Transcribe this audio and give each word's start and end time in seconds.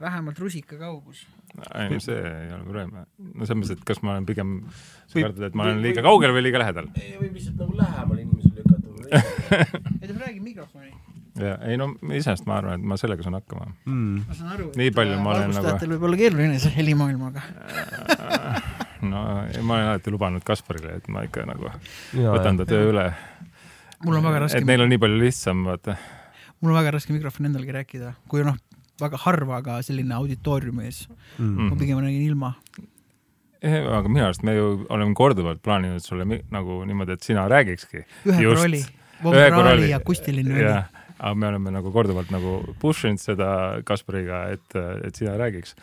vähemalt 0.00 0.38
rusika 0.38 0.76
kaugus. 0.78 1.26
ei 1.74 1.88
no 1.90 2.00
see 2.02 2.18
ei 2.18 2.52
ole 2.52 2.62
probleem. 2.64 2.92
no 2.94 3.46
selles 3.46 3.60
mõttes, 3.60 3.78
et 3.78 3.84
kas 3.86 4.02
ma 4.02 4.14
olen 4.16 4.26
pigem, 4.26 4.56
sa 5.06 5.20
kardad, 5.20 5.48
et 5.48 5.58
ma 5.58 5.68
olen 5.68 5.82
liiga 5.84 6.02
kaugel 6.06 6.34
või 6.34 6.46
liiga 6.48 6.62
lähedal? 6.62 6.90
võib 6.94 7.38
lihtsalt 7.38 7.60
nagu 7.62 7.78
lähemal 7.78 8.22
inimesele 8.24 8.62
lükata. 8.62 8.84
ei 10.02 10.08
ta 10.08 10.16
räägib 10.18 10.42
mikrofoni. 10.42 10.90
ja 11.40 11.54
ei 11.68 11.78
no 11.80 11.92
iseenesest 12.08 12.48
ma 12.50 12.58
arvan, 12.60 12.80
et 12.80 12.90
ma 12.94 12.98
sellega 13.00 13.26
saan 13.26 13.38
hakkama. 13.38 13.70
Mm. 13.86 14.24
ma 14.28 14.38
saan 14.40 14.56
aru. 14.56 14.70
Nii 14.80 14.94
palju 14.98 15.20
ma 15.20 15.36
olen 15.36 15.54
nagu- 15.54 15.62
valgustajatel 15.62 15.94
võib 15.94 16.08
olla 16.10 16.20
keeruline 16.24 16.58
see 16.62 16.74
helimaailmaga. 16.78 17.46
no 19.12 19.22
ei, 19.46 19.62
ma 19.62 19.78
olen 19.78 19.92
alati 19.92 20.14
lubanud 20.14 20.44
Kasparile, 20.46 20.98
et 20.98 21.08
ma 21.12 21.24
ikka 21.28 21.46
nagu 21.48 21.70
võtan 22.14 22.58
ta 22.60 22.66
töö 22.68 22.90
üle. 22.90 23.08
mul 24.04 24.18
on 24.18 24.26
väga 24.26 24.44
raske 24.46 24.62
et, 24.62 24.68
neil 24.68 24.84
on 24.84 24.90
nii 24.92 25.00
palju 25.06 25.22
lihtsam, 25.22 25.64
vaata. 25.68 25.96
mul 26.60 26.74
on 26.74 26.80
väga 26.82 26.96
raske 26.98 27.14
mikrofoni 27.14 27.50
endalgi 27.52 27.74
rääkida, 27.78 28.14
kui 28.30 28.42
noh, 28.46 28.58
väga 29.00 29.20
harva 29.24 29.60
ka 29.66 29.78
selline 29.82 30.14
auditooriumi 30.14 30.88
ees. 30.88 31.04
Mm. 31.38 31.70
ma 31.70 31.78
pigem 31.80 32.02
räägin 32.02 32.26
ilma. 32.28 32.54
aga 33.64 34.08
minu 34.08 34.26
arust 34.26 34.42
me 34.44 34.54
ju 34.54 34.66
oleme 34.92 35.14
korduvalt 35.14 35.62
plaaninud 35.62 36.04
sulle 36.04 36.42
nagu 36.52 36.82
niimoodi, 36.84 37.16
et 37.16 37.22
sina 37.22 37.48
räägikski. 37.48 38.04
ühe 38.26 38.42
Just. 38.42 38.60
korra 38.60 38.68
oli, 38.68 38.82
Ühe 39.24 39.24
korra 39.24 39.56
vokaali 39.56 39.82
oli. 39.82 39.90
ja 39.90 39.96
akustiline 40.02 40.54
oli. 40.54 40.64
aga 41.18 41.34
me 41.34 41.48
oleme 41.48 41.70
nagu 41.70 41.92
korduvalt 41.92 42.30
nagu 42.30 42.58
push 42.80 43.06
inud 43.08 43.22
seda 43.22 43.80
Kaspariga, 43.84 44.48
et, 44.52 44.80
et 45.04 45.14
sina 45.14 45.36
räägiks. 45.40 45.74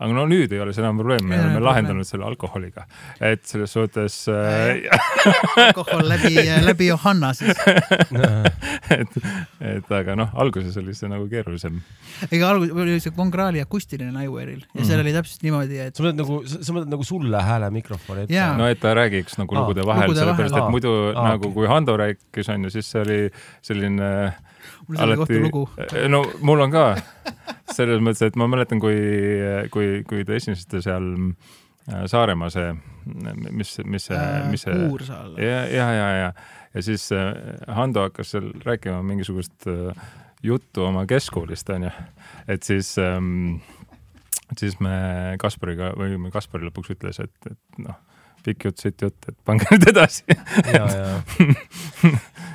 Aga 0.00 0.14
no 0.16 0.22
nüüd 0.30 0.52
ei 0.56 0.60
ole 0.64 0.72
see 0.72 0.80
enam 0.82 0.96
probleem, 1.00 1.26
me 1.28 1.36
oleme 1.36 1.60
lahendanud 1.60 2.06
selle 2.08 2.24
alkoholiga, 2.24 2.86
et 3.20 3.42
selles 3.44 3.72
suhtes 3.76 4.16
äh,, 4.32 4.80
alkohol 5.68 6.06
läbi, 6.08 6.32
läbi 6.64 6.86
Johanna 6.88 7.32
siis. 7.36 7.52
et, 8.96 9.18
et 9.60 9.92
aga 10.00 10.16
noh, 10.18 10.30
alguses 10.40 10.76
oli 10.80 10.94
see 10.96 11.10
nagu 11.12 11.26
keerulisem. 11.30 11.78
ega 12.30 12.48
alguses 12.54 12.74
oli 12.84 12.96
see 13.04 13.12
Kongraali 13.16 13.60
akustiline 13.64 14.12
Naiueril 14.16 14.64
ja 14.74 14.84
seal 14.84 15.00
Mhm. 15.00 15.04
oli 15.06 15.12
täpselt 15.16 15.44
niimoodi, 15.46 15.78
et 15.86 15.96
sa 15.96 16.02
mõtled 16.04 16.18
nagu, 16.20 16.40
sa 16.48 16.72
mõtled 16.74 16.90
nagu 16.96 17.04
sulle 17.06 17.40
hääle 17.46 17.70
mikrofoni 17.72 18.24
ette 18.26 18.34
Jaa. 18.34 18.56
no 18.58 18.66
et 18.68 18.80
ta 18.82 18.92
räägiks 18.96 19.36
nagu 19.40 19.54
lugude 19.56 19.84
vahel, 19.86 20.12
sellepärast 20.16 20.56
et 20.60 20.70
muidu 20.72 20.92
Aa, 21.14 21.28
nagu 21.34 21.48
okei. 21.48 21.54
kui 21.60 21.68
Hando 21.70 21.96
rääkis, 22.00 22.48
on 22.52 22.64
ju, 22.66 22.70
siis 22.74 22.88
see 22.90 23.00
oli 23.04 23.18
selline 23.64 24.10
mul 24.90 25.00
selle 25.00 25.16
kohta 25.20 25.40
lugu. 25.44 25.64
no 26.10 26.22
mul 26.46 26.66
on 26.66 26.74
ka 26.74 26.84
selles 27.70 28.02
mõttes, 28.02 28.24
et 28.26 28.38
ma 28.40 28.48
mäletan, 28.50 28.80
kui, 28.82 28.98
kui, 29.74 30.00
kui 30.08 30.24
te 30.26 30.38
esinesite 30.38 30.82
seal 30.84 31.10
äh, 31.20 32.06
Saaremaa 32.10 32.50
see, 32.52 32.72
mis, 33.50 33.76
mis 33.86 34.08
see, 34.10 34.22
mis 34.50 34.66
see 34.66 34.78
Kuursaal. 34.88 35.36
ja, 35.40 35.62
ja, 35.70 35.90
ja, 35.96 36.08
ja, 36.18 36.32
ja 36.74 36.84
siis 36.86 37.06
äh, 37.16 37.30
Hando 37.76 38.08
hakkas 38.08 38.34
seal 38.34 38.50
rääkima 38.66 39.02
mingisugust 39.06 39.68
äh, 39.70 39.94
juttu 40.42 40.86
oma 40.88 41.06
keskkoolist, 41.06 41.70
onju. 41.70 41.90
et 42.48 42.66
siis 42.66 42.96
ähm,, 42.98 43.60
siis 44.58 44.78
me 44.82 45.36
Kaspariga 45.40 45.92
või 45.98 46.32
Kaspar 46.32 46.64
lõpuks 46.66 46.94
ütles, 46.96 47.20
et, 47.22 47.52
et 47.52 47.84
noh, 47.84 47.98
pikk 48.44 48.68
jutt, 48.68 48.78
sitt 48.82 49.02
jutt, 49.04 49.18
et 49.28 49.36
pange 49.46 49.66
nüüd 49.72 49.86
edasi. 49.90 50.24
ja, 50.72 50.84
ja, 50.90 51.08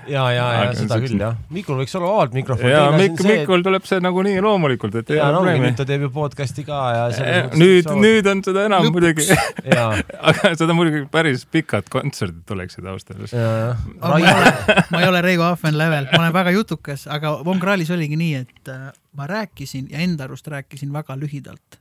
ja, 0.07 0.23
ja, 0.33 0.45
ja 0.65 0.73
seda 0.77 0.97
küll 1.03 1.19
jah. 1.21 1.37
Mikul 1.53 1.79
võiks 1.81 1.95
olla 1.97 2.11
vabalt 2.11 2.35
mikrofon. 2.37 2.69
ja 2.69 2.83
Mikk, 2.95 3.23
Mikul 3.25 3.63
tuleb 3.65 3.87
see 3.89 4.01
nagunii 4.03 4.41
loomulikult, 4.43 4.97
et 5.01 5.13
ei 5.13 5.19
ja 5.19 5.29
ole 5.29 5.39
probleemi 5.39 5.67
nüüd 5.69 5.79
ta 5.79 5.87
teeb 5.89 6.05
ju 6.07 6.11
podcast'i 6.15 6.65
ka 6.67 6.81
ja 6.95 7.05
Eh, 7.25 7.47
nüüd, 7.57 7.87
nüüd 8.01 8.27
on 8.29 8.41
seda 8.45 8.65
enam 8.67 8.85
Lõpuks. 8.85 8.97
muidugi, 8.97 9.25
ja, 9.71 9.85
aga 10.31 10.51
seda 10.57 10.75
muidugi 10.77 11.05
päris 11.11 11.45
pikad 11.49 11.87
kontserdid 11.93 12.51
oleksid 12.55 12.85
ausalt 12.85 13.15
öeldes. 13.15 13.33
ja, 13.35 13.53
ja. 13.61 13.71
ma 14.01 14.19
ei 14.19 14.27
ole, 14.29 14.51
ma 14.91 15.01
ei 15.01 15.09
ole 15.09 15.23
Reigo 15.25 15.47
Ahven 15.47 15.77
level, 15.79 16.09
ma 16.11 16.21
olen 16.23 16.35
väga 16.35 16.53
jutukas, 16.55 17.07
aga 17.11 17.37
Von 17.45 17.61
Krahlis 17.63 17.91
oligi 17.95 18.19
nii, 18.19 18.43
et 18.45 18.73
äh, 18.73 18.91
ma 19.17 19.27
rääkisin 19.31 19.89
ja 19.93 20.03
enda 20.05 20.27
arust 20.27 20.47
rääkisin 20.51 20.93
väga 20.93 21.17
lühidalt. 21.19 21.79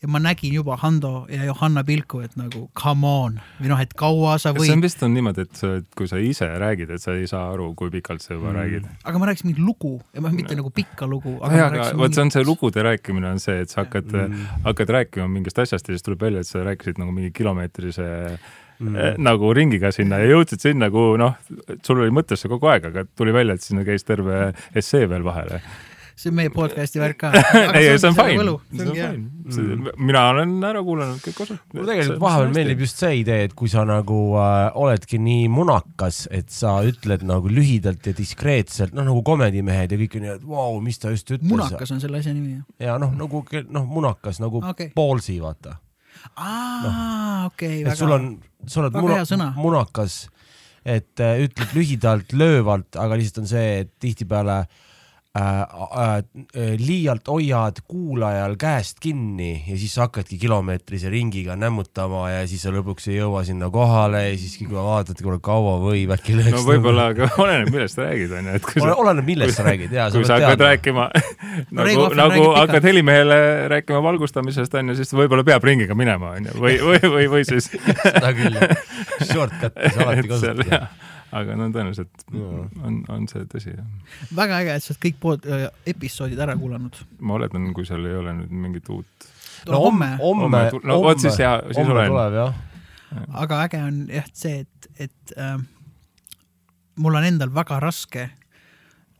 Ja 0.00 0.08
ma 0.08 0.20
nägin 0.22 0.54
juba 0.54 0.76
Hando 0.80 1.26
ja 1.28 1.44
Johanna 1.44 1.82
pilku, 1.84 2.22
et 2.24 2.36
nagu 2.40 2.66
come 2.78 3.08
on 3.08 3.36
või 3.58 3.72
noh, 3.72 3.80
et 3.82 3.92
kaua 3.98 4.38
sa 4.40 4.54
kas 4.54 4.64
see 4.64 4.74
on 4.74 4.80
võid, 4.80 4.86
vist 4.88 5.04
on 5.04 5.12
niimoodi, 5.16 5.44
et 5.44 5.60
sa, 5.60 5.72
kui 5.96 6.08
sa 6.10 6.20
ise 6.24 6.48
räägid, 6.62 6.92
et 6.94 7.04
sa 7.04 7.16
ei 7.18 7.28
saa 7.30 7.50
aru, 7.52 7.70
kui 7.78 7.92
pikalt 7.92 8.24
sa 8.24 8.34
juba 8.34 8.50
mm. 8.50 8.56
räägid? 8.60 8.88
aga 9.04 9.20
ma 9.20 9.28
rääkisin 9.30 9.50
mingit 9.50 9.64
lugu 9.64 9.92
ja 10.16 10.24
ma 10.24 10.32
mitte 10.34 10.56
nagu 10.58 10.72
pikka 10.74 11.08
lugu, 11.10 11.36
aga 11.44 11.68
rääkisin 11.68 12.00
vot 12.00 12.16
see 12.16 12.24
on 12.24 12.32
see 12.36 12.46
lugude 12.48 12.86
rääkimine 12.86 13.34
on 13.34 13.42
see, 13.42 13.60
et 13.66 13.72
sa 13.72 13.84
hakkad 13.84 14.08
mm., 14.16 14.48
hakkad 14.70 14.96
rääkima 14.96 15.28
mingist 15.28 15.60
asjast 15.60 15.88
ja 15.88 15.96
siis 15.96 16.06
tuleb 16.06 16.24
välja, 16.24 16.44
et 16.44 16.48
sa 16.48 16.64
rääkisid 16.64 17.00
nagu 17.02 17.12
mingi 17.12 17.34
kilomeetrise 17.36 18.08
mm. 18.80 18.96
eh, 18.96 19.14
nagu 19.20 19.52
ringiga 19.56 19.92
sinna 19.94 20.22
ja 20.22 20.32
jõudsid 20.32 20.64
sinna, 20.64 20.90
kuhu 20.92 21.20
noh, 21.20 21.36
sul 21.84 22.00
oli 22.00 22.14
mõttes 22.14 22.40
see 22.40 22.50
kogu 22.52 22.72
aeg, 22.72 22.88
aga 22.90 23.04
tuli 23.16 23.34
välja, 23.36 23.56
et 23.56 23.66
sinna 23.66 23.84
käis 23.86 24.06
terve 24.08 24.50
essee 24.76 25.08
veel 25.10 25.26
vahele. 25.26 25.60
See 26.20 26.30
on 26.30 26.36
meie 26.36 26.50
podcast'i 26.52 27.00
värk 27.00 27.18
ka. 27.20 27.30
ei, 27.78 27.94
see 27.98 28.08
on 28.10 28.16
fine, 28.16 28.54
see 28.76 28.86
on 28.86 28.96
hea. 28.96 29.10
fine. 29.54 29.92
mina 29.96 30.24
olen 30.34 30.52
ära 30.68 30.82
kuulanud 30.84 31.20
kõik 31.24 31.42
osad. 31.46 31.60
mulle 31.72 31.94
tegelikult 31.94 32.22
vahepeal 32.24 32.54
meeldib 32.56 32.82
just 32.84 33.00
see 33.00 33.20
idee, 33.22 33.46
et 33.48 33.54
kui 33.56 33.70
sa 33.72 33.84
nagu 33.88 34.18
äh, 34.40 34.58
oledki 34.80 35.20
nii 35.22 35.46
munakas, 35.52 36.22
et 36.36 36.52
sa 36.54 36.76
ütled 36.86 37.24
nagu 37.28 37.52
lühidalt 37.52 38.10
ja 38.10 38.16
diskreetselt, 38.16 38.92
noh 38.96 39.06
nagu 39.08 39.22
komedimehed 39.26 39.94
ja 39.94 40.00
kõik 40.00 40.18
on 40.18 40.26
nii, 40.26 40.34
et 40.40 40.48
vau, 40.50 40.80
mis 40.84 41.00
ta 41.00 41.14
just 41.14 41.32
ütles. 41.32 41.48
munakas 41.48 41.94
on 41.96 42.02
selle 42.04 42.20
asja 42.20 42.34
nimi. 42.36 42.58
ja 42.82 42.98
noh, 43.00 43.14
nagu 43.16 43.44
noh, 43.70 43.88
munakas 43.88 44.42
nagu 44.44 44.60
okay. 44.74 44.92
poolsi, 44.96 45.38
vaata. 45.42 45.78
aa, 46.36 47.48
okei, 47.48 47.80
et 47.86 47.96
sul 47.96 48.12
väga 48.12 48.20
on, 48.20 48.36
sa 48.68 48.84
oled 48.84 49.00
väga 49.00 49.24
muna, 49.24 49.50
munakas, 49.56 50.20
et 50.84 51.24
äh, 51.24 51.40
ütled 51.46 51.74
lühidalt, 51.76 52.36
löövalt, 52.36 52.92
aga 53.00 53.16
lihtsalt 53.16 53.46
on 53.46 53.52
see, 53.54 53.66
et 53.86 53.96
tihtipeale 54.04 54.60
äh, 54.66 54.86
liialt 56.80 57.28
hoiad 57.30 57.76
kuulajal 57.86 58.56
käest 58.58 58.98
kinni 59.00 59.62
ja 59.62 59.76
siis 59.78 59.92
sa 59.94 60.08
hakkadki 60.08 60.38
kilomeetrise 60.42 61.10
ringiga 61.10 61.54
nämmutama 61.56 62.24
ja 62.32 62.40
siis 62.50 62.64
sa 62.66 62.72
lõpuks 62.74 63.06
ei 63.12 63.20
jõua 63.20 63.44
sinna 63.46 63.68
kohale 63.70 64.24
ja 64.24 64.32
siis 64.34 64.56
kui 64.58 64.74
vaatad, 64.74 65.20
kuule 65.22 65.38
kaua 65.38 65.76
võib 65.84 66.10
äkki 66.16 66.34
lõõks. 66.34 66.56
no 66.56 66.64
võib-olla, 66.66 67.04
aga 67.14 67.28
oleneb, 67.38 67.70
millest 67.70 68.00
sa 68.00 68.08
räägid, 68.08 68.34
onju, 68.40 68.56
et 68.58 68.66
kui 68.66 68.82
sa 68.82 68.96
oleneb, 69.04 69.28
millest 69.30 69.60
sa 69.60 69.68
räägid 69.68 69.94
ja 69.94 70.08
kui 70.10 70.26
sa 70.26 70.40
hakkad. 70.40 70.66
rääkima 70.66 71.06
Reigo 71.78 72.08
nagu, 72.18 72.34
nagu 72.40 72.50
hakkad 72.56 72.90
helimehele 72.90 73.38
rääkima 73.70 74.02
valgustamisest 74.10 74.74
onju, 74.82 74.98
siis 74.98 75.14
võib-olla 75.14 75.46
peab 75.46 75.70
ringiga 75.70 75.94
minema 75.94 76.34
onju, 76.40 76.58
või, 76.58 76.74
või, 76.82 77.00
või, 77.06 77.30
või 77.36 77.46
siis 77.46 77.70
seda 78.02 78.34
küll 78.34 78.58
jah, 78.64 78.74
shortcut'e 79.30 79.94
sa 79.94 80.08
alati 80.08 80.34
kasutad 80.34 80.66
aga 81.36 81.56
no 81.58 81.68
tõenäoliselt 81.70 82.24
Jaa. 82.34 82.62
on, 82.86 83.00
on 83.12 83.26
see 83.30 83.44
tõsi 83.50 83.74
jah. 83.74 83.86
väga 84.36 84.60
äge, 84.64 84.76
et 84.76 84.84
sa 84.84 84.92
oled 84.94 85.02
kõik 85.04 85.20
pood-, 85.22 85.50
episoodid 85.92 86.40
ära 86.42 86.56
kuulanud. 86.58 86.98
ma 87.20 87.36
oletan, 87.38 87.70
kui 87.76 87.86
seal 87.88 88.06
ei 88.08 88.16
ole 88.18 88.34
nüüd 88.40 88.56
mingit 88.66 88.90
uut. 88.94 89.28
no 89.70 89.82
homme, 89.86 90.12
homme 90.22 90.64
no 90.84 91.00
vot 91.04 91.22
siis 91.22 91.38
hea- 91.42 91.60
siis 91.68 91.82
homme 91.82 91.96
olen. 91.96 92.14
tuleb 92.14 92.38
jah. 92.40 92.60
aga 93.44 93.62
äge 93.66 93.82
on 93.86 94.02
jah 94.10 94.28
see, 94.32 94.64
et, 94.66 94.90
et 95.08 95.36
äh, 95.38 95.56
mul 97.00 97.18
on 97.20 97.26
endal 97.26 97.52
väga 97.54 97.80
raske 97.82 98.28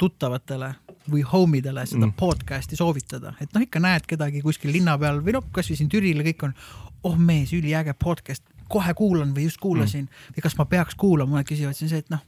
tuttavatele 0.01 0.75
või 1.11 1.23
homidele 1.27 1.85
seda 1.89 2.07
mm. 2.07 2.15
podcast'i 2.19 2.79
soovitada, 2.79 3.35
et 3.41 3.53
noh, 3.55 3.65
ikka 3.65 3.83
näed 3.83 4.07
kedagi 4.09 4.43
kuskil 4.45 4.73
linna 4.73 4.97
peal 5.01 5.21
või 5.25 5.35
noh, 5.37 5.45
kasvõi 5.53 5.77
siin 5.79 5.91
Türil 5.93 6.23
ja 6.23 6.27
kõik 6.31 6.47
on, 6.49 6.55
oh 7.09 7.19
mees, 7.19 7.53
üliäge 7.57 7.95
podcast, 7.99 8.45
kohe 8.71 8.95
kuulan 8.99 9.35
või 9.37 9.49
just 9.49 9.61
kuulasin 9.63 10.07
mm. 10.07 10.35
või 10.37 10.47
kas 10.47 10.59
ma 10.59 10.67
peaks 10.71 10.99
kuulama, 10.99 11.45
küsivad 11.47 11.79
siis 11.79 11.93
see, 11.93 12.05
et 12.05 12.13
noh, 12.13 12.23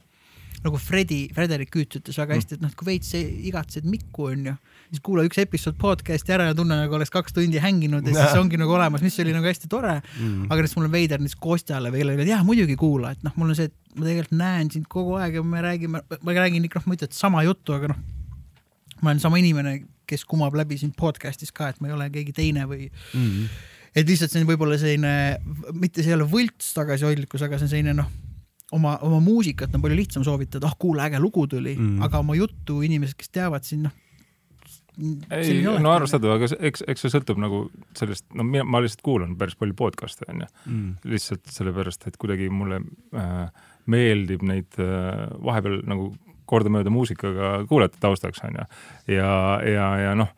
nagu 0.63 0.79
Fredi, 0.79 1.25
Frederik 1.35 1.71
Küüt 1.73 1.97
ütles 1.99 2.17
väga 2.19 2.37
hästi, 2.37 2.57
et 2.57 2.63
noh, 2.63 2.71
kui 2.77 2.87
veits 2.87 3.09
igatsed 3.17 3.87
Mikku 3.89 4.29
onju, 4.31 4.53
siis 4.93 5.03
kuula 5.03 5.25
üks 5.27 5.41
episood 5.43 5.75
podcast'i 5.81 6.35
ära 6.35 6.47
ja 6.49 6.55
tunne 6.57 6.77
nagu 6.79 6.95
oleks 6.95 7.11
kaks 7.13 7.35
tundi 7.35 7.59
hänginud 7.63 8.07
ja 8.07 8.15
siis 8.15 8.39
ongi 8.39 8.59
nagu 8.59 8.75
olemas, 8.75 9.03
mis 9.03 9.19
oli 9.23 9.35
nagu 9.35 9.47
hästi 9.49 9.69
tore 9.71 9.97
mm.. 9.99 10.47
aga 10.47 10.59
näiteks 10.61 10.77
mul 10.77 10.87
on 10.87 10.95
veider 10.95 11.23
näiteks 11.23 11.39
Kostjale 11.43 11.91
või 11.91 12.03
kellelegi, 12.03 12.27
et 12.27 12.33
jah, 12.33 12.45
muidugi 12.47 12.77
kuula, 12.79 13.11
et 13.15 13.27
noh, 13.27 13.35
mul 13.39 13.51
on 13.51 13.59
see, 13.59 13.67
et 13.71 13.97
ma 13.97 14.07
tegelikult 14.07 14.39
näen 14.39 14.71
sind 14.73 14.87
kogu 14.91 15.17
aeg 15.19 15.39
ja 15.39 15.43
me 15.47 15.63
räägime, 15.65 16.03
ma 16.13 16.37
räägin 16.39 16.69
ikka 16.69 16.79
noh, 16.79 16.87
ma 16.87 16.95
ei 16.95 17.01
ütle, 17.01 17.11
et 17.11 17.19
sama 17.19 17.43
juttu, 17.47 17.75
aga 17.75 17.91
noh, 17.91 17.99
ma 19.01 19.11
olen 19.11 19.23
sama 19.23 19.41
inimene, 19.43 19.81
kes 20.07 20.23
kumab 20.29 20.55
läbi 20.55 20.79
siin 20.79 20.95
podcast'is 20.95 21.51
ka, 21.55 21.73
et 21.73 21.83
ma 21.83 21.91
ei 21.91 21.97
ole 21.97 22.09
keegi 22.13 22.35
teine 22.39 22.67
või 22.69 22.87
Mm. 23.13 23.51
Et 23.95 24.07
lihtsalt 24.09 24.31
see 24.33 24.41
on 24.41 24.47
võib-olla 24.49 24.77
selline, 24.81 25.13
mitte 25.73 26.01
see 26.03 26.13
ei 26.13 26.17
ole 26.19 26.25
võlts 26.29 26.73
tagasihoidlikkus, 26.77 27.41
aga 27.45 27.57
see 27.59 27.67
on 27.67 27.73
selline 27.75 27.93
noh, 27.97 28.07
oma, 28.73 28.95
oma 29.05 29.19
muusikat 29.21 29.73
on 29.77 29.81
palju 29.83 29.97
lihtsam 29.99 30.23
soovitada, 30.25 30.67
ah 30.71 30.77
kuule, 30.79 31.03
äge 31.05 31.19
lugu 31.21 31.45
tuli 31.47 31.75
Mm. 31.77 31.97
mm., 31.97 32.01
aga 32.07 32.19
oma 32.23 32.35
juttu 32.35 32.81
inimesed, 32.85 33.15
kes 33.19 33.29
teavad 33.29 33.63
siin 33.67 33.83
noh. 33.87 33.93
ei, 35.33 35.61
no 35.63 35.89
arvestatav, 35.91 36.35
aga 36.35 36.47
see- 36.51 36.59
eks, 36.69 36.83
eks 36.87 37.01
see 37.05 37.09
sõltub 37.15 37.39
nagu 37.41 37.63
sellest, 37.97 38.25
no 38.37 38.43
mina, 38.45 38.63
ma 38.65 38.81
lihtsalt 38.83 39.01
kuulan 39.05 39.35
päris 39.39 39.55
palju 39.57 39.73
podcast'e 39.79 40.27
onju, 40.29 40.47
Mm. 40.69 40.91
lihtsalt 41.09 41.45
sellepärast, 41.49 42.05
et 42.07 42.17
kuidagi 42.21 42.49
mulle 42.53 42.81
äh, 43.17 43.49
meeldib 43.89 44.43
neid 44.45 44.69
äh, 44.77 45.29
vahepeal 45.43 45.81
nagu 45.89 46.11
kordamööda 46.45 46.91
muusikaga 46.93 47.65
kuulata 47.69 47.97
taustaks 48.03 48.43
onju. 48.45 48.65
ja, 49.07 49.31
ja, 49.65 49.87
ja 49.97 50.13
noh, 50.15 50.29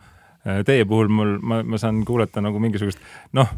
teie 0.67 0.85
puhul 0.85 1.07
mul, 1.09 1.31
ma, 1.41 1.61
ma 1.65 1.79
saan 1.81 2.03
kuulata 2.05 2.41
nagu 2.45 2.59
mingisugust, 2.61 2.99
noh, 3.37 3.49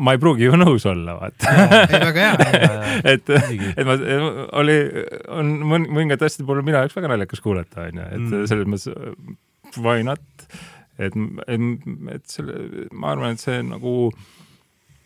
ma 0.00 0.12
ei 0.14 0.20
pruugi 0.20 0.44
ju 0.48 0.58
nõus 0.60 0.84
olla, 0.90 1.14
vaata. 1.22 1.54
ei, 1.88 2.02
väga 2.04 2.26
hea. 2.28 2.60
et, 3.14 3.32
et 3.78 3.84
ma, 3.88 3.96
oli, 4.60 4.76
on 5.32 5.54
mõn- 5.64 5.88
mõningate 5.88 6.28
asjade 6.28 6.46
puhul 6.48 6.62
minu 6.66 6.76
jaoks 6.80 6.96
väga 6.98 7.10
naljakas 7.14 7.40
kuulata 7.44 7.88
onju, 7.88 8.06
et 8.10 8.24
Mm. 8.28 8.46
selles 8.50 8.68
mõttes 8.68 9.80
why 9.82 10.04
not 10.06 10.20
et, 10.98 11.16
et, 11.50 11.64
et 12.14 12.28
selle, 12.30 12.86
ma 12.94 13.10
arvan, 13.16 13.34
et 13.34 13.42
see 13.42 13.56
nagu 13.66 13.94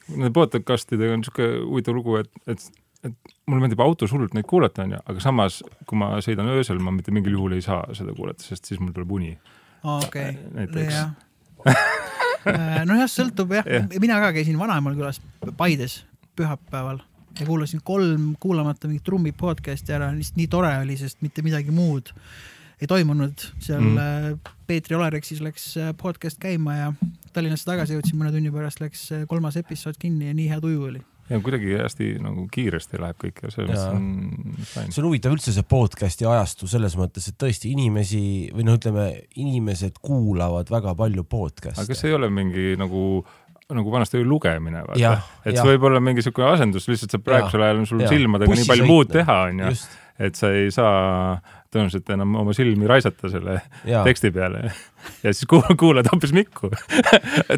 nende 0.08 0.32
podcast'idega 0.36 1.14
on 1.16 1.22
niisugune 1.22 1.62
huvitav 1.68 1.96
lugu, 1.96 2.18
et, 2.20 2.28
et, 2.48 2.66
et 3.08 3.14
mulle 3.48 3.62
meeldib 3.64 3.80
autos 3.84 4.12
hullult 4.12 4.34
neid 4.36 4.46
kuulata, 4.48 4.84
onju, 4.84 5.00
aga 5.08 5.22
samas, 5.24 5.62
kui 5.88 5.96
ma 6.00 6.10
sõidan 6.24 6.48
öösel, 6.52 6.80
ma 6.84 6.92
mitte 6.92 7.12
mingil 7.14 7.36
juhul 7.38 7.56
ei 7.56 7.64
saa 7.64 7.82
seda 7.96 8.12
kuulata, 8.16 8.44
sest 8.44 8.68
siis 8.68 8.80
mul 8.82 8.92
tuleb 8.96 9.12
uni. 9.18 9.32
okei, 9.84 10.34
näiteks. 10.58 10.98
Nojah, 12.88 13.08
sõltub 13.10 13.52
jah 13.58 13.66
ja. 13.68 13.84
mina 14.00 14.20
ka 14.22 14.32
käisin 14.36 14.58
vanaemal 14.60 14.96
külas 14.98 15.22
Paides 15.56 16.02
pühapäeval 16.38 17.00
ja 17.40 17.46
kuulasin 17.46 17.80
kolm 17.84 18.34
kuulamata 18.40 18.88
mingit 18.88 19.04
trummi 19.06 19.32
podcast'i 19.32 19.94
ära, 19.94 20.10
lihtsalt 20.14 20.38
nii 20.40 20.48
tore 20.50 20.72
oli, 20.82 20.96
sest 20.98 21.22
mitte 21.22 21.42
midagi 21.46 21.74
muud 21.74 22.12
ei 22.78 22.86
toimunud. 22.86 23.44
seal 23.58 23.80
Mm. 23.80 23.98
mm. 23.98 24.38
Peetri 24.66 24.96
Olerexis 24.96 25.40
läks 25.40 25.76
äh, 25.76 25.94
podcast 25.96 26.38
käima 26.38 26.74
ja 26.76 26.92
Tallinnasse 27.32 27.66
tagasi 27.66 27.96
jõudsin 27.96 28.18
mõne 28.20 28.32
tunni 28.34 28.52
pärast, 28.54 28.80
läks 28.82 29.06
äh, 29.12 29.24
kolmas 29.26 29.56
episood 29.56 29.98
kinni 29.98 30.28
ja 30.28 30.34
nii 30.34 30.48
hea 30.50 30.60
tuju 30.60 30.84
oli. 30.90 31.02
Ja 31.28 31.40
kuidagi 31.44 31.74
hästi 31.76 32.10
nagu 32.24 32.46
kiiresti 32.52 33.00
läheb 33.02 33.18
kõik 33.20 33.42
ja 33.44 33.52
selles 33.52 33.74
mõttes 33.74 33.96
on 33.96 34.62
fine. 34.62 34.92
see 34.94 35.02
on 35.02 35.08
huvitav 35.10 35.34
üldse 35.36 35.54
see 35.56 35.66
podcast'i 35.68 36.28
ajastu 36.28 36.68
selles 36.70 36.96
mõttes, 36.98 37.28
et 37.30 37.38
tõesti 37.40 37.72
inimesi 37.74 38.22
või 38.54 38.68
noh, 38.68 38.78
ütleme 38.80 39.10
inimesed 39.40 40.00
kuulavad 40.04 40.72
väga 40.72 40.96
palju 40.98 41.24
aga 41.24 41.34
podcast'e 41.36 41.88
kas 41.90 42.04
ei 42.08 42.16
ole 42.16 42.30
mingi 42.32 42.72
nagu 42.80 43.22
nagu 43.68 43.92
vanasti 43.92 44.16
oli 44.16 44.24
lugemine, 44.28 44.80
vaata 44.86 45.14
et 45.44 45.58
see 45.58 45.68
võib 45.74 45.88
olla 45.90 46.00
mingi 46.00 46.24
siuke 46.24 46.44
asendus, 46.48 46.88
lihtsalt 46.88 47.12
sa 47.12 47.20
praegusel 47.20 47.66
ajal 47.66 47.82
on 47.82 47.88
sul 47.90 48.00
Jaa. 48.00 48.12
silmadega 48.14 48.54
nii 48.54 48.68
palju 48.70 48.86
Bussisõit, 48.86 48.88
muud 48.88 49.10
noh. 49.10 49.16
teha, 49.18 49.36
onju, 49.50 49.72
et 50.28 50.40
sa 50.40 50.52
ei 50.56 50.70
saa 50.72 50.94
tõenäoliselt 51.74 52.08
enam 52.14 52.34
oma 52.40 52.52
silmi 52.56 52.86
raisata 52.88 53.28
selle 53.32 53.58
ja 53.88 54.00
teksti 54.06 54.30
peale. 54.32 54.70
Ja 55.22 55.32
siis 55.32 55.44
kuul- 55.50 55.76
kuulad 55.78 56.08
hoopis 56.12 56.32
Mikku. 56.36 56.70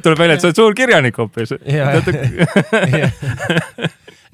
Tuleb 0.03 0.19
välja, 0.19 0.35
et 0.37 0.41
sa 0.43 0.49
oled 0.51 0.59
suur 0.59 0.75
kirjanik 0.79 1.17
hoopis. 1.19 1.55
ja, 1.67 1.93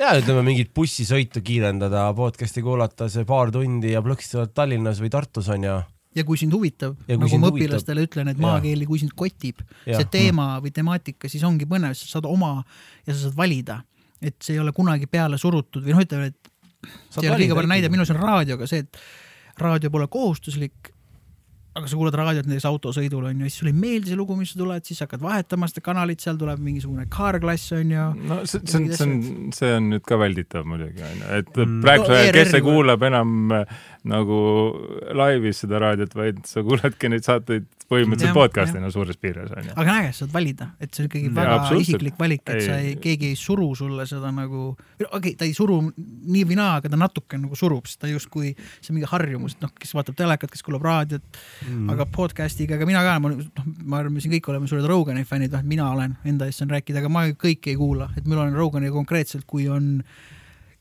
ja 0.00 0.12
ütleme 0.20 0.42
mingit 0.46 0.72
bussisõitu 0.76 1.42
kiirendada, 1.44 2.06
podcast'i 2.16 2.62
kuulata, 2.64 3.08
see 3.12 3.24
paar 3.28 3.52
tundi 3.54 3.92
ja 3.94 4.02
plõksti 4.04 4.40
oled 4.40 4.54
Tallinnas 4.56 5.00
või 5.02 5.12
Tartus 5.12 5.48
onju. 5.54 5.76
ja 6.16 6.24
kui 6.24 6.38
sind 6.40 6.54
huvitab, 6.56 6.96
Ja 7.04 7.14
kui 7.16 7.20
nagu 7.26 7.28
sind 7.34 7.42
ma 7.44 7.50
huvitab- 7.50 7.66
õpilastele 7.76 8.06
ütlen, 8.08 8.30
et 8.32 8.38
maakeeli, 8.40 8.86
kui 8.88 8.98
sind 9.02 9.12
kotib 9.16 9.60
Jah. 9.84 9.98
see 10.00 10.08
teema 10.12 10.54
või 10.64 10.72
temaatika, 10.72 11.28
siis 11.28 11.44
ongi 11.44 11.66
põnev, 11.68 11.92
sa 11.98 12.08
saad 12.16 12.24
oma 12.28 12.54
ja 13.06 13.12
sa 13.12 13.26
saad 13.26 13.36
valida, 13.36 13.82
et 14.24 14.36
see 14.40 14.56
ei 14.56 14.62
ole 14.64 14.72
kunagi 14.76 15.06
peale 15.12 15.36
surutud 15.38 15.84
või 15.84 15.92
noh, 15.96 16.00
ütleme, 16.06 16.32
et 16.32 16.52
see 17.12 17.26
ei 17.26 17.30
ole 17.32 17.42
liiga 17.44 17.54
palju 17.58 17.68
näide, 17.74 17.90
minus 17.92 18.10
on 18.14 18.20
raadioga 18.22 18.66
see, 18.70 18.84
et 18.86 19.00
raadio 19.60 19.90
pole 19.90 20.06
kohustuslik. 20.08 20.92
aga 21.76 21.90
sa 21.92 21.96
kuulad 21.98 22.14
raadiot 22.16 22.46
näiteks 22.48 22.64
autosõidul 22.70 23.26
onju, 23.28 23.44
siis 23.50 23.58
sulle 23.60 23.68
ei 23.74 23.76
meeldi 23.76 24.08
see 24.08 24.16
lugu, 24.16 24.32
mis 24.38 24.54
sa 24.54 24.56
tuled, 24.62 24.84
siis 24.88 25.02
hakkad 25.04 25.20
vahetama 25.20 25.66
seda 25.68 25.82
kanalit, 25.84 26.22
seal 26.24 26.38
tuleb 26.40 26.62
mingisugune 26.64 27.04
kaarklass 27.12 27.74
onju. 27.76 28.06
no 28.30 28.38
see, 28.48 28.62
see 28.64 28.78
on, 28.80 28.86
see 28.96 29.04
on, 29.04 29.52
see 29.58 29.72
on 29.76 29.90
nüüd 29.92 30.04
ka 30.08 30.16
välditav 30.22 30.64
muidugi 30.64 31.04
onju, 31.04 31.26
et 31.36 31.50
Mm. 31.52 31.82
praegusel 31.84 32.14
No 32.14 32.20
ajal, 32.22 32.32
kes 32.32 32.48
ERR-i 32.54 32.62
ei 32.62 32.64
kuulab 32.64 33.04
enam 33.10 33.52
äh, 33.58 33.76
nagu 34.08 34.38
laivis 35.20 35.60
seda 35.66 35.82
raadiot, 35.84 36.16
vaid 36.16 36.40
sa 36.48 36.64
kuuledki 36.64 37.12
neid 37.12 37.28
saateid 37.28 37.68
põhimõtteliselt 37.90 38.34
podcast'ina 38.34 38.88
suures 38.90 39.18
piires 39.20 39.52
onju. 39.54 39.74
aga 39.74 39.92
on 39.92 39.98
äge, 40.00 40.12
sa 40.12 40.24
saad 40.24 40.32
valida, 40.34 40.66
et 40.82 40.90
see 40.90 41.04
on 41.04 41.10
ikkagi 41.10 41.30
väga 41.36 41.58
isiklik 41.78 42.18
valik, 42.18 42.42
et 42.48 42.58
Ei. 42.58 42.64
sa 42.66 42.78
ei, 42.82 42.94
keegi 43.02 43.30
ei 43.30 43.38
suru 43.38 43.68
sulle 43.78 44.06
seda 44.10 44.32
nagu, 44.34 44.62
okei 44.74 45.06
okay,, 45.06 45.34
ta 45.38 45.46
ei 45.46 45.54
suru 45.56 45.78
nii 45.86 46.44
või 46.50 46.58
naa, 46.58 46.80
aga 46.80 46.90
ta 46.92 46.98
natuke 47.00 47.38
nagu 47.40 47.58
surub, 47.58 47.86
sest 47.86 48.02
ta 48.02 48.10
justkui, 48.10 48.52
see 48.80 48.90
on 48.90 48.98
mingi 48.98 49.10
harjumus, 49.10 49.56
et 49.56 49.66
noh, 49.66 49.74
kes 49.78 49.94
vaatab 49.96 50.18
telekat, 50.18 50.52
kes 50.52 50.66
kuulab 50.66 50.86
raadiot 50.86 51.26
mm., 51.68 51.90
aga 51.94 52.08
podcast'iga, 52.16 52.80
aga 52.80 52.88
mina 52.90 53.04
ka, 53.06 53.18
ma 53.22 53.34
noh, 53.34 53.44
ma 53.84 54.00
arvan, 54.02 54.16
me 54.16 54.24
siin 54.24 54.34
kõik 54.34 54.50
oleme 54.50 54.70
suured 54.70 54.88
Rogani 54.90 55.26
fännid, 55.28 55.54
noh, 55.54 55.66
mina 55.66 55.90
olen 55.94 56.18
enda 56.26 56.50
eest 56.50 56.64
saan 56.64 56.74
rääkida, 56.74 57.04
aga 57.04 57.12
ma 57.12 57.28
kõike 57.38 57.70
ei 57.74 57.78
kuula, 57.78 58.10
et 58.18 58.26
mul 58.26 58.42
on 58.42 58.56
Roganiga 58.56 58.96
konkreetselt, 58.96 59.46
kui 59.46 59.70
on 59.70 60.00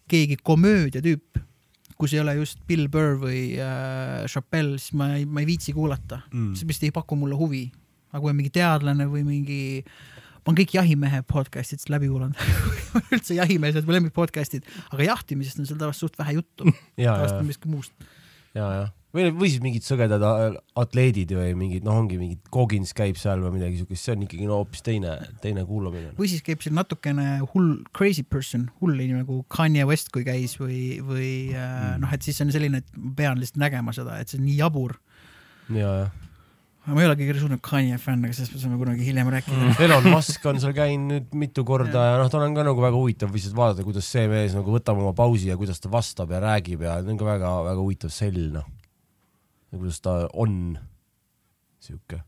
keegi 0.10 0.38
komöödia 0.46 1.01
tüüp, 1.96 2.02
kus 2.02 2.14
ei 2.14 2.20
ole 2.20 2.36
just 2.36 2.60
Bill 2.68 2.88
Burr 2.92 3.16
või 3.22 3.56
äh, 3.60 4.26
Chappelle, 4.28 4.78
siis 4.78 4.94
ma 4.94 5.14
ei, 5.16 5.26
ma 5.26 5.40
ei 5.42 5.48
viitsi 5.48 5.74
kuulata 5.74 6.22
Mm. 6.34 6.54
see 6.56 6.68
vist 6.68 6.84
ei 6.84 6.92
paku 6.92 7.16
mulle 7.16 7.36
huvi. 7.36 7.72
aga 8.12 8.22
kui 8.22 8.30
on 8.32 8.36
mingi 8.38 8.50
teadlane 8.52 9.06
või 9.12 9.24
mingi, 9.28 9.84
ma 10.46 10.52
olen 10.52 10.58
kõik 10.62 10.74
jahimehe 10.78 11.22
podcast'id 11.28 11.84
läbi 11.90 12.08
kuulanud 12.08 12.36
üldse 13.16 13.36
jahimehed 13.36 13.76
on 13.76 13.86
mu 13.86 13.92
lemmik 13.92 14.14
podcast'id, 14.16 14.64
aga 14.92 15.04
jahtimisest 15.04 15.60
on 15.60 15.66
seal 15.68 15.80
tavaliselt 15.80 16.10
suht 16.10 16.18
vähe 16.20 16.38
juttu, 16.38 16.64
tavaliselt 16.98 17.40
on, 17.42 17.46
miski 17.50 17.68
muust. 17.72 17.92
ja, 18.56 18.70
ja 18.72 18.86
või, 19.16 19.30
või 19.36 19.52
siis 19.52 19.64
mingid 19.64 19.86
sõgedad 19.86 20.24
atleedid 20.80 21.32
või 21.38 21.54
mingid, 21.58 21.86
noh, 21.88 22.00
ongi 22.02 22.20
mingid 22.20 22.52
Goggins 22.54 22.92
käib 22.98 23.20
seal 23.20 23.44
või 23.44 23.56
midagi 23.58 23.80
siukest, 23.80 24.04
see 24.04 24.16
on 24.16 24.26
ikkagi 24.28 24.50
no 24.50 24.60
hoopis 24.62 24.84
teine, 24.86 25.16
teine 25.44 25.66
kuulamine. 25.68 26.12
või 26.20 26.30
siis 26.32 26.44
käib 26.46 26.64
seal 26.66 26.76
natukene 26.78 27.40
hull 27.54 27.80
crazy 27.96 28.26
person, 28.28 28.68
hull 28.82 29.00
inimene 29.00 29.24
nagu 29.24 29.42
Kanye 29.52 29.88
West, 29.90 30.12
kui 30.16 30.26
käis 30.28 30.58
või, 30.60 31.00
või 31.06 31.32
äh, 31.56 31.96
noh, 32.02 32.12
et 32.14 32.28
siis 32.28 32.42
on 32.44 32.54
selline, 32.54 32.84
et 32.84 33.00
ma 33.00 33.16
pean 33.24 33.42
lihtsalt 33.42 33.64
nägema 33.64 33.96
seda, 33.96 34.20
et 34.20 34.32
see 34.32 34.42
on 34.42 34.48
nii 34.50 34.60
jabur. 34.60 35.00
ja, 35.74 35.98
ja 36.06 36.94
ma 36.94 37.02
ei 37.02 37.08
ole 37.10 37.16
kõige 37.18 37.40
suurem 37.40 37.60
Kanye 37.66 37.98
fänn, 38.02 38.26
aga 38.28 38.36
sellest 38.38 38.54
me 38.54 38.60
saame 38.62 38.78
kunagi 38.78 39.06
hiljem 39.08 39.30
rääkida 39.34 39.58
mm.. 39.58 39.78
Elon 39.88 40.06
Musk 40.14 40.44
on 40.52 40.60
seal 40.62 40.76
käinud 40.78 41.10
nüüd 41.10 41.38
mitu 41.42 41.66
korda 41.66 42.04
ja 42.12 42.20
noh, 42.22 42.30
tal 42.30 42.46
on 42.46 42.54
ka 42.58 42.66
nagu 42.68 42.84
väga 42.84 43.00
huvitav 43.00 43.34
lihtsalt 43.34 43.58
vaadata, 43.58 43.86
kuidas 43.88 44.10
see 44.12 44.28
mees 44.30 44.54
nagu 44.58 44.76
võtab 44.76 45.02
oma 45.02 45.16
pausi 45.18 45.50
ja 45.50 45.58
kuidas 45.58 45.82
ta 45.82 45.90
vastab 45.90 46.36
ja 46.36 46.44
räägib 46.44 46.86
ja 46.86 47.00
see 47.02 47.16
on 47.16 47.22
ka 47.22 47.26
väga-väga 47.32 47.82
huvitav 47.82 48.14
sell 48.14 48.38
noh. 48.54 48.68
Ja 49.75 49.80
kuidas 49.80 50.01
ta 50.01 50.30
on 50.33 50.77
sihuke. 51.80 52.19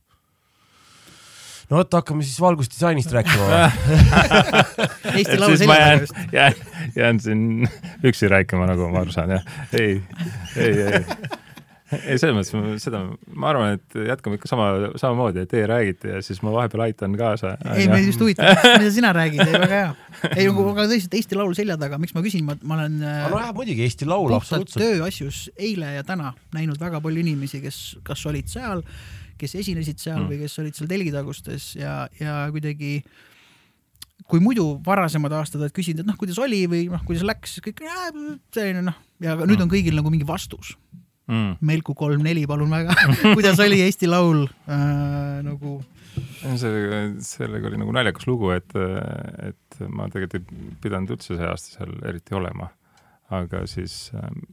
no 1.69 1.77
vot, 1.77 1.94
hakkame 1.94 2.23
siis 2.23 2.41
valgusdisainist 2.41 3.11
rääkima. 3.11 3.71
Eesti 5.15 5.39
Laulu 5.39 5.57
selja 5.57 5.75
taga 5.75 6.01
just., 6.01 6.13
jään, 6.31 6.53
jään 6.95 7.19
siin 7.19 7.69
üksi 8.03 8.27
rääkima, 8.27 8.67
nagu 8.67 8.89
ma 8.91 9.05
aru 9.05 9.15
saan, 9.15 9.38
jah. 9.38 9.44
ei, 9.73 10.03
ei, 10.55 10.81
ei, 10.81 11.03
ei 11.95 12.18
selles 12.19 12.36
mõttes 12.36 12.54
ma 12.56 12.74
seda, 12.81 13.01
ma 13.31 13.50
arvan, 13.51 13.78
et 13.78 13.98
jätkame 14.10 14.39
ikka 14.39 14.50
sama, 14.51 14.68
samamoodi, 15.00 15.44
et 15.45 15.51
teie 15.51 15.68
räägite 15.69 16.16
ja 16.16 16.22
siis 16.25 16.42
ma 16.44 16.51
vahepeal 16.56 16.84
aitan 16.88 17.16
kaasa. 17.19 17.54
ei, 17.75 17.88
meid 17.92 18.10
just 18.10 18.24
huvitab, 18.24 18.60
mida 18.80 18.92
sina 18.94 19.13
räägid, 19.16 19.44
ei 19.45 19.54
väga 19.56 19.69
hea. 19.72 19.94
ei, 20.34 20.50
aga 20.51 20.88
tõesti 20.92 21.22
Eesti 21.22 21.39
Laulu 21.39 21.56
selja 21.57 21.78
taga, 21.80 22.00
miks 22.01 22.16
ma 22.18 22.24
küsin, 22.25 22.44
ma, 22.48 22.57
ma 22.68 22.80
olen 22.80 22.98
äh, 23.04 23.30
nojah, 23.31 23.54
muidugi 23.56 23.86
Eesti 23.88 24.10
Laul 24.10 24.36
absoluutselt. 24.36 24.84
tööasjus 24.84 25.45
eile 25.56 25.94
ja 25.95 26.04
täna 26.07 26.34
näinud 26.56 26.81
väga 26.81 27.01
palju 27.04 27.24
inimesi, 27.24 27.62
kes 27.63 27.80
kas 28.07 28.25
olid 28.30 28.51
seal, 28.51 28.83
kes 29.40 29.56
esinesid 29.63 30.01
seal 30.01 30.18
Mm. 30.18 30.25
mm. 30.25 30.33
või 30.33 30.44
kes 30.44 30.60
olid 30.63 30.78
seal 30.78 30.92
telgitagustes 30.92 31.72
ja, 31.80 31.98
ja 32.19 32.40
kuidagi 32.51 33.00
kui 34.28 34.42
muidu 34.44 34.81
varasemad 34.85 35.31
aastad 35.38 35.61
oled 35.61 35.76
küsinud, 35.76 36.02
et 36.04 36.09
noh, 36.09 36.18
kuidas 36.19 36.40
oli 36.42 36.64
või 36.69 36.88
noh, 36.92 37.04
kuidas 37.07 37.23
läks, 37.28 37.59
kõik 37.64 37.83
"Jaa, 37.85 38.09
selline 38.56 38.81
noh, 38.90 38.97
ja 39.23 39.38
nüüd 39.40 39.61
on 39.64 39.71
kõigil 39.71 39.95
nagu 39.95 40.11
mingi 40.11 40.28
vastus. 40.28 40.73
mm.. 41.28 41.60
Melku 41.68 41.96
kolm-neli, 41.98 42.48
palun 42.50 42.74
väga, 42.74 42.96
kuidas 43.38 43.60
oli 43.64 43.81
Eesti 43.86 44.10
Laul 44.10 44.46
äh, 44.48 45.38
nagu 45.46 45.80
sellega, 46.57 47.04
sellega 47.26 47.69
oli 47.69 47.80
nagu 47.81 47.94
naljakas 47.96 48.28
lugu, 48.30 48.52
et, 48.56 48.74
et 49.46 49.80
ma 49.90 50.07
tegelikult 50.12 50.50
ei 50.50 50.74
pidanud 50.84 51.16
üldse 51.16 51.36
see 51.38 51.48
aasta 51.48 51.78
seal 51.78 51.96
eriti 52.07 52.38
olema. 52.38 52.72
aga 53.34 53.66
siis 53.68 54.14
ähm, 54.16 54.44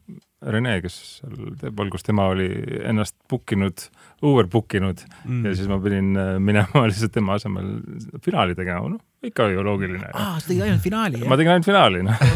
Rene, 0.45 0.75
kes 0.83 0.97
seal 1.21 1.55
teeb 1.61 1.77
valgust, 1.79 2.05
tema 2.09 2.27
oli 2.33 2.49
ennast 2.85 3.15
book 3.31 3.55
inud, 3.55 3.87
overbook 4.27 4.75
inud 4.77 5.05
mm. 5.25 5.45
ja 5.47 5.55
siis 5.55 5.71
ma 5.71 5.79
pidin 5.81 6.11
äh, 6.19 6.35
minema 6.43 6.85
lihtsalt 6.91 7.15
tema 7.15 7.39
asemel 7.39 7.77
finaali 8.25 8.57
tegema, 8.59 8.91
noh, 8.97 9.01
ikka 9.31 9.49
ju 9.53 9.65
loogiline. 9.67 10.11
aa, 10.13 10.39
sa 10.41 10.49
tegid 10.49 10.67
ainult 10.69 10.85
finaali, 10.85 11.23
ma 11.23 11.31
jah? 11.31 11.41
tegin 11.43 11.55
ainult 11.55 11.69
finaali, 11.71 12.03
noh, 12.07 12.27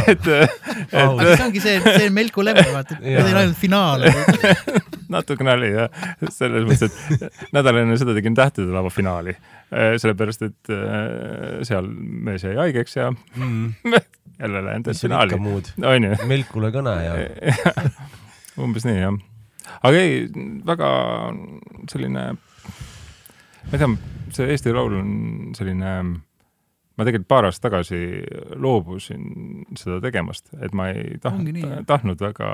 et, 0.00 0.32
Au. 0.94 1.14
aga 1.18 1.30
see 1.36 1.46
ongi 1.48 1.64
see, 1.64 1.78
see 1.84 2.08
on 2.08 2.18
Melku 2.18 2.44
level, 2.46 2.72
vaata, 2.74 2.98
et 3.00 3.18
ma 3.18 3.28
tegin 3.28 3.42
ainult 3.44 3.60
finaali. 3.60 4.14
natukene 5.14 5.54
oli 5.58 5.70
jah, 5.72 6.04
selles 6.32 6.66
mõttes, 6.68 6.94
et 7.16 7.52
nädal 7.54 7.80
enne 7.82 7.96
seda 8.00 8.14
tegin 8.16 8.36
Tähtede 8.38 8.74
lava 8.74 8.90
finaali, 8.92 9.34
sellepärast 9.70 10.46
et 10.46 10.72
äh, 10.74 11.62
seal 11.66 11.88
mees 11.88 12.44
jäi 12.46 12.56
haigeks 12.58 12.98
ja 12.98 13.10
mm. 13.12 13.94
jälle 14.42 14.64
lähen 14.66 14.86
seal 14.88 15.00
finaali 15.04 15.38
onju, 15.38 16.16
Melkule 16.30 16.72
kõne 16.74 16.96
ja 17.04 17.14
umbes 18.64 18.86
nii 18.86 19.00
jah. 19.00 19.18
aga 19.82 20.02
ei, 20.02 20.26
väga 20.66 20.90
selline, 21.92 22.28
ma 22.34 23.72
ei 23.72 23.82
tea, 23.82 23.90
see 24.34 24.54
Eesti 24.54 24.74
Laul 24.74 24.98
on 25.00 25.10
selline, 25.58 25.96
ma 26.94 27.06
tegelikult 27.06 27.30
paar 27.30 27.48
aastat 27.48 27.68
tagasi 27.70 27.98
loobusin 28.60 29.66
seda 29.78 30.00
tegemast, 30.04 30.52
et 30.62 30.74
ma 30.76 30.90
ei 30.92 31.18
tahtnud 31.22 31.84
tahtnud 31.88 32.22
väga, 32.22 32.48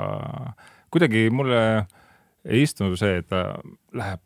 kuidagi 0.93 1.29
mulle 1.33 1.61
ei 2.45 2.65
istu 2.65 2.89
see, 2.99 3.19
et 3.21 3.29
ta 3.29 3.45
läheb 3.97 4.21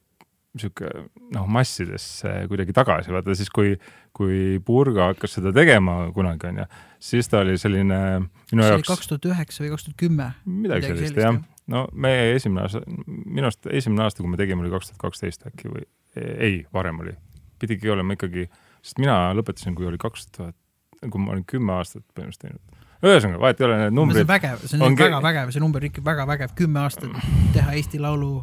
sihuke 0.55 0.87
noh, 1.35 1.47
massidesse 1.51 2.31
kuidagi 2.49 2.73
tagasi, 2.75 3.11
vaata 3.11 3.35
siis 3.35 3.51
kui, 3.53 3.73
kui 4.15 4.59
Purga 4.65 5.09
hakkas 5.11 5.37
seda 5.37 5.51
tegema 5.55 5.97
kunagi 6.15 6.49
onju, 6.51 6.67
siis 7.03 7.29
ta 7.31 7.41
oli 7.43 7.57
selline 7.59 7.99
minu 8.21 8.63
see 8.63 8.71
jaoks 8.71 8.91
kaks 8.93 9.11
tuhat 9.11 9.27
üheksa 9.33 9.65
või 9.65 9.73
kaks 9.73 9.87
tuhat 9.87 9.97
kümme. 9.99 10.29
midagi 10.47 10.93
sellist, 10.93 11.19
jah. 11.19 11.41
no 11.71 11.85
meie 11.91 12.31
esimene 12.37 12.63
aasta, 12.65 12.83
minu 12.87 13.49
arust 13.49 13.67
esimene 13.67 14.05
aasta, 14.05 14.23
kui 14.23 14.31
me 14.31 14.39
tegime, 14.39 14.63
oli 14.63 14.71
kaks 14.73 14.93
tuhat 14.93 15.01
kaksteist 15.03 15.47
äkki 15.51 15.71
või 15.73 15.83
ei, 16.15 16.61
varem 16.73 17.03
oli, 17.03 17.17
pidigi 17.59 17.91
olema 17.91 18.15
ikkagi, 18.15 18.47
sest 18.85 19.01
mina 19.01 19.17
lõpetasin, 19.37 19.75
kui 19.77 19.87
oli 19.89 19.99
kaks 20.01 20.27
tuhat, 20.35 20.55
kui 21.01 21.21
ma 21.21 21.35
olin 21.35 21.45
kümme 21.49 21.75
aastat 21.79 22.05
põhimõtteliselt 22.15 22.45
teinud. 22.45 22.81
ühesõnaga, 23.05 23.41
vahet 23.43 23.61
ei 23.61 23.67
ole, 23.67 23.77
need 23.77 23.85
see 23.85 23.93
on 23.93 23.99
numbrid, 24.01 24.27
vägev, 24.29 24.65
see 24.65 24.77
on 24.79 24.87
ongi- 24.89 25.05
väga 25.05 25.21
vägev, 25.25 25.53
see 25.53 25.63
number 25.63 25.83
on 25.83 25.89
ikka 25.91 26.05
väga 26.05 26.27
vägev, 26.31 26.53
kümme 26.57 26.83
aastat 26.85 27.17
teha 27.53 27.75
Eesti 27.77 28.01
Laulu 28.01 28.33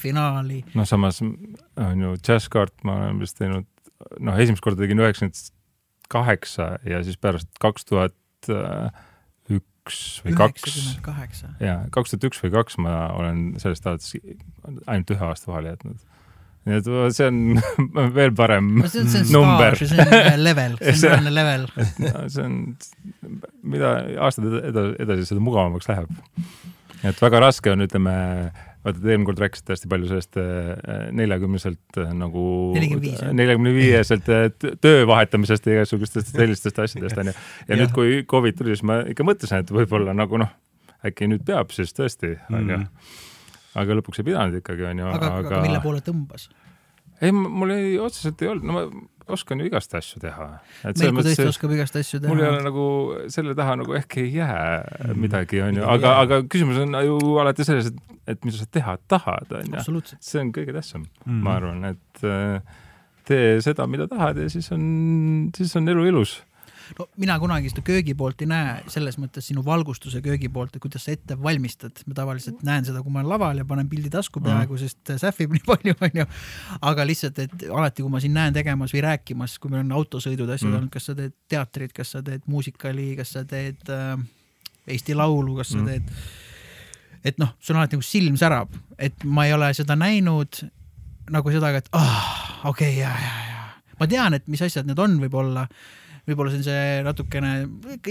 finaali. 0.00 0.64
noh, 0.74 0.88
samas 0.88 1.20
on 1.22 2.04
ju 2.06 2.16
Jazzkaart 2.16 2.84
ma 2.84 2.96
olen 3.04 3.22
vist 3.22 3.38
teinud, 3.38 3.66
noh, 4.18 4.38
esimest 4.38 4.64
korda 4.64 4.82
tegin 4.82 5.02
üheksakümmend 5.02 5.50
kaheksa 6.10 6.72
ja 6.88 7.02
siis 7.06 7.18
pärast 7.20 7.50
kaks 7.62 7.86
tuhat 7.86 8.50
üks 9.50 9.98
või 10.24 10.36
kaks 10.38 11.42
ja 11.62 11.76
kaks 11.94 12.14
tuhat 12.14 12.26
üks 12.30 12.42
või 12.44 12.52
kaks 12.54 12.78
ma 12.82 12.94
olen 13.16 13.42
sellest 13.62 13.86
alates 13.86 14.16
ainult 14.86 15.12
ühe 15.14 15.26
aasta 15.28 15.50
vahele 15.52 15.74
jätnud. 15.74 16.00
Nii 16.68 16.76
et 16.76 16.88
see 17.16 17.26
on 17.26 17.60
veel 18.18 18.32
parem 18.36 18.72
see 18.84 19.02
on, 19.02 19.12
see 19.12 19.22
on 19.22 19.30
number. 19.32 19.76
ja 19.80 19.88
see 19.88 20.08
on 20.34 20.42
level, 20.44 20.74
see 20.92 21.12
on 21.14 21.30
level. 21.32 21.68
see 22.34 22.44
on, 22.44 22.56
mida 23.74 23.94
aastad 24.26 24.58
edasi, 24.60 24.96
edasi, 25.06 25.28
seda 25.30 25.44
mugavamaks 25.44 25.88
läheb. 25.88 26.10
et 27.08 27.22
väga 27.24 27.40
raske 27.46 27.72
on, 27.72 27.86
ütleme, 27.86 28.14
vaata, 28.84 28.98
te 28.98 29.08
eelmine 29.08 29.28
kord 29.30 29.40
rääkisite 29.40 29.74
hästi 29.74 29.90
palju 29.94 30.10
sellest 30.10 30.40
äh, 30.42 31.00
neljakümneselt 31.16 32.00
äh, 32.02 32.12
nagu 32.16 32.44
45, 32.76 33.14
jah. 33.16 33.32
neljakümne 33.40 33.72
viieselt 33.76 34.28
äh, 34.28 34.50
töö 34.84 35.08
vahetamisest 35.08 35.68
ja 35.68 35.78
igasugustest 35.78 36.34
sellistest 36.36 36.84
asjadest 36.84 37.24
onju. 37.24 37.32
ja 37.32 37.72
Jah. 37.72 37.80
nüüd, 37.80 37.96
kui 37.96 38.20
Covid 38.28 38.60
tuli, 38.60 38.76
siis 38.76 38.84
ma 38.88 39.00
ikka 39.08 39.24
mõtlesin, 39.26 39.64
et 39.64 39.74
võib-olla 39.80 40.12
nagu 40.16 40.44
noh, 40.44 40.52
äkki 41.08 41.30
nüüd 41.32 41.48
peab 41.48 41.72
siis 41.72 41.96
tõesti 41.96 42.36
onju. 42.52 42.84
Aga 43.78 43.94
lõpuks 44.00 44.18
ei 44.22 44.24
pidanud 44.32 44.58
ikkagi 44.62 44.88
onju, 44.90 45.06
aga, 45.14 45.30
aga, 45.38 45.46
aga 45.54 45.62
mille 45.66 45.80
poole 45.84 46.00
tõmbas? 46.04 46.48
ei, 47.20 47.32
mul 47.36 47.70
ei, 47.74 47.96
otseselt 48.00 48.40
ei 48.42 48.48
olnud, 48.48 48.64
no 48.66 48.72
ma 48.78 48.84
oskan 49.30 49.60
ju 49.60 49.66
igast 49.68 49.92
asju 49.94 50.18
teha. 50.24 50.46
Meiko 50.98 51.22
tõesti 51.22 51.44
oskab 51.46 51.70
igast 51.76 51.94
asju 52.00 52.18
mul 52.24 52.40
ei 52.40 52.48
ole 52.48 52.56
teha. 52.56 52.64
nagu 52.66 52.84
selle 53.30 53.54
taha 53.54 53.76
nagu 53.78 53.94
ehk 53.94 54.16
ei 54.24 54.32
jää 54.34 54.80
Mhm. 55.10 55.20
midagi, 55.20 55.60
onju, 55.62 55.84
aga, 55.86 56.14
aga 56.24 56.40
küsimus 56.50 56.80
on 56.82 56.96
ju 57.06 57.18
alati 57.38 57.64
selles, 57.64 57.86
et, 57.92 58.00
et 58.34 58.44
mida 58.44 58.56
sa 58.58 58.66
teha 58.66 58.96
tahad, 59.08 59.52
onju. 59.60 59.76
absoluutselt. 59.78 60.22
see 60.24 60.40
on 60.42 60.50
kõige 60.56 60.74
tähtsam 60.74 61.04
mm, 61.26 61.42
ma 61.46 61.56
arvan, 61.60 61.84
et 61.92 62.24
äh, 62.26 62.60
tee 63.28 63.60
seda, 63.62 63.86
mida 63.86 64.08
tahad 64.10 64.40
ja 64.42 64.48
siis 64.50 64.66
on, 64.74 65.50
siis 65.54 65.76
on 65.78 65.86
elu 65.88 66.06
ilus. 66.10 66.40
No 66.98 67.06
mina 67.20 67.36
kunagi 67.42 67.70
seda 67.70 67.82
köögi 67.86 68.14
poolt 68.18 68.42
ei 68.44 68.48
näe, 68.50 68.74
selles 68.92 69.18
mõttes 69.20 69.46
sinu 69.50 69.62
valgustuse 69.66 70.20
köögi 70.24 70.48
poolt, 70.52 70.74
et 70.76 70.82
kuidas 70.82 71.04
sa 71.06 71.12
ette 71.14 71.36
valmistad. 71.42 72.02
ma 72.06 72.14
tavaliselt 72.18 72.62
näen 72.66 72.84
seda, 72.88 73.02
kui 73.02 73.12
ma 73.12 73.20
olen 73.22 73.30
laval 73.30 73.62
ja 73.62 73.64
panen 73.68 73.88
pildi 73.88 74.10
tasku 74.10 74.40
peaaegu, 74.44 74.78
sest 74.80 75.12
sähvib 75.22 75.52
nii 75.56 75.64
palju, 75.66 75.94
onju. 76.08 76.26
aga 76.90 77.06
lihtsalt, 77.06 77.38
et 77.38 77.66
alati, 77.70 78.02
kui 78.02 78.10
ma 78.12 78.20
sind 78.20 78.36
näen 78.36 78.54
tegemas 78.56 78.94
või 78.96 79.04
rääkimas, 79.06 79.58
kui 79.62 79.70
meil 79.72 79.84
on 79.86 79.92
autosõidud, 80.00 80.50
asjad 80.50 80.70
Mm. 80.70 80.76
olnud, 80.76 80.90
kas 80.92 81.06
sa 81.10 81.14
teed 81.18 81.32
teatrit, 81.48 81.92
kas 81.96 82.10
sa 82.14 82.22
teed 82.22 82.42
muusikali, 82.46 83.16
kas 83.16 83.32
sa 83.36 83.44
teed 83.44 83.88
äh, 83.90 84.16
Eesti 84.86 85.14
Laulu, 85.14 85.56
kas 85.56 85.72
sa 85.72 85.78
Mm. 85.78 85.86
teed, 85.86 86.02
et 87.24 87.38
noh, 87.38 87.54
sul 87.60 87.76
alati 87.76 87.96
nagu 87.98 88.06
silm 88.06 88.36
särab, 88.40 88.74
et 88.98 89.24
ma 89.24 89.46
ei 89.46 89.52
ole 89.52 89.72
seda 89.74 89.96
näinud 89.98 90.60
nagu 91.30 91.50
seda, 91.54 91.70
et 91.76 91.88
ah, 91.92 92.60
okei 92.64 92.94
okay,, 92.94 93.00
ja, 93.02 93.10
ja, 93.10 93.32
ja 93.50 93.96
ma 94.00 94.06
tean, 94.08 94.34
et 94.34 94.46
mis 94.48 94.62
asjad 94.64 94.86
need 94.88 94.98
on, 94.98 95.18
võib-olla 95.20 95.66
võib-olla 96.30 96.52
see 96.52 96.60
on 96.60 96.66
see 96.66 97.02
natukene 97.06 97.52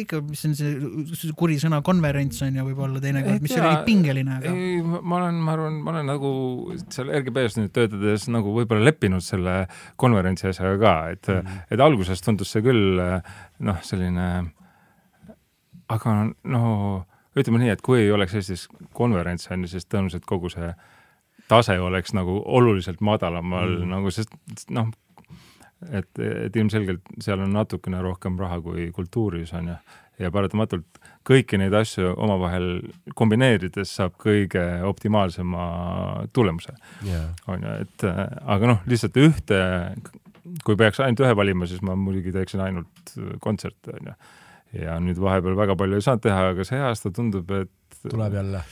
ikka, 0.03 0.21
mis 0.27 0.43
on 0.47 0.55
see 0.57 1.33
kuri 1.39 1.57
sõna 1.61 1.81
konverents 1.85 2.41
on 2.45 2.59
ju 2.59 2.65
võib-olla 2.67 3.01
teinekord, 3.03 3.41
mis 3.43 3.55
oli 3.57 3.73
pingeline, 3.87 4.37
aga 4.39 4.53
ei, 4.53 4.79
ma 4.83 5.19
olen, 5.21 5.41
ma 5.45 5.55
arvan, 5.55 5.79
ma 5.85 5.93
olen 5.95 6.11
nagu 6.13 6.31
seal 6.85 7.11
RGB-s 7.21 7.59
nüüd 7.59 7.73
töötades 7.75 8.27
nagu 8.31 8.53
võib-olla 8.55 8.89
leppinud 8.89 9.25
selle 9.25 9.63
konverentsi 9.99 10.49
asjaga 10.51 10.77
ka, 10.83 10.95
et 11.15 11.31
mm. 11.31 11.41
-hmm. 11.41 11.67
et 11.75 11.85
alguses 11.87 12.25
tundus 12.25 12.53
see 12.55 12.65
küll 12.65 12.99
noh, 12.99 13.83
selline, 13.85 14.29
aga 15.89 16.15
no 16.43 16.63
ütleme 17.39 17.61
nii, 17.63 17.73
et 17.73 17.83
kui 17.85 18.03
ei 18.03 18.11
oleks 18.11 18.35
Eestis 18.37 18.67
konverentse 18.97 19.53
on 19.53 19.65
ju, 19.65 19.73
siis 19.73 19.87
tõenäoliselt 19.87 20.25
kogu 20.29 20.51
see 20.53 20.71
tase 21.49 21.79
oleks 21.81 22.13
nagu 22.13 22.39
oluliselt 22.45 23.01
madalamal 23.01 23.69
mm. 23.69 23.83
Mm. 23.83 23.93
nagu, 23.95 24.11
sest 24.13 24.69
noh, 24.73 24.91
et, 25.91 26.09
et 26.19 26.55
ilmselgelt 26.55 27.05
seal 27.23 27.41
on 27.43 27.53
natukene 27.55 28.01
rohkem 28.03 28.37
raha 28.39 28.59
kui 28.63 28.89
kultuuris 28.95 29.53
on 29.57 29.71
ju, 29.71 29.77
ja 30.19 30.31
paratamatult 30.33 30.99
kõiki 31.27 31.59
neid 31.61 31.75
asju 31.77 32.11
omavahel 32.17 32.67
kombineerides 33.17 33.93
saab 33.99 34.17
kõige 34.21 34.63
optimaalsema 34.87 35.65
tulemuse, 36.35 36.75
jaa. 37.07 37.29
on 37.51 37.63
ju, 37.65 37.77
et 37.85 38.07
äh, 38.09 38.21
aga 38.55 38.73
noh, 38.73 38.83
lihtsalt 38.89 39.19
ühte, 39.21 39.61
kui 40.65 40.77
peaks 40.79 41.01
ainult 41.03 41.23
ühe 41.23 41.33
valima, 41.37 41.69
siis 41.69 41.83
ma 41.85 41.95
muidugi 41.99 42.33
teeksin 42.35 42.63
ainult 42.65 43.15
kontserte, 43.43 43.95
on 43.95 44.11
ju. 44.11 44.17
ja 44.83 44.99
nüüd 45.01 45.19
vahepeal 45.21 45.57
väga 45.57 45.77
palju 45.79 45.99
ei 45.99 46.05
saanud 46.05 46.25
teha, 46.25 46.47
aga 46.53 46.67
see 46.67 46.81
aasta 46.83 47.13
tundub, 47.15 47.51
et 47.55 48.01
tuleb 48.03 48.35
jälle. 48.39 48.63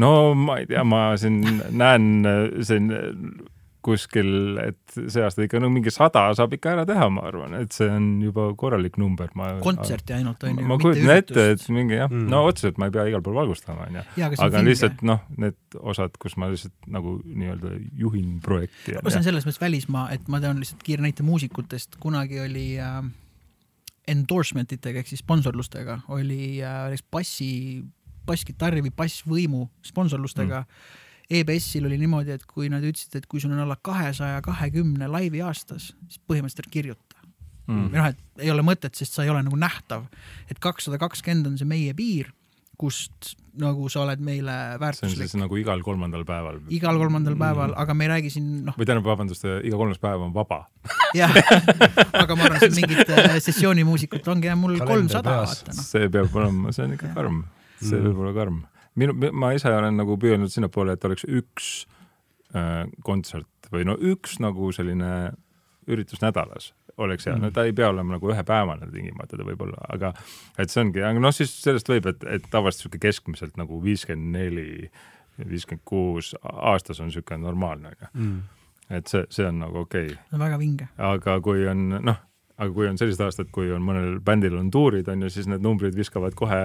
no 0.00 0.12
ma 0.38 0.60
ei 0.62 0.70
tea, 0.70 0.84
ma 0.86 1.06
siin 1.20 1.42
näen 1.74 2.28
siin 2.62 2.92
kuskil, 3.84 4.58
et 4.62 4.96
see 4.96 5.22
aasta 5.24 5.44
ikka 5.44 5.60
no 5.62 5.68
mingi 5.72 5.92
sada 5.92 6.24
saab 6.36 6.54
ikka 6.56 6.72
ära 6.72 6.84
teha, 6.88 7.08
ma 7.12 7.26
arvan, 7.28 7.56
et 7.60 7.74
see 7.76 7.88
on 7.90 8.06
juba 8.24 8.46
korralik 8.60 8.96
number, 9.00 9.28
ma 9.38 9.50
kontserti 9.64 10.16
ainult 10.16 10.44
on 10.48 10.60
ju. 10.62 10.68
ma 10.70 10.78
kujutan 10.80 11.12
ette, 11.18 11.48
et 11.54 11.66
mingi 11.74 11.98
jah 12.00 12.10
Mm. 12.14 12.28
no 12.30 12.44
otseselt 12.46 12.78
ma 12.78 12.86
ei 12.88 12.94
pea 12.94 13.06
igal 13.10 13.22
pool 13.24 13.34
valgustama, 13.38 13.88
onju. 13.88 14.02
aga 14.22 14.50
vinge. 14.52 14.64
lihtsalt 14.68 15.02
noh, 15.06 15.24
need 15.40 15.56
osad, 15.80 16.14
kus 16.20 16.36
ma 16.40 16.50
lihtsalt 16.52 16.74
nagu 16.86 17.16
nii-öelda 17.24 17.74
juhin 17.98 18.38
projekti. 18.44 18.96
ma 19.02 19.12
saan 19.12 19.26
selles 19.26 19.46
mõttes 19.46 19.60
välismaa, 19.62 20.08
et 20.14 20.28
ma 20.28 20.40
tean 20.44 20.60
lihtsalt 20.62 20.84
kiire 20.86 21.04
näite 21.04 21.26
muusikutest, 21.26 21.98
kunagi 22.02 22.40
oli 22.44 22.66
äh, 22.78 23.02
endorsement 24.10 24.72
itega 24.76 25.00
ehk 25.02 25.10
siis 25.10 25.22
sponsorlustega 25.24 26.00
oli 26.14 26.60
äh, 26.62 26.84
näiteks 26.90 27.06
bassi, 27.10 27.50
basskitarri 28.26 28.84
või 28.84 28.92
bassvõimu 28.96 29.64
sponsorlustega 29.84 30.64
mm.. 30.64 31.00
EBS-il 31.30 31.86
oli 31.88 31.98
niimoodi, 32.00 32.34
et 32.36 32.44
kui 32.48 32.68
nad 32.72 32.84
ütlesid, 32.84 33.16
et 33.16 33.26
kui 33.30 33.40
sul 33.40 33.54
on 33.54 33.62
alla 33.64 33.76
kahesaja 33.80 34.42
kahekümne 34.44 35.08
laivi 35.08 35.40
aastas, 35.44 35.92
siis 36.08 36.20
põhimõtteliselt 36.28 36.72
kirjuta 36.72 37.22
mm.. 37.66 37.86
või 37.92 38.00
noh, 38.00 38.10
et 38.12 38.44
ei 38.44 38.52
ole 38.52 38.64
mõtet, 38.66 38.94
sest 38.98 39.16
sa 39.16 39.24
ei 39.24 39.32
ole 39.32 39.44
nagu 39.46 39.56
nähtav. 39.56 40.06
et 40.50 40.60
kakssada 40.60 41.00
kakskümmend 41.00 41.52
on 41.52 41.56
see 41.60 41.68
meie 41.68 41.94
piir, 41.96 42.32
kust 42.78 43.34
nagu 43.60 43.86
sa 43.92 44.02
oled 44.02 44.22
meile 44.24 44.50
see 44.50 44.74
on 44.74 44.80
väärtuslik 44.82 45.28
siis 45.30 45.38
nagu 45.38 45.56
igal 45.60 45.82
kolmandal 45.86 46.24
päeval. 46.26 46.58
igal 46.74 46.98
kolmandal 46.98 47.36
päeval, 47.38 47.74
aga 47.78 47.94
me 47.94 48.08
ei 48.08 48.12
räägi 48.16 48.32
siin 48.34 48.48
noh, 48.66 48.76
või 48.76 48.88
tähendab, 48.88 49.06
vabandust, 49.06 49.46
iga 49.46 49.78
kolmas 49.80 50.00
päev 50.02 50.26
on 50.26 50.34
vaba. 50.34 50.64
jah, 51.20 51.32
aga 52.12 52.36
ma 52.36 52.48
arvan, 52.50 52.66
et 52.66 52.76
mingit 52.76 53.14
äh, 53.14 53.36
sessioonimuusikut 53.44 54.26
ongi 54.34 54.50
jah 54.50 54.58
mul 54.58 54.76
kolmsada, 54.82 55.40
vaata 55.44 55.74
noh. 55.76 55.86
see 55.86 56.10
peab 56.12 56.34
olema, 56.40 56.74
see 56.74 56.88
on 56.88 56.96
ikka 56.98 57.14
karm, 57.16 57.42
see 57.80 57.94
Mm. 57.94 58.08
võib 58.08 58.24
olla 58.24 58.34
karm. 58.36 58.62
minu, 59.00 59.16
ma 59.32 59.52
ise 59.56 59.72
olen 59.72 59.98
nagu 60.00 60.16
püüelnud 60.20 60.52
sinnapoole, 60.52 60.96
et 60.96 61.04
oleks 61.04 61.26
üks 61.26 61.72
äh, 62.54 62.84
kontsert 63.06 63.70
või 63.72 63.86
no 63.88 63.96
üks 63.98 64.38
nagu 64.42 64.70
selline 64.74 65.34
üritus 65.90 66.22
nädalas 66.22 66.72
oleks 66.96 67.26
hea 67.26 67.34
mm., 67.34 67.42
no 67.42 67.50
ta 67.54 67.64
ei 67.66 67.72
pea 67.76 67.88
olema 67.90 68.16
nagu 68.16 68.30
ühepäevane 68.30 68.88
tingimata, 68.92 69.38
ta 69.38 69.46
võib 69.46 69.64
olla, 69.66 69.80
aga 69.92 70.12
et 70.60 70.70
see 70.70 70.82
ongi, 70.84 71.02
aga 71.04 71.22
noh, 71.22 71.34
siis 71.34 71.52
sellest 71.62 71.88
võib, 71.90 72.06
et, 72.10 72.22
et 72.36 72.46
tavaliselt 72.52 72.86
sihuke 72.86 73.00
keskmiselt 73.02 73.58
nagu 73.60 73.80
viiskümmend 73.82 74.36
neli, 74.36 74.90
viiskümmend 75.40 75.82
kuus 75.88 76.34
aastas 76.42 77.02
on 77.02 77.10
sihuke 77.14 77.38
normaalne, 77.40 77.94
onju. 77.94 78.10
Mm. 78.14 78.68
et 79.00 79.10
see, 79.10 79.24
see 79.34 79.48
on 79.48 79.58
nagu 79.64 79.82
okei 79.82 80.12
okay., 80.12 80.38
väga 80.44 80.60
vinge. 80.60 80.88
aga 81.10 81.38
kui 81.44 81.66
on 81.70 81.88
noh, 81.96 82.20
aga 82.54 82.70
kui 82.76 82.88
on 82.90 83.00
sellised 83.00 83.26
aastad, 83.26 83.50
kui 83.54 83.72
on 83.74 83.82
mõnel 83.82 84.20
bändil 84.24 84.54
on 84.60 84.70
tuurid, 84.74 85.10
on 85.10 85.26
ju, 85.26 85.32
siis 85.34 85.50
need 85.50 85.64
numbrid 85.64 85.98
viskavad 85.98 86.36
kohe 86.38 86.62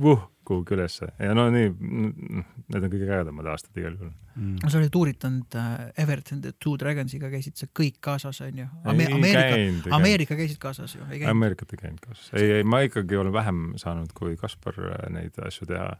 vuh 0.00 0.28
kuhugi 0.52 0.76
ülesse 0.76 1.10
ja 1.18 1.34
no 1.36 1.48
nii, 1.52 1.70
need 1.72 2.78
on 2.78 2.92
kõige 2.92 3.08
ägedamad 3.08 3.50
aastad 3.52 3.80
igal 3.80 3.96
juhul. 3.96 4.12
Mm. 4.32 4.62
sa 4.64 4.78
oled 4.78 4.94
uuritanud 4.96 5.58
äh, 5.60 5.80
Everton 6.04 6.40
the 6.44 6.54
Two 6.56 6.78
Dragonsiga 6.80 7.28
käisid 7.32 7.58
sa 7.60 7.68
kõik 7.68 7.98
kaasas 8.04 8.40
onju 8.46 8.64
Ame? 8.88 9.04
Ei 9.04 9.16
Ameerika, 9.18 9.44
käinud, 9.56 9.88
ei 9.88 9.96
Ameerika 9.98 10.38
käisid 10.38 10.60
kaasas 10.62 10.96
ju? 10.96 11.04
Ameerikat 11.28 11.74
ei 11.74 11.82
käinud 11.82 12.00
kaasas, 12.04 12.30
ei, 12.40 12.58
ei 12.60 12.64
ma 12.64 12.80
ikkagi 12.86 13.18
olen 13.20 13.34
vähem 13.34 13.64
saanud 13.80 14.14
kui 14.16 14.36
Kaspar 14.40 14.78
äh, 14.88 15.08
neid 15.12 15.36
asju 15.44 15.68
teha, 15.68 15.90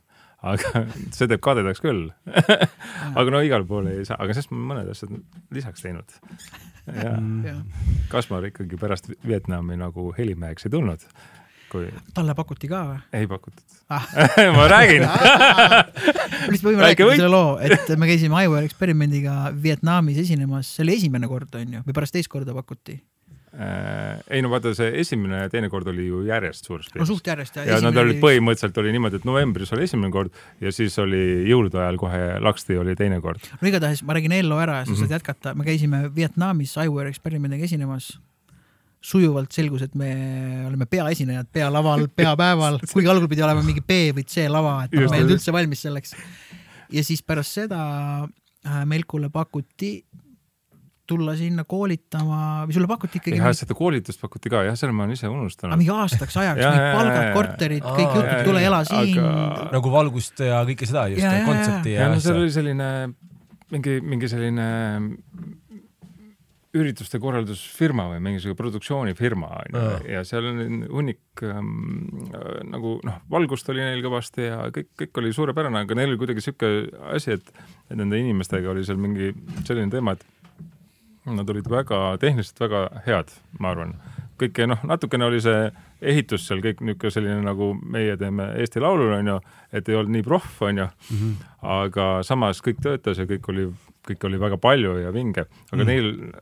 aga 0.43 0.85
see 1.17 1.29
teeb 1.31 1.43
kadedaks 1.45 1.83
küll. 1.83 2.09
aga 3.19 3.27
no 3.35 3.43
igale 3.45 3.69
poole 3.69 3.97
ei 3.99 4.07
saa, 4.09 4.19
aga 4.23 4.37
sest 4.37 4.53
ma 4.55 4.73
mõned 4.73 4.91
asjad 4.93 5.15
lisaks 5.55 5.85
teinud. 5.85 6.17
ja. 7.05 7.59
Kaspar 8.13 8.49
ikkagi 8.51 8.81
pärast 8.81 9.11
Vietnami 9.27 9.79
nagu 9.81 10.11
helimeheks 10.17 10.67
ei 10.67 10.75
tulnud, 10.75 11.07
kui 11.73 11.87
talle 12.15 12.35
pakuti 12.39 12.69
ka 12.71 12.83
või? 12.93 12.99
ei 13.21 13.27
pakutud 13.31 13.79
Ah. 13.93 14.05
ma 14.57 14.69
räägin 14.73 15.03
lihtsalt 15.05 16.65
võime 16.65 16.81
Väike 16.81 17.05
rääkida 17.05 17.09
võit. 17.11 17.19
selle 17.21 17.33
loo, 17.33 17.57
et 17.61 17.91
me 18.01 18.09
käisime 18.09 18.45
Iowa 18.47 18.63
Experimendiga 18.65 19.35
Vietnamis 19.63 20.21
esinemas, 20.23 20.71
see 20.77 20.85
oli 20.87 20.95
esimene 21.01 21.29
kord 21.29 21.53
onju, 21.59 21.83
või 21.87 21.97
pärast 21.97 22.15
teist 22.17 22.31
korda 22.33 22.55
pakuti? 22.57 22.97
äh, 23.53 24.23
ei 24.33 24.41
no 24.41 24.49
vaata, 24.49 24.73
see 24.79 24.89
esimene 25.03 25.43
ja 25.43 25.51
teine 25.53 25.69
kord 25.69 25.91
oli 25.93 26.07
ju 26.09 26.23
järjest 26.25 26.71
suures 26.71 26.89
no 26.97 27.05
suht 27.09 27.27
järjest 27.29 27.59
ja. 27.61 27.67
ja 27.75 27.81
nad 27.85 27.99
olid 28.01 28.17
põhimõtteliselt 28.23 28.81
oli 28.81 28.95
niimoodi, 28.97 29.21
et 29.21 29.29
novembris 29.29 29.75
oli 29.77 29.85
esimene 29.85 30.09
kord 30.15 30.33
ja 30.65 30.73
siis 30.73 30.97
oli 31.03 31.21
jõulude 31.51 31.77
ajal 31.83 32.01
kohe 32.01 32.23
laksti 32.41 32.79
oli 32.81 32.97
teine 32.97 33.21
kord. 33.21 33.45
no 33.61 33.69
igatahes 33.69 34.01
ma 34.09 34.17
räägin 34.17 34.33
Ello 34.41 34.57
ära 34.63 34.81
ja 34.81 34.87
sa 34.89 34.95
Mhm. 34.95 35.03
saad 35.05 35.19
jätkata, 35.19 35.53
me 35.55 35.69
käisime 35.69 36.07
Vietnamis 36.17 36.79
Iware 36.81 37.13
eksperimendiga 37.13 37.69
esinemas. 37.69 38.15
Sujuvalt 39.03 39.51
selgus, 39.53 39.83
et 39.83 39.95
me 39.99 40.11
oleme 40.69 40.87
peaesinejad 40.87 41.49
pealaval, 41.53 42.07
peapäeval, 42.17 42.79
kuigi 42.93 43.11
algul 43.11 43.29
pidi 43.31 43.43
olema 43.43 43.65
mingi 43.67 43.83
B 43.83 44.13
või 44.17 44.25
C 44.29 44.47
lava, 44.51 44.77
et 44.87 44.95
me 44.95 45.05
ei 45.09 45.11
olnud 45.25 45.37
üldse 45.37 45.55
valmis 45.55 45.83
selleks. 45.89 46.15
ja 46.93 47.03
siis 47.05 47.23
pärast 47.27 47.59
seda 47.59 47.81
äh, 48.23 48.83
Melkule 48.87 49.31
pakuti 49.35 49.97
tulla 51.13 51.35
sinna 51.37 51.65
koolitama 51.69 52.63
või 52.69 52.77
sulle 52.77 52.87
pakuti 52.89 53.19
ikkagi 53.19 53.41
jah, 53.41 53.51
seda 53.59 53.75
koolitust 53.77 54.21
pakuti 54.23 54.49
ka, 54.53 54.63
jah, 54.69 54.77
selle 54.79 54.95
ma 54.95 55.03
olen 55.05 55.17
ise 55.19 55.27
unustanud. 55.29 55.75
mingi 55.81 55.91
aastaks 55.93 56.37
ajaks, 56.39 56.63
Ja, 56.63 56.71
mingid 56.71 56.95
palgad, 56.97 57.27
korterid, 57.35 57.83
kõik 57.89 58.15
jutud, 58.21 58.45
tule 58.47 58.63
ela 58.65 58.79
siin 58.87 59.19
Aga- 59.19 59.67
nagu 59.75 59.93
valgust 59.93 60.41
ja 60.47 60.63
kõike 60.69 60.87
seda 60.89 61.09
just, 61.11 61.25
Ja, 61.25 61.33
ja, 61.35 61.43
ja. 61.43 61.49
kontsepti 61.51 61.97
ja 61.99 62.07
no 62.13 62.21
seal 62.23 62.39
oli 62.45 62.55
selline 62.55 62.89
mingi, 63.75 63.99
mingi 64.05 64.31
selline 64.31 64.69
ürituste 66.73 67.21
korraldusfirma 67.21 68.07
või 68.15 68.21
mingisugune 68.25 68.57
produktsioonifirma 68.57 69.49
onju 69.59 69.81
Aa. 69.81 69.97
ja 70.09 70.23
seal 70.25 70.47
on 70.49 70.85
hunnik 70.89 71.43
ähm, 71.45 71.73
nagu 72.73 72.95
noh, 73.05 73.19
valgust 73.33 73.69
oli 73.73 73.85
neil 73.85 74.01
kõvasti 74.05 74.47
ja 74.47 74.61
kõik, 74.73 74.89
kõik 75.03 75.21
oli 75.21 75.33
suurepärane, 75.37 75.85
aga 75.85 75.99
neil 75.99 76.15
oli 76.15 76.21
kuidagi 76.23 76.45
sihuke 76.45 76.71
asi, 77.13 77.37
et, 77.37 77.51
et 77.91 77.99
nende 77.99 78.21
inimestega 78.21 78.73
oli 78.73 78.85
seal 78.89 79.01
mingi 79.01 79.35
selline 79.67 79.93
teema, 79.93 80.17
et 80.17 80.25
nad 81.29 81.51
olid 81.53 81.69
väga 81.71 81.99
tehniliselt 82.23 82.61
väga 82.65 82.81
head, 83.07 83.35
ma 83.61 83.75
arvan. 83.75 83.93
kõike 84.41 84.65
noh, 84.67 84.81
natukene 84.89 85.29
oli 85.29 85.43
see 85.45 85.69
ehitus 86.01 86.49
seal 86.49 86.63
kõik 86.65 86.81
niisugune 86.83 87.15
selline 87.15 87.43
nagu 87.45 87.69
meie 87.77 88.17
teeme 88.19 88.49
Eesti 88.59 88.81
Laulul 88.83 89.13
onju, 89.19 89.37
et 89.71 89.89
ei 89.89 89.99
olnud 89.99 90.17
nii 90.17 90.25
proff 90.27 90.63
onju 90.63 90.87
mm. 90.89 91.19
-hmm. 91.19 91.35
aga 91.75 92.09
samas 92.27 92.65
kõik 92.65 92.81
töötas 92.83 93.21
ja 93.21 93.29
kõik 93.29 93.53
oli, 93.53 93.69
kõik 94.09 94.25
oli 94.25 94.41
väga 94.41 94.57
palju 94.57 94.97
ja 95.05 95.13
vinge, 95.13 95.45
aga 95.71 95.83
mm. 95.83 95.87
neil 95.87 96.33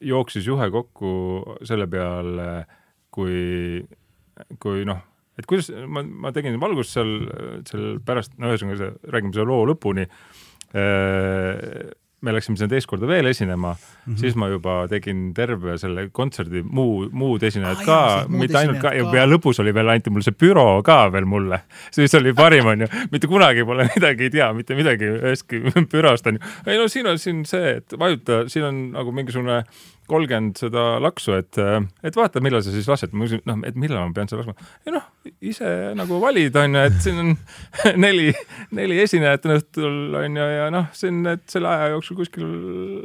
jooksis 0.00 0.46
juhe 0.46 0.70
kokku 0.70 1.12
selle 1.66 1.88
peale, 1.90 2.48
kui, 3.14 3.82
kui 4.62 4.84
noh, 4.88 5.00
et 5.38 5.46
kuidas 5.48 5.70
ma, 5.90 6.02
ma 6.02 6.32
tegin 6.34 6.58
valgust 6.62 6.94
seal, 6.96 7.14
seal 7.68 7.98
pärast, 8.06 8.36
no 8.38 8.52
ühesõnaga 8.52 8.80
see, 8.82 8.92
räägime 9.14 9.34
selle 9.34 9.50
loo 9.50 9.66
lõpuni. 9.72 10.06
Me 12.18 12.34
läksime 12.34 12.58
sinna 12.58 12.70
teist 12.72 12.90
korda 12.90 13.08
veel 13.08 13.30
esinema 13.30 13.72
mm. 14.08 14.14
-hmm. 14.14 14.20
siis 14.20 14.36
ma 14.36 14.48
juba 14.48 14.86
tegin 14.88 15.34
terve 15.34 15.78
selle 15.78 16.08
kontserdi 16.12 16.62
muu, 16.62 17.08
muud 17.12 17.42
esinejad 17.42 17.82
ah, 17.82 17.84
ka 17.84 17.98
mitte 18.28 18.58
ainult 18.58 18.80
ka 18.82 18.94
ja, 18.96 19.26
lõpus 19.28 19.60
oli 19.62 19.74
veel, 19.74 19.92
anti 19.92 20.10
mulle 20.10 20.24
see 20.26 20.38
büroo 20.40 20.82
ka 20.82 21.12
veel 21.12 21.28
mulle. 21.28 21.60
siis 21.90 22.14
oli 22.14 22.32
parim, 22.32 22.66
onju, 22.66 22.88
mitte 23.12 23.26
kunagi 23.26 23.64
pole 23.64 23.88
midagi 23.94 24.28
ei 24.28 24.30
tea, 24.30 24.52
mitte 24.52 24.74
midagi 24.78 25.12
ühestki 25.18 25.62
büroost 25.92 26.26
onju. 26.26 26.40
ei 26.66 26.78
no 26.78 26.88
siin 26.88 27.06
on 27.06 27.18
siin 27.18 27.44
see, 27.46 27.78
et 27.78 27.98
vajuta, 27.98 28.44
siin 28.48 28.64
on 28.64 28.82
nagu 28.96 29.12
mingisugune 29.12 29.62
kolmkümmend 30.08 30.56
seda 30.58 30.84
laksu, 31.02 31.34
et, 31.36 31.58
et 32.06 32.16
vaata, 32.16 32.40
millal 32.44 32.62
sa 32.64 32.72
siis 32.72 32.88
lased. 32.88 33.12
ma 33.12 33.26
küsin, 33.26 33.42
noh, 33.48 33.60
et 33.68 33.76
millal 33.78 34.06
ma 34.06 34.14
pean 34.16 34.30
seda 34.30 34.40
laskma. 34.40 34.68
ei 34.86 34.94
noh, 34.94 35.04
ise 35.50 35.72
nagu 35.98 36.20
valid, 36.22 36.56
onju, 36.56 36.84
et 36.88 36.98
siin 37.04 37.20
on 37.22 37.34
neli, 38.04 38.30
neli 38.76 39.00
esinejat 39.04 39.48
on 39.48 39.56
õhtul, 39.58 39.98
onju, 40.22 40.48
ja 40.54 40.68
noh, 40.74 40.88
siin, 40.96 41.20
et 41.34 41.44
selle 41.52 41.72
aja 41.72 41.92
jooksul 41.94 42.20
kuskil 42.22 42.48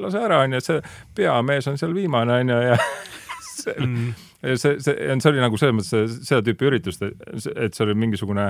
lase 0.03 0.21
ära, 0.23 0.43
onju, 0.45 0.61
et 0.61 0.69
see 0.69 0.79
peamees 1.15 1.67
on 1.71 1.77
seal 1.81 1.93
viimane, 1.95 2.39
onju, 2.43 2.59
ja 2.71 2.77
see, 3.63 3.75
Mhm. 3.79 4.13
ja 4.43 4.57
see, 4.59 4.77
see, 4.83 4.95
see 5.19 5.29
oli 5.31 5.41
nagu 5.43 5.57
selles 5.59 5.75
mõttes 5.77 6.19
seda 6.27 6.41
tüüpi 6.45 6.67
üritust, 6.71 7.03
et 7.05 7.73
see 7.75 7.85
oli 7.85 7.95
mingisugune 7.95 8.49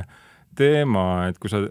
teema, 0.58 1.28
et 1.30 1.40
kui 1.42 1.50
sa, 1.52 1.64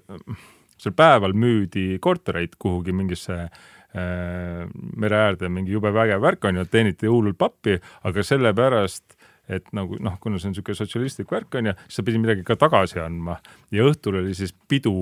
seal 0.83 0.95
päeval 0.99 1.35
müüdi 1.39 1.97
kortereid 2.03 2.55
kuhugi 2.59 2.93
mingisse 2.95 3.37
äh, 3.47 4.63
mere 4.97 5.19
äärde, 5.29 5.51
mingi 5.53 5.75
jube 5.75 5.93
vägev 5.95 6.23
värk 6.25 6.45
on 6.51 6.61
ju, 6.61 6.65
teeniti 6.71 7.11
hullult 7.11 7.39
pappi, 7.39 7.77
aga 8.09 8.25
sellepärast 8.27 9.19
et 9.51 9.67
nagu 9.75 9.99
noh, 10.03 10.15
kuna 10.23 10.39
see 10.39 10.49
on 10.49 10.55
niisugune 10.55 10.79
sotsialistlik 10.79 11.33
värk 11.33 11.57
on 11.59 11.71
ju, 11.71 11.75
siis 11.87 11.99
sa 11.99 12.05
pidid 12.07 12.23
midagi 12.23 12.45
ka 12.47 12.57
tagasi 12.59 13.01
andma. 13.03 13.39
Ja 13.75 13.87
õhtul 13.89 14.21
oli 14.21 14.37
siis 14.39 14.55
pidu 14.71 14.93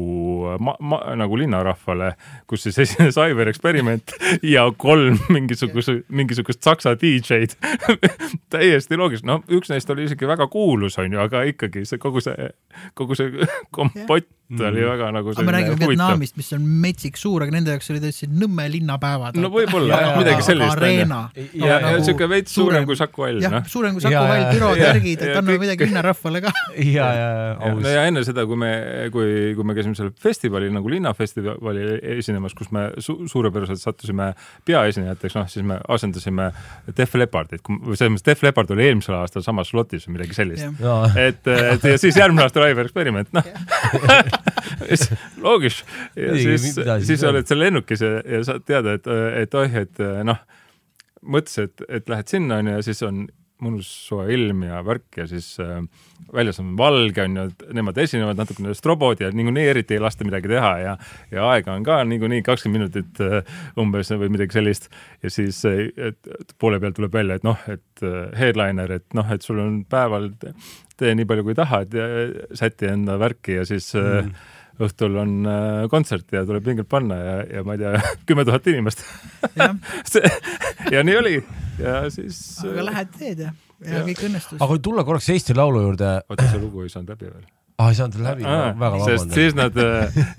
ma, 0.63 0.75
ma, 0.81 1.01
nagu 1.21 1.37
linnarahvale, 1.41 2.15
kus 2.51 2.65
siis 2.67 2.81
esines 2.87 3.19
Aivar 3.23 3.51
Experiment 3.53 4.15
ja 4.47 4.65
kolm 4.73 5.21
mingisuguse, 5.29 6.01
mingisugust 6.09 6.65
saksa 6.65 6.97
DJ-d 7.01 7.57
täiesti 8.53 8.99
loogiliselt, 9.01 9.29
noh, 9.29 9.45
üks 9.53 9.73
neist 9.73 9.93
oli 9.93 10.09
isegi 10.09 10.29
väga 10.29 10.49
kuulus, 10.53 10.99
on 11.03 11.13
ju, 11.13 11.21
aga 11.21 11.45
ikkagi 11.51 11.85
see 11.89 12.01
kogu 12.01 12.25
see, 12.25 12.51
kogu 12.99 13.19
see 13.19 13.49
kompott 13.77 14.29
yeah. 14.51 14.71
oli 14.71 14.87
väga 14.89 15.11
nagu 15.17 15.35
aga 15.35 15.47
me 15.47 15.57
räägime. 15.57 15.91
Vietnamist, 15.91 16.37
mis 16.41 16.53
on 16.57 16.67
metsik 16.85 17.21
suur, 17.21 17.47
aga 17.47 17.57
nende 17.57 17.75
jaoks 17.77 17.91
oli 17.95 18.03
tõesti 18.05 18.31
Nõmme 18.31 18.67
linnapäevad. 18.73 19.39
no 19.41 19.51
võib-olla 19.55 20.01
midagi 20.19 20.47
sellist. 20.47 20.77
areena. 20.77 21.23
ja, 21.37 21.67
ja 21.67 21.81
nagu 21.87 22.05
siuke 22.07 22.29
veits 22.31 22.55
suurem 22.55 22.87
kui 22.89 22.99
Saku 22.99 23.27
Hall, 23.27 23.43
jah 23.45 23.59
noh., 23.59 23.69
suurem 23.71 23.97
kui 23.97 24.05
Saku 24.05 24.15
Ja, 24.15 24.27
Hall, 24.27 24.77
ja, 24.79 24.93
värgid, 24.95 25.23
et 25.25 25.37
anname 25.37 25.61
midagi 25.63 25.89
linnarahvale 25.89 26.45
ka. 26.45 26.55
ja, 26.77 27.11
ja 27.17 27.31
Ja, 27.31 27.57
aus 27.71 27.83
no. 27.83 27.91
ja 27.91 28.05
enne 28.09 28.23
seda, 28.27 28.45
kui 28.49 28.59
me, 28.59 28.71
kui, 29.15 29.31
kui 29.57 29.67
me 29.67 29.75
käisime 29.77 29.97
seal 29.99 30.11
festivalil 30.23 30.73
nagu 30.75 30.91
linnafestivali 30.93 31.87
esinemas, 32.17 32.55
kus 32.59 32.71
me 32.75 32.87
su 33.03 33.17
suurepäraselt 33.31 33.81
sattusime 33.83 34.31
peaesinejateks, 34.69 35.37
noh 35.39 35.49
siis 35.51 35.67
me 35.67 35.79
asendasime 35.97 36.51
Def 36.97 37.17
Leppardit, 37.19 37.63
selles 37.65 38.15
mõttes 38.15 38.27
Def 38.27 38.45
Leppard 38.47 38.73
oli 38.75 38.87
eelmisel 38.89 39.17
aastal 39.19 39.45
samas 39.47 39.73
slotis 39.73 40.07
või 40.09 40.19
midagi 40.19 40.37
sellist. 40.37 40.83
et, 41.21 41.51
et 41.51 41.89
ja 41.93 42.01
siis 42.01 42.19
järgmine 42.19 42.47
aasta 42.47 42.65
Raivo 42.65 42.85
eksperiment, 42.87 43.33
noh. 43.37 43.51
loogis. 45.45 45.83
ja 46.17 46.33
Muidugi, 46.33 46.59
siis 46.59 47.07
siis 47.07 47.27
oled 47.29 47.49
seal 47.49 47.63
lennukis 47.65 48.05
ja, 48.05 48.17
ja 48.25 48.43
saad 48.47 48.65
teada, 48.69 48.97
et, 48.99 49.11
et 49.43 49.59
oih, 49.61 49.77
et 49.85 50.03
noh, 50.27 50.41
mõtlesin, 51.21 51.71
et, 51.71 51.85
et 52.01 52.13
lähed 52.13 52.33
sinna 52.33 52.61
onju 52.63 52.79
ja 52.79 52.87
siis 52.87 53.03
on 53.07 53.27
mõnus 53.65 53.89
soe 54.09 54.29
ilm 54.35 54.65
ja 54.67 54.81
värk 54.87 55.21
ja 55.21 55.27
siis 55.31 55.53
äh, 55.63 55.81
väljas 56.35 56.61
on 56.63 56.73
valge 56.79 57.25
onju, 57.25 57.47
et 57.51 57.65
nemad 57.77 57.99
esinevad 58.03 58.39
natukene 58.41 58.75
strobod 58.77 59.23
ja 59.23 59.31
niikuinii 59.35 59.67
eriti 59.73 59.97
ei 59.97 60.03
lasta 60.03 60.27
midagi 60.27 60.51
teha 60.51 60.73
ja 60.83 60.97
ja 61.31 61.49
aega 61.53 61.75
on 61.77 61.87
ka 61.87 62.01
niikuinii 62.09 62.45
kakskümmend 62.47 62.81
minutit 62.81 63.23
äh, 63.25 63.41
umbes 63.81 64.13
või 64.13 64.31
midagi 64.37 64.59
sellist 64.59 64.91
ja 65.25 65.33
siis 65.33 65.63
äh, 65.69 65.89
et, 66.11 66.55
poole 66.59 66.81
pealt 66.81 66.99
tuleb 66.99 67.15
välja, 67.15 67.39
et 67.39 67.47
noh, 67.47 67.59
et 67.71 68.07
äh, 68.07 68.23
headliner, 68.39 68.97
et 69.01 69.07
noh, 69.17 69.35
et 69.35 69.45
sul 69.47 69.61
on 69.63 69.83
päeval 69.91 70.31
tee 71.01 71.13
nii 71.17 71.29
palju 71.29 71.47
kui 71.47 71.57
tahad 71.59 71.95
ja 71.97 72.09
säti 72.57 72.91
enda 72.91 73.19
värki 73.21 73.61
ja 73.61 73.67
siis 73.69 73.93
mm. 73.97 74.31
Mm. 74.31 74.49
Õhtul 74.87 75.17
on 75.21 75.35
äh, 75.49 75.87
kontsert 75.93 76.33
ja 76.35 76.43
tuleb 76.49 76.65
pingelt 76.67 76.89
panna 76.91 77.19
ja, 77.19 77.37
ja 77.59 77.63
ma 77.67 77.77
ei 77.77 77.83
tea, 77.83 78.03
kümme 78.29 78.45
tuhat 78.49 78.67
inimest 78.73 79.05
ja 80.95 81.05
nii 81.07 81.17
oli 81.21 81.37
ja 81.81 82.03
siis. 82.13 82.41
aga 82.67 82.87
lähed 82.91 83.15
teed 83.17 83.45
ja, 83.47 83.55
ja 83.85 84.01
Jah. 84.01 84.11
kõik 84.11 84.27
õnnestus 84.29 84.59
aga. 84.59 84.69
kui 84.73 84.85
tulla 84.89 85.07
korraks 85.09 85.31
Eesti 85.35 85.57
Laulu 85.57 85.87
juurde, 85.87 86.13
oota, 86.29 86.51
see 86.53 86.63
lugu 86.63 86.85
ei 86.87 86.93
saanud 86.93 87.15
läbi 87.15 87.31
veel. 87.31 87.49
ah 87.81 87.93
ei 87.93 87.99
saanud 88.01 88.21
läbi, 88.27 88.47
väga 88.47 89.03
sest 89.07 89.09
vabandan. 89.09 89.39
siis 89.39 89.59
nad, 89.59 89.81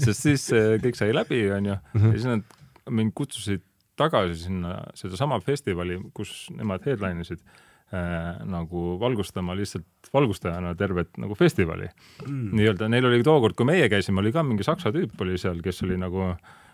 sest 0.06 0.30
siis 0.30 0.48
äh, 0.58 0.70
kõik 0.86 1.00
sai 1.00 1.12
läbi, 1.16 1.44
onju, 1.58 1.78
ja 1.78 2.14
siis 2.14 2.30
nad 2.30 2.58
mind 2.92 3.16
kutsusid 3.18 3.66
tagasi 4.00 4.48
sinna 4.48 4.80
sedasama 4.98 5.38
festivali, 5.46 6.00
kus 6.18 6.48
nemad 6.56 6.86
headline 6.88 7.22
isid 7.22 7.42
äh, 7.42 7.60
nagu 7.92 8.96
valgustama 9.00 9.56
lihtsalt 9.58 10.10
valgustajana 10.14 10.72
tervet 10.80 11.18
nagu 11.20 11.36
festivali 11.36 11.90
mm. 12.26 12.52
nii-öelda. 12.56 12.88
Neil 12.88 13.10
oli 13.10 13.24
tookord, 13.28 13.58
kui 13.60 13.68
meie 13.68 13.90
käisime, 13.92 14.22
oli 14.24 14.32
ka 14.32 14.46
mingi 14.48 14.64
saksa 14.64 14.94
tüüp 14.96 15.20
oli 15.26 15.36
seal, 15.42 15.60
kes 15.64 15.84
oli 15.84 15.98
nagu 16.00 16.30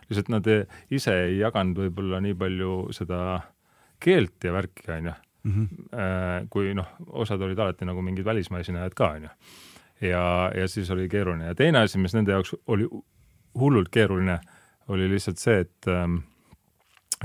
lihtsalt 0.08 0.30
nad 0.30 0.50
ise 0.94 1.16
ei 1.26 1.40
jaganud 1.40 1.82
võib-olla 1.82 2.22
nii 2.24 2.38
palju 2.38 2.76
seda 2.96 3.22
keelt 4.04 4.46
ja 4.46 4.54
värki, 4.54 4.86
onju. 4.94 5.16
kui 6.54 6.74
noh, 6.78 6.94
osad 7.24 7.42
olid 7.42 7.60
alati 7.60 7.88
nagu 7.88 8.02
mingid 8.04 8.26
välismaa 8.28 8.62
esinejad 8.62 8.94
ka, 8.98 9.12
onju. 9.18 9.34
ja, 10.06 10.24
ja 10.54 10.68
siis 10.70 10.92
oli 10.94 11.10
keeruline 11.10 11.50
ja 11.50 11.56
teine 11.56 11.86
asi, 11.86 11.98
mis 11.98 12.14
nende 12.14 12.36
jaoks 12.36 12.54
oli 12.68 12.88
hullult 13.58 13.90
keeruline, 13.90 14.40
oli 14.94 15.10
lihtsalt 15.10 15.42
see, 15.42 15.60
et 15.66 15.90
ähm, 15.92 16.20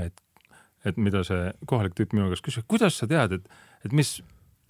et, 0.01 0.13
et 0.85 0.97
mida 0.97 1.23
see 1.27 1.51
kohalik 1.69 1.95
tüüp 1.97 2.15
minu 2.15 2.31
käest 2.31 2.45
küsis, 2.45 2.65
kuidas 2.67 2.97
sa 2.97 3.07
tead, 3.09 3.37
et, 3.37 3.61
et 3.85 3.95
mis 3.95 4.17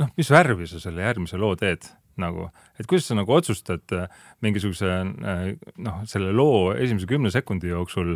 noh, 0.02 0.10
mis 0.18 0.32
värvi 0.34 0.68
sa 0.70 0.82
selle 0.84 1.06
järgmise 1.06 1.40
loo 1.42 1.56
teed 1.60 1.88
nagu, 2.22 2.48
et 2.78 2.86
kuidas 2.90 3.08
sa 3.10 3.18
nagu 3.18 3.34
otsustad 3.34 3.96
äh, 3.98 4.22
mingisuguse 4.46 4.90
äh, 4.90 5.44
noh, 5.82 6.04
selle 6.10 6.34
loo 6.36 6.72
esimese 6.76 7.10
kümne 7.10 7.32
sekundi 7.34 7.72
jooksul, 7.72 8.16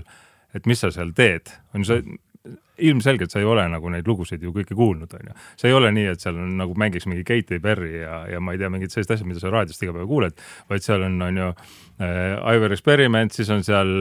et 0.55 0.69
mis 0.69 0.81
sa 0.81 0.91
seal 0.93 1.13
teed, 1.17 1.49
on 1.73 1.85
ju, 1.85 1.89
sa 1.89 1.99
ilmselgelt 2.77 3.33
sa 3.33 3.41
ei 3.41 3.47
ole 3.49 3.65
nagu 3.71 3.89
neid 3.91 4.07
lugusid 4.07 4.43
ju 4.43 4.53
kõiki 4.55 4.77
kuulnud, 4.77 5.11
onju. 5.17 5.33
see 5.57 5.71
ei 5.71 5.75
ole 5.75 5.89
nii, 5.95 6.11
et 6.13 6.23
seal 6.23 6.37
on 6.37 6.53
nagu 6.59 6.77
mängiks 6.77 7.07
mingi 7.09 7.25
Katy 7.27 7.59
Perry 7.63 8.03
ja, 8.03 8.21
ja 8.29 8.41
ma 8.43 8.53
ei 8.53 8.61
tea, 8.61 8.69
mingid 8.73 8.93
sellised 8.93 9.15
asjad, 9.15 9.29
mida 9.29 9.41
sa 9.41 9.51
raadiost 9.53 9.83
iga 9.83 9.95
päev 9.95 10.09
kuuled, 10.09 10.45
vaid 10.69 10.85
seal 10.85 11.05
on, 11.07 11.17
on 11.25 11.41
ju 11.41 11.49
äh, 11.49 12.53
Ivar 12.53 12.75
Experiment, 12.75 13.33
siis 13.33 13.49
on 13.53 13.65
seal, 13.67 13.93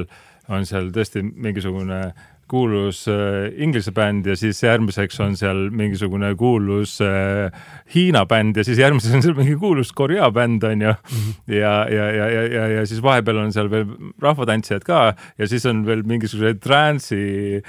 on 0.52 0.68
seal 0.68 0.92
tõesti 0.94 1.24
mingisugune 1.24 2.02
kuulus 2.50 3.06
äh, 3.10 3.48
Inglise 3.62 3.92
bänd 3.92 4.26
ja 4.26 4.36
siis 4.38 4.62
järgmiseks 4.62 5.18
on 5.24 5.36
seal 5.38 5.66
mingisugune 5.74 6.32
kuulus 6.38 6.98
äh, 7.04 7.50
Hiina 7.94 8.24
bänd 8.26 8.56
ja 8.56 8.64
siis 8.66 8.78
järgmises 8.78 9.14
on 9.14 9.24
seal 9.24 9.34
mingi 9.38 9.56
kuulus 9.60 9.92
Korea 9.96 10.30
bänd 10.30 10.62
onju 10.64 10.92
mm. 10.92 11.16
-hmm. 11.16 11.54
ja, 11.54 11.74
ja, 11.90 12.06
ja, 12.12 12.28
ja, 12.30 12.44
ja, 12.54 12.68
ja 12.76 12.86
siis 12.86 13.02
vahepeal 13.02 13.42
on 13.42 13.52
seal 13.52 13.70
veel 13.70 13.86
rahvatantsijad 14.22 14.86
ka 14.86 15.14
ja 15.38 15.48
siis 15.48 15.66
on 15.66 15.86
veel 15.86 16.02
mingisugused 16.06 16.62
trance'i, 16.62 17.62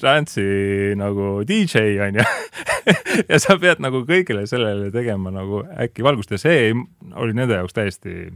trance'i 0.00 0.94
nagu 0.96 1.42
DJ 1.48 1.98
onju 2.06 2.24
ja 3.30 3.38
sa 3.42 3.58
pead 3.58 3.82
nagu 3.82 4.04
kõigile 4.06 4.46
sellele 4.46 4.90
tegema 4.90 5.30
nagu 5.30 5.64
äkki 5.78 6.02
valgust 6.02 6.30
ja 6.30 6.38
see 6.38 6.72
oli 7.14 7.34
nende 7.34 7.58
jaoks 7.58 7.74
täiesti 7.74 8.32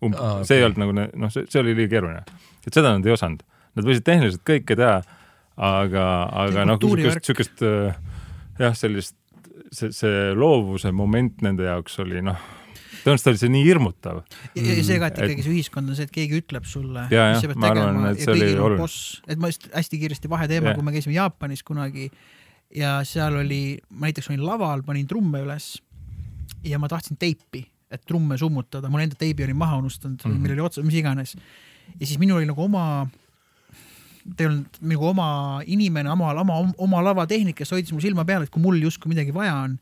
um- 0.00 0.14
ah,, 0.14 0.32
okay. 0.32 0.44
see 0.44 0.58
ei 0.58 0.66
olnud 0.66 0.82
nagu 0.82 0.96
noh, 0.98 1.30
see 1.30 1.60
oli 1.60 1.74
liiga 1.76 1.96
keeruline, 1.96 2.24
et 2.66 2.74
seda 2.74 2.94
nad 2.94 3.06
ei 3.06 3.14
osanud. 3.14 3.44
Nad 3.78 3.86
võisid 3.86 4.06
tehniliselt 4.06 4.42
kõike 4.48 4.74
teha 4.78 4.98
aga, 5.58 6.04
aga 6.46 6.66
noh, 6.68 6.78
sihukest, 6.82 7.24
sihukest 7.26 7.64
jah, 7.64 8.76
sellist, 8.78 9.16
see, 9.74 9.90
see 9.94 10.30
loovuse 10.38 10.92
moment 10.94 11.42
nende 11.44 11.66
jaoks 11.66 11.98
oli 12.04 12.22
noh, 12.24 12.38
tõenäoliselt 13.02 13.30
oli 13.32 13.40
see 13.40 13.52
nii 13.52 13.64
hirmutav. 13.66 14.20
ja 14.54 14.76
see 14.86 14.98
ka, 15.00 15.10
et 15.10 15.20
ikkagi 15.22 15.46
see 15.46 15.54
ühiskond 15.54 15.90
on 15.90 15.98
see, 15.98 16.08
et 16.08 16.14
keegi 16.14 16.42
ütleb 16.42 16.66
sulle, 16.68 17.06
mis 17.10 17.42
sa 17.42 17.50
pead 17.50 17.62
tegema 17.64 18.12
ja 18.12 18.28
kõigil 18.32 18.62
on 18.64 18.76
boss, 18.82 19.18
et 19.26 19.40
ma 19.40 19.50
just 19.52 19.68
hästi 19.74 20.02
kiiresti 20.02 20.30
vaheteema, 20.32 20.74
kui 20.76 20.86
me 20.86 20.94
käisime 20.94 21.16
Jaapanis 21.16 21.64
kunagi 21.66 22.08
ja 22.74 22.98
seal 23.08 23.38
oli, 23.40 23.62
ma 23.94 24.08
näiteks 24.08 24.30
olin 24.32 24.44
laval, 24.46 24.84
panin 24.86 25.08
trumme 25.10 25.42
üles 25.46 25.76
ja 26.66 26.80
ma 26.80 26.90
tahtsin 26.90 27.18
teipi, 27.20 27.64
et 27.92 28.04
trumme 28.04 28.36
summutada, 28.40 28.90
mul 28.92 29.06
enda 29.06 29.16
teibi 29.18 29.46
oli 29.46 29.56
maha 29.56 29.78
unustanud 29.80 30.20
mm, 30.20 30.34
-hmm. 30.34 30.44
meil 30.44 30.58
oli 30.58 30.66
otsas, 30.66 30.84
mis 30.84 30.98
iganes. 31.00 31.36
ja 31.94 32.06
siis 32.06 32.18
minul 32.18 32.42
oli 32.42 32.46
nagu 32.46 32.62
oma 32.62 33.08
ei 34.36 34.48
olnud 34.48 34.80
nagu 34.92 35.08
oma 35.08 35.28
inimene, 35.66 36.10
oma, 36.12 36.32
oma, 36.42 36.60
oma 36.76 37.02
lavatehnik, 37.10 37.56
kes 37.58 37.72
hoidis 37.74 37.92
mu 37.94 38.00
silma 38.04 38.26
peal, 38.28 38.44
et 38.44 38.52
kui 38.52 38.62
mul 38.62 38.80
justkui 38.82 39.12
midagi 39.12 39.34
vaja 39.34 39.54
on. 39.64 39.78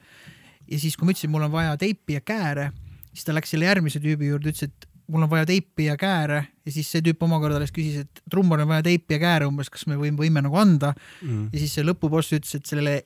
ja 0.70 0.78
siis, 0.82 0.96
kui 0.96 1.06
ma 1.06 1.14
ütlesin, 1.14 1.32
mul 1.32 1.46
on 1.46 1.52
vaja 1.52 1.76
teipi 1.80 2.18
ja 2.18 2.22
kääre, 2.26 2.70
siis 3.12 3.26
ta 3.26 3.34
läks 3.34 3.54
selle 3.54 3.68
järgmise 3.68 4.02
tüübi 4.02 4.30
juurde, 4.30 4.52
ütles, 4.52 4.70
et 4.70 4.86
mul 5.12 5.22
on 5.26 5.30
vaja 5.30 5.46
teipi 5.46 5.86
ja 5.86 5.96
kääre 5.98 6.40
ja 6.66 6.72
siis 6.74 6.88
see 6.90 7.02
tüüp 7.06 7.20
omakorda 7.22 7.60
alles 7.60 7.74
küsis, 7.74 8.06
et 8.06 8.22
trummar 8.30 8.62
on 8.64 8.70
vaja 8.72 8.86
teipi 8.86 9.16
ja 9.16 9.20
kääre 9.22 9.46
umbes, 9.46 9.70
kas 9.70 9.86
me 9.90 9.98
võime, 9.98 10.18
võime 10.18 10.42
nagu 10.42 10.58
anda 10.58 10.92
mm.. 11.22 11.52
ja 11.52 11.62
siis 11.62 11.76
see 11.78 11.86
lõpuboss 11.86 12.34
ütles, 12.34 12.56
et 12.58 12.66
sellele 12.66 12.96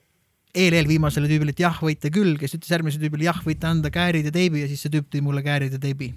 eel-eelviimasele 0.57 1.29
tüübile, 1.31 1.55
et 1.55 1.61
jah, 1.63 1.77
võite 1.85 2.11
küll, 2.15 2.35
kes 2.41 2.57
ütles 2.57 2.73
järgmisele 2.73 3.05
tüübile 3.05 3.29
jah, 3.29 3.39
võite 3.45 3.69
anda 3.69 3.93
käärid 3.95 4.27
ja 4.27 4.33
teibi 4.35 4.65
ja 4.65 4.71
siis 4.71 4.83
see 4.83 4.93
tüüp 4.97 5.13
tõi 5.13 5.23
mulle 5.25 5.45
käärid 5.47 5.77
ja 5.77 5.83
teibi. 5.83 6.15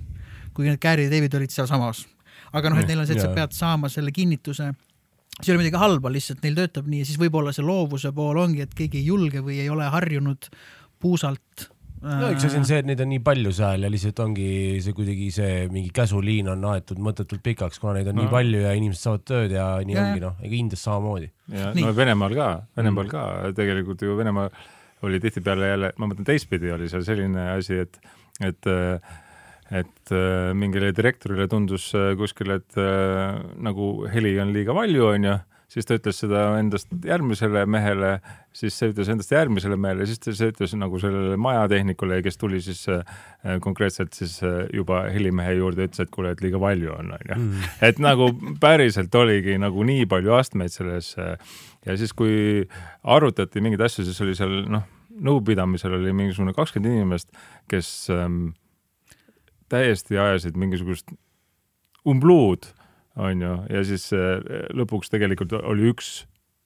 kuigi 0.53 0.69
need 0.69 0.81
käärid 0.81 1.09
ja 1.09 1.13
teibid 1.13 1.35
olid 1.37 1.53
sealsamas. 1.53 2.05
aga 2.53 2.69
noh, 2.69 2.79
et 2.79 2.87
neil 2.87 3.03
on 3.03 3.07
see, 3.09 3.17
et 3.17 3.25
sa 3.25 3.33
pead 3.33 3.53
saama 3.53 3.89
selle 3.89 4.11
kinnituse 4.13 4.71
see 5.39 5.49
ei 5.49 5.55
ole 5.55 5.63
midagi 5.63 5.81
halba, 5.81 6.11
lihtsalt 6.13 6.43
neil 6.45 6.57
töötab 6.61 6.89
nii 6.89 7.03
ja 7.03 7.09
siis 7.09 7.19
võib-olla 7.21 7.53
see 7.55 7.65
loovuse 7.65 8.13
pool 8.15 8.39
ongi, 8.41 8.65
et 8.65 8.73
keegi 8.77 9.01
ei 9.01 9.07
julge 9.11 9.43
või 9.45 9.61
ei 9.63 9.69
ole 9.73 9.87
harjunud 9.93 10.49
puusalt 11.03 11.69
no 12.03 12.29
üks 12.33 12.45
asi 12.47 12.59
on 12.59 12.67
see, 12.67 12.81
et 12.81 12.87
neid 12.87 13.01
on 13.03 13.09
nii 13.13 13.21
palju 13.23 13.53
seal 13.55 13.85
ja 13.85 13.91
lihtsalt 13.91 14.19
ongi 14.25 14.47
see 14.83 14.95
kuidagi 14.95 15.29
see 15.35 15.51
mingi 15.71 15.91
käsuliin 15.95 16.51
on 16.53 16.65
aetud 16.73 16.99
mõttetult 17.03 17.43
pikaks, 17.45 17.79
kuna 17.81 17.97
neid 17.97 18.09
on 18.11 18.17
no. 18.19 18.25
nii 18.25 18.33
palju 18.33 18.63
ja 18.65 18.73
inimesed 18.77 19.07
saavad 19.07 19.25
tööd 19.29 19.55
ja 19.55 19.67
nii 19.87 19.97
ja, 19.97 20.05
ongi 20.07 20.23
noh, 20.23 20.37
ega 20.43 20.57
Indias 20.59 20.83
samamoodi. 20.85 21.29
ja 21.53 21.71
nii. 21.75 21.87
no 21.87 21.95
Venemaal 21.97 22.37
ka, 22.37 22.49
Venemaal 22.79 23.11
ka 23.11 23.25
tegelikult 23.55 24.03
ju 24.03 24.17
Venemaal 24.19 24.51
oli 25.03 25.19
tihtipeale 25.23 25.71
jälle, 25.73 25.91
ma 25.99 26.07
mõtlen 26.11 26.27
teistpidi 26.27 26.71
oli 26.71 26.89
seal 26.91 27.03
selline 27.07 27.49
asi, 27.57 27.81
et, 27.83 27.99
et 28.43 28.71
äh, 28.71 29.15
et 29.73 30.13
äh, 30.13 30.51
mingile 30.57 30.91
direktorile 30.95 31.47
tundus 31.51 31.89
äh, 31.97 32.13
kuskil, 32.19 32.53
et 32.59 32.77
äh, 32.77 33.39
nagu 33.63 33.93
heli 34.11 34.35
on 34.41 34.53
liiga 34.53 34.75
palju, 34.77 35.07
onju, 35.15 35.39
siis 35.73 35.87
ta 35.89 35.97
ütles 35.97 36.19
seda 36.21 36.43
endast 36.59 36.91
järgmisele 37.07 37.63
mehele, 37.69 38.13
siis 38.55 38.75
see 38.77 38.91
ütles 38.91 39.09
endast 39.09 39.33
järgmisele 39.33 39.77
mehele, 39.79 40.05
siis 40.09 40.21
ta, 40.21 40.33
see 40.37 40.51
ütles 40.53 40.75
nagu 40.77 40.99
sellele 41.01 41.37
majatehnikule, 41.41 42.19
kes 42.25 42.37
tuli 42.41 42.61
siis 42.63 42.83
äh, 42.91 43.01
konkreetselt 43.63 44.13
siis 44.17 44.37
äh, 44.45 44.63
juba 44.75 45.03
helimehe 45.13 45.57
juurde, 45.57 45.87
ütles, 45.89 46.05
et 46.05 46.13
kuule, 46.13 46.33
et 46.35 46.43
liiga 46.45 46.61
palju 46.61 46.93
on, 46.93 47.13
onju. 47.17 47.37
Mm. 47.39 47.69
et 47.89 48.01
nagu 48.03 48.29
päriselt 48.61 49.15
oligi 49.17 49.57
nagu 49.61 49.85
nii 49.89 50.05
palju 50.11 50.35
astmeid 50.37 50.73
selles 50.75 51.13
äh, 51.21 51.53
ja 51.87 51.97
siis, 51.99 52.13
kui 52.17 52.67
arutati 53.03 53.63
mingeid 53.63 53.87
asju, 53.87 54.05
siis 54.07 54.21
oli 54.25 54.37
seal 54.37 54.61
noh, 54.71 54.85
nõupidamisel 55.23 55.97
oli 55.99 56.13
mingisugune 56.15 56.55
kakskümmend 56.57 56.93
inimest, 56.93 57.29
kes 57.69 57.89
ähm, 58.13 58.53
täiesti 59.73 60.19
ajasid 60.21 60.59
mingisugust 60.59 61.11
umbluud, 62.09 62.69
onju, 63.19 63.57
ja 63.73 63.83
siis 63.87 64.07
äh, 64.15 64.39
lõpuks 64.75 65.11
tegelikult 65.13 65.55
oli 65.61 65.91
üks 65.91 66.23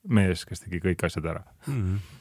mees, 0.08 0.46
kes 0.48 0.63
tegi 0.63 0.80
kõik 0.84 1.04
asjad 1.08 1.28
ära 1.34 1.43
mm. 1.67 1.82
-hmm 1.82 2.15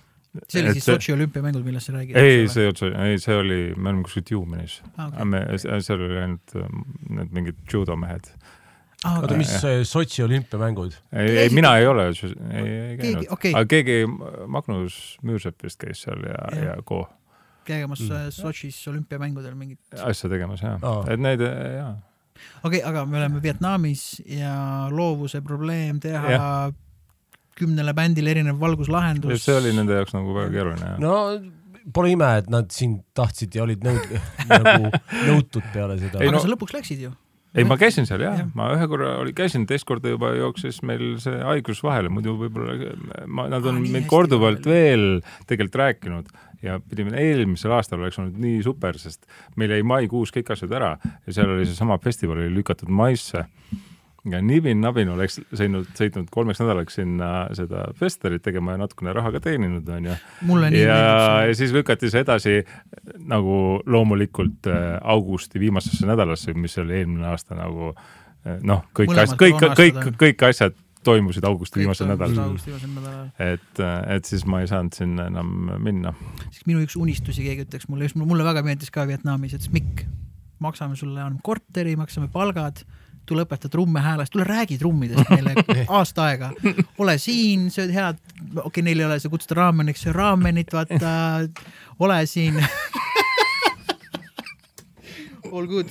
see 0.49 0.61
oli 0.61 0.69
et 0.69 0.77
siis 0.79 0.85
Sotši 0.85 1.15
olümpiamängud, 1.15 1.65
millest 1.65 1.89
sa 1.89 1.95
räägid? 1.97 2.17
ei, 2.21 2.45
see 2.53 2.69
otse, 2.69 2.91
ei, 3.07 3.19
see 3.23 3.37
oli, 3.37 3.61
me 3.77 3.93
olime 3.93 4.05
kuskil 4.05 4.25
Tjumenis 4.29 4.83
ah,. 4.97 5.09
Okay. 5.09 5.25
me, 5.25 5.43
seal 5.57 6.03
oli 6.05 6.21
ainult 6.21 6.57
äh, 6.59 6.67
need 7.19 7.33
mingid 7.37 7.63
judomehed 7.73 8.29
ah,. 9.05 9.21
oota, 9.23 9.39
mis 9.39 9.53
Sotši 9.89 10.27
olümpiamängud? 10.27 10.99
ei, 11.13 11.39
ei, 11.45 11.55
mina 11.57 11.77
ei 11.81 11.89
ole, 11.89 12.11
ei, 12.11 12.67
ei 12.67 12.99
käinud. 13.01 13.31
Okay. 13.39 13.55
aga 13.55 13.71
keegi, 13.73 13.99
Magnus 14.47 15.01
Müürsepp 15.25 15.65
vist 15.65 15.81
käis 15.81 16.05
seal 16.05 16.21
ja, 16.27 16.43
ja, 16.53 16.65
ja 16.73 16.77
Ko 16.85 17.07
tegemas 17.67 18.03
mm. 18.07 18.33
Sotšis 18.37 18.79
olümpiamängudel 18.93 19.57
mingit 19.59 20.01
asja 20.03 20.31
tegemas 20.33 20.65
jah 20.65 20.83
oh., 20.87 21.03
et 21.11 21.21
neid 21.23 21.43
jaa. 21.43 21.93
okei 22.63 22.81
okay,, 22.81 22.83
aga 22.89 23.05
me 23.09 23.21
oleme 23.21 23.43
Vietnamis 23.43 24.07
ja 24.31 24.55
loovuse 24.93 25.43
probleem 25.47 26.01
teha 26.03 26.33
ja. 26.33 26.49
kümnele 27.59 27.95
bändile 27.97 28.35
erinev 28.37 28.59
valguslahendus. 28.63 29.45
see 29.45 29.59
oli 29.59 29.77
nende 29.77 29.99
jaoks 29.99 30.17
nagu 30.17 30.35
väga 30.37 30.53
keeruline 30.57 30.97
no 31.03 31.21
pole 31.95 32.11
ime, 32.15 32.33
et 32.41 32.51
nad 32.51 32.71
sind 32.75 33.05
tahtsid 33.17 33.55
ja 33.55 33.63
olid 33.67 33.85
nõud, 33.87 34.17
nagu 34.53 34.91
nõutud 35.29 35.71
peale 35.75 35.99
seda. 36.01 36.19
aga 36.19 36.35
no, 36.35 36.43
sa 36.43 36.51
lõpuks 36.51 36.75
läksid 36.79 37.07
ju 37.07 37.13
ei, 37.57 37.65
ma 37.65 37.79
käisin 37.81 38.05
seal 38.09 38.21
jah 38.25 38.41
ja., 38.43 38.47
ma 38.57 38.69
ühe 38.75 38.89
korra 38.91 39.15
oli, 39.23 39.33
käisin, 39.37 39.65
teist 39.69 39.87
korda 39.89 40.13
juba 40.13 40.33
jooksis 40.37 40.83
meil 40.87 41.17
see 41.23 41.39
haigus 41.41 41.81
vahele, 41.85 42.11
muidu 42.13 42.37
võib-olla 42.41 42.93
ma, 43.25 43.47
nad 43.53 43.65
on 43.65 43.81
ah, 43.81 43.87
meid 43.95 44.09
korduvalt 44.11 44.67
veel 44.69 45.23
tegelikult 45.49 45.81
rääkinud 45.81 46.35
ja 46.67 46.79
pidime, 46.83 47.15
eelmisel 47.21 47.75
aastal 47.77 48.03
oleks 48.03 48.19
olnud 48.21 48.39
nii 48.43 48.63
super, 48.67 48.99
sest 49.01 49.27
meil 49.61 49.75
jäi 49.77 49.83
maikuus 49.87 50.33
kõik 50.35 50.53
asjad 50.55 50.73
ära 50.77 50.95
ja 51.01 51.35
seal 51.35 51.53
oli 51.55 51.67
seesama 51.69 51.99
festival 52.03 52.41
oli 52.43 52.55
lükatud 52.55 52.91
maisse. 52.93 53.47
ja 54.27 54.41
nibin-nabin 54.43 55.13
oleks 55.15 55.39
sõitnud, 55.55 55.87
sõitnud 55.95 56.31
kolmeks 56.35 56.59
nädalaks 56.59 56.97
sinna 56.99 57.29
seda 57.55 57.85
festivalit 57.95 58.43
tegema 58.43 58.75
ja 58.75 58.81
natukene 58.83 59.13
raha 59.15 59.31
ka 59.37 59.41
teeninud, 59.45 59.87
onju. 59.87 60.17
ja, 60.75 60.97
ja 61.47 61.55
siis 61.55 61.75
lükati 61.75 62.11
see 62.11 62.25
edasi 62.27 62.57
nagu 63.23 63.83
loomulikult 63.87 64.67
äh, 64.67 64.97
augusti 65.03 65.63
viimasesse 65.63 66.09
nädalasse, 66.11 66.57
mis 66.59 66.75
oli 66.83 66.99
eelmine 66.99 67.31
aasta 67.31 67.55
nagu 67.55 67.93
äh, 67.95 68.59
noh, 68.67 68.83
kõik 68.99 69.15
kõik, 69.39 69.63
kõik, 69.79 70.03
kõik 70.19 70.49
asjad 70.51 70.75
toimusid 71.07 71.47
augusti 71.47 71.81
viimasel 71.81 72.11
nädalal. 72.11 72.57
et, 73.43 73.83
et 74.17 74.29
siis 74.29 74.45
ma 74.49 74.63
ei 74.63 74.71
saanud 74.71 74.97
sinna 74.97 75.29
enam 75.31 75.49
minna. 75.83 76.15
siis 76.51 76.67
minu 76.69 76.83
üks 76.85 76.99
unistusi, 77.01 77.45
keegi 77.47 77.67
ütleks 77.67 77.89
mulle, 77.91 78.09
just 78.09 78.19
mulle 78.21 78.47
väga 78.47 78.65
meeldis 78.67 78.93
ka 78.95 79.07
Vietnamis, 79.09 79.57
ütles 79.57 79.73
Mikk, 79.75 80.07
maksame 80.63 80.97
sulle, 80.99 81.21
anname 81.21 81.43
korteri, 81.47 81.97
maksame 81.99 82.29
palgad, 82.33 82.83
tule 83.27 83.43
õpeta 83.47 83.69
trumme 83.71 84.01
hääles, 84.03 84.31
tule 84.31 84.45
räägi 84.47 84.79
trummidest 84.79 85.31
meile 85.31 85.55
aasta 85.99 86.29
aega. 86.31 86.51
ole 87.03 87.19
siin, 87.23 87.71
sööd 87.75 87.95
head, 87.95 88.21
okei 88.57 88.65
okay,, 88.65 88.87
neil 88.87 89.03
ei 89.03 89.09
ole, 89.09 89.21
sa 89.23 89.33
kutsud 89.33 89.57
raameniks, 89.59 90.07
söö 90.07 90.15
raamenit, 90.17 90.75
vaata, 90.75 91.15
ole 91.99 92.21
siin 92.31 92.61
All 95.57 95.67
good 95.71 95.89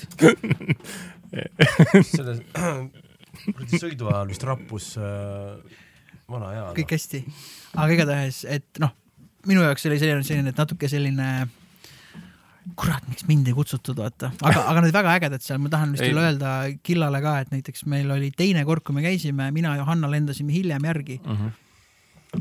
selles 2.04 2.42
kuradi 3.50 3.82
sõidu 3.82 4.10
ajal 4.12 4.32
vist 4.32 4.46
rappus 4.48 4.94
äh, 4.98 5.82
vana 6.32 6.54
hea. 6.54 6.66
kõik 6.80 6.96
hästi, 6.98 7.22
aga 7.76 7.92
igatahes, 7.98 8.42
et 8.50 8.82
noh, 8.84 8.96
minu 9.50 9.66
jaoks 9.66 9.86
oli 9.90 10.02
selline, 10.02 10.26
selline, 10.28 10.54
et 10.54 10.62
natuke 10.64 10.90
selline 10.92 11.30
kurat, 12.80 13.04
miks 13.06 13.28
mind 13.30 13.50
ei 13.50 13.54
kutsutud, 13.54 14.00
vaata, 14.02 14.32
aga, 14.42 14.64
aga 14.72 14.82
need 14.86 14.96
väga 14.96 15.12
ägedad 15.20 15.44
seal, 15.46 15.60
ma 15.62 15.70
tahan 15.74 15.94
vist 15.94 16.02
veel 16.02 16.18
öelda 16.18 16.56
Killale 16.86 17.22
ka, 17.22 17.36
et 17.44 17.54
näiteks 17.54 17.86
meil 17.92 18.10
oli 18.16 18.32
teine 18.34 18.64
kord, 18.66 18.82
kui 18.86 18.98
me 18.98 19.06
käisime, 19.06 19.52
mina 19.54 19.76
ja 19.78 19.86
Hanna 19.86 20.10
lendasime 20.10 20.56
hiljem 20.56 20.90
järgi 20.90 21.20
uh. 21.22 21.30
Mhm. 21.36 21.54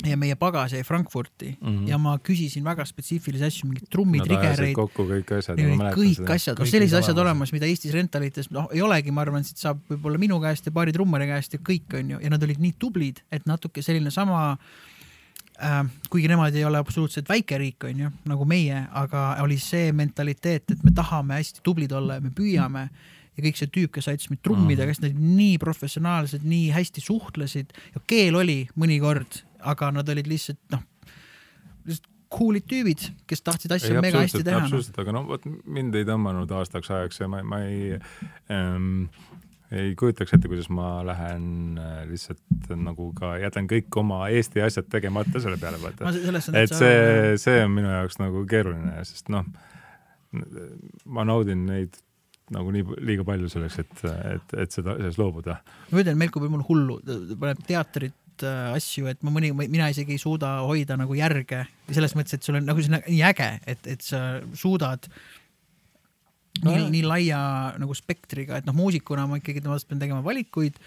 Ja 0.06 0.16
meie 0.20 0.36
pagas 0.38 0.72
jäi 0.72 0.82
Frankfurti 0.84 1.56
mm 1.60 1.68
-hmm. 1.68 1.88
ja 1.88 1.98
ma 1.98 2.16
küsisin 2.18 2.64
väga 2.64 2.84
spetsiifilisi 2.84 3.44
asju, 3.44 3.68
mingeid 3.68 3.90
trummitrigereid. 3.90 4.74
kokku 4.74 5.06
kõik 5.08 5.32
asjad. 5.38 5.58
kõik 5.58 6.14
seda. 6.14 6.34
asjad, 6.34 6.58
noh 6.58 6.68
sellised 6.68 6.98
asjad 6.98 7.18
olemas, 7.18 7.52
mida 7.52 7.66
Eestis 7.66 7.92
rentalites 7.92 8.50
noh 8.50 8.68
ei 8.72 8.82
olegi, 8.82 9.10
ma 9.10 9.20
arvan, 9.20 9.44
siit 9.44 9.58
saab 9.58 9.80
võib-olla 9.90 10.18
minu 10.18 10.40
käest 10.40 10.66
ja 10.66 10.72
paari 10.72 10.92
trummari 10.92 11.26
käest 11.26 11.52
ja 11.52 11.58
kõik 11.58 11.98
on 11.98 12.10
ju, 12.10 12.18
ja 12.22 12.30
nad 12.30 12.42
olid 12.42 12.58
nii 12.58 12.74
tublid, 12.78 13.22
et 13.32 13.46
natuke 13.46 13.82
selline 13.82 14.10
sama 14.10 14.56
äh, 15.62 15.84
kuigi 16.10 16.28
nemad 16.28 16.54
ei 16.54 16.64
ole 16.64 16.78
absoluutselt 16.78 17.28
väike 17.28 17.58
riik, 17.58 17.84
on 17.84 18.06
ju, 18.06 18.10
nagu 18.24 18.44
meie, 18.44 18.86
aga 18.92 19.36
oli 19.42 19.58
see 19.58 19.92
mentaliteet, 19.92 20.70
et 20.70 20.84
me 20.84 20.90
tahame 20.90 21.34
hästi 21.34 21.60
tublid 21.62 21.92
olla 21.92 22.14
ja 22.14 22.20
me 22.20 22.30
püüame 22.30 22.88
ja 23.34 23.44
kõik 23.44 23.58
see 23.58 23.70
tüüp, 23.74 23.92
kes 23.96 24.08
aitas 24.10 24.30
mind 24.30 24.42
trummida, 24.46 24.86
kes 24.88 25.02
nad 25.02 25.16
nii 25.18 25.56
professionaalsed, 25.62 26.44
nii 26.46 26.70
hästi 26.74 27.02
suhtlesid 27.04 27.74
ja 27.94 28.02
keel 28.10 28.38
oli 28.38 28.60
mõnikord, 28.78 29.42
aga 29.72 29.90
nad 29.94 30.10
olid 30.14 30.28
lihtsalt 30.30 30.60
noh, 30.74 30.82
lihtsalt 31.88 32.10
cool'id 32.34 32.66
tüübid, 32.70 33.04
kes 33.30 33.44
tahtsid 33.46 33.76
asja 33.76 34.00
mega 34.02 34.24
hästi 34.24 34.42
teha. 34.42 34.58
noh. 34.58 34.66
absoluutselt, 34.66 34.98
aga 35.02 35.14
no 35.14 35.24
vot 35.28 35.46
mind 35.46 35.94
ei 35.98 36.06
tõmmanud 36.08 36.50
aastaks 36.58 36.90
ajaks 36.90 37.22
ja 37.22 37.30
ma, 37.30 37.42
ma 37.46 37.60
ei 37.68 37.98
ähm, 38.52 39.04
ei 39.74 39.94
kujutaks 39.98 40.34
ette, 40.36 40.48
kuidas 40.50 40.68
ma 40.72 40.88
lähen 41.06 41.78
äh, 41.80 42.00
lihtsalt 42.08 42.72
nagu 42.78 43.10
ka 43.16 43.34
jätan 43.42 43.68
kõik 43.70 44.00
oma 44.00 44.24
Eesti 44.32 44.62
asjad 44.64 44.88
tegemata 44.92 45.42
selle 45.42 45.58
peale, 45.60 45.80
vaata. 45.82 46.10
et 46.60 46.74
see, 46.74 47.36
see 47.40 47.62
on 47.64 47.72
minu 47.74 47.90
jaoks 47.90 48.20
nagu 48.22 48.44
keeruline, 48.50 48.96
sest 49.08 49.30
noh, 49.34 49.46
ma 51.06 51.26
naudin 51.26 51.64
neid 51.68 51.96
nagu 52.54 52.74
nii 52.74 52.98
liiga 53.08 53.24
palju 53.26 53.48
selleks, 53.48 53.78
et, 53.80 54.02
et, 54.34 54.54
et 54.66 54.74
seda, 54.74 54.98
sellest 55.00 55.20
loobuda. 55.20 55.58
ma 55.90 56.02
ütlen, 56.02 56.18
Melko 56.20 56.42
paneb 56.42 56.58
mul 56.58 56.66
hullu, 56.68 56.98
paneb 57.40 57.62
teatrit 57.66 58.16
äh, 58.42 58.74
asju, 58.74 59.06
et 59.10 59.22
ma 59.22 59.30
mõni, 59.34 59.52
mina 59.54 59.88
isegi 59.92 60.16
ei 60.16 60.20
suuda 60.20 60.56
hoida 60.66 60.96
nagu 60.98 61.14
järge 61.14 61.62
selles 61.92 62.16
mõttes, 62.18 62.38
et 62.38 62.46
sul 62.46 62.58
on 62.58 62.66
nagu 62.66 62.82
see 62.82 62.90
on 62.90 63.00
nii 63.06 63.22
äge, 63.30 63.50
et, 63.70 63.86
et 63.94 64.04
sa 64.04 64.40
suudad 64.58 65.08
nii 66.62 66.70
Nojah., 66.70 66.90
nii 66.92 67.02
laia 67.06 67.40
nagu 67.82 67.94
spektriga, 67.98 68.58
et 68.58 68.66
noh, 68.68 68.76
muusikuna 68.76 69.26
ma 69.30 69.40
ikkagi 69.40 69.62
temast 69.64 69.88
pean 69.90 70.02
tegema 70.02 70.22
valikuid 70.24 70.78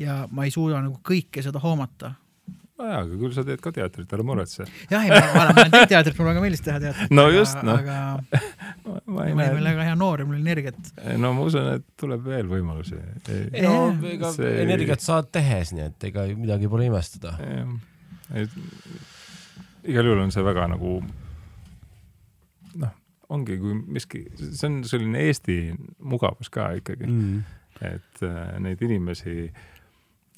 ja 0.00 0.22
ma 0.32 0.46
ei 0.46 0.54
suuda 0.54 0.80
nagu 0.84 0.98
kõike 1.04 1.44
seda 1.44 1.60
hoomata. 1.62 2.14
nojaa, 2.82 2.98
aga 3.06 3.18
küll 3.22 3.32
sa 3.36 3.44
teed 3.46 3.60
ka 3.64 3.72
teatrit, 3.76 4.10
ära 4.16 4.24
muretse. 4.26 4.66
jah, 4.90 5.04
ei 5.06 5.12
ma, 5.14 5.20
ma 5.32 5.44
olen 5.46 5.70
teinud 5.72 5.92
teatrit, 5.94 6.18
mulle 6.18 6.32
väga 6.34 6.42
meeldis 6.44 6.64
teha 6.66 6.80
teatrit. 6.82 7.14
No 7.14 7.24
just, 7.32 7.58
noh. 7.62 7.78
aga 7.78 7.98
ma 8.82 8.98
ma 9.06 9.26
ei 9.28 9.32
olin 9.36 9.40
veel 9.56 9.62
näe, 9.62 9.76
väga 9.76 9.86
hea 9.90 9.96
noor 10.02 10.22
ja 10.24 10.28
mul 10.28 10.36
oli 10.40 10.44
energiat. 10.46 10.92
no 11.22 11.32
ma 11.38 11.46
usun, 11.48 11.70
et 11.78 11.86
tuleb 12.02 12.26
veel 12.26 12.50
võimalusi. 12.50 12.98
no 13.62 13.76
ega 14.12 14.32
see- 14.36 14.54
energiat 14.66 15.04
saad 15.04 15.30
tehes, 15.34 15.72
nii 15.76 15.86
et 15.90 16.08
ega 16.10 16.26
midagi 16.34 16.68
pole 16.72 16.90
imestada. 16.90 17.36
igal 19.82 20.06
juhul 20.06 20.22
on 20.26 20.30
see 20.34 20.44
väga 20.46 20.68
nagu 20.72 20.98
noh, 22.82 22.92
ongi 23.32 23.56
kui 23.60 23.74
miski, 23.96 24.22
see 24.38 24.68
on 24.68 24.80
selline 24.88 25.24
Eesti 25.28 25.58
mugavus 26.12 26.50
ka 26.52 26.72
ikkagi 26.80 27.08
mm., 27.08 27.42
Mm. 27.82 27.88
et 27.96 28.20
äh, 28.22 28.58
neid 28.62 28.82
inimesi, 28.84 29.48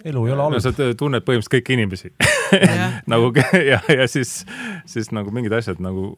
elu 0.04 0.24
ei 0.26 0.32
ole 0.32 0.40
no 0.40 0.48
halb 0.48 0.62
sa. 0.64 0.72
t- 0.74 0.94
tunned 0.98 1.22
põhimõtteliselt 1.26 1.54
kõiki 1.54 1.76
inimesi 1.76 2.10
jah, 2.58 2.96
nagu 3.12 3.30
ja, 3.70 3.78
ja 3.88 4.08
siis, 4.10 4.40
siis 4.90 5.12
nagu 5.14 5.30
mingid 5.34 5.54
asjad 5.56 5.78
nagu 5.84 6.10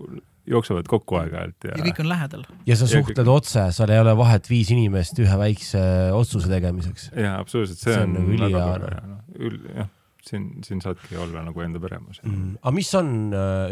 jooksevad 0.46 0.86
kokku 0.90 1.18
aeg-ajalt 1.20 1.66
ja, 1.68 1.74
ja 1.76 1.84
kõik 1.88 2.00
on 2.04 2.08
lähedal. 2.10 2.46
ja 2.68 2.78
sa 2.78 2.86
Ja 2.86 3.00
suhtled 3.00 3.28
otse, 3.30 3.66
seal 3.76 3.92
ei 3.92 4.00
ole 4.00 4.14
vahet 4.18 4.48
viis 4.50 4.70
inimest 4.74 5.18
ühe 5.22 5.38
väikse 5.42 5.82
otsuse 6.16 6.48
tegemiseks. 6.52 7.10
ja 7.18 7.36
absoluutselt, 7.42 7.82
see, 7.82 7.98
on, 8.00 8.14
on 8.16 8.18
nagu 8.22 8.36
ülihea, 8.38 8.66
tore 8.72 8.94
ja 8.94 9.04
noh, 9.10 9.60
jah, 9.82 9.92
siin, 10.30 10.46
siin 10.66 10.80
saadki 10.82 11.16
olla 11.20 11.42
nagu 11.46 11.62
enda 11.62 11.80
peremus 11.82 12.20
mm.. 12.22 12.32
mm.. 12.32 12.56
aga 12.62 12.74
mis 12.74 12.90
on, 12.98 13.12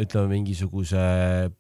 ütleme, 0.03 0.31
mingisuguse 0.35 1.05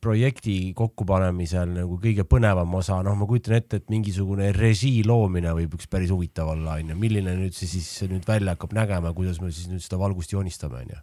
projekti 0.04 0.56
kokkupanemisel 0.76 1.74
nagu 1.80 1.98
kõige 2.02 2.26
põnevam 2.28 2.78
osa, 2.78 3.00
noh, 3.06 3.16
ma 3.18 3.28
kujutan 3.30 3.58
ette, 3.58 3.82
et 3.82 3.90
mingisugune 3.92 4.52
režii 4.56 5.02
loomine 5.06 5.54
võib 5.56 5.76
üks 5.78 5.90
päris 5.90 6.12
huvitav 6.14 6.54
olla, 6.54 6.78
onju. 6.80 6.98
milline 7.00 7.36
nüüd 7.40 7.56
see 7.56 7.70
siis 7.70 7.90
nüüd 8.10 8.26
välja 8.28 8.54
hakkab 8.54 8.76
nägema, 8.76 9.14
kuidas 9.16 9.42
me 9.42 9.52
siis 9.54 9.70
nüüd 9.72 9.84
seda 9.84 10.00
valgust 10.00 10.34
joonistame, 10.34 10.84
onju. 10.84 11.02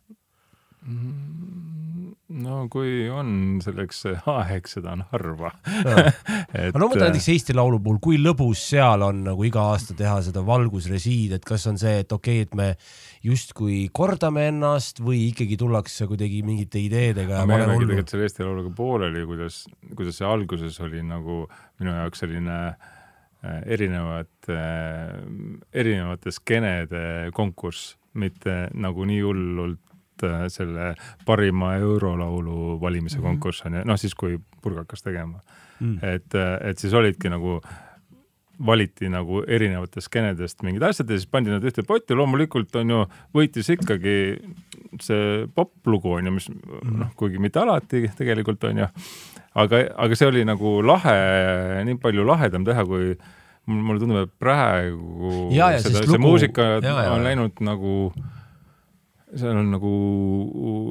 no 2.42 2.64
kui 2.72 3.06
on 3.12 3.60
selleks 3.64 4.06
aeg, 4.32 4.68
seda 4.72 4.96
on 4.96 5.06
harva. 5.12 5.54
aga 5.68 6.80
no 6.82 6.88
võta 6.88 7.06
näiteks 7.08 7.32
Eesti 7.36 7.56
Laulu 7.58 7.82
puhul, 7.84 8.02
kui 8.04 8.20
lõbus 8.22 8.64
seal 8.72 9.04
on 9.06 9.24
nagu 9.28 9.46
iga 9.48 9.68
aasta 9.74 9.98
teha 9.98 10.18
seda 10.26 10.44
valgusrežiid, 10.48 11.36
et 11.38 11.48
kas 11.48 11.68
on 11.70 11.80
see, 11.82 12.02
et 12.06 12.12
okei 12.12 12.42
okay,, 12.42 12.48
et 12.48 12.58
me 12.58 12.74
justkui 13.24 13.90
kordame 13.94 14.48
ennast 14.50 15.00
või 15.04 15.28
ikkagi 15.30 15.58
tullakse 15.62 16.08
kuidagi 16.10 16.42
mingite 16.46 16.80
ideedega 16.82 17.44
me 17.46 17.60
olnud 17.60 17.84
tegelikult 17.86 18.10
selle 18.14 18.26
Eesti 18.30 18.46
Lauluga 18.48 18.72
pooleli, 18.78 19.26
kuidas, 19.30 19.60
kuidas 19.98 20.18
see 20.18 20.26
alguses 20.28 20.80
oli 20.82 21.04
nagu 21.06 21.44
minu 21.80 21.94
jaoks 21.94 22.24
selline 22.24 22.58
äh, 22.72 23.62
erinevate 23.78 24.58
äh,, 24.58 25.14
erinevate 25.74 26.34
skeenede 26.34 27.04
konkurss, 27.38 27.96
mitte 28.18 28.68
nagu 28.74 29.06
nii 29.06 29.22
hullult 29.22 30.26
äh, 30.26 30.48
selle 30.54 30.96
parima 31.26 31.76
eurolaulu 31.78 32.80
valimise 32.82 33.20
Mhm. 33.20 33.26
konkurss 33.28 33.66
on 33.66 33.80
ju, 33.80 33.86
noh 33.86 33.98
siis 34.02 34.16
kui 34.18 34.40
Purg 34.62 34.82
hakkas 34.84 35.02
tegema 35.06 35.40
mm.. 35.80 35.98
et, 36.04 36.36
et 36.62 36.78
siis 36.78 36.94
olidki 36.94 37.30
nagu, 37.30 37.60
valiti 38.66 39.10
nagu 39.10 39.42
erinevatest 39.48 40.08
skeenedest 40.10 40.62
mingid 40.68 40.84
asjad 40.86 41.10
ja 41.10 41.18
siis 41.20 41.30
pandi 41.32 41.50
nad 41.54 41.64
ühte 41.66 41.84
potti, 41.88 42.14
loomulikult 42.18 42.76
on 42.82 42.90
ju, 42.94 43.00
võitis 43.38 43.70
ikkagi 43.74 44.16
see 45.02 45.46
poplugu 45.56 46.18
on 46.20 46.30
ju, 46.30 46.34
mis 46.38 46.50
noh, 46.52 47.12
kuigi 47.20 47.40
mitte 47.42 47.62
alati 47.64 48.06
tegelikult 48.18 48.64
on 48.70 48.84
ju, 48.84 48.90
aga, 49.64 49.84
aga 50.06 50.18
see 50.20 50.30
oli 50.30 50.44
nagu 50.48 50.80
lahe, 50.86 51.16
nii 51.88 51.98
palju 52.04 52.26
lahedam 52.28 52.66
teha, 52.68 52.84
kui 52.90 53.16
mul- 53.70 53.82
mulle 53.88 54.02
tundub, 54.04 54.22
et 54.26 54.36
praegu 54.42 55.48
Ja, 55.56 55.72
ja 55.76 55.80
seda, 55.84 56.04
see 56.04 56.12
lugu- 56.16 56.24
muusika 56.28 56.68
ja, 56.78 56.82
ja, 56.84 57.10
on 57.16 57.24
läinud 57.26 57.62
nagu 57.66 57.96
seal 59.32 59.56
on 59.56 59.70
nagu 59.72 59.92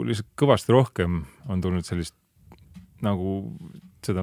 lihtsalt 0.09 0.30
kõvasti 0.40 0.72
rohkem 0.72 1.22
on 1.52 1.61
tulnud 1.61 1.85
sellist 1.85 2.14
nagu 3.04 3.42
seda 4.04 4.22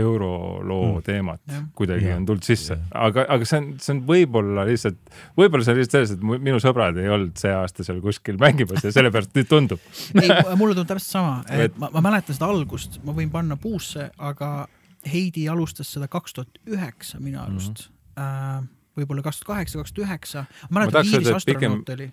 euroloo 0.00 0.94
Mm. 0.98 1.02
teemat 1.06 1.40
kuidagi 1.78 2.06
Jah. 2.08 2.16
on 2.18 2.26
tulnud 2.26 2.44
sisse 2.46 2.76
aga, 2.94 3.24
aga 3.28 3.44
see 3.48 3.58
on, 3.60 3.66
see 3.82 3.92
on 3.94 4.02
võib-olla 4.08 4.64
lihtsalt, 4.68 4.98
võib-olla 5.38 5.64
see 5.66 5.74
on 5.74 5.78
lihtsalt 5.80 5.96
selles, 5.98 6.14
et 6.16 6.44
minu 6.48 6.60
sõbrad 6.62 6.98
ei 7.00 7.08
olnud 7.08 7.36
see 7.40 7.52
aasta 7.54 7.84
seal 7.86 8.00
kuskil 8.04 8.38
mängimas 8.42 8.84
ja 8.84 8.92
sellepärast 8.94 9.34
nüüd 9.36 9.48
tundub. 9.50 9.80
ei, 10.22 10.28
mulle 10.58 10.74
tundub 10.74 10.90
täpselt 10.92 11.10
sama, 11.16 11.34
et 11.50 11.68
Et- 11.68 11.78
ma, 11.78 11.90
ma 11.94 12.02
mäletan 12.10 12.36
seda 12.36 12.48
algust, 12.52 13.00
ma 13.04 13.12
võin 13.16 13.30
panna 13.34 13.56
puusse, 13.60 14.10
aga 14.18 14.68
Heidi 15.04 15.48
alustas 15.52 15.90
seda 15.92 16.06
kaks 16.08 16.32
tuhat 16.32 16.60
üheksa 16.66 17.18
minu 17.20 17.40
arust 17.42 17.88
mm. 17.88 18.22
-hmm. 18.22 18.68
võib-olla 18.96 19.22
kaks 19.26 19.40
tuhat 19.42 19.50
kaheksa, 19.56 19.78
kaks 19.82 19.92
tuhat 19.92 20.08
üheksa. 20.08 20.44
ma 20.70 20.80
mäletan, 20.80 21.04
Iiris 21.04 21.28
et 21.28 21.48
pigem- 21.50 21.74
astronaut 21.76 21.88
oli, 21.96 22.12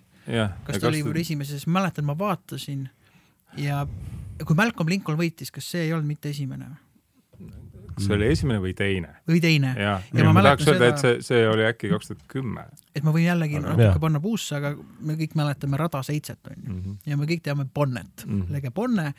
kas 0.66 0.78
ta 0.78 0.88
oli 0.88 1.02
või 1.06 1.20
esimeses, 1.20 1.66
mäletan, 1.66 2.04
ma 2.04 2.18
vaatasin 2.18 2.88
ja 3.56 3.86
kui 4.44 4.56
Malcolm 4.56 4.88
Lincoln 4.88 5.18
võitis, 5.18 5.50
kas 5.52 5.70
see 5.70 5.82
ei 5.86 5.92
olnud 5.92 6.06
mitte 6.06 6.28
esimene 6.32 6.66
see 8.00 8.14
oli 8.14 8.26
esimene 8.32 8.58
või 8.60 8.74
teine? 8.74 9.08
või 9.28 9.40
teine? 9.40 9.74
ja, 9.76 10.00
Ja 10.00 10.18
ja 10.18 10.24
ma 10.24 10.32
ma, 10.32 10.40
mäletan 10.40 10.64
tahaks 10.64 10.68
öelda, 10.72 10.88
et 10.88 10.96
seda- 10.98 11.22
see, 11.22 11.22
see 11.22 11.48
oli 11.48 11.62
äkki 11.68 11.90
kaks 11.90 12.08
tuhat 12.08 12.22
kümme. 12.28 12.64
et 12.94 13.02
ma 13.04 13.10
võin 13.12 13.26
jällegi 13.26 13.56
Aga- 13.58 13.76
natuke 13.76 14.00
panna 14.00 14.20
puusse, 14.20 14.54
aga 14.56 14.74
me 15.00 15.14
kõik 15.14 15.34
mäletame 15.34 15.76
Rada 15.76 16.02
seitset 16.02 16.38
onju 16.50 16.72
Mhm. 16.72 16.96
ja 17.06 17.16
me 17.16 17.26
kõik 17.26 17.42
teame 17.42 17.64
Bonnet 17.74 18.24
mm. 18.26 18.42
-hmm. 18.42 18.52
lege 18.52 18.70
Bonne. 18.70 19.12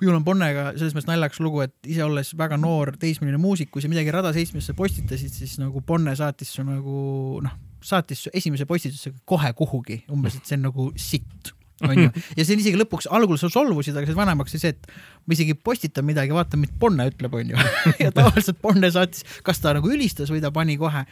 minul 0.00 0.16
on 0.16 0.24
Bonnega 0.24 0.72
selles 0.76 0.92
mõttes 0.94 1.06
naljakas 1.06 1.38
lugu, 1.40 1.60
et 1.62 1.74
ise 1.86 2.02
olles 2.04 2.32
väga 2.36 2.56
noor 2.56 2.96
teismeline 2.98 3.38
muusik, 3.38 3.70
kui 3.70 3.80
sa 3.82 3.88
midagi 3.88 4.10
Rada 4.10 4.32
seitsmesse 4.32 4.72
postitasid, 4.74 5.30
siis 5.30 5.58
nagu 5.58 5.80
Bonne 5.80 6.16
saatis 6.16 6.48
su 6.52 6.62
nagu 6.64 7.40
noh, 7.42 7.50
saatis 7.80 8.24
su 8.24 8.30
esimese 8.34 8.66
postitusega 8.66 9.16
kohe 9.24 9.52
kuhugi, 9.52 10.04
umbes, 10.10 10.34
et 10.36 10.44
see 10.46 10.56
on 10.56 10.62
nagu 10.62 10.92
sitt 10.96 11.52
onju, 11.82 12.10
ja 12.38 12.44
see 12.44 12.54
on 12.54 12.62
isegi 12.62 12.78
lõpuks, 12.78 13.08
algul 13.14 13.38
sa 13.40 13.50
solvusid, 13.52 13.96
aga 13.98 14.08
see 14.08 14.18
vanemaks 14.18 14.54
sai 14.54 14.62
see, 14.62 14.74
et 14.76 14.88
ma 15.26 15.36
isegi 15.36 15.56
postitan 15.58 16.06
midagi, 16.06 16.34
vaata, 16.36 16.60
mida 16.60 16.76
Bonne 16.80 17.08
ütleb, 17.10 17.34
onju. 17.40 17.66
ja 18.04 18.12
tavaliselt 18.14 18.60
Bonne 18.62 18.90
saatis, 18.94 19.26
kas 19.46 19.62
ta 19.62 19.74
nagu 19.76 19.90
ülistas 19.90 20.30
või 20.32 20.42
ta 20.44 20.52
pani 20.54 20.78
kohe, 20.80 21.04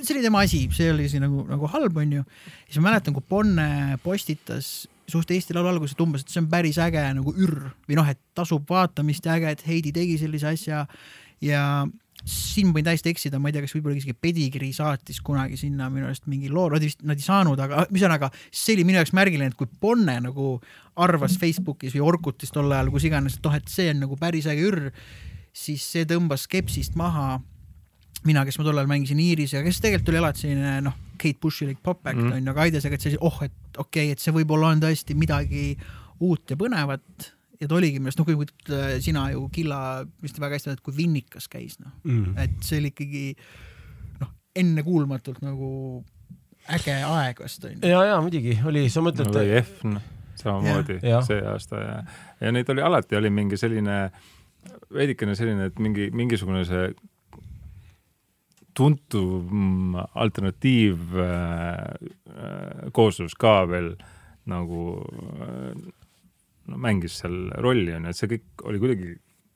see 0.00 0.14
oli 0.16 0.24
tema 0.24 0.44
asi, 0.46 0.64
see 0.74 0.92
oli 0.94 1.08
siis 1.10 1.22
nagu, 1.24 1.46
nagu 1.50 1.70
halb, 1.74 2.02
onju. 2.04 2.24
siis 2.68 2.80
ma 2.80 2.90
mäletan, 2.90 3.16
kui 3.16 3.26
Bonne 3.28 3.98
postitas 4.04 4.74
suht 5.10 5.30
Eesti 5.34 5.56
Laulu 5.56 5.74
alguses, 5.74 5.96
et 5.96 6.00
umbes, 6.00 6.24
et 6.24 6.32
see 6.32 6.40
on 6.40 6.48
päris 6.52 6.78
äge 6.80 7.02
nagu 7.18 7.34
ür 7.36 7.58
või 7.88 7.98
noh, 7.98 8.08
et 8.08 8.20
tasub 8.36 8.64
vaatamist 8.70 9.26
ja 9.26 9.36
äge, 9.36 9.52
et 9.52 9.66
Heidi 9.66 9.92
tegi 9.92 10.16
sellise 10.22 10.48
asja 10.54 10.84
ja 11.44 11.64
siin 12.24 12.70
võin 12.72 12.86
täiesti 12.86 13.10
eksida, 13.12 13.38
ma 13.38 13.50
ei 13.50 13.56
tea, 13.56 13.64
kas 13.64 13.74
võib-olla 13.76 13.98
isegi 13.98 14.14
Pedigree 14.16 14.72
saatis 14.72 15.20
kunagi 15.24 15.58
sinna 15.60 15.90
minu 15.92 16.08
arust 16.08 16.24
mingi 16.30 16.48
loo, 16.48 16.70
nad 16.72 16.84
vist, 16.84 17.02
nad 17.04 17.20
ei 17.20 17.26
saanud, 17.26 17.60
aga 17.60 17.84
ühesõnaga 17.90 18.30
see 18.48 18.76
oli 18.78 18.86
minu 18.88 19.00
jaoks 19.00 19.12
märgiline, 19.16 19.50
et 19.52 19.58
kui 19.58 19.68
Bonne 19.80 20.16
nagu 20.24 20.54
arvas 20.96 21.36
Facebookis 21.40 21.92
või 21.96 22.04
Orkutis 22.06 22.54
tol 22.54 22.72
ajal, 22.72 22.88
kus 22.94 23.04
iganes, 23.04 23.36
et 23.36 23.48
oh, 23.50 23.56
et 23.56 23.68
see 23.68 23.90
on 23.92 24.00
nagu 24.06 24.16
päris 24.20 24.48
äge 24.48 24.64
ür, 24.70 24.80
siis 25.52 25.84
see 25.84 26.08
tõmbas 26.08 26.48
skepsist 26.48 26.96
maha 26.96 27.42
mina, 28.24 28.44
kes 28.48 28.56
ma 28.58 28.64
tollal 28.64 28.88
mängisin 28.88 29.20
Iirisega, 29.20 29.66
kes 29.66 29.82
tegelikult 29.84 30.14
oli 30.14 30.22
alati 30.22 30.46
selline 30.46 30.78
noh, 30.86 30.96
Kate 31.20 31.38
Bushilik 31.42 31.78
pop-act 31.84 32.16
Mhm. 32.18 32.32
on 32.32 32.44
ju, 32.46 32.50
aga 32.50 32.64
Aidesega, 32.64 32.94
et 32.94 33.04
see, 33.04 33.16
oh, 33.20 33.38
et 33.42 33.52
okei 33.76 34.06
okay,, 34.08 34.16
et 34.16 34.20
see 34.20 34.32
võib-olla 34.32 34.72
on 34.72 34.80
tõesti 34.80 35.14
midagi 35.18 35.76
uut 36.24 36.50
ja 36.50 36.56
põnevat 36.56 37.33
ja 37.60 37.68
ta 37.68 37.76
oligi 37.78 38.00
minu 38.00 38.10
arust, 38.10 38.20
noh, 38.20 38.28
kui 38.28 38.38
kui 38.38 38.80
sina 39.04 39.28
ju 39.32 39.46
Killa 39.54 39.78
vist 40.22 40.40
väga 40.40 40.58
hästi 40.58 40.70
mäletad, 40.70 40.84
kui 40.86 40.96
Vinnikas 40.96 41.48
käis, 41.52 41.78
noh, 41.82 41.92
mm.. 42.06 42.34
et 42.40 42.58
see 42.66 42.80
oli 42.82 42.90
ikkagi 42.94 43.24
noh, 44.22 44.34
ennekuulmatult 44.64 45.42
nagu 45.44 45.70
äge 46.74 46.96
aeg 47.04 47.40
vast 47.44 47.64
on 47.68 47.76
ju. 47.76 47.88
ja, 47.88 48.04
ja 48.10 48.20
muidugi 48.24 48.58
oli, 48.66 48.86
sa 48.92 49.04
mõtled 49.04 49.30
no, 49.30 49.40
või 49.40 49.56
F-n 49.60 49.98
samamoodi 50.40 50.98
Jah. 51.02 51.24
see 51.26 51.42
aasta 51.46 51.80
ja, 51.80 51.96
ja 52.40 52.52
neid 52.54 52.70
oli 52.72 52.82
alati 52.84 53.18
oli 53.18 53.30
mingi 53.30 53.58
selline 53.60 53.98
veidikene 54.94 55.34
selline, 55.36 55.68
et 55.70 55.82
mingi 55.82 56.08
mingisugune 56.14 56.64
see 56.68 56.88
tuntum 58.74 59.94
alternatiiv 60.18 61.14
äh, 61.22 62.88
kooslus 62.96 63.36
ka 63.38 63.60
veel 63.70 63.92
nagu 64.50 64.86
äh, 65.44 65.76
no, 66.70 66.80
mängis 66.80 67.20
seal 67.22 67.48
rolli, 67.62 67.92
onju, 67.96 68.10
et 68.10 68.18
see 68.18 68.30
kõik 68.34 68.66
oli 68.68 68.82
kuidagi 68.82 69.14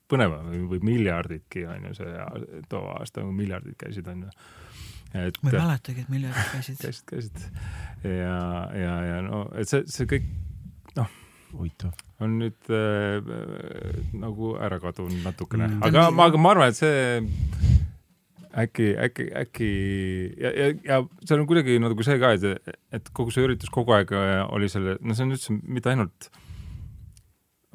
põnevam 0.09 0.49
või, 0.69 0.81
miljardidki, 0.85 1.65
onju, 1.69 1.93
see 1.97 2.65
too 2.71 2.83
aasta 2.95 3.23
miljardid 3.25 3.77
käisid, 3.79 4.09
onju. 4.09 4.31
et 5.13 5.39
ma 5.43 5.53
ei 5.53 5.57
mäletagi, 5.57 6.05
et 6.05 6.13
miljardid 6.13 6.53
käisid. 6.55 6.79
käisid, 6.83 7.07
käisid. 7.09 7.43
ja, 8.05 8.37
ja, 8.77 8.95
ja 9.11 9.19
no, 9.25 9.45
et 9.59 9.69
see, 9.69 9.85
see 9.91 10.09
kõik, 10.09 10.29
noh. 10.97 11.11
huvitav 11.53 11.93
on 12.25 12.39
nüüd 12.41 12.73
äh, 12.73 13.29
nagu 14.19 14.55
ära 14.59 14.81
kadunud 14.81 15.21
natukene 15.23 15.69
mm., 15.69 15.85
aga 15.87 16.09
ma, 16.11 16.27
aga 16.29 16.41
ma 16.41 16.55
arvan, 16.55 16.73
et 16.73 16.79
see 16.79 17.21
äkki, 18.59 18.89
äkki, 19.05 19.29
äkki 19.39 19.69
ja, 20.41 20.51
ja, 20.51 20.67
ja 20.83 20.99
seal 21.21 21.39
on 21.39 21.47
kuidagi 21.47 21.77
nagu 21.79 22.03
see 22.03 22.17
ka, 22.19 22.33
et, 22.35 22.75
et 22.97 23.13
kogu 23.15 23.31
see 23.33 23.45
üritus 23.45 23.71
kogu 23.71 23.93
aeg 23.95 24.11
oli 24.49 24.67
selle, 24.73 24.97
no 24.99 25.15
see 25.15 25.27
on 25.27 25.37
üldse 25.37 25.55
mitte 25.61 25.93
ainult 25.93 26.27
äh, 26.27 26.45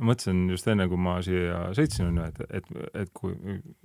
mõtlesin 0.03 0.49
just 0.51 0.67
enne, 0.71 0.87
kui 0.91 0.99
ma 0.99 1.15
siia 1.23 1.69
sõitsin, 1.77 2.09
on 2.11 2.19
ju, 2.19 2.25
et, 2.27 2.41
et, 2.59 2.89
et 3.05 3.11
kui, 3.15 3.35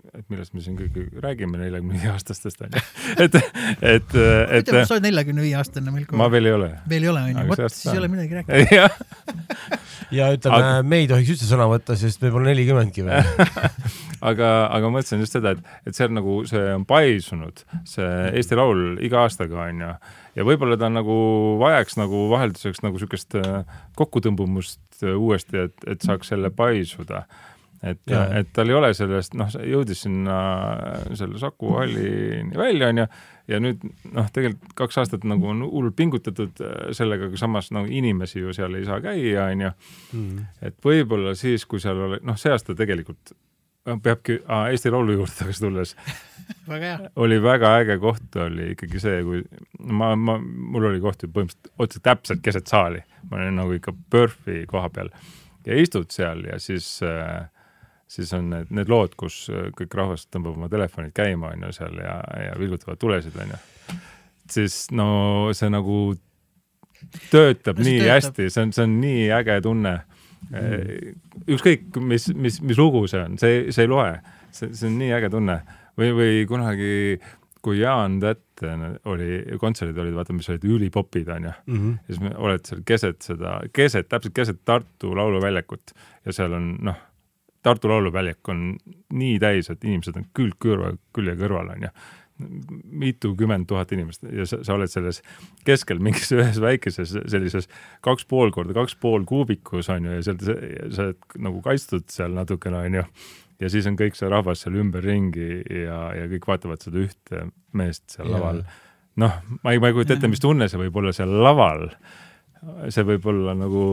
et 0.10 0.24
millest 0.32 0.56
me 0.58 0.64
siin 0.66 0.78
kõik 0.80 0.98
räägime 1.22 1.60
neljakümne 1.62 2.00
viie 2.00 2.10
aastastest, 2.14 2.64
on 2.66 2.74
ju. 2.74 2.82
et, 3.26 3.38
et, 3.38 4.16
et. 4.18 4.72
sa 4.74 4.96
oled 4.96 5.06
neljakümne 5.06 5.46
viie 5.46 5.58
aastane, 5.60 5.94
Milko. 5.94 6.18
ma 6.20 6.30
veel 6.34 6.50
ei 6.50 6.56
ole. 6.58 6.72
veel 6.90 7.06
ei 7.06 7.12
ole, 7.14 7.26
on 7.28 7.36
ju, 7.36 7.48
vot 7.52 7.66
siis 7.68 7.94
ei 7.94 8.02
ole 8.02 8.10
midagi 8.12 8.40
rääkida 8.40 8.90
ja 10.18 10.32
ütleme 10.34 10.58
aga..., 10.58 10.84
me 10.84 11.04
ei 11.04 11.10
tohiks 11.12 11.36
üldse 11.36 11.50
sõna 11.50 11.70
võtta, 11.70 11.98
sest 12.00 12.26
me 12.26 12.34
pole 12.34 12.50
nelikümmendki 12.50 13.06
veel 13.06 13.30
aga, 14.30 14.50
aga 14.66 14.82
ma 14.88 14.98
mõtlesin 14.98 15.22
just 15.22 15.38
seda, 15.38 15.54
et, 15.54 15.78
et 15.86 15.98
see 15.98 16.10
on 16.10 16.18
nagu, 16.18 16.40
see 16.50 16.64
on 16.74 16.88
paisunud, 16.90 17.64
see 17.88 18.10
Eesti 18.34 18.58
Laul 18.58 18.98
iga 19.06 19.28
aastaga, 19.28 19.68
on 19.68 19.86
ju 19.86 19.94
ja 20.38 20.46
võib-olla 20.48 20.78
ta 20.80 20.90
nagu 20.92 21.16
vajaks 21.62 21.98
nagu 22.00 22.26
vahelduseks 22.32 22.84
nagu 22.86 23.02
siukest 23.02 23.38
äh, 23.40 23.64
kokkutõmbumust 24.00 25.04
äh, 25.04 25.16
uuesti, 25.16 25.66
et, 25.70 25.88
et 25.88 26.06
saaks 26.06 26.34
jälle 26.34 26.52
paisuda. 26.54 27.26
et, 27.84 28.02
et 28.12 28.48
tal 28.54 28.70
ei 28.70 28.76
ole 28.76 28.94
sellest, 28.94 29.36
noh, 29.40 29.52
jõudis 29.64 30.04
sinna 30.04 30.38
selle 31.16 31.40
Saku 31.40 31.74
hallini 31.78 32.58
välja, 32.58 32.90
onju, 32.92 33.06
ja 33.50 33.60
nüüd 33.64 33.84
noh, 34.12 34.28
tegelikult 34.36 34.74
kaks 34.78 35.00
aastat 35.02 35.28
nagu 35.28 35.48
on 35.54 35.64
hullult 35.66 35.96
pingutatud 35.98 36.64
äh, 36.64 36.90
sellega, 36.98 37.30
aga 37.30 37.40
samas 37.40 37.72
no 37.76 37.86
inimesi 37.88 38.44
ju 38.44 38.56
seal 38.56 38.76
ei 38.78 38.88
saa 38.88 39.00
käia, 39.04 39.50
onju. 39.54 39.76
Mm. 40.14 40.50
et 40.70 40.82
võib-olla 40.86 41.36
siis, 41.40 41.66
kui 41.70 41.82
seal 41.84 42.08
oli, 42.10 42.24
noh, 42.26 42.38
see 42.40 42.54
aasta 42.54 42.76
tegelikult 42.78 43.34
peabki 44.04 44.40
ah, 44.48 44.68
Eesti 44.70 44.92
Laulu 44.94 45.18
juurde 45.20 45.36
tagasi 45.38 45.66
tulles 45.66 45.96
väga 46.70 46.96
oli 47.22 47.38
väga 47.44 47.76
äge 47.82 48.00
koht 48.02 48.40
oli 48.46 48.72
ikkagi 48.76 49.02
see, 49.02 49.22
kui 49.26 49.44
ma, 49.80 50.16
ma, 50.16 50.38
mul 50.40 50.90
oli 50.92 51.02
koht 51.04 51.24
ju 51.24 51.32
põhimõtteliselt 51.34 51.86
otse 51.86 52.02
täpselt 52.06 52.44
keset 52.46 52.72
saali, 52.72 53.04
ma 53.30 53.42
olin 53.42 53.62
nagu 53.62 53.78
ikka 53.78 53.94
PERFi 54.12 54.66
koha 54.70 54.90
peal 54.94 55.14
ja 55.66 55.78
istud 55.78 56.10
seal 56.14 56.46
ja 56.48 56.60
siis 56.62 56.98
äh, 57.06 57.48
siis 58.10 58.34
on 58.34 58.50
need, 58.50 58.72
need 58.74 58.90
lood, 58.90 59.14
kus 59.20 59.44
kõik 59.78 59.94
rahvas 59.98 60.26
tõmbab 60.34 60.58
oma 60.58 60.70
telefonid 60.72 61.14
käima, 61.16 61.54
on 61.54 61.68
ju, 61.68 61.74
seal 61.78 62.00
ja, 62.02 62.18
ja 62.48 62.56
vilgutavad 62.60 63.00
tulesid, 63.02 63.36
on 63.38 63.54
ju. 63.54 63.60
siis 64.50 64.80
no 64.96 65.10
see 65.58 65.70
nagu 65.70 66.00
töötab 67.30 67.80
no, 67.80 67.86
nii 67.86 68.00
töötab. 68.02 68.16
hästi, 68.16 68.50
see 68.50 68.66
on, 68.66 68.74
see 68.76 68.88
on 68.88 68.96
nii 69.04 69.28
äge 69.40 69.60
tunne. 69.66 70.00
Ükskõik, 71.50 71.90
mis, 72.02 72.30
mis, 72.34 72.62
mis 72.66 72.80
lugu 72.80 73.06
see 73.08 73.22
on, 73.22 73.38
see, 73.42 73.68
see 73.76 73.86
ei 73.86 73.92
loe. 73.92 74.14
see, 74.52 74.72
see 74.74 74.88
on 74.90 74.98
nii 75.02 75.12
äge 75.20 75.30
tunne. 75.34 75.60
või, 76.00 76.14
või 76.16 76.46
kunagi, 76.50 77.20
kui 77.62 77.82
Jaan 77.82 78.20
Tätt 78.24 78.64
oli, 79.06 79.44
kontserdid 79.60 80.00
olid, 80.00 80.16
vaata, 80.16 80.34
mis 80.36 80.50
olid 80.52 80.64
ülipopid, 80.64 81.28
onju 81.30 81.52
mm. 81.52 81.76
-hmm. 81.76 81.98
ja 82.08 82.16
siis 82.16 82.38
oled 82.38 82.66
seal 82.66 82.82
keset 82.86 83.22
seda, 83.22 83.60
keset, 83.74 84.10
täpselt 84.10 84.36
keset 84.36 84.66
Tartu 84.66 85.16
Lauluväljakut 85.16 85.94
ja 86.26 86.34
seal 86.34 86.54
on, 86.54 86.74
noh, 86.82 86.98
Tartu 87.62 87.90
Lauluväljak 87.90 88.50
on 88.50 88.78
nii 89.14 89.40
täis, 89.40 89.70
et 89.70 89.84
inimesed 89.84 90.16
on 90.16 90.26
külg 90.34 90.56
kõrva, 90.64 90.94
külje 91.16 91.36
kõrval, 91.40 91.74
onju 91.76 91.92
mitukümmend 92.40 93.68
tuhat 93.68 93.92
inimest 93.92 94.24
ja 94.32 94.46
sa, 94.48 94.62
sa 94.64 94.76
oled 94.78 94.92
selles 94.92 95.22
keskel 95.68 96.00
mingis 96.04 96.32
ühes 96.38 96.60
väikeses 96.64 97.12
sellises 97.32 97.68
kaks 98.06 98.28
pool 98.30 98.54
korda 98.56 98.76
kaks 98.78 98.96
pool 99.02 99.26
kuubikus 99.28 99.92
on 99.92 100.08
ju 100.08 100.18
ja 100.18 100.26
seal 100.26 100.40
sa 100.46 101.08
oled 101.08 101.40
nagu 101.48 101.64
kaitstud 101.66 102.08
seal 102.12 102.36
natukene 102.38 102.80
on 102.80 103.00
ju. 103.02 103.04
ja 103.60 103.72
siis 103.72 103.90
on 103.92 103.98
kõik 104.00 104.16
see 104.20 104.32
rahvas 104.32 104.64
seal 104.64 104.80
ümberringi 104.80 105.50
ja, 105.84 106.00
ja 106.16 106.30
kõik 106.32 106.48
vaatavad 106.54 106.86
seda 106.86 107.04
ühte 107.04 107.50
meest 107.76 108.06
seal 108.16 108.30
ja. 108.30 108.38
laval. 108.38 108.64
noh, 109.20 109.36
ma 109.60 109.76
ei, 109.76 109.84
ma 109.84 109.92
ei 109.92 109.98
kujuta 109.98 110.16
ette, 110.16 110.32
mis 110.32 110.44
tunne 110.44 110.70
see 110.72 110.80
võib 110.80 111.02
olla 111.02 111.14
seal 111.16 111.36
laval. 111.44 111.90
see 112.88 113.04
võib 113.08 113.28
olla 113.34 113.58
nagu 113.58 113.84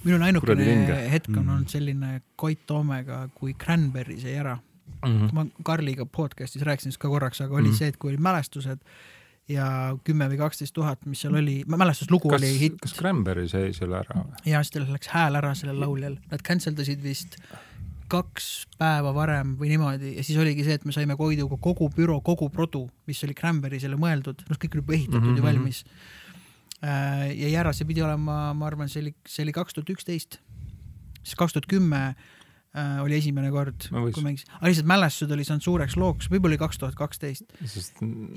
minul 0.00 0.24
ainukene 0.24 0.64
hetk 1.12 1.28
on 1.34 1.44
mm. 1.44 1.54
olnud 1.54 1.76
selline 1.76 2.16
Koit 2.40 2.64
Toomega, 2.64 3.26
kui 3.36 3.52
Cranberry 3.52 4.16
sai 4.20 4.40
ära 4.40 4.56
mm. 5.06 5.28
-hmm. 5.28 5.32
ma 5.32 5.46
Karliga 5.62 6.06
podcast'is 6.06 6.66
rääkisin 6.66 6.98
ka 6.98 7.08
korraks, 7.08 7.40
aga 7.40 7.54
oli 7.54 7.68
mm 7.68 7.72
-hmm. 7.72 7.78
see, 7.78 7.88
et 7.88 7.96
kui 7.96 8.10
olid 8.10 8.20
mälestused 8.20 8.78
ja 9.48 9.96
kümme 10.04 10.28
või 10.30 10.38
kaksteist 10.38 10.74
tuhat, 10.74 11.06
mis 11.06 11.20
seal 11.24 11.34
oli, 11.34 11.62
mälestuslugu 11.66 12.28
kas, 12.28 12.42
oli 12.42 12.58
hitt. 12.60 12.78
kas 12.82 12.94
Cranberry 12.94 13.48
sai 13.48 13.72
selle 13.72 13.98
ära? 14.02 14.24
ja 14.46 14.62
siis 14.62 14.70
tal 14.76 14.86
läks 14.92 15.08
hääl 15.08 15.34
ära 15.40 15.54
sellel 15.54 15.80
lauljal, 15.80 16.16
nad 16.30 16.42
cancel 16.46 16.76
dasid 16.76 17.02
vist 17.02 17.38
kaks 18.10 18.46
päeva 18.78 19.12
varem 19.14 19.54
või 19.58 19.70
niimoodi 19.72 20.16
ja 20.16 20.24
siis 20.26 20.38
oligi 20.42 20.64
see, 20.66 20.78
et 20.80 20.86
me 20.88 20.94
saime 20.94 21.16
Koiduga 21.18 21.58
kogu 21.62 21.88
büroo, 21.94 22.20
kogu 22.26 22.50
produ, 22.50 22.88
mis 23.06 23.22
oli 23.26 23.36
Cranberry'sele 23.38 23.98
mõeldud, 24.00 24.42
noh, 24.48 24.58
kõik 24.58 24.74
oli 24.74 24.82
juba 24.84 24.96
ehitatud 24.98 25.20
mm 25.20 25.28
-hmm. 25.28 25.36
ja 25.36 25.42
mhm, 25.42 25.48
valmis. 25.48 25.84
Äh, 26.80 27.26
ja 27.38 27.48
Jära, 27.48 27.72
see 27.76 27.86
pidi 27.86 28.02
olema, 28.02 28.54
ma 28.54 28.66
arvan, 28.66 28.88
see 28.88 29.02
oli, 29.04 29.14
see 29.28 29.44
oli 29.44 29.52
kaks 29.52 29.76
tuhat 29.76 29.90
üksteist, 29.94 30.40
siis 31.22 31.36
kaks 31.36 31.52
tuhat 31.52 31.68
kümme 31.70 32.14
äh, 32.76 32.98
oli 33.04 33.18
esimene 33.18 33.50
kord, 33.54 33.88
kui 33.90 34.24
mängisin, 34.24 34.50
aga 34.58 34.70
lihtsalt 34.70 34.90
mälestused 34.90 35.32
oli 35.36 35.46
saanud 35.46 35.66
suureks 35.66 35.96
looks, 36.00 36.30
võib-olla 36.32 36.54
oli 36.54 36.60
kaks 36.64 36.82
tuhat 36.82 36.98
kaksteist. 36.98 37.56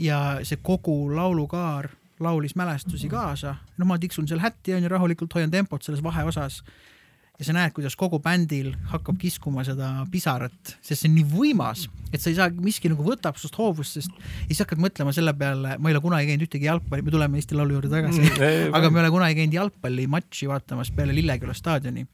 ja 0.02 0.24
see 0.48 0.62
kogu 0.62 0.98
laulukaar 1.16 1.92
laulis 2.24 2.56
mälestusi 2.56 3.10
kaasa, 3.12 3.56
no 3.78 3.90
ma 3.90 4.00
tiksun 4.00 4.28
seal 4.30 4.42
hätti 4.44 4.78
onju, 4.78 4.90
rahulikult 4.92 5.34
hoian 5.38 5.54
tempot 5.54 5.84
selles 5.84 6.04
vaheosas. 6.04 6.64
Ja 7.42 7.48
sa 7.48 7.54
näed, 7.56 7.74
kuidas 7.74 7.96
kogu 7.98 8.20
bändil 8.22 8.76
hakkab 8.92 9.18
kiskuma 9.18 9.64
seda 9.66 9.88
pisarat, 10.14 10.76
sest 10.86 11.02
see 11.02 11.10
on 11.10 11.16
nii 11.18 11.24
võimas, 11.32 11.88
et 12.14 12.22
sa 12.22 12.30
ei 12.30 12.36
saa, 12.38 12.52
miski 12.54 12.92
nagu 12.94 13.02
võtab 13.08 13.40
sinust 13.42 13.58
hoovust, 13.58 13.98
sest 13.98 14.14
ja 14.14 14.52
siis 14.52 14.62
hakkad 14.62 14.84
mõtlema 14.84 15.16
selle 15.18 15.34
peale, 15.34 15.74
ma 15.82 15.90
ei 15.90 15.98
ole 15.98 16.04
kunagi 16.04 16.30
käinud 16.30 16.46
ühtegi 16.46 16.70
jalgpalli, 16.70 17.08
me 17.08 17.16
tuleme 17.16 17.42
Eesti 17.42 17.58
Laulu 17.58 17.80
juurde 17.80 17.90
tagasi. 17.90 18.22
Mm,, 18.22 18.76
aga 18.78 18.92
me 18.94 19.02
ei 19.02 19.08
ole 19.08 19.14
kunagi 19.18 19.40
käinud 19.42 19.58
jalgpallimatši 19.58 20.52
vaatamas 20.54 20.94
peale 20.94 21.18
Lilleküla 21.18 21.58
staadioni 21.58 22.06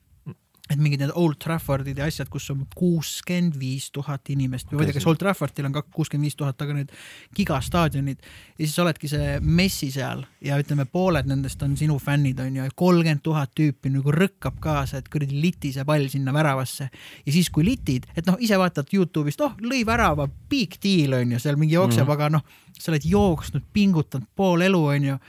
et 0.69 0.77
mingid 0.77 1.01
need 1.01 1.11
Old 1.17 1.39
Traffordid 1.41 1.97
ja 1.97 2.05
asjad, 2.05 2.29
kus 2.29 2.45
on 2.53 2.61
kuuskümmend 2.77 3.55
viis 3.57 3.87
tuhat 3.93 4.29
inimest. 4.29 4.69
Või 4.69 4.77
ma 4.77 4.85
ei 4.85 4.91
tea, 4.91 4.99
kas 4.99 5.07
Old 5.09 5.19
Traffordil 5.21 5.65
on 5.65 5.73
ka 5.73 5.81
kuuskümmend 5.95 6.29
viis 6.29 6.37
tuhat, 6.37 6.61
aga 6.61 6.75
need 6.77 6.93
gigastaadionid. 7.37 8.21
Ja 8.59 8.67
siis 8.67 8.77
oledki 8.83 9.09
see 9.09 9.39
messi 9.41 9.89
seal 9.93 10.21
ja 10.45 10.59
ütleme, 10.61 10.85
pooled 10.85 11.29
nendest 11.29 11.65
on 11.65 11.73
sinu 11.79 11.97
fännid 12.03 12.41
on 12.43 12.61
ju, 12.61 12.69
kolmkümmend 12.77 13.23
tuhat 13.25 13.55
tüüpi 13.57 13.93
nagu 13.95 14.13
rõkkab 14.13 14.61
kaasa, 14.61 15.01
et 15.01 15.09
kuradi 15.09 15.41
liti 15.41 15.73
see 15.73 15.87
pall 15.89 16.05
sinna 16.11 16.35
väravasse. 16.35 16.89
Ja 17.25 17.33
siis, 17.33 17.49
kui 17.53 17.65
litid, 17.65 18.05
et 18.13 18.29
noh, 18.29 18.37
ise 18.37 18.61
vaatad 18.61 18.93
Youtube'ist, 18.93 19.41
oh 19.41 19.57
lõi 19.65 19.81
värava, 19.89 20.29
big 20.49 20.77
deal 20.83 21.17
on 21.17 21.33
ju, 21.33 21.41
seal 21.41 21.57
mingi 21.57 21.79
jookseb 21.79 22.05
mm, 22.05 22.09
-hmm. 22.09 22.17
aga 22.19 22.29
noh, 22.37 22.45
sa 22.77 22.93
oled 22.93 23.05
jooksnud, 23.09 23.65
pingutanud 23.73 24.29
pool 24.35 24.61
elu 24.61 24.85
on 24.85 25.13
ju 25.13 25.21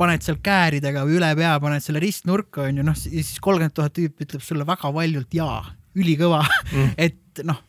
paned 0.00 0.24
seal 0.24 0.38
kääridega 0.42 1.04
või 1.06 1.18
üle 1.18 1.30
pea, 1.38 1.52
paned 1.62 1.84
selle 1.84 2.00
ristnurka, 2.02 2.66
onju, 2.68 2.84
noh, 2.86 2.96
siis 2.98 3.34
kolmkümmend 3.44 3.76
tuhat 3.76 3.94
tüüpi 3.96 4.26
ütleb 4.26 4.44
sulle 4.44 4.66
väga 4.68 4.92
valjult 4.94 5.36
jaa, 5.36 5.60
ülikõva 5.98 6.40
mm. 6.44 6.94
et 7.06 7.42
noh, 7.48 7.60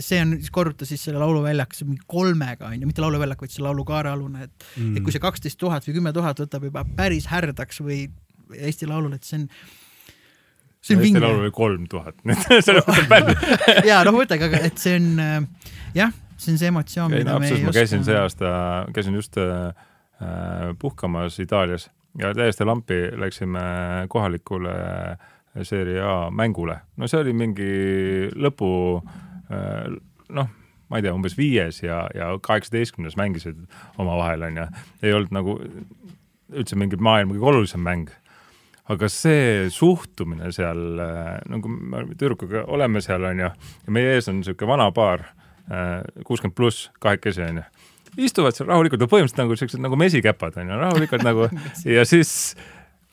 see 0.00 0.22
on, 0.22 0.32
siis 0.40 0.52
korruta 0.54 0.88
siis 0.88 1.02
selle 1.04 1.20
lauluväljaku 1.20 1.84
mingi 1.84 2.06
kolmega 2.08 2.70
onju, 2.70 2.88
mitte 2.88 3.04
lauluväljak, 3.04 3.44
vaid 3.44 3.52
see 3.52 3.66
laulukaare-alune, 3.66 4.48
et 4.48 4.66
mm., 4.78 4.96
et 4.96 5.04
kui 5.04 5.14
see 5.14 5.22
kaksteist 5.22 5.60
tuhat 5.60 5.84
või 5.86 5.98
kümme 5.98 6.14
tuhat 6.16 6.40
võtab 6.40 6.64
juba 6.70 6.86
päris 6.96 7.28
härdaks 7.30 7.84
või 7.84 8.06
Eesti 8.56 8.88
Laulule, 8.90 9.20
et 9.20 9.28
see 9.28 9.36
on 9.38 9.44
see 10.82 10.96
on 10.96 11.04
vinge. 11.04 11.20
Laulul 11.22 11.44
oli 11.44 11.52
kolm 11.54 11.84
tuhat, 11.92 12.16
selles 12.66 12.88
mõttes 12.88 13.06
päris. 13.10 13.44
ja 13.90 14.00
noh, 14.08 14.16
mõtlegi, 14.16 14.48
aga 14.48 14.64
et 14.66 14.80
see 14.80 14.96
on 14.96 15.46
jah, 15.94 16.16
see 16.40 16.54
on 16.56 16.58
see 16.64 16.72
emotsioon, 16.72 17.14
mida 17.14 17.36
me 17.38 17.52
ei 17.52 17.60
oska. 17.60 17.68
ma 17.68 17.76
käisin 17.76 18.08
see 18.08 18.18
aasta, 18.18 18.56
käisin 18.96 19.20
just 19.20 19.38
Äh, 19.38 19.86
puhkamas 20.78 21.38
Itaalias 21.40 21.90
ja 22.18 22.34
täiesti 22.34 22.64
lampi 22.64 22.94
läksime 23.16 23.60
kohalikule 24.08 24.72
Serie 25.62 26.02
A 26.02 26.30
mängule. 26.30 26.76
no 26.96 27.08
see 27.08 27.20
oli 27.20 27.32
mingi 27.34 27.70
lõpu, 28.38 28.70
äh, 29.50 29.90
noh, 30.30 30.50
ma 30.88 30.98
ei 30.98 31.02
tea, 31.02 31.14
umbes 31.14 31.34
viies 31.38 31.82
ja, 31.82 32.04
ja 32.14 32.30
kaheksateistkümnes 32.42 33.16
mängisid 33.18 33.58
omavahel, 33.98 34.46
onju. 34.46 34.66
ei 35.02 35.14
olnud 35.14 35.34
nagu 35.34 35.56
üldse 36.50 36.78
mingi 36.78 36.98
maailma 36.98 37.34
kõige 37.34 37.50
olulisem 37.50 37.82
mäng 37.82 38.14
aga 38.90 39.10
see 39.10 39.66
suhtumine 39.74 40.52
seal, 40.54 41.02
äh, 41.02 41.34
nagu 41.50 41.70
me 41.70 42.06
tüdrukuga 42.14 42.64
oleme 42.70 43.02
seal, 43.02 43.26
onju, 43.26 43.50
ja 43.86 43.98
meie 43.98 44.14
ees 44.14 44.30
on 44.30 44.40
niisugune 44.40 44.74
vana 44.74 44.90
paar, 44.94 45.28
kuuskümmend 46.26 46.56
pluss, 46.58 46.88
kahekesi, 46.98 47.44
onju 47.46 47.62
istuvad 48.26 48.56
seal 48.56 48.68
rahulikult, 48.70 49.02
põhimõtteliselt 49.10 49.42
nagu 49.42 49.56
siuksed 49.58 49.82
nagu 49.82 49.98
mesikäpad 50.00 50.58
onju, 50.62 50.78
rahulikult 50.84 51.24
nagu 51.26 51.48
ja 51.96 52.04
siis 52.08 52.54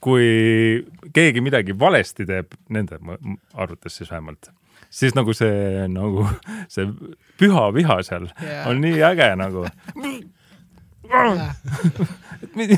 kui 0.03 0.86
keegi 1.16 1.41
midagi 1.41 1.74
valesti 1.80 2.26
teeb, 2.30 2.53
nende 2.70 2.99
arvates 3.58 3.97
siis 3.97 4.12
vähemalt, 4.12 4.51
siis 4.93 5.16
nagu 5.18 5.34
see 5.36 5.88
nagu 5.91 6.28
see 6.72 6.86
püha 7.41 7.68
viha 7.76 7.99
seal 8.05 8.28
Jaa. 8.43 8.68
on 8.72 8.82
nii 8.84 9.01
äge 9.10 9.32
nagu. 9.39 9.66
Et 12.43 12.55
mi- 12.55 12.78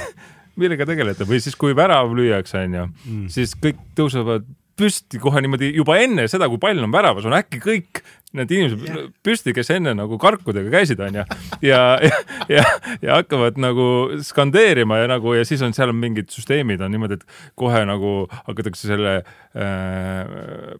millega 0.59 0.85
tegelete? 0.87 1.25
Või 1.27 1.39
siis, 1.43 1.55
kui 1.59 1.75
värav 1.77 2.11
lüüakse, 2.15 2.63
onju, 2.67 2.85
siis 3.33 3.55
kõik 3.59 3.79
tõusevad 3.97 4.47
püsti 4.79 5.19
kohe 5.21 5.41
niimoodi 5.43 5.73
juba 5.75 5.97
enne 6.01 6.25
seda, 6.31 6.47
kui 6.51 6.61
pall 6.61 6.79
on 6.85 6.93
väravas, 6.93 7.27
on 7.27 7.35
äkki 7.37 7.59
kõik 7.63 8.01
need 8.37 8.51
inimesed 8.53 9.13
püsti, 9.25 9.53
kes 9.57 9.71
enne 9.73 9.95
nagu 9.97 10.19
karkudega 10.21 10.69
käisid, 10.73 10.99
onju. 11.01 11.23
ja, 11.65 11.79
ja, 12.05 12.19
ja, 12.51 12.65
ja 13.01 13.15
hakkavad 13.19 13.57
nagu 13.61 13.87
skandeerima 14.25 14.99
ja 15.01 15.07
nagu 15.09 15.33
ja 15.37 15.45
siis 15.49 15.63
on 15.65 15.73
seal 15.77 15.91
on 15.93 15.97
mingid 16.01 16.29
süsteemid 16.33 16.81
on 16.85 16.93
niimoodi, 16.93 17.17
et 17.17 17.25
kohe 17.59 17.81
nagu 17.89 18.13
hakatakse 18.45 18.91
selle 18.91 19.15
äh, 19.57 20.77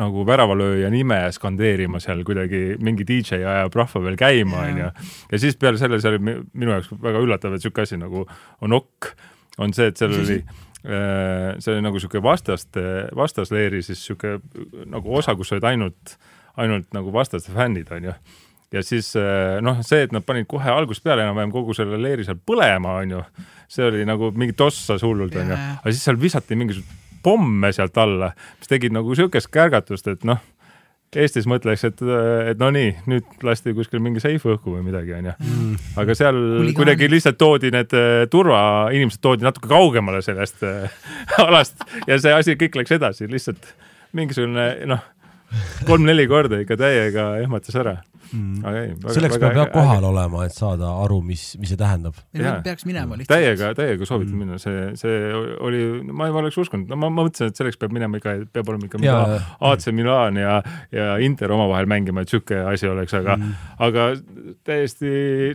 nagu 0.00 0.24
väravalööja 0.26 0.88
nime 0.92 1.18
skandeerima 1.34 2.00
seal 2.02 2.22
kuidagi 2.26 2.76
mingi 2.82 3.06
DJ 3.06 3.42
ajab 3.42 3.76
rahva 3.78 4.02
veel 4.06 4.16
käima, 4.18 4.64
onju. 4.70 4.88
ja 5.32 5.40
siis 5.42 5.58
peale 5.60 5.80
selle, 5.80 6.00
see 6.02 6.14
oli 6.14 6.22
mi- 6.30 6.38
minu 6.62 6.74
jaoks 6.76 6.90
väga 7.02 7.22
üllatav, 7.22 7.54
et 7.56 7.64
sihuke 7.64 7.84
asi 7.84 7.98
nagu 8.00 8.24
on 8.64 8.76
okk, 8.80 9.12
on 9.60 9.74
see, 9.76 9.90
et 9.90 10.00
seal 10.00 10.14
oli 10.16 10.40
see 10.82 11.74
oli 11.74 11.84
nagu 11.84 12.00
sihuke 12.00 12.22
vastaste, 12.24 12.82
vastasleeri 13.16 13.82
siis 13.84 14.04
sihuke 14.06 14.38
nagu 14.88 15.16
osa, 15.16 15.34
kus 15.36 15.52
olid 15.52 15.66
ainult, 15.68 16.14
ainult 16.60 16.88
nagu 16.96 17.12
vastaste 17.12 17.52
fännid, 17.52 17.90
onju. 17.92 18.14
Ja 18.70 18.84
siis 18.86 19.10
äh, 19.18 19.58
noh, 19.66 19.80
see, 19.82 20.04
et 20.06 20.12
nad 20.14 20.22
panid 20.22 20.46
kohe 20.50 20.70
algusest 20.70 21.02
peale 21.02 21.24
enam-vähem 21.24 21.50
kogu 21.50 21.74
selle 21.74 21.98
leeri 21.98 22.24
seal 22.26 22.38
põlema, 22.46 23.00
onju, 23.02 23.24
see 23.70 23.88
oli 23.88 24.04
nagu 24.06 24.30
mingi 24.30 24.54
tossas 24.56 25.02
hullult, 25.02 25.34
onju, 25.34 25.56
aga 25.82 25.90
siis 25.90 26.04
seal 26.06 26.20
visati 26.20 26.58
mingisuguseid 26.58 27.08
pomme 27.22 27.72
sealt 27.76 27.98
alla, 28.00 28.30
mis 28.60 28.70
tegid 28.70 28.94
nagu 28.96 29.14
siukest 29.18 29.50
kärgatust, 29.52 30.06
et 30.08 30.22
noh, 30.24 30.38
Eestis 31.10 31.46
mõtleks, 31.50 31.82
et, 31.88 32.02
et 32.52 32.60
no 32.60 32.68
nii, 32.70 32.90
nüüd 33.10 33.40
lasti 33.42 33.72
kuskil 33.74 33.98
mingi 34.02 34.20
seif 34.22 34.44
õhku 34.46 34.76
või 34.76 34.84
midagi, 34.86 35.16
onju. 35.16 35.32
aga 35.98 36.14
seal 36.14 36.36
Huligaanid. 36.36 36.76
kuidagi 36.76 37.08
lihtsalt 37.10 37.40
toodi 37.40 37.72
need 37.74 37.96
eh, 37.98 38.26
turvainimesed 38.30 39.18
toodi 39.24 39.42
natuke 39.42 39.66
kaugemale 39.72 40.20
sellest 40.22 40.62
eh, 40.62 41.00
alast 41.46 41.82
ja 42.06 42.20
see 42.22 42.36
asi 42.36 42.54
kõik 42.60 42.78
läks 42.78 42.94
edasi, 42.94 43.26
lihtsalt 43.30 43.72
mingisugune 44.14 44.68
noh, 44.90 45.02
kolm-neli 45.88 46.28
korda 46.30 46.62
ikka 46.62 46.78
täiega 46.78 47.32
ehmatas 47.42 47.74
ära 47.82 47.98
mm.. 48.32 49.10
selleks 49.14 49.38
peab 49.40 49.56
jah 49.58 49.70
kohal 49.72 50.06
olema, 50.10 50.44
et 50.46 50.54
saada 50.56 50.90
aru, 51.04 51.20
mis, 51.24 51.44
mis 51.60 51.72
see 51.72 51.80
tähendab. 51.80 52.18
peaks 52.64 52.86
minema 52.88 53.18
lihtsalt. 53.18 53.32
täiega, 53.34 53.72
täiega 53.78 54.08
soovitan 54.08 54.38
minna, 54.40 54.58
see, 54.62 54.90
see 55.00 55.16
oli, 55.60 55.82
ma 56.12 56.28
ei 56.28 56.36
oleks 56.42 56.60
uskunud, 56.62 56.90
no 56.90 56.98
ma, 57.00 57.10
ma 57.10 57.26
mõtlesin, 57.26 57.52
et 57.52 57.60
selleks 57.60 57.80
peab 57.80 57.94
minema 57.96 58.20
ikka, 58.20 58.36
peab 58.54 58.72
olema 58.72 58.88
ikka 58.88 59.00
mingi 59.02 59.40
AC 59.70 59.88
Milan 59.96 60.40
ja, 60.40 60.60
ja 60.94 61.08
Inter 61.24 61.54
omavahel 61.56 61.90
mängima, 61.90 62.24
et 62.24 62.32
sihuke 62.32 62.62
asi 62.72 62.90
oleks, 62.90 63.16
aga 63.18 63.36
mm., 63.38 63.58
aga 63.88 64.06
täiesti, 64.66 65.10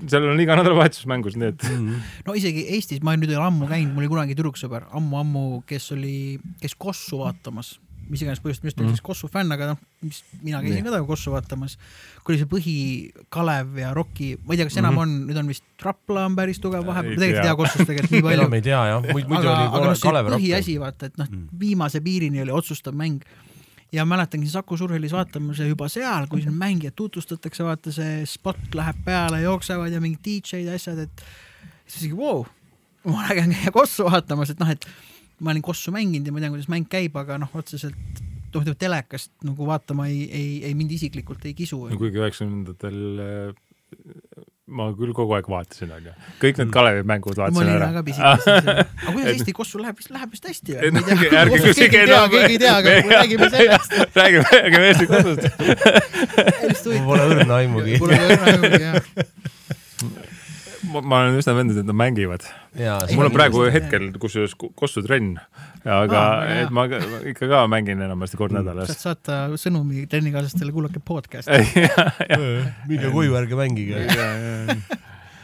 seal 0.10 0.30
on 0.32 0.42
iga 0.42 0.58
nädalavahetus 0.60 1.08
mängus, 1.12 1.40
nii 1.40 1.54
et 1.54 1.68
mm. 1.70 2.04
no 2.28 2.38
isegi 2.38 2.68
Eestis 2.76 3.04
ma 3.06 3.16
nüüd 3.18 3.32
ei 3.32 3.40
ole 3.40 3.50
ammu 3.50 3.70
käinud, 3.72 3.94
mul 3.96 4.06
oli 4.06 4.14
kunagi 4.16 4.38
tüdruksõber 4.38 4.90
ammu-ammu, 4.96 5.64
kes 5.70 5.92
oli, 5.96 6.16
käis 6.62 6.78
Kossu 6.80 7.22
vaatamas, 7.24 7.76
mis 8.10 8.22
iganes 8.22 8.42
põhjust, 8.44 8.64
minust 8.64 8.80
oli 8.82 8.92
siis 8.94 9.04
Kossu 9.06 9.28
fänn, 9.32 9.52
aga 9.56 9.72
noh, 9.72 9.80
mis 10.06 10.22
mina 10.42 10.60
käisin 10.64 10.84
ka 10.84 10.92
temaga 10.92 11.08
Kossu 11.10 11.34
vaatamas. 11.34 11.78
kui 12.24 12.36
oli 12.36 12.42
see 12.42 12.50
põhi 12.52 12.76
Kalev 13.34 13.80
ja 13.82 13.94
Rocki, 13.98 14.32
ma 14.44 14.54
ei 14.54 14.60
tea, 14.62 14.68
kas 14.70 14.78
enam 14.82 15.00
on, 15.02 15.16
nüüd 15.30 15.40
on 15.42 15.50
vist 15.50 15.66
Rapla 15.86 16.26
on 16.30 16.36
päris 16.38 16.62
tugev 16.64 16.86
vahepeal, 16.88 17.16
Ei 17.16 17.20
tegelikult 17.20 17.42
ei 17.42 17.50
tea. 17.50 17.56
Kossust 17.62 17.90
tegelikult 17.90 18.16
nii 18.16 18.24
palju. 18.28 18.42
enam 18.42 18.58
ei 18.58 18.66
tea 18.66 18.84
jah, 18.92 19.08
muidu 19.12 19.42
oli 19.42 19.66
aga 19.66 19.82
noh, 19.90 19.98
see 20.02 20.24
põhiasi 20.30 20.78
vaata, 20.82 21.10
et 21.10 21.18
noh, 21.22 21.34
viimase 21.60 22.02
piirini 22.06 22.44
oli 22.46 22.56
otsustav 22.56 22.96
mäng. 22.98 23.26
Ja 23.94 24.04
mäletangi 24.06 24.50
Saku 24.52 24.76
Surhelis 24.78 25.14
vaatamas 25.14 25.60
ja 25.62 25.68
juba 25.70 25.88
seal, 25.88 26.26
kui 26.28 26.42
siin 26.44 26.56
mängijad 26.58 26.96
tutvustatakse, 26.98 27.64
vaata 27.64 27.94
see 27.96 28.24
spot 28.28 28.74
läheb 28.76 28.98
peale, 29.06 29.40
jooksevad 29.46 29.94
ja 29.94 30.02
mingid 30.04 30.26
DJ-d 30.26 30.66
ja 30.66 30.76
asjad, 30.76 31.06
et 31.06 31.26
siis 31.86 32.02
isegi 32.02 32.18
vau 32.18 32.42
wow,, 32.42 32.48
ma 33.14 33.28
nägin 33.30 33.54
käia 33.54 33.72
Kossu 33.72 34.08
vaatamas, 34.10 34.52
et 34.52 34.60
noh, 34.60 34.74
et 34.74 34.88
ma 35.40 35.54
olin 35.54 35.66
Kossu 35.66 35.94
mänginud 35.96 36.28
ja 36.28 36.34
ma 36.36 36.44
tean, 36.44 36.56
kuidas 36.56 36.72
mäng 36.72 36.88
käib, 36.92 37.16
aga 37.20 37.40
noh, 37.42 37.52
otseselt 37.58 37.96
noh, 38.56 38.64
ütleme 38.64 38.80
telekast 38.80 39.32
nagu 39.46 39.68
vaatama 39.68 40.08
ei, 40.12 40.26
ei, 40.30 40.52
ei 40.70 40.76
mind 40.78 40.96
isiklikult 40.96 41.46
ei 41.46 41.56
kisu. 41.58 41.82
no 41.92 42.00
kuigi 42.00 42.22
üheksakümnendatel 42.22 43.00
äh, 43.24 44.46
ma 44.66 44.88
küll 44.98 45.14
kogu 45.14 45.36
aeg 45.38 45.48
vaatasin, 45.50 45.92
onju. 45.94 46.14
kõik 46.42 46.58
need 46.62 46.72
Kalevi 46.74 47.04
mängud 47.06 47.38
ma 47.38 47.44
vaatasin 47.44 47.62
olin 47.62 47.76
ära 47.76 47.90
väga 47.92 48.04
pisike 48.08 48.30
aga 49.06 49.12
kuidas 49.12 49.30
Eesti 49.34 49.56
Kossu 49.60 49.82
läheb, 49.82 50.00
vist 50.00 50.14
läheb 50.14 50.32
vist 50.34 50.48
hästi 50.50 50.78
või? 50.80 50.94
ma 50.96 51.04
ärge 51.44 51.60
küsige 51.68 52.02
enam. 52.02 52.30
keegi 52.34 52.56
ei 52.56 52.62
tea, 52.64 52.76
aga 52.80 52.96
me 52.96 53.20
räägime 53.20 53.50
sellest. 53.54 53.98
räägime, 54.22 54.46
räägime 54.56 54.86
Eesti 54.90 55.06
hästi 56.64 56.96
mul 56.96 57.12
pole 57.12 57.28
õrna 57.36 57.60
aimugi. 57.62 58.00
Pole 58.02 58.18
ka 58.18 58.26
õrna 58.32 58.46
aimugi 58.56 58.82
jah. 58.88 58.98
Ma 60.94 61.20
olen 61.24 61.38
üsna 61.40 61.54
veendunud, 61.58 61.80
et 61.82 61.88
nad 61.90 61.96
mängivad. 61.98 62.44
mul 63.16 63.26
on 63.30 63.34
praegu 63.36 63.64
hetkel 63.72 64.10
kusjuures 64.22 64.54
ku- 64.60 64.72
Kossu 64.76 65.02
trenn, 65.06 65.36
aga 65.86 66.22
hea. 66.48 66.62
et 66.66 66.70
ma 66.76 66.88
ka- 66.92 67.02
ikka 67.32 67.48
ka 67.52 67.64
mängin 67.72 68.02
enamasti 68.06 68.38
kord 68.38 68.52
saad 68.52 68.66
nädalas. 68.66 68.94
saata 69.00 69.40
sõnumi 69.62 70.06
trennikaaslastele, 70.12 70.72
kuulake 70.76 71.00
podcast'i. 71.00 71.88
minge 72.90 73.12
koju, 73.14 73.36
ärge 73.42 73.56
mängige. 73.60 74.06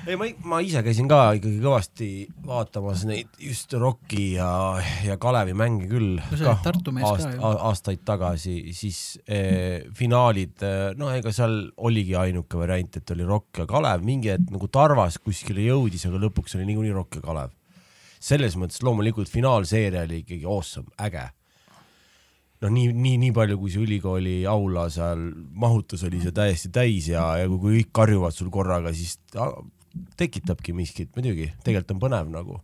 ei, 0.08 0.18
ma, 0.18 0.28
ma 0.49 0.60
ise 0.66 0.82
käisin 0.86 1.10
ka 1.10 1.20
ikkagi 1.38 1.60
kõvasti 1.62 2.10
vaatamas 2.47 3.04
neid 3.10 3.30
just 3.41 3.74
Rocki 3.78 4.32
ja, 4.38 4.49
ja 5.06 5.18
Kalevi 5.22 5.54
mänge 5.58 5.89
küll. 5.91 6.16
No 6.18 6.39
sa 6.39 6.52
oled 6.52 6.64
Tartu 6.66 6.93
mees 6.95 7.08
ka 7.08 7.34
ju. 7.36 7.41
aastaid 7.70 8.04
tagasi, 8.08 8.56
siis 8.78 9.02
eh, 9.26 9.88
finaalid, 9.97 10.64
no 10.99 11.12
ega 11.14 11.34
seal 11.36 11.58
oligi 11.86 12.16
ainuke 12.18 12.60
variant, 12.60 12.97
et 12.97 13.14
oli 13.16 13.28
Rock 13.28 13.64
ja 13.64 13.68
Kalev, 13.70 14.06
mingi 14.08 14.34
hetk 14.34 14.54
nagu 14.54 14.70
Tarvas 14.72 15.20
kuskile 15.22 15.68
jõudis, 15.68 16.08
aga 16.10 16.22
lõpuks 16.26 16.58
oli 16.58 16.70
niikuinii 16.72 16.95
Rock 16.97 17.20
ja 17.20 17.28
Kalev. 17.28 17.54
selles 18.22 18.58
mõttes 18.58 18.84
loomulikult 18.86 19.30
finaalseeria 19.30 20.06
oli 20.06 20.22
ikkagi 20.22 20.45
awesome, 20.45 20.89
äge 21.02 21.30
no 22.62 22.70
nii, 22.70 22.91
nii, 22.93 23.18
nii 23.22 23.34
palju, 23.36 23.58
kui 23.58 23.74
see 23.74 23.82
ülikooli 23.82 24.36
aula 24.49 24.88
seal 24.93 25.24
mahutus 25.58 26.04
oli 26.06 26.22
see 26.22 26.34
täiesti 26.36 26.70
täis 26.74 27.10
ja, 27.10 27.24
ja 27.41 27.49
kui, 27.49 27.80
kõik 27.82 27.93
karjuvad 28.02 28.36
sul 28.36 28.52
korraga, 28.54 28.93
siis 28.93 29.18
tekitabki 30.20 30.74
miskit, 30.76 31.12
muidugi, 31.16 31.50
tegelikult 31.66 31.96
on 31.96 32.04
põnev 32.06 32.32
nagu. 32.32 32.62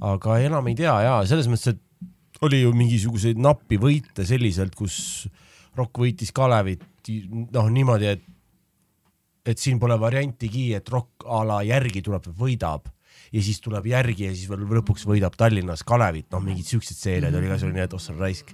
aga 0.00 0.38
enam 0.40 0.68
ei 0.70 0.76
tea 0.78 0.94
ja 1.04 1.14
selles 1.28 1.48
mõttes, 1.50 1.76
et 1.76 2.42
oli 2.46 2.62
ju 2.62 2.72
mingisuguseid 2.76 3.40
nappi 3.40 3.76
võite 3.80 4.24
selliselt, 4.26 4.74
kus 4.78 5.28
Rock 5.76 6.00
võitis 6.00 6.32
Kalevit 6.34 6.84
noh, 7.52 7.70
niimoodi, 7.72 8.12
et 8.16 8.26
et 9.48 9.56
siin 9.56 9.78
pole 9.80 9.96
variantigi, 9.96 10.74
et 10.76 10.88
Rock 10.92 11.24
a 11.24 11.40
la 11.46 11.62
järgi 11.64 12.02
tuleb, 12.04 12.26
võidab 12.36 12.90
ja 13.32 13.42
siis 13.44 13.60
tuleb 13.64 13.86
järgi 13.88 14.26
ja 14.26 14.34
siis 14.34 14.48
veel 14.50 14.66
lõpuks 14.78 15.06
võidab 15.08 15.36
Tallinnas 15.40 15.84
Kalevit, 15.88 16.28
noh, 16.34 16.42
mingid 16.44 16.68
siuksed 16.68 16.98
seeriad 16.98 17.34
oli 17.34 17.48
ka, 17.48 17.58
nii, 17.64 17.84
et 17.86 17.96
ossa 17.96 18.16
raisk. 18.16 18.52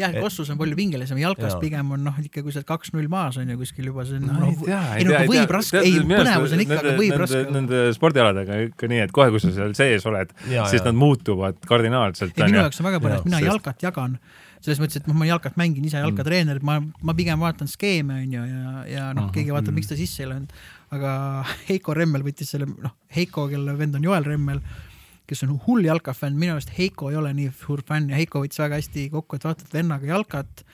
jah, 0.00 0.14
Kossus 0.20 0.50
on 0.52 0.58
palju 0.60 0.76
pingelisem, 0.78 1.18
jalkas 1.22 1.54
Jaa. 1.54 1.60
pigem 1.62 1.90
on 1.96 2.04
noh, 2.06 2.20
ikka 2.22 2.44
kui 2.44 2.54
sa 2.54 2.60
oled 2.60 2.68
kaks-null 2.68 3.08
maas 3.12 3.38
on 3.40 3.50
ju 3.52 3.58
kuskil 3.60 3.90
juba 3.90 4.06
see 4.08 4.20
on 4.20 4.28
No 4.28 4.38
noh 4.38 4.52
ei, 4.52 4.58
tea, 4.66 4.82
ei 4.98 5.08
no 5.08 5.16
aga 5.16 5.30
võib 5.30 5.54
raske, 5.56 5.82
ei 5.82 5.98
põnevus 6.02 6.54
on 6.56 6.64
ikka, 6.64 6.78
aga 6.80 6.94
võib 6.98 7.12
nende, 7.12 7.20
raske 7.24 7.42
nende 7.56 7.82
spordialadega 7.96 8.60
ikka 8.68 8.92
nii, 8.92 9.02
et 9.06 9.16
kohe, 9.16 9.32
kui 9.34 9.42
sa 9.42 9.52
seal 9.56 9.74
sees 9.78 10.06
oled, 10.08 10.32
siis 10.46 10.86
nad 10.86 10.96
muutuvad 10.98 11.58
kardinaalselt. 11.68 12.36
ei, 12.38 12.48
minu 12.48 12.62
jaoks 12.62 12.80
on 12.82 12.90
väga 12.90 13.02
põnev 13.04 13.26
mina 13.28 13.42
jalkat 13.44 13.84
jagan, 13.84 14.16
selles 14.62 14.78
mõttes, 14.82 15.00
et 15.00 15.10
noh, 15.10 15.16
ma 15.18 15.26
jalkat 15.26 15.58
mängin 15.60 15.88
ise 15.88 16.02
jalkatreener, 16.02 16.60
et 16.60 16.66
ma, 16.66 16.78
ma 16.78 17.16
pigem 17.18 17.42
vaatan 17.42 17.70
skeeme 17.70 18.20
onju 18.22 18.46
ja, 18.46 18.86
ja 18.90 19.08
noh, 19.16 19.28
keegi 19.34 19.54
vaatab, 19.54 19.74
miks 19.76 19.90
ta 19.90 19.98
sisse 19.98 20.22
ei 20.22 20.30
löönud. 20.30 20.54
aga 20.94 21.12
Heiko 21.68 21.96
Remmel 21.98 22.24
võttis 22.26 22.54
selle, 22.54 22.68
noh, 22.70 22.94
Heiko, 23.16 23.48
kelle 23.50 23.74
vend 23.78 23.98
on 23.98 24.06
Joel 24.06 24.28
Remmel, 24.28 24.62
kes 25.26 25.44
on 25.46 25.54
hull 25.66 25.86
jalkafänn, 25.86 26.38
minu 26.38 26.56
arust 26.56 26.72
Heiko 26.76 27.10
ei 27.10 27.16
ole 27.16 27.32
nii 27.36 27.52
suur 27.60 27.82
fänn 27.88 28.10
ja 28.10 28.18
Heiko 28.18 28.42
võttis 28.42 28.60
väga 28.62 28.80
hästi 28.80 29.08
kokku, 29.12 29.38
et 29.38 29.46
vaatad 29.46 29.74
vennaga 29.74 30.08
jalkat, 30.08 30.64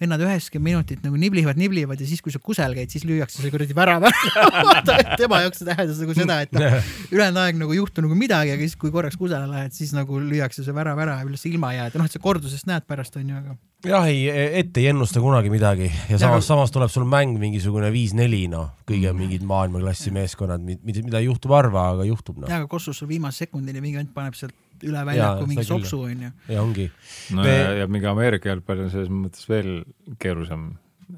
vennad 0.00 0.22
üheksakümmend 0.22 0.68
minutit 0.68 1.04
nagu 1.04 1.18
niblivad, 1.18 1.58
niblivad 1.58 2.00
ja 2.00 2.08
siis, 2.08 2.22
kui 2.24 2.34
sa 2.34 2.40
kusel 2.42 2.76
käid, 2.76 2.92
siis 2.92 3.06
lüüakse 3.08 3.42
see 3.42 3.52
kuradi 3.54 3.76
värav 3.76 4.06
ära. 4.08 5.14
tema 5.20 5.42
jaoks 5.44 5.62
see 5.62 5.68
tähendas 5.68 6.02
nagu 6.02 6.16
seda, 6.16 6.40
et 6.46 6.54
noh, 6.54 6.76
ülejäänud 7.14 7.42
aeg 7.44 7.62
nagu 7.62 7.74
ei 7.74 7.80
juhtu 7.80 8.04
nagu 8.04 8.18
midagi, 8.18 8.54
aga 8.54 8.62
siis, 8.66 8.78
kui 8.78 8.94
korraks 8.94 9.18
kusele 9.18 9.48
lähed, 9.50 9.74
siis 9.74 9.94
nagu 9.96 10.20
lüüakse 10.22 10.66
see 10.66 10.76
värav 10.76 11.00
ära 11.02 11.18
ja 11.20 11.26
üldse 11.26 11.50
ilma 11.50 11.74
jääd 11.76 11.98
noh, 11.98 12.06
et 12.06 12.14
sa 12.14 12.22
kordusest 12.22 12.70
näed 12.70 12.86
pärast 12.88 13.18
onju, 13.18 13.42
aga 13.42 13.58
jah, 13.86 14.06
ei, 14.10 14.24
ette 14.58 14.82
ei 14.82 14.88
ennusta 14.90 15.22
kunagi 15.22 15.50
midagi. 15.52 15.90
Ja 16.10 16.18
samas, 16.18 16.46
samas 16.48 16.72
tuleb 16.74 16.90
sul 16.90 17.06
mäng 17.08 17.38
mingisugune 17.38 17.90
viis-neli, 17.94 18.46
noh, 18.50 18.72
kõige 18.88 19.12
mingid 19.16 19.44
maailmaklassi 19.46 20.10
meeskonnad, 20.14 20.64
mida, 20.66 21.04
mida 21.06 21.22
juhtub 21.22 21.54
harva, 21.54 21.90
aga 21.94 22.06
juhtub, 22.08 22.40
noh. 22.42 22.50
Ja, 22.50 22.62
aga 22.62 22.70
Kossus 22.70 22.98
sul 22.98 23.10
viimase 23.10 23.46
sekundini 23.46 23.82
mingi 23.84 24.00
vend 24.00 24.10
paneb 24.16 24.38
sealt 24.38 24.56
üle 24.86 25.04
väljaku 25.06 25.46
mingi 25.50 25.64
sopsu 25.66 26.02
onju. 26.06 26.30
ja 26.48 26.62
ongi. 26.62 26.90
no 27.34 27.42
Me- 27.42 27.56
ja, 27.56 27.72
ja 27.82 27.86
mingi 27.90 28.06
Ameerika 28.06 28.48
jalgpall 28.52 28.84
on 28.84 28.90
selles 28.90 29.08
mõttes 29.10 29.48
veel 29.48 29.82
keerulisem, 30.18 30.70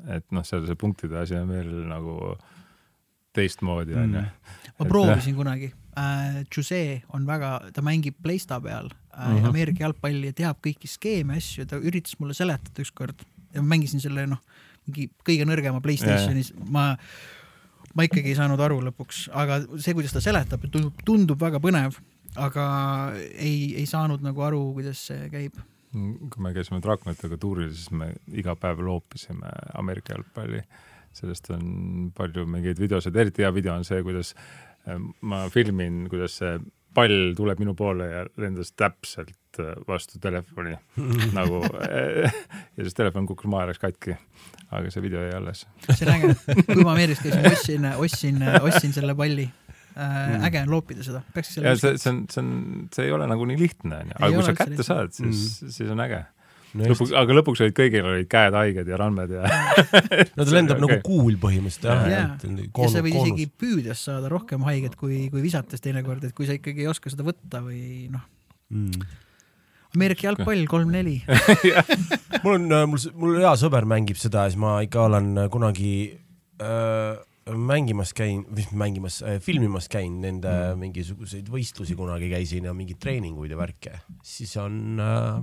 et 0.08 0.24
noh, 0.30 0.44
seal 0.46 0.66
see 0.66 0.78
punktide 0.78 1.18
asi 1.20 1.36
on 1.36 1.48
veel 1.48 1.70
nagu 1.90 2.36
teistmoodi 3.36 3.94
Mm. 3.94 4.02
onju. 4.02 4.22
ma 4.78 4.86
proovisin 4.86 5.34
kunagi 5.36 5.72
äh,. 5.96 6.44
Jose 6.56 7.02
on 7.12 7.26
väga, 7.26 7.70
ta 7.74 7.82
mängib 7.82 8.14
Playsta 8.22 8.61
peal 8.61 8.88
äh, 8.90 9.28
mm. 9.28 9.36
-hmm. 9.36 9.48
Ameerika 9.48 9.84
jalgpalli 9.84 10.26
ja 10.26 10.32
teab 10.32 10.56
kõiki 10.66 10.88
skeeme, 10.88 11.36
asju, 11.36 11.66
ta 11.66 11.76
üritas 11.76 12.16
mulle 12.18 12.34
seletada 12.34 12.82
ükskord 12.82 13.22
ja 13.54 13.62
ma 13.62 13.68
mängisin 13.74 14.00
selle 14.00 14.26
noh, 14.26 14.38
mingi 14.86 15.11
kõige 15.26 15.44
nõrgema 15.46 15.80
Playstationis, 15.80 16.52
ma, 16.70 16.96
ma 17.94 18.06
ikkagi 18.06 18.32
ei 18.32 18.38
saanud 18.38 18.61
aru 18.61 18.80
lõpuks, 18.88 19.28
aga 19.34 19.61
see, 19.78 19.94
kuidas 19.94 20.12
ta 20.14 20.20
seletab, 20.20 20.64
tundub, 20.70 20.94
tundub 21.04 21.40
väga 21.40 21.61
põnev, 21.62 21.98
aga 22.39 22.64
ei, 23.35 23.74
ei 23.81 23.87
saanud 23.89 24.22
nagu 24.24 24.45
aru, 24.47 24.62
kuidas 24.76 25.03
see 25.11 25.28
käib. 25.33 25.59
kui 25.91 26.43
me 26.45 26.53
käisime 26.55 26.78
Draakonitega 26.83 27.39
tuuril, 27.41 27.72
siis 27.74 27.91
me 27.91 28.12
iga 28.39 28.55
päev 28.59 28.83
loopisime 28.87 29.51
Ameerika 29.78 30.14
jalgpalli. 30.14 30.62
sellest 31.12 31.51
on 31.51 32.12
palju 32.14 32.45
mingeid 32.47 32.78
videosid, 32.78 33.16
eriti 33.16 33.43
hea 33.43 33.51
video 33.55 33.74
on 33.74 33.85
see, 33.85 33.99
kuidas 34.07 34.35
äh, 34.87 35.01
ma 35.26 35.49
filmin, 35.51 36.05
kuidas 36.11 36.37
see 36.39 36.61
pall 36.95 37.35
tuleb 37.39 37.59
minu 37.62 37.74
poole 37.78 38.07
ja 38.07 38.22
lendas 38.39 38.70
täpselt 38.78 39.59
äh, 39.59 39.74
vastu 39.89 40.22
telefoni 40.22 40.76
nagu 41.39 41.64
ja 41.66 42.31
siis 42.85 42.95
telefon 42.95 43.26
kukkus 43.26 43.51
maha 43.51 43.66
ja 43.66 43.72
läks 43.72 43.83
katki. 43.83 44.14
aga 44.70 44.91
see 44.91 45.03
video 45.03 45.26
jäi 45.26 45.35
alles. 45.35 45.66
see 45.91 46.07
on 46.07 46.14
äge, 46.14 46.64
kui 46.70 46.85
ma 46.85 46.95
Ameerikas 46.95 47.24
käisin, 47.24 47.51
ostsin, 47.51 47.91
ostsin, 47.99 48.45
ostsin 48.62 48.95
selle 48.95 49.18
palli 49.18 49.51
äh,. 49.97 50.34
äge 50.49 50.64
on 50.64 50.74
loopida 50.74 51.07
seda, 51.07 51.22
peaks 51.34 51.55
selle 51.57 51.72
ja 51.72 51.78
see, 51.78 51.97
see 52.01 52.12
on, 52.12 52.20
see 52.30 52.43
on, 52.43 52.51
see 52.95 53.07
ei 53.09 53.14
ole 53.14 53.28
nagu 53.30 53.47
nii 53.49 53.59
lihtne 53.61 54.03
onju, 54.05 54.18
aga 54.18 54.34
kui 54.34 54.45
sa 54.47 54.55
kätte 54.59 54.74
lihtne. 54.74 54.86
saad, 54.86 55.16
siis, 55.16 55.47
siis 55.76 55.91
on 55.91 56.03
äge. 56.05 56.20
no, 56.74 56.91
lõpuks, 56.93 57.14
aga 57.22 57.38
lõpuks 57.41 57.64
olid 57.66 57.76
kõigil 57.78 58.11
olid 58.12 58.28
käed 58.30 58.59
haiged 58.59 58.91
ja 58.93 59.01
randmed 59.01 59.34
ja 59.38 59.47
no 60.36 60.45
ta 60.45 60.51
lendab 60.55 60.82
nagu 60.82 60.95
okei. 60.99 61.07
kuul 61.07 61.41
põhimõtteliselt 61.43 62.12
jah 62.12 62.36
on 62.47 62.61
ja 62.66 62.93
sa 62.93 63.05
võid 63.07 63.18
isegi 63.22 63.49
püüdes 63.62 64.05
saada 64.11 64.30
rohkem 64.32 64.66
haiget 64.68 64.99
kui, 65.01 65.24
kui 65.32 65.43
visates 65.45 65.82
teinekord, 65.82 66.28
et 66.28 66.36
kui 66.36 66.49
sa 66.51 66.59
ikkagi 66.59 66.86
ei 66.86 66.93
oska 66.93 67.12
seda 67.12 67.26
võtta 67.26 67.64
või 67.64 68.07
noh, 68.12 68.28
mm.. 68.74 69.11
Ameerika 69.91 70.28
jalgpall 70.28 70.68
kolm-neli, 70.70 71.16
mul 72.45 72.61
on, 72.61 72.68
mul, 72.93 73.09
mul 73.18 73.41
hea 73.43 73.57
sõber 73.59 73.88
mängib 73.91 74.20
seda 74.22 74.45
ja 74.47 74.53
siis 74.53 74.61
ma 74.62 74.76
ikka 74.86 75.09
olen 75.09 75.32
kunagi 75.51 75.95
äh, 76.62 77.18
mängimas 77.57 78.12
käin, 78.16 78.44
mängimas 78.72 79.20
äh,, 79.22 79.38
filmimas 79.42 79.88
käin 79.90 80.20
nende 80.22 80.51
mm. 80.51 80.82
mingisuguseid 80.84 81.48
võistlusi 81.51 81.96
kunagi 81.98 82.30
käisin 82.32 82.68
ja 82.68 82.74
mingeid 82.76 83.01
treeninguid 83.03 83.55
ja 83.55 83.59
värke, 83.61 84.01
siis 84.26 84.53
on 84.61 85.01
äh, 85.03 85.40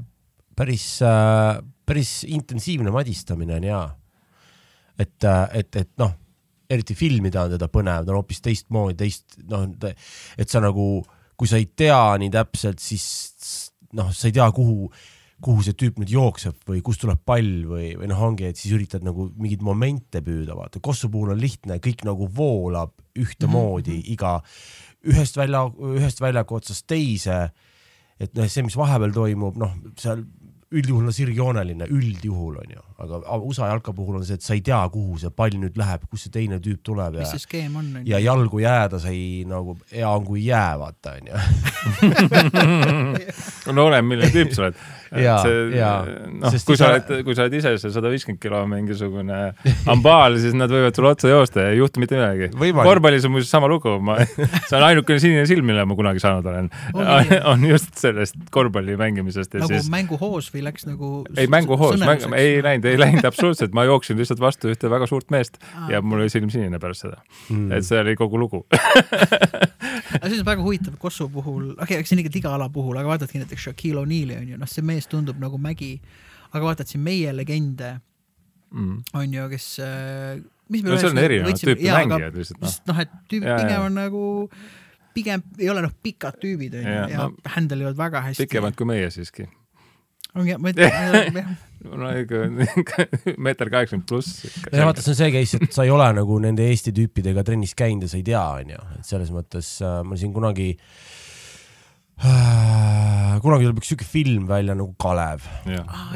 päris 0.58 0.86
äh,, 1.06 1.60
päris 1.88 2.22
intensiivne 2.28 2.92
madistamine 2.92 3.58
on 3.58 3.68
hea. 3.70 3.84
et, 5.00 5.28
et, 5.54 5.76
et 5.76 5.92
noh, 6.02 6.16
eriti 6.70 6.96
filmida 6.98 7.46
on 7.46 7.54
teda 7.54 7.70
põnev, 7.72 8.06
ta 8.06 8.12
on 8.14 8.20
hoopis 8.20 8.42
teistmoodi, 8.44 8.98
teist 9.00 9.38
noh, 9.48 9.68
et 10.38 10.50
sa 10.50 10.62
nagu, 10.64 10.88
kui 11.38 11.50
sa 11.50 11.60
ei 11.62 11.70
tea 11.78 12.02
nii 12.20 12.32
täpselt, 12.34 12.82
siis 12.84 13.06
noh, 13.96 14.10
sa 14.12 14.28
ei 14.28 14.36
tea, 14.36 14.48
kuhu 14.56 14.90
kuhu 15.44 15.62
see 15.66 15.76
tüüp 15.78 16.00
nüüd 16.02 16.12
jookseb 16.12 16.58
või 16.68 16.82
kust 16.86 17.04
tuleb 17.04 17.20
pall 17.28 17.68
või, 17.70 17.92
või 18.00 18.10
noh, 18.10 18.22
ongi, 18.30 18.48
et 18.50 18.58
siis 18.58 18.74
üritad 18.74 19.06
nagu 19.06 19.28
mingeid 19.38 19.62
momente 19.66 20.22
püüda, 20.26 20.56
vaata, 20.58 20.82
Kossu 20.84 21.12
puhul 21.14 21.36
on 21.36 21.42
lihtne, 21.42 21.78
kõik 21.84 22.02
nagu 22.08 22.30
voolab 22.34 22.96
ühtemoodi 23.18 24.00
mm 24.00 24.02
-hmm. 24.02 24.14
iga, 24.16 24.34
ühest 25.14 25.38
välja, 25.38 25.68
ühest 25.94 26.22
väljaku 26.22 26.58
otsast 26.58 26.88
teise. 26.88 27.52
et 28.20 28.34
noh, 28.34 28.48
see, 28.50 28.64
mis 28.66 28.78
vahepeal 28.78 29.14
toimub, 29.14 29.58
noh, 29.62 29.76
seal 29.98 30.24
üldjuhul 30.68 31.08
on 31.08 31.16
sirgjooneline, 31.16 31.86
üldjuhul 31.96 32.58
on 32.60 32.72
ju, 32.74 32.82
aga 33.00 33.38
USA 33.40 33.70
jalka 33.70 33.94
puhul 33.96 34.18
on 34.20 34.26
see, 34.28 34.36
et 34.36 34.44
sa 34.44 34.56
ei 34.56 34.64
tea, 34.66 34.80
kuhu 34.92 35.16
see 35.22 35.32
pall 35.32 35.56
nüüd 35.56 35.78
läheb, 35.80 36.04
kust 36.12 36.28
see 36.28 36.34
teine 36.34 36.60
tüüp 36.64 36.82
tuleb 36.84 37.16
ja 37.16 37.24
mis 37.24 37.32
see 37.38 37.44
skeem 37.46 37.78
on? 37.80 37.94
ja 38.08 38.20
jalgu 38.20 38.60
jääda 38.60 39.00
sa 39.00 39.14
ei 39.16 39.46
nagu, 39.48 39.78
hea 39.94 40.10
on 40.12 40.26
kui 40.28 40.42
ei 40.42 40.50
jää, 40.50 40.74
vaata 40.82 41.16
onju. 41.16 41.36
no 43.78 43.88
oleneb, 43.88 44.10
milline 44.12 44.32
tüüp 44.34 44.52
sa 44.58 44.68
oled. 44.68 44.84
Jaa, 45.12 45.38
see 45.44 45.78
jaa., 45.78 45.98
noh, 46.42 46.56
kui 46.68 46.78
sa 46.80 46.92
oled, 46.94 47.12
kui 47.26 47.36
sa 47.38 47.46
oled 47.46 47.56
ise 47.60 47.74
see 47.82 47.94
sada 47.94 48.12
viiskümmend 48.12 48.42
kilo 48.44 48.62
mingisugune 48.70 49.40
ambaal, 49.94 50.38
siis 50.42 50.56
nad 50.58 50.72
võivad 50.74 50.98
sulle 50.98 51.14
otsa 51.16 51.32
joosta 51.32 51.68
ja 51.68 51.74
ei 51.74 51.82
juhtu 51.82 52.04
mitte 52.04 52.18
midagi. 52.18 52.50
Korvpallis 52.78 53.28
on 53.28 53.36
muuseas 53.36 53.52
sama 53.54 53.70
lugu, 53.72 53.98
ma, 54.04 54.18
see 54.68 54.78
on 54.78 54.88
ainukene 54.90 55.24
sinine 55.24 55.46
silm, 55.50 55.68
mille 55.70 55.86
ma 55.88 55.98
kunagi 55.98 56.24
saanud 56.24 56.48
olen 56.52 56.70
Ongi. 56.94 57.40
on 57.52 57.66
just 57.68 57.96
sellest 58.00 58.38
korvpalli 58.54 58.98
mängimisest 59.00 59.56
ja 59.56 59.64
nagu 59.64 59.74
siis 59.74 59.90
mänguhoos 59.94 60.50
või 60.54 60.66
läks 60.68 60.88
nagu 60.90 61.12
ei 61.38 61.50
mänguhoos, 61.52 62.04
ei 62.38 62.60
läinud, 62.66 62.88
ei 62.90 63.00
läinud 63.00 63.28
absoluutselt, 63.28 63.76
ma 63.78 63.88
jooksin 63.88 64.20
lihtsalt 64.20 64.42
vastu 64.44 64.72
ühte 64.74 64.92
väga 64.92 65.08
suurt 65.10 65.32
meest 65.34 65.60
Aa. 65.62 65.92
ja 65.96 66.02
mul 66.04 66.26
oli 66.26 66.34
silm 66.34 66.52
sinine 66.54 66.80
pärast 66.82 67.08
seda. 67.08 67.22
Mm. 67.50 67.72
et 67.78 67.88
see 67.88 68.00
oli 68.02 68.16
kogu 68.20 68.40
lugu. 68.42 68.64
Aga 70.18 70.32
see 70.34 70.42
on 70.42 70.50
väga 70.50 70.66
huvitav 70.66 70.98
Kosovo 71.02 71.42
puhul, 71.42 71.72
okei 71.76 71.84
okay,, 71.84 72.02
eks 72.02 72.10
see 72.12 72.18
on 72.18 72.24
ikka 72.26 72.38
iga 72.42 72.56
ala 72.58 72.70
puhul, 72.74 72.98
aga 72.98 73.14
vaatadki 73.14 73.42
näiteks 73.42 73.70
Shaquille 73.70 74.04
O'Neal'i 74.04 74.38
on 74.42 74.52
ju, 74.54 74.60
noh, 74.62 74.70
see 74.70 74.86
mees 74.86 75.08
tundub 75.12 75.40
nagu 75.42 75.58
mägi. 75.62 75.98
aga 76.52 76.64
vaatad 76.64 76.88
siin 76.88 77.04
meie 77.04 77.34
legende 77.36 77.98
Mm. 78.72 79.04
on 79.14 79.34
ju, 79.34 79.50
kes 79.50 79.80
äh, 79.80 80.42
mis 80.70 80.84
me 80.84 80.90
no 80.92 80.98
seal 81.00 81.14
on 81.14 81.22
erinevad 81.22 81.56
tüüpi 81.62 81.88
mängijad 81.88 82.36
lihtsalt 82.36 82.60
noh. 82.60 82.74
noh, 82.90 82.98
et 83.00 83.14
Jaa, 83.32 83.60
pigem 83.62 83.86
on 83.86 83.96
nagu, 83.96 84.24
pigem 85.16 85.44
ei 85.62 85.70
ole 85.72 85.86
noh, 85.86 85.94
pikad 86.04 86.36
tüübid 86.42 86.76
on 86.76 86.84
ju 86.84 86.96
Jaa, 86.98 87.06
ja 87.14 87.22
no, 87.30 87.30
handle 87.56 87.86
ivad 87.86 87.96
väga 87.96 88.26
hästi. 88.26 88.44
pikemad 88.44 88.76
kui 88.76 88.90
meie 88.90 89.08
siiski. 89.14 89.48
ongi, 90.36 90.58
ma 90.60 90.74
ütlen, 90.74 91.40
no 91.86 92.10
ikka 92.18 92.46
meeter 93.46 93.70
kaheksakümmend 93.74 94.08
pluss. 94.10 94.46
ja 94.72 94.86
vaata, 94.88 95.02
see 95.04 95.14
on 95.14 95.20
see 95.20 95.32
case, 95.36 95.60
et 95.62 95.74
sa 95.76 95.84
ei 95.86 95.94
ole 95.94 96.08
nagu 96.18 96.40
nende 96.44 96.66
Eesti 96.68 96.94
tüüpidega 96.96 97.44
trennis 97.48 97.76
käinud 97.78 98.08
ja 98.08 98.10
sa 98.12 98.18
ei 98.18 98.26
tea, 98.28 98.44
onju, 98.64 98.82
et 99.00 99.06
selles 99.06 99.32
mõttes 99.36 99.76
äh, 99.86 100.02
ma 100.08 100.18
siin 100.20 100.34
kunagi 100.36 100.72
äh,, 102.24 103.38
kunagi 103.44 103.68
tuleb 103.68 103.82
üks 103.82 103.92
siuke 103.92 104.08
film 104.08 104.48
välja 104.50 104.74
nagu 104.78 104.94
Kalev. 105.02 105.46
Ah, 105.86 106.14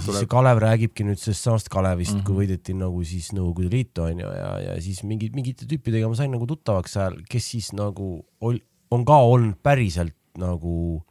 siis 0.00 0.08
see 0.20 0.28
Kalev 0.30 0.60
räägibki 0.62 1.06
nüüd 1.06 1.20
sellest 1.22 1.46
samast 1.46 1.70
Kalevist 1.72 2.12
mm, 2.12 2.16
Mhm. 2.16 2.22
-hmm. 2.22 2.26
kui 2.26 2.46
võideti 2.46 2.74
nagu 2.74 3.04
siis 3.04 3.30
Nõukogude 3.36 3.70
Liitu 3.70 4.02
onju 4.02 4.26
ja, 4.26 4.50
ja 4.66 4.80
siis 4.82 5.02
mingid, 5.04 5.34
mingite 5.34 5.66
tüüpidega 5.66 6.08
ma 6.08 6.14
sain 6.18 6.30
nagu 6.34 6.46
tuttavaks 6.46 6.92
seal, 6.98 7.20
kes 7.30 7.50
siis 7.50 7.72
nagu 7.72 8.24
ol, 8.40 8.58
on 8.90 9.04
ka 9.04 9.16
olnud 9.22 9.56
päriselt 9.62 10.14
nagu 10.38 11.02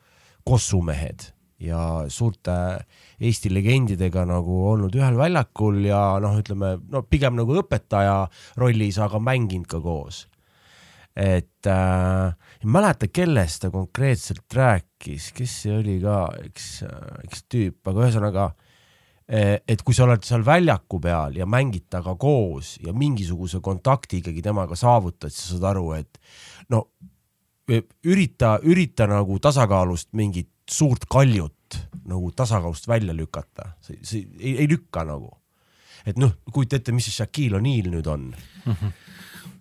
kossumehed 0.46 1.32
ja 1.60 2.06
suurte 2.10 2.52
Eesti 3.20 3.52
legendidega 3.54 4.26
nagu 4.28 4.62
olnud 4.72 4.96
ühel 4.98 5.18
väljakul 5.20 5.82
ja 5.88 6.18
noh, 6.24 6.36
ütleme 6.42 6.76
no 6.92 7.06
pigem 7.08 7.38
nagu 7.40 7.56
õpetaja 7.62 8.26
rollis, 8.60 9.00
aga 9.00 9.22
mänginud 9.24 9.70
ka 9.72 9.82
koos. 9.84 10.26
et 11.16 11.68
äh, 11.72 12.34
ei 12.60 12.68
mäleta, 12.68 13.08
kellest 13.08 13.62
ta 13.64 13.70
konkreetselt 13.72 14.52
rääkis, 14.52 15.30
kes 15.32 15.54
see 15.64 15.78
oli 15.78 15.96
ka, 16.04 16.26
üks, 16.44 16.66
üks 17.24 17.46
tüüp, 17.48 17.78
aga 17.88 18.02
ühesõnaga 18.04 18.50
eh, 19.30 19.62
et 19.64 19.80
kui 19.80 19.96
sa 19.96 20.04
oled 20.04 20.28
seal 20.28 20.44
väljaku 20.44 21.00
peal 21.00 21.40
ja 21.40 21.48
mängid 21.48 21.88
temaga 21.88 22.18
koos 22.20 22.76
ja 22.84 22.92
mingisuguse 22.92 23.64
kontakti 23.64 24.20
ikkagi 24.20 24.44
temaga 24.44 24.76
saavutad, 24.76 25.32
siis 25.32 25.54
sa 25.54 25.56
saad 25.56 25.70
aru, 25.72 25.94
et 25.96 26.20
no 26.76 26.84
ürita, 28.06 28.58
ürita 28.64 29.08
nagu 29.10 29.40
tasakaalust 29.42 30.12
mingit 30.14 30.52
suurt 30.70 31.08
kaljut 31.10 31.55
nagu 32.06 32.30
tasakaalust 32.36 32.88
välja 32.88 33.16
lükata, 33.18 33.72
see, 33.82 33.98
see 34.04 34.28
ei, 34.40 34.58
ei 34.64 34.70
lükka 34.70 35.06
nagu. 35.08 35.32
et 36.06 36.20
noh, 36.22 36.36
kujuta 36.54 36.78
ette, 36.78 36.94
mis 36.94 37.08
see 37.10 37.16
Shaquille 37.16 37.58
O'Neal 37.58 37.90
nüüd 37.94 38.08
on. 38.12 38.30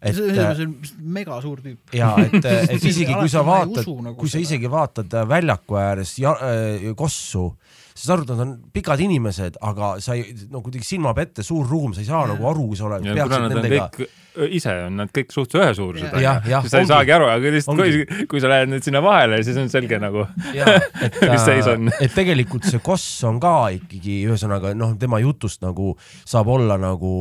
et 0.04 0.16
see 0.16 0.26
on 0.28 0.56
see 0.58 0.66
on 0.66 0.74
mega 1.16 1.38
suur 1.40 1.62
tüüp. 1.64 1.94
ja 1.96 2.12
et, 2.20 2.36
et 2.44 2.84
isegi 2.92 3.14
kui 3.14 3.30
sa 3.32 3.44
vaatad 3.46 3.88
nagu, 3.88 4.18
kui 4.20 4.28
sa 4.28 4.36
seda. 4.36 4.46
isegi 4.48 4.70
vaatad 4.70 5.16
äh, 5.20 5.28
väljaku 5.28 5.80
ääres 5.80 6.18
ja, 6.20 6.36
äh, 6.44 6.90
kossu, 6.98 7.48
sa 7.94 8.08
saad 8.08 8.18
aru, 8.18 8.24
et 8.24 8.30
nad 8.34 8.42
on 8.42 8.52
pikad 8.74 9.00
inimesed, 9.04 9.56
aga 9.62 9.94
sa 10.02 10.16
ei, 10.18 10.34
no 10.50 10.58
kuidagi 10.64 10.86
silmab 10.88 11.18
ette 11.22 11.44
suur 11.46 11.68
ruum, 11.70 11.94
sa 11.94 12.02
ei 12.02 12.08
saa 12.08 12.24
nagu 12.26 12.50
aru, 12.50 12.68
kui 12.72 12.78
sa 12.78 12.88
oled, 12.88 13.06
peaksid 13.06 13.44
nendega. 13.52 13.88
kõik, 13.94 14.20
ise 14.58 14.72
on 14.88 14.96
nad 14.98 15.12
kõik 15.14 15.30
suhteliselt 15.30 15.62
ühesuurused 15.62 16.16
jah, 16.24 16.40
siis 16.42 16.72
sa 16.72 16.80
ei 16.82 16.88
saagi 16.90 17.14
aru, 17.14 17.28
aga 17.30 17.52
lihtsalt 17.54 17.78
kui, 17.78 18.24
kui 18.30 18.42
sa 18.42 18.50
lähed 18.50 18.72
nüüd 18.72 18.86
sinna 18.86 18.98
vahele, 19.04 19.38
siis 19.46 19.60
on 19.62 19.70
selge 19.70 20.00
nagu, 20.02 20.24
et 20.50 21.20
Mis 21.32 21.46
seis 21.46 21.68
on? 21.70 21.86
et 21.94 22.14
tegelikult 22.14 22.66
see 22.66 22.82
Koss 22.82 23.22
on 23.28 23.38
ka 23.42 23.54
ikkagi 23.76 24.24
ühesõnaga 24.26 24.74
noh, 24.74 24.96
tema 24.98 25.22
jutust 25.22 25.62
nagu 25.62 25.92
saab 26.26 26.50
olla 26.50 26.74
nagu 26.80 27.12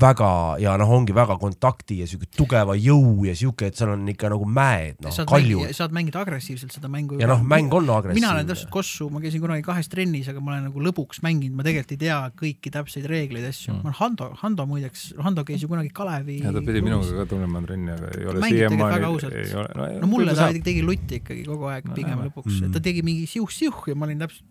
väga 0.00 0.30
ja 0.62 0.78
noh, 0.80 0.94
ongi 0.96 1.14
väga 1.16 1.36
kontakti 1.40 2.00
ja 2.00 2.08
siuke 2.08 2.30
tugeva 2.32 2.78
jõu 2.80 3.28
ja 3.28 3.36
siuke, 3.36 3.68
et 3.68 3.76
seal 3.76 3.92
on 3.92 4.08
ikka 4.14 4.32
nagu 4.32 4.48
mäed, 4.48 4.96
noh 5.04 5.12
saad 5.12 5.28
kaljud 5.28 5.66
mängida, 5.66 5.78
saad 5.82 5.94
mängida 5.94 6.24
agressiivselt 6.24 6.72
seda 6.72 6.88
mängu. 6.88 7.20
ja 7.20 7.28
noh, 7.28 7.44
mäng 7.44 7.68
on 7.76 7.84
mina 7.84 7.92
olen 7.92 8.00
agressiivne 8.00 8.48
täpselt. 8.48 8.72
Kossu, 8.74 9.10
ma 9.12 9.20
käisin 9.22 9.42
kunagi 9.44 9.62
kahes 9.66 9.88
trennis, 9.92 10.13
aga 10.30 10.40
ma 10.40 10.52
olen 10.54 10.64
nagu 10.68 10.80
lõbuks 10.86 11.20
mänginud, 11.26 11.56
ma 11.58 11.62
tegelikult 11.66 11.92
ei 11.96 12.00
tea 12.04 12.18
kõiki 12.40 12.70
täpseid 12.70 13.06
reegleid, 13.10 13.44
asju 13.50 13.72
Mm. 13.74 13.82
ma 13.82 13.90
olen 13.90 13.98
Hando, 14.00 14.30
Hando 14.42 14.66
muideks, 14.66 15.02
Hando 15.18 15.42
käis 15.44 15.60
ju 15.62 15.68
kunagi 15.68 15.90
Kalevi. 15.92 16.38
ja 16.44 16.52
ta 16.52 16.60
pidi 16.60 16.80
minuga 16.82 17.10
ka 17.20 17.26
tunnema 17.34 17.62
trenni, 17.66 17.90
aga 17.90 18.10
ei 18.14 18.26
ole 18.26 18.40
siiamaani 18.48 19.04
ei 19.34 19.54
ole, 19.54 19.92
no 20.00 20.06
mulle 20.06 20.34
ta 20.34 20.52
tegi 20.52 20.82
lutti 20.82 21.20
ikkagi 21.22 21.44
kogu 21.44 21.64
aeg 21.72 21.84
No 21.88 21.94
pigem 21.94 22.18
näeme. 22.18 22.30
lõpuks 22.30 22.60
Mm. 22.60 22.66
mm., 22.68 22.72
ta 22.72 22.80
tegi 22.80 23.02
mingi 23.02 23.26
siuh-siuh 23.26 23.88
ja 23.88 23.94
ma 23.94 24.06
olin 24.06 24.18
täpselt, 24.22 24.44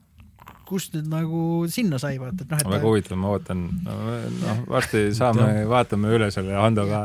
kust 0.66 0.94
nüüd 0.96 1.08
nagu 1.12 1.40
sinna 1.72 1.98
sai 2.00 2.18
vaata, 2.20 2.42
et 2.44 2.50
noh, 2.52 2.58
et 2.60 2.68
väga 2.68 2.88
huvitav, 2.88 3.18
ma 3.20 3.28
ootan, 3.36 3.60
noh, 3.84 4.64
varsti 4.68 5.06
saame, 5.20 5.66
vaatame 5.70 6.08
üle 6.16 6.32
selle 6.32 6.56
Hando 6.56 6.86
ka. 6.88 7.02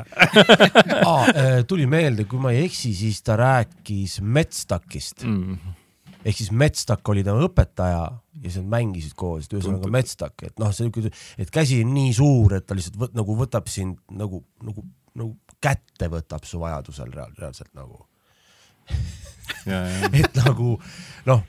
ah,. 1.11 1.27
tuli 1.67 1.87
meelde, 1.87 2.25
kui 2.25 2.39
ma 2.43 2.51
ei 2.55 2.65
eksi, 2.67 2.95
siis 2.95 3.21
ta 3.23 3.37
rääkis 3.39 4.21
Metstakist 4.23 5.25
Mm. 5.27 5.59
Ehk 6.25 6.39
siis 6.39 6.51
Metstak 6.55 7.09
oli 7.13 7.25
tema 7.27 7.43
õpetaja 7.47 8.01
ja 8.09 8.45
siis 8.45 8.61
nad 8.63 8.71
mängisid 8.77 9.15
koos, 9.19 9.47
et 9.47 9.57
ühesõnaga. 9.57 9.91
Metstak, 9.93 10.47
et 10.47 10.57
noh, 10.63 10.73
see 10.75 10.89
niisugune, 10.89 11.13
et 11.39 11.53
käsi 11.55 11.83
on 11.85 11.93
nii 11.97 12.15
suur, 12.17 12.57
et 12.59 12.67
ta 12.69 12.77
lihtsalt 12.79 12.99
võt, 13.01 13.15
nagu 13.19 13.37
võtab 13.39 13.71
sind 13.73 14.01
nagu, 14.15 14.43
nagu, 14.65 14.87
nagu 15.19 15.61
kätte 15.65 16.11
võtab 16.13 16.49
su 16.49 16.61
vajadusel 16.63 17.13
reaal, 17.15 17.37
reaalselt 17.39 17.73
nagu, 17.79 18.03
et 20.23 20.43
nagu 20.43 20.75
noh, 21.29 21.47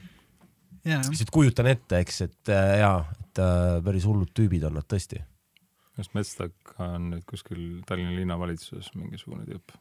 jaa, 0.86 1.02
lihtsalt 1.08 1.34
kujutan 1.34 1.72
ette, 1.72 2.04
eks, 2.04 2.24
et 2.28 2.54
äh, 2.54 2.78
jaa, 2.84 3.04
et 3.26 3.44
äh, 3.44 3.76
päris 3.86 4.08
hullud 4.10 4.32
tüübid 4.36 4.66
on 4.70 4.80
nad 4.80 4.90
tõesti 4.90 5.22
kas 6.00 6.14
Metstak 6.16 6.76
on 6.80 7.10
nüüd 7.14 7.26
kuskil 7.28 7.82
Tallinna 7.88 8.16
linnavalitsuses 8.16 8.94
mingisugune 8.96 9.44
tüüp? 9.50 9.74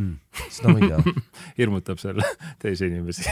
mm.. 0.00 0.16
seda 0.48 0.72
ma 0.72 0.80
ei 0.80 0.88
tea. 0.90 1.14
hirmutab 1.58 2.00
seal 2.02 2.20
teisi 2.62 2.88
inimesi. 2.90 3.26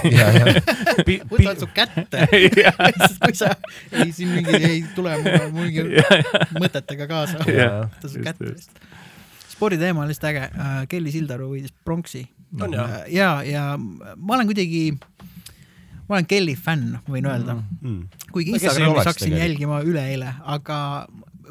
võtad 1.33 1.63
su 1.63 1.69
kätte, 1.75 2.27
sest 2.31 3.21
kui 3.25 3.37
sa, 3.39 3.53
ei 3.93 4.13
siin 4.15 4.35
mingi, 4.37 4.57
ei 4.59 4.81
tule 4.97 5.17
mulle 5.23 5.51
mingi 5.57 5.87
mõtetega 6.59 7.09
kaasa, 7.11 7.45
Jah, 7.49 7.87
võta 7.87 8.13
su 8.13 8.25
kätte 8.25 8.53
vist. 8.53 8.83
sporditeema 9.55 10.05
on 10.05 10.11
lihtsalt 10.11 10.33
äge, 10.33 10.49
Kelly 10.93 11.15
Sildaru 11.15 11.53
võitis 11.55 11.75
pronksi. 11.85 12.27
On 12.63 12.73
jah? 12.73 13.01
ja, 13.13 13.31
ja 13.45 13.65
ma 13.79 14.37
olen 14.37 14.49
kuidagi, 14.49 14.83
ma 16.09 16.19
olen 16.19 16.29
Kelly 16.29 16.57
fänn, 16.57 16.99
võin 17.09 17.29
öelda, 17.29 17.59
mm. 17.81 18.29
kuigi 18.33 18.55
No 18.55 18.61
kes 18.61 18.69
ei 18.69 18.71
Instagramis 18.73 19.11
hakkasin 19.11 19.41
jälgima 19.41 19.81
üleeile, 19.85 20.37
aga 20.49 20.79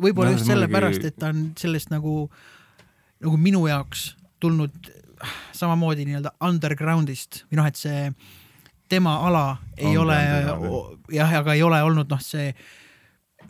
võib-olla 0.01 0.33
No 0.33 0.37
just 0.37 0.49
sellepärast, 0.49 1.05
et 1.09 1.17
ta 1.19 1.31
on 1.33 1.51
sellest 1.57 1.91
nagu, 1.93 2.27
nagu 3.23 3.37
minu 3.41 3.65
jaoks 3.69 4.11
tulnud 4.43 4.91
samamoodi 5.57 6.05
nii-öelda 6.07 6.35
underground'ist 6.47 7.43
või 7.51 7.61
noh, 7.61 7.69
et 7.69 7.79
see 7.79 8.11
tema 8.89 9.17
ala 9.27 9.45
ei 9.77 9.97
ole 9.99 10.17
jah, 11.13 11.33
aga 11.41 11.55
ei 11.57 11.63
ole 11.65 11.81
olnud 11.83 12.11
noh, 12.11 12.21
see 12.23 12.53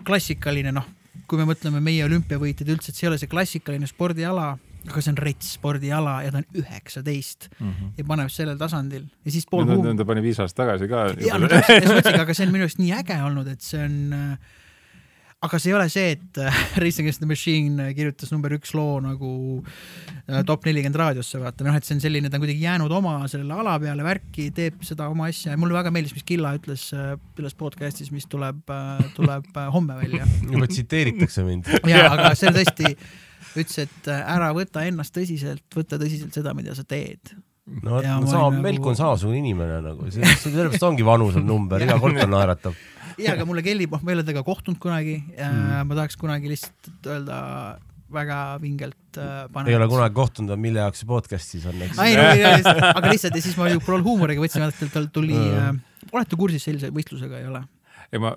klassikaline 0.07 0.71
noh, 0.75 0.85
kui 1.27 1.39
me 1.39 1.47
mõtleme 1.49 1.81
meie 1.83 2.05
olümpiavõitjad 2.05 2.69
üldse, 2.73 2.91
et 2.91 2.97
see 2.99 3.07
ei 3.07 3.11
ole 3.11 3.19
see 3.21 3.29
klassikaline 3.31 3.89
spordiala, 3.89 4.51
aga 4.87 5.01
see 5.03 5.11
on 5.11 5.17
rets 5.19 5.55
spordiala 5.57 6.19
ja 6.25 6.31
ta 6.31 6.41
on 6.41 6.47
üheksateist 6.61 7.49
ja 7.97 8.05
paneb 8.07 8.29
sellel 8.31 8.57
tasandil. 8.61 9.07
Ja 9.25 9.33
siis 9.33 9.47
pool 9.49 9.65
huum- 9.67 9.97
ta 9.97 10.05
pani 10.05 10.21
viis 10.23 10.39
aastat 10.39 10.63
tagasi 10.65 10.87
ka. 10.87 11.07
ja 11.25 11.37
no 11.41 11.49
täpselt, 11.51 11.73
ja 11.75 11.81
siis 11.81 11.91
mõtlesingi, 11.97 12.21
aga 12.23 12.37
see 12.37 12.45
on 12.47 12.53
minu 12.53 12.67
arust 12.67 12.79
nii 12.79 12.93
äge 13.01 13.19
olnud, 13.25 13.47
et 13.51 13.61
see 13.65 13.83
on 13.83 13.97
äh, 14.13 14.55
aga 15.45 15.59
see 15.61 15.69
ei 15.69 15.75
ole 15.77 15.85
see, 15.93 16.13
et 16.15 16.39
äh, 16.41 16.55
Race 16.81 16.97
Against 17.01 17.21
the 17.21 17.27
Machine 17.29 17.91
kirjutas 17.93 18.31
number 18.33 18.55
üks 18.57 18.71
loo 18.77 18.97
nagu 19.03 19.29
äh, 19.61 20.41
top 20.47 20.65
nelikümmend 20.65 20.97
raadiosse 20.97 21.37
vaata, 21.41 21.65
noh, 21.67 21.77
et 21.77 21.85
see 21.85 21.93
on 21.97 22.01
selline, 22.01 22.31
ta 22.31 22.39
on 22.39 22.43
kuidagi 22.45 22.65
jäänud 22.65 22.93
oma 22.97 23.19
sellele 23.29 23.59
ala 23.61 23.75
peale 23.83 24.05
värki, 24.07 24.47
teeb 24.57 24.81
seda 24.87 25.11
oma 25.13 25.29
asja 25.29 25.53
ja 25.53 25.59
mulle 25.61 25.77
väga 25.77 25.93
meeldis, 25.93 26.15
mis 26.17 26.25
Killa 26.27 26.55
ütles 26.57 26.87
äh, 26.97 27.13
selles 27.37 27.57
podcast'is, 27.59 28.09
mis 28.15 28.25
tuleb, 28.31 28.63
tuleb 29.17 29.61
homme 29.75 29.99
välja. 30.01 30.25
juba 30.53 30.69
tsiteeritakse 30.73 31.45
mind. 31.45 31.69
ja, 31.85 32.07
aga 32.15 32.33
see 32.39 32.49
on 32.49 32.57
tõesti, 32.57 32.95
ütles, 33.53 33.77
et 33.85 34.09
ära 34.17 34.49
võta 34.57 34.87
ennast 34.89 35.13
tõsiselt, 35.13 35.67
võta 35.77 36.01
tõsiselt 36.01 36.33
seda, 36.33 36.57
mida 36.57 36.73
sa 36.77 36.81
teed. 36.87 37.37
no 37.85 38.01
ma 38.01 38.01
sama 38.25 38.49
olin, 38.49 38.57
nagu- 38.57 38.65
Melk 38.65 38.89
on 38.89 38.97
samasugune 38.97 39.43
inimene 39.45 39.83
nagu, 39.85 40.09
sellepärast 40.09 40.89
ongi 40.89 41.05
vanusel 41.05 41.45
number, 41.45 41.85
iga 41.85 42.01
kord 42.01 42.17
ta 42.17 42.25
naeratab. 42.25 42.85
ja, 43.17 43.33
aga 43.33 43.45
mulle 43.49 43.63
Kelly, 43.65 43.87
ma 43.91 43.99
ei 44.07 44.15
ole 44.17 44.23
temaga 44.27 44.43
kohtunud 44.47 44.79
kunagi 44.83 45.17
ja 45.37 45.49
Mm. 45.51 45.87
ma 45.89 45.95
tahaks 46.01 46.17
kunagi 46.21 46.49
lihtsalt 46.53 47.07
öelda 47.07 47.37
väga 48.13 48.57
vingelt 48.63 49.17
äh, 49.19 49.47
pane. 49.51 49.69
ei 49.69 49.75
ole 49.75 49.87
kunagi 49.91 50.15
kohtunud, 50.15 50.53
mille 50.63 50.79
jaoks 50.79 51.01
see 51.03 51.07
podcast 51.09 51.49
siis 51.55 51.65
on, 51.67 51.81
eks. 51.81 51.97
ei 51.99 52.15
ei 52.15 52.43
aga 52.93 53.09
lihtsalt 53.11 53.35
ja 53.35 53.41
siis 53.43 53.57
ma 53.59 53.67
ju 53.73 53.81
pool 53.83 54.03
huumoriga 54.05 54.39
võtsin, 54.43 54.63
et 54.67 54.93
tal 54.93 55.09
tuli 55.11 55.35
äh, 55.35 55.71
Mm., 55.73 55.81
olete 56.15 56.37
kursis 56.39 56.63
sellise 56.63 56.87
võistlusega, 56.95 57.41
ei 57.41 57.47
ole? 57.49 57.59
ei, 58.13 58.19
ma 58.23 58.29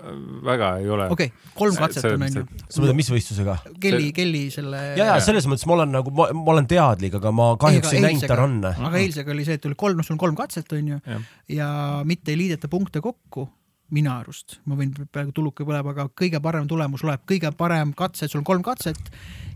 väga 0.43 0.73
ei 0.83 0.89
ole. 0.91 1.05
okei 1.15 1.29
okay,, 1.31 1.53
kolm 1.55 1.77
See- 1.77 1.83
katset 1.85 2.05
on 2.09 2.25
see- 2.27 2.41
onju. 2.43 2.65
sa 2.67 2.81
mõtled, 2.83 2.97
mis 2.99 3.11
võistlusega? 3.15 3.55
Kelly, 3.85 4.09
Kelly 4.17 4.41
selle. 4.51 4.81
ja, 4.99 5.05
ja 5.13 5.21
selles 5.23 5.47
mõttes 5.47 5.63
ma 5.71 5.77
olen 5.77 5.93
nagu, 5.95 6.11
ma, 6.11 6.27
olen 6.51 6.67
teadlik, 6.67 7.15
aga 7.21 7.31
ma 7.31 7.53
kahjuks 7.63 7.93
ei 7.95 8.03
näinud 8.03 8.27
ta 8.27 8.41
run'e. 8.41 8.73
aga 8.89 8.99
eilsega 9.05 9.31
oli 9.31 9.45
see, 9.47 9.55
et 9.61 9.63
tuli 9.63 9.79
kolm, 9.79 10.01
noh, 10.03 10.09
sul 10.09 10.17
on 10.19 10.23
kolm 10.25 10.35
katset 10.41 10.73
onju 10.75 10.99
Jah. 11.07 11.23
ja 11.61 11.69
mitte 12.05 12.35
ei 12.35 12.41
liideta 12.43 12.67
punkte 12.73 12.99
kokku 13.05 13.47
minu 13.95 14.11
arust, 14.13 14.59
ma 14.71 14.77
võin 14.79 14.93
praegu 15.13 15.33
tuluke 15.35 15.65
põleb, 15.67 15.87
aga 15.93 16.07
kõige 16.17 16.41
parem 16.43 16.69
tulemus 16.71 17.03
loeb, 17.07 17.23
kõige 17.29 17.51
parem 17.57 17.95
katse, 17.97 18.29
sul 18.31 18.41
on 18.43 18.47
kolm 18.47 18.65
katset 18.67 19.01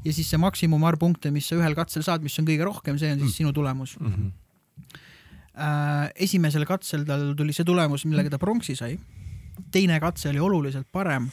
ja 0.05 0.13
siis 0.13 0.29
see 0.31 0.41
maksimumarv 0.43 1.01
punkte, 1.03 1.31
mis 1.35 1.49
sa 1.49 1.59
ühel 1.59 1.77
katsel 1.79 2.05
saad, 2.07 2.25
mis 2.25 2.37
on 2.41 2.49
kõige 2.49 2.67
rohkem, 2.67 2.99
see 3.01 3.13
on 3.15 3.23
siis 3.23 3.39
sinu 3.41 3.53
tulemus 3.55 3.97
mm. 4.01 4.15
-hmm. 4.15 4.33
esimesel 6.27 6.67
katsel 6.67 7.07
tal 7.07 7.33
tuli 7.39 7.53
see 7.53 7.65
tulemus, 7.65 8.07
millega 8.07 8.31
ta 8.31 8.39
pronksi 8.39 8.77
sai. 8.77 8.99
teine 9.71 10.01
katse 10.01 10.29
oli 10.29 10.41
oluliselt 10.41 10.87
parem, 10.93 11.31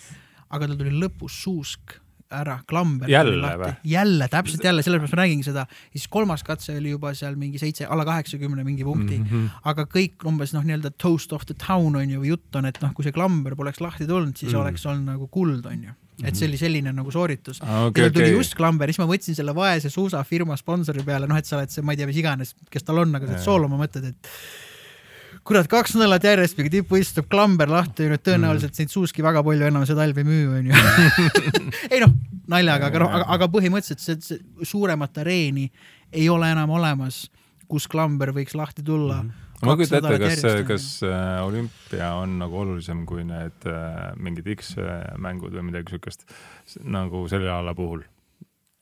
aga 0.49 0.67
tal 0.67 0.77
tuli 0.77 0.93
lõpus 0.93 1.41
suusk 1.43 2.00
ära, 2.31 2.59
klamber. 2.67 3.09
Jälle 3.11 3.51
või? 3.59 3.71
jälle, 3.83 4.27
täpselt 4.31 4.63
jälle, 4.63 4.83
sellepärast 4.85 5.13
ma 5.15 5.21
räägingi 5.21 5.43
seda. 5.47 5.65
ja 5.69 5.99
siis 5.99 6.07
kolmas 6.07 6.43
katse 6.47 6.75
oli 6.77 6.89
juba 6.93 7.13
seal 7.17 7.35
mingi 7.35 7.59
seitse, 7.61 7.85
alla 7.85 8.05
kaheksakümne 8.07 8.63
mingi 8.63 8.83
punkti 8.87 9.17
mm. 9.17 9.23
Mhm. 9.25 9.35
-hmm. 9.47 9.49
aga 9.71 9.85
kõik 9.85 10.25
umbes 10.25 10.53
noh, 10.53 10.63
nii-öelda 10.63 10.91
toast 10.97 11.33
of 11.33 11.45
the 11.45 11.53
town 11.67 11.95
on 11.95 12.09
ju, 12.09 12.21
või 12.21 12.31
jutt 12.35 12.55
on, 12.55 12.65
et 12.65 12.79
noh, 12.81 12.93
kui 12.93 13.03
see 13.03 13.11
klamber 13.15 13.55
poleks 13.55 13.81
lahti 13.81 14.07
tulnud, 14.07 14.35
siis 14.37 14.51
Mm. 14.51 14.57
mm. 14.57 14.61
oleks 14.61 14.85
olnud 14.85 15.05
nagu 15.13 15.27
kuld, 15.27 15.65
on 15.65 15.83
ju. 15.83 15.91
et 16.23 16.35
see 16.35 16.47
oli 16.47 16.57
selline 16.57 16.91
nagu 16.93 17.11
sooritus 17.11 17.61
Ah, 17.61 17.89
tal 17.91 18.11
tuli 18.11 18.25
okei. 18.29 18.33
just 18.37 18.55
klamber, 18.55 18.87
siis 18.87 18.99
ma 18.99 19.05
võtsin 19.09 19.35
selle 19.35 19.55
vaese 19.55 19.89
suusafirma 19.89 20.57
sponsori 20.57 21.03
peale, 21.03 21.27
noh, 21.27 21.37
et 21.37 21.45
sa 21.45 21.57
oled 21.57 21.69
see, 21.69 21.81
ma 21.81 21.91
ei 21.93 21.97
tea, 21.97 22.05
mis 22.07 22.17
iganes, 22.17 22.55
kes 22.69 22.83
tal 22.83 22.97
on, 23.01 23.15
aga 23.15 23.25
sa 23.25 23.31
oled 23.31 23.39
Jaa. 23.39 23.45
soolo, 23.45 23.67
ma 23.67 23.77
mõtled, 23.85 24.05
et 24.11 24.27
kurat, 25.47 25.67
kaks 25.71 25.95
nädalat 25.97 26.25
järjest 26.25 26.57
mingi 26.59 26.73
tippvõistlustab 26.77 27.29
klamber 27.31 27.71
lahti, 27.71 28.07
nüüd 28.11 28.23
tõenäoliselt 28.25 28.77
neid 28.77 28.93
suuski 28.93 29.25
väga 29.25 29.43
palju 29.45 29.67
enam 29.67 29.85
see 29.89 29.97
talv 29.97 30.21
ei 30.21 30.27
müü, 30.27 30.47
onju. 30.59 30.81
ei 31.93 32.01
noh, 32.03 32.15
naljaga, 32.51 32.91
aga 32.91 33.03
noh, 33.03 33.19
aga, 33.35 33.49
põhimõtteliselt 33.51 34.03
see, 34.03 34.17
see 34.25 34.67
suuremat 34.73 35.21
areeni 35.23 35.69
ei 36.11 36.27
ole 36.29 36.51
enam 36.53 36.73
olemas, 36.77 37.23
kus 37.71 37.87
klamber 37.91 38.33
võiks 38.35 38.57
lahti 38.57 38.83
tulla 38.85 39.21
mm. 39.21 39.29
-hmm 39.29 39.47
ma 39.61 39.75
kujutan 39.77 40.07
ette, 40.09 40.19
kas, 40.23 40.45
kas 40.67 40.85
äh, 41.05 41.41
olümpia 41.45 42.13
on 42.17 42.39
nagu 42.41 42.61
olulisem 42.63 43.03
kui 43.09 43.21
need 43.27 43.67
äh, 43.69 44.09
mingid 44.17 44.47
X-mängud 44.55 45.53
või 45.53 45.67
midagi 45.69 45.95
siukest 45.95 46.25
nagu 46.81 47.27
selle 47.31 47.51
ala 47.53 47.75
puhul. 47.77 48.01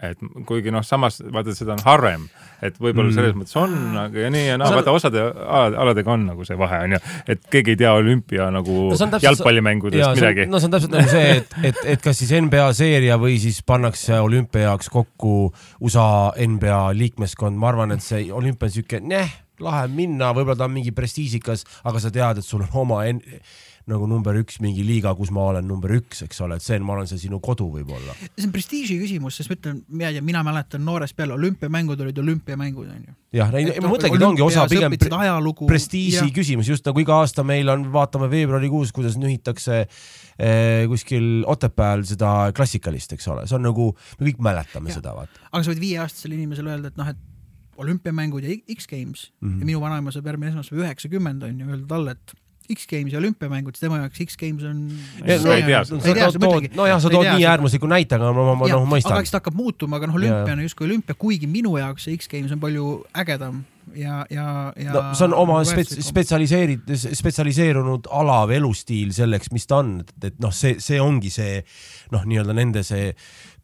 Et 0.02 0.18
kuigi 0.47 0.72
noh, 0.72 0.84
samas 0.88 1.18
vaata, 1.34 1.52
seda 1.56 1.74
on 1.76 1.82
harvem, 1.84 2.22
et 2.64 2.78
võib-olla 2.80 3.10
Mm. 3.10 3.16
selles 3.18 3.34
mõttes 3.36 3.56
on, 3.60 3.74
aga 4.00 4.20
ja 4.26 4.30
nii 4.32 4.45
ja 4.47 4.58
naa. 4.58 4.70
No 4.72 4.78
vaata 4.80 4.91
osade 4.95 5.20
ala- 5.20 5.76
aladega 5.84 6.12
on 6.14 6.26
nagu 6.30 6.45
see 6.47 6.56
vahe 6.58 6.80
on 6.86 6.91
ju, 6.95 7.00
et 7.28 7.41
keegi 7.52 7.74
ei 7.76 7.80
tea 7.82 7.91
olümpia 7.93 8.47
nagu 8.52 8.78
No 8.89 8.95
täpselt- 8.95 9.24
jalgpallimängudest 9.28 10.00
ja 10.00 10.14
see 10.16 10.22
midagi. 10.22 10.45
no 10.50 10.60
see 10.60 10.66
on 10.70 10.72
täpselt 10.78 10.91
nagu 10.95 11.10
see, 11.10 11.38
et, 11.38 11.56
et, 11.64 11.76
et 11.95 12.02
kas 12.02 12.18
siis 12.18 12.32
NBA 12.32 12.70
seeria 12.74 13.18
või 13.20 13.36
siis 13.43 13.60
pannakse 13.62 14.20
olümpia 14.24 14.70
jaoks 14.70 14.88
kokku 14.89 15.54
USA 15.82 16.32
NBA 16.47 16.80
liikmeskond, 16.95 17.58
ma 17.60 17.68
arvan, 17.74 17.91
et 17.91 18.02
see 18.02 18.32
olümpia 18.32 18.70
on 18.72 18.72
siuke, 18.72 19.02
neh, 19.04 19.30
lahe 19.60 19.88
minna, 19.91 20.32
võib-olla 20.32 20.56
ta 20.56 20.64
on 20.70 20.72
mingi 20.72 20.91
prestiižikas, 20.95 21.66
aga 21.84 22.00
sa 22.00 22.10
tead, 22.10 22.38
et 22.39 22.45
sul 22.47 22.62
on 22.64 22.70
oma 22.88 23.02
en, 23.12 23.20
nagu 23.89 24.07
number 24.09 24.37
üks 24.39 24.59
mingi 24.63 24.83
liiga, 24.85 25.11
kus 25.17 25.31
ma 25.35 25.47
olen 25.51 25.67
number 25.67 25.91
üks, 25.97 26.21
eks 26.25 26.41
ole, 26.45 26.57
et 26.59 26.65
see 26.65 26.77
on, 26.79 26.85
ma 26.87 26.95
olen 26.97 27.09
see 27.09 27.19
sinu 27.25 27.39
kodu 27.43 27.67
võib-olla. 27.73 28.15
see 28.29 28.47
on 28.47 28.53
prestiiži 28.55 28.99
küsimus, 29.01 29.39
sest 29.39 29.51
ma 29.51 29.57
ütlen, 29.57 29.81
mina 29.89 30.11
ei 30.11 30.17
tea, 30.19 30.25
mina 30.29 30.43
mäletan 30.47 30.85
noorest 30.85 31.17
peale, 31.17 31.33
olümpiamängud 31.37 32.01
olid 32.05 32.21
olümpiamängud 32.23 32.89
onju. 32.95 33.15
jah, 33.39 33.53
ei, 33.59 33.71
ma 33.81 33.91
mõtlengi, 33.93 34.19
et 34.21 34.27
ongi 34.29 34.45
osa 34.45 34.67
pigem 34.71 34.95
ajalugu. 35.19 35.67
prestiiži 35.69 36.29
küsimus, 36.35 36.69
just 36.69 36.85
nagu 36.85 37.03
iga 37.03 37.19
aasta 37.23 37.43
meil 37.43 37.69
on, 37.69 37.87
vaatame 37.93 38.29
veebruarikuus, 38.31 38.93
kuidas 38.95 39.17
nühitakse 39.21 39.81
eh, 39.85 40.85
kuskil 40.91 41.43
Otepääl 41.49 42.05
seda 42.07 42.51
klassikalist, 42.55 43.13
eks 43.17 43.27
ole, 43.27 43.47
see 43.49 43.57
on 43.59 43.67
nagu, 43.69 43.91
me 44.19 44.29
kõik 44.29 44.39
mäletame 44.43 44.89
Ja. 44.89 44.95
ja. 44.95 45.01
seda, 45.01 45.15
vaata. 45.17 45.41
aga 45.51 45.63
sa 45.63 45.73
võid 45.73 45.81
viieaastasele 45.83 46.37
inimesele 46.37 46.71
öelda, 46.71 46.93
et 46.93 46.97
noh, 46.99 47.09
et 47.11 47.17
olümpiamängud 47.79 48.43
ja 48.43 48.55
X-Games 48.75 49.31
mm 49.39 49.47
Mhm. 49.47 49.55
-hmm. 49.55 49.59
ja 49.59 49.65
minu 49.65 49.81
vanaema 49.81 50.11
saab 50.11 50.25
järgmine 50.25 50.51
esmaspäev 50.51 50.81
üheksakümmend 50.83 51.43
on 51.43 51.59
ju, 51.59 51.67
öelda 51.69 51.87
talle, 51.87 52.11
et 52.11 52.33
X-Games 52.76 53.13
ja 53.13 53.20
olümpiamängud, 53.22 53.76
siis 53.76 53.86
tema 53.88 54.01
jaoks 54.03 54.22
X-Games 54.26 54.67
on. 54.70 54.84
No 55.24 55.55
ei 55.55 55.65
tea 55.65 56.30
nojah, 56.78 57.01
sa 57.01 57.11
tood 57.11 57.28
nii 57.32 57.47
äärmusliku 57.49 57.89
näite, 57.89 58.20
aga 58.20 58.32
ma, 58.36 58.53
ma 58.53 58.70
noh 58.70 58.78
aga 58.84 58.93
mõistan 58.93 59.20
eks. 59.24 59.34
ta 59.34 59.41
hakkab 59.41 59.57
muutuma, 59.57 59.99
aga 59.99 60.09
noh, 60.09 60.20
olümpia 60.20 60.55
on 60.55 60.63
justkui 60.67 60.89
olümpia, 60.89 61.17
kuigi 61.20 61.49
minu 61.49 61.76
jaoks 61.80 62.07
see 62.07 62.20
X-Games 62.20 62.53
on 62.55 62.61
palju 62.63 62.93
ägedam 63.17 63.63
ja, 63.95 64.26
ja, 64.30 64.74
ja. 64.78 64.93
no 64.93 65.03
see 65.17 65.28
on 65.30 65.36
oma 65.38 65.59
spets-, 65.67 65.97
spetsialiseerid-, 66.05 66.93
spetsialiseerunud 67.17 68.09
ala 68.13 68.41
või 68.49 68.59
elustiil 68.59 69.13
selleks, 69.15 69.51
mis 69.55 69.67
ta 69.70 69.82
on, 69.84 69.99
et, 70.03 70.13
et 70.32 70.39
noh, 70.43 70.53
see, 70.55 70.78
see 70.84 70.99
ongi 71.01 71.32
see 71.34 71.59
noh, 72.13 72.26
nii-öelda 72.26 72.55
nende 72.57 72.84
see 72.86 73.11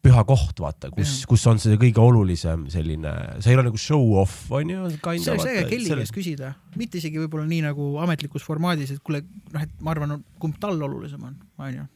püha 0.06 0.22
koht, 0.28 0.60
vaata, 0.62 0.90
kus 0.94 1.18
kus 1.28 1.44
on 1.50 1.60
see 1.62 1.76
kõige 1.80 2.02
olulisem 2.02 2.66
selline, 2.72 3.12
see 3.42 3.52
ei 3.52 3.58
ole 3.58 3.66
nagu 3.68 3.80
show-off, 3.80 4.46
on 4.54 4.72
ju. 4.72 4.88
see 4.94 5.32
oleks 5.34 5.48
äge 5.50 5.64
Kelly 5.70 6.00
käest 6.02 6.14
küsida, 6.14 6.52
mitte 6.78 7.00
isegi 7.00 7.20
võib-olla 7.22 7.46
nii 7.50 7.64
nagu 7.66 7.88
ametlikus 8.04 8.46
formaadis, 8.46 8.94
et 8.94 9.02
kuule, 9.06 9.22
noh, 9.54 9.66
et 9.66 9.72
ma 9.82 9.94
arvan, 9.94 10.18
kumb 10.42 10.60
tal 10.62 10.78
olulisem 10.88 11.22
on, 11.26 11.34
onju. 11.62 11.88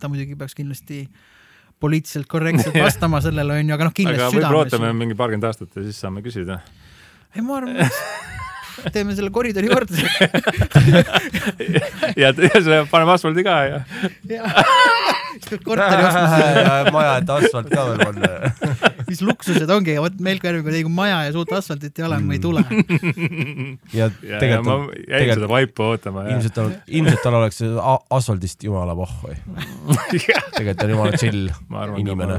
ta 0.00 0.10
muidugi 0.10 0.38
peaks 0.38 0.56
kindlasti 0.58 1.04
poliitiliselt 1.78 2.26
korrektselt 2.30 2.78
vastama 2.78 3.22
sellele, 3.24 3.60
onju, 3.62 3.76
aga 3.76 3.88
noh, 3.88 3.94
aga 3.94 4.00
kindlasti 4.02 4.40
võib-olla 4.40 4.64
ootame 4.64 4.82
südames. 4.82 5.00
mingi 5.04 5.18
paarkümmend 5.18 5.50
aastat 5.50 5.78
ja 5.78 5.86
siis 5.86 6.02
saame 6.02 6.24
küsida. 6.24 6.62
ei, 7.34 7.44
ma 7.44 7.60
arvan, 7.60 7.82
teeme 8.94 9.16
selle 9.18 9.30
koridori 9.34 9.70
juurde. 9.70 9.98
ja, 12.22 12.32
ja 12.32 12.62
see 12.62 12.78
paneme 12.90 13.12
asfaldi 13.16 13.42
ka 13.46 13.56
ja 13.68 13.78
siis 15.38 15.50
peab 15.52 15.62
korteri 15.66 16.02
ostma, 16.08 16.22
maja, 16.94 17.12
et 17.20 17.28
asfalt 17.32 17.68
ka 17.72 17.80
veel 17.88 17.98
panna. 18.02 18.28
mis 19.08 19.20
luksused 19.24 19.70
ongi, 19.72 19.94
vot 20.02 20.16
Melko 20.24 20.44
Järviga 20.50 20.70
tegi 20.74 20.84
ma 20.88 20.92
maja 21.02 21.18
ja 21.28 21.32
suurt 21.34 21.52
asfaltit 21.58 21.94
ei 22.00 22.04
ole, 22.08 22.16
ma 22.24 22.32
ei 22.36 22.42
tule. 22.42 22.60
ja 23.98 24.04
ja 24.08 24.10
ma 24.10 24.12
tegelikult 24.18 24.34
jäin 24.34 24.90
tegelikult- 25.06 25.38
seda 25.38 25.48
vaipu 25.54 25.80
ootama 25.88 26.18
ja 26.26 26.30
ilmselt 26.36 26.54
tal, 26.58 26.68
ilmselt 27.00 27.22
tal 27.24 27.34
oleks 27.40 27.58
asfaldist 28.18 28.58
jumala 28.68 28.94
pohhu. 28.98 29.24
tegelikult 30.58 30.86
on 30.86 30.90
jumala 30.96 31.12
chill 31.24 31.42
ka, 31.54 31.58
inimene. 32.02 32.34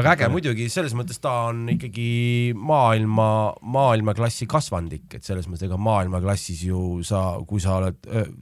Aga 0.00 0.14
äge 0.14 0.28
muidugi, 0.32 0.68
selles 0.72 0.94
mõttes 0.96 1.20
ta 1.22 1.32
on 1.48 1.64
ikkagi 1.74 2.52
maailma, 2.56 3.28
maailmaklassi 3.62 4.46
kasvandik, 4.50 5.06
et 5.18 5.26
selles 5.26 5.48
mõttes 5.50 5.66
ega 5.68 5.78
maailmaklassis 5.80 6.62
ju 6.68 7.02
sa, 7.06 7.24
kui 7.48 7.62
sa 7.64 7.78
oled, 7.80 7.98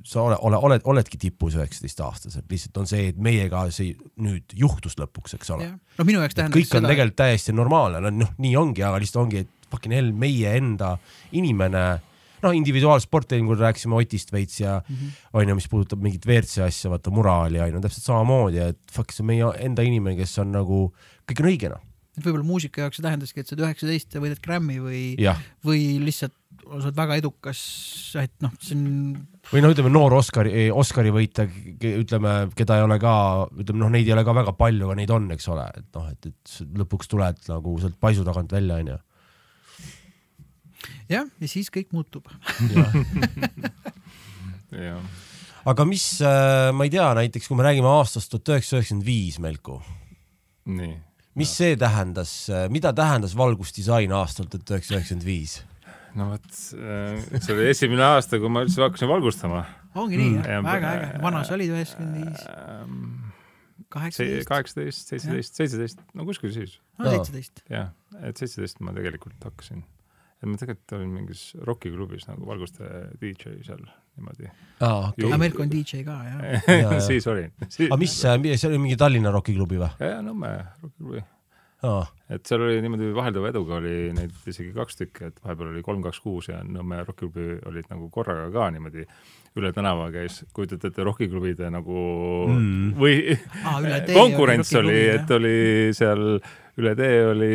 sa 0.09 0.22
ole, 0.26 0.38
ole, 0.48 0.61
oled, 0.68 0.86
oledki 0.92 1.20
tipus 1.20 1.57
üheksateistaastaselt, 1.59 2.46
lihtsalt 2.50 2.82
on 2.82 2.90
see, 2.90 3.09
et 3.12 3.18
meiega 3.22 3.66
see 3.74 3.96
nüüd 4.22 4.55
juhtus 4.59 4.96
lõpuks, 5.00 5.36
eks 5.38 5.53
ole. 5.57 5.72
no 5.98 6.09
minu 6.09 6.22
jaoks 6.22 6.38
tähendab 6.38 6.59
kõik 6.61 6.78
on 6.78 6.88
tegelikult 6.88 7.20
täiesti 7.24 7.57
normaalne, 7.57 8.00
no 8.03 8.14
noh, 8.22 8.32
nii 8.42 8.57
ongi, 8.57 8.84
aga 8.86 9.03
lihtsalt 9.03 9.24
ongi, 9.26 9.44
et 9.46 9.68
fucking 9.72 9.94
hell, 9.96 10.12
meie 10.12 10.57
enda 10.59 10.96
inimene, 11.38 11.84
noh, 12.42 12.55
individuaalsport, 12.57 13.32
eelmine 13.32 13.53
kord 13.53 13.62
rääkisime 13.62 13.96
Otist 14.00 14.32
veits 14.34 14.61
ja 14.61 14.80
mm 14.80 14.94
Mhm. 14.94 15.07
-hmm. 15.07 15.28
on 15.32 15.48
ju, 15.48 15.55
mis 15.55 15.68
puudutab 15.68 16.03
mingit 16.03 16.26
WRC 16.26 16.59
asja, 16.66 16.90
vaata 16.90 17.11
muraali 17.11 17.61
on 17.61 17.72
ju 17.72 17.80
täpselt 17.80 18.05
samamoodi, 18.05 18.59
et 18.59 18.78
fuck, 18.92 19.12
see 19.12 19.22
on 19.22 19.26
meie 19.26 19.53
enda 19.59 19.82
inimene, 19.82 20.16
kes 20.16 20.38
on 20.38 20.53
nagu, 20.53 20.92
kõik 21.29 21.43
on 21.43 21.51
õige 21.51 21.73
noh. 21.73 21.83
võib-olla 22.20 22.47
muusika 22.47 22.85
jaoks 22.85 22.99
see 22.99 23.07
tähendaski, 23.07 23.43
et 23.43 23.49
sa 23.49 23.57
oled 23.57 23.66
üheksateist 23.66 24.16
ja 24.16 24.23
võidad 24.23 24.41
Grammy 24.45 24.79
või, 24.83 25.03
või 25.66 25.83
lihtsalt 26.03 26.37
sa 26.62 26.79
oled 26.79 26.97
väga 26.97 27.18
edukas, 27.20 27.61
et 28.20 28.35
noh, 28.45 28.53
see 28.62 28.77
on 28.77 28.85
või 29.51 29.62
noh, 29.64 29.73
ütleme 29.75 29.91
noor 29.93 30.14
Oscari, 30.20 30.68
Oscari 30.70 31.12
võitja, 31.14 31.47
ütleme, 31.89 32.35
keda 32.57 32.79
ei 32.79 32.85
ole 32.87 32.99
ka, 33.03 33.14
ütleme 33.59 33.83
noh, 33.83 33.91
neid 33.93 34.07
ei 34.07 34.14
ole 34.14 34.25
ka 34.27 34.37
väga 34.37 34.55
palju, 34.59 34.87
aga 34.87 34.99
neid 35.01 35.14
on, 35.14 35.27
eks 35.35 35.49
ole, 35.53 35.66
et 35.81 35.99
noh, 35.99 36.07
et, 36.12 36.31
et 36.31 36.77
lõpuks 36.83 37.11
tuled 37.11 37.43
nagu 37.51 37.75
sealt 37.83 37.99
paisu 38.03 38.27
tagant 38.29 38.55
välja, 38.55 38.79
onju. 38.85 38.99
jah, 41.12 41.27
ja 41.27 41.51
siis 41.51 41.73
kõik 41.75 41.91
muutub. 41.97 42.31
jah 44.73 45.03
aga 45.68 45.85
mis, 45.87 46.05
ma 46.75 46.87
ei 46.87 46.91
tea, 46.91 47.09
näiteks 47.18 47.47
kui 47.47 47.59
me 47.59 47.66
räägime 47.66 47.91
aastast 47.93 48.33
tuhat 48.33 48.55
üheksasada 48.55 48.81
üheksakümmend 48.81 49.07
viis, 49.07 49.39
Melku 49.43 49.79
nii 50.70 50.95
mis 51.39 51.53
see 51.57 51.76
tähendas, 51.80 52.33
mida 52.72 52.93
tähendas 52.97 53.37
valgusdisain 53.39 54.12
aastal 54.12 54.49
tuhat 54.53 54.74
üheksasada 54.76 54.99
üheksakümmend 55.01 55.26
viis? 55.28 55.59
no 56.18 56.26
vot, 56.35 56.49
see 56.53 57.55
oli 57.55 57.68
esimene 57.72 58.05
aasta, 58.05 58.37
kui 58.43 58.51
ma 58.53 58.64
üldse 58.66 58.83
hakkasin 58.85 59.09
valgustama. 59.09 59.62
ongi 59.95 60.18
nii 60.20 60.30
Mm. 60.35 60.45
jah, 60.49 60.64
väga 60.66 60.91
äge, 60.99 61.22
vana 61.22 61.45
sa 61.49 61.55
olid 61.57 61.72
üheksakümmend 61.72 62.26
viis, 62.26 62.45
Ähm, 62.53 63.33
kaheksateist, 63.93 64.49
kaheksateist, 64.49 65.09
seitseteist, 65.12 65.57
seitseteist, 65.61 66.05
no 66.14 66.24
kuskil 66.28 66.53
siis 66.53 66.78
no 66.99 67.11
seitseteist. 67.11 67.64
jah, 67.70 67.91
et 68.22 68.37
seitseteist 68.37 68.80
ma 68.85 68.93
tegelikult 68.97 69.41
hakkasin. 69.45 69.83
et 70.43 70.49
ma 70.49 70.57
tegelikult 70.61 70.97
olin 70.99 71.12
mingis 71.16 71.43
rokiklubis 71.64 72.28
nagu 72.28 72.45
valgustaja 72.49 73.07
DJ 73.20 73.57
seal 73.64 73.85
niimoodi. 74.16 74.48
aa, 74.80 75.08
okei 75.08 75.22
Ju- 75.24 75.28
aga. 75.32 75.38
Melko 75.44 75.62
on 75.62 75.70
DJ 75.72 76.02
ka 76.06 76.16
jah. 76.26 76.40
Jaa, 76.68 76.78
jaa. 76.80 77.00
siis 77.00 77.26
olin. 77.32 77.52
aga 77.88 78.00
mis, 78.00 78.16
see 78.22 78.68
oli 78.70 78.78
mingi 78.82 78.96
Tallinna 79.00 79.30
rokiklubi 79.34 79.78
või? 79.82 79.92
ja, 80.00 80.16
ja 80.16 80.22
Nõmme 80.26 80.50
rokiklubi. 80.82 81.22
aa, 81.82 82.02
et 82.30 82.46
seal 82.46 82.62
oli 82.66 82.80
niimoodi 82.84 83.12
vahelduva 83.16 83.50
eduga 83.50 83.78
oli 83.80 83.94
neid 84.16 84.34
isegi 84.46 84.72
kaks 84.76 84.98
tükki, 85.00 85.30
et 85.32 85.40
vahepeal 85.44 85.72
oli 85.74 85.82
kolm, 85.86 86.02
kaks, 86.04 86.20
kuus 86.24 86.48
ja 86.52 86.60
Nõmme 86.66 87.00
rokiklubi 87.06 87.56
olid 87.70 87.88
nagu 87.90 88.10
korraga 88.14 88.50
ka 88.54 88.68
niimoodi 88.74 89.06
üle 89.60 89.68
tänava 89.76 90.06
käis, 90.14 90.38
kujutate 90.56 90.88
ette 90.88 91.04
rokiklubide 91.04 91.68
nagu 91.74 91.98
Mm. 92.48 92.94
või 92.96 93.34
tee 94.06 94.14
konkurents 94.16 94.70
oli 94.80 94.94
et 95.12 95.30
oli 95.36 95.56
seal 95.96 96.38
üle 96.81 96.95
tee 96.97 97.20
oli 97.29 97.53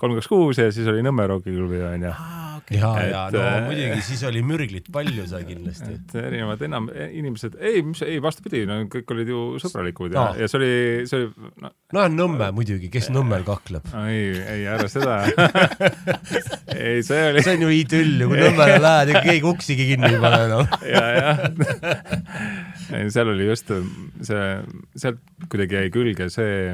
kolm, 0.00 0.16
kaks, 0.16 0.28
kuus 0.30 0.60
ja 0.60 0.70
siis 0.72 0.88
oli 0.88 1.02
Nõmme 1.04 1.26
rokiklubi 1.28 1.82
onju. 1.84 2.12
aa, 2.12 2.56
okei. 2.56 2.78
ja, 2.80 2.92
ja 3.04 3.24
no 3.32 3.42
äh, 3.42 3.56
muidugi 3.66 4.04
siis 4.08 4.22
oli 4.28 4.40
mürglit 4.46 4.88
palju 4.92 5.26
seal 5.28 5.44
kindlasti. 5.48 5.96
et 5.98 6.14
erinevad 6.22 6.62
enam 6.64 6.88
inimesed, 6.90 7.58
ei, 7.60 7.82
mis, 7.84 8.00
ei 8.06 8.16
vastupidi, 8.22 8.64
no 8.68 8.78
kõik 8.92 9.12
olid 9.12 9.32
ju 9.32 9.42
sõbralikud 9.62 10.16
ja 10.16 10.22
no., 10.30 10.40
ja 10.40 10.48
see 10.48 10.60
oli, 10.60 10.72
see 11.10 11.20
oli, 11.20 11.50
no 11.62 11.72
no 11.96 12.06
Nõmme 12.16 12.48
muidugi, 12.56 12.88
kes 12.92 13.10
Nõmmel 13.12 13.44
kakleb? 13.46 13.92
ei, 14.06 14.32
ei 14.40 14.64
ära 14.72 14.88
seda 14.88 15.18
ei, 16.72 17.02
see 17.04 17.22
oli 17.28 17.44
see 17.44 17.58
on 17.58 17.66
ju 17.66 17.72
idüll 17.76 18.24
ju, 18.24 18.30
kui 18.32 18.40
Nõmmele 18.40 18.78
lähed 18.86 19.12
ja 19.12 19.24
keegi 19.26 19.50
uksigi 19.52 19.90
kinni 19.92 20.14
ei 20.14 20.22
pane 20.22 20.40
enam. 20.48 20.78
ja, 20.88 21.04
jah. 21.20 21.44
ei, 22.96 23.10
seal 23.12 23.34
oli 23.34 23.50
just 23.50 23.68
see, 23.68 24.46
sealt 24.96 25.20
kuidagi 25.52 25.82
jäi 25.82 25.92
külge 25.92 26.32
see, 26.32 26.72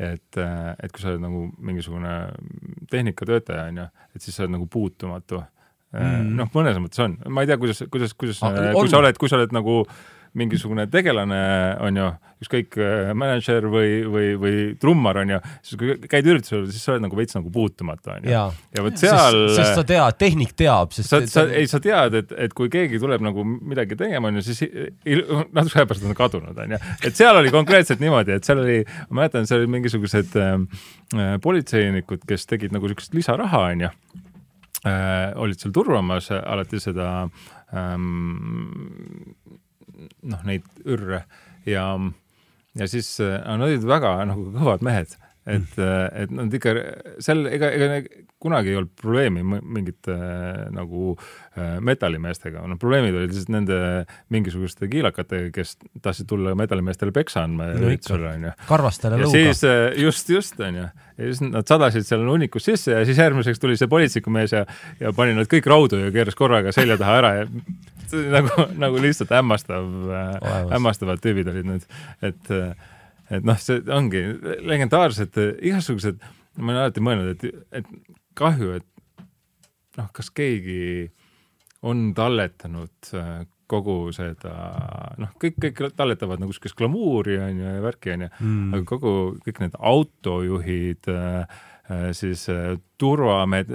et, 0.00 0.40
et 0.40 0.92
kui 0.92 1.02
sa 1.02 1.12
oled 1.12 1.22
nagu 1.22 1.46
mingisugune 1.58 2.14
tehnikatöötaja 2.90 3.66
onju, 3.70 3.88
et 4.14 4.24
siis 4.24 4.36
sa 4.36 4.44
oled 4.46 4.56
nagu 4.56 4.68
puutumatu 4.70 5.42
mm.. 5.92 6.32
noh, 6.38 6.50
mõnes 6.54 6.80
mõttes 6.82 7.02
on, 7.04 7.18
ma 7.28 7.44
ei 7.44 7.50
tea, 7.50 7.58
kuidas, 7.60 7.84
kuidas, 7.92 8.16
kuidas 8.16 8.40
Ah, 8.46 8.56
on. 8.70 8.72
kui 8.80 8.92
sa 8.92 9.00
oled, 9.02 9.20
kui 9.20 9.30
sa 9.30 9.38
oled 9.40 9.54
nagu 9.56 9.82
mingisugune 10.38 10.86
tegelane 10.90 11.40
onju, 11.82 12.10
ükskõik 12.40 12.76
äh, 12.80 13.10
mänedžer 13.18 13.66
või, 13.68 14.00
või, 14.08 14.28
või 14.40 14.52
trummar 14.80 15.18
onju, 15.20 15.38
siis 15.66 15.76
kui 15.80 15.96
käid 16.08 16.24
üritusel, 16.30 16.62
siis 16.72 16.82
sa 16.86 16.94
oled 16.94 17.04
nagu 17.04 17.18
veits 17.18 17.36
nagu 17.36 17.50
puutumatu 17.52 18.14
onju. 18.14 18.30
jaa, 18.32 18.46
ja 18.76 18.84
vot 18.86 18.96
seal 19.00 19.36
sest, 19.56 19.74
sa 19.76 19.84
tead, 19.84 20.16
tehnik 20.22 20.54
teab, 20.56 20.94
sest 20.96 21.12
sa, 21.12 21.20
sa, 21.28 21.44
ei, 21.52 21.68
sa 21.68 21.80
tead, 21.84 22.16
et, 22.22 22.32
et 22.46 22.54
kui 22.56 22.70
keegi 22.72 23.00
tuleb 23.02 23.20
nagu 23.26 23.44
midagi 23.44 23.98
tegema, 24.00 24.30
onju, 24.32 24.44
siis 24.46 24.62
i- 24.64 24.70
il- 25.12 25.26
natuke 25.52 25.82
aja 25.82 25.86
pärast 25.90 26.06
on 26.08 26.16
kadunud, 26.16 26.56
onju. 26.64 26.80
et 27.04 27.20
seal 27.20 27.36
oli 27.42 27.52
konkreetselt 27.52 28.00
niimoodi, 28.00 28.38
et 28.40 28.48
seal 28.48 28.64
oli, 28.64 28.78
ma 29.10 29.20
mäletan, 29.22 29.44
seal 29.50 29.60
olid 29.64 29.74
mingisugused 29.76 30.34
äh, 30.40 30.56
äh, 31.20 31.36
politseinikud, 31.44 32.24
kes 32.28 32.48
tegid 32.48 32.72
nagu 32.72 32.88
siukest 32.88 33.12
lisaraha, 33.20 33.66
onju 33.74 33.92
äh,. 34.88 35.36
olid 35.36 35.60
seal 35.60 35.72
turvamas 35.76 36.30
alati 36.40 36.80
seda 36.80 37.10
ähm, 37.76 39.34
noh, 40.24 40.40
neid 40.48 40.64
ürre 40.88 41.24
ja, 41.68 41.84
ja 42.78 42.86
siis 42.90 43.16
äh, 43.24 43.40
nad 43.46 43.66
olid 43.66 43.82
väga 43.88 44.14
nagu 44.30 44.50
kõvad 44.54 44.84
mehed, 44.86 45.16
et 45.50 45.76
mm., 45.80 46.16
et 46.22 46.30
nad 46.36 46.52
ikka 46.54 46.72
seal 47.24 47.46
ega, 47.48 47.70
ega 47.72 47.94
kunagi 48.40 48.70
ei 48.72 48.76
olnud 48.78 48.92
probleemi 48.96 49.42
mingite 49.44 50.12
äh, 50.14 50.60
nagu 50.72 51.14
äh, 51.16 51.78
metallimeestega, 51.84 52.62
no 52.68 52.76
probleemid 52.80 53.16
olid 53.16 53.32
lihtsalt 53.32 53.50
nende 53.52 53.78
mingisuguste 54.32 54.88
kiilakatega, 54.92 55.50
kes 55.56 55.74
tahtsid 56.04 56.28
tulla 56.30 56.54
metallimeestele 56.56 57.12
peksa 57.16 57.42
andma 57.48 57.66
No 57.72 57.74
ikka. 57.80 57.88
üritusele 57.90 58.30
onju. 58.36 58.52
karvastele 58.68 59.18
lõuga. 59.24 59.32
siis 59.34 59.64
äh, 59.68 59.82
just, 60.04 60.30
just 60.32 60.60
onju, 60.60 60.86
ja 60.92 61.24
siis 61.32 61.42
nad 61.48 61.68
sadasid 61.68 62.06
seal 62.08 62.24
hunnikus 62.28 62.68
sisse 62.70 62.94
ja 62.96 63.02
siis 63.08 63.18
järgmiseks 63.20 63.60
tuli 63.60 63.76
see 63.80 63.90
politseikumees 63.92 64.54
ja, 64.56 64.64
ja 65.00 65.12
pani 65.16 65.34
nad 65.40 65.50
kõik 65.50 65.66
raudu 65.72 66.00
ja 66.04 66.12
keeras 66.14 66.38
korraga 66.38 66.72
selja 66.76 66.96
taha 67.00 67.18
ära 67.24 67.34
ja 67.42 67.48
oli 68.16 68.32
nagu, 68.32 68.66
nagu 68.80 69.02
lihtsalt 69.02 69.32
hämmastav, 69.34 69.86
Olemas. 69.86 70.72
hämmastavad 70.74 71.22
tüübid 71.24 71.50
olid 71.52 71.68
need, 71.68 71.86
et, 72.26 72.52
et 73.30 73.46
noh, 73.46 73.58
see 73.60 73.80
ongi 73.94 74.24
legendaarsed 74.66 75.38
igasugused, 75.58 76.20
ma 76.58 76.72
olen 76.72 76.82
alati 76.84 77.04
mõelnud, 77.04 77.32
et, 77.36 77.64
et 77.82 78.18
kahju, 78.38 78.74
et 78.80 79.26
noh, 79.98 80.10
kas 80.16 80.30
keegi 80.34 81.08
on 81.86 82.10
talletanud 82.16 83.14
äh, 83.16 83.40
kogu 83.70 84.10
seda, 84.14 84.52
noh, 85.20 85.32
kõik, 85.40 85.58
kõik 85.62 85.82
talletavad 85.98 86.42
nagu 86.42 86.54
siukest 86.54 86.76
glamuuri 86.78 87.38
onju 87.40 87.66
ja 87.76 87.82
värki 87.84 88.14
onju 88.16 88.30
mm., 88.32 88.70
aga 88.74 88.86
kogu, 88.88 89.12
kõik 89.46 89.60
need 89.62 89.76
autojuhid 89.92 91.10
äh,, 91.12 91.60
siis 92.12 92.48
äh, 92.48 92.76
turvamehed, 92.98 93.70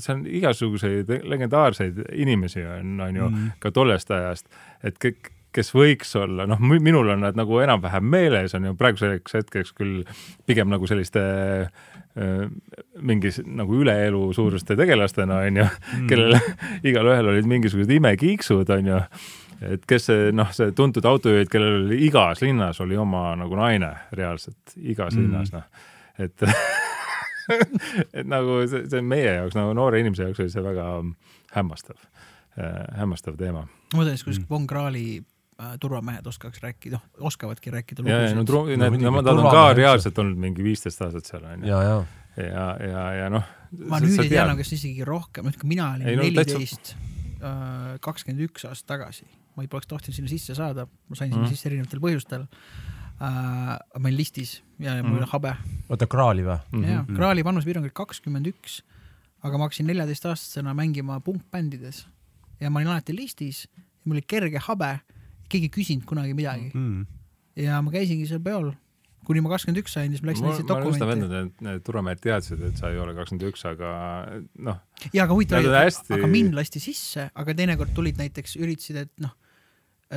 see 0.00 0.14
on 0.14 0.22
igasuguseid 0.40 1.10
legendaarseid 1.28 2.00
inimesi 2.16 2.64
on, 2.64 3.00
on 3.00 3.16
ju 3.16 3.28
mm. 3.28 3.50
ka 3.60 3.72
tollest 3.74 4.10
ajast, 4.14 4.48
et 4.86 4.96
kõik, 5.02 5.32
kes 5.54 5.72
võiks 5.74 6.12
olla, 6.20 6.46
noh, 6.48 6.60
minul 6.60 7.08
on 7.14 7.24
nad 7.24 7.36
nagu 7.38 7.60
enam-vähem 7.64 8.04
meeles, 8.04 8.54
on 8.56 8.68
ju 8.68 8.74
praeguseks 8.78 9.38
hetkeks 9.40 9.74
küll 9.76 10.02
pigem 10.46 10.70
nagu 10.72 10.88
selliste 10.88 11.22
äh, 11.64 12.46
mingi 13.00 13.32
s- 13.32 13.44
nagu 13.44 13.80
üleelu 13.82 14.22
suuruste 14.36 14.76
tegelastena 14.78 15.42
onju 15.48 15.66
mm., 15.66 16.08
kellel 16.10 16.38
igalühel 16.88 17.32
olid 17.34 17.48
mingisugused 17.48 17.92
imekiiksud 17.98 18.70
onju, 18.78 19.00
et 19.74 19.88
kes 19.88 20.08
see 20.10 20.32
noh, 20.36 20.52
see 20.54 20.72
tuntud 20.76 21.04
autojuhid, 21.08 21.50
kellel 21.52 21.82
oli 21.86 22.00
igas 22.08 22.44
linnas 22.44 22.80
oli 22.84 22.96
oma 22.96 23.32
nagu 23.40 23.60
naine 23.60 23.94
reaalselt, 24.12 24.76
igas 24.78 25.16
mm. 25.16 25.24
linnas 25.26 25.56
noh, 25.56 25.68
et 26.18 26.44
et 28.18 28.28
nagu 28.28 28.60
see, 28.68 28.84
see 28.90 29.00
on 29.02 29.08
meie 29.10 29.32
jaoks 29.40 29.56
nagu 29.58 29.74
noore 29.76 30.00
inimese 30.02 30.28
jaoks 30.28 30.44
oli 30.44 30.52
see 30.52 30.64
väga 30.64 30.86
hämmastav 31.56 31.96
äh,, 31.98 32.84
hämmastav 33.00 33.38
teema. 33.40 33.66
ma 33.66 34.00
mõtlen, 34.02 34.20
kuidas 34.24 34.42
Von 34.50 34.66
Krahli 34.70 35.06
äh, 35.18 35.74
turvamehed 35.80 36.26
oskaks 36.28 36.62
rääkida, 36.64 36.98
noh, 36.98 37.26
oskavadki 37.30 37.72
rääkida 37.74 38.06
ja, 38.08 38.22
ja 38.28 38.36
no, 38.38 38.44
tru, 38.48 38.66
No 38.68 38.90
no 38.90 39.20
nad 39.20 39.34
on 39.34 39.50
ka 39.50 39.66
reaalselt 39.78 40.18
olnud 40.18 40.40
mingi 40.48 40.64
viisteist 40.66 41.02
aastat 41.06 41.30
seal 41.30 41.44
onju. 41.44 41.68
ja, 41.68 41.82
ja 41.82 41.98
ja, 42.38 42.66
ja, 42.78 43.04
ja 43.24 43.30
noh. 43.32 43.46
ma 43.90 43.98
nüüd 44.02 44.20
ei 44.22 44.30
tea 44.30 44.44
enam, 44.44 44.58
kas 44.60 44.70
isegi 44.76 45.06
rohkem, 45.06 45.48
et 45.50 45.58
kui 45.58 45.70
mina 45.72 45.90
Ei, 45.98 46.14
olin 46.14 46.20
neliteist, 46.22 46.94
kakskümmend 48.04 48.44
üks 48.46 48.66
aastat 48.68 48.92
tagasi, 48.94 49.26
ma 49.56 49.64
ei 49.64 49.70
poleks 49.70 49.90
tohtinud 49.90 50.16
sinna 50.16 50.30
sisse 50.30 50.54
saada, 50.58 50.86
ma 50.86 51.18
sain 51.18 51.32
sinna 51.32 51.44
Mhm. 51.46 51.52
sisse 51.54 51.68
erinevatel 51.70 52.02
põhjustel 52.02 52.46
uh,. 53.20 53.76
ma 53.98 54.04
olin 54.08 54.16
listis 54.16 54.62
ja 54.78 54.96
mul 55.02 55.18
oli 55.18 55.26
Mhm. 55.26 55.32
habe 55.32 55.54
oota 55.90 56.06
Kraali 56.06 56.42
või? 56.46 56.58
mm 56.72 56.84
ja 56.84 57.02
-hmm. 57.02 57.16
Kraali 57.16 57.44
vanusepiirang 57.44 57.84
oli 57.84 57.92
kakskümmend 57.94 58.46
üks, 58.46 58.80
aga 59.42 59.58
ma 59.58 59.64
hakkasin 59.68 59.86
neljateistaastasena 59.86 60.74
mängima 60.74 61.20
punkbändides 61.20 62.06
ja 62.60 62.70
ma 62.70 62.78
olin 62.80 62.88
alati 62.94 63.16
listis 63.16 63.66
ja 63.76 63.82
mul 64.04 64.16
oli 64.16 64.24
kerge 64.26 64.58
habe, 64.68 65.00
keegi 65.48 65.64
ei 65.70 65.74
küsinud 65.82 66.04
kunagi 66.04 66.34
midagi 66.34 66.70
Mm. 66.74 67.06
ja 67.56 67.82
ma 67.82 67.90
käisingi 67.90 68.26
seal 68.26 68.40
peol, 68.40 68.72
kuni 69.24 69.40
ma 69.40 69.48
kakskümmend 69.50 69.82
üks 69.84 69.92
sain, 69.92 70.10
siis 70.10 70.22
ma 70.22 70.30
läksin 70.30 70.44
ma, 70.44 70.50
lihtsalt 70.52 70.68
ma 70.68 70.74
nõustan 70.84 70.98
dokumenti. 71.08 71.28
venda, 71.28 71.40
et 71.46 71.60
need 71.60 71.82
turvamehed 71.84 72.20
teadsid, 72.20 72.60
et 72.62 72.76
sa 72.78 72.88
ei 72.90 72.98
ole 72.98 73.14
kakskümmend 73.14 73.48
üks, 73.52 73.64
aga 73.68 73.88
noh, 74.58 74.78
ja 75.12 75.24
aga 75.24 75.32
huvitav 75.34 75.58
oli 75.58 75.68
on, 75.68 75.74
hästi- 75.74 76.14
aga 76.14 76.26
mind 76.26 76.54
lasti 76.54 76.80
sisse, 76.80 77.30
aga 77.34 77.54
teinekord 77.54 77.92
tulid 77.94 78.16
näiteks, 78.16 78.56
üritasid, 78.56 78.96
et 78.96 79.10
noh, 79.20 79.30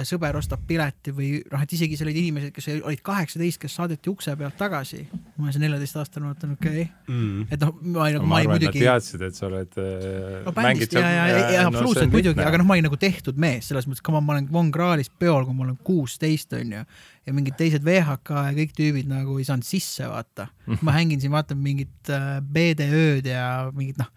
sõber 0.07 0.37
ostab 0.39 0.61
pileti 0.67 1.11
või 1.11 1.29
noh, 1.51 1.61
et 1.65 1.73
isegi 1.75 1.97
seal 1.99 2.07
olid 2.07 2.19
inimesed, 2.21 2.51
kes 2.55 2.67
olid 2.77 3.01
kaheksateist, 3.03 3.59
kes 3.59 3.73
saadeti 3.75 4.07
ukse 4.11 4.33
pealt 4.39 4.55
tagasi. 4.59 5.01
ma 5.11 5.43
olen 5.43 5.55
see 5.55 5.63
neljateistaastane, 5.65 6.29
mõtlen 6.29 6.53
okei 6.55 6.85
okay., 6.85 6.89
Mm. 7.11 7.47
et 7.51 7.59
noh, 7.59 7.73
ma 7.81 8.05
olin 8.05 8.15
nagu, 8.15 8.27
ma 8.29 8.37
ma 8.37 8.39
nad 8.39 8.51
muidugi 8.53 8.79
teadsid, 8.85 9.25
et 9.27 9.35
sa 9.35 9.49
oled 9.49 9.75
äh, 9.83 10.37
no 10.45 10.53
bändist 10.55 10.95
ja, 10.95 11.01
ja, 11.03 11.25
ja, 11.27 11.41
ja 11.57 11.65
absoluutselt 11.67 12.07
no, 12.07 12.15
muidugi, 12.15 12.39
aga 12.45 12.61
noh, 12.61 12.69
ma 12.69 12.77
olin 12.77 12.87
nagu 12.87 12.99
tehtud 13.01 13.41
mees 13.41 13.67
selles 13.67 13.89
mõttes, 13.89 14.05
come 14.05 14.21
on, 14.21 14.27
ma 14.29 14.37
olen 14.37 14.47
Von 14.53 14.71
Krahlis 14.71 15.11
peol, 15.11 15.43
kui 15.43 15.57
ma 15.57 15.67
olen 15.67 15.75
kuusteist 15.83 16.55
onju 16.55 16.85
ja 17.27 17.35
mingid 17.35 17.59
teised 17.59 17.83
VHK 17.83 18.45
ja 18.47 18.55
kõik 18.61 18.73
tüübid 18.77 19.11
nagu 19.11 19.35
ei 19.41 19.47
saanud 19.47 19.67
sisse 19.67 20.07
vaata. 20.07 20.47
ma 20.85 20.95
hängin 20.95 21.19
siin, 21.19 21.35
vaatan 21.35 21.59
mingit 21.59 22.13
äh, 22.15 22.39
BD-ööd 22.39 23.27
ja 23.27 23.67
mingit 23.75 23.99
noh, 23.99 24.07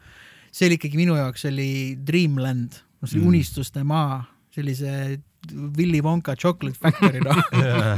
see 0.54 0.70
oli 0.70 0.78
ikkagi 0.78 1.02
minu 1.02 1.18
jaoks 1.18 1.48
oli 1.50 1.70
Dreamland, 1.98 2.78
no 3.00 3.10
see 3.10 3.18
oli 3.18 3.26
mm. 3.26 3.32
unistuste 3.34 3.82
maa, 3.82 4.22
sellise 4.54 5.18
Willy 5.52 6.00
Wonka 6.04 6.36
Chocolate 6.36 6.78
Factory 6.78 7.20
noh 7.24 7.38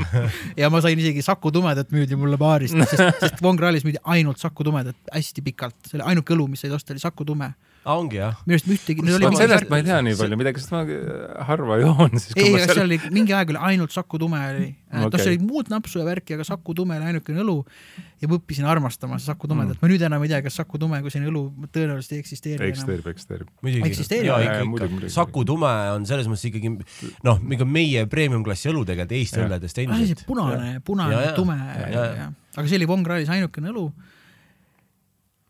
ja 0.61 0.71
ma 0.73 0.81
sain 0.85 0.99
isegi 0.99 1.23
Saku 1.25 1.53
Tumedat 1.55 1.93
müüdi 1.95 2.19
mulle 2.19 2.39
baarist, 2.41 2.77
sest, 2.91 3.21
sest 3.23 3.43
Von 3.45 3.59
Krahlis 3.61 3.87
müüdi 3.87 4.03
ainult 4.05 4.43
Saku 4.43 4.67
Tumedat 4.67 4.99
hästi 5.15 5.45
pikalt, 5.47 5.77
see 5.87 6.01
oli 6.01 6.09
ainuke 6.13 6.35
õlu, 6.37 6.49
mis 6.51 6.65
said 6.65 6.75
osta, 6.77 6.95
oli 6.95 7.03
Saku 7.03 7.27
Tume. 7.29 7.53
Ah, 7.87 8.01
ongi 8.01 8.19
jah? 8.19 8.35
minu 8.43 8.57
arust 8.57 8.67
ühtegi. 8.67 9.03
vot 9.07 9.37
sellest 9.39 9.69
ma 9.71 9.79
ei 9.79 9.85
tea 9.87 10.01
nii 10.03 10.17
palju 10.19 10.37
midagi, 10.41 10.63
sest 10.63 10.73
ma 10.75 10.81
äh, 10.83 11.45
harva 11.47 11.77
joon 11.79 12.17
siis. 12.19 12.33
ei, 12.35 12.49
aga 12.59 12.65
seal 12.73 12.83
oli 12.83 12.99
mingi 13.15 13.37
aeg 13.37 13.53
oli 13.53 13.61
ainult 13.69 13.95
Saku 13.95 14.19
Tume 14.19 14.41
oli 14.43 14.65
okay., 14.73 15.05
noh, 15.05 15.15
seal 15.23 15.31
oli 15.37 15.47
muud 15.47 15.71
napsu 15.71 16.01
ja 16.03 16.07
värki, 16.09 16.35
aga 16.35 16.47
Saku 16.49 16.75
Tume 16.75 16.97
oli 16.99 17.13
ainukene 17.13 17.45
õlu 17.45 17.55
ja 18.19 18.31
ma 18.31 18.41
õppisin 18.41 18.67
armastama 18.67 19.21
Saku 19.23 19.47
Tumedat 19.53 19.77
mm., 19.77 19.85
ma 19.85 19.93
nüüd 19.93 20.03
enam 20.09 20.27
ei 20.27 20.33
tea, 20.35 20.43
kas 20.49 20.59
Saku 20.59 20.83
Tume 20.83 20.99
kui 21.05 21.15
selline 21.15 21.31
õlu 21.31 21.45
tõenäoliselt 21.71 22.17
ei 22.17 22.25
eksisteeri 22.25 22.71
eksisteerib, 22.73 23.07
eksisteerib. 23.15 23.55
muidugi. 23.63 23.95
Ikka, 23.95 24.67
ikka. 24.67 25.15
Saku 25.15 25.47
Tume 25.47 25.73
on 25.95 26.11
selles 26.11 26.27
mõttes 26.33 26.51
ikkagi 26.51 26.75
noh, 27.27 27.39
mingi 27.39 27.71
meie 27.71 28.07
premium-klassi 28.11 28.73
õlu 28.75 28.83
tegelikult 28.89 29.15
Eesti 29.21 29.45
õlledest 29.47 29.79
ah, 29.79 29.79
see 29.79 29.87
endiselt. 29.87 30.27
punane, 30.27 30.79
punane 30.83 31.15
Ja, 31.15 31.25
ja. 31.31 31.35
tume 31.39 31.55
aga 32.57 32.67
see 32.67 32.81
oli 32.81 32.89
Von 32.91 33.07
Krahlis 33.07 33.31
ainukene 33.31 33.71
õlu. 33.71 33.91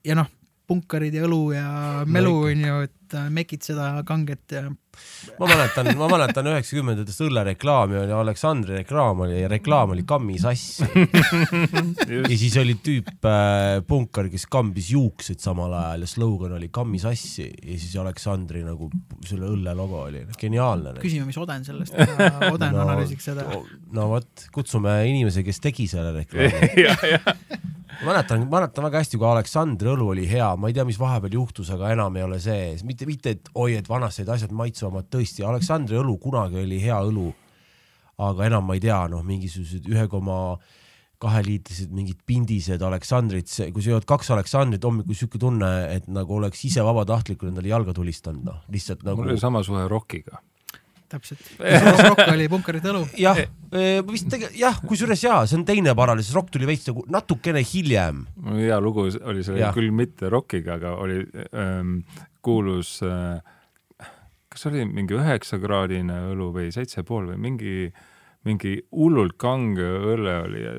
ja 0.04 0.20
noh, 0.20 0.28
punkarid 0.66 1.14
ja 1.14 1.26
õlu 1.26 1.42
ja 1.54 1.68
melu 2.10 2.34
onju, 2.50 2.80
et 2.88 3.14
äh, 3.16 3.30
mekid 3.32 3.62
seda 3.66 3.92
kanget 4.06 4.54
ja 4.56 4.66
ma 5.38 5.48
mäletan, 5.50 5.90
ma 5.98 6.08
mäletan 6.10 6.48
üheksakümnendatest 6.50 7.22
õllereklaami 7.26 7.98
oli 8.00 8.14
Aleksandri 8.16 8.78
reklaam 8.80 9.22
oli 9.26 9.38
ja 9.42 9.50
reklaam 9.50 9.92
oli 9.94 10.06
kammi 10.08 10.38
sass. 10.40 10.80
ja 10.82 12.38
siis 12.38 12.56
oli 12.60 12.76
tüüp 12.82 13.28
äh, 13.28 13.82
punkar, 13.86 14.30
kes 14.32 14.48
kambis 14.50 14.90
juukseid 14.94 15.42
samal 15.44 15.74
ajal 15.76 16.06
ja 16.06 16.10
slogan 16.10 16.56
oli 16.58 16.70
kammi 16.72 17.00
sassi 17.02 17.46
ja 17.46 17.78
siis 17.78 17.94
Aleksandri 18.00 18.64
nagu 18.66 18.90
selle 19.26 19.50
õlle 19.52 19.76
logo 19.76 20.02
oli 20.08 20.24
geniaalne. 20.40 20.96
küsime, 21.02 21.28
mis 21.28 21.38
Oden 21.40 21.66
sellest, 21.66 21.94
Oden 22.54 22.74
no, 22.74 22.84
analüüsiks 22.86 23.30
seda. 23.30 23.46
no 23.94 24.10
vot, 24.16 24.48
kutsume 24.54 24.98
inimese, 25.10 25.46
kes 25.46 25.62
tegi 25.62 25.90
selle 25.90 26.14
reklaami. 26.22 27.74
mäletan, 28.04 28.46
mäletan 28.50 28.86
väga 28.86 29.02
hästi, 29.02 29.18
kui 29.20 29.28
Aleksandri 29.28 29.90
õlu 29.92 30.10
oli 30.12 30.26
hea, 30.30 30.48
ma 30.60 30.70
ei 30.70 30.76
tea, 30.76 30.84
mis 30.88 30.98
vahepeal 31.00 31.36
juhtus, 31.38 31.70
aga 31.74 31.92
enam 31.94 32.16
ei 32.18 32.24
ole 32.26 32.38
sees, 32.42 32.84
mitte, 32.86 33.08
mitte, 33.08 33.36
et 33.36 33.50
oi, 33.54 33.76
et 33.80 33.88
vanasti 33.88 34.24
olid 34.24 34.34
asjad 34.36 34.54
maitsvamad, 34.56 35.08
tõesti, 35.12 35.44
Aleksandri 35.46 35.98
õlu 36.00 36.16
kunagi 36.22 36.60
oli 36.62 36.80
hea 36.82 36.98
õlu. 37.10 37.32
aga 38.16 38.46
enam 38.46 38.64
ma 38.64 38.72
ei 38.72 38.80
tea, 38.80 39.02
noh, 39.12 39.20
mingisugused 39.20 39.84
ühe 39.92 40.06
koma 40.08 40.56
kaheliitrised 41.20 41.92
mingid 41.92 42.22
pindised 42.28 42.80
Aleksandrid, 42.82 43.48
kui 43.72 43.84
sa 43.84 43.90
jood 43.92 44.06
kaks 44.08 44.30
Aleksandrit 44.32 44.84
hommikul 44.84 45.16
siuke 45.16 45.40
tunne, 45.40 45.68
et 45.92 46.08
nagu 46.08 46.38
oleks 46.38 46.64
ise 46.68 46.84
vabatahtlikult 46.84 47.50
endale 47.52 47.68
jalga 47.72 47.92
tulistanud, 47.96 48.44
noh, 48.44 48.62
lihtsalt 48.72 49.04
nagu 49.04 49.20
mul 49.20 49.34
oli 49.34 49.40
sama 49.40 49.62
suhe 49.64 49.84
Rockiga. 49.88 50.40
täpselt. 51.12 51.42
Rokk 51.58 52.22
oli 52.32 52.48
punkarite 52.50 52.90
õlu. 52.92 53.04
jah, 53.20 53.38
vist 54.08 54.28
tege-, 54.32 54.52
jah, 54.58 54.78
kusjuures 54.86 55.22
jaa, 55.22 55.42
see 55.46 55.58
on 55.60 55.66
teine 55.68 55.94
paralleel, 55.98 56.26
sest 56.26 56.36
Rock 56.38 56.50
tuli 56.54 56.68
veits 56.68 56.88
nagu 56.90 57.04
natukene 57.12 57.62
hiljem. 57.66 58.24
mul 58.42 58.62
hea 58.64 58.78
lugu 58.82 59.06
oli 59.22 59.44
see 59.46 59.60
Jah. 59.60 59.74
küll 59.76 59.92
mitte 59.94 60.30
Rockiga, 60.32 60.80
aga 60.80 60.96
oli 61.02 61.22
ähm, 61.52 62.00
kuulus 62.44 62.98
äh,, 63.06 63.38
kas 64.52 64.68
oli 64.70 64.84
mingi 64.88 65.16
üheksakraadine 65.18 66.20
õlu 66.32 66.50
või 66.54 66.70
seitse 66.74 67.04
pool 67.06 67.30
või 67.32 67.40
mingi, 67.48 67.78
mingi 68.48 68.76
hullult 68.94 69.36
kange 69.40 69.88
õlle 70.14 70.36
oli 70.46 70.62
ja, 70.64 70.76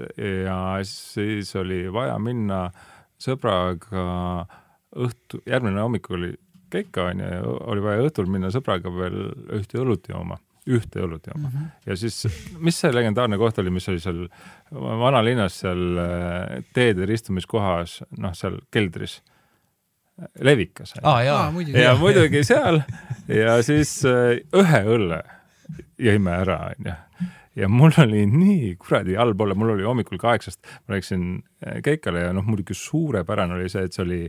ja 0.48 0.60
siis 0.88 1.54
oli 1.60 1.86
vaja 1.94 2.18
minna 2.22 2.68
sõbraga 3.22 4.46
õhtu, 4.98 5.42
järgmine 5.46 5.82
hommik 5.84 6.10
oli 6.14 6.32
keika 6.74 7.08
onju 7.12 7.30
ja 7.32 7.40
oli 7.72 7.82
vaja 7.86 8.04
õhtul 8.08 8.28
minna 8.32 8.50
sõbraga 8.54 8.92
veel 8.94 9.18
ühte 9.60 9.80
õlut 9.82 10.10
jooma, 10.12 10.38
ühte 10.68 11.00
õlut 11.06 11.28
jooma 11.32 11.50
Mhm. 11.54 11.66
ja 11.88 11.96
siis, 11.96 12.18
mis 12.60 12.76
see 12.80 12.92
legendaarne 12.92 13.38
koht 13.40 13.60
oli, 13.64 13.72
mis 13.72 13.88
oli 13.90 14.00
seal 14.04 14.26
vanalinnas 14.72 15.62
seal 15.64 15.98
äh, 16.04 16.62
teede 16.76 17.06
ristumiskohas, 17.08 18.02
noh, 18.18 18.34
seal 18.36 18.60
keldris, 18.72 19.22
Levikas. 20.42 20.96
aa 21.04 21.20
jaa 21.24 21.42
aa, 21.46 21.52
muidugi. 21.54 21.78
ja 21.78 21.92
muidugi 21.96 22.40
seal 22.44 22.80
ja 23.30 23.60
siis 23.64 24.00
äh, 24.10 24.40
ühe 24.58 24.80
õlle 24.96 25.20
jõime 26.02 26.32
ära, 26.42 26.56
onju. 26.74 26.96
ja 27.62 27.68
mul 27.70 27.94
oli 28.02 28.24
nii 28.30 28.72
kuradi 28.82 29.14
halb 29.20 29.42
olla, 29.46 29.54
mul 29.58 29.76
oli 29.76 29.86
hommikul 29.86 30.18
kaheksast, 30.22 30.60
ma 30.88 30.96
läksin 30.98 31.28
äh, 31.62 31.78
keikale 31.86 32.24
ja 32.26 32.34
noh, 32.34 32.46
muidugi 32.50 32.74
suurepärane 32.78 33.60
oli 33.60 33.70
see, 33.70 33.86
et 33.86 33.94
see 33.94 34.04
oli, 34.08 34.20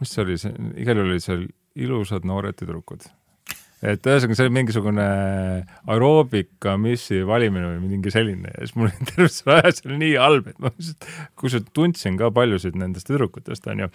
mis 0.00 0.14
see 0.14 0.24
oli, 0.24 0.38
see 0.40 0.52
igal 0.80 1.00
juhul 1.00 1.14
olid 1.14 1.24
seal 1.24 1.46
ilusad 1.80 2.26
noored 2.28 2.56
tüdrukud 2.58 3.06
et 3.80 4.04
ühesõnaga 4.04 4.36
see 4.36 4.44
oli 4.44 4.52
mingisugune 4.58 5.04
aeroobika 5.88 6.74
missi 6.80 7.22
valimine 7.24 7.70
või 7.70 7.94
mingi 7.94 8.12
selline 8.12 8.50
ja 8.52 8.66
siis 8.66 8.74
mul 8.76 8.90
oli 8.90 9.06
terve 9.08 9.28
selle 9.32 9.54
aja 9.56 9.72
seal 9.72 9.94
nii 10.02 10.10
halb, 10.20 10.50
et 10.52 10.58
ma 10.60 10.72
lihtsalt, 10.74 11.06
kusjuures 11.40 11.70
tundsin 11.76 12.18
ka 12.20 12.28
paljusid 12.36 12.76
nendest 12.76 13.08
tüdrukutest 13.08 13.70
onju, 13.72 13.88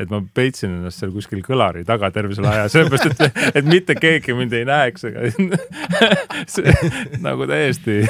et 0.00 0.12
ma 0.12 0.20
peitsin 0.36 0.74
ennast 0.76 1.00
seal 1.00 1.14
kuskil 1.14 1.40
kõlari 1.46 1.86
taga 1.88 2.10
terve 2.12 2.36
selle 2.36 2.52
aja, 2.52 2.66
sellepärast 2.72 3.24
et, 3.24 3.40
et 3.62 3.70
mitte 3.70 3.96
keegi 3.96 4.36
mind 4.36 4.52
ei 4.58 4.66
näeks, 4.68 5.08
aga 5.08 5.30
see, 6.54 6.76
nagu 7.24 7.48
täiesti, 7.48 8.02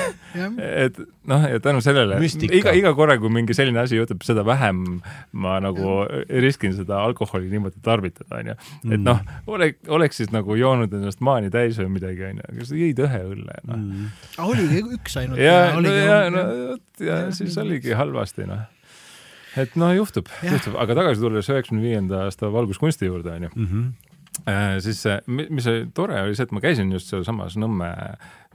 et 0.59 0.99
noh, 1.31 1.47
ja 1.47 1.62
tänu 1.62 1.85
sellele 1.85 2.18
Müstika. 2.18 2.59
iga, 2.59 2.74
iga 2.74 2.95
korra, 2.99 3.20
kui 3.22 3.31
mingi 3.31 3.55
selline 3.55 3.85
asi 3.85 4.01
juhtub, 4.01 4.26
seda 4.26 4.43
vähem 4.47 4.83
ma 5.31 5.61
nagu 5.62 6.01
riskin 6.43 6.74
seda 6.74 7.05
alkoholi 7.07 7.47
niimoodi 7.55 7.78
tarvitada 7.87 8.43
onju, 8.43 8.59
et 8.91 9.07
noh, 9.07 9.22
ole, 9.47 9.72
oleks 9.95 10.18
siis 10.24 10.35
nagu 10.35 10.59
joonud 10.59 10.91
ennast 10.99 11.20
maani 11.21 11.51
täis 11.53 11.79
või 11.81 11.89
midagi 11.99 12.25
onju, 12.31 12.45
aga 12.53 12.66
sa 12.68 12.77
jõid 12.81 13.01
ühe 13.07 13.21
õlle 13.35 13.57
noh. 13.68 13.81
Mm. 13.81 14.11
oligi 14.47 14.83
üks 14.97 15.16
ainult. 15.21 15.41
ja, 15.43 15.57
no 15.81 15.95
ja, 15.95 16.18
no 16.33 16.45
vot 16.73 17.05
ja 17.07 17.18
siis 17.37 17.57
oligi 17.61 17.93
halvasti 17.97 18.47
noh. 18.51 18.62
et 19.61 19.75
no 19.81 19.91
juhtub, 19.95 20.29
juhtub, 20.47 20.77
aga 20.81 20.95
tagasi 21.03 21.21
tulles 21.25 21.49
üheksakümne 21.51 21.83
viienda 21.85 22.25
aasta 22.29 22.51
valguskunsti 22.55 23.09
juurde 23.11 23.37
onju, 23.39 23.51
Mhm. 23.57 23.89
siis 24.81 25.03
äh, 25.11 25.18
mi- 25.27 25.49
mis 25.51 25.66
oli 25.66 25.87
tore, 25.95 26.21
oli 26.23 26.35
see, 26.39 26.47
et 26.49 26.53
ma 26.57 26.61
käisin 26.64 26.93
just 26.95 27.11
sealsamas 27.11 27.57
Nõmme 27.61 27.91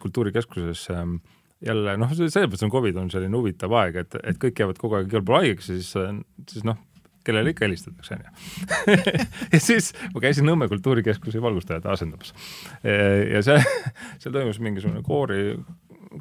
kultuurikeskuses 0.01 0.87
ähm, 0.95 1.17
jälle 1.65 1.97
noh, 1.99 2.09
mõttes 2.09 2.63
on 2.65 2.71
Covid 2.73 2.95
on 2.99 3.11
selline 3.13 3.37
huvitav 3.37 3.73
aeg, 3.79 3.95
et, 4.03 4.15
et 4.23 4.39
kõik 4.41 4.59
jäävad 4.63 4.79
kogu 4.81 4.97
aeg 4.99 5.07
igal 5.11 5.23
pool 5.25 5.41
haigeks 5.43 5.69
ja 5.69 5.77
siis, 5.77 5.91
siis 6.51 6.65
noh, 6.67 6.79
kellele 7.25 7.53
ikka 7.53 7.65
helistatakse 7.67 8.17
onju 8.17 8.93
ja 9.53 9.61
siis 9.63 9.91
ma 10.13 10.23
käisin 10.23 10.47
Nõmme 10.49 10.69
Kultuurikeskuse 10.71 11.41
valgustajate 11.41 11.89
asendamas. 11.91 12.33
ja 12.83 13.41
see, 13.45 13.57
seal 14.21 14.35
toimus 14.35 14.61
mingisugune 14.63 15.03
koori, 15.05 15.57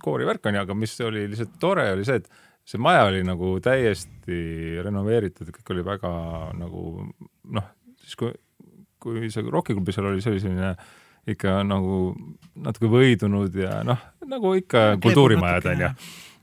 koorivärk 0.02 0.50
onju, 0.50 0.64
aga 0.64 0.78
mis 0.78 0.96
oli 1.04 1.28
lihtsalt 1.30 1.56
tore, 1.60 1.90
oli 1.92 2.06
see, 2.08 2.22
et 2.22 2.28
see 2.64 2.80
maja 2.80 3.04
oli 3.10 3.22
nagu 3.26 3.54
täiesti 3.64 4.80
renoveeritud, 4.84 5.52
kõik 5.52 5.72
oli 5.74 5.84
väga 5.86 6.10
nagu 6.56 6.84
noh, 7.52 7.70
siis 8.00 8.16
kui, 8.20 8.32
kui 9.02 9.30
see 9.32 9.44
rokiklubi 9.44 9.92
seal 9.94 10.08
oli, 10.08 10.24
see 10.24 10.32
oli 10.32 10.44
selline 10.44 10.74
ikka 11.30 11.58
nagu 11.66 12.12
natuke 12.64 12.88
võidunud 12.92 13.56
ja 13.56 13.80
noh, 13.86 14.00
nagu 14.28 14.54
ikka 14.58 14.94
kultuurimajad 15.02 15.70
onju. 15.72 15.90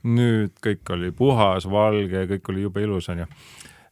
nüüd 0.02 0.56
kõik 0.62 0.90
oli 0.90 1.12
puhas, 1.14 1.66
valge, 1.70 2.24
kõik 2.32 2.48
oli 2.50 2.64
jube 2.64 2.82
ilus 2.82 3.06
onju. 3.12 3.26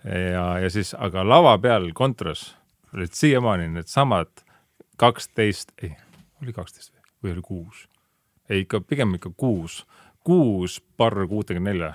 Ja, 0.05 0.45
ja 0.59 0.71
siis, 0.71 0.95
aga 0.99 1.25
lava 1.27 1.57
peal 1.59 1.91
kontras 1.95 2.55
olid 2.95 3.15
siiamaani 3.15 3.69
needsamad 3.69 4.45
kaksteist, 5.01 5.73
ei, 5.83 5.95
oli 6.43 6.53
kaksteist 6.53 6.95
või 7.23 7.35
oli 7.35 7.45
kuus? 7.45 7.87
ei, 8.51 8.65
ikka 8.65 8.81
pigem 8.81 9.15
ikka 9.15 9.31
kuus 9.37 9.85
kuus 10.27 10.77
barr 11.01 11.25
kuutekümne 11.29 11.73
nelja, 11.73 11.95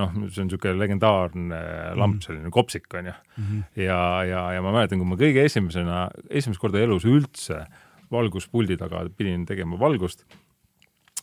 noh, 0.00 0.14
see 0.30 0.40
on 0.42 0.48
niisugune 0.48 0.78
legendaarne 0.80 1.58
lamp 1.98 2.16
-hmm. 2.16 2.24
selline 2.24 2.50
kopsik 2.50 2.94
onju 2.94 3.12
mm. 3.12 3.44
-hmm. 3.44 3.82
ja, 3.82 4.24
ja, 4.24 4.52
ja 4.52 4.62
ma 4.62 4.72
mäletan, 4.72 4.98
kui 4.98 5.08
ma 5.08 5.18
kõige 5.20 5.44
esimesena, 5.44 6.08
esimest 6.30 6.60
korda 6.60 6.80
elus 6.80 7.04
üldse 7.04 7.66
valguspuldi 8.10 8.76
taga 8.76 9.04
pidin 9.16 9.44
tegema 9.46 9.78
valgust, 9.78 10.24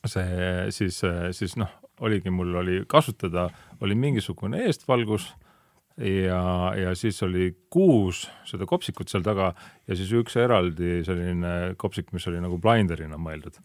see 0.06 0.70
siis, 0.70 1.02
siis 1.32 1.58
noh, 1.58 1.72
oligi, 2.00 2.30
mul 2.30 2.56
oli 2.56 2.84
kasutada, 2.88 3.50
oli 3.82 3.96
mingisugune 3.96 4.66
eestvalgus 4.68 5.34
ja, 5.98 6.74
ja 6.78 6.94
siis 6.98 7.20
oli 7.26 7.52
kuus 7.70 8.26
seda 8.50 8.66
kopsikut 8.70 9.12
seal 9.12 9.26
taga 9.26 9.52
ja 9.88 9.98
siis 9.98 10.12
üks 10.18 10.38
eraldi 10.42 11.02
selline 11.06 11.74
kopsik, 11.78 12.10
mis 12.16 12.26
oli 12.32 12.42
nagu 12.42 12.58
blinderina 12.62 13.20
mõeldud 13.22 13.60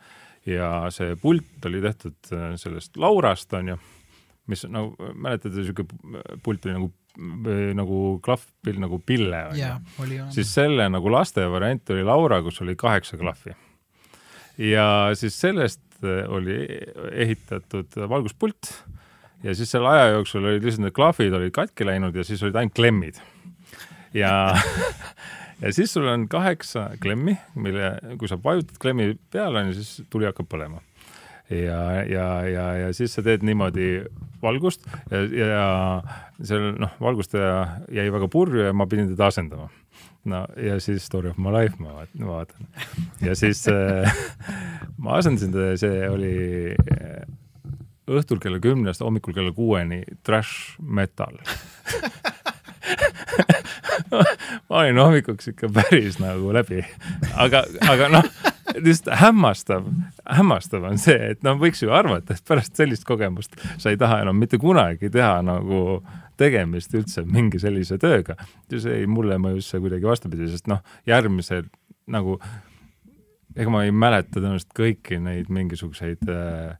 ja 0.48 0.70
see 0.94 1.16
pult 1.20 1.68
oli 1.68 1.82
tehtud 1.84 2.32
äh, 2.34 2.52
sellest 2.60 2.98
laurast, 3.00 3.52
onju, 3.56 3.76
mis 4.48 4.64
nagu, 4.70 5.10
mäletate, 5.14 5.54
sihuke 5.60 5.86
pult 6.44 6.66
oli 6.66 6.76
nagu, 6.76 6.90
nagu 7.78 8.02
klahvpill, 8.24 8.78
nagu 8.82 9.00
pille, 9.04 9.42
onju. 9.52 9.72
siis 10.34 10.52
selle 10.54 10.88
nagu 10.92 11.12
laste 11.12 11.44
variant 11.50 11.94
oli 11.94 12.06
Laura, 12.06 12.40
kus 12.44 12.62
oli 12.64 12.76
kaheksa 12.78 13.18
klahvi. 13.20 13.56
ja 14.70 14.86
siis 15.18 15.38
sellest 15.40 15.84
äh, 16.04 16.24
oli 16.28 16.60
ehitatud 17.12 17.98
valguspult 18.08 18.72
ja 19.42 19.54
siis 19.54 19.70
selle 19.70 19.88
aja 19.88 20.12
jooksul 20.16 20.44
olid 20.44 20.64
lihtsalt 20.64 20.86
need 20.86 20.96
klahvid 20.96 21.34
olid 21.38 21.54
katki 21.54 21.86
läinud 21.86 22.16
ja 22.16 22.24
siis 22.26 22.42
olid 22.42 22.58
ainult 22.58 22.74
klemmid. 22.74 23.20
ja 24.14 24.32
ja 25.62 25.72
siis 25.72 25.92
sul 25.92 26.06
on 26.08 26.28
kaheksa 26.28 26.90
klemmi, 27.02 27.36
mille, 27.54 27.92
kui 28.18 28.28
sa 28.30 28.38
vajutad 28.44 28.78
klemmi 28.82 29.12
peale, 29.32 29.64
siis 29.74 30.02
tuli 30.10 30.28
hakkab 30.28 30.48
põlema. 30.50 30.82
ja, 31.50 31.82
ja, 32.04 32.28
ja, 32.48 32.66
ja 32.84 32.92
siis 32.92 33.14
sa 33.14 33.24
teed 33.24 33.46
niimoodi 33.46 34.04
valgust 34.42 34.84
ja, 35.10 35.22
ja 35.24 35.66
seal 36.44 36.74
noh, 36.78 36.92
valgustaja 37.00 37.82
jäi 37.94 38.10
väga 38.12 38.28
purju 38.28 38.66
ja 38.66 38.74
ma 38.76 38.86
pidin 38.86 39.08
teda 39.08 39.30
asendama. 39.32 39.70
no 40.28 40.44
ja 40.60 40.80
siis 40.80 41.06
Story 41.06 41.30
of 41.30 41.38
my 41.38 41.54
life 41.54 41.78
ma 41.78 42.04
vaatan 42.26 42.68
ja 43.24 43.34
siis 43.38 43.64
äh, 43.68 44.12
ma 45.02 45.16
asendasin 45.22 45.54
teda 45.54 45.72
ja 45.72 45.80
see 45.80 46.10
oli 46.10 46.34
õhtul 48.08 48.40
kella 48.42 48.60
kümnest 48.62 49.04
hommikul 49.04 49.36
kella 49.36 49.52
kuueni 49.56 50.02
trash 50.26 50.78
metal 50.80 51.36
ma 54.68 54.82
olin 54.82 54.98
hommikuks 54.98 55.52
ikka 55.52 55.68
päris 55.72 56.18
nagu 56.22 56.52
läbi, 56.54 56.82
aga, 57.36 57.62
aga 57.90 58.08
noh, 58.12 58.28
lihtsalt 58.76 59.16
hämmastav, 59.20 59.88
hämmastav 60.38 60.86
on 60.88 61.00
see, 61.00 61.18
et 61.32 61.42
noh, 61.46 61.58
võiks 61.60 61.82
ju 61.82 61.92
arvata, 61.94 62.36
et 62.36 62.48
pärast 62.48 62.78
sellist 62.78 63.06
kogemust 63.08 63.58
sa 63.76 63.92
ei 63.92 64.00
taha 64.00 64.22
enam 64.24 64.38
mitte 64.40 64.60
kunagi 64.60 65.10
teha 65.12 65.40
nagu 65.46 66.00
tegemist 66.38 66.94
üldse 66.94 67.24
mingi 67.26 67.58
sellise 67.58 67.98
tööga. 67.98 68.36
see 68.70 69.00
ei, 69.00 69.06
mulle 69.10 69.40
mõjus 69.42 69.72
see 69.72 69.82
kuidagi 69.82 70.06
vastupidi, 70.06 70.48
sest 70.50 70.68
noh, 70.70 70.84
järgmisel 71.06 71.66
nagu, 72.08 72.38
ega 73.56 73.72
ma 73.72 73.82
ei 73.84 73.92
mäleta 73.92 74.38
tõenäoliselt 74.38 74.76
kõiki 74.76 75.18
neid 75.22 75.50
mingisuguseid 75.52 76.30
äh, 76.30 76.78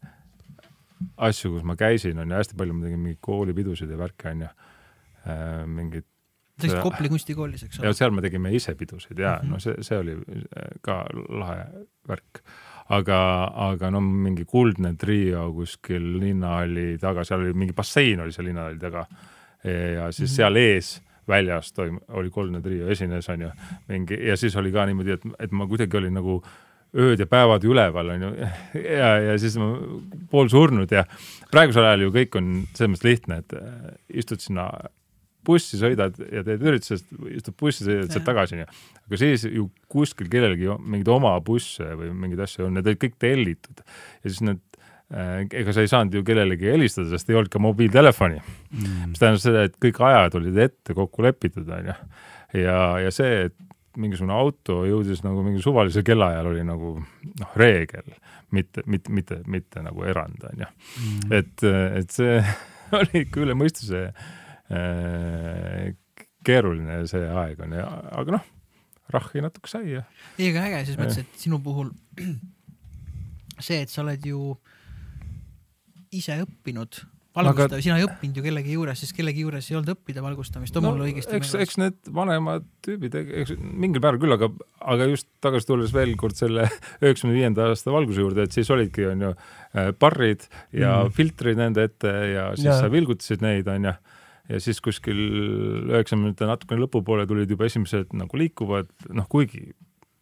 asju, 1.17 1.53
kus 1.57 1.65
ma 1.65 1.77
käisin, 1.77 2.19
on 2.19 2.31
ju, 2.31 2.37
hästi 2.37 2.57
palju 2.59 2.77
ma 2.77 2.87
tegin 2.87 3.03
mingeid 3.03 3.21
koolipidusid 3.25 3.91
ja 3.91 3.99
värke, 3.99 4.31
on 4.31 4.47
ju 4.47 4.49
äh,, 4.49 5.67
mingid 5.67 6.07
läksid 6.59 6.83
Kopli 6.83 7.11
kunstikoolis, 7.13 7.63
eks 7.67 7.79
ole? 7.79 7.89
ja 7.89 7.95
seal 7.97 8.15
me 8.15 8.23
tegime 8.25 8.53
ise 8.55 8.75
pidusid 8.75 9.19
ja 9.19 9.37
mm 9.37 9.47
-hmm. 9.47 9.53
no 9.53 9.61
see, 9.61 9.75
see 9.81 9.99
oli 9.99 10.17
äh, 10.17 10.71
ka 10.83 11.05
lahe 11.29 11.67
värk. 12.09 12.43
aga, 12.89 13.53
aga 13.55 13.91
no 13.91 14.01
mingi 14.01 14.45
kuldne 14.45 14.95
trio 14.97 15.53
kuskil 15.53 16.19
linnahalli 16.19 16.99
taga, 16.99 17.25
seal 17.25 17.41
oli 17.41 17.53
mingi 17.53 17.73
bassein 17.73 18.21
oli 18.21 18.33
seal 18.33 18.47
linnahalli 18.47 18.79
taga. 18.79 19.07
ja 19.65 20.13
siis 20.13 20.31
mm 20.31 20.33
-hmm. 20.33 20.37
seal 20.37 20.57
ees 20.57 21.03
väljas 21.29 21.73
toim-, 21.73 22.01
oli 22.09 22.31
kuldne 22.31 22.61
trio, 22.63 22.89
esines 22.89 23.29
on 23.29 23.41
ju, 23.41 23.51
mingi 23.89 24.27
ja 24.29 24.37
siis 24.37 24.57
oli 24.57 24.73
ka 24.73 24.87
niimoodi, 24.87 25.11
et, 25.11 25.23
et 25.39 25.53
ma 25.53 25.67
kuidagi 25.67 25.97
olin 25.97 26.15
nagu 26.15 26.43
ööd 26.97 27.21
ja 27.21 27.27
päevad 27.29 27.65
üleval, 27.69 28.15
on 28.15 28.23
ju, 28.25 28.31
ja, 28.81 29.11
ja 29.21 29.35
siis 29.41 29.59
ma 29.61 29.73
poolsurnud 30.33 30.93
ja 30.93 31.05
praegusel 31.53 31.85
ajal 31.85 32.07
ju 32.07 32.15
kõik 32.15 32.39
on 32.41 32.55
selles 32.73 32.95
mõttes 32.95 33.09
lihtne, 33.09 33.43
et 33.43 33.59
äh, 33.59 33.91
istud 34.23 34.41
sinna 34.45 34.69
bussi 35.49 35.79
sõidad 35.81 36.17
ja 36.33 36.43
teed 36.47 36.65
üritusest, 36.65 37.11
istud 37.33 37.57
bussi, 37.61 37.85
sõidad 37.87 38.13
sealt 38.13 38.27
tagasi, 38.29 38.59
onju. 38.59 38.69
aga 39.07 39.21
siis 39.21 39.45
ju 39.49 39.69
kuskil 39.91 40.31
kellelgi 40.33 40.71
mingeid 40.79 41.13
oma 41.13 41.35
busse 41.45 41.87
või 41.99 42.11
mingeid 42.13 42.43
asju 42.47 42.67
on, 42.67 42.79
need 42.79 42.89
olid 42.89 43.03
kõik 43.05 43.21
tellitud. 43.21 43.85
ja 44.25 44.33
siis 44.33 44.43
need 44.49 44.65
äh, 45.13 45.45
ega 45.45 45.77
sa 45.77 45.85
ei 45.85 45.93
saanud 45.93 46.19
ju 46.19 46.25
kellelegi 46.27 46.73
helistada, 46.73 47.13
sest 47.13 47.31
ei 47.31 47.39
olnud 47.39 47.53
ka 47.53 47.63
mobiiltelefoni 47.63 48.41
mm.. 48.41 49.13
mis 49.13 49.21
tähendab 49.21 49.45
seda, 49.45 49.69
et 49.69 49.79
kõik 49.85 50.03
ajad 50.09 50.41
olid 50.41 50.61
ette 50.69 50.97
kokku 50.97 51.25
lepitud, 51.29 51.69
onju. 51.69 51.97
ja, 52.65 52.79
ja 53.05 53.15
see, 53.15 53.49
et 53.49 53.68
mingisugune 53.99 54.35
auto 54.35 54.81
jõudis 54.89 55.23
nagu 55.25 55.43
mingi 55.47 55.63
suvalisel 55.65 56.05
kellaajal 56.07 56.51
oli 56.53 56.65
nagu 56.67 56.95
noh, 56.99 57.55
reegel, 57.59 58.11
mitte, 58.55 58.85
mitte, 58.87 59.13
mitte, 59.15 59.41
mitte 59.51 59.83
nagu 59.85 60.05
erand, 60.07 60.45
onju. 60.53 60.69
Mm. 60.99 61.33
et, 61.41 61.65
et 62.03 62.15
see 62.15 62.37
oli 62.99 63.25
ikka 63.25 63.43
üle 63.45 63.57
mõistuse 63.59 64.07
äh, 64.09 65.91
keeruline 66.47 67.03
see 67.11 67.27
aeg 67.27 67.61
on 67.65 67.75
ja, 67.77 67.89
aga 68.21 68.39
noh, 68.39 68.47
rahhi 69.13 69.43
natuke 69.45 69.71
sai 69.71 69.97
ja. 69.97 70.05
ei, 70.39 70.51
aga 70.53 70.67
äge 70.69 70.85
selles 70.87 71.01
mõttes, 71.01 71.21
et 71.25 71.45
sinu 71.45 71.61
puhul 71.65 71.93
see, 73.67 73.83
et 73.83 73.93
sa 73.93 74.03
oled 74.05 74.25
ju 74.29 74.53
ise 76.15 76.39
õppinud 76.45 77.03
valgustav 77.39 77.77
aga..., 77.79 77.83
sina 77.85 77.99
ei 78.01 78.07
õppinud 78.07 78.39
ju 78.39 78.45
kellegi 78.45 78.75
juures, 78.77 79.03
sest 79.03 79.17
kellegi 79.17 79.45
juures 79.45 79.71
ei 79.71 79.79
olnud 79.79 79.93
õppida 79.95 80.25
valgustamist, 80.25 80.77
on 80.79 80.87
no, 80.87 80.93
mul 80.95 81.07
õigesti 81.09 81.39
eks, 81.39 81.55
eks 81.65 81.81
need 81.81 82.13
vanemad 82.19 82.67
tüübid, 82.85 83.17
eks 83.45 83.55
mingil 83.59 84.03
määral 84.05 84.21
küll, 84.23 84.37
aga, 84.37 84.51
aga 84.95 85.09
just 85.13 85.29
tagasi 85.45 85.71
tulles 85.71 85.95
veel 85.95 86.15
kord 86.21 86.39
selle 86.39 86.69
üheksakümne 87.03 87.37
viienda 87.37 87.71
aasta 87.71 87.95
valguse 87.95 88.25
juurde, 88.25 88.47
et 88.49 88.57
siis 88.57 88.71
olidki, 88.75 89.09
on 89.13 89.27
ju, 89.29 89.33
äh, 89.75 89.91
barrid 89.99 90.47
ja 90.77 91.01
mm. 91.01 91.17
filtrid 91.17 91.61
nende 91.61 91.89
ette 91.89 92.15
ja 92.35 92.51
siis 92.57 92.71
ja. 92.71 92.79
sa 92.83 92.93
vilgutasid 92.93 93.45
neid, 93.45 93.69
on 93.73 93.91
ju 93.91 93.97
ja 94.49 94.63
siis 94.65 94.81
kuskil 94.81 95.19
üheksakümnendate 95.93 96.49
natukene 96.49 96.81
lõpupoole 96.87 97.27
tulid 97.29 97.51
juba 97.53 97.69
esimesed 97.69 98.15
nagu 98.17 98.41
liikuvad, 98.41 98.89
noh, 99.13 99.27
kuigi 99.29 99.73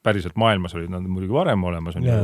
päriselt 0.07 0.39
maailmas 0.39 0.75
olid 0.79 0.91
nad 0.93 1.07
muidugi 1.07 1.35
varem 1.35 1.65
olemas, 1.67 1.99
on 1.99 2.07
ju, 2.07 2.19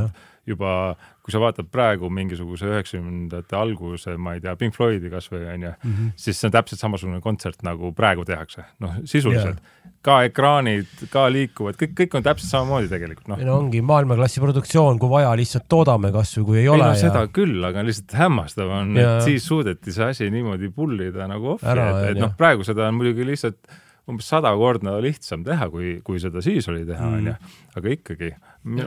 juba 0.47 0.95
kui 1.23 1.31
sa 1.31 1.39
vaatad 1.39 1.69
praegu 1.71 2.09
mingisuguse 2.11 2.67
üheksakümnendate 2.67 3.55
alguse, 3.55 4.17
ma 4.19 4.35
ei 4.35 4.43
tea, 4.43 4.55
Pink 4.59 4.75
Floydi 4.75 5.11
kasvõi 5.13 5.45
onju 5.53 5.71
mm, 5.71 5.93
-hmm. 5.93 6.15
siis 6.19 6.41
see 6.41 6.49
on 6.49 6.55
täpselt 6.57 6.83
samasugune 6.83 7.21
kontsert 7.23 7.63
nagu 7.63 7.93
praegu 7.95 8.25
tehakse, 8.27 8.65
noh 8.83 8.97
sisuliselt 9.05 9.61
yeah. 9.61 9.93
ka 10.03 10.17
ekraanid, 10.27 10.91
ka 11.13 11.29
liikuvad, 11.31 11.79
kõik, 11.79 11.95
kõik 12.01 12.17
on 12.19 12.27
täpselt 12.27 12.51
samamoodi 12.51 12.91
tegelikult 12.91 13.31
noh. 13.31 13.45
no 13.47 13.61
ongi 13.61 13.85
maailmaklassi 13.87 14.43
produktsioon, 14.43 14.99
kui 14.99 15.13
vaja, 15.13 15.31
lihtsalt 15.39 15.69
toodame 15.71 16.11
kasvõi 16.15 16.49
kui 16.49 16.59
ei 16.65 16.69
ole. 16.69 16.83
ei 16.83 16.91
no 16.91 16.97
ja... 16.97 17.05
seda 17.05 17.23
küll, 17.39 17.63
aga 17.71 17.87
lihtsalt 17.87 18.19
hämmastav 18.19 18.75
on, 18.81 18.97
et 18.99 19.23
siis 19.29 19.47
suudeti 19.47 19.95
see 19.95 20.11
asi 20.11 20.31
niimoodi 20.35 20.75
pullida 20.75 21.31
nagu 21.31 21.55
ohvi, 21.55 21.79
et, 21.79 22.11
et 22.17 22.23
noh, 22.23 22.35
praegu 22.39 22.67
seda 22.67 22.91
on 22.91 22.99
muidugi 22.99 23.31
lihtsalt 23.31 23.63
umbes 24.11 24.29
sada 24.33 24.51
korda 24.59 24.97
lihtsam 25.03 25.45
teha, 25.47 25.69
kui, 25.73 25.97
kui 26.05 26.21
seda 26.23 26.43
siis 26.45 26.67
oli 26.73 26.87
teha, 26.89 27.07
mm. 27.07 27.19
onju. 27.21 27.59
aga 27.79 27.93
ikkagi, 27.97 28.33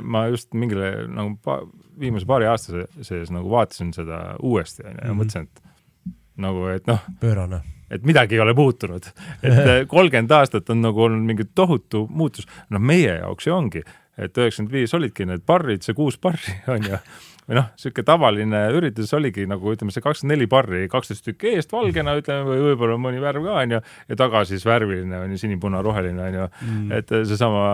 ma 0.01 0.26
just 0.32 0.51
mingile 0.57 0.89
nagu 1.11 1.36
pa, 1.43 1.61
viimase 1.99 2.28
paari 2.30 2.49
aasta 2.51 2.86
sees 3.05 3.32
nagu 3.34 3.51
vaatasin 3.53 3.93
seda 3.95 4.24
uuesti, 4.43 4.84
onju, 4.84 4.99
ja 5.01 5.13
mm. 5.13 5.22
mõtlesin, 5.22 5.47
et 5.47 6.11
nagu, 6.45 6.68
et 6.74 6.91
noh. 6.91 7.07
pöörane 7.22 7.61
et 7.95 8.01
midagi 8.07 8.36
ei 8.36 8.41
ole 8.41 8.55
muutunud, 8.57 9.05
et 9.45 9.88
kolmkümmend 9.93 10.32
aastat 10.34 10.70
on 10.74 10.82
nagu 10.84 11.05
olnud 11.05 11.22
mingi 11.28 11.45
tohutu 11.55 12.05
muutus, 12.09 12.47
noh, 12.74 12.82
meie 12.82 13.20
jaoks 13.20 13.47
ju 13.47 13.53
ongi, 13.55 13.84
et 14.18 14.38
üheksakümmend 14.38 14.74
viis 14.74 14.93
olidki 14.97 15.28
need 15.30 15.45
barrid, 15.47 15.86
see 15.86 15.95
kuus 15.97 16.18
barri 16.22 16.57
on 16.72 16.89
ju, 16.89 16.99
või 17.45 17.59
noh, 17.59 17.67
sihuke 17.79 18.03
tavaline 18.05 18.61
üritus 18.75 19.13
oligi 19.17 19.45
nagu 19.49 19.73
ütleme, 19.73 19.93
see 19.93 20.03
kakskümmend 20.03 20.33
neli 20.35 20.47
barri, 20.49 20.85
kaksteist 20.91 21.25
tükki 21.27 21.55
eest 21.59 21.73
valgena 21.73 22.15
ütleme 22.19 22.47
või 22.47 22.63
võib-olla 22.71 22.97
mõni 23.01 23.21
värv 23.21 23.45
ka 23.45 23.59
onju 23.61 23.81
ja 23.81 24.17
taga 24.19 24.41
siis 24.49 24.65
värviline 24.65 25.21
onju, 25.27 25.41
sinipuna-roheline 25.43 26.25
onju 26.29 26.47
mm., 26.49 26.95
et 26.99 27.13
seesama 27.29 27.67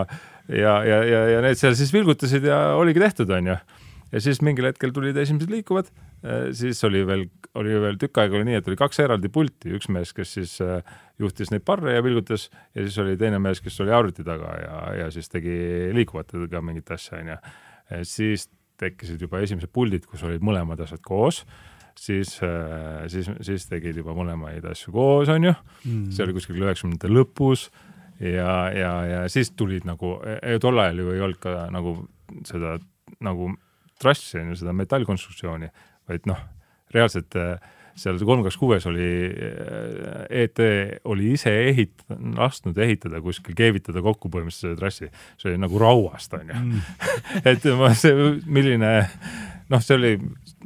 ja, 0.52 0.76
ja, 0.88 1.00
ja, 1.08 1.24
ja 1.36 1.46
need 1.46 1.60
seal 1.60 1.78
siis 1.80 1.94
vilgutasid 1.96 2.46
ja 2.48 2.60
oligi 2.80 3.04
tehtud 3.04 3.32
onju. 3.32 3.58
ja 4.12 4.24
siis 4.24 4.42
mingil 4.44 4.68
hetkel 4.68 4.92
tulid 4.92 5.18
esimesed 5.18 5.52
liikuvad, 5.54 5.88
siis 6.58 6.84
oli 6.84 7.06
veel, 7.08 7.26
oli 7.56 7.78
veel 7.86 8.00
tükk 8.02 8.20
aega 8.22 8.36
oli 8.38 8.50
nii, 8.50 8.60
et 8.60 8.68
oli 8.68 8.80
kaks 8.80 9.00
eraldi 9.06 9.32
pulti, 9.32 9.72
üks 9.78 9.88
mees, 9.94 10.12
kes 10.14 10.36
siis 10.36 10.58
äh, 10.66 10.84
juhtis 11.22 11.52
neid 11.54 11.64
barre 11.68 11.96
ja 11.96 12.04
vilgutas 12.04 12.50
ja 12.76 12.84
siis 12.84 12.98
oli 13.00 13.16
teine 13.20 13.40
mees, 13.40 13.64
kes 13.64 13.80
oli 13.86 13.96
arvuti 13.96 14.26
taga 14.28 14.56
ja, 14.60 14.80
ja 15.04 15.12
siis 15.16 15.32
tegi 15.32 15.56
liikuvatega 15.96 16.64
mingit 16.66 16.92
asja 16.92 17.22
onju. 17.22 17.40
siis 18.04 18.50
tekkisid 18.82 19.22
juba 19.22 19.42
esimesed 19.46 19.72
puldid, 19.74 20.08
kus 20.10 20.24
olid 20.28 20.44
mõlemad 20.46 20.82
asjad 20.84 21.04
koos, 21.06 21.44
siis, 21.98 22.38
äh, 22.46 23.06
siis, 23.12 23.30
siis 23.46 23.68
tegid 23.70 24.02
juba 24.02 24.16
mõlemaid 24.18 24.66
asju 24.72 24.94
koos, 24.96 25.32
on 25.32 25.50
ju 25.50 25.56
mm., 25.56 26.12
see 26.12 26.26
oli 26.26 26.38
kuskil 26.38 26.62
üheksakümnendate 26.62 27.12
lõpus 27.12 27.68
ja, 28.20 28.56
ja, 28.76 28.94
ja 29.10 29.26
siis 29.32 29.54
tulid 29.58 29.86
nagu, 29.90 30.18
tol 30.64 30.82
ajal 30.82 31.04
ju 31.04 31.14
ei 31.16 31.28
olnud 31.28 31.42
ka 31.42 31.68
nagu 31.74 31.98
seda 32.48 32.78
nagu 33.22 33.52
trassi, 34.02 34.40
on 34.42 34.52
ju, 34.52 34.62
seda 34.62 34.74
metallkonstruktsiooni, 34.76 35.70
vaid 36.10 36.28
noh, 36.30 36.40
reaalselt 36.96 37.38
äh, 37.40 37.72
seal 38.00 38.20
kolm 38.26 38.44
kaks 38.46 38.58
kuues 38.60 38.86
oli, 38.90 39.10
ET 40.30 40.62
oli 41.12 41.32
ise 41.36 41.54
ehit-, 41.72 42.06
lasknud 42.38 42.78
ehitada 42.82 43.22
kuskil, 43.24 43.56
keevitada 43.58 44.04
kokku 44.06 44.32
põhimõtteliselt 44.32 44.68
selle 44.68 44.80
trassi. 44.80 45.12
see 45.42 45.52
oli 45.52 45.62
nagu 45.62 45.82
rauast, 45.82 46.34
on 46.38 46.54
ju 46.54 46.60
mm. 46.60 46.82
et 47.52 47.68
ma, 47.80 47.94
see, 47.98 48.32
milline 48.46 48.94
noh, 49.72 49.84
see 49.84 49.98
oli, 49.98 50.12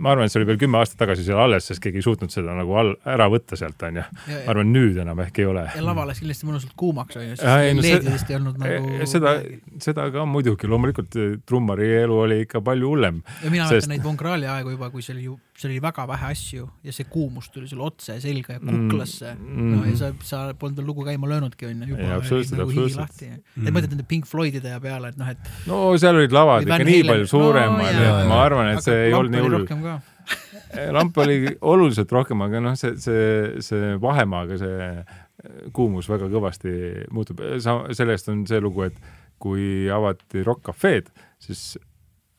ma 0.01 0.11
arvan, 0.13 0.27
et 0.27 0.33
see 0.33 0.39
oli 0.41 0.47
veel 0.49 0.59
kümme 0.59 0.79
aastat 0.79 0.99
tagasi 1.01 1.25
seal 1.27 1.39
alles, 1.39 1.67
sest 1.69 1.81
keegi 1.83 2.01
ei 2.01 2.05
suutnud 2.05 2.31
seda 2.33 2.55
nagu 2.57 2.73
all, 2.79 2.93
ära 3.07 3.27
võtta 3.31 3.57
sealt, 3.59 3.81
onju. 3.87 4.03
ma 4.31 4.39
arvan, 4.51 4.71
nüüd 4.73 4.97
enam 5.03 5.21
ehk 5.25 5.41
ei 5.43 5.47
ole. 5.49 5.65
ja 5.75 5.83
lava 5.85 6.07
läks 6.09 6.23
kindlasti 6.23 6.49
mõnusalt 6.49 6.73
kuumaks, 6.79 7.19
onju, 7.21 7.35
sest 7.37 7.81
LED-idest 7.85 8.31
ei 8.31 8.39
olnud 8.39 8.59
nagu. 8.61 9.09
seda, 9.11 9.35
seda 9.83 10.07
ka 10.13 10.25
muidugi, 10.29 10.69
loomulikult 10.71 11.19
trummari 11.45 11.91
elu 12.01 12.19
oli 12.25 12.39
ikka 12.45 12.63
palju 12.65 12.93
hullem. 12.95 13.21
ja 13.43 13.51
mina 13.53 13.67
mäletan 13.67 13.85
sest... 13.85 13.91
neid 13.93 14.05
Von 14.05 14.17
Krahli 14.19 14.49
aegu 14.51 14.73
juba, 14.73 14.89
kui 14.93 15.05
see 15.05 15.15
oli 15.15 15.27
ju, 15.29 15.37
seal 15.55 15.71
oli 15.71 15.83
väga 15.83 16.07
vähe 16.09 16.31
asju 16.33 16.67
ja 16.83 16.95
see 16.95 17.07
kuumus 17.11 17.51
tuli 17.53 17.69
sulle 17.69 17.85
otse 17.87 18.17
selga 18.23 18.57
ja 18.57 18.63
kuklasse 18.63 19.35
mm,. 19.37 19.71
no 19.75 19.85
ja 19.87 19.95
sa, 19.99 20.11
sa 20.25 20.41
polnud 20.59 20.81
veel 20.81 20.89
lugu 20.89 21.07
käima 21.07 21.29
löönudki, 21.31 21.69
onju, 21.69 21.91
juba 21.93 22.19
oli 22.19 22.59
nagu 22.59 22.75
higi 22.75 22.99
lahti. 22.99 23.31
et 23.35 23.71
mõtled 23.71 23.93
nende 23.93 24.07
Pink 24.09 24.27
Floydide 24.29 24.73
ja 24.73 24.81
peale, 24.83 25.13
et 25.13 25.21
noh, 25.21 25.31
et. 25.31 25.53
no 25.69 25.81
seal 26.01 26.19
olid 26.19 26.35
lavad 26.35 26.65
ikka 26.65 26.83
nii 26.89 27.07
palju 27.07 27.31
suuremad 27.31 27.85
no,, 27.85 28.05
et 28.09 28.29
ma 28.29 28.41
arvan, 28.43 28.73
et 28.73 28.83
see 28.83 28.95
see 28.95 29.09
ei 29.09 29.15
olnud 29.17 29.33
nii 29.35 29.43
hull. 29.45 29.65
Lamp 30.95 31.17
oli 31.21 31.55
oluliselt 31.61 32.11
rohkem, 32.11 32.41
aga 32.45 32.61
noh, 32.63 32.75
see, 32.79 32.95
see, 33.01 33.61
see 33.65 33.93
vahemaaga 34.01 34.57
see 34.61 34.89
kuumus 35.75 36.09
väga 36.09 36.29
kõvasti 36.31 36.73
muutub. 37.13 37.41
sa, 37.63 37.79
sellest 37.95 38.29
on 38.33 38.45
see 38.49 38.61
lugu, 38.63 38.87
et 38.87 38.99
kui 39.41 39.87
avati 39.91 40.43
Rock 40.45 40.63
Cafe'd, 40.69 41.11
siis 41.43 41.75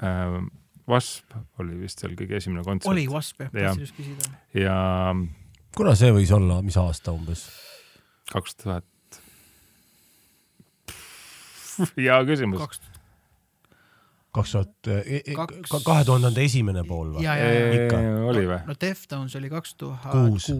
äh, 0.03 0.41
Wasp 0.87 1.35
oli 1.61 1.77
vist 1.81 2.03
seal 2.03 2.15
kõige 2.19 2.39
esimene 2.39 2.65
kontsert. 2.67 2.91
oli 2.93 3.07
Wasp 3.11 3.43
jah, 3.43 3.53
tahtsin 3.53 3.87
just 3.87 3.97
küsida. 3.99 4.33
ja. 4.57 4.77
kuna 5.77 5.95
see 5.99 6.13
võis 6.15 6.33
olla, 6.35 6.61
mis 6.67 6.79
aasta 6.81 7.15
umbes? 7.17 7.47
kaks 8.33 8.57
tuhat. 8.63 8.87
hea 11.99 12.21
küsimus. 12.27 12.81
Kaks 14.37 14.53
tuhat 14.55 14.91
e, 14.93 15.23
e, 15.23 15.37
kahe 15.37 16.05
tuhandende 16.07 16.45
esimene 16.45 16.85
pool 16.89 17.17
või? 17.17 17.25
oli 18.31 18.45
või? 18.49 18.61
no 18.69 18.77
Deftones 18.87 19.37
oli 19.41 19.51
kaks 19.53 19.75
tuhat 19.81 20.13
kuus. 20.13 20.51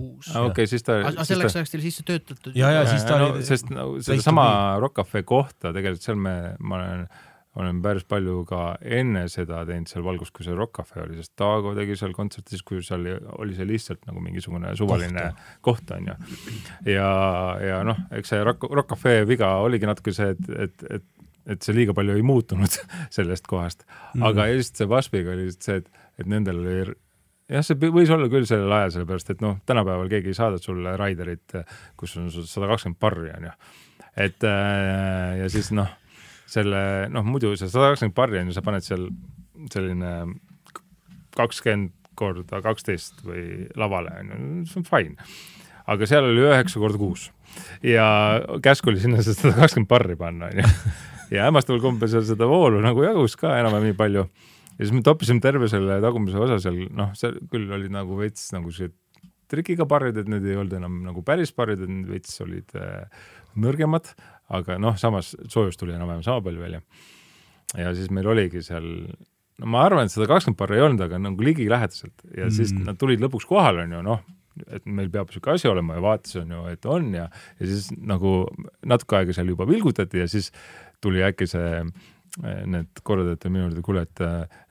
okei, 0.43 0.69
siis 0.71 0.87
ta. 0.87 1.01
aga 1.13 1.29
selleks 1.29 1.59
ajaks 1.61 1.75
teil 1.75 1.85
sisse 1.85 2.07
töötatud? 2.09 2.57
ja, 2.59 2.73
ja 2.79 2.85
siis 2.89 3.07
ta 3.09 3.21
oli. 3.29 3.47
sest 3.47 3.73
no, 3.73 3.89
sedasama 4.01 4.49
Rock 4.83 5.01
Cafe 5.01 5.25
kohta 5.29 5.75
tegelikult 5.77 6.07
seal 6.09 6.21
me, 6.21 6.37
ma 6.61 6.81
olen 6.81 7.09
olen 7.57 7.79
päris 7.81 8.05
palju 8.09 8.43
ka 8.49 8.61
enne 8.99 9.23
seda 9.33 9.63
teinud 9.69 9.89
seal 9.89 10.05
valgus, 10.05 10.31
kui 10.35 10.45
see 10.45 10.57
Rock 10.57 10.77
Cafe 10.77 11.01
oli, 11.07 11.17
sest 11.21 11.33
Taago 11.41 11.73
tegi 11.77 11.97
seal 11.97 12.13
kontserti 12.17 12.53
siis, 12.53 12.65
kui 12.67 12.83
seal 12.85 13.07
oli 13.37 13.57
see 13.57 13.69
lihtsalt 13.69 14.05
nagu 14.09 14.21
mingisugune 14.25 14.75
suvaline 14.77 15.31
koht, 15.65 15.89
on 15.97 16.11
ju. 16.11 16.17
ja, 16.93 17.11
ja 17.65 17.81
noh, 17.87 18.03
eks 18.19 18.35
see 18.35 18.43
Rock, 18.45 18.69
Rock 18.69 18.93
Cafe 18.93 19.23
viga 19.29 19.55
oligi 19.65 19.89
natuke 19.89 20.13
see, 20.17 20.35
et, 20.37 20.51
et, 20.67 20.87
et 20.99 21.07
et 21.47 21.63
see 21.63 21.77
liiga 21.77 21.95
palju 21.97 22.17
ei 22.19 22.25
muutunud 22.27 22.79
sellest 23.17 23.47
kohast 23.51 23.85
mm.. 23.87 24.23
aga 24.27 24.49
just 24.53 24.79
see 24.79 24.89
Waspiga 24.91 25.35
oli 25.35 25.51
just 25.51 25.67
see, 25.67 25.81
et, 25.83 26.07
et 26.21 26.31
nendel 26.31 26.63
oli 26.63 26.79
jah, 27.53 27.65
see 27.67 27.91
võis 27.95 28.11
olla 28.13 28.29
küll 28.33 28.47
sellel 28.49 28.73
ajal, 28.79 28.95
sellepärast 28.97 29.35
et 29.35 29.45
noh, 29.45 29.59
tänapäeval 29.69 30.11
keegi 30.13 30.33
ei 30.33 30.39
saada 30.39 30.61
sulle 30.63 30.97
Raiderit, 30.99 31.59
kus 31.99 32.17
on 32.21 32.31
sul 32.35 32.47
sada 32.51 32.71
kakskümmend 32.73 32.99
barri, 33.03 33.31
on 33.37 33.49
ju. 33.49 33.55
et 34.27 34.49
äh, 34.49 35.37
ja 35.43 35.51
siis 35.53 35.71
noh, 35.77 35.93
selle 36.51 36.81
noh, 37.13 37.27
muidu 37.27 37.55
see 37.55 37.71
sada 37.71 37.93
kakskümmend 37.93 38.19
barri 38.19 38.43
on 38.43 38.51
ju, 38.51 38.57
sa 38.57 38.67
paned 38.67 38.87
seal 38.87 39.09
selline 39.73 40.17
kakskümmend 41.37 41.95
korda 42.17 42.63
kaksteist 42.65 43.21
või 43.27 43.67
lavale 43.77 44.15
on 44.23 44.31
ju, 44.33 44.43
see 44.71 44.81
on 44.81 44.87
fine. 44.89 45.33
aga 45.87 46.09
seal 46.09 46.27
oli 46.31 46.47
üheksa 46.49 46.81
korda 46.83 47.01
kuus 47.01 47.29
ja 47.85 48.07
käsk 48.65 48.89
oli 48.91 49.03
sinna 49.03 49.23
sada 49.23 49.55
kakskümmend 49.61 49.91
barri 49.91 50.17
panna, 50.19 50.51
on 50.51 50.65
ju 50.65 50.71
ja 51.33 51.49
hämmastaval 51.49 51.83
kombel 51.85 52.11
seal 52.11 52.27
seda 52.29 52.49
voolu 52.51 52.83
nagu 52.85 53.03
jagus 53.05 53.37
ka 53.41 53.57
enam-vähem 53.61 53.91
nii 53.91 53.99
palju. 53.99 54.27
ja 54.77 54.79
siis 54.85 54.95
me 54.95 55.03
toppisime 55.07 55.43
terve 55.45 55.69
selle 55.73 55.99
tagumise 56.05 56.39
osa 56.39 56.61
seal, 56.63 56.87
noh, 56.95 57.13
seal 57.19 57.39
küll 57.53 57.71
olid 57.73 57.93
nagu 57.95 58.19
veits 58.21 58.51
nagu 58.57 58.71
siuksed 58.71 59.03
trikiga 59.51 59.87
parrid, 59.87 60.17
et 60.19 60.29
need 60.31 60.47
ei 60.47 60.57
olnud 60.59 60.75
enam 60.75 61.03
nagu 61.07 61.23
päris 61.27 61.53
parrid, 61.55 61.83
et 61.85 61.91
need 61.91 62.09
veits 62.11 62.35
olid 62.43 62.73
äh, 62.79 63.07
nõrgemad, 63.63 64.11
aga 64.57 64.79
noh, 64.83 64.97
samas 65.01 65.35
soojust 65.53 65.81
tuli 65.81 65.95
enam-vähem 65.95 66.25
sama 66.27 66.43
palju 66.45 66.63
välja. 66.63 66.83
ja 67.77 67.93
siis 67.95 68.11
meil 68.15 68.27
oligi 68.31 68.63
seal 68.63 68.87
no 69.61 69.71
ma 69.73 69.85
arvan, 69.87 70.07
et 70.07 70.15
seda 70.15 70.29
kakskümmend 70.31 70.59
barri 70.61 70.79
ei 70.79 70.87
olnud, 70.87 71.03
aga 71.07 71.21
nagu 71.23 71.47
ligilähedaselt 71.47 72.27
ja 72.31 72.49
mm. 72.49 72.57
siis 72.59 72.75
nad 72.77 72.99
tulid 73.01 73.23
lõpuks 73.23 73.49
kohale, 73.49 73.87
on 73.87 73.97
ju, 73.97 74.03
noh, 74.07 74.25
et 74.73 74.87
meil 74.89 75.11
peab 75.13 75.31
niisugune 75.31 75.59
asi 75.59 75.69
olema 75.71 75.97
ja 75.97 76.05
vaatasin 76.05 76.53
ju, 76.55 76.65
et 76.73 76.89
on 76.91 77.09
ja, 77.15 77.27
ja 77.61 77.71
siis 77.71 77.91
nagu 77.97 78.39
natuke 78.89 79.19
aega 79.19 79.37
seal 79.37 79.53
juba 79.53 79.67
vilgutati 79.69 80.23
ja 80.23 80.29
siis 80.31 80.53
tuli 81.07 81.25
äkki 81.27 81.49
see 81.51 81.81
need 82.43 83.01
korraldajad 83.07 83.49
minu 83.49 83.65
juurde, 83.65 83.83
kuule, 83.85 84.03
et, 84.05 84.21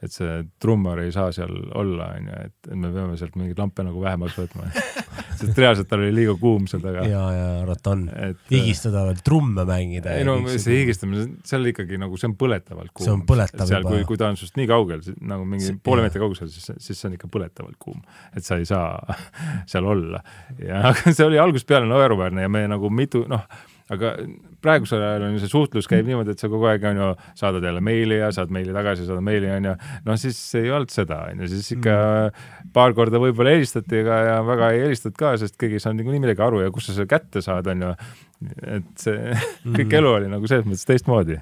et 0.05 0.13
see 0.13 0.33
trummar 0.61 0.99
ei 1.01 1.09
saa 1.13 1.31
seal 1.33 1.53
olla, 1.77 2.11
onju, 2.19 2.35
et 2.45 2.69
me 2.77 2.91
peame 2.93 3.17
sealt 3.17 3.37
mingeid 3.39 3.57
lampe 3.57 3.85
nagu 3.87 4.03
vähemaks 4.03 4.37
võtma 4.37 4.67
sest 5.39 5.57
reaalselt 5.59 5.89
tal 5.89 6.03
oli 6.03 6.13
liiga 6.13 6.35
kuum 6.39 6.67
seal 6.69 6.83
taga. 6.83 7.07
ja, 7.09 7.23
ja 7.33 7.47
arvata 7.63 7.95
on. 7.95 8.05
higistada 8.51 9.07
veel, 9.09 9.19
trumme 9.25 9.65
mängida. 9.67 10.13
ei 10.13 10.27
no 10.27 10.37
see 10.53 10.83
higistamine, 10.83 11.27
seal 11.47 11.65
ikkagi 11.73 11.99
nagu 12.01 12.21
see 12.21 12.29
on 12.29 12.37
põletavalt 12.39 12.93
kuum. 12.93 13.07
see 13.07 13.15
on 13.15 13.25
põletav 13.33 13.69
seal, 13.69 13.81
juba. 13.81 13.95
kui, 13.95 14.07
kui 14.13 14.21
ta 14.21 14.29
on 14.29 14.39
sinust 14.39 14.61
nii 14.61 14.69
kaugel, 14.69 15.05
nagu 15.33 15.49
mingi 15.49 15.71
see, 15.71 15.79
poole 15.89 16.05
meetri 16.05 16.21
kaugusel, 16.21 16.51
siis, 16.53 16.69
siis 16.77 16.99
see 16.99 17.09
on 17.09 17.17
ikka 17.17 17.31
põletavalt 17.33 17.79
kuum. 17.81 18.01
et 18.37 18.45
sa 18.45 18.59
ei 18.61 18.69
saa 18.69 19.17
seal 19.71 19.89
olla. 19.89 20.21
ja 20.61 20.93
see 21.15 21.25
oli 21.25 21.41
algusest 21.41 21.69
peale 21.69 21.89
naeruväärne 21.89 22.45
ja 22.45 22.51
me 22.51 22.67
nagu 22.69 22.93
mitu, 22.93 23.25
noh 23.31 23.49
aga 23.93 24.15
praegusel 24.65 25.03
ajal 25.03 25.27
on 25.27 25.35
ju 25.35 25.43
see 25.43 25.51
suhtlus 25.51 25.89
käib 25.89 26.07
niimoodi, 26.09 26.33
et 26.35 26.41
sa 26.41 26.49
kogu 26.51 26.67
aeg 26.69 26.83
on 26.89 26.99
ju, 27.01 27.09
saadad 27.39 27.65
jälle 27.67 27.83
meili 27.85 28.19
ja 28.19 28.31
saad 28.35 28.51
meili 28.53 28.73
tagasi, 28.75 29.05
saadad 29.07 29.25
meili 29.25 29.49
on 29.53 29.69
ju, 29.69 29.75
noh 30.07 30.19
siis 30.19 30.39
ei 30.59 30.71
olnud 30.73 30.93
seda, 30.93 31.21
on 31.31 31.43
ju, 31.43 31.49
siis 31.53 31.71
ikka 31.77 31.95
mm. 31.95 32.73
paar 32.75 32.95
korda 32.97 33.21
võib-olla 33.21 33.55
helistati 33.55 34.03
ka 34.07 34.19
ja 34.29 34.35
väga 34.47 34.73
ei 34.75 34.83
helistatud 34.87 35.17
ka, 35.21 35.33
sest 35.41 35.57
keegi 35.61 35.79
ei 35.79 35.85
saanud 35.85 36.01
niikuinii 36.01 36.25
midagi 36.27 36.45
aru 36.45 36.65
ja 36.65 36.73
kust 36.75 36.91
sa 36.91 36.97
selle 36.97 37.09
kätte 37.11 37.43
saad, 37.45 37.69
on 37.71 37.87
ju. 37.87 37.95
et 38.77 38.91
see 39.01 39.17
mm. 39.31 39.73
kõik 39.79 39.97
elu 40.01 40.13
oli 40.19 40.31
nagu 40.31 40.51
selles 40.51 40.67
mõttes 40.67 40.87
teistmoodi. 40.89 41.39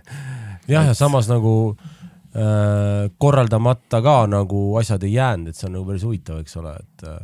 jah, 0.70 0.90
ja 0.92 0.96
samas 0.98 1.32
nagu 1.32 1.56
äh, 1.74 3.12
korraldamata 3.18 4.04
ka 4.06 4.18
nagu 4.32 4.66
asjad 4.82 5.06
ei 5.08 5.18
jäänud, 5.18 5.54
et 5.54 5.60
see 5.60 5.70
on 5.70 5.80
nagu 5.80 5.88
päris 5.90 6.08
huvitav, 6.08 6.44
eks 6.44 6.60
ole, 6.62 6.76
et 6.80 7.08
äh, 7.10 7.22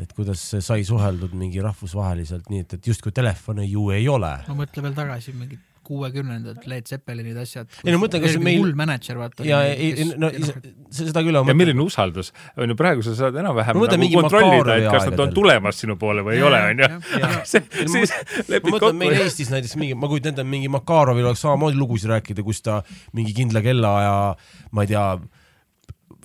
et 0.00 0.14
kuidas 0.16 0.44
sai 0.64 0.86
suheldud 0.88 1.34
mingi 1.36 1.60
rahvusvaheliselt, 1.64 2.48
nii 2.52 2.64
et, 2.64 2.78
et 2.78 2.88
justkui 2.92 3.12
telefone 3.12 3.66
ju 3.68 3.90
ei 3.94 4.08
ole. 4.08 4.32
no 4.48 4.56
mõtle 4.58 4.86
veel 4.86 4.96
tagasi, 4.96 5.36
mingid 5.36 5.60
kuuekümnendad 5.82 6.62
Led 6.70 6.86
Zeppelinid, 6.86 7.36
asjad. 7.42 7.68
ei 7.82 7.94
no 7.94 7.98
mõtle, 8.02 8.20
kas 8.22 8.36
meil. 8.42 8.60
hull 8.62 8.76
mänedžer, 8.78 9.18
vaata. 9.18 9.44
ja, 9.46 9.60
ei, 9.66 10.06
no 10.20 10.30
seda 10.94 11.24
küll. 11.26 11.38
ja 11.38 11.56
milline 11.56 11.82
usaldus, 11.84 12.32
on 12.56 12.72
ju, 12.72 12.78
praegu 12.78 13.04
sa 13.06 13.16
saad 13.18 13.38
enam-vähem 13.42 13.78
no, 13.78 13.88
nagu 13.90 14.10
kontrollida, 14.14 14.78
et 14.78 14.88
kas 14.88 15.10
nad 15.10 15.24
on 15.26 15.34
tulemas 15.34 15.82
sinu 15.82 15.98
poole 16.00 16.24
või 16.26 16.38
ei 16.38 16.46
ole, 16.46 16.62
on 16.70 16.84
ju. 16.84 16.90
siis 17.96 18.14
lepid 18.48 18.70
kokku. 18.70 18.70
ma 18.70 18.76
mõtlen, 18.78 18.98
meil 19.02 19.18
Eestis 19.24 19.52
näiteks 19.52 19.76
mingi, 19.80 19.98
ma 19.98 20.10
kujutan 20.10 20.36
ette, 20.36 20.46
mingi 20.46 20.70
Makarovil 20.72 21.32
oleks 21.32 21.42
samamoodi 21.44 21.78
lugusid 21.80 22.14
rääkida, 22.14 22.46
kus 22.46 22.62
ta 22.64 22.80
mingi 23.16 23.34
kindla 23.36 23.64
kellaaja, 23.64 24.16
ma 24.72 24.86
ei 24.86 24.94
tea 24.94 25.06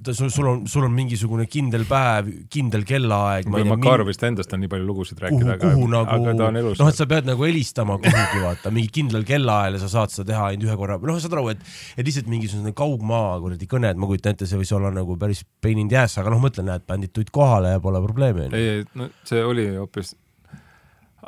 sul, 0.06 0.30
sul 0.30 0.48
on, 0.48 0.68
sul 0.70 0.86
on 0.86 0.94
mingisugune 0.94 1.46
kindel 1.50 1.84
päev, 1.90 2.30
kindel 2.54 2.84
kellaaeg. 2.88 3.50
Makarovist 3.50 4.24
endast 4.28 4.54
on 4.54 4.62
nii 4.64 4.72
palju 4.72 4.88
lugusid 4.88 5.22
rääkida, 5.24 5.56
aga, 5.58 5.72
nagu, 5.74 6.18
aga 6.18 6.36
ta 6.38 6.50
on 6.50 6.60
elus. 6.62 6.82
noh, 6.82 6.92
et 6.92 7.00
sa 7.00 7.08
pead 7.10 7.30
nagu 7.30 7.48
helistama 7.48 7.98
kuhugi 8.04 8.44
vaata, 8.44 8.74
mingi 8.76 8.92
kindlal 9.00 9.26
kellaajal 9.28 9.80
ja 9.80 9.84
sa 9.84 9.92
saad 9.96 10.14
seda 10.14 10.30
teha 10.34 10.52
ainult 10.52 10.70
ühe 10.70 10.78
korra, 10.80 11.00
noh, 11.02 11.20
saad 11.24 11.36
aru, 11.38 11.50
et, 11.56 11.66
et 11.98 12.08
lihtsalt 12.08 12.30
mingisugune 12.32 12.76
kaugmaa 12.78 13.36
kuradi 13.44 13.70
kõne, 13.70 13.92
et 13.94 14.00
ma 14.00 14.10
kujutan 14.10 14.38
ette, 14.38 14.50
see 14.50 14.62
võis 14.62 14.74
olla 14.78 14.94
nagu 14.94 15.18
päris 15.20 15.44
pain 15.64 15.82
in 15.82 15.92
the 15.92 16.00
ass, 16.04 16.20
aga 16.22 16.34
noh, 16.34 16.42
mõtle, 16.44 16.66
näed, 16.68 16.86
bändid 16.88 17.16
tulid 17.16 17.34
kohale 17.36 17.76
ja 17.76 17.84
pole 17.84 18.04
probleemi. 18.06 18.50
ei, 18.54 18.72
ei, 18.78 18.88
no 18.98 19.12
see 19.28 19.44
oli 19.44 19.70
hoopis, 19.76 20.16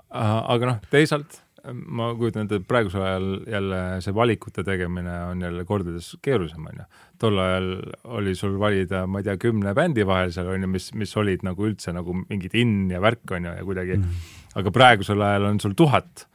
aga 0.10 0.74
noh, 0.74 0.82
teisalt 0.94 1.42
ma 1.74 2.14
kujutan 2.18 2.48
ette, 2.48 2.60
et 2.60 2.68
praegusel 2.68 3.04
ajal 3.04 3.28
jälle 3.50 3.80
see 4.04 4.16
valikute 4.16 4.64
tegemine 4.64 5.16
on 5.32 5.42
jälle 5.44 5.66
kordades 5.68 6.12
keerulisem, 6.26 6.66
onju. 6.72 6.86
Tol 7.20 7.40
ajal 7.42 7.70
oli 8.18 8.34
sul 8.38 8.56
valida, 8.62 9.04
ma 9.08 9.22
ei 9.22 9.28
tea, 9.28 9.36
kümne 9.42 9.74
bändi 9.78 10.06
vahel 10.08 10.32
seal 10.36 10.50
onju, 10.54 10.70
mis, 10.72 10.90
mis 10.98 11.14
olid 11.20 11.44
nagu 11.48 11.68
üldse 11.68 11.94
nagu 11.96 12.16
mingid 12.22 12.56
in 12.60 12.90
ja 12.94 13.02
värk 13.04 13.36
onju 13.38 13.54
ja 13.58 13.68
kuidagi 13.68 13.98
mm, 13.98 14.08
-hmm. 14.08 14.58
aga 14.62 14.74
praegusel 14.76 15.22
ajal 15.28 15.50
on 15.52 15.60
sul 15.60 15.76
tuhat, 15.78 16.26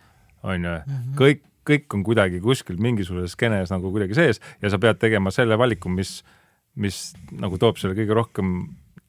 onju, 0.43 0.77
mhm. 0.85 1.16
kõik, 1.20 1.44
kõik 1.65 1.97
on 1.97 2.05
kuidagi 2.05 2.40
kuskil 2.44 2.77
mingisuguses 2.77 3.36
skeenes 3.36 3.73
nagu 3.73 3.90
kuidagi 3.90 4.15
sees 4.15 4.40
ja 4.62 4.70
sa 4.70 4.78
pead 4.78 5.01
tegema 5.01 5.32
selle 5.35 5.59
valiku, 5.59 5.89
mis, 5.89 6.23
mis 6.77 7.15
nagu 7.32 7.59
toob 7.59 7.81
selle 7.81 7.97
kõige 7.97 8.15
rohkem 8.15 8.56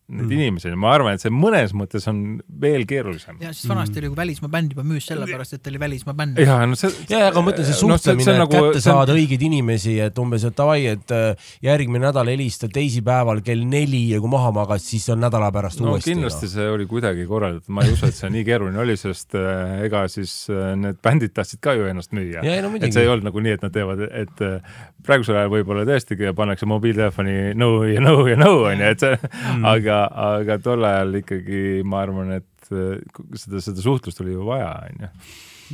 neid 0.05 0.27
mm. 0.27 0.33
inimesi, 0.37 0.71
ma 0.77 0.91
arvan, 0.93 1.15
et 1.17 1.23
see 1.23 1.31
mõnes 1.33 1.71
mõttes 1.73 2.03
on 2.11 2.19
veel 2.61 2.83
keerulisem. 2.85 3.39
ja 3.41 3.49
siis 3.55 3.65
vanasti 3.65 3.95
mm. 3.95 4.03
oli, 4.03 4.09
kui 4.11 4.19
välismaa 4.19 4.51
bänd 4.53 4.75
juba 4.75 4.83
müüs 4.85 5.07
sellepärast, 5.09 5.55
et 5.57 5.69
oli 5.71 5.79
välismaa 5.81 6.13
bänd. 6.19 6.41
ja, 6.45 6.59
no 6.69 6.77
see. 6.77 6.91
ja, 7.09 7.23
aga 7.31 7.41
ma 7.41 7.49
mõtlen, 7.49 7.65
see 7.65 7.77
suhtlemine 7.79 8.27
no,, 8.27 8.35
et 8.35 8.41
nagu, 8.43 8.67
kätte 8.69 8.83
saada 8.85 9.15
on... 9.15 9.21
õigeid 9.23 9.45
inimesi, 9.47 9.95
et 10.05 10.21
umbes, 10.21 10.45
et 10.45 10.57
davai, 10.59 10.77
et 10.91 11.13
äh, 11.15 11.49
järgmine 11.65 12.03
nädal 12.05 12.29
helista 12.29 12.69
teisipäeval 12.69 13.41
kell 13.45 13.65
neli 13.65 14.03
ja 14.11 14.21
kui 14.21 14.29
maha 14.29 14.51
magad, 14.53 14.83
siis 14.85 15.07
on 15.09 15.23
nädala 15.25 15.49
pärast 15.55 15.81
no, 15.81 15.95
uuesti. 15.95 16.13
kindlasti 16.13 16.51
no. 16.51 16.53
see 16.53 16.69
oli 16.75 16.85
kuidagi 16.91 17.25
korraldatud, 17.31 17.73
ma 17.73 17.87
ei 17.87 17.97
usu, 17.97 18.11
et 18.11 18.19
see 18.19 18.29
nii 18.37 18.45
keeruline 18.45 18.83
oli, 18.85 18.99
sest 19.01 19.33
äh, 19.41 19.79
ega 19.87 20.05
siis 20.13 20.35
äh, 20.53 20.75
need 20.77 21.01
bändid 21.01 21.33
tahtsid 21.33 21.63
ka 21.65 21.73
ju 21.73 21.89
ennast 21.89 22.13
müüa. 22.13 22.45
No, 22.45 22.75
et 22.77 22.93
see 22.93 23.07
ei 23.07 23.09
olnud 23.09 23.31
nagu 23.31 23.41
nii, 23.41 23.57
et 23.57 23.65
nad 23.65 23.73
teevad, 23.73 24.05
et 24.05 24.45
äh, 24.45 24.77
praegusel 25.05 25.41
ajal 25.41 25.51
võib-olla 25.57 25.89
tõesti 25.89 26.21
pannakse 26.37 26.69
mobiiltelefoni 26.69 27.55
no 27.57 27.71
ja 27.89 28.05
no 28.05 28.19
ja 28.29 28.37
no 28.37 28.53
onju, 28.69 28.93
et 28.93 29.01
see 29.01 29.17
mm., 29.17 29.65
aga 29.73 29.94
aga, 29.95 30.33
aga 30.41 30.57
tol 30.63 30.85
ajal 30.87 31.21
ikkagi 31.21 31.61
ma 31.87 32.03
arvan, 32.05 32.35
et 32.39 32.69
äh, 32.73 32.99
seda, 33.39 33.63
seda 33.63 33.85
suhtlust 33.85 34.21
oli 34.23 34.35
ju 34.35 34.45
vaja, 34.47 34.73
onju. 34.89 35.09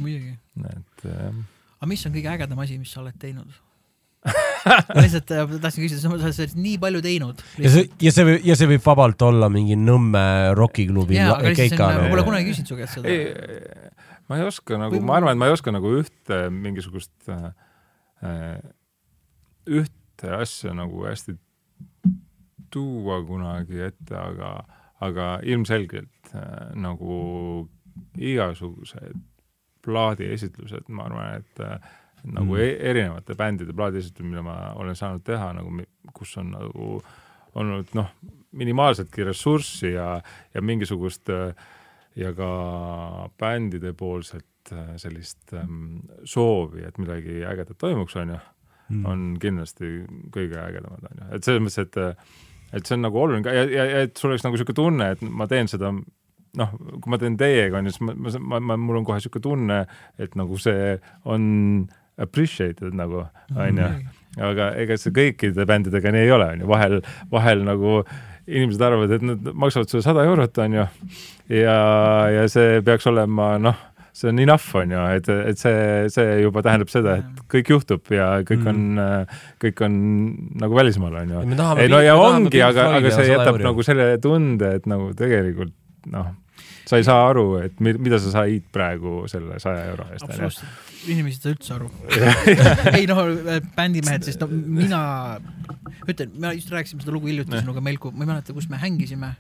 muidugi. 0.04 0.38
et 0.76 1.10
äh.... 1.10 1.28
aga 1.80 1.92
mis 1.92 2.06
on 2.08 2.16
kõige 2.16 2.32
ägedam 2.36 2.64
asi, 2.64 2.80
mis 2.82 2.94
sa 2.94 3.04
oled 3.04 3.18
teinud 3.22 3.60
ma 4.94 5.02
lihtsalt 5.02 5.32
äh, 5.34 5.54
tahtsin 5.64 5.86
küsida, 5.88 6.02
sa 6.04 6.12
oled 6.14 6.58
nii 6.62 6.78
palju 6.82 7.02
teinud. 7.02 7.42
ja 7.58 7.72
see, 7.74 7.88
ja 8.06 8.14
see 8.14 8.26
võib, 8.28 8.44
ja 8.46 8.58
see 8.60 8.70
võib 8.70 8.84
vabalt 8.86 9.26
olla 9.26 9.50
mingi 9.54 9.78
Nõmme 9.80 10.24
rokiklubi 10.58 11.18
keika. 11.58 11.90
ma 11.98 12.12
pole 12.12 12.26
kunagi 12.28 12.52
küsinud 12.52 12.70
su 12.70 12.78
käest 12.78 13.00
seda. 13.00 13.16
ma 14.30 14.38
ei 14.38 14.46
oska 14.46 14.78
nagu 14.78 14.94
või..., 14.94 15.06
ma 15.10 15.18
arvan, 15.18 15.34
et 15.34 15.42
ma 15.42 15.50
ei 15.50 15.56
oska 15.56 15.74
nagu 15.74 15.96
ühte 15.98 16.44
mingisugust 16.54 17.14
äh,, 17.34 18.60
ühte 19.82 20.36
asja 20.38 20.76
nagu 20.78 21.08
hästi 21.08 21.40
tuua 22.72 23.22
kunagi 23.28 23.82
ette, 23.88 24.16
aga, 24.18 24.54
aga 25.04 25.28
ilmselgelt 25.44 26.34
äh, 26.36 26.72
nagu 26.80 27.68
igasugused 28.18 29.20
plaadiesitlused, 29.86 30.90
ma 30.94 31.08
arvan, 31.10 31.42
et 31.42 31.64
äh, 31.66 31.92
nagu 32.24 32.54
mm. 32.54 32.62
E-, 32.62 32.78
erinevate 32.92 33.36
bändide 33.38 33.74
plaadiesitlused, 33.74 34.30
mida 34.30 34.44
ma 34.46 34.58
olen 34.80 34.98
saanud 34.98 35.26
teha 35.26 35.52
nagu, 35.58 35.74
kus 36.14 36.36
on 36.42 36.54
nagu 36.54 36.94
olnud 37.60 37.92
noh, 37.98 38.14
minimaalsetki 38.58 39.26
ressurssi 39.28 39.94
ja, 39.96 40.14
ja 40.54 40.62
mingisugust 40.64 41.30
äh, 41.34 41.52
ja 42.16 42.34
ka 42.36 43.30
bändide 43.40 43.94
poolset 43.98 44.72
äh, 44.72 44.96
sellist 45.02 45.54
ähm, 45.58 46.04
soovi, 46.24 46.86
et 46.88 46.98
midagi 47.02 47.42
ägedat 47.48 47.80
toimuks, 47.80 48.16
on 48.20 48.36
ju 48.36 48.40
mm., 48.90 49.06
on 49.08 49.28
kindlasti 49.42 49.92
kõige 50.36 50.60
ägedamad, 50.62 51.08
on 51.10 51.22
ju, 51.22 51.30
et 51.36 51.48
selles 51.48 51.64
mõttes, 51.64 51.88
et 51.88 52.00
et 52.72 52.88
see 52.88 52.98
on 52.98 53.06
nagu 53.06 53.20
oluline 53.20 53.54
ja, 53.54 53.68
ja, 53.68 53.86
ja 53.90 54.02
et 54.08 54.18
sul 54.18 54.32
oleks 54.32 54.46
nagu 54.46 54.58
niisugune 54.58 54.78
tunne, 54.78 55.12
et 55.16 55.24
ma 55.28 55.48
teen 55.52 55.70
seda 55.72 55.92
noh, 56.60 56.72
kui 57.00 57.12
ma 57.12 57.20
teen 57.22 57.38
teiega, 57.40 57.80
on 57.80 57.88
ju, 57.88 57.96
siis 57.96 58.06
ma, 58.08 58.16
ma, 58.16 58.34
ma, 58.40 58.62
ma, 58.72 58.80
mul 58.80 59.02
on 59.02 59.08
kohe 59.08 59.20
niisugune 59.20 59.46
tunne, 59.46 59.84
et 60.22 60.36
nagu 60.40 60.60
see 60.62 60.96
on 61.30 61.46
appreciated 62.22 62.98
nagu, 62.98 63.26
on 63.56 63.80
ju. 63.82 63.92
aga 64.48 64.72
ega 64.80 64.96
see 65.00 65.12
kõikide 65.16 65.66
bändidega 65.68 66.12
nii 66.14 66.28
ei 66.28 66.36
ole, 66.36 66.50
on 66.56 66.64
ju, 66.64 66.68
vahel, 66.72 67.00
vahel 67.32 67.64
nagu 67.68 68.02
inimesed 68.52 68.84
arvavad, 68.84 69.16
et 69.16 69.24
nad 69.26 69.50
maksavad 69.64 69.92
sulle 69.92 70.04
sada 70.04 70.26
eurot, 70.28 70.60
on 70.64 70.78
ju, 70.80 70.86
ja, 71.62 71.78
ja 72.32 72.46
see 72.52 72.80
peaks 72.86 73.08
olema 73.12 73.54
noh 73.62 73.88
see 74.14 74.30
on 74.30 74.40
enough, 74.40 74.76
on 74.76 74.92
ju, 74.92 75.04
et, 75.16 75.30
et 75.52 75.60
see, 75.60 76.10
see 76.12 76.36
juba 76.42 76.64
tähendab 76.66 76.92
seda, 76.92 77.16
et 77.22 77.42
kõik 77.52 77.72
juhtub 77.72 78.12
ja 78.14 78.28
kõik 78.48 78.66
on 78.68 78.82
mm., 78.98 79.40
kõik 79.62 79.84
on 79.88 79.96
nagu 80.62 80.78
välismaal, 80.78 81.22
on 81.24 81.34
ju. 81.36 81.44
ei 81.80 81.92
no 81.92 82.02
ja 82.04 82.18
ongi, 82.20 82.62
aga, 82.66 82.90
aga 83.00 83.14
see 83.16 83.30
jätab 83.32 83.56
euri. 83.56 83.68
nagu 83.70 83.88
selle 83.88 84.08
tunde, 84.24 84.76
et 84.80 84.90
nagu 84.92 85.12
tegelikult 85.18 85.74
noh, 86.12 86.34
sa 86.90 87.00
ei 87.00 87.06
saa 87.08 87.24
aru, 87.30 87.46
et 87.64 87.80
mida 87.80 88.20
sa 88.20 88.34
said 88.34 88.68
praegu 88.74 89.24
selle 89.32 89.62
saja 89.64 89.86
euro 89.94 90.10
eest. 90.12 90.28
absoluutselt, 90.28 90.92
inimesed 91.08 91.48
ei 91.48 91.56
saa 91.56 91.56
üldse 91.56 91.78
aru 91.78 91.92
ei 93.00 93.08
noh, 93.10 93.24
bändimehed, 93.78 94.28
sest 94.28 94.44
no 94.44 94.50
mina 94.52 95.02
ütlen, 96.04 96.36
me 96.36 96.52
just 96.58 96.74
rääkisime 96.74 97.06
seda 97.06 97.16
lugu 97.16 97.32
hiljuti 97.32 97.64
sinuga 97.64 97.84
Melku, 97.86 98.12
ma 98.12 98.26
ei 98.26 98.34
mäleta, 98.34 98.58
kus 98.58 98.68
me 98.72 98.82
hängisime 98.82 99.36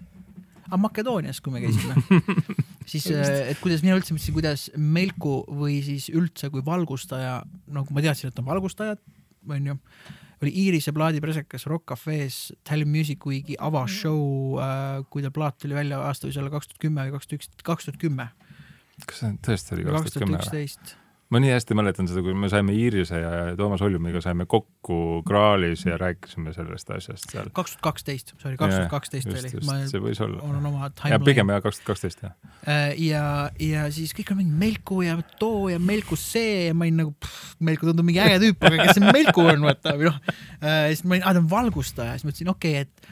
aga 0.71 0.79
Makedoonias, 0.79 1.41
kui 1.43 1.51
me 1.51 1.59
käisime 1.65 1.99
siis, 2.89 3.07
et 3.11 3.59
kuidas 3.61 3.83
mina 3.85 3.97
üldse 3.99 4.15
mõtlesin, 4.15 4.35
kuidas 4.35 4.65
Melku 4.77 5.41
või 5.59 5.79
siis 5.85 6.09
üldse 6.13 6.51
kui 6.53 6.63
valgustaja, 6.65 7.41
nagu 7.71 7.95
ma 7.95 8.03
teadsin, 8.03 8.31
et 8.31 8.41
on 8.41 8.47
valgustajad, 8.47 9.01
onju, 9.49 9.77
oli 10.41 10.53
Iirise 10.63 10.93
plaadipresekas 10.95 11.67
Rock 11.69 11.91
Cafe's 11.91 12.51
Tallinn 12.67 12.91
Music 12.93 13.25
Weeki 13.29 13.57
avashow 13.61 14.57
äh,, 14.61 15.03
kui 15.13 15.25
ta 15.25 15.33
plaat 15.33 15.59
tuli 15.61 15.77
välja, 15.77 16.01
aasta 16.01 16.29
võis 16.29 16.39
olla 16.41 16.53
kaks 16.53 16.71
tuhat 16.71 16.81
kümme 16.87 17.05
või 17.05 17.17
kaks 17.17 17.29
tuhat 17.29 17.41
üks, 17.41 17.53
kaks 17.67 17.89
tuhat 17.89 18.01
kümme. 18.01 18.31
kas 19.05 19.21
see 19.23 19.37
tõesti 19.45 19.77
oli 19.77 19.87
kaks 19.89 20.17
tuhat 20.17 20.25
kümme? 20.25 20.41
üksteist 20.41 20.95
ma 21.31 21.39
nii 21.39 21.51
hästi 21.53 21.75
mäletan 21.77 22.09
seda, 22.09 22.21
kui 22.25 22.33
me 22.35 22.49
saime 22.51 22.73
Iirise 22.75 23.19
ja 23.21 23.31
Toomas 23.57 23.81
Oljumiga 23.85 24.19
saime 24.23 24.45
kokku 24.49 25.21
Graalis 25.27 25.85
ja 25.85 25.95
rääkisime 25.97 26.53
sellest 26.53 26.91
asjast 26.91 27.29
seal. 27.31 27.47
kaks 27.55 27.75
tuhat 27.75 27.85
kaksteist, 27.87 28.33
sorry, 28.37 28.57
kaks 28.59 28.75
tuhat 28.75 28.91
kaksteist 28.91 29.31
oli. 29.31 29.51
see 29.87 30.03
võis 30.03 30.19
olla. 30.23 30.41
on 30.43 30.57
oma 30.59 30.89
timeline. 30.89 31.13
ja 31.15 31.21
pigem 31.23 31.53
jah, 31.53 31.63
kaks 31.63 31.79
tuhat 31.79 31.93
kaksteist 31.93 32.25
jah. 32.25 32.35
Äh, 32.67 32.91
ja, 32.99 33.23
ja 33.63 33.87
siis 33.95 34.11
kõik 34.17 34.33
on 34.35 34.41
mingi 34.41 34.59
Melku 34.65 34.99
ja 35.05 35.15
too 35.39 35.69
ja 35.71 35.79
Melku 35.79 36.19
see 36.19 36.67
ja 36.67 36.75
ma 36.75 36.87
olin 36.89 37.01
nagu, 37.05 37.31
Melku 37.63 37.87
tundub 37.87 38.07
mingi 38.11 38.23
äge 38.23 38.41
tüüp, 38.43 38.67
aga 38.67 38.83
kes 38.83 38.99
see 38.99 39.15
Melku 39.15 39.47
on, 39.47 39.63
vaata, 39.69 39.95
või 39.95 40.11
noh. 40.11 40.21
Äh, 40.59 40.91
siis 40.91 41.05
ma 41.07 41.15
olin, 41.15 41.25
aa 41.25 41.35
ta 41.37 41.45
on 41.45 41.49
valgustaja, 41.55 42.19
siis 42.19 42.27
mõtlesin, 42.27 42.51
okei 42.51 42.77
okay,, 42.81 42.91
et 42.91 43.11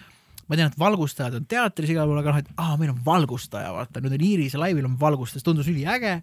ma 0.50 0.58
tean, 0.60 0.74
et 0.74 0.80
valgustajad 0.82 1.40
on 1.40 1.48
teatris 1.48 1.92
igal 1.94 2.10
pool, 2.10 2.20
aga 2.20 2.36
noh, 2.36 2.44
et 2.44 2.56
aa, 2.58 2.76
meil 2.82 2.92
on 2.92 3.04
valgustaja, 3.06 3.72
vaata, 3.76 4.04
nüüd 4.04 4.20
on 4.20 4.32
Iirise 4.34 4.60
laivil 4.60 4.88
on 4.90 4.96
valgustaja, 5.00 5.40
see 5.40 5.52
tundus 5.54 5.70
üliäge 5.72 6.20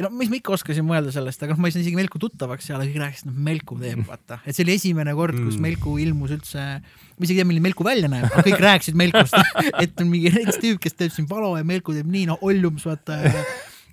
ei 0.00 0.06
no 0.06 0.10
mis 0.16 0.30
ma 0.32 0.38
ikka 0.38 0.54
oskasin 0.56 0.86
mõelda 0.88 1.12
sellest, 1.12 1.42
aga 1.44 1.52
noh, 1.52 1.60
ma 1.60 1.68
ei 1.68 1.74
saanud 1.74 1.84
isegi 1.84 1.98
Melku 1.98 2.20
tuttavaks 2.22 2.66
seal, 2.66 2.80
aga 2.80 2.88
kõik 2.88 3.02
rääkisid, 3.02 3.28
noh 3.28 3.40
Melku 3.48 3.76
teeb, 3.80 4.00
vaata, 4.08 4.40
et 4.44 4.56
see 4.56 4.64
oli 4.64 4.76
esimene 4.78 5.14
kord, 5.18 5.36
kus 5.36 5.58
mm. 5.58 5.66
Melku 5.66 5.96
ilmus 6.00 6.32
üldse, 6.38 6.66
ma 6.80 7.26
isegi 7.26 7.36
ei 7.36 7.42
tea, 7.42 7.48
milline 7.50 7.66
Melku 7.68 7.86
välja 7.86 8.08
näeb, 8.12 8.30
aga 8.30 8.46
kõik 8.46 8.64
rääkisid 8.64 8.96
Melkust 8.98 9.36
et 9.84 10.00
on 10.00 10.08
mingi 10.08 10.32
üks 10.32 10.60
tüüp, 10.62 10.80
kes 10.80 10.96
teeb 10.96 11.12
siin 11.14 11.28
palo 11.30 11.52
ja 11.58 11.66
Melku 11.68 11.94
teeb 11.96 12.08
nii, 12.08 12.30
no 12.32 12.38
Oljums, 12.46 12.88
vaata 12.88 13.20
ja 13.26 13.44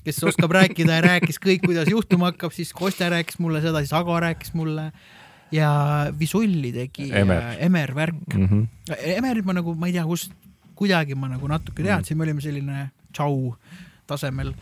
kes 0.08 0.24
oskab 0.24 0.56
rääkida 0.56 1.02
ja 1.02 1.04
rääkis 1.04 1.42
kõik, 1.44 1.66
kuidas 1.68 1.92
juhtuma 1.92 2.32
hakkab, 2.32 2.56
siis 2.56 2.72
Kostja 2.76 3.12
rääkis 3.12 3.42
mulle 3.44 3.60
seda, 3.66 3.84
siis 3.84 3.92
Ago 3.98 4.16
rääkis 4.24 4.54
mulle 4.56 4.92
ja 5.52 5.70
Visulli 6.20 6.72
tegi 6.76 7.10
Emer, 7.12 7.56
Emer 7.60 7.96
värk 7.96 8.36
mm. 8.36 8.46
-hmm. 8.48 8.96
Emerit 9.18 9.46
ma 9.46 9.58
nagu, 9.60 9.76
ma 9.76 9.88
ei 9.92 9.98
tea, 9.98 10.06
kust, 10.08 10.32
kuidagi 10.76 11.16
ma 11.16 11.28
nagu 11.28 11.48
natuke 11.48 11.84
teadsin 11.84 12.16
mm, 12.16 12.22
-hmm. 12.22 12.24
me 12.24 12.24
olime 12.24 12.42
selline 12.42 12.90
tšau 13.12 13.56
tasemel 14.08 14.54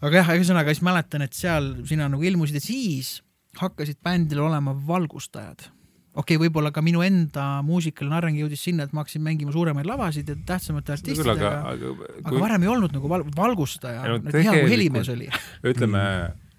aga 0.00 0.22
jah, 0.22 0.32
ühesõnaga 0.38 0.72
siis 0.72 0.84
mäletan, 0.86 1.24
et 1.26 1.36
seal 1.36 1.74
sina 1.88 2.08
nagu 2.10 2.24
ilmusid 2.26 2.58
ja 2.58 2.64
siis 2.64 3.18
hakkasid 3.60 4.00
bändil 4.04 4.40
olema 4.44 4.74
valgustajad. 4.86 5.66
okei 6.14 6.36
okay,, 6.36 6.40
võib-olla 6.42 6.72
ka 6.74 6.82
minu 6.84 7.02
enda 7.06 7.60
muusikaline 7.66 8.16
areng 8.16 8.40
jõudis 8.40 8.64
sinna, 8.64 8.86
et 8.86 8.94
ma 8.96 9.04
hakkasin 9.04 9.24
mängima 9.24 9.52
suuremaid 9.54 9.88
lavasid 9.88 10.28
ja 10.28 10.36
tähtsamate 10.46 10.94
artistidega, 10.96 11.34
aga, 11.34 11.74
aga, 11.74 11.94
kui... 11.98 12.12
aga 12.24 12.44
varem 12.46 12.66
ei 12.66 12.72
olnud 12.72 12.96
nagu 12.96 13.10
val 13.12 13.26
valgustaja 13.36 14.06
no,, 14.06 14.20
hea 14.34 14.56
kui 14.56 14.72
helimees 14.72 15.12
oli. 15.12 15.30
ütleme, 15.72 16.02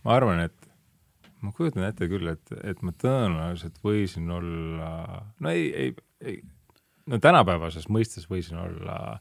ma 0.05 0.15
arvan, 0.15 0.45
et 0.47 0.71
ma 1.41 1.53
kujutan 1.57 1.87
ette 1.89 2.07
küll, 2.11 2.29
et, 2.31 2.55
et 2.61 2.81
ma 2.85 2.93
tõenäoliselt 3.01 3.81
võisin 3.83 4.29
olla, 4.31 4.91
no 5.41 5.53
ei, 5.53 5.69
ei, 5.73 5.93
ei, 6.21 6.41
no 7.09 7.17
tänapäevases 7.23 7.89
mõistes 7.89 8.29
võisin 8.29 8.61
olla 8.61 9.17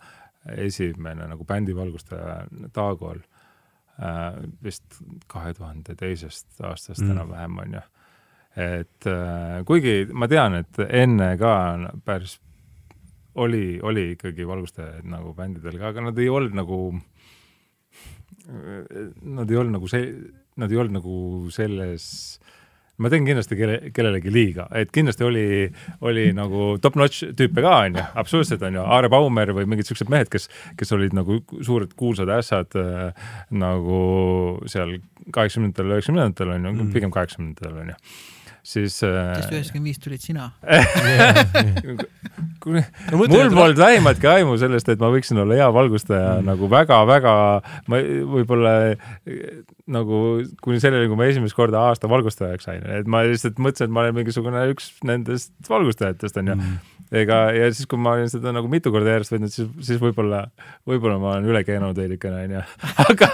esimene 0.56 1.26
nagu 1.28 1.44
bändi 1.44 1.74
valgustaja 1.76 2.42
Taagol 2.72 3.20
Äh, 3.20 3.29
vist 4.64 5.00
kahe 5.28 5.54
tuhande 5.54 5.96
teisest 5.98 6.60
aastast 6.64 7.02
mm. 7.04 7.10
enam-vähem 7.14 7.58
on 7.64 7.74
ju. 7.78 7.82
et 8.56 9.06
äh, 9.06 9.60
kuigi 9.68 10.06
ma 10.12 10.28
tean, 10.28 10.56
et 10.62 10.80
enne 10.88 11.34
ka 11.40 11.52
päris 12.04 12.38
oli, 13.40 13.78
oli 13.82 14.10
ikkagi 14.16 14.46
valgustajaid 14.46 15.06
nagu 15.08 15.34
bändidel 15.36 15.78
ka, 15.78 15.92
aga 15.92 16.08
nad 16.08 16.18
ei 16.18 16.28
olnud 16.28 16.56
nagu, 16.58 16.78
nad 19.38 19.50
ei 19.50 19.60
olnud 19.60 19.76
nagu 19.76 19.90
see, 19.90 20.08
nad 20.58 20.72
ei 20.72 20.80
olnud 20.80 20.98
nagu 20.98 21.16
selles 21.54 22.06
ma 23.00 23.10
teen 23.12 23.26
kindlasti 23.28 23.58
kelle, 23.58 23.78
kellelegi 23.96 24.32
liiga, 24.34 24.66
et 24.76 24.92
kindlasti 24.94 25.26
oli, 25.26 25.44
oli 26.06 26.26
nagu 26.36 26.74
top-notch 26.82 27.32
tüüpe 27.38 27.64
ka, 27.64 27.76
onju, 27.86 28.06
absoluutselt 28.22 28.64
onju, 28.68 28.82
Aare 28.96 29.10
Baumer 29.12 29.54
või 29.56 29.68
mingid 29.70 29.88
siuksed 29.90 30.12
mehed, 30.12 30.30
kes, 30.32 30.50
kes 30.80 30.96
olid 30.96 31.16
nagu 31.16 31.40
suured 31.66 31.94
kuulsad 31.98 32.32
ässad 32.36 32.76
äh, 32.80 33.32
nagu 33.52 34.02
seal 34.70 34.98
kaheksakümnendatel, 35.30 35.96
üheksakümnendatel 35.96 36.54
onju 36.56 36.74
mm., 36.76 36.92
pigem 36.96 37.14
kaheksakümnendatel 37.14 37.80
onju 37.84 37.98
siis 38.62 38.98
äh.... 39.06 39.34
sest 39.38 39.54
üheksakümmend 39.54 39.90
viis 39.90 40.00
tulid 40.02 40.24
sina 40.24 40.50
no, 42.66 43.16
mul 43.16 43.30
polnud 43.30 43.78
vähimatki 43.80 44.28
aimu 44.30 44.56
sellest, 44.60 44.88
et 44.92 45.00
ma 45.00 45.10
võiksin 45.12 45.40
olla 45.42 45.56
hea 45.58 45.68
valgustaja 45.74 46.36
mm. 46.38 46.48
nagu 46.50 46.68
väga-väga, 46.72 47.34
ma 47.90 48.00
võib-olla 48.34 48.74
nagu 49.90 50.20
kuni 50.64 50.82
selleni, 50.82 51.08
kui 51.10 51.18
ma 51.18 51.28
esimest 51.30 51.56
korda 51.56 51.86
aasta 51.88 52.10
valgustajaks 52.10 52.68
sain, 52.68 52.84
et 53.00 53.08
ma 53.10 53.24
lihtsalt 53.26 53.60
mõtlesin, 53.62 53.88
et 53.88 53.96
ma 53.96 54.04
olen 54.04 54.18
mingisugune 54.20 54.66
üks 54.74 54.92
nendest 55.08 55.52
valgustajatest 55.70 56.40
onju 56.42 56.58
mm. 56.58 56.76
ega, 57.22 57.42
ja 57.56 57.70
siis, 57.72 57.88
kui 57.90 58.00
ma 58.00 58.18
olin 58.18 58.30
seda 58.32 58.54
nagu 58.56 58.70
mitu 58.72 58.92
korda 58.94 59.16
järjest 59.16 59.36
võtnud, 59.36 59.54
siis, 59.54 59.72
siis 59.86 60.02
võib-olla, 60.02 60.44
võib-olla 60.88 61.16
ma 61.22 61.34
olen 61.36 61.50
üle 61.50 61.64
keenunud 61.66 61.98
veidikene 61.98 62.44
onju, 62.46 62.62
aga, 63.08 63.32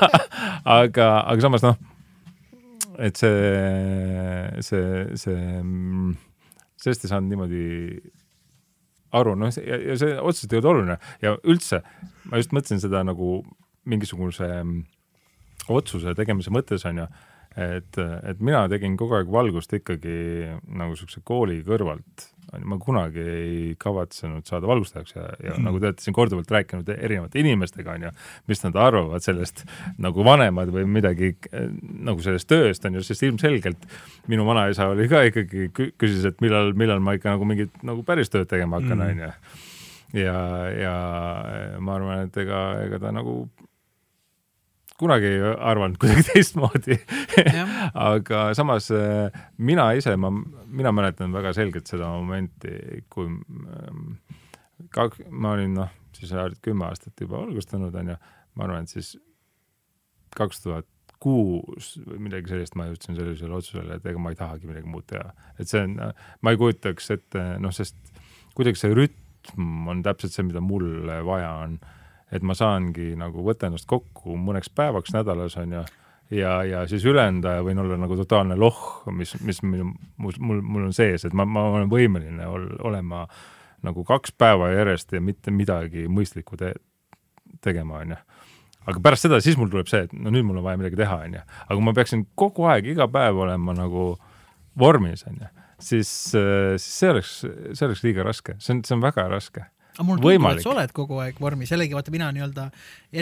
aga, 0.79 1.13
aga 1.27 1.47
samas 1.49 1.67
noh 1.67 1.96
et 3.03 3.19
see, 3.21 4.63
see, 4.65 4.93
see, 5.21 5.41
sellest 6.81 7.05
ei 7.05 7.13
saanud 7.13 7.33
niimoodi 7.33 7.65
aru, 9.17 9.37
noh, 9.39 9.53
ja, 9.61 9.79
ja 9.93 9.97
see 10.01 10.17
otseselt 10.19 10.53
ei 10.53 10.61
olnud 10.61 10.73
oluline. 10.73 10.99
Ja 11.25 11.37
üldse 11.49 11.83
ma 12.31 12.41
just 12.41 12.55
mõtlesin 12.57 12.83
seda 12.83 13.03
nagu 13.07 13.41
mingisuguse 13.87 14.51
otsuse 15.73 16.15
tegemise 16.19 16.53
mõttes 16.55 16.85
onju, 16.89 17.07
et, 17.57 17.99
et 17.99 18.43
mina 18.45 18.67
tegin 18.71 18.97
kogu 18.99 19.19
aeg 19.19 19.31
valgust 19.33 19.73
ikkagi 19.79 20.17
nagu 20.67 20.97
siukse 20.99 21.23
kooli 21.27 21.63
kõrvalt 21.67 22.31
ma 22.65 22.79
kunagi 22.79 23.23
ei 23.27 23.75
kavatsenud 23.81 24.47
saada 24.47 24.69
valgustajaks 24.71 25.17
ja, 25.17 25.25
ja 25.43 25.55
mm. 25.57 25.65
nagu 25.67 25.81
te 25.81 25.91
olete 25.91 26.05
siin 26.05 26.15
korduvalt 26.17 26.51
rääkinud 26.51 26.89
erinevate 26.95 27.41
inimestega, 27.43 27.97
on 27.97 28.07
ju, 28.07 28.13
mis 28.51 28.63
nad 28.63 28.79
arvavad 28.81 29.25
sellest 29.25 29.65
nagu 30.03 30.25
vanemad 30.27 30.71
või 30.75 30.87
midagi 30.99 31.33
nagu 32.07 32.23
sellest 32.25 32.49
tööst, 32.51 32.87
on 32.87 32.99
ju, 32.99 33.05
sest 33.07 33.27
ilmselgelt 33.27 33.89
minu 34.31 34.47
vanaisa 34.49 34.91
oli 34.93 35.09
ka 35.11 35.25
ikkagi, 35.31 35.71
küsis, 35.75 36.25
et 36.29 36.43
millal, 36.45 36.73
millal 36.79 37.03
ma 37.03 37.17
ikka 37.19 37.35
nagu 37.35 37.49
mingit 37.49 37.83
nagu 37.87 38.07
päris 38.07 38.31
tööd 38.33 38.49
tegema 38.51 38.81
hakkan, 38.81 39.03
mm. 39.03 39.07
on 39.11 39.25
ju. 39.27 39.33
ja, 40.23 40.41
ja 40.75 40.97
ma 41.83 41.99
arvan, 41.99 42.27
et 42.29 42.43
ega, 42.47 42.67
ega 42.87 43.03
ta 43.03 43.15
nagu 43.15 43.43
kunagi 45.01 45.29
ei 45.29 45.43
arvanud 45.55 45.99
kuidagi 46.03 46.27
teistmoodi. 46.31 46.99
Aga 48.07 48.49
samas 48.59 48.91
äh, 48.95 49.29
mina 49.59 49.91
ise, 49.99 50.17
ma, 50.21 50.33
mina 50.67 50.93
mäletan 50.97 51.35
väga 51.35 51.53
selgelt 51.57 51.91
seda 51.91 52.11
momenti, 52.15 52.73
kui 53.13 53.29
ähm, 53.29 54.03
kak-, 54.95 55.21
ma 55.31 55.55
olin 55.57 55.77
noh, 55.83 55.95
siis 56.17 56.33
kümme 56.65 56.89
aastat 56.89 57.21
juba 57.21 57.43
valgustanud, 57.43 57.95
onju, 57.95 58.19
ma 58.57 58.69
arvan, 58.69 58.87
et 58.87 58.93
siis 58.93 59.15
kaks 60.37 60.65
tuhat 60.65 60.89
kuus 61.23 61.95
või 62.05 62.27
midagi 62.27 62.53
sellist 62.53 62.75
ma 62.77 62.89
jõudsin 62.91 63.17
sellisele 63.17 63.57
otsusele, 63.57 63.97
et 63.97 64.09
ega 64.09 64.21
ma 64.21 64.33
ei 64.33 64.39
tahagi 64.39 64.69
midagi 64.69 64.91
muud 64.91 65.07
teha. 65.09 65.31
et 65.59 65.69
see 65.69 65.81
on, 65.83 65.97
ma 66.45 66.53
ei 66.53 66.61
kujutaks 66.61 67.13
ette, 67.15 67.45
noh, 67.63 67.73
sest 67.73 67.97
kuidagi 68.57 68.81
see 68.81 68.93
rütm 68.97 69.89
on 69.91 70.03
täpselt 70.05 70.35
see, 70.35 70.45
mida 70.49 70.61
mulle 70.65 71.23
vaja 71.25 71.55
on 71.65 71.79
et 72.33 72.43
ma 72.43 72.57
saangi 72.59 73.15
nagu 73.19 73.45
võtta 73.47 73.69
ennast 73.69 73.87
kokku 73.91 74.37
mõneks 74.41 74.71
päevaks 74.75 75.15
nädalas, 75.15 75.57
on 75.61 75.77
ju, 75.77 75.83
ja, 76.39 76.57
ja 76.67 76.83
siis 76.91 77.05
ülejäänud 77.07 77.47
aja 77.47 77.65
võin 77.67 77.79
olla 77.83 77.99
nagu 78.01 78.17
totaalne 78.19 78.57
lohh, 78.59 79.07
mis, 79.15 79.37
mis 79.47 79.63
minu, 79.63 79.93
mul, 80.19 80.39
mul, 80.41 80.89
on 80.89 80.97
sees, 80.97 81.27
et 81.27 81.37
ma, 81.37 81.47
ma 81.47 81.69
olen 81.77 81.91
võimeline 81.93 82.49
ol, 82.51 82.67
olema 82.89 83.27
nagu 83.87 84.03
kaks 84.07 84.35
päeva 84.39 84.73
järjest 84.73 85.15
ja 85.15 85.23
mitte 85.23 85.55
midagi 85.55 86.09
mõistlikku 86.11 86.59
te, 86.59 86.73
tegema, 87.63 88.03
on 88.03 88.17
ju. 88.17 88.23
Aga 88.87 89.03
pärast 89.03 89.27
seda, 89.27 89.39
siis 89.43 89.57
mul 89.59 89.71
tuleb 89.71 89.89
see, 89.91 90.05
et 90.07 90.13
no 90.15 90.31
nüüd 90.31 90.47
mul 90.47 90.61
on 90.61 90.67
vaja 90.67 90.79
midagi 90.79 90.99
teha, 90.99 91.21
onju. 91.27 91.45
aga 91.67 91.79
kui 91.79 91.87
ma 91.87 91.95
peaksin 91.95 92.27
kogu 92.39 92.67
aeg, 92.71 92.87
iga 92.93 93.09
päev 93.11 93.39
olema 93.43 93.75
nagu 93.75 94.13
vormis, 94.79 95.25
onju, 95.27 95.49
siis, 95.83 96.11
siis 96.35 96.91
see 96.91 97.11
oleks, 97.11 97.39
see 97.47 97.87
oleks 97.87 98.05
liiga 98.07 98.27
raske, 98.27 98.55
see 98.63 98.77
on, 98.77 98.85
see 98.87 98.95
on 98.99 99.03
väga 99.03 99.27
raske 99.31 99.67
aga 99.97 100.05
mul 100.07 100.21
tundub, 100.21 100.51
et 100.53 100.65
sa 100.65 100.73
oled 100.75 100.93
kogu 100.97 101.21
aeg 101.25 101.39
vormis, 101.41 101.73
jällegi 101.73 101.97
vaata, 101.97 102.13
mina 102.15 102.29
nii-öelda 102.37 102.69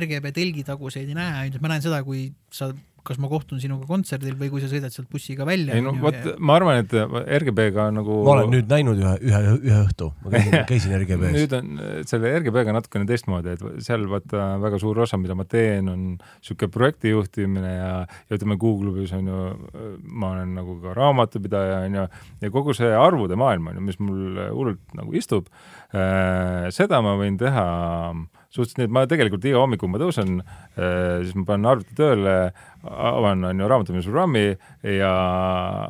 RGB 0.02 0.32
telgitaguseid 0.34 1.08
ei 1.08 1.18
näe, 1.18 1.36
ainult 1.44 1.62
ma 1.62 1.70
näen 1.72 1.84
seda, 1.86 2.02
kui 2.06 2.26
sa 2.50 2.72
kas 3.04 3.18
ma 3.20 3.28
kohtun 3.28 3.60
sinuga 3.60 3.84
kontserdil 3.88 4.36
või 4.40 4.48
kui 4.52 4.62
sa 4.62 4.68
sõidad 4.70 4.92
sealt 4.94 5.10
bussiga 5.12 5.44
välja. 5.44 5.76
ei 5.76 5.84
no 5.84 5.92
vot 6.00 6.16
ma 6.38 6.56
arvan, 6.56 6.80
et 6.80 6.94
RGB-ga 7.42 7.90
nagu. 7.92 8.20
ma 8.24 8.36
olen 8.38 8.52
nüüd 8.54 8.70
näinud 8.70 9.00
ühe, 9.00 9.14
ühe, 9.28 9.40
ühe 9.58 9.80
õhtu, 9.82 10.08
ma 10.24 10.32
käisin, 10.32 10.56
käisin 10.70 10.94
RGB-s. 10.98 11.36
nüüd 11.36 11.56
on 11.58 11.82
selle 12.08 12.32
RGB-ga 12.38 12.74
natukene 12.76 13.08
teistmoodi, 13.08 13.56
et 13.56 13.84
seal 13.84 14.06
vaata 14.10 14.54
väga 14.62 14.80
suur 14.82 15.02
osa, 15.04 15.20
mida 15.20 15.36
ma 15.36 15.44
teen, 15.48 15.90
on 15.92 16.06
sihuke 16.44 16.70
projekti 16.72 17.12
juhtimine 17.12 17.74
ja, 17.74 17.90
ja 18.30 18.38
ütleme, 18.38 18.56
Google'is 18.60 19.12
on 19.16 19.28
ju, 19.28 19.42
ma 20.08 20.32
olen 20.38 20.54
nagu 20.56 20.78
ka 20.82 20.96
raamatupidaja 20.96 21.82
on 21.88 21.98
ju, 22.00 22.06
ja 22.46 22.54
kogu 22.54 22.76
see 22.76 22.92
arvude 22.96 23.36
maailm 23.40 23.68
on 23.68 23.80
ju, 23.80 23.84
mis 23.90 24.00
mul 24.00 24.40
hullult 24.46 24.96
nagu 24.96 25.12
istub 25.20 25.52
äh,. 25.92 26.70
seda 26.74 27.04
ma 27.04 27.18
võin 27.20 27.36
teha 27.40 27.66
suhteliselt 28.54 28.80
nii, 28.80 28.88
et 28.88 28.94
ma 28.94 29.04
tegelikult 29.10 29.46
iga 29.48 29.60
hommiku 29.62 29.88
ma 29.90 30.00
tõusen 30.02 30.38
äh,, 30.40 31.24
siis 31.24 31.34
ma 31.38 31.46
panen 31.48 31.70
arvuti 31.72 31.96
tööle, 31.98 32.36
avan, 32.84 33.44
on 33.50 33.62
ju, 33.62 33.70
raamatupidamisprogrammi 33.72 34.44
ja 35.00 35.12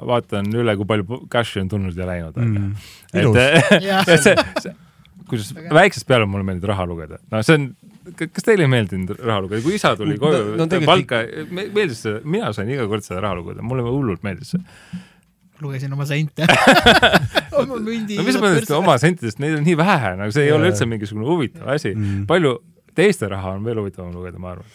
vaatan 0.09 0.51
üle, 0.57 0.77
kui 0.81 0.89
palju 0.89 1.21
cash'i 1.33 1.63
on 1.65 1.73
tulnud 1.73 1.99
ja 1.99 2.09
läinud. 2.09 2.41
Mm. 2.41 2.75
et 3.13 3.41
ja 3.91 4.03
see, 4.09 4.37
see, 4.65 4.75
kuidas 5.29 5.53
väiksest 5.55 6.09
peale 6.09 6.29
mulle 6.31 6.47
meeldib 6.49 6.71
raha 6.73 6.89
lugeda, 6.89 7.21
no 7.33 7.43
see 7.45 7.61
on 7.61 7.73
kas 8.21 8.45
teile 8.45 8.67
ei 8.67 8.71
meeldinud 8.71 9.17
raha 9.21 9.45
lugeda, 9.45 9.65
kui 9.65 9.79
isa 9.79 9.95
tuli 9.97 10.19
koju 10.21 10.55
no, 10.59 10.67
no, 10.69 10.81
palka, 10.85 11.25
meeldis 11.53 12.05
see, 12.05 12.21
mina 12.29 12.53
sain 12.57 12.71
iga 12.73 12.89
kord 12.91 13.05
seda 13.07 13.23
raha 13.25 13.41
lugeda, 13.41 13.65
mulle 13.65 13.85
hullult 13.87 14.25
meeldis 14.27 14.57
see 14.57 14.65
lugesin 15.65 15.93
oma 15.97 16.07
sente 16.09 16.47
oma 17.61 17.81
mündi. 17.81 18.19
no 18.19 18.27
mis 18.27 18.39
mõttes 18.41 18.71
oma 18.77 18.97
sentidest, 19.03 19.41
neid 19.43 19.59
on 19.59 19.67
nii 19.67 19.77
vähe, 19.81 20.15
nagu 20.21 20.35
see 20.35 20.47
ei 20.47 20.53
ja. 20.53 20.59
ole 20.59 20.71
üldse 20.71 20.89
mingisugune 20.91 21.29
huvitav 21.29 21.75
asi 21.75 21.95
mm., 21.95 22.25
palju 22.31 22.57
teiste 22.95 23.29
raha 23.31 23.57
on 23.57 23.65
veel 23.67 23.81
huvitavam 23.83 24.15
lugeda, 24.15 24.41
ma 24.41 24.55
arvan 24.55 24.67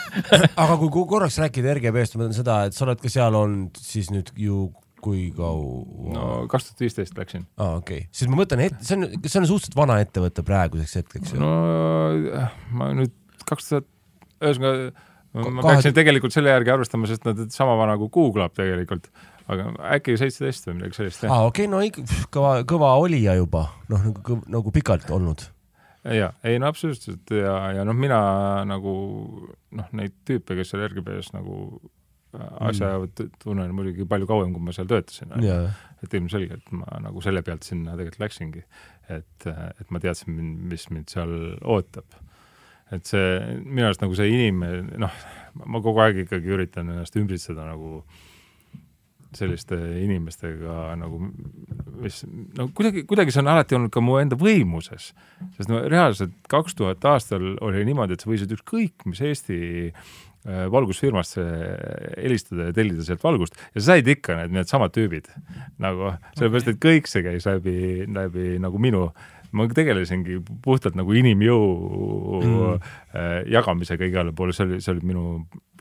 aga 0.64 0.78
kui 0.82 1.04
korraks 1.10 1.38
rääkida 1.42 1.76
RGB-st, 1.78 2.18
ma 2.18 2.24
mõtlen 2.24 2.36
seda, 2.36 2.58
et 2.68 2.76
sa 2.76 2.86
oled 2.86 3.00
ka 3.00 3.12
seal 3.12 3.38
olnud 3.38 3.80
siis 3.80 4.10
nüüd 4.12 4.34
ju 4.40 4.66
kui 5.04 5.28
kaua? 5.36 6.12
no 6.14 6.28
kaks 6.50 6.70
tuhat 6.70 6.84
viisteist 6.84 7.18
läksin. 7.18 7.48
aa 7.56 7.74
ah,, 7.74 7.80
okei 7.80 8.04
okay., 8.04 8.12
siis 8.14 8.30
ma 8.30 8.40
mõtlen, 8.40 8.66
et 8.68 8.84
see 8.84 8.98
on, 8.98 9.08
see 9.24 9.40
on 9.40 9.48
suhteliselt 9.48 9.78
vana 9.78 9.98
ettevõte 10.04 10.44
praeguseks 10.46 11.00
hetkeks 11.00 11.34
ju. 11.34 11.40
no 11.42 12.38
ma 12.76 12.92
nüüd 12.96 13.12
kaks 13.48 13.72
tuhat, 13.72 13.90
ühesõnaga 14.40 14.92
ma 15.34 15.64
peaksin 15.66 15.94
tegelikult 15.96 16.34
selle 16.34 16.52
järgi 16.52 16.72
arvestama, 16.74 17.08
sest 17.10 17.24
nad 17.26 17.40
sama 17.54 17.74
vana 17.78 17.96
kui 17.98 18.12
Google 18.14 18.46
Up 18.46 18.54
tegelikult 18.56 19.08
aga 19.52 19.72
äkki 19.96 20.16
seitseteist 20.20 20.68
või 20.68 20.78
midagi 20.78 20.98
sellist. 20.98 21.26
aa, 21.28 21.48
okei 21.48 21.66
okay,, 21.66 21.72
no 21.72 21.82
ikka 21.84 22.04
kõva, 22.32 22.52
kõva 22.68 22.92
olija 23.00 23.36
juba, 23.38 23.66
noh 23.92 24.06
nagu, 24.08 24.38
nagu 24.50 24.72
pikalt 24.74 25.10
olnud. 25.14 25.44
ja, 26.16 26.32
ei 26.46 26.60
no 26.60 26.70
absoluutselt 26.72 27.34
ja, 27.34 27.56
ja 27.78 27.84
noh, 27.86 27.96
mina 27.96 28.20
nagu 28.68 28.94
noh, 29.76 29.92
neid 29.96 30.16
tüüpe, 30.28 30.56
kes 30.58 30.72
seal 30.72 30.86
RGB-s 30.88 31.34
nagu 31.36 31.58
äh, 32.36 32.50
asja 32.70 32.94
ajavad 32.94 33.12
mm., 33.12 33.38
tunnen 33.44 33.76
muidugi 33.76 34.08
palju 34.08 34.28
kauem, 34.30 34.52
kui 34.56 34.64
ma 34.64 34.76
seal 34.76 34.88
töötasin. 34.90 35.36
et 36.04 36.20
ilmselgelt 36.20 36.72
ma 36.76 37.00
nagu 37.04 37.24
selle 37.24 37.44
pealt 37.44 37.68
sinna 37.68 37.98
tegelikult 37.98 38.26
läksingi, 38.26 38.66
et, 39.12 39.48
et 39.48 39.88
ma 39.92 40.00
teadsin, 40.00 40.36
mis 40.72 40.88
mind 40.92 41.12
seal 41.12 41.34
ootab. 41.60 42.20
et 42.92 43.04
see 43.08 43.40
minu 43.60 43.90
arust 43.90 44.04
nagu 44.04 44.16
see 44.16 44.32
inimene, 44.32 45.02
noh, 45.04 45.24
ma 45.68 45.80
kogu 45.84 46.00
aeg 46.04 46.24
ikkagi 46.24 46.56
üritan 46.56 46.88
ennast 46.92 47.16
ümbritseda 47.20 47.64
nagu 47.68 47.98
äh, 48.00 48.22
selliste 49.38 49.78
inimestega 50.02 50.94
nagu, 51.00 51.20
mis 52.02 52.22
no 52.58 52.68
kuidagi, 52.76 53.04
kuidagi 53.08 53.34
see 53.34 53.42
on 53.44 53.50
alati 53.54 53.78
olnud 53.78 53.92
ka 53.94 54.02
mu 54.04 54.18
enda 54.20 54.38
võimuses. 54.40 55.12
sest 55.56 55.70
no 55.70 55.82
reaalselt 55.90 56.36
kaks 56.50 56.78
tuhat 56.78 57.04
aastal 57.08 57.54
oli 57.64 57.84
niimoodi, 57.88 58.16
et 58.16 58.24
sa 58.24 58.30
võisid 58.30 58.54
ükskõik 58.56 59.06
mis 59.10 59.22
Eesti 59.24 59.58
äh, 59.90 60.66
valgusfirmasse 60.72 61.44
helistada 62.16 62.70
ja 62.70 62.76
tellida 62.76 63.06
sealt 63.06 63.24
valgust 63.24 63.56
ja 63.74 63.80
sa 63.80 63.86
said 63.92 64.10
ikka 64.14 64.38
need, 64.40 64.56
needsamad 64.58 64.94
tüübid 64.96 65.30
nagu, 65.82 66.14
sellepärast 66.38 66.74
et 66.74 66.82
kõik 66.82 67.10
see 67.10 67.24
käis 67.26 67.48
läbi, 67.48 67.78
läbi 68.10 68.58
nagu 68.62 68.80
minu 68.82 69.08
ma 69.54 69.66
tegelesingi 69.70 70.40
puhtalt 70.64 70.98
nagu 70.98 71.14
inimjõu 71.16 71.64
mm. 72.40 72.90
Äh, 73.14 73.44
jagamisega 73.54 74.08
igale 74.08 74.32
poole, 74.34 74.52
see 74.56 74.64
oli, 74.66 74.80
see 74.82 74.90
oli 74.90 75.06
minu 75.06 75.24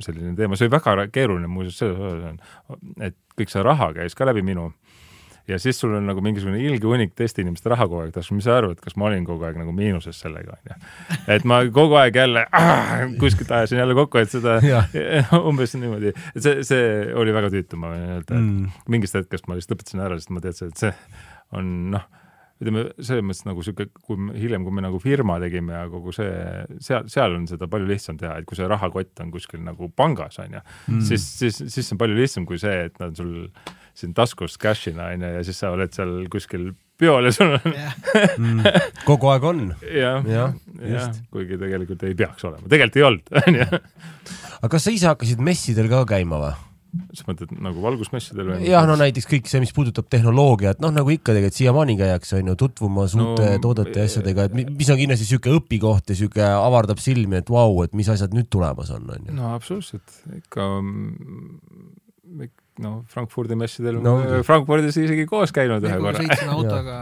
selline 0.03 0.35
teema, 0.37 0.57
see 0.59 0.67
oli 0.67 0.75
väga 0.75 1.07
keeruline 1.13 1.49
muuseas 1.49 1.79
selles 1.81 1.97
osas 1.97 2.27
on, 2.29 2.83
et 3.01 3.17
kõik 3.39 3.49
see 3.49 3.63
raha 3.65 3.89
käis 3.95 4.13
ka 4.17 4.27
läbi 4.29 4.43
minu 4.45 4.67
ja 5.47 5.59
siis 5.59 5.79
sul 5.79 5.95
on 5.97 6.05
nagu 6.07 6.21
mingisugune 6.23 6.61
ilge 6.61 6.87
hunnik 6.87 7.15
testiinimeste 7.19 7.71
raha 7.73 7.87
kogu 7.89 8.03
aeg 8.03 8.13
taskus, 8.15 8.35
mis 8.37 8.47
sa 8.47 8.57
arvad, 8.59 8.79
kas 8.83 8.95
ma 8.99 9.09
olin 9.09 9.25
kogu 9.27 9.43
aeg 9.47 9.57
nagu 9.59 9.73
miinuses 9.75 10.19
sellega, 10.23 10.55
onju. 10.55 10.77
et 11.35 11.47
ma 11.49 11.59
kogu 11.75 11.97
aeg 11.99 12.21
jälle 12.21 12.45
ah, 12.55 13.03
kuskilt 13.19 13.51
ajasin 13.51 13.81
jälle 13.81 13.97
kokku, 13.97 14.21
et 14.21 14.31
seda 14.31 14.59
umbes 15.49 15.75
niimoodi, 15.75 16.13
et 16.13 16.41
see, 16.45 16.63
see 16.67 16.89
oli 17.19 17.35
väga 17.35 17.51
tüütu, 17.53 17.79
ma 17.81 17.91
võin 17.91 18.05
öelda, 18.07 18.29
et 18.29 18.39
mm. 18.39 18.81
mingist 18.95 19.19
hetkest 19.19 19.49
ma 19.49 19.59
lihtsalt 19.59 19.79
õpetasin 19.79 20.05
ära, 20.05 20.19
sest 20.19 20.31
ma 20.31 20.43
teadsin, 20.43 20.71
et 20.71 20.85
see 20.85 20.93
on 21.57 21.73
noh 21.97 22.11
ütleme, 22.63 22.85
selles 22.99 23.25
mõttes 23.27 23.45
nagu 23.47 23.65
sihuke, 23.65 23.89
kui 24.07 24.19
me, 24.19 24.33
hiljem, 24.39 24.65
kui 24.65 24.75
me 24.75 24.83
nagu 24.85 24.99
firma 25.03 25.37
tegime 25.43 25.75
ja 25.75 25.83
kogu 25.91 26.13
see, 26.15 26.31
seal, 26.83 27.07
seal 27.11 27.37
on 27.37 27.45
seda 27.49 27.69
palju 27.71 27.89
lihtsam 27.89 28.19
teha, 28.21 28.39
et 28.39 28.49
kui 28.49 28.59
see 28.59 28.69
rahakott 28.69 29.23
on 29.23 29.33
kuskil 29.33 29.63
nagu 29.65 29.89
pangas, 29.95 30.39
on 30.43 30.57
ju 30.57 30.63
mm., 30.63 31.05
siis, 31.09 31.27
siis, 31.43 31.61
siis 31.67 31.83
see 31.83 31.95
on 31.95 32.01
palju 32.01 32.17
lihtsam 32.17 32.47
kui 32.49 32.61
see, 32.61 32.87
et 32.87 32.99
nad 33.03 33.15
sul 33.19 33.49
siin 33.93 34.15
taskus 34.17 34.57
cash'ina, 34.61 35.11
on 35.13 35.27
ju, 35.27 35.31
ja 35.37 35.45
siis 35.45 35.61
sa 35.61 35.73
oled 35.75 35.93
seal 35.93 36.15
kuskil 36.33 36.71
peol 36.99 37.27
ja 37.27 37.33
sul 37.35 37.55
on 37.57 37.77
mm, 38.43 38.67
kogu 39.07 39.31
aeg 39.33 39.47
on. 39.49 39.63
jah, 39.83 40.21
jah 40.25 40.53
ja, 40.79 40.89
ja, 40.95 41.07
kuigi 41.33 41.59
tegelikult 41.61 42.05
ei 42.07 42.17
peaks 42.17 42.45
olema, 42.49 42.69
tegelikult 42.69 43.01
ei 43.01 43.07
olnud, 43.09 43.33
on 43.43 43.59
ju. 43.61 43.81
aga 44.59 44.71
kas 44.75 44.87
sa 44.87 44.93
ise 44.95 45.11
hakkasid 45.11 45.43
messidel 45.43 45.91
ka 45.91 46.05
käima 46.15 46.41
või? 46.41 46.53
Sa 47.13 47.25
mõtled 47.27 47.53
nagu 47.63 47.81
valgusmessidel 47.83 48.51
või? 48.51 48.67
jah, 48.69 48.85
no 48.89 48.97
näiteks 48.99 49.27
kõik 49.29 49.49
see, 49.49 49.61
mis 49.63 49.73
puudutab 49.75 50.09
tehnoloogiat, 50.13 50.81
noh 50.83 50.93
nagu 50.93 51.09
ikka 51.13 51.33
tegelikult 51.33 51.57
siiamaani 51.57 51.95
käiakse, 51.99 52.37
on 52.39 52.51
ju, 52.51 52.57
tutvumas 52.59 53.15
no, 53.17 53.31
uute 53.31 53.55
toodete 53.63 54.03
ja 54.03 54.09
asjadega, 54.09 54.47
et 54.49 54.57
mis 54.59 54.91
on 54.93 54.99
kindlasti 54.99 55.29
sihuke 55.29 55.55
õpikoht 55.57 56.13
ja 56.13 56.19
sihuke 56.19 56.45
avardab 56.45 57.01
silmi, 57.01 57.39
et 57.41 57.49
vau 57.49 57.71
wow,, 57.73 57.87
et 57.87 57.97
mis 57.97 58.09
asjad 58.13 58.35
nüüd 58.37 58.51
tulemas 58.53 58.93
on, 58.93 59.09
on 59.09 59.29
ju. 59.29 59.37
no 59.37 59.53
absoluutselt, 59.55 60.21
ikka 60.37 60.69
no 62.83 62.93
Frankfurdi 63.09 63.57
messidel 63.57 63.99
no,, 64.01 64.15
Frankfurdis 64.45 64.97
isegi 64.97 65.27
koos 65.29 65.53
käinud 65.55 65.83
ühe 65.85 65.99
korra. 66.01 66.21
sõitsin 66.21 66.53
autoga 66.57 66.97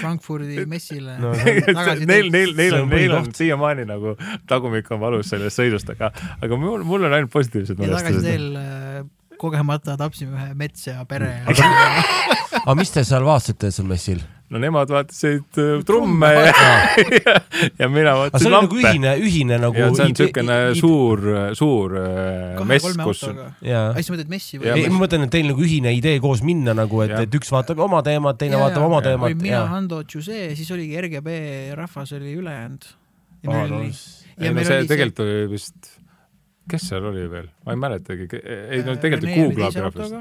Frankfurdi 0.00 0.64
messile 0.70 1.16
no,. 1.20 1.32
Neil, 1.34 2.30
neil, 2.32 2.54
neil 2.56 2.76
on, 2.80 2.88
neil 2.90 3.14
on 3.16 3.30
siiamaani 3.36 3.86
nagu 3.88 4.16
tagumik 4.50 4.90
on 4.94 5.02
valus 5.02 5.32
sellest 5.32 5.60
sõidust, 5.60 5.90
aga, 5.94 6.12
aga 6.40 6.60
mul, 6.60 6.84
mul 6.86 7.08
on 7.08 7.16
ainult 7.16 7.32
positiivsed 7.32 7.80
mälestused. 7.80 8.20
tagasiteel 8.20 8.60
äh, 8.60 9.00
kogemata 9.40 9.96
tapsime 10.00 10.36
ühe 10.36 10.58
metsa 10.58 11.04
pere. 11.08 11.32
aga 12.64 12.76
mis 12.78 12.92
te 12.94 13.04
seal 13.06 13.24
vaatasite 13.26 13.72
seal 13.74 13.88
messil? 13.90 14.20
No 14.50 14.58
nemad 14.58 14.90
vaatasid 14.90 15.58
äh, 15.62 15.82
trumme 15.86 16.30
ja, 16.34 16.52
ja, 17.14 17.34
ja 17.80 17.88
mina 17.88 18.16
vaatasin 18.18 18.50
lampe. 18.50 18.80
Nagu 18.80 18.80
ühine, 18.82 19.12
ühine 19.22 19.58
nagu. 19.62 19.78
ja 19.78 19.90
see 19.94 20.06
on 20.06 20.14
niisugune 20.14 20.56
suur, 20.78 21.22
suur 21.58 21.94
äh, 22.00 22.64
mess, 22.66 22.88
kus. 22.98 23.22
ai, 23.30 24.02
sa 24.02 24.14
mõtled 24.14 24.32
messi 24.32 24.58
või? 24.58 24.72
ei, 24.74 24.88
ma 24.90 25.04
mõtlen, 25.04 25.28
et 25.28 25.34
teil 25.36 25.46
nagu 25.52 25.62
ühine 25.66 25.94
idee 25.94 26.18
koos 26.22 26.42
minna 26.46 26.74
nagu, 26.76 27.02
et, 27.06 27.14
et 27.22 27.38
üks 27.38 27.52
vaatab 27.54 27.82
oma 27.86 28.02
teemat, 28.06 28.40
teine 28.42 28.58
ja, 28.58 28.64
vaatab 28.64 28.88
oma 28.88 28.98
ja, 28.98 29.12
teemat. 29.12 29.38
mina, 29.38 29.62
Hando, 29.70 30.02
Jose, 30.02 30.42
siis 30.58 30.74
oligi 30.74 30.98
RGB 31.06 31.38
rahvas 31.78 32.14
oli 32.18 32.34
ülejäänud. 32.42 32.90
ja 33.46 33.54
meil 33.54 33.78
oli. 33.78 33.94
ei 34.40 34.54
no 34.56 34.66
see 34.66 34.82
tegelikult 34.90 35.24
oli 35.28 35.40
vist, 35.54 35.94
kes 36.70 36.90
seal 36.90 37.06
oli 37.12 37.30
veel, 37.30 37.48
ma 37.66 37.78
ei 37.78 37.82
mäletagi, 37.86 38.30
ei 38.42 38.82
no 38.82 38.98
tegelikult 38.98 39.30
Google 39.38 39.70
abi 39.70 39.86
rahvas 39.86 40.18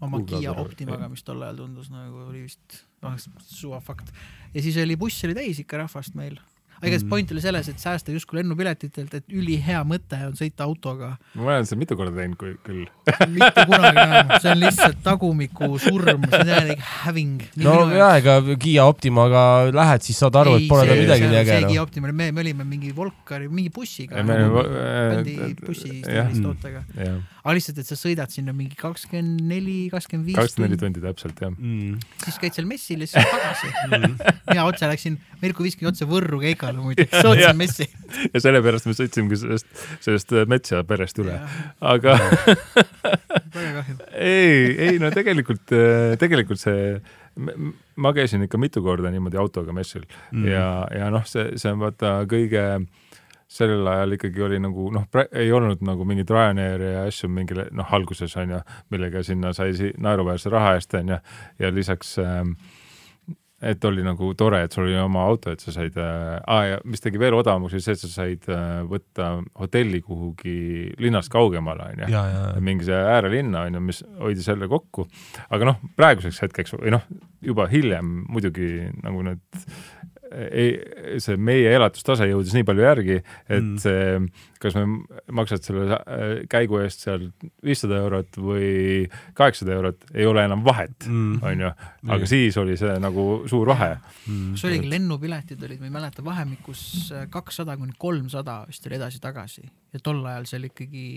oma 0.00 0.20
Kiia 0.24 0.56
Optimaga, 0.56 1.08
mis 1.12 1.26
tol 1.26 1.42
ajal 1.42 1.66
tundus 1.66 1.92
nagu 1.92 2.30
oli 2.30 2.46
vist 2.46 2.87
noh, 3.04 3.16
suva 3.46 3.80
fakt. 3.84 4.12
ja 4.54 4.62
siis 4.64 4.78
oli 4.82 4.96
buss 4.96 5.24
oli 5.24 5.36
täis 5.38 5.60
ikka 5.62 5.82
rahvast 5.84 6.16
meil 6.18 6.38
aga 6.78 6.86
igatahes 6.86 7.04
mm. 7.04 7.10
point 7.10 7.32
oli 7.34 7.42
selles, 7.42 7.68
et 7.72 7.82
säästa 7.82 8.12
justkui 8.14 8.38
lennupiletitelt, 8.38 9.14
et 9.18 9.34
ülihea 9.34 9.80
mõte 9.88 10.18
on 10.28 10.34
sõita 10.38 10.66
autoga. 10.66 11.10
ma 11.34 11.48
olen 11.48 11.66
seda 11.66 11.80
mitu 11.80 11.96
korda 11.98 12.14
teinud 12.14 12.38
kui, 12.38 12.54
küll 12.66 12.84
mitte 13.34 13.64
kunagi 13.66 14.02
enam, 14.04 14.32
see 14.38 14.52
on 14.52 14.62
lihtsalt 14.62 15.00
tagumiku 15.02 15.70
surm, 15.82 16.26
see 16.28 16.40
on 16.40 16.50
täielik 16.52 16.84
häving. 17.02 17.42
no 17.64 17.74
ja, 17.94 18.10
ega 18.20 18.38
Kiia 18.62 18.86
Optimaga 18.90 19.42
lähed, 19.74 20.06
siis 20.06 20.20
saad 20.22 20.38
aru, 20.38 20.58
et 20.60 20.68
pole 20.70 20.86
ta 20.88 20.98
midagi 20.98 21.26
nii 21.26 21.40
äge. 21.42 21.56
see 21.56 21.72
Kiia 21.72 21.82
Optima, 21.82 22.12
me, 22.12 22.30
me 22.34 22.44
olime 22.44 22.66
mingi 22.68 22.92
Volkari, 22.94 23.50
mingi 23.50 23.72
bussiga. 23.74 24.22
bändi 24.22 25.36
bussi 25.64 25.98
stiilis 26.02 26.42
tootega. 26.44 26.84
aga 26.94 27.56
lihtsalt, 27.56 27.82
et 27.82 27.90
sa 27.90 27.98
sõidad 27.98 28.30
sinna 28.32 28.54
mingi 28.54 28.78
kakskümmend 28.78 29.42
neli, 29.50 29.78
kakskümmend 29.92 30.30
viis. 30.30 30.38
kakskümmend 30.38 30.76
neli 30.76 30.82
tundi 30.84 31.02
täpselt, 31.02 31.42
jah 31.42 31.52
mm.. 31.54 31.98
siis 32.24 32.38
käid 32.42 32.56
seal 32.56 32.68
messil 32.70 33.02
ja 33.02 33.10
siis 33.10 33.30
tagasi 33.34 33.70
mm.. 33.88 34.18
mina 34.52 34.66
otse 34.68 34.90
läksin, 34.90 35.18
Mirko 35.42 35.66
viskas 35.66 35.92
otse 35.92 36.08
Võrru 36.08 36.40
keikale 36.42 36.80
muidu, 36.82 37.06
Sootsi 37.12 37.52
messi. 37.58 37.88
ja 38.32 38.42
sellepärast 38.42 38.88
me 38.88 38.96
sõitsimegi 38.96 39.40
sellest, 39.42 39.84
sellest 40.04 40.36
Metsa 40.50 40.82
perest 40.88 41.20
üle, 41.22 41.38
aga 41.80 42.16
väga 42.18 43.72
kahju. 43.78 43.98
ei, 44.14 44.76
ei 44.88 45.02
no 45.02 45.10
tegelikult, 45.14 45.74
tegelikult 46.20 46.62
see, 46.62 46.94
ma 47.96 48.14
käisin 48.16 48.46
ikka 48.46 48.60
mitu 48.60 48.82
korda 48.84 49.12
niimoodi 49.14 49.38
autoga 49.40 49.74
messil 49.76 50.06
mm. 50.06 50.48
ja, 50.48 50.70
ja 50.94 51.10
noh, 51.14 51.26
see, 51.28 51.52
see 51.60 51.74
on 51.74 51.84
vaata 51.86 52.18
kõige 52.30 52.64
sellel 53.48 53.86
ajal 53.88 54.12
ikkagi 54.18 54.42
oli 54.44 54.58
nagu 54.60 54.90
noh, 54.92 55.06
ei 55.32 55.52
olnud 55.52 55.80
nagu 55.86 56.04
mingit 56.08 56.30
Ryanairi 56.30 56.90
ja 56.92 57.04
asju 57.08 57.30
mingile 57.32 57.68
noh, 57.72 57.94
alguses 57.96 58.34
on 58.36 58.52
ju, 58.52 58.58
millega 58.92 59.22
sinna 59.24 59.54
sai 59.56 59.92
naeruväärse 59.96 60.52
raha 60.52 60.74
eest 60.76 60.94
on 60.98 61.14
ju, 61.14 61.18
ja 61.62 61.70
lisaks 61.72 62.18
äh, 62.20 62.42
et 63.58 63.84
oli 63.88 64.04
nagu 64.06 64.30
tore, 64.38 64.60
et 64.64 64.74
sul 64.74 64.84
oli 64.84 64.94
oma 65.02 65.24
auto, 65.26 65.50
et 65.50 65.62
sa 65.62 65.72
said 65.74 65.96
äh,, 65.98 66.66
ja 66.68 66.78
mis 66.86 67.02
tegi 67.02 67.18
veel 67.18 67.34
odavamaks, 67.34 67.74
oli 67.74 67.82
see, 67.82 67.96
et 67.96 68.02
sa 68.04 68.10
said 68.12 68.46
äh, 68.54 68.80
võtta 68.86 69.30
hotelli 69.58 70.00
kuhugi 70.04 70.94
linnast 71.02 71.32
kaugemale, 71.32 71.90
onju. 71.92 72.06
mingi 72.64 72.86
see 72.86 73.00
äärelinna, 73.16 73.66
onju, 73.66 73.82
mis 73.88 74.04
hoidis 74.20 74.46
jälle 74.48 74.70
kokku. 74.70 75.08
aga 75.50 75.72
noh, 75.72 75.82
praeguseks 75.98 76.42
hetkeks 76.46 76.76
või 76.78 76.94
noh, 76.94 77.06
juba 77.44 77.66
hiljem 77.70 78.22
muidugi 78.30 78.88
nagu 79.02 79.26
need 79.26 79.62
ei, 80.32 80.72
see 81.22 81.38
meie 81.40 81.70
elatustase 81.76 82.26
jõudis 82.28 82.54
nii 82.56 82.66
palju 82.68 82.84
järgi, 82.84 83.16
et 83.48 83.62
mm. 83.62 83.78
see, 83.82 84.50
kas 84.62 84.76
me 84.78 84.84
maksad 85.40 85.64
selle 85.64 85.98
äh, 85.98 86.24
käigu 86.50 86.80
eest 86.82 87.06
seal 87.06 87.28
viissada 87.64 88.00
eurot 88.02 88.38
või 88.42 89.06
kaheksasada 89.38 89.76
eurot, 89.78 90.04
ei 90.14 90.28
ole 90.28 90.44
enam 90.48 90.64
vahet 90.66 91.08
mm., 91.08 91.40
onju. 91.52 91.72
aga 92.16 92.30
siis 92.30 92.58
oli 92.60 92.76
see 92.80 92.98
nagu 93.02 93.26
suur 93.50 93.72
vahe 93.72 93.94
mm.. 93.96 94.52
see 94.58 94.70
oligi, 94.72 94.92
lennupiletid 94.92 95.64
olid, 95.68 95.80
ma 95.82 95.90
ei 95.90 95.96
mäleta, 95.98 96.24
vahemikus 96.26 96.84
äh, 97.14 97.26
kakssada 97.32 97.78
kuni 97.80 97.96
kolmsada 97.98 98.60
vist 98.68 98.86
oli 98.88 99.00
edasi-tagasi 99.00 99.66
ja 99.66 100.04
tol 100.04 100.22
ajal 100.26 100.48
see 100.48 100.60
oli 100.62 100.72
ikkagi 100.72 101.08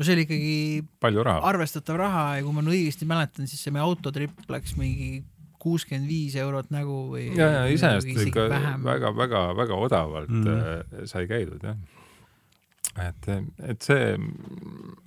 no 0.00 0.06
see 0.06 0.16
oli 0.16 0.24
ikkagi 0.28 0.54
palju 1.02 1.26
raha, 1.26 1.44
arvestatav 1.50 2.00
raha 2.00 2.24
ja 2.38 2.46
kui 2.46 2.56
ma 2.56 2.64
õigesti 2.64 3.08
mäletan, 3.08 3.48
siis 3.50 3.60
see 3.64 3.74
meie 3.74 3.84
autotripp 3.84 4.48
läks 4.52 4.76
mingi 4.80 5.20
kuuskümmend 5.60 6.08
viis 6.08 6.36
eurot 6.40 6.70
nägu 6.74 6.98
või. 7.14 7.28
ja, 7.36 7.50
ja 7.58 7.64
iseenesest 7.70 8.28
ikka 8.30 8.46
väga-väga-väga 8.84 9.80
odavalt 9.86 10.32
mm. 10.32 10.46
Äh, 10.50 11.04
sai 11.10 11.26
käidud 11.30 11.64
jah. 11.66 11.76
et, 13.04 13.28
et 13.72 13.86
see, 13.86 14.16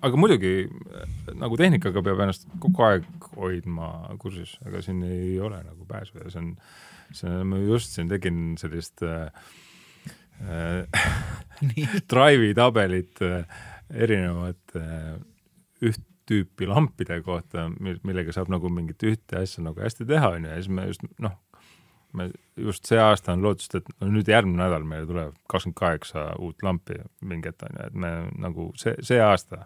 aga 0.05 0.19
muidugi 0.19 0.53
nagu 1.39 1.59
tehnikaga 1.59 2.05
peab 2.05 2.23
ennast 2.25 2.47
kogu 2.63 2.87
aeg 2.87 3.27
hoidma 3.35 3.91
kursis, 4.21 4.55
ega 4.67 4.81
siin 4.85 5.03
ei 5.07 5.35
ole 5.41 5.59
nagu 5.65 5.89
pääsu 5.89 6.21
ja 6.21 6.31
see 6.31 6.43
on, 6.43 6.55
see 7.11 7.29
on, 7.33 7.43
ma 7.51 7.61
just 7.63 7.97
siin 7.97 8.11
tegin 8.11 8.55
sellist 8.61 9.03
äh, 9.05 9.27
äh, 10.47 10.87
Drive'i 12.13 12.55
tabelit 12.57 13.21
äh, 13.25 13.45
erinevate 13.93 14.79
äh, 14.79 15.21
üht 15.83 16.09
tüüpi 16.29 16.67
lampide 16.69 17.19
kohta, 17.25 17.67
millega 17.79 18.35
saab 18.35 18.51
nagu 18.53 18.69
mingit 18.71 19.03
ühte 19.07 19.41
asja 19.41 19.63
nagu 19.65 19.83
hästi 19.83 20.07
teha, 20.09 20.35
onju, 20.37 20.51
ja 20.51 20.59
siis 20.61 20.69
me 20.71 20.85
just 20.87 21.07
noh, 21.23 21.35
me 22.13 22.29
just 22.57 22.85
see 22.87 22.99
aasta 23.01 23.33
on 23.33 23.43
lootust, 23.43 23.75
et 23.79 23.89
no 24.01 24.11
nüüd 24.13 24.29
järgmine 24.29 24.61
nädal 24.61 24.85
meile 24.87 25.07
tuleb 25.09 25.33
kakskümmend 25.49 25.79
kaheksa 25.79 26.27
uut 26.39 26.63
lampi 26.63 26.99
mingi 27.25 27.51
hetk 27.51 27.65
onju, 27.69 27.89
et 27.89 27.97
me 28.05 28.13
nagu 28.45 28.69
see, 28.79 28.95
see 29.05 29.19
aasta, 29.23 29.65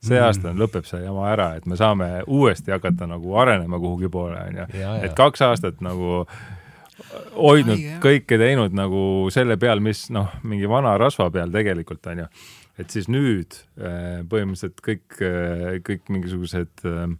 see 0.00 0.16
mm. 0.16 0.28
aasta 0.28 0.54
lõpeb 0.56 0.88
see 0.88 1.02
jama 1.04 1.26
ära, 1.32 1.50
et 1.58 1.68
me 1.70 1.78
saame 1.80 2.12
uuesti 2.26 2.74
hakata 2.74 3.10
nagu 3.10 3.36
arenema 3.42 3.82
kuhugi 3.82 4.12
poole 4.12 4.40
onju, 4.46 4.70
et 5.02 5.18
kaks 5.18 5.44
aastat 5.50 5.84
nagu 5.84 6.24
hoidnud 7.34 7.76
Ai, 7.76 7.98
kõike 8.02 8.38
teinud 8.40 8.74
nagu 8.76 9.02
selle 9.32 9.56
peal, 9.60 9.80
mis 9.84 10.06
noh, 10.14 10.32
mingi 10.46 10.68
vana 10.68 10.96
rasva 11.00 11.30
peal 11.34 11.52
tegelikult 11.52 12.06
onju 12.12 12.28
et 12.80 12.92
siis 12.94 13.08
nüüd 13.12 13.56
äh, 13.80 14.20
põhimõtteliselt 14.30 14.82
kõik, 14.84 15.16
äh, 15.24 15.78
kõik 15.86 16.10
mingisugused 16.12 16.84
äh, 16.88 17.16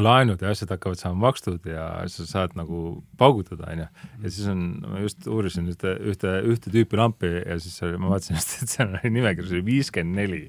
laenud 0.00 0.40
ja 0.40 0.52
asjad 0.52 0.72
hakkavad 0.72 1.00
saama 1.00 1.28
makstud 1.28 1.66
ja 1.68 1.86
sa 2.08 2.24
saad 2.28 2.54
nagu 2.56 3.02
paugutada, 3.20 3.68
onju. 3.74 3.88
ja 4.24 4.30
siis 4.30 4.48
on, 4.48 4.62
ma 4.86 5.02
just 5.04 5.26
uurisin 5.28 5.68
ühte, 5.72 5.94
ühte, 6.08 6.36
ühte 6.48 6.72
tüüpi 6.72 7.00
lampi 7.00 7.32
ja 7.42 7.58
siis 7.60 7.76
oli, 7.84 7.98
ma 8.00 8.14
vaatasin 8.14 8.36
just, 8.38 8.56
et 8.62 8.72
seal 8.72 8.94
oli 8.96 9.12
nimekirjas 9.18 9.52
oli 9.52 9.66
viiskümmend 9.68 10.22
neli 10.22 10.44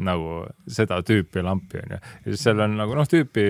nagu 0.00 0.40
seda 0.70 1.00
tüüpi 1.06 1.44
lampi, 1.44 1.84
onju. 1.84 2.00
ja 2.00 2.32
siis 2.32 2.48
seal 2.48 2.64
on 2.64 2.74
nagu 2.80 2.96
noh, 2.98 3.08
tüüpi 3.10 3.46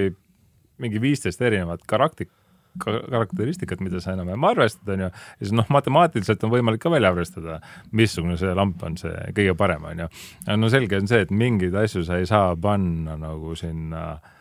mingi 0.81 1.01
viisteist 1.01 1.41
erinevat 1.45 1.85
karaktik-, 1.89 2.33
karakteristikat, 2.81 3.83
mida 3.85 4.03
sa 4.03 4.15
enam-vähem 4.17 4.49
arvestad, 4.51 4.89
on 4.95 5.07
ju, 5.07 5.11
ja 5.13 5.45
siis 5.45 5.55
noh, 5.57 5.69
matemaatiliselt 5.73 6.45
on 6.47 6.55
võimalik 6.55 6.83
ka 6.83 6.93
välja 6.93 7.13
arvestada, 7.15 7.61
missugune 7.97 8.39
see 8.41 8.57
lamp 8.57 8.83
on 8.87 8.99
see 9.01 9.15
kõige 9.37 9.57
parem, 9.59 9.87
on 9.93 10.05
ju. 10.05 10.11
no 10.57 10.73
selge 10.73 11.01
on 11.01 11.11
see, 11.11 11.25
et 11.27 11.33
mingeid 11.35 11.77
asju 11.85 12.05
sa 12.07 12.21
ei 12.21 12.29
saa 12.31 12.53
panna 12.61 13.17
nagu 13.21 13.57
sinna 13.59 14.05
äh, 14.13 14.37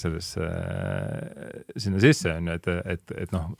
sellesse 0.00 0.46
äh,, 0.46 1.60
sinna 1.76 2.00
sisse 2.02 2.32
on 2.34 2.48
ju, 2.50 2.56
et, 2.58 2.68
et, 2.94 3.14
et 3.24 3.34
noh, 3.34 3.50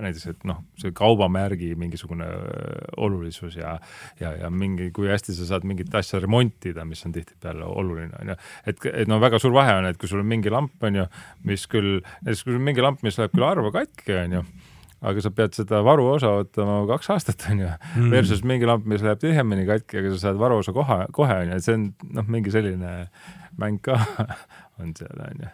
näiteks, 0.00 0.26
et 0.32 0.46
noh, 0.48 0.62
see 0.80 0.94
kaubamärgi 0.96 1.72
mingisugune 1.78 2.26
äh, 2.26 2.88
olulisus 3.02 3.58
ja, 3.58 3.76
ja, 4.20 4.32
ja 4.42 4.50
mingi, 4.50 4.90
kui 4.96 5.10
hästi 5.10 5.36
sa 5.36 5.48
saad 5.52 5.68
mingit 5.68 5.94
asja 5.94 6.22
remontida, 6.22 6.86
mis 6.88 7.04
on 7.06 7.14
tihtipeale 7.16 7.68
oluline, 7.68 8.12
on 8.20 8.34
ju. 8.34 8.40
et, 8.72 8.90
et 9.04 9.10
no 9.10 9.20
väga 9.22 9.40
suur 9.42 9.54
vahe 9.56 9.76
on, 9.80 9.90
et 9.90 10.00
kui 10.00 10.10
sul 10.10 10.24
on 10.24 10.30
mingi 10.30 10.52
lamp, 10.52 10.76
on 10.86 11.02
ju, 11.02 11.06
mis 11.48 11.68
küll, 11.70 12.00
näiteks 12.24 12.44
kui 12.44 12.54
sul 12.54 12.60
on 12.60 12.68
mingi 12.70 12.84
lamp, 12.84 13.06
mis 13.06 13.20
läheb 13.20 13.36
küll 13.36 13.46
harva 13.46 13.72
katki, 13.80 14.16
on 14.24 14.38
ju 14.40 14.44
aga 15.00 15.22
sa 15.24 15.30
pead 15.32 15.56
seda 15.56 15.80
varuosa 15.84 16.30
ootama 16.36 16.82
kaks 16.90 17.10
aastat, 17.14 17.44
onju 17.50 17.68
mm., 17.70 18.10
versus 18.12 18.42
mingi 18.44 18.68
lamp, 18.68 18.84
mis 18.88 19.04
läheb 19.04 19.20
tihemini 19.22 19.64
katki, 19.68 20.00
aga 20.02 20.12
sa 20.12 20.26
saad 20.26 20.40
varuosa 20.40 20.74
kohe, 20.76 20.98
kohe 21.16 21.38
onju, 21.44 21.56
et 21.56 21.64
see 21.64 21.76
on 21.78 21.86
noh, 22.18 22.26
mingi 22.28 22.52
selline 22.52 22.92
mäng 23.60 23.80
ka 23.84 23.96
on 24.82 24.94
seal 24.98 25.24
onju 25.28 25.50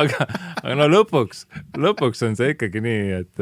aga, 0.00 0.26
aga 0.62 0.74
no 0.76 0.88
lõpuks, 0.90 1.46
lõpuks 1.78 2.26
on 2.26 2.36
see 2.38 2.54
ikkagi 2.56 2.82
nii, 2.84 3.22
et 3.22 3.34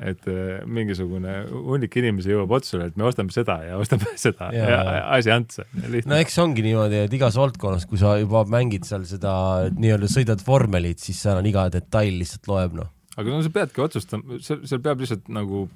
et 0.00 0.28
mingisugune 0.70 1.32
hunnik 1.52 1.96
inimesi 2.00 2.30
jõuab 2.32 2.54
otsusele, 2.56 2.86
et 2.88 2.96
me 2.96 3.04
ostame 3.04 3.34
seda 3.34 3.58
ja 3.66 3.76
ostame 3.80 4.14
seda 4.22 4.48
ja, 4.54 4.68
ja 4.70 5.02
asi 5.16 5.32
ants. 5.34 5.60
no 6.08 6.16
eks 6.16 6.38
ongi 6.40 6.64
niimoodi, 6.64 7.02
et 7.04 7.16
igas 7.18 7.36
valdkonnas, 7.36 7.84
kui 7.90 8.00
sa 8.00 8.14
juba 8.20 8.46
mängid 8.48 8.88
seal 8.88 9.04
seda 9.08 9.32
nii-öelda 9.76 10.08
sõidad 10.08 10.40
vormelit, 10.46 11.02
siis 11.04 11.20
seal 11.20 11.42
on 11.42 11.50
iga 11.50 11.66
detail 11.74 12.16
lihtsalt 12.22 12.48
loeb, 12.48 12.78
noh. 12.80 12.88
aga 13.18 13.28
no 13.28 13.42
sa 13.44 13.52
peadki 13.52 13.84
otsustama, 13.84 14.40
seal, 14.44 14.62
seal 14.70 14.80
peab 14.84 15.04
lihtsalt 15.04 15.28
nagu 15.36 15.66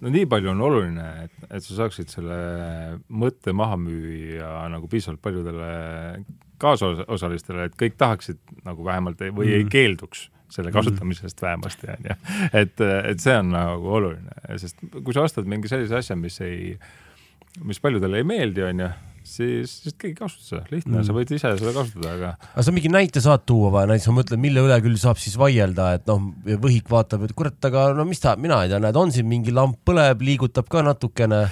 no 0.00 0.12
nii 0.12 0.26
palju 0.30 0.52
on 0.52 0.62
oluline, 0.64 1.06
et, 1.26 1.48
et 1.50 1.64
sa 1.64 1.82
saaksid 1.82 2.12
selle 2.12 2.38
mõtte 3.08 3.54
maha 3.56 3.78
müüa 3.80 4.68
nagu 4.72 4.88
piisavalt 4.90 5.22
paljudele 5.24 5.70
kaasosalistele, 6.60 7.68
et 7.68 7.78
kõik 7.80 7.96
tahaksid 8.00 8.40
nagu 8.66 8.84
vähemalt 8.84 9.22
või 9.30 9.48
mm. 9.48 9.56
ei 9.58 9.68
keelduks 9.72 10.28
selle 10.50 10.72
kasutamisest 10.74 11.42
vähemasti, 11.42 11.92
on 11.92 12.08
ju. 12.10 12.16
et, 12.62 12.82
et 13.12 13.22
see 13.22 13.36
on 13.38 13.52
nagu 13.54 13.92
oluline, 14.00 14.34
sest 14.58 14.82
kui 14.96 15.14
sa 15.14 15.22
ostad 15.22 15.46
mingi 15.48 15.70
sellise 15.70 16.00
asja, 16.00 16.16
mis 16.18 16.40
ei, 16.42 16.74
mis 17.66 17.78
paljudele 17.82 18.18
ei 18.20 18.26
meeldi, 18.26 18.64
on 18.66 18.82
ju, 18.82 18.88
siis, 19.30 19.72
siis 19.84 19.96
keegi 19.96 20.12
ei 20.12 20.18
kasuta 20.18 20.46
seda, 20.46 20.62
lihtne 20.72 20.96
mm., 20.96 21.06
sa 21.08 21.16
võid 21.16 21.32
ise 21.36 21.52
seda 21.60 21.74
kasutada, 21.76 22.14
aga. 22.16 22.30
aga 22.52 22.64
sa 22.66 22.74
mingi 22.74 22.92
näite 22.92 23.22
saad 23.24 23.44
tuua 23.48 23.72
või 23.74 23.90
näiteks 23.92 24.10
ma 24.10 24.16
mõtlen, 24.20 24.42
mille 24.42 24.64
üle 24.66 24.78
küll 24.84 25.00
saab 25.00 25.20
siis 25.22 25.36
vaielda, 25.40 25.90
et 25.98 26.06
noh, 26.10 26.30
võhik 26.64 26.90
vaatab, 26.92 27.26
et 27.26 27.34
kurat, 27.38 27.58
aga 27.70 27.90
no 27.96 28.06
mis 28.08 28.22
ta, 28.22 28.36
mina 28.40 28.62
ei 28.64 28.72
tea, 28.72 28.80
näed, 28.82 28.98
on 29.00 29.14
siin 29.14 29.28
mingi 29.30 29.54
lamp 29.54 29.80
põleb, 29.88 30.24
liigutab 30.26 30.70
ka 30.70 30.84
natukene. 30.86 31.44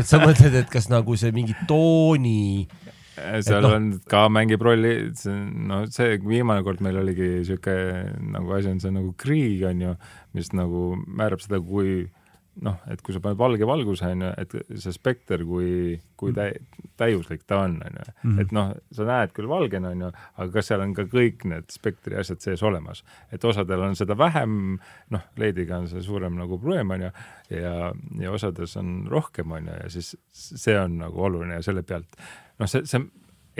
et 0.00 0.08
sa 0.08 0.22
mõtled, 0.22 0.56
et 0.62 0.70
kas 0.72 0.90
nagu 0.92 1.16
see 1.20 1.34
mingi 1.36 1.56
tooni 1.68 2.66
seal 3.44 3.64
no. 3.64 3.72
on 3.76 3.88
ka 4.08 4.24
mängib 4.32 4.62
rolli, 4.64 4.94
no 5.68 5.82
see 5.92 6.16
viimane 6.24 6.64
kord 6.66 6.80
meil 6.84 7.00
oligi 7.02 7.42
sihuke 7.48 7.74
nagu 8.32 8.54
asi 8.56 8.70
on 8.72 8.80
see 8.82 8.94
nagu 8.94 9.12
kriig 9.20 9.64
on 9.68 9.84
ju, 9.84 9.92
mis 10.36 10.52
nagu 10.56 10.94
määrab 11.04 11.42
seda, 11.44 11.60
kui 11.60 12.06
noh, 12.64 12.76
et 12.92 13.00
kui 13.04 13.14
sa 13.14 13.22
paned 13.24 13.38
valge 13.40 13.66
valguse 13.68 14.08
on 14.12 14.24
ju, 14.26 14.30
et 14.42 14.54
see 14.82 14.92
spekter, 14.94 15.42
kui, 15.48 15.94
kui 16.20 16.34
täi, 16.36 16.50
täiuslik 17.00 17.46
ta 17.48 17.62
on, 17.64 17.78
on 17.86 18.00
ju. 18.00 18.14
Mhm. 18.22 18.40
et 18.42 18.52
noh, 18.56 18.72
sa 18.96 19.06
näed 19.08 19.32
küll 19.36 19.48
valgena 19.50 19.94
on 19.94 20.04
ju, 20.06 20.10
aga 20.36 20.48
kas 20.56 20.70
seal 20.70 20.84
on 20.84 20.94
ka 20.96 21.06
kõik 21.10 21.46
need 21.48 21.72
spektri 21.72 22.18
asjad 22.20 22.44
sees 22.44 22.64
olemas, 22.66 23.02
et 23.32 23.44
osadel 23.44 23.86
on 23.86 23.96
seda 23.98 24.16
vähem, 24.18 24.76
noh, 25.14 25.24
LED-iga 25.40 25.80
on 25.80 25.88
see 25.90 26.04
suurem 26.04 26.36
nagu 26.38 26.60
probleem 26.60 26.92
on 26.96 27.06
ju, 27.08 27.12
ja, 27.56 27.74
ja 28.20 28.34
osades 28.36 28.76
on 28.80 29.06
rohkem 29.10 29.56
on 29.56 29.72
ju, 29.72 29.80
ja 29.84 29.90
siis 29.96 30.14
see 30.32 30.76
on 30.78 31.00
nagu 31.00 31.26
oluline 31.30 31.58
ja 31.60 31.64
selle 31.64 31.86
pealt 31.86 32.20
noh, 32.60 32.68
see, 32.68 32.84
see 32.88 33.02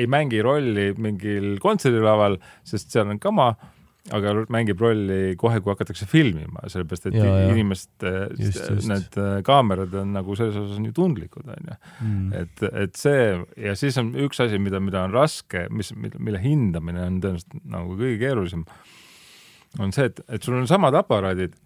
ei 0.01 0.07
mängi 0.11 0.41
rolli 0.45 0.91
mingil 1.01 1.57
kontserdilaval, 1.63 2.39
sest 2.67 2.93
seal 2.95 3.11
on 3.11 3.21
kama, 3.23 3.51
aga 4.17 4.33
mängib 4.53 4.81
rolli 4.81 5.35
kohe, 5.41 5.61
kui 5.61 5.75
hakatakse 5.75 6.07
filmima, 6.09 6.65
sellepärast 6.73 7.11
et 7.11 7.19
ja, 7.19 7.33
inimeste 7.53 8.13
need 8.89 9.19
äh, 9.21 9.41
kaamerad 9.47 9.95
on 10.01 10.15
nagu 10.17 10.37
selles 10.39 10.57
osas 10.57 10.79
on 10.81 10.89
ju 10.89 10.95
tundlikud, 10.97 11.45
onju. 11.45 11.77
Mm. 12.01 12.29
et, 12.41 12.65
et 12.87 13.01
see 13.01 13.25
ja 13.61 13.75
siis 13.79 13.99
on 14.01 14.15
üks 14.27 14.41
asi, 14.43 14.61
mida, 14.63 14.81
mida 14.83 15.05
on 15.05 15.17
raske, 15.17 15.67
mis, 15.75 15.93
mille 15.95 16.41
hindamine 16.43 17.05
on 17.07 17.21
tõenäoliselt 17.23 17.59
nagu 17.77 17.99
kõige 17.99 18.21
keerulisem, 18.23 18.65
on 19.81 19.93
see, 19.95 20.09
et, 20.11 20.23
et 20.33 20.47
sul 20.47 20.57
on 20.59 20.71
samad 20.71 20.97
aparaadid 20.99 21.59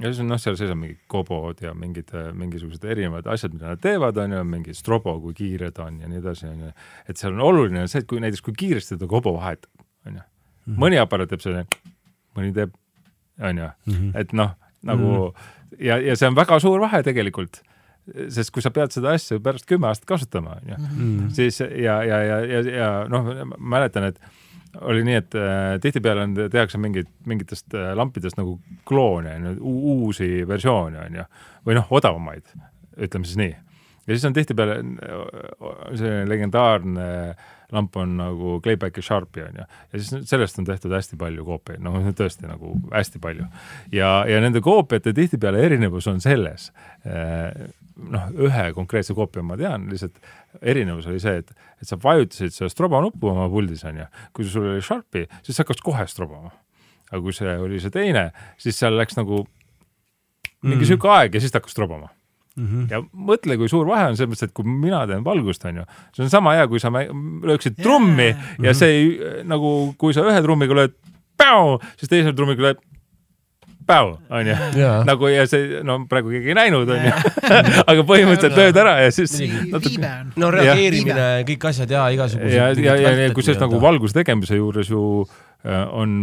ja 0.00 0.10
siis 0.10 0.20
on 0.22 0.30
noh, 0.30 0.40
seal 0.40 0.56
sees 0.58 0.72
on 0.72 0.80
mingid 0.80 1.00
kobod 1.10 1.60
ja 1.64 1.72
mingid, 1.76 2.12
mingisugused 2.36 2.84
erinevad 2.86 3.28
asjad, 3.32 3.54
mida 3.56 3.72
nad 3.72 3.82
teevad, 3.82 4.18
on 4.20 4.36
ju, 4.36 4.44
mingi 4.48 4.76
strobo, 4.76 5.16
kui 5.24 5.36
kiire 5.36 5.72
ta 5.74 5.88
on 5.88 6.00
ja 6.02 6.10
nii 6.10 6.20
edasi, 6.22 6.48
on 6.50 6.66
ju. 6.66 6.72
et 7.08 7.20
seal 7.20 7.34
on 7.36 7.44
oluline 7.48 7.86
see, 7.88 8.04
et 8.04 8.10
kui 8.10 8.22
näiteks, 8.22 8.44
kui 8.44 8.56
kiiresti 8.64 9.00
ta 9.00 9.08
kobo 9.10 9.34
vahetab, 9.38 9.72
on. 9.80 9.85
Mõni 10.66 10.98
aparaat 11.00 11.30
teeb 11.30 11.44
selle, 11.44 11.66
mõni 12.36 12.52
teeb, 12.56 12.74
on 13.40 13.62
ju, 13.62 13.70
mhm. 13.92 14.10
et 14.18 14.32
noh, 14.32 14.56
nagu 14.86 15.06
mm 15.06 15.30
-hmm. 15.30 15.80
ja, 15.86 15.98
ja 15.98 16.16
see 16.16 16.28
on 16.28 16.36
väga 16.36 16.60
suur 16.60 16.80
vahe 16.80 17.02
tegelikult 17.02 17.62
sest 18.06 18.52
kui 18.54 18.62
sa 18.62 18.70
pead 18.70 18.94
seda 18.94 19.14
asja 19.16 19.40
pärast 19.42 19.66
kümme 19.66 19.88
aastat 19.88 20.06
kasutama, 20.06 20.58
on 20.60 20.72
ju, 20.72 20.78
mhm. 20.78 21.28
siis 21.34 21.60
ja, 21.60 22.02
ja, 22.06 22.22
ja, 22.22 22.40
ja, 22.46 22.60
ja 22.70 22.90
noh, 23.10 23.32
mäletan, 23.58 24.04
et 24.04 24.20
oli 24.80 25.04
nii, 25.06 25.14
et 25.14 25.34
äh, 25.38 25.80
tihtipeale 25.80 26.26
on, 26.26 26.34
tehakse 26.52 26.78
mingeid, 26.78 27.08
mingitest 27.26 27.74
äh, 27.74 27.92
lampidest 27.96 28.36
nagu 28.36 28.58
kloone, 28.88 29.36
uusi 29.60 30.46
versioone, 30.48 31.00
on 31.06 31.20
ju, 31.20 31.26
või 31.66 31.78
noh, 31.78 31.92
odavamaid, 31.98 32.44
ütleme 32.96 33.28
siis 33.28 33.40
nii. 33.40 33.54
ja 34.06 34.14
siis 34.14 34.24
on 34.28 34.36
tihtipeale 34.36 34.78
see 35.98 36.24
legendaarne 36.28 37.08
lamp 37.72 37.96
on 37.96 38.16
nagu 38.20 38.58
Clayback 38.62 39.00
ja 39.00 39.02
Sharpi 39.02 39.42
on 39.42 39.62
ju, 39.62 39.64
ja 39.92 40.02
siis 40.02 40.28
sellest 40.30 40.58
on 40.60 40.68
tehtud 40.68 40.92
hästi 40.94 41.18
palju 41.20 41.46
koopiaid, 41.46 41.82
noh 41.84 41.98
tõesti 42.20 42.46
nagu 42.50 42.76
hästi 42.92 43.22
palju. 43.22 43.48
ja, 43.94 44.12
ja 44.28 44.42
nende 44.44 44.62
koopiate 44.64 45.14
tihtipeale 45.16 45.64
erinevus 45.66 46.06
on 46.12 46.22
selles 46.24 46.70
äh, 47.06 47.50
noh, 47.96 48.28
ühe 48.46 48.66
konkreetse 48.76 49.16
koopia 49.16 49.44
ma 49.46 49.56
tean, 49.58 49.88
lihtsalt 49.90 50.20
erinevus 50.60 51.08
oli 51.10 51.20
see, 51.22 51.40
et, 51.42 51.52
et 51.80 51.88
sa 51.88 51.98
vajutasid 52.00 52.54
seda 52.54 52.70
strobo 52.72 53.00
nuppu 53.04 53.30
oma 53.32 53.48
puldis 53.52 53.84
onju, 53.88 54.06
kui 54.36 54.48
sul 54.48 54.68
oli 54.74 54.84
Sharpi, 54.84 55.26
siis 55.46 55.60
hakkas 55.62 55.82
kohe 55.84 56.06
strobama. 56.10 56.52
aga 57.10 57.22
kui 57.22 57.34
see 57.36 57.58
oli 57.62 57.80
see 57.82 57.94
teine, 57.94 58.30
siis 58.58 58.78
seal 58.80 58.96
läks 58.98 59.18
nagu 59.18 59.44
mingi 60.66 60.82
mm. 60.82 60.88
sihuke 60.90 61.10
aeg 61.12 61.36
ja 61.36 61.42
siis 61.42 61.54
ta 61.54 61.60
hakkas 61.60 61.76
strobama. 61.76 62.10
Mm 62.56 62.66
-hmm. 62.66 62.84
ja 62.90 63.02
mõtle, 63.12 63.58
kui 63.60 63.68
suur 63.68 63.86
vahe 63.86 64.06
on 64.08 64.16
selles 64.16 64.30
mõttes, 64.32 64.48
et 64.48 64.54
kui 64.56 64.64
mina 64.64 65.02
teen 65.06 65.24
valgust, 65.24 65.64
onju, 65.68 65.82
see 66.16 66.24
on 66.24 66.30
sama 66.32 66.54
hea, 66.56 66.66
kui 66.68 66.80
sa 66.80 66.88
lööksid 66.88 67.76
trummi 67.82 68.30
yeah. 68.30 68.46
ja 68.62 68.74
see 68.74 68.88
ei, 68.88 69.08
nagu, 69.44 69.94
kui 69.98 70.14
sa 70.16 70.24
ühe 70.24 70.42
trummiga 70.42 70.74
lööd, 70.74 70.94
siis 71.96 72.08
teise 72.08 72.32
trummiga 72.32 72.62
lööd 72.62 72.80
päev, 73.86 74.14
onju. 74.30 74.54
nagu 75.06 75.28
ja 75.30 75.44
see, 75.48 75.80
no 75.86 75.98
praegu 76.10 76.32
keegi 76.34 76.50
ei 76.50 76.56
näinud, 76.58 76.90
onju. 76.90 77.12
aga 77.90 78.04
põhimõtteliselt 78.08 78.58
lööd 78.58 78.80
ära 78.82 78.96
ja 79.04 79.12
siis. 79.14 79.36
no 80.40 80.50
reageerimine, 80.54 81.26
kõik 81.50 81.68
asjad 81.70 81.92
ja 81.94 82.06
igasugused. 82.14 82.56
ja, 82.56 82.70
ja, 82.72 82.96
ja, 83.04 83.12
ja 83.26 83.34
kusjuures 83.36 83.62
nagu 83.62 83.80
valguse 83.82 84.16
tegemise 84.16 84.58
juures 84.58 84.90
ju 84.90 85.04
äh, 85.22 85.84
on 85.92 86.16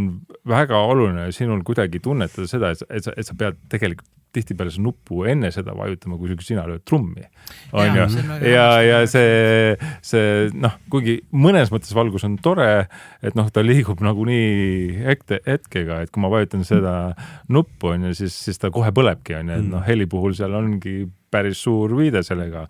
väga 0.49 0.81
oluline 0.81 1.29
sinul 1.35 1.63
kuidagi 1.67 2.03
tunnetada 2.03 2.49
seda, 2.49 2.73
et, 2.75 2.83
et 2.89 3.07
sa, 3.07 3.15
et 3.15 3.29
sa 3.29 3.37
pead 3.39 3.61
tegelikult 3.71 4.09
tihtipeale 4.33 4.73
seda 4.73 4.85
nuppu 4.87 5.23
enne 5.29 5.51
seda 5.53 5.75
vajutama, 5.77 6.17
kui 6.17 6.33
sina 6.45 6.65
lööd 6.67 6.83
trummi. 6.89 7.25
on 7.71 7.97
ju, 7.97 8.07
ja, 8.49 8.67
ja 8.83 8.99
see, 9.09 9.75
see 10.05 10.49
noh, 10.57 10.75
kuigi 10.91 11.19
mõnes 11.31 11.71
mõttes 11.73 11.93
valgus 11.95 12.25
on 12.27 12.37
tore, 12.41 12.87
et 13.21 13.37
noh, 13.37 13.49
ta 13.53 13.63
liigub 13.65 14.01
nagunii 14.03 15.03
hetke, 15.05 15.39
hetkega, 15.47 16.01
et 16.03 16.13
kui 16.13 16.23
ma 16.23 16.31
vajutan 16.33 16.65
seda 16.67 17.13
nuppu, 17.53 17.93
on 17.93 18.09
ju, 18.09 18.17
siis, 18.23 18.37
siis 18.49 18.61
ta 18.61 18.73
kohe 18.73 18.91
põlebki, 18.95 19.37
on 19.39 19.53
ju, 19.53 19.61
et 19.61 19.71
noh, 19.75 19.85
heli 19.85 20.09
puhul 20.09 20.35
seal 20.37 20.55
ongi 20.57 21.03
päris 21.33 21.61
suur 21.65 21.93
viide 21.97 22.23
sellega, 22.25 22.67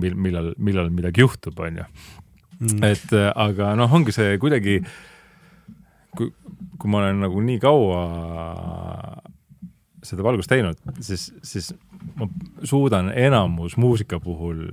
mil, 0.00 0.16
millal, 0.16 0.52
millal 0.60 0.92
midagi 0.94 1.24
juhtub, 1.24 1.58
on 1.64 1.82
ju. 1.82 1.90
Mm. 2.58 2.82
et 2.82 3.12
aga 3.38 3.76
noh, 3.78 3.92
ongi 3.94 4.10
see 4.10 4.32
kuidagi, 4.42 4.80
kui, 6.18 6.32
kui 6.74 6.90
ma 6.90 7.04
olen 7.04 7.20
nagu 7.22 7.42
nii 7.46 7.60
kaua 7.62 8.00
seda 10.08 10.26
valgust 10.26 10.50
teinud, 10.52 10.80
siis, 11.04 11.28
siis 11.46 11.72
ma 12.18 12.28
suudan 12.66 13.12
enamus 13.14 13.76
muusika 13.80 14.20
puhul 14.22 14.64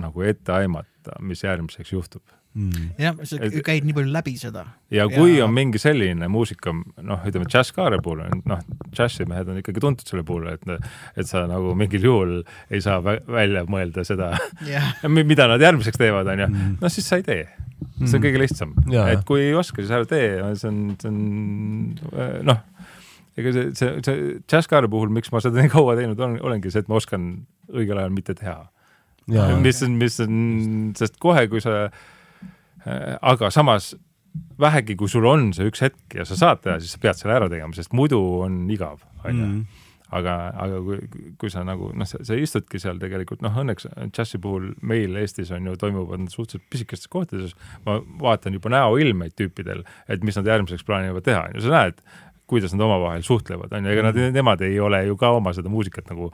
nagu 0.00 0.24
ette 0.26 0.54
aimata, 0.54 1.18
mis 1.22 1.44
järgmiseks 1.44 1.94
juhtub 1.94 2.24
mm.. 2.54 2.86
jah, 2.98 3.16
sa 3.26 3.38
et, 3.42 3.56
käid 3.66 3.86
nii 3.86 3.96
palju 3.96 4.12
läbi 4.14 4.34
seda. 4.38 4.64
ja 4.94 5.06
kui 5.10 5.36
ja... 5.36 5.46
on 5.46 5.54
mingi 5.54 5.80
selline 5.82 6.28
muusika, 6.32 6.74
noh, 6.74 7.26
ütleme 7.26 7.48
džässkaare 7.50 8.00
puhul 8.04 8.24
on, 8.26 8.44
noh, 8.50 8.62
džässimehed 8.94 9.50
on 9.50 9.60
ikkagi 9.60 9.82
tuntud 9.82 10.10
selle 10.10 10.24
puhul, 10.26 10.48
et, 10.54 10.64
et 11.18 11.30
sa 11.30 11.44
nagu 11.50 11.74
mingil 11.78 12.06
juhul 12.08 12.36
ei 12.70 12.82
saa 12.84 13.00
välja 13.02 13.64
mõelda 13.70 14.06
seda 14.06 14.32
yeah. 14.66 14.94
mida 15.32 15.48
nad 15.50 15.62
järgmiseks 15.62 16.00
teevad, 16.00 16.30
onju. 16.34 16.50
Mm. 16.50 16.76
no 16.82 16.92
siis 16.92 17.08
sa 17.10 17.20
ei 17.20 17.26
tee. 17.26 17.42
see 17.98 18.16
on 18.16 18.20
mm. 18.20 18.26
kõige 18.28 18.44
lihtsam, 18.44 18.76
et 19.04 19.26
kui 19.28 19.48
ei 19.48 19.56
oska, 19.58 19.82
siis 19.82 19.94
ära 19.94 20.08
tee, 20.08 20.38
see 20.60 20.70
on, 20.70 20.84
see 21.00 21.10
on 21.10 22.46
noh 22.50 22.62
ega 23.40 23.52
see, 23.56 23.70
see, 23.78 23.90
see 24.06 24.24
džässkaare 24.50 24.90
puhul, 24.90 25.12
miks 25.14 25.32
ma 25.34 25.42
seda 25.42 25.62
nii 25.62 25.72
kaua 25.72 25.96
teinud 25.98 26.20
olen, 26.20 26.38
olengi 26.44 26.72
see, 26.72 26.84
et 26.84 26.90
ma 26.90 27.00
oskan 27.00 27.30
õigel 27.72 28.00
ajal 28.00 28.14
mitte 28.14 28.36
teha. 28.38 28.60
mis 29.64 29.82
on, 29.82 29.94
mis 30.00 30.20
on, 30.20 30.34
sest 30.98 31.16
kohe, 31.22 31.46
kui 31.48 31.62
sa 31.64 31.88
aga 33.22 33.50
samas 33.54 33.94
vähegi, 34.60 34.96
kui 34.98 35.08
sul 35.10 35.26
on 35.30 35.48
see 35.56 35.70
üks 35.70 35.82
hetk 35.84 36.18
ja 36.18 36.26
sa 36.28 36.36
saad 36.38 36.62
teha, 36.64 36.76
siis 36.82 36.96
sa 36.96 37.00
pead 37.02 37.18
selle 37.20 37.36
ära 37.38 37.48
tegema, 37.50 37.74
sest 37.76 37.94
muidu 37.96 38.20
on 38.44 38.64
igav, 38.72 39.02
onju 39.24 39.46
Mm. 39.46 39.64
aga, 40.14 40.34
aga 40.62 40.80
kui, 40.84 40.98
kui 41.40 41.50
sa 41.50 41.64
nagu 41.66 41.88
noh, 41.96 42.06
sa 42.06 42.36
istudki 42.38 42.78
seal 42.78 43.00
tegelikult 43.02 43.40
noh, 43.42 43.54
õnneks 43.62 43.88
džässi 44.14 44.38
puhul 44.38 44.68
meil 44.82 45.16
Eestis 45.18 45.50
on 45.54 45.66
ju, 45.66 45.76
toimuvad 45.80 46.20
need 46.22 46.34
suhteliselt 46.34 46.68
pisikestes 46.70 47.10
kohtades. 47.10 47.54
ma 47.86 47.98
vaatan 48.20 48.54
juba 48.54 48.70
näoilmeid 48.70 49.34
tüüpidel, 49.34 49.82
et 50.08 50.22
mis 50.22 50.36
nad 50.36 50.46
järgmiseks 50.46 50.84
plaanivad 50.86 51.24
teha, 51.24 51.48
on 51.48 51.56
ju, 51.56 51.64
sa 51.64 51.72
näed, 51.74 52.04
kuidas 52.54 52.72
nad 52.74 52.84
omavahel 52.86 53.22
suhtlevad, 53.26 53.72
on 53.74 53.84
ju, 53.86 53.92
ega 53.94 54.06
nad, 54.06 54.18
nemad 54.38 54.62
ei 54.66 54.78
ole 54.80 55.02
ju 55.08 55.16
ka 55.20 55.32
oma 55.36 55.52
seda 55.56 55.68
muusikat 55.72 56.08
nagu, 56.12 56.30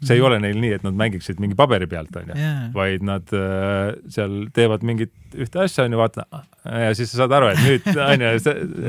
see 0.00 0.16
ei 0.16 0.22
ole 0.24 0.38
neil 0.40 0.56
nii, 0.62 0.72
et 0.78 0.86
nad 0.86 0.96
mängiksid 0.96 1.42
mingi 1.42 1.58
paberi 1.58 1.86
pealt, 1.90 2.14
on 2.16 2.30
ju 2.32 2.38
jaa, 2.40 2.70
vaid 2.74 3.04
nad 3.06 3.34
äh, 3.36 3.92
seal 4.14 4.46
teevad 4.56 4.86
mingit 4.86 5.12
ühte 5.36 5.60
asja, 5.66 5.84
on 5.88 5.92
ju, 5.96 6.00
vaata 6.00 6.24
ja 6.64 6.90
siis 6.96 7.12
sa 7.12 7.24
saad 7.24 7.34
aru, 7.36 7.52
et 7.52 7.60
nüüd 7.66 7.90
on 8.06 8.24
ju, 8.26 8.34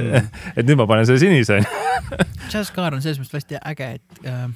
et 0.58 0.66
nüüd 0.68 0.78
ma 0.80 0.88
panen 0.90 1.06
selle 1.10 1.20
sinise, 1.24 1.60
on 1.60 1.66
ju. 1.68 2.26
džässkaar 2.52 2.96
on 2.98 3.04
selles 3.04 3.20
mõttes 3.22 3.42
hästi 3.42 3.60
äge, 3.74 3.90
et 4.00 4.26
äh, 4.28 4.48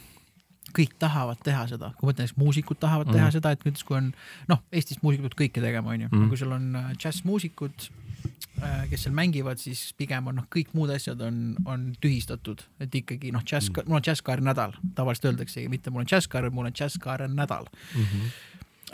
kõik 0.76 0.96
tahavad 1.00 1.40
teha 1.46 1.62
seda, 1.72 1.94
kui 2.00 2.12
ütlen, 2.12 2.28
et 2.28 2.40
muusikud 2.40 2.80
tahavad 2.82 3.08
teha 3.12 3.30
Mhm. 3.30 3.36
seda, 3.38 3.52
et 3.56 3.62
näiteks 3.64 3.86
kui 3.88 3.96
on 3.96 4.10
noh, 4.52 4.60
Eestis 4.76 5.00
muusikud 5.04 5.30
peavad 5.30 5.38
kõike 5.40 5.62
tegema, 5.64 5.94
onju, 5.96 6.10
Mhm. 6.12 6.26
kui 6.32 6.38
sul 6.42 6.52
on 6.52 6.66
äh, 6.76 6.90
džässmuusikud, 7.00 7.88
kes 8.90 9.06
seal 9.06 9.16
mängivad, 9.16 9.60
siis 9.62 9.90
pigem 9.98 10.30
on 10.32 10.40
noh, 10.40 10.48
kõik 10.52 10.74
muud 10.78 10.94
asjad 10.96 11.22
on, 11.26 11.40
on 11.68 11.88
tühistatud, 12.02 12.64
et 12.84 12.94
ikkagi 12.96 13.34
noh, 13.36 13.44
džäss, 13.46 13.72
mul 13.84 14.00
on 14.00 14.06
džässkaari 14.06 14.46
nädal, 14.46 14.76
tavaliselt 14.98 15.32
öeldaksegi, 15.32 15.70
mitte 15.72 15.94
mul 15.94 16.06
on 16.06 16.12
džässkaar, 16.12 16.50
mul 16.56 16.70
on 16.70 16.76
džässkaare 16.76 17.28
nädal. 17.32 17.68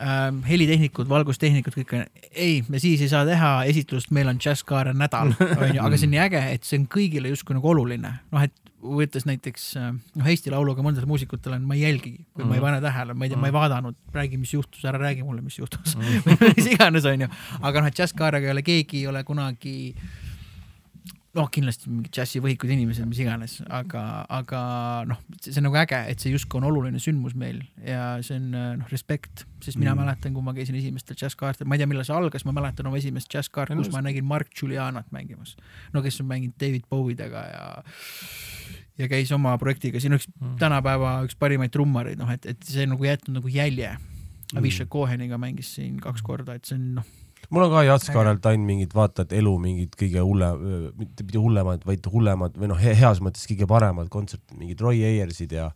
Ähm, 0.01 0.39
helitehnikud, 0.47 1.09
valgustehnikud, 1.11 1.75
kõik 1.77 1.93
on, 1.93 2.05
ei, 2.31 2.61
me 2.71 2.79
siis 2.81 3.03
ei 3.05 3.11
saa 3.11 3.25
teha 3.27 3.51
esitlust, 3.69 4.09
meil 4.15 4.31
on 4.31 4.39
džässkaare 4.41 4.95
nädal, 4.97 5.35
onju, 5.61 5.81
aga 5.83 5.97
see 5.99 6.09
on 6.09 6.15
nii 6.15 6.23
äge, 6.25 6.43
et 6.55 6.65
see 6.67 6.81
on 6.81 6.87
kõigile 6.89 7.33
justkui 7.33 7.57
nagu 7.59 7.73
oluline, 7.75 8.15
noh, 8.31 8.47
et 8.47 8.70
võttes 8.81 9.27
näiteks 9.29 9.67
äh, 9.79 9.91
noh, 9.93 10.29
Eesti 10.31 10.51
Lauluga 10.53 10.83
mõndadel 10.85 11.09
muusikutel 11.09 11.55
on, 11.57 11.67
ma 11.69 11.77
ei 11.77 11.85
jälgigi 11.85 12.25
või 12.37 12.49
ma 12.49 12.57
ei 12.57 12.63
pane 12.65 12.81
tähele, 12.83 13.15
ma 13.17 13.27
ei 13.27 13.33
tea, 13.33 13.39
ma 13.41 13.51
ei 13.51 13.55
vaadanud, 13.55 13.97
räägi, 14.15 14.39
mis 14.41 14.53
juhtus, 14.55 14.83
ära 14.89 15.01
räägi 15.01 15.25
mulle, 15.27 15.43
mis 15.45 15.59
juhtus 15.59 15.95
või 15.97 16.37
mis 16.57 16.71
iganes, 16.73 17.07
onju, 17.09 17.29
aga 17.61 17.83
noh, 17.83 17.91
et 17.91 17.99
džässkaarega 17.99 18.49
ei 18.49 18.55
ole 18.55 18.65
keegi 18.65 19.03
ei 19.03 19.09
ole 19.11 19.23
kunagi 19.27 19.75
noh, 21.37 21.47
kindlasti 21.47 21.87
mingid 21.87 22.11
džässivõhikud 22.11 22.71
inimesed, 22.73 23.05
mis 23.07 23.21
iganes, 23.23 23.53
aga, 23.71 24.01
aga 24.27 24.61
noh, 25.07 25.19
see 25.39 25.53
on 25.61 25.67
nagu 25.69 25.77
äge, 25.79 25.99
et 26.11 26.19
see 26.19 26.33
justkui 26.33 26.59
on 26.59 26.65
oluline 26.67 26.99
sündmus 26.99 27.35
meil 27.39 27.61
ja 27.87 28.17
see 28.25 28.35
on 28.35 28.49
noh, 28.51 28.89
respekt, 28.91 29.45
sest 29.63 29.77
mina 29.79 29.93
Mm. 29.93 30.01
mm. 30.01 30.03
mäletan, 30.09 30.33
kui 30.35 30.43
ma 30.43 30.53
käisin 30.57 30.75
esimestel 30.75 31.15
džässkaartel, 31.15 31.67
ma 31.67 31.75
ei 31.77 31.79
tea, 31.83 31.87
millal 31.87 32.03
see 32.07 32.17
algas, 32.17 32.43
ma 32.45 32.51
mäletan 32.57 32.87
oma 32.91 32.99
esimest 32.99 33.31
džässkaarti, 33.31 33.77
kus 33.79 33.91
ma 33.93 34.01
nägin 34.03 34.27
Mark 34.27 34.51
Julianat 34.61 35.07
mängimas. 35.15 35.55
no 35.93 36.01
kes 36.03 36.19
on 36.19 36.27
mänginud 36.27 36.59
David 36.59 36.83
Bowiedega 36.89 37.45
ja 37.47 37.83
ja 38.99 39.07
käis 39.07 39.31
oma 39.31 39.55
projektiga, 39.57 39.99
siin 39.99 40.13
on 40.13 40.19
üks 40.19 40.27
Mm. 40.41 40.57
tänapäeva 40.59 41.23
üks 41.25 41.35
parimaid 41.39 41.71
trummareid, 41.71 42.19
noh 42.19 42.29
et, 42.29 42.45
et 42.45 42.63
see 42.67 42.83
on 42.83 42.89
nagu 42.97 43.07
jätnud 43.07 43.39
nagu 43.39 43.47
jälje. 43.47 43.95
Mm. 43.95 44.57
Avishai 44.59 44.85
Coheniga 44.91 45.37
mängis 45.39 45.75
siin 45.77 45.95
kaks 46.03 46.21
korda, 46.21 46.53
et 46.59 46.65
see 46.67 46.75
on 46.75 46.95
noh, 46.99 47.05
mul 47.51 47.65
on 47.67 47.73
ka 47.73 47.83
Jatskaarelt 47.87 48.45
ainult 48.49 48.67
mingid 48.67 48.93
vaata, 48.95 49.25
et 49.27 49.33
elu 49.39 49.53
mingid 49.61 49.95
kõige 49.99 50.23
hulle, 50.25 50.51
mitte 50.97 51.25
mitte 51.25 51.41
hullemad, 51.41 51.83
vaid 51.87 52.07
hullemad 52.11 52.55
või 52.59 52.71
noh, 52.71 52.79
heas 52.81 53.21
mõttes 53.23 53.47
kõige 53.49 53.67
paremad 53.69 54.11
kontserdid, 54.13 54.55
mingid 54.59 54.81
Roy 54.83 55.03
Ayersid 55.07 55.55
ja 55.57 55.71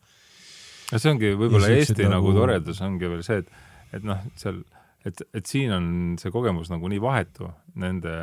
ja 0.92 1.02
see 1.02 1.12
ongi 1.12 1.34
võib-olla 1.34 1.72
Eesti 1.74 1.98
nagu, 2.06 2.30
nagu- 2.30 2.38
toredus 2.40 2.82
ongi 2.86 3.10
veel 3.12 3.24
see, 3.26 3.42
et, 3.44 3.52
et 3.98 4.08
noh, 4.08 4.22
seal, 4.40 4.62
et, 5.06 5.24
et 5.34 5.46
siin 5.50 5.74
on 5.76 5.88
see 6.22 6.34
kogemus 6.34 6.72
nagu 6.74 6.90
nii 6.92 7.02
vahetu 7.04 7.50
nende, 7.82 8.14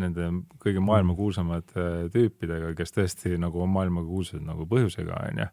nende 0.00 0.28
kõige 0.62 0.82
maailmakuulsamate 0.84 1.86
tüüpidega, 2.14 2.72
kes 2.78 2.94
tõesti 2.94 3.36
nagu 3.40 3.62
on 3.64 3.70
maailmakuulsad 3.74 4.42
nagu 4.46 4.66
põhjusega, 4.70 5.20
onju, 5.30 5.46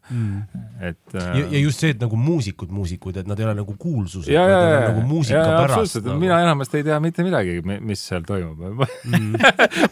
et 0.84 1.16
äh, 1.16 1.30
ja, 1.40 1.46
ja 1.56 1.62
just 1.62 1.84
see, 1.84 1.94
et 1.94 2.02
nagu 2.02 2.18
muusikud, 2.20 2.72
muusikud, 2.74 3.18
et 3.20 3.30
nad 3.30 3.40
ei 3.40 3.48
ole 3.48 3.56
nagu 3.60 3.76
kuulsused, 3.80 4.32
ja, 4.32 4.44
nad 4.48 4.54
ja, 4.54 4.62
on 4.64 4.86
nagu 4.88 5.06
muusika 5.14 5.40
ja, 5.40 5.58
pärast 5.62 6.00
nagu., 6.02 6.18
mina 6.22 6.40
enamasti 6.44 6.80
ei 6.80 6.88
tea 6.90 7.00
mitte 7.02 7.26
midagi, 7.26 7.58
mis 7.64 8.04
seal 8.04 8.26
toimub 8.28 8.62
mm.. 8.64 9.34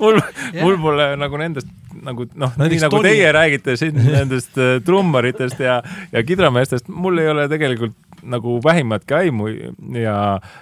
mul, 0.03 0.21
Jah. 0.21 0.63
mul 0.63 0.79
pole 0.83 1.09
nagu 1.21 1.41
nendest 1.41 1.71
nagu 2.03 2.27
noh, 2.35 2.55
nii 2.59 2.81
nagu 2.83 2.97
Tony- 2.97 3.13
teie 3.13 3.33
räägite 3.35 3.77
siin 3.81 3.99
nendest 3.99 4.57
äh, 4.61 4.79
trummaritest 4.85 5.61
ja, 5.63 5.81
ja 6.13 6.25
kidrameestest, 6.27 6.91
mul 6.93 7.21
ei 7.23 7.31
ole 7.33 7.49
tegelikult 7.53 7.97
nagu 8.23 8.59
vähimatki 8.65 9.17
aimu 9.19 9.49
ja, 9.99 10.17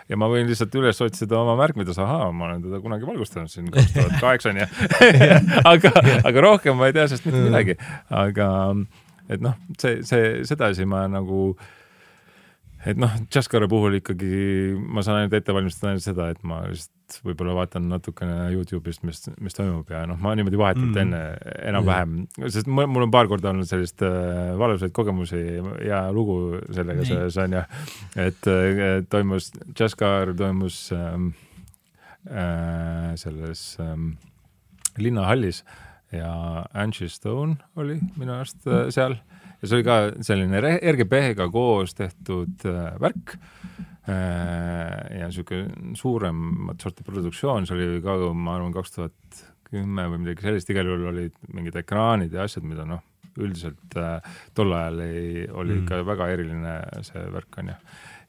ja 0.08 0.18
ma 0.20 0.28
võin 0.32 0.48
lihtsalt 0.48 0.74
üles 0.80 1.00
otsida 1.04 1.38
oma 1.40 1.56
märkmides, 1.60 1.98
ahaa, 2.00 2.30
ma 2.32 2.48
olen 2.48 2.64
teda 2.64 2.80
kunagi 2.84 3.08
valgustanud 3.08 3.52
siin 3.52 3.68
kaks 3.72 3.92
tuhat 3.96 4.16
kaheksa 4.22 4.52
onju. 4.52 4.68
aga, 5.72 5.92
aga 6.24 6.46
rohkem 6.46 6.78
ma 6.80 6.88
ei 6.90 6.96
tea 6.96 7.08
sellest 7.10 7.28
mitte 7.28 7.44
midagi, 7.44 7.76
aga 8.22 8.48
et 9.30 9.44
noh, 9.44 9.58
see, 9.80 10.00
see 10.06 10.40
sedasi 10.48 10.88
ma 10.88 11.04
nagu 11.10 11.52
et 12.88 13.00
noh, 13.00 13.12
Jazzcari 13.32 13.68
puhul 13.68 13.98
ikkagi 13.98 14.30
ma 14.80 15.02
saan 15.04 15.20
ainult 15.20 15.36
ette 15.36 15.54
valmistada 15.54 15.92
ainult 15.92 16.04
seda, 16.04 16.30
et 16.32 16.40
ma 16.46 16.62
lihtsalt 16.68 17.18
võib-olla 17.26 17.56
vaatan 17.58 17.88
natukene 17.90 18.36
Youtube'ist, 18.54 19.02
mis, 19.06 19.24
mis 19.42 19.56
toimub 19.56 19.88
ja 19.90 20.04
noh, 20.08 20.18
ma 20.22 20.32
niimoodi 20.38 20.60
vahetult 20.60 20.88
Mm. 20.90 20.94
mm. 20.94 21.02
enne 21.02 21.58
enam-vähem, 21.68 22.14
sest 22.46 22.70
mul 22.70 23.04
on 23.04 23.12
paar 23.12 23.28
korda 23.30 23.50
olnud 23.50 23.68
sellist 23.68 24.02
äh, 24.06 24.54
valusaid 24.58 24.94
kogemusi 24.96 25.42
ja 25.86 26.04
lugu 26.14 26.60
sellega 26.70 27.04
seoses 27.08 27.38
on 27.42 27.58
ju, 27.58 27.62
et 28.28 28.50
äh, 28.50 29.04
toimus, 29.10 29.50
Jazzcar 29.76 30.32
toimus 30.38 30.80
ähm, 30.96 31.32
äh, 32.30 33.12
selles 33.20 33.76
ähm, 33.82 34.14
linnahallis 34.98 35.64
ja 36.12 36.64
Angie 36.74 37.08
Stone 37.08 37.56
oli 37.76 38.00
minu 38.16 38.34
arust 38.38 38.66
äh, 38.66 38.88
seal 38.94 39.18
ja 39.60 39.68
see 39.68 39.78
oli 39.78 39.86
ka 39.86 39.98
selline 40.24 40.60
RGB-ga 40.80 41.48
koos 41.52 41.94
tehtud 41.98 42.66
äh, 42.68 42.94
värk. 43.00 43.36
Äh, 44.10 45.20
ja 45.20 45.28
sihuke 45.30 45.66
suuremat 45.98 46.80
sorti 46.82 47.04
produktsioon, 47.06 47.68
see 47.68 47.76
oli 47.76 48.00
ka, 48.04 48.16
ma 48.34 48.56
arvan, 48.56 48.72
kaks 48.74 48.96
tuhat 48.96 49.42
kümme 49.70 50.06
või 50.10 50.24
midagi 50.24 50.42
sellist, 50.48 50.70
igal 50.72 50.88
juhul 50.88 51.10
olid 51.12 51.36
mingid 51.54 51.76
ekraanid 51.78 52.32
ja 52.34 52.46
asjad, 52.48 52.64
mida 52.66 52.86
noh, 52.88 53.04
üldiselt 53.38 53.94
äh, 54.00 54.18
tol 54.56 54.72
ajal 54.74 55.04
ei, 55.04 55.44
oli 55.46 55.76
Mm. 55.76 55.84
ikka 55.84 56.00
väga 56.08 56.26
eriline 56.34 56.74
see 57.06 57.22
värk 57.30 57.60
onju 57.62 57.76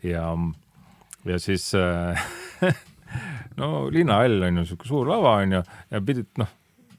ja, 0.05 0.25
ja 1.25 1.39
siis 1.41 1.71
äh, 1.73 2.21
no 3.59 3.89
linnahall 3.89 4.43
on 4.47 4.61
ju 4.61 4.65
sihuke 4.69 4.87
suur 4.91 5.09
lava 5.09 5.37
onju 5.41 5.63
ja 5.63 6.01
pidid 6.05 6.29
noh, 6.37 6.51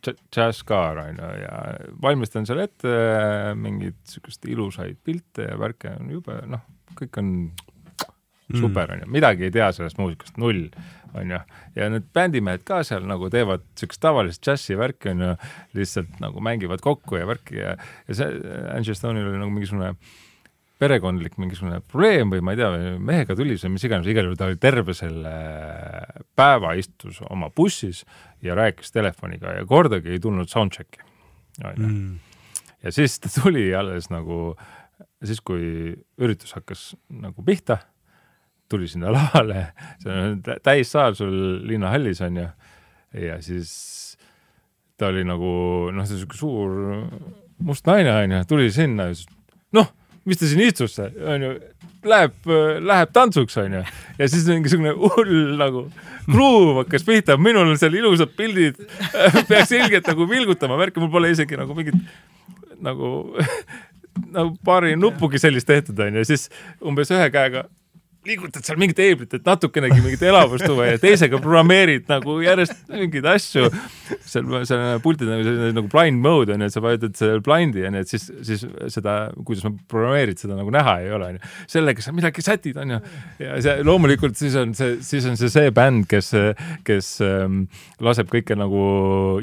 džässkaar 0.02 1.02
onju 1.06 1.28
ja 1.42 1.58
valmistan 2.02 2.46
seal 2.48 2.62
ette 2.64 2.94
mingeid 3.58 3.98
siukest 4.08 4.48
ilusaid 4.50 4.98
pilte 5.04 5.50
ja 5.50 5.58
värke 5.60 5.94
on 5.98 6.10
jube 6.10 6.40
noh, 6.50 6.64
kõik 6.98 7.20
on 7.22 7.30
super 8.52 8.90
onju, 8.96 9.06
midagi 9.12 9.46
ei 9.48 9.54
tea 9.54 9.70
sellest 9.72 10.00
muusikast, 10.00 10.36
null 10.40 10.66
onju. 11.18 11.38
ja 11.76 11.88
need 11.92 12.08
bändimehed 12.14 12.64
ka 12.68 12.82
seal 12.86 13.06
nagu 13.08 13.30
teevad 13.32 13.64
siukest 13.78 14.02
tavalist 14.02 14.42
džässi 14.44 14.76
värki 14.80 15.12
onju, 15.12 15.30
lihtsalt 15.78 16.20
nagu 16.22 16.42
mängivad 16.44 16.82
kokku 16.84 17.20
ja 17.20 17.28
värki 17.28 17.60
ja, 17.60 17.76
ja 18.08 18.18
see 18.18 18.58
Angie 18.74 18.96
Stone'il 18.96 19.30
oli 19.30 19.40
nagu 19.40 19.52
mingisugune 19.54 19.94
perekondlik 20.82 21.36
mingisugune 21.38 21.78
probleem 21.86 22.32
või 22.32 22.42
ma 22.42 22.54
ei 22.54 22.58
tea, 22.58 22.70
mehega 22.98 23.36
tuli 23.38 23.54
see 23.60 23.70
mis 23.70 23.84
iganes, 23.86 24.08
igal 24.10 24.26
juhul 24.26 24.38
ta 24.40 24.48
oli 24.50 24.58
terve 24.62 24.96
selle 24.98 25.34
päeva 26.38 26.74
istus 26.78 27.20
oma 27.28 27.52
bussis 27.54 28.02
ja 28.42 28.54
rääkis 28.58 28.92
telefoniga 28.92 29.52
ja 29.58 29.64
kordagi 29.66 30.08
ei 30.16 30.20
tulnud 30.20 30.48
soundcheck'i 30.50 31.02
onju. 31.64 31.88
Mm. 31.88 32.18
ja 32.82 32.92
siis 32.92 33.18
ta 33.20 33.28
tuli 33.42 33.68
alles 33.76 34.08
nagu, 34.10 34.54
siis 35.24 35.40
kui 35.40 35.94
üritus 36.18 36.54
hakkas 36.56 36.92
nagu 37.08 37.44
pihta, 37.46 37.78
tuli 38.72 38.88
sinna 38.88 39.12
lavale, 39.12 39.66
see 40.02 40.12
on 40.16 40.38
tä- 40.42 40.58
täissaal 40.64 41.14
sul 41.14 41.34
linnahallis 41.68 42.20
onju, 42.24 42.46
ja 43.20 43.36
siis 43.44 43.72
ta 44.96 45.10
oli 45.12 45.24
nagu 45.28 45.90
noh, 45.92 46.06
see 46.08 46.18
siuke 46.22 46.36
suur 46.38 46.72
must 47.62 47.86
naine 47.86 48.12
onju, 48.22 48.44
tuli 48.48 48.70
sinna 48.72 49.10
ja 49.10 49.14
siis 49.18 49.28
noh, 49.76 49.90
mis 50.28 50.38
ta 50.40 50.48
siin 50.48 50.62
istus, 50.64 50.98
onju, 51.02 51.52
läheb, 52.08 52.50
läheb 52.82 53.12
tantsuks 53.14 53.56
onju. 53.62 53.82
Ja 54.18 54.28
siis 54.30 54.46
mingisugune 54.48 54.94
hull 54.96 55.54
nagu 55.58 55.86
gruuv 56.30 56.82
hakkas 56.82 57.06
pihta, 57.06 57.36
minul 57.40 57.72
on 57.72 57.80
seal 57.80 57.96
ilusad 57.98 58.34
pildid, 58.38 58.78
peaks 59.50 59.74
ilgelt 59.76 60.08
nagu 60.10 60.28
vilgutama. 60.30 60.78
Värki, 60.80 61.02
mul 61.02 61.12
pole 61.14 61.32
isegi 61.34 61.58
nagu 61.58 61.76
mingit 61.78 61.98
nagu, 62.82 63.12
nagu 64.36 64.56
paari 64.66 64.96
nuppugi 64.98 65.40
sellist 65.42 65.70
tehtud 65.70 65.98
onju, 66.06 66.26
siis 66.28 66.48
umbes 66.84 67.10
ühe 67.14 67.30
käega 67.34 67.66
liigutad 68.26 68.62
seal 68.62 68.78
mingit 68.78 69.00
eeblit, 69.02 69.32
et 69.34 69.46
natukenegi 69.46 69.98
mingit 70.02 70.20
elavust 70.22 70.62
tuua 70.66 70.92
ja 70.92 70.98
teisega 71.02 71.40
programmeerid 71.42 72.04
nagu 72.10 72.36
järjest 72.44 72.84
mingeid 72.92 73.26
asju. 73.32 73.66
seal, 74.22 74.46
seal 74.68 75.00
pultid 75.02 75.26
nagu 75.26 75.42
selline 75.42 75.72
nagu 75.74 75.90
blind 75.90 76.22
mode 76.22 76.54
on 76.54 76.62
ju, 76.62 76.68
et 76.70 76.74
sa 76.74 76.82
vajutad 76.84 77.18
selle 77.18 77.42
blind'i 77.42 77.82
on 77.88 77.98
ju, 77.98 78.04
et 78.04 78.12
siis, 78.12 78.28
siis 78.46 78.62
seda, 78.94 79.16
kuidas 79.40 79.64
sa 79.66 79.72
programmeerid, 79.90 80.38
seda 80.38 80.58
nagu 80.58 80.70
näha 80.74 80.94
ei 81.02 81.10
ole 81.16 81.32
on 81.32 81.40
ju. 81.40 81.50
sellega 81.74 82.04
sa 82.04 82.14
midagi 82.14 82.44
sätid 82.46 82.78
on 82.82 82.94
ju. 82.94 83.00
ja 83.42 83.58
see 83.66 83.86
loomulikult 83.88 84.38
siis 84.38 84.54
on 84.60 84.76
see, 84.78 85.00
siis 85.02 85.26
on 85.26 85.38
see 85.40 85.50
see 85.50 85.74
bänd, 85.74 86.06
kes, 86.10 86.30
kes 86.86 87.10
ähm, 87.26 87.64
laseb 88.02 88.30
kõike 88.30 88.54
nagu 88.58 88.84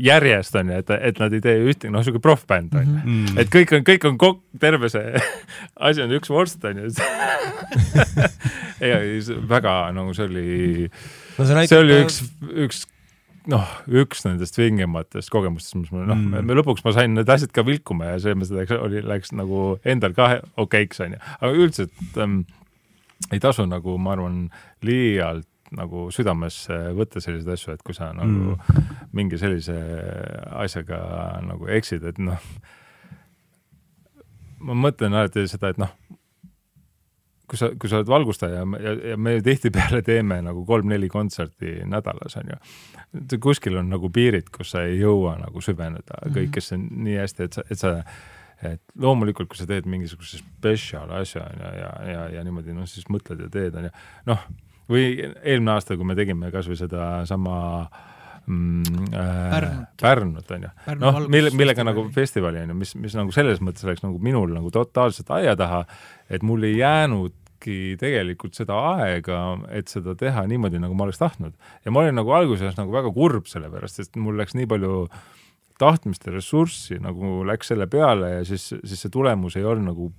järjest 0.04 0.56
on 0.62 0.72
ju, 0.72 0.80
et, 0.86 0.96
et 1.12 1.20
nad 1.20 1.36
ei 1.36 1.44
tee 1.44 1.58
ühtegi, 1.66 1.92
noh, 1.92 2.06
sihuke 2.08 2.24
proff-bänd 2.24 2.80
on 2.80 2.88
ju. 2.88 3.04
Mm. 3.04 3.38
et 3.44 3.52
kõik 3.52 3.76
on, 3.76 3.86
kõik 3.92 4.08
on 4.08 4.20
kokku, 4.24 4.44
terve 4.64 4.88
see 4.92 5.20
asi 5.90 6.08
on 6.08 6.16
üks 6.16 6.32
vorst 6.32 6.64
on 6.64 6.86
ju 6.86 6.94
ja 8.84 9.02
väga 9.50 9.76
nagu 9.96 10.14
see 10.18 10.30
oli 10.30 10.48
no 10.90 11.44
see 11.44 11.50
see 11.50 11.60
näitab 11.60 11.84
oli 11.84 12.00
üks, 12.04 12.22
üks 12.68 12.86
noh, 13.50 13.66
üks 14.02 14.24
nendest 14.26 14.58
vingematest 14.60 15.32
kogemustest, 15.34 15.78
mis 15.80 15.92
mul 15.94 16.08
noh 16.10 16.20
Mm. 16.20 16.52
lõpuks 16.60 16.84
ma 16.86 16.94
sain 16.96 17.14
need 17.16 17.30
asjad 17.30 17.52
ka 17.56 17.64
vilkuma 17.66 18.14
ja 18.14 18.20
selles 18.20 18.38
mõttes 18.40 18.56
läks, 18.58 18.76
oli, 18.78 19.04
läks 19.06 19.32
nagu 19.34 19.80
endal 19.84 20.14
ka 20.18 20.42
okeiks 20.60 21.00
onju, 21.06 21.22
aga 21.40 21.54
üldiselt 21.54 22.20
ähm, 22.22 22.42
ei 23.32 23.40
tasu 23.40 23.66
nagu 23.70 23.98
ma 23.98 24.14
arvan 24.16 24.44
liialt 24.86 25.48
nagu 25.76 26.08
südamesse 26.14 26.76
võtta 26.98 27.22
selliseid 27.22 27.54
asju, 27.54 27.74
et 27.76 27.84
kui 27.86 27.94
sa 27.94 28.10
nagu 28.18 28.56
mm. 28.56 28.86
mingi 29.14 29.38
sellise 29.38 29.76
asjaga 30.58 31.00
nagu 31.46 31.70
eksid, 31.78 32.06
et 32.10 32.18
noh, 32.22 32.42
ma 34.66 34.78
mõtlen 34.88 35.14
alati 35.14 35.46
seda, 35.50 35.74
et 35.74 35.82
noh, 35.82 35.94
kui 37.50 37.58
sa, 37.60 37.72
kui 37.80 37.90
sa 37.90 38.00
oled 38.00 38.10
valgustaja 38.12 38.62
ja, 38.62 38.66
ja, 38.84 38.94
ja 39.12 39.18
me 39.18 39.36
ju 39.38 39.44
tihtipeale 39.50 40.02
teeme 40.06 40.40
nagu 40.46 40.62
kolm-neli 40.68 41.10
kontserti 41.10 41.80
nädalas, 41.90 42.38
on 42.38 42.52
ju. 42.54 42.60
kuskil 43.42 43.78
on 43.82 43.90
nagu 43.90 44.10
piirid, 44.14 44.52
kus 44.54 44.76
sa 44.76 44.84
ei 44.86 45.00
jõua 45.02 45.38
nagu 45.42 45.62
süveneda 45.66 46.20
Mhm. 46.26 46.36
kõikesse 46.36 46.78
nii 46.78 47.18
hästi, 47.18 47.44
et 47.44 47.54
sa, 47.58 47.64
et 47.72 47.80
sa, 47.80 47.94
et 48.62 48.82
loomulikult, 49.00 49.50
kui 49.50 49.58
sa 49.58 49.66
teed 49.66 49.86
mingisuguse 49.90 50.38
spetsial 50.44 51.10
asja, 51.22 51.42
on 51.48 51.60
ju, 51.64 51.74
ja, 51.80 51.92
ja, 52.12 52.26
ja 52.38 52.44
niimoodi, 52.44 52.74
noh, 52.76 52.86
siis 52.88 53.08
mõtled 53.10 53.42
ja 53.42 53.50
teed, 53.50 53.76
on 53.76 53.90
ju. 53.90 53.92
noh, 54.26 54.46
või 54.90 55.06
eelmine 55.44 55.72
aasta, 55.72 55.98
kui 55.98 56.06
me 56.06 56.16
tegime 56.16 56.52
kasvõi 56.52 56.76
sedasama 56.78 57.58
mm, 58.50 59.10
äh, 59.14 59.52
Pärnut. 59.52 59.90
Pärnut, 60.02 60.52
on 60.52 60.66
ju. 60.68 60.72
Noh, 61.00 61.20
mille, 61.28 61.52
millega 61.54 61.86
valgustusfestivali. 61.86 61.92
nagu 61.92 62.16
festivali 62.16 62.64
on 62.64 62.74
ju, 62.74 62.78
mis, 62.82 62.96
mis 63.00 63.18
nagu 63.18 63.36
selles 63.36 63.62
mõttes 63.64 63.86
läks 63.88 64.04
nagu 64.06 64.20
minul 64.24 64.54
nagu 64.56 64.72
totaalselt 64.74 65.30
aia 65.38 65.56
taha, 65.60 65.84
et 66.30 66.46
mul 66.46 66.66
ei 66.68 66.80
jäänudki 66.80 67.98
tegelikult 68.00 68.58
seda 68.58 68.78
aega, 68.96 69.42
et 69.76 69.92
seda 69.92 70.16
teha 70.20 70.46
niimoodi, 70.50 70.82
nagu 70.82 70.98
ma 70.98 71.08
oleks 71.08 71.22
tahtnud. 71.22 71.54
ja 71.86 71.92
ma 71.94 72.04
olin 72.04 72.18
nagu 72.20 72.34
alguses 72.36 72.78
nagu 72.80 72.94
väga 72.96 73.14
kurb 73.16 73.50
selle 73.52 73.70
pärast, 73.74 74.02
sest 74.02 74.18
mul 74.20 74.40
läks 74.40 74.58
nii 74.58 74.70
palju 74.70 75.06
tahtmist 75.80 76.26
ja 76.28 76.34
ressurssi 76.36 77.00
nagu 77.00 77.44
läks 77.48 77.72
selle 77.72 77.88
peale 77.88 78.40
ja 78.40 78.42
siis, 78.48 78.74
siis 78.84 79.06
see 79.06 79.14
tulemus 79.14 79.56
ei 79.56 79.64
olnud 79.64 79.94
nagu 79.94 80.12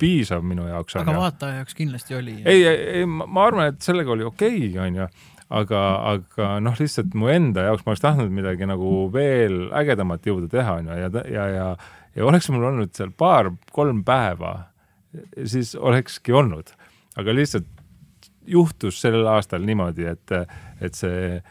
piisav 0.00 0.44
minu 0.44 0.66
jaoks. 0.68 0.96
aga 1.00 1.14
vaataja 1.16 1.60
jaoks 1.60 1.76
kindlasti 1.76 2.16
oli. 2.16 2.36
ei, 2.44 2.64
ei, 2.64 2.84
ei, 3.00 3.06
ma 3.06 3.46
arvan, 3.48 3.72
et 3.72 3.84
sellega 3.84 4.12
oli 4.12 4.24
okei 4.28 4.68
okay,, 4.70 4.78
onju 4.86 5.08
aga, 5.48 5.82
aga 6.14 6.48
noh, 6.62 6.74
lihtsalt 6.80 7.14
mu 7.18 7.30
enda 7.30 7.68
jaoks 7.68 7.84
ma 7.86 7.92
oleks 7.92 8.02
tahtnud 8.02 8.32
midagi 8.34 8.66
nagu 8.68 9.06
veel 9.14 9.68
ägedamat 9.76 10.26
jõuda 10.26 10.50
teha, 10.50 10.78
onju, 10.80 10.96
ja, 10.98 11.10
ja, 11.30 11.46
ja, 11.54 11.68
ja 12.16 12.26
oleks 12.26 12.50
mul 12.50 12.66
olnud 12.72 12.94
seal 12.96 13.12
paar-kolm 13.14 14.02
päeva, 14.06 14.56
siis 15.44 15.74
olekski 15.78 16.34
olnud, 16.36 16.72
aga 17.20 17.36
lihtsalt 17.36 17.70
juhtus 18.46 19.00
sellel 19.02 19.26
aastal 19.30 19.62
niimoodi, 19.66 20.06
et, 20.10 20.34
et 20.82 20.98
see 20.98 21.36
äh, 21.38 21.46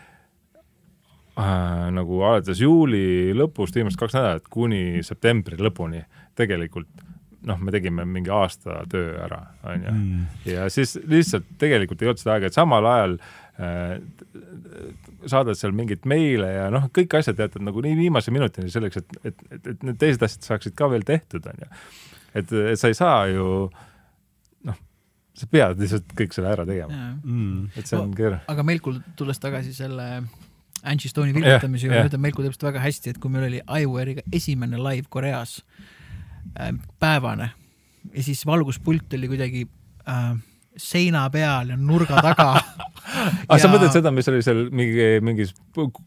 nagu 1.95 2.21
alates 2.23 2.59
juuli 2.63 3.31
lõpust, 3.35 3.75
viimased 3.79 3.99
kaks 3.99 4.15
nädalat 4.15 4.51
kuni 4.51 5.03
septembri 5.07 5.59
lõpuni 5.59 6.03
tegelikult 6.35 6.91
noh, 7.45 7.59
me 7.61 7.71
tegime 7.71 8.07
mingi 8.09 8.31
aasta 8.33 8.81
töö 8.89 9.19
ära, 9.21 9.37
onju. 9.69 9.91
ja 10.49 10.65
siis 10.73 10.95
lihtsalt 11.05 11.45
tegelikult 11.61 12.01
ei 12.01 12.09
olnud 12.09 12.21
seda 12.23 12.33
aega, 12.35 12.49
et 12.49 12.57
samal 12.57 12.87
ajal 12.89 13.19
äh, 13.19 13.44
saadad 15.31 15.55
seal 15.55 15.71
mingeid 15.75 16.03
meile 16.09 16.49
ja 16.51 16.69
noh, 16.73 16.87
kõik 16.95 17.13
asjad 17.19 17.39
jätad 17.39 17.63
nagu 17.63 17.83
nii 17.83 17.95
viimase 17.99 18.33
minutini 18.35 18.71
selleks, 18.73 18.99
et, 19.01 19.19
et, 19.31 19.43
et, 19.57 19.67
et 19.73 19.85
need 19.87 19.99
teised 20.01 20.23
asjad 20.27 20.49
saaksid 20.49 20.75
ka 20.77 20.89
veel 20.91 21.05
tehtud, 21.07 21.45
onju. 21.51 21.69
et, 22.35 22.51
et 22.73 22.79
sa 22.81 22.91
ei 22.91 22.97
saa 22.97 23.21
ju 23.31 23.45
noh, 24.67 24.79
sa 25.39 25.47
pead 25.51 25.79
lihtsalt 25.79 26.11
kõik 26.19 26.35
selle 26.35 26.51
ära 26.51 26.65
tegema, 26.67 27.05
Mm. 27.23 27.69
et 27.75 27.87
see 27.87 27.99
on 27.99 28.11
keeruline. 28.15 28.43
aga 28.51 28.65
Melkul, 28.67 28.99
tulles 29.15 29.39
tagasi 29.39 29.73
selle 29.77 30.09
Angie 30.85 31.09
Stone'i 31.09 31.33
vilgutamise 31.33 31.87
juurde, 31.87 32.09
ütleb 32.11 32.21
Melku 32.27 32.43
täpselt 32.45 32.67
väga 32.67 32.83
hästi, 32.83 33.15
et 33.15 33.21
kui 33.23 33.31
meil 33.33 33.47
oli 33.47 33.61
iWare'iga 33.63 34.21
esimene 34.35 34.77
live 34.77 35.07
Koreas 35.09 35.61
äh, 36.59 36.75
päevane 37.01 37.53
ja 38.13 38.23
siis 38.27 38.43
valguspult 38.45 39.15
oli 39.17 39.31
kuidagi 39.31 39.63
äh, 40.11 40.35
seina 40.77 41.25
peal 41.33 41.69
ja 41.71 41.77
nurga 41.79 42.19
taga 42.23 42.47
ah, 43.49 43.57
sa 43.61 43.69
mõtled 43.71 43.93
seda, 43.93 44.11
mis 44.11 44.27
oli 44.31 44.41
seal 44.45 44.65
mingi, 44.75 45.05
mingis 45.23 45.53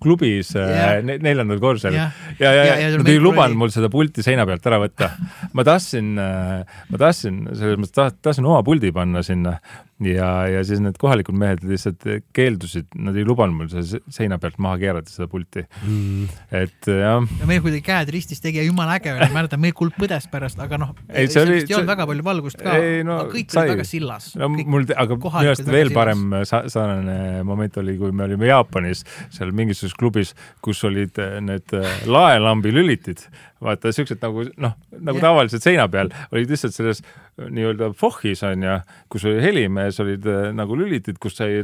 klubis 0.02 0.50
yeah. 0.56 0.98
neljandal 1.04 1.60
korrusel 1.62 1.94
Jah. 1.96 2.12
ja, 2.40 2.50
ja, 2.52 2.52
Ja- 2.52 2.64
ja, 2.68 2.78
ja 2.82 2.88
ja 2.92 2.98
nad 3.00 3.08
ei 3.12 3.20
lubanud 3.22 3.56
mul 3.60 3.72
seda 3.74 3.88
pulti 3.92 4.24
seina 4.26 4.44
pealt 4.48 4.66
ära 4.68 4.80
võtta. 4.82 5.10
ma 5.56 5.64
tahtsin, 5.66 6.14
ma 6.18 7.00
tahtsin, 7.00 7.44
selles 7.54 7.78
mõttes 7.80 7.96
taht- 7.96 8.18
tahtsin 8.22 8.46
oma 8.48 8.60
puldi 8.66 8.92
panna 8.92 9.22
sinna 9.26 9.56
ja, 10.04 10.46
ja 10.46 10.60
siis 10.64 10.78
need 10.82 10.96
kohalikud 11.00 11.34
mehed 11.34 11.64
lihtsalt 11.66 12.04
keeldusid, 12.36 12.86
nad 13.02 13.16
ei 13.18 13.24
lubanud 13.26 13.56
mul 13.58 13.68
seda 13.72 13.82
se- 13.82 14.00
seina 14.14 14.38
pealt 14.38 14.58
maha 14.62 14.78
keerata, 14.78 15.10
seda 15.10 15.26
pulti. 15.30 15.64
Mm. 15.84 16.28
et 16.54 16.86
jah, 16.90 17.24
ja 17.40 17.48
meil 17.50 17.60
kuidagi 17.64 17.82
käed 17.88 18.12
ristis 18.14 18.40
tegi 18.44 18.60
ja 18.60 18.66
jumala 18.68 18.98
äge 18.98 19.10
oli, 19.14 19.26
ma 19.32 19.40
mäletan, 19.40 19.60
meil 19.62 19.74
kulp 19.78 19.96
põdes 19.98 20.28
pärast, 20.30 20.60
aga 20.62 20.78
noh, 20.78 20.94
Ei, 21.08 21.26
see 21.26 21.42
oli- 21.42 21.58
sellest 21.58 21.70
ei 21.70 21.76
olnud 21.76 21.88
see- 21.88 21.92
väga 21.94 22.06
palju 22.12 22.26
valgust 22.28 22.62
ka, 22.62 22.76
no 23.08 23.18
kõik 23.32 23.50
sai. 23.50 23.64
olid 23.66 23.74
väga 23.76 23.88
sillas. 23.90 24.30
no 24.38 24.48
mul, 24.54 24.86
aga 24.96 25.16
minu 25.18 25.34
arust 25.42 25.66
veel 25.72 25.90
parem 25.96 26.24
sa- 26.44 26.64
sarnane 26.68 27.42
moment 27.48 27.76
oli, 27.82 27.96
kui 27.98 28.12
me 28.12 28.24
olime 28.28 28.46
Jaapanis 28.50 29.04
seal 29.34 29.50
mingisuguses 29.52 29.94
klubis, 29.98 30.34
kus 30.62 30.82
olid 30.84 31.18
eh, 31.18 31.40
need 31.40 31.72
eh, 31.74 31.90
laelambi 32.06 32.70
lülitid. 32.74 33.26
Vaata 33.64 33.92
siuksed 33.94 34.22
nagu 34.22 34.46
noh, 34.60 34.76
nagu 34.94 35.18
Jah. 35.18 35.24
tavaliselt 35.24 35.64
seina 35.64 35.88
peal 35.90 36.12
olid 36.32 36.52
lihtsalt 36.52 36.76
selles 36.76 37.02
eh, 37.02 37.48
nii-öelda 37.50 37.90
fohhis 37.98 38.44
on 38.46 38.64
ju, 38.66 38.78
kus 39.12 39.26
oli 39.28 39.42
helimees, 39.42 40.00
olid 40.04 40.26
eh, 40.28 40.48
nagu 40.56 40.78
lülitid, 40.78 41.18
kus 41.22 41.38
sai 41.40 41.60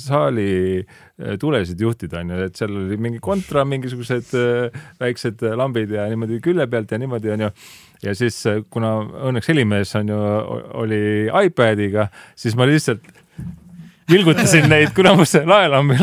saali 0.00 0.48
eh, 0.82 1.34
tulesid 1.40 1.80
juhtida, 1.80 2.20
onju, 2.24 2.42
et 2.48 2.60
seal 2.60 2.74
oli 2.74 2.98
mingi 3.00 3.22
kontra, 3.24 3.64
mingisugused 3.68 4.34
väiksed 5.00 5.44
lambid 5.56 5.94
ja 5.94 6.08
niimoodi 6.10 6.40
külje 6.44 6.66
pealt 6.70 6.92
ja 6.92 7.00
niimoodi, 7.00 7.34
onju. 7.36 7.50
ja 8.04 8.16
siis, 8.18 8.40
kuna 8.74 8.96
õnneks 9.30 9.52
helimees 9.52 9.94
on 10.00 10.10
ju, 10.12 10.22
oli 10.84 11.02
iPadiga, 11.46 12.08
siis 12.38 12.58
ma 12.58 12.66
lihtsalt 12.68 13.23
vilgutasin 14.10 14.68
neid 14.68 14.92
kuramuse 14.96 15.44
laelambi 15.48 15.96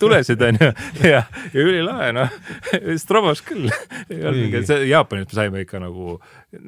tulesid 0.00 0.40
onju 0.42 0.70
ja, 1.04 1.24
ja 1.52 1.64
ülilae 1.64 2.12
noh, 2.16 2.38
strobos 3.00 3.42
küll. 3.46 3.68
ei 4.08 4.22
olnud 4.22 4.46
mingi, 4.46 4.64
see 4.68 4.88
Jaapanis 4.90 5.28
me 5.28 5.36
saime 5.36 5.66
ikka 5.66 5.82
nagu 5.82 6.16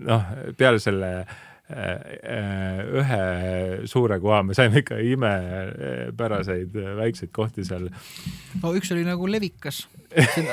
noh, 0.09 0.29
peale 0.59 0.83
selle 0.83 1.13
äh, 1.23 2.85
ühe 3.01 3.23
suure 3.91 4.21
koha 4.23 4.43
me 4.47 4.57
saime 4.59 4.83
ikka 4.83 5.01
imepäraseid 5.15 6.77
äh, 6.77 6.93
väikseid 7.01 7.33
kohti 7.33 7.65
seal. 7.69 7.89
no 8.63 8.75
üks 8.77 8.93
oli 8.95 9.07
nagu 9.09 9.29
levikas, 9.31 9.87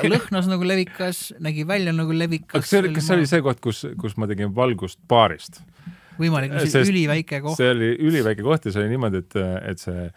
lõhnas 0.06 0.48
nagu 0.50 0.66
levikas, 0.66 1.28
nägi 1.44 1.66
välja 1.68 1.92
nagu 1.96 2.16
levikas. 2.16 2.56
aga 2.56 2.72
see 2.72 2.84
oli, 2.84 2.94
kas 2.96 3.10
see 3.10 3.20
oli 3.20 3.32
see 3.34 3.44
koht, 3.44 3.60
kus, 3.64 3.84
kus 4.00 4.16
ma 4.16 4.30
tegin 4.30 4.54
valgust 4.56 5.00
baarist? 5.10 5.60
Võimalik, 6.20 6.52
see 6.64 6.82
oli 6.84 6.92
üliväike 6.94 7.40
koht. 7.44 7.56
see 7.60 7.70
oli 7.72 7.90
üliväike 7.98 8.44
koht 8.46 8.68
ja 8.68 8.74
see 8.74 8.84
oli 8.84 8.92
niimoodi, 8.94 9.24
et, 9.24 9.38
et 9.72 9.82
see 9.82 10.10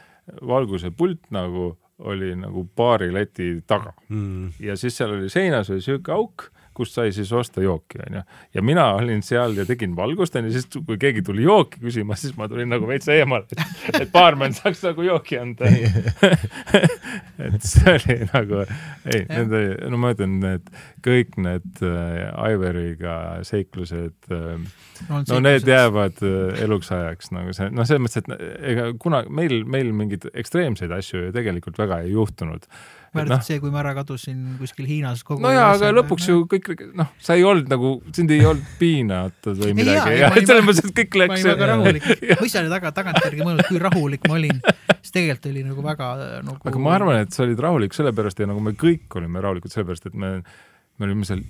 valguse 0.48 0.92
pult 0.96 1.26
nagu 1.36 1.72
oli 2.04 2.34
nagu 2.36 2.66
baarileti 2.76 3.62
taga 3.70 3.94
Mm. 4.10 4.52
ja 4.60 4.76
siis 4.80 4.96
seal 4.98 5.14
oli 5.18 5.30
seinas 5.30 5.70
oli 5.72 5.82
sihuke 5.82 6.12
auk, 6.12 6.50
kust 6.76 6.98
sai 6.98 7.12
siis 7.16 7.32
osta 7.36 7.64
jooki, 7.64 8.00
onju. 8.08 8.24
ja 8.54 8.64
mina 8.66 8.88
olin 8.98 9.24
seal 9.26 9.56
ja 9.58 9.66
tegin 9.70 9.96
valgust, 9.98 10.36
onju, 10.40 10.54
siis 10.54 10.68
kui 10.74 10.98
keegi 11.02 11.24
tuli 11.26 11.46
jooki 11.48 11.82
küsima, 11.84 12.18
siis 12.20 12.36
ma 12.38 12.48
tulin 12.52 12.72
nagu 12.74 12.88
veits 12.90 13.10
eemale, 13.14 13.48
et, 13.52 14.02
et 14.02 14.12
baarmen 14.14 14.56
saaks 14.58 14.84
nagu 14.90 15.06
jooki 15.08 15.40
anda. 15.42 15.70
Et 17.44 17.66
see 17.66 17.92
oli 17.92 18.16
nagu, 18.30 18.62
ei, 19.10 19.24
need 19.28 19.52
oli, 19.54 19.74
no 19.92 19.98
ma 20.00 20.12
ütlen, 20.14 20.36
et 20.48 20.70
kõik 21.04 21.36
need 21.42 21.82
äh, 21.86 22.54
Iveriga 22.54 23.16
seiklused 23.48 24.30
äh, 24.32 24.62
no 25.10 25.40
need 25.44 25.68
jäävad 25.68 26.22
äh, 26.24 26.64
eluks 26.64 26.92
ajaks 26.94 27.32
nagu 27.36 27.54
see, 27.56 27.70
noh, 27.74 27.88
selles 27.88 28.04
mõttes, 28.06 28.24
et 28.24 28.70
ega 28.74 28.90
kuna 29.02 29.24
meil, 29.30 29.64
meil 29.70 29.92
mingeid 29.96 30.30
ekstreemseid 30.34 30.94
asju 30.96 31.28
ju 31.28 31.36
tegelikult 31.36 31.80
väga 31.82 32.04
ei 32.06 32.14
juhtunud 32.14 32.68
mäletad 33.18 33.46
see, 33.46 33.60
kui 33.62 33.72
ma 33.74 33.82
ära 33.84 33.94
kadusin 33.98 34.58
kuskil 34.60 34.88
Hiinas 34.90 35.24
no 35.30 35.52
jaa, 35.54 35.70
aga 35.76 35.92
lõpuks 35.94 36.28
ju 36.30 36.44
kõik, 36.50 36.70
noh, 36.98 37.12
sa 37.24 37.38
ei 37.40 37.46
olnud 37.48 37.72
nagu, 37.72 37.96
sind 38.16 38.34
ei 38.34 38.46
olnud 38.50 38.76
piinatud 38.80 39.60
või 39.62 39.76
midagi 39.78 40.20
ma 40.24 40.34
selles 40.36 40.68
mõttes, 40.68 40.84
et 40.90 40.96
kõik 41.00 41.18
ma 41.18 41.24
läks 41.24 41.36
olin 41.38 41.50
väga 41.52 41.70
rahulik, 41.74 42.08
ma 42.34 42.50
ise 42.50 42.62
olin 42.62 42.76
taga, 42.76 42.94
tagantjärgi 43.00 43.48
mõelnud, 43.48 43.66
kui 43.70 43.82
rahulik 43.84 44.30
ma 44.30 44.38
olin, 44.40 44.62
siis 45.00 45.16
tegelikult 45.16 45.52
oli 45.52 45.66
nagu 45.70 45.86
väga 45.86 46.12
nagu 46.50 46.72
aga 46.74 46.86
ma 46.88 46.96
arvan, 46.98 47.24
et 47.26 47.36
sa 47.36 47.46
olid 47.48 47.66
rahulik 47.68 47.98
sellepärast 47.98 48.44
ja 48.44 48.50
nagu 48.50 48.64
me 48.64 48.76
kõik 48.78 49.20
olime 49.20 49.44
rahulikud 49.44 49.74
sellepärast, 49.74 50.10
et 50.10 50.18
me, 50.18 50.36
me 50.98 51.10
olime 51.10 51.28
seal 51.30 51.44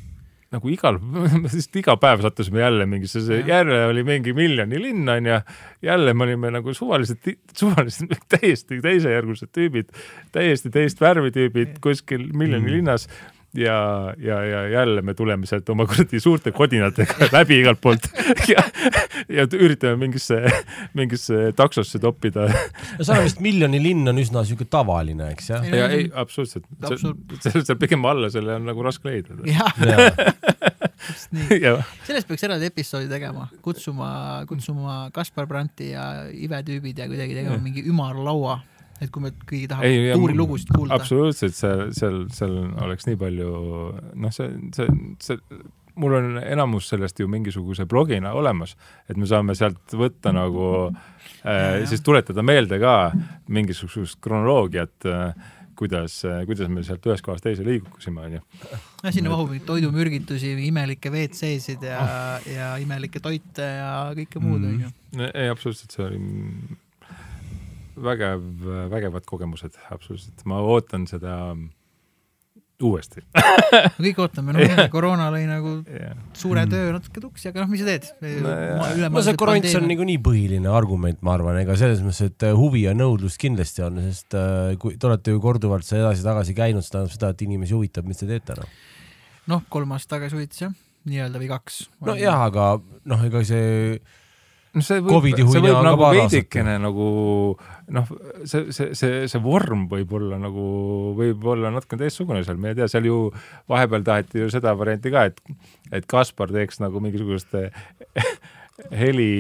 nagu 0.54 0.70
igal, 0.72 1.00
sest 1.54 1.76
iga 1.82 1.96
päev 2.02 2.22
sattusime 2.24 2.62
jälle 2.62 2.86
mingisse, 2.90 3.22
jälle 3.48 3.80
oli 3.90 4.04
mingi 4.08 4.34
miljoni 4.38 4.80
linn 4.82 5.10
onju, 5.10 5.40
jälle 5.86 6.14
me 6.14 6.28
olime 6.28 6.52
nagu 6.54 6.74
suvalised, 6.78 7.26
suvalised 7.58 8.14
täiesti 8.36 8.80
teisejärgulised 8.86 9.52
tüübid, 9.54 9.90
täiesti 10.36 10.72
teist 10.74 11.02
värvi 11.04 11.34
tüübid 11.36 11.80
kuskil 11.84 12.30
miljoni 12.34 12.64
Mm. 12.64 12.76
linnas 12.78 13.10
ja, 13.58 14.14
ja, 14.18 14.38
ja 14.44 14.62
jälle 14.70 15.02
me 15.02 15.14
tuleme 15.14 15.46
sealt 15.46 15.70
oma 15.70 15.86
kuradi 15.90 16.20
suurte 16.20 16.52
kodinatega 16.52 17.28
läbi 17.38 17.60
igalt 17.62 17.82
poolt. 17.82 18.08
Ja, 18.50 18.64
ja 19.30 19.46
üritame 19.54 19.96
mingisse, 20.06 20.40
mingisse 20.98 21.52
taksosse 21.58 22.00
toppida. 22.02 22.48
No 22.98 23.06
seal 23.06 23.20
on 23.22 23.28
vist 23.28 23.44
miljoni 23.44 23.82
linn 23.84 24.08
on 24.10 24.22
üsna 24.22 24.44
siuke 24.48 24.66
tavaline, 24.70 25.32
eks 25.36 25.52
jah? 25.54 25.68
ja 25.70 25.90
ei, 25.94 26.10
absoluutselt, 26.14 26.66
Absoluut- 26.82 27.38
seal, 27.44 27.64
seal 27.66 27.80
pigem 27.82 28.06
alla 28.10 28.30
selle 28.34 28.58
on 28.58 28.66
nagu 28.70 28.84
raske 28.86 29.10
leida. 29.10 29.38
sellest 32.08 32.28
peaks 32.30 32.46
eraldi 32.48 32.70
episoodi 32.70 33.10
tegema, 33.12 33.48
kutsuma, 33.66 34.10
kutsuma 34.50 35.10
Kaspar 35.16 35.48
Brandti 35.50 35.92
ja 35.92 36.06
Ive 36.32 36.62
tüübid 36.66 37.00
ja 37.00 37.08
kuidagi 37.10 37.36
tegema 37.36 37.58
Jah. 37.58 37.64
mingi 37.64 37.84
ümarlaua, 37.90 38.60
et 39.04 39.14
kui 39.14 39.24
me 39.26 39.32
keegi 39.50 39.70
tahab 39.72 39.88
Ei, 39.88 40.10
ja 40.10 40.18
suuri 40.18 40.34
mul- 40.34 40.44
lugusid 40.44 40.74
kuulda. 40.74 40.98
absoluutselt 40.98 41.56
seal, 41.58 41.86
seal, 41.96 42.20
seal 42.34 42.58
oleks 42.86 43.08
nii 43.10 43.20
palju, 43.22 43.54
noh, 44.26 44.36
see, 44.36 44.50
see, 44.76 45.00
see, 45.24 45.40
mul 46.02 46.18
on 46.18 46.38
enamus 46.42 46.90
sellest 46.94 47.20
ju 47.22 47.30
mingisuguse 47.32 47.86
blogina 47.90 48.34
olemas, 48.38 48.76
et 49.10 49.20
me 49.20 49.30
saame 49.30 49.56
sealt 49.58 49.98
võtta 49.98 50.34
nagu 50.36 50.70
äh,, 50.90 51.82
jah. 51.82 51.82
siis 51.90 52.06
tuletada 52.06 52.46
meelde 52.46 52.80
ka 52.82 52.96
mingisugust 53.54 54.20
kronoloogiat 54.24 55.12
äh, 55.12 55.52
kuidas, 55.76 56.22
kuidas 56.46 56.70
me 56.72 56.84
sealt 56.86 57.06
ühest 57.10 57.26
kohast 57.26 57.46
teise 57.46 57.66
liikusime, 57.66 58.28
onju. 58.28 58.42
no 59.04 59.14
sinna 59.14 59.32
mahub 59.34 59.52
mingeid 59.52 59.68
toidumürgitusi, 59.68 60.54
imelikke 60.68 61.12
WC-sid 61.14 61.86
ja 61.88 62.00
oh., 62.04 62.48
ja 62.50 62.72
imelikke 62.82 63.22
toite 63.24 63.68
ja 63.80 63.92
kõike 64.18 64.42
muud, 64.44 64.66
onju. 64.70 64.94
ei, 65.32 65.50
absoluutselt, 65.52 65.96
see 65.96 66.06
oli 66.06 66.22
vägev, 67.96 68.44
vägevad 68.92 69.26
kogemused, 69.30 69.78
absoluutselt, 69.94 70.46
ma 70.50 70.62
ootan 70.64 71.08
seda 71.10 71.38
uuesti 72.84 73.22
kõik 74.04 74.20
ootame, 74.24 74.54
noh, 74.56 74.82
koroona 74.92 75.30
lõi 75.34 75.44
nagu 75.48 75.76
yeah.. 75.88 76.16
suure 76.38 76.64
Mhm. 76.64 76.72
töö 76.74 76.94
natuke 76.96 77.24
tuksi, 77.24 77.50
aga 77.52 77.64
noh, 77.64 77.72
mis 77.72 77.84
sa 77.84 77.90
teed? 77.90 78.08
jaa. 78.24 79.10
no 79.14 79.24
see 79.26 79.38
korants 79.40 79.76
on 79.80 79.88
niikuinii 79.90 80.20
põhiline 80.24 80.72
argument, 80.72 81.22
ma 81.26 81.36
arvan, 81.38 81.60
ega 81.62 81.78
selles 81.80 82.02
mõttes, 82.06 82.34
et 82.34 82.48
äh, 82.48 82.56
huvi 82.58 82.86
ja 82.88 82.96
nõudlus 82.98 83.38
kindlasti 83.42 83.86
on, 83.86 84.02
sest 84.08 84.38
äh, 84.38 84.74
kui 84.82 84.98
te 84.98 85.10
olete 85.10 85.36
ju 85.36 85.44
korduvalt 85.44 85.88
seal 85.88 86.04
edasi-tagasi 86.04 86.58
käinud, 86.58 86.86
see 86.86 86.96
tähendab 86.96 87.16
seda, 87.16 87.32
et 87.34 87.46
inimesi 87.46 87.78
huvitab, 87.78 88.10
mis 88.10 88.22
te 88.22 88.30
teete 88.30 88.58
noh. 88.60 88.74
noh, 89.54 89.64
kolm 89.74 89.96
aastat 89.96 90.18
tagasi 90.18 90.40
huvitas 90.40 90.66
jah, 90.66 90.76
nii-öelda 91.10 91.42
või 91.42 91.54
kaks. 91.54 91.80
nojah, 92.10 92.48
aga 92.50 92.74
noh, 93.10 93.26
ega 93.30 93.46
see 93.48 94.02
no 94.74 94.84
see 94.86 95.04
võib, 95.06 95.28
see 95.38 95.62
võib 95.62 95.80
nagu 95.86 96.08
veidikene 96.16 96.76
nagu 96.82 97.08
noh, 97.94 98.10
see, 98.50 98.72
see, 98.74 98.94
see, 98.98 99.22
see 99.30 99.42
vorm 99.44 99.86
võib 99.92 100.16
olla 100.18 100.40
nagu, 100.42 100.66
võib 101.18 101.46
olla 101.54 101.72
natuke 101.74 102.00
teistsugune 102.00 102.42
seal, 102.46 102.60
ma 102.62 102.72
ei 102.72 102.80
tea, 102.80 102.90
seal 102.92 103.08
ju 103.10 103.20
vahepeal 103.72 104.06
taheti 104.08 104.44
ju 104.44 104.50
seda 104.54 104.74
varianti 104.80 105.14
ka, 105.14 105.28
et, 105.30 105.40
et 105.94 106.10
Kaspar 106.10 106.54
teeks 106.54 106.82
nagu 106.84 107.04
mingisugust 107.04 107.54
heli, 109.04 109.32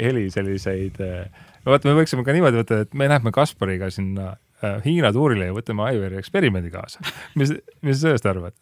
heli 0.00 0.28
selliseid, 0.32 1.00
no 1.00 1.74
vaata, 1.74 1.90
me 1.90 1.96
võiksime 2.00 2.24
ka 2.26 2.36
niimoodi 2.36 2.62
võtta, 2.62 2.82
et 2.86 2.96
me 2.96 3.10
lähme 3.10 3.34
Kaspariga 3.34 3.90
sinna 3.92 4.36
Hiina 4.58 5.12
tuurile 5.14 5.46
ja 5.46 5.54
võtame 5.54 5.84
Aiveri 5.86 6.18
eksperimendi 6.18 6.72
kaasa. 6.72 7.02
mis, 7.38 7.52
mis 7.86 8.00
sa 8.00 8.08
sellest 8.08 8.26
arvad? 8.26 8.54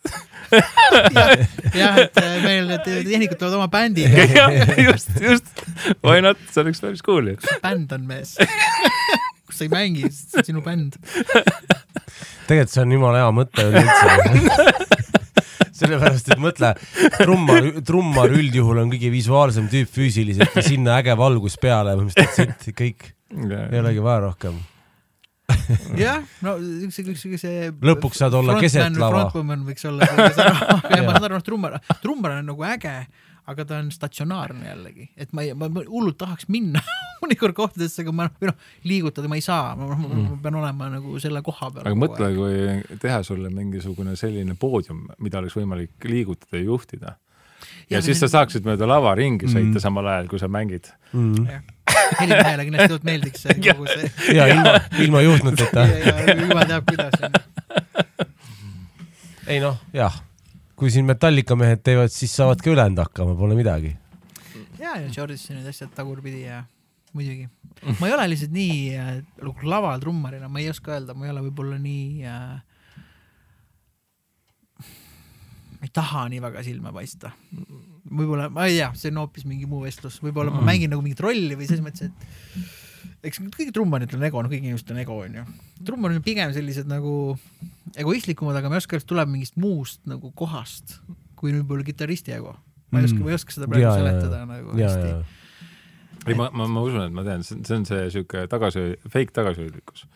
jah, 1.81 2.01
et 2.02 2.20
äh, 2.20 2.35
meil 2.44 2.68
need 2.68 2.85
tehnikud 2.85 3.39
tulevad 3.40 3.56
oma 3.62 3.68
bändiga, 3.73 4.27
just, 4.89 5.14
just, 5.23 5.64
why 6.05 6.20
not, 6.20 6.40
see 6.52 6.60
oleks 6.62 6.85
päris 6.85 7.05
cool 7.06 7.32
ju. 7.32 7.39
bänd 7.64 7.97
on 7.97 8.05
mees. 8.10 8.36
kus 9.47 9.56
sa 9.56 9.64
ei 9.64 9.73
mängi, 9.73 10.12
see 10.12 10.43
on 10.43 10.51
sinu 10.51 10.64
bänd. 10.66 11.01
tegelikult 12.44 12.77
see 12.77 12.85
on 12.85 12.94
jumala 12.98 13.24
hea 13.24 13.32
mõte 13.40 13.66
üleüldse. 13.70 14.86
sellepärast, 15.81 16.32
et 16.32 16.40
mõtle, 16.40 16.74
trummar, 17.16 17.73
trummar 17.89 18.36
üldjuhul 18.36 18.85
on 18.85 18.93
kõige 18.93 19.10
visuaalsem 19.16 19.73
tüüp 19.73 19.90
füüsiliselt 19.97 20.56
ja 20.56 20.64
sinna 20.64 21.01
äge 21.01 21.16
valgus 21.16 21.56
peale, 21.60 21.97
it, 22.12 22.70
kõik, 22.77 23.12
ei 23.32 23.81
olegi 23.81 24.05
vaja 24.05 24.27
rohkem. 24.28 24.60
jah, 26.06 26.24
no 26.43 26.56
üks, 26.59 26.98
üks, 27.05 27.23
üks 27.28 27.44
see. 27.44 27.70
Lõpuks 27.86 28.18
saad 28.23 28.35
olla 28.35 28.59
keset 28.60 28.97
lava. 28.98 29.12
frontwoman 29.31 29.62
võiks 29.68 29.86
olla 29.89 30.06
ma 30.16 30.31
saan 30.35 31.24
aru, 31.28 31.36
noh, 31.39 31.44
trummar, 31.47 31.78
trummar 32.02 32.39
on 32.40 32.48
nagu 32.51 32.66
äge, 32.66 32.94
aga 33.47 33.64
ta 33.68 33.77
on 33.78 33.93
statsionaarne 33.94 34.66
jällegi, 34.66 35.05
et 35.16 35.31
ma 35.36 35.44
ei, 35.47 35.52
ma 35.55 35.68
hullult 35.70 36.16
tahaks 36.18 36.48
minna 36.51 36.82
mõnikord 37.23 37.55
kohtadesse, 37.55 38.02
aga 38.02 38.14
ma 38.14 38.27
või 38.40 38.51
noh, 38.51 38.56
liigutada 38.90 39.31
ma 39.31 39.39
ei 39.39 39.44
saa, 39.44 39.77
ma, 39.78 39.86
ma, 39.93 40.09
ma 40.09 40.40
pean 40.43 40.59
olema 40.59 40.89
nagu 40.97 41.14
selle 41.23 41.43
koha 41.47 41.70
peal. 41.77 41.86
aga 41.86 42.01
mõtle, 42.01 42.32
kui 42.35 42.98
teha 43.05 43.20
sulle 43.27 43.52
mingisugune 43.55 44.16
selline 44.18 44.59
poodium, 44.59 45.06
mida 45.23 45.39
oleks 45.43 45.55
võimalik 45.60 46.10
liigutada 46.10 46.59
ja 46.59 46.66
juhtida. 46.66 47.14
ja 47.90 48.02
siis 48.02 48.18
sa 48.18 48.28
saaksid 48.35 48.66
mööda 48.66 48.89
lava 48.90 49.14
ringi 49.14 49.47
sõita 49.47 49.78
Mm. 49.78 49.82
samal 49.86 50.10
ajal, 50.10 50.28
kui 50.35 50.43
sa 50.43 50.51
mängid. 50.51 50.90
mm.. 51.14 51.73
Helimehele 52.20 52.66
kindlasti 52.68 52.98
meeldiks 53.09 53.44
see 53.47 53.59
kogu 53.64 53.89
see. 53.90 54.10
ja 54.36 54.47
ilma, 54.52 54.77
ilma 55.02 55.23
juhtmeteta. 55.24 55.86
ja, 55.90 56.14
ja 56.27 56.36
jumal 56.43 56.68
teab, 56.70 56.85
kuidas. 56.90 57.14
ei 59.47 59.60
noh, 59.62 59.81
jah, 59.97 60.20
kui 60.77 60.93
siin 60.93 61.09
Metallica 61.09 61.56
mehed 61.59 61.82
teevad, 61.86 62.12
siis 62.12 62.35
saavad 62.36 62.62
ka 62.62 62.73
ülejäänud 62.73 63.02
hakkama, 63.05 63.36
pole 63.39 63.59
midagi. 63.59 63.97
ja, 64.78 64.97
ja 64.98 65.10
Jordisoni 65.10 65.60
need 65.60 65.74
asjad 65.74 65.93
tagurpidi 65.97 66.47
ja 66.47 66.64
muidugi. 67.16 67.48
ma 68.01 68.09
ei 68.09 68.14
ole 68.16 68.28
lihtsalt 68.32 68.55
nii 68.55 68.78
äh, 68.97 69.12
nagu 69.43 69.68
laval 69.70 70.01
trummarina, 70.02 70.48
ma 70.52 70.62
ei 70.62 70.70
oska 70.73 70.97
öelda, 70.97 71.16
ma 71.16 71.27
ei 71.27 71.35
ole 71.35 71.44
võib-olla 71.48 71.78
nii 71.81 72.24
äh,. 72.28 72.56
ma 75.77 75.89
ei 75.89 75.93
taha 75.93 76.28
nii 76.32 76.43
väga 76.44 76.64
silma 76.66 76.93
paista. 76.97 77.32
võib-olla, 78.06 78.48
ma 78.52 78.66
ei 78.70 78.78
tea, 78.78 78.90
see 78.98 79.12
on 79.12 79.22
hoopis 79.22 79.46
mingi 79.48 79.68
muu 79.70 79.84
vestlus, 79.86 80.18
võib-olla 80.22 80.52
ma 80.54 80.60
Mm. 80.60 80.70
mängin 80.70 80.92
nagu 80.94 81.02
mingit 81.02 81.22
rolli 81.24 81.56
või 81.58 81.68
selles 81.68 81.84
mõttes, 81.84 82.10
et 82.10 83.26
eks 83.26 83.40
kõik 83.40 83.72
trummaritel 83.74 84.20
on 84.20 84.26
ego, 84.28 84.42
no 84.42 84.48
kõigil 84.48 84.70
inimestel 84.70 84.96
on 84.96 85.02
ego, 85.02 85.18
onju. 85.24 85.46
trummarid 85.84 86.20
on 86.20 86.26
pigem 86.26 86.52
sellised 86.54 86.86
nagu 86.90 87.38
egoistlikumad, 87.96 88.56
aga 88.56 88.68
ma 88.68 88.76
ei 88.76 88.84
oska, 88.84 88.96
kas 88.96 89.08
tuleb 89.08 89.28
mingist 89.32 89.56
muust 89.56 90.00
nagu 90.06 90.30
kohast 90.36 91.00
kui 91.36 91.52
võib-olla 91.52 91.84
kitarristi 91.84 92.32
ego. 92.36 92.56
ma 92.90 93.00
ei 93.00 93.08
oska, 93.08 93.18
ma 93.18 93.32
ei 93.32 93.34
oska 93.34 93.52
seda 93.52 93.66
praegu 93.66 93.86
Mm. 93.86 93.90
Ja, 93.90 93.96
ja, 93.98 94.04
ja. 94.04 94.20
seletada 94.20 94.46
nagu 94.46 94.78
ja, 94.78 94.88
hästi 94.88 95.24
ei, 96.26 96.34
ma, 96.34 96.48
ma, 96.52 96.66
ma 96.66 96.82
usun, 96.82 97.04
et 97.06 97.14
ma 97.14 97.22
tean, 97.26 97.44
see 97.46 97.76
on 97.76 97.84
see 97.86 98.08
sihuke 98.10 98.46
tagasi, 98.50 98.96
fake 99.12 99.34
tagasihoidlikkus. 99.36 100.06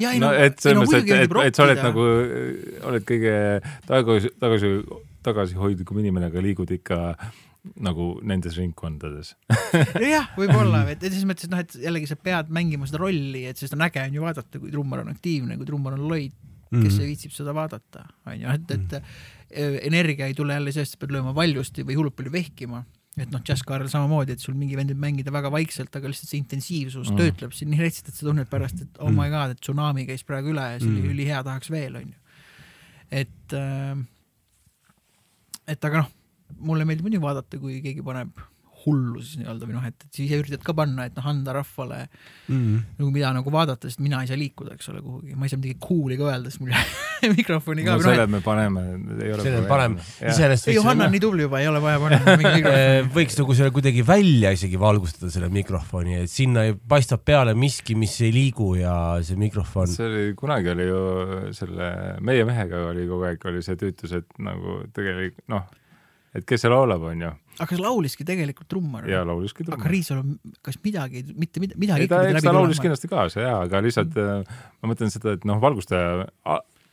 ei 0.00 0.20
no 0.22 0.30
et 0.32 0.56
selles 0.62 0.80
mõttes, 0.80 1.02
et, 1.02 1.08
muidugi 1.08 1.44
et, 1.44 1.50
et 1.50 1.58
sa 1.58 1.66
oled 1.66 1.82
nagu, 1.84 2.06
oled 2.88 3.06
kõige 3.08 3.34
tagasi, 3.88 4.32
tagasi, 4.40 4.70
tagasihoidlikum 5.28 6.00
inimene, 6.02 6.30
aga 6.32 6.42
liigud 6.44 6.70
ikka 6.78 6.98
nagu 7.84 8.04
nendes 8.24 8.54
ringkondades. 8.56 9.34
jah, 10.00 10.28
võib-olla, 10.38 10.84
et 10.88 11.02
et 11.02 11.12
selles 11.12 11.26
mõttes, 11.28 11.44
et 11.48 11.52
noh, 11.52 11.60
et 11.64 11.74
jällegi 11.84 12.08
sa 12.08 12.16
pead 12.16 12.52
mängima 12.54 12.86
seda 12.88 13.00
rolli, 13.02 13.44
et 13.50 13.58
sest 13.60 13.74
on 13.76 13.82
äge 13.84 14.00
on 14.06 14.14
ju 14.14 14.22
vaadata, 14.24 14.60
kui 14.62 14.70
trummar 14.72 15.02
on 15.04 15.10
aktiivne, 15.12 15.56
kui 15.60 15.66
trummar 15.68 15.96
on 15.98 16.06
loid, 16.10 16.32
kes 16.68 16.94
Mhm. 16.98 17.04
viitsib 17.08 17.32
seda 17.32 17.52
vaadata, 17.56 18.06
on 18.28 18.38
ju, 18.40 18.48
et, 18.54 18.70
et 18.76 18.92
eh, 19.50 19.78
energia 19.88 20.26
ei 20.28 20.34
tule 20.36 20.52
jälle 20.56 20.72
sellest, 20.72 20.94
et 20.96 21.00
pead 21.02 21.12
lööma 21.16 21.32
valjusti 21.36 21.84
või 21.88 21.96
hullult 21.98 22.16
palju 22.16 22.32
vehkima. 22.32 22.84
et 23.18 23.32
noh, 23.34 23.40
džässkaarel 23.42 23.88
samamoodi, 23.90 24.30
et 24.36 24.38
sul 24.44 24.54
mingi 24.54 24.76
vend 24.78 24.92
võib 24.92 25.00
mängida 25.02 25.32
väga 25.34 25.50
vaikselt, 25.50 25.90
aga 25.98 26.06
lihtsalt 26.06 26.28
see 26.30 26.38
intensiivsus 26.38 27.08
Mm. 27.10 27.16
mm. 27.16 27.18
töötleb 27.18 27.52
sind 27.56 27.72
nii 27.72 27.80
retselt, 27.82 28.08
et 28.12 28.14
sa 28.14 28.26
tunned 28.28 28.46
pärast, 28.48 28.80
et 28.84 29.00
oh 29.00 29.08
Mm. 29.10 29.16
my 29.18 29.28
god, 29.32 29.50
et 29.56 29.60
tsunami 29.60 30.04
käis 30.06 30.22
praegu 30.22 30.52
üle 30.52 30.62
ja 30.62 30.78
see 30.78 30.86
oli 30.86 31.02
Mm. 31.02 31.10
ülihea, 31.16 31.40
tahaks 31.42 31.70
veel, 31.74 31.96
on 31.96 32.12
ju. 32.12 32.18
et 33.10 33.52
äh,, 33.58 33.96
et 35.68 35.84
aga 35.84 36.04
noh, 36.04 36.12
mulle 36.70 36.86
meeldib 36.88 37.06
muidugi 37.06 37.24
vaadata, 37.24 37.60
kui 37.60 37.82
keegi 37.84 38.04
paneb 38.04 38.32
hullu 38.88 39.22
siis 39.22 39.42
nii-öelda 39.42 39.68
või 39.68 39.76
noh, 39.76 39.86
et, 39.88 40.06
et 40.06 40.18
siis 40.20 40.32
üritad 40.36 40.64
ka 40.64 40.74
panna, 40.76 41.06
et 41.08 41.16
noh, 41.18 41.26
anda 41.30 41.54
rahvale 41.58 42.00
mm.. 42.48 42.80
nagu 42.98 43.10
mida 43.14 43.32
nagu 43.36 43.52
vaadata, 43.52 43.90
sest 43.90 44.02
mina 44.04 44.22
ei 44.24 44.30
saa 44.30 44.38
liikuda, 44.40 44.74
eks 44.78 44.90
ole, 44.92 45.02
kuhugi, 45.04 45.36
ma 45.36 45.46
ei 45.46 45.52
saa 45.52 45.60
midagi 45.60 45.78
cool'i 45.82 46.18
ka 46.20 46.28
öelda, 46.30 46.52
sest 46.52 46.62
mul 46.64 46.74
mikrofoni 47.38 47.86
ka 47.86 47.96
no 47.96 48.02
no,. 48.02 48.06
selle 48.08 48.26
me 48.32 48.42
paneme, 48.44 48.84
ei 49.18 49.34
ole 49.34 49.46
selle 49.46 49.62
paneme, 49.70 50.04
iseenesest 50.22 50.70
ei, 50.72 50.78
Johanna 50.78 51.08
on 51.08 51.14
nii 51.16 51.22
tubli 51.22 51.46
juba, 51.46 51.62
ei 51.62 51.70
ole 51.70 51.82
vaja 51.84 52.02
panna 52.02 52.20
mingi 52.42 52.54
mikrofoni. 52.62 53.12
võiks 53.18 53.40
nagu 53.42 53.58
selle 53.60 53.74
kuidagi 53.78 54.04
välja 54.06 54.54
isegi 54.56 54.80
valgustada, 54.80 55.32
selle 55.34 55.50
mikrofoni, 55.52 56.20
et 56.24 56.32
sinna 56.32 56.66
ei- 56.68 56.76
paistab 56.78 57.24
peale 57.28 57.54
miski, 57.58 57.98
mis 57.98 58.16
ei 58.24 58.32
liigu 58.34 58.72
ja 58.80 58.94
see 59.26 59.38
mikrofon. 59.40 59.90
see 59.92 60.06
oli, 60.08 60.24
kunagi 60.38 60.72
oli 60.74 60.88
ju 60.88 61.02
selle 61.56 61.90
meie 62.24 62.46
mehega 62.48 62.86
oli 62.90 63.06
kogu 63.10 63.28
aeg 63.28 63.50
oli 63.50 63.64
see 63.66 63.78
tüütus, 63.80 64.14
et 64.18 64.40
nagu 64.42 64.80
tegelikult 64.96 65.44
noh, 65.52 65.66
et 66.36 66.44
kes 66.48 66.64
see 66.64 66.70
laulab, 66.72 67.02
onju, 67.10 67.30
aga 67.58 67.66
kas 67.72 67.80
lauliski 67.82 68.26
tegelikult 68.28 68.68
trummar? 68.70 69.06
ja 69.08 69.24
laulski 69.26 69.64
aga 69.64 69.72
trummar. 69.72 69.90
Riisalu, 69.94 70.38
kas 70.66 70.80
midagi, 70.84 71.24
mitte 71.36 71.62
mid- 71.64 71.76
midagi 71.80 72.06
ei 72.06 72.10
ta, 72.10 72.22
eks 72.28 72.44
ta 72.46 72.54
laulis 72.56 72.80
kindlasti 72.82 73.10
kaasa 73.12 73.44
jaa, 73.46 73.60
aga 73.66 73.82
lihtsalt 73.84 74.16
äh, 74.20 74.58
ma 74.82 74.92
mõtlen 74.92 75.12
seda, 75.14 75.36
et 75.38 75.46
noh, 75.48 75.60
valgustaja 75.62 76.26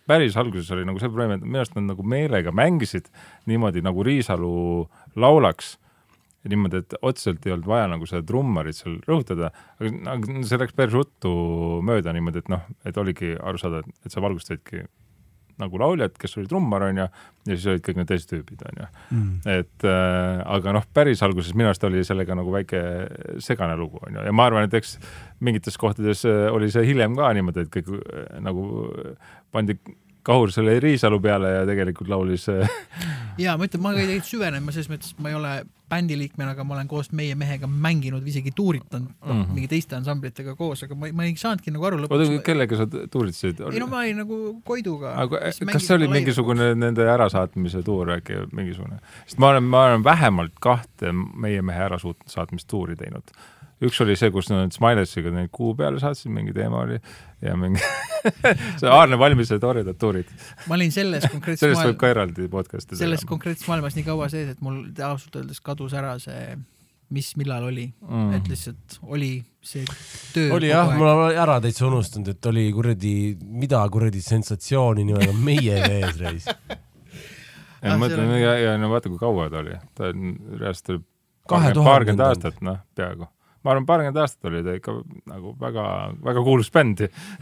päris 0.05 0.35
alguses 0.37 0.69
oli 0.75 0.85
nagu 0.85 1.01
see 1.01 1.09
probleem, 1.09 1.35
et 1.37 1.45
minu 1.45 1.61
arust 1.63 1.75
nad 1.77 1.87
nagu 1.91 2.03
meelega 2.05 2.53
mängisid 2.55 3.09
niimoodi 3.49 3.81
nagu 3.85 4.03
Riisalu 4.05 4.51
laulaks 5.17 5.75
ja 6.45 6.51
niimoodi, 6.53 6.83
et 6.83 6.93
otseselt 7.01 7.45
ei 7.47 7.55
olnud 7.55 7.65
vaja 7.69 7.87
nagu 7.89 8.05
seda 8.05 8.21
trummarit 8.29 8.77
seal 8.77 8.99
rõhutada, 9.09 9.49
aga 9.81 10.13
aga 10.13 10.43
see 10.45 10.59
läks 10.61 10.75
päris 10.77 10.93
ruttu 10.93 11.31
mööda 11.85 12.13
niimoodi, 12.13 12.43
et 12.45 12.51
noh, 12.53 12.67
et 12.85 12.97
oligi 13.01 13.33
aru 13.41 13.57
saada, 13.61 13.81
et 14.05 14.13
sa 14.13 14.21
valgustasidki 14.21 14.83
nagu 15.61 15.79
lauljat, 15.79 16.17
kes 16.19 16.37
oli 16.39 16.49
trummar, 16.51 16.87
onju, 16.89 17.07
ja 17.45 17.57
siis 17.57 17.67
olid 17.71 17.83
kõik 17.85 17.99
need 17.99 18.09
teised 18.09 18.31
tüübid, 18.31 18.63
onju. 18.71 18.87
et 19.55 19.87
äh, 19.87 20.41
aga 20.57 20.75
noh, 20.75 20.87
päris 20.93 21.23
alguses 21.25 21.55
minu 21.55 21.71
arust 21.71 21.85
oli 21.87 22.03
sellega 22.07 22.37
nagu 22.37 22.53
väike 22.53 22.81
segane 23.43 23.77
lugu, 23.79 24.01
onju, 24.07 24.25
ja 24.27 24.33
ma 24.35 24.49
arvan, 24.49 24.67
et 24.67 24.79
eks 24.81 24.97
mingites 25.45 25.79
kohtades 25.81 26.25
äh, 26.29 26.47
oli 26.53 26.71
see 26.73 26.85
hiljem 26.91 27.15
ka 27.19 27.31
niimoodi, 27.37 27.65
et 27.65 27.73
kõik 27.73 27.93
äh, 27.95 28.25
nagu 28.43 28.65
pandi 29.55 29.79
kahur 30.25 30.51
selle 30.53 30.79
Riisalu 30.81 31.19
peale 31.21 31.51
ja 31.59 31.65
tegelikult 31.69 32.09
laulis 32.11 32.47
äh, 32.49 32.77
ja 33.45 33.55
ma 33.59 33.69
ütlen, 33.69 33.83
ma 33.83 33.93
ei 33.99 34.19
süvenenud, 34.25 34.65
ma 34.65 34.75
selles 34.75 34.91
mõttes, 34.91 35.15
ma 35.21 35.31
ei 35.31 35.37
ole 35.37 35.53
bändi 35.89 36.17
liikmena, 36.17 36.55
aga 36.55 36.63
ma 36.67 36.75
olen 36.75 36.87
koos 36.89 37.11
meie 37.15 37.35
mehega 37.37 37.67
mänginud 37.67 38.25
isegi 38.27 38.51
tuuritanud 38.55 39.09
mm. 39.09 39.31
-hmm. 39.31 39.53
mingi 39.53 39.67
teiste 39.71 39.95
ansamblitega 39.95 40.55
koos, 40.55 40.83
aga 40.83 40.95
ma, 40.95 41.11
ma 41.13 41.25
ei 41.25 41.35
saanudki 41.37 41.73
nagu 41.73 41.85
aru 41.85 41.99
oota, 42.01 42.15
lõpuks. 42.17 42.41
kellega 42.45 42.79
sa 42.79 42.87
tuuritasid? 42.87 43.61
ei 43.71 43.81
no 43.83 43.87
ma 43.91 44.01
olin 44.03 44.21
nagu 44.23 44.39
Koiduga. 44.65 45.15
kas 45.71 45.87
see 45.87 45.95
oli 45.95 46.07
mingisugune 46.11 46.71
nende 46.75 47.09
ärasaatmise 47.15 47.83
tuur 47.85 48.15
äkki 48.17 48.45
mingisugune? 48.51 48.99
sest 49.25 49.39
ma 49.39 49.53
olen, 49.53 49.63
ma 49.63 49.85
olen 49.89 50.03
vähemalt 50.03 50.57
kahte 50.61 51.13
meie 51.13 51.61
mehe 51.61 51.85
ärasaatmistuuri 51.89 52.95
teinud. 52.95 53.35
Üks 53.83 53.97
oli 54.05 54.15
see, 54.15 54.29
kus 54.31 54.47
nad 54.49 54.71
Smilesiga 54.75 55.31
neid 55.35 55.49
kuu 55.51 55.73
peale 55.75 55.99
saatsid, 55.99 56.31
mingi 56.31 56.53
teema 56.55 56.83
oli 56.85 56.99
ja 57.43 57.55
mingi 57.59 57.81
see 58.79 58.87
Aarne 58.89 59.17
Valmise 59.19 59.57
toredad 59.59 59.97
tuurid. 59.99 60.29
ma 60.69 60.77
olin 60.77 60.91
selles 60.95 61.25
konkreetses 61.31 61.65
sellest 61.65 61.81
võib 61.81 61.89
maailmas, 61.91 61.99
ka 62.05 62.13
eraldi 62.13 62.47
podcast'i 62.53 62.99
selles 63.01 63.25
konkreetses 63.27 63.67
maailmas 63.67 63.97
nii 63.99 64.05
kaua 64.07 64.29
sees, 64.31 64.53
et 64.55 64.61
mul 64.65 64.79
ausalt 65.09 65.35
öeldes 65.41 65.59
kadus 65.65 65.93
ära 65.99 66.15
see, 66.23 66.55
mis 67.15 67.33
millal 67.37 67.67
oli 67.67 67.89
mm., 68.01 68.31
et 68.39 68.47
lihtsalt 68.49 68.95
oli 69.03 69.33
see 69.65 69.83
töö. 70.33 70.47
oli 70.55 70.71
jah, 70.71 70.95
mul 70.97 71.11
on 71.11 71.35
ära 71.37 71.59
täitsa 71.61 71.85
unustanud, 71.89 72.31
et 72.31 72.49
oli 72.49 72.63
kuradi, 72.73 73.13
mida 73.43 73.83
kuradi 73.93 74.23
sensatsiooni 74.25 75.03
nimega 75.11 75.35
meie 75.35 75.83
vees 75.83 76.17
reis. 76.23 76.47
ja 76.49 76.79
Ah, 77.85 77.99
ma 77.99 78.07
mõtlen 78.07 78.23
on- 78.31 78.39
ja, 78.41 78.55
ja 78.57 78.77
no 78.81 78.87
vaata, 78.89 79.11
kui 79.13 79.19
kaua 79.21 79.45
ta 79.53 79.59
oli, 79.61 79.75
ta 79.93 80.07
on 80.09 80.31
reaalselt 80.57 81.03
paarkümmend 81.45 82.23
aastat, 82.25 82.55
noh, 82.65 82.79
peaaegu. 82.97 83.27
Ma 83.65 83.71
arvan, 83.73 83.85
paarkümmend 83.89 84.19
aastat 84.21 84.45
oli 84.51 84.59
ta 84.61 84.75
ikka 84.77 84.93
nagu 85.31 85.55
väga, 85.59 85.85
väga 86.23 86.43
kuulus 86.45 86.69
bänd. 86.75 87.01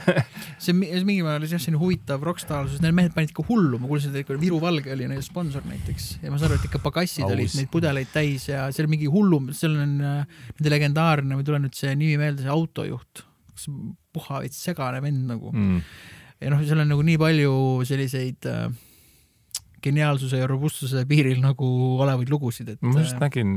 see 0.63 0.71
mi- 0.77 0.87
see 0.93 1.03
mingil 1.07 1.25
määral 1.27 1.43
oli 1.43 1.51
jah 1.51 1.59
selline 1.59 1.81
huvitav 1.81 2.23
rokkstaarsus, 2.23 2.79
need 2.83 2.95
mehed 2.95 3.11
panid 3.17 3.33
ikka 3.33 3.43
hullu, 3.49 3.79
ma 3.83 3.89
kuulsin, 3.91 4.13
et 4.15 4.23
ikka 4.23 4.37
Viru 4.39 4.61
Valge 4.63 4.93
oli 4.95 5.09
neil 5.11 5.21
sponsor 5.25 5.65
näiteks. 5.67 6.07
Ja 6.23 6.31
ma 6.31 6.39
saan 6.39 6.53
aru, 6.53 6.61
et 6.61 6.69
ikka 6.71 6.79
pagassid 6.85 7.27
olid 7.27 7.51
neid 7.59 7.69
pudeleid 7.73 8.09
täis 8.15 8.47
ja 8.47 8.69
seal 8.73 8.87
mingi 8.91 9.11
hullum, 9.11 9.51
seal 9.57 9.75
on 9.83 9.97
äh, 9.99 10.39
nende 10.57 10.73
legendaarne, 10.77 11.35
mul 11.35 11.43
ei 11.43 11.49
tule 11.51 11.59
nüüd 11.67 11.75
see 11.77 11.91
nimi 11.99 12.15
meelde, 12.21 12.45
see 12.47 12.53
autojuht, 12.55 13.25
puha 14.15 14.39
veits 14.45 14.63
segane 14.65 15.03
vend 15.03 15.27
nagu. 15.29 15.51
Mm. 15.53 15.83
ja 16.43 16.49
noh, 16.55 16.63
seal 16.65 16.81
on 16.83 16.89
nagu 16.95 17.03
nii 17.05 17.19
palju 17.21 17.51
selliseid 17.87 18.47
äh, 18.49 18.65
geniaalsuse 19.83 20.39
ja 20.39 20.47
robustsuse 20.47 21.01
piiril 21.09 21.41
nagu 21.43 21.67
olevaid 22.03 22.29
lugusid, 22.31 22.69
et 22.73 22.81
ma 22.85 23.01
just 23.01 23.17
äh, 23.17 23.23
nägin, 23.25 23.49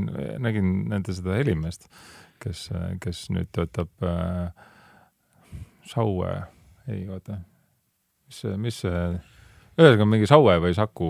nägin 0.43 0.71
nende 0.91 1.13
seda 1.15 1.37
helimeest, 1.39 1.87
kes, 2.43 2.67
kes 3.03 3.25
nüüd 3.33 3.49
töötab 3.55 3.89
äh, 4.05 4.51
Saue, 5.87 6.31
ei 6.91 7.05
oota, 7.09 7.37
mis 8.27 8.41
see, 8.43 8.55
mis 8.59 8.81
see, 8.83 9.03
ühesõnaga 9.77 10.07
mingi 10.09 10.27
Saue 10.27 10.57
või 10.63 10.73
Saku 10.75 11.07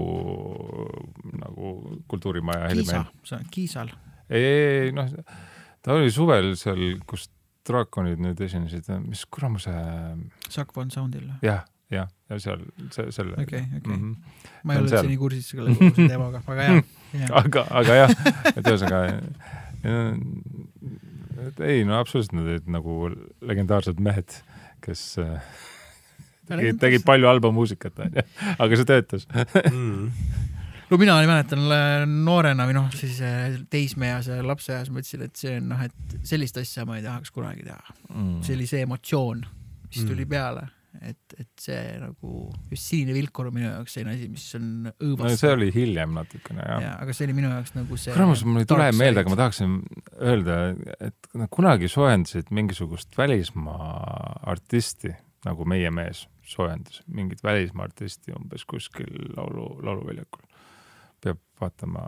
nagu 1.42 1.72
kultuurimaja 2.12 2.70
Kiisa 2.76 3.04
see 3.26 3.40
on 3.40 3.48
Kiisal, 3.54 3.94
ei, 4.30 4.44
ei, 4.44 4.68
ei 4.88 4.92
noh, 4.96 5.10
ta 5.82 5.96
oli 5.98 6.12
suvel 6.14 6.54
seal, 6.60 6.84
kus 7.10 7.30
draakonid 7.68 8.22
nüüd 8.24 8.40
esinesid, 8.46 8.86
mis 9.08 9.26
kuramuse, 9.34 9.74
Sack 10.54 10.78
One 10.80 10.94
Soundil, 10.94 11.26
jah, 11.44 11.66
jah, 11.92 12.08
ja 12.30 12.38
seal, 12.44 12.62
see, 12.96 13.10
selle 13.16 13.34
okei, 13.42 13.64
okei, 13.82 13.98
Mhm. 13.98 14.14
ma 14.64 14.76
ei 14.78 14.84
ole 14.84 14.92
üldse 14.92 15.04
nii 15.10 15.18
kursis 15.20 15.50
selle 15.56 15.74
teemaga, 15.98 16.44
aga 16.54 16.70
jah, 16.70 16.80
jah. 17.18 17.34
aga, 17.42 17.66
aga 17.82 17.98
jah, 18.04 18.16
et 18.54 18.62
ühesõnaga, 18.62 19.02
et 21.48 21.60
ei 21.66 21.84
no 21.88 22.00
absoluutselt 22.02 22.36
nad 22.38 22.48
olid 22.54 22.70
nagu 22.74 22.98
legendaarsed 23.46 24.00
mehed, 24.04 24.38
kes 24.86 25.04
äh, 25.22 25.42
tegid, 26.50 26.80
tegid 26.82 27.06
palju 27.08 27.30
halba 27.30 27.52
muusikat, 27.56 28.00
onju, 28.06 28.24
aga 28.58 28.80
see 28.80 28.88
töötas. 28.90 29.28
no 30.90 31.00
mina 31.02 31.18
mäletan 31.28 31.66
äh, 31.74 32.06
noorena 32.08 32.68
või 32.70 32.78
noh, 32.80 32.88
siis 32.96 33.20
äh, 33.26 33.60
teismeeas 33.74 34.30
ja 34.32 34.40
lapseeas 34.46 34.90
mõtlesin, 34.94 35.28
et 35.28 35.36
see 35.40 35.58
on 35.60 35.70
noh, 35.74 35.84
et 35.84 36.18
sellist 36.28 36.58
asja 36.62 36.86
ma 36.88 36.98
ei 37.00 37.06
tahaks 37.06 37.34
kunagi 37.36 37.68
teha. 37.68 37.98
see 38.46 38.56
oli 38.58 38.68
see 38.70 38.86
emotsioon, 38.88 39.46
mis 39.92 40.04
tuli 40.04 40.26
Mm. 40.26 40.30
peale, 40.32 40.68
et, 41.06 41.36
et 41.38 41.50
see 41.62 41.82
nagu 42.02 42.48
just 42.72 42.92
sinine 42.92 43.16
vilkur 43.16 43.50
on 43.50 43.56
minu 43.58 43.70
jaoks 43.70 43.98
selline 43.98 44.16
asi, 44.16 44.30
mis 44.32 44.46
on 44.58 44.66
no 44.88 44.94
õõvastav 44.96 45.42
see 45.42 45.54
oli 45.58 45.70
hiljem 45.76 46.16
natukene 46.18 46.66
jah 46.66 46.84
ja,. 46.84 46.96
aga 47.04 47.16
see 47.16 47.28
oli 47.28 47.38
minu 47.38 47.52
jaoks 47.52 47.76
nagu 47.78 48.00
see. 48.00 48.16
kuramus, 48.16 48.44
mul 48.48 48.64
ei 48.64 48.70
tule 48.70 48.90
meelde, 48.98 49.24
aga 49.24 49.34
ma 49.34 49.40
tahaksin 49.44 49.78
öelda, 50.18 50.58
et 51.10 51.32
nad 51.38 51.52
kunagi 51.54 51.92
soojendasid 51.92 52.52
mingisugust 52.56 53.18
välismaa 53.20 54.42
artisti, 54.54 55.14
nagu 55.48 55.68
meie 55.70 55.92
mees 55.94 56.26
soojendas 56.48 57.02
mingit 57.12 57.44
välismaa 57.44 57.88
artisti 57.90 58.36
umbes 58.36 58.66
kuskil 58.70 59.32
laulu, 59.36 59.70
lauluväljakul. 59.84 60.46
peab 61.24 61.42
vaatama, 61.62 62.04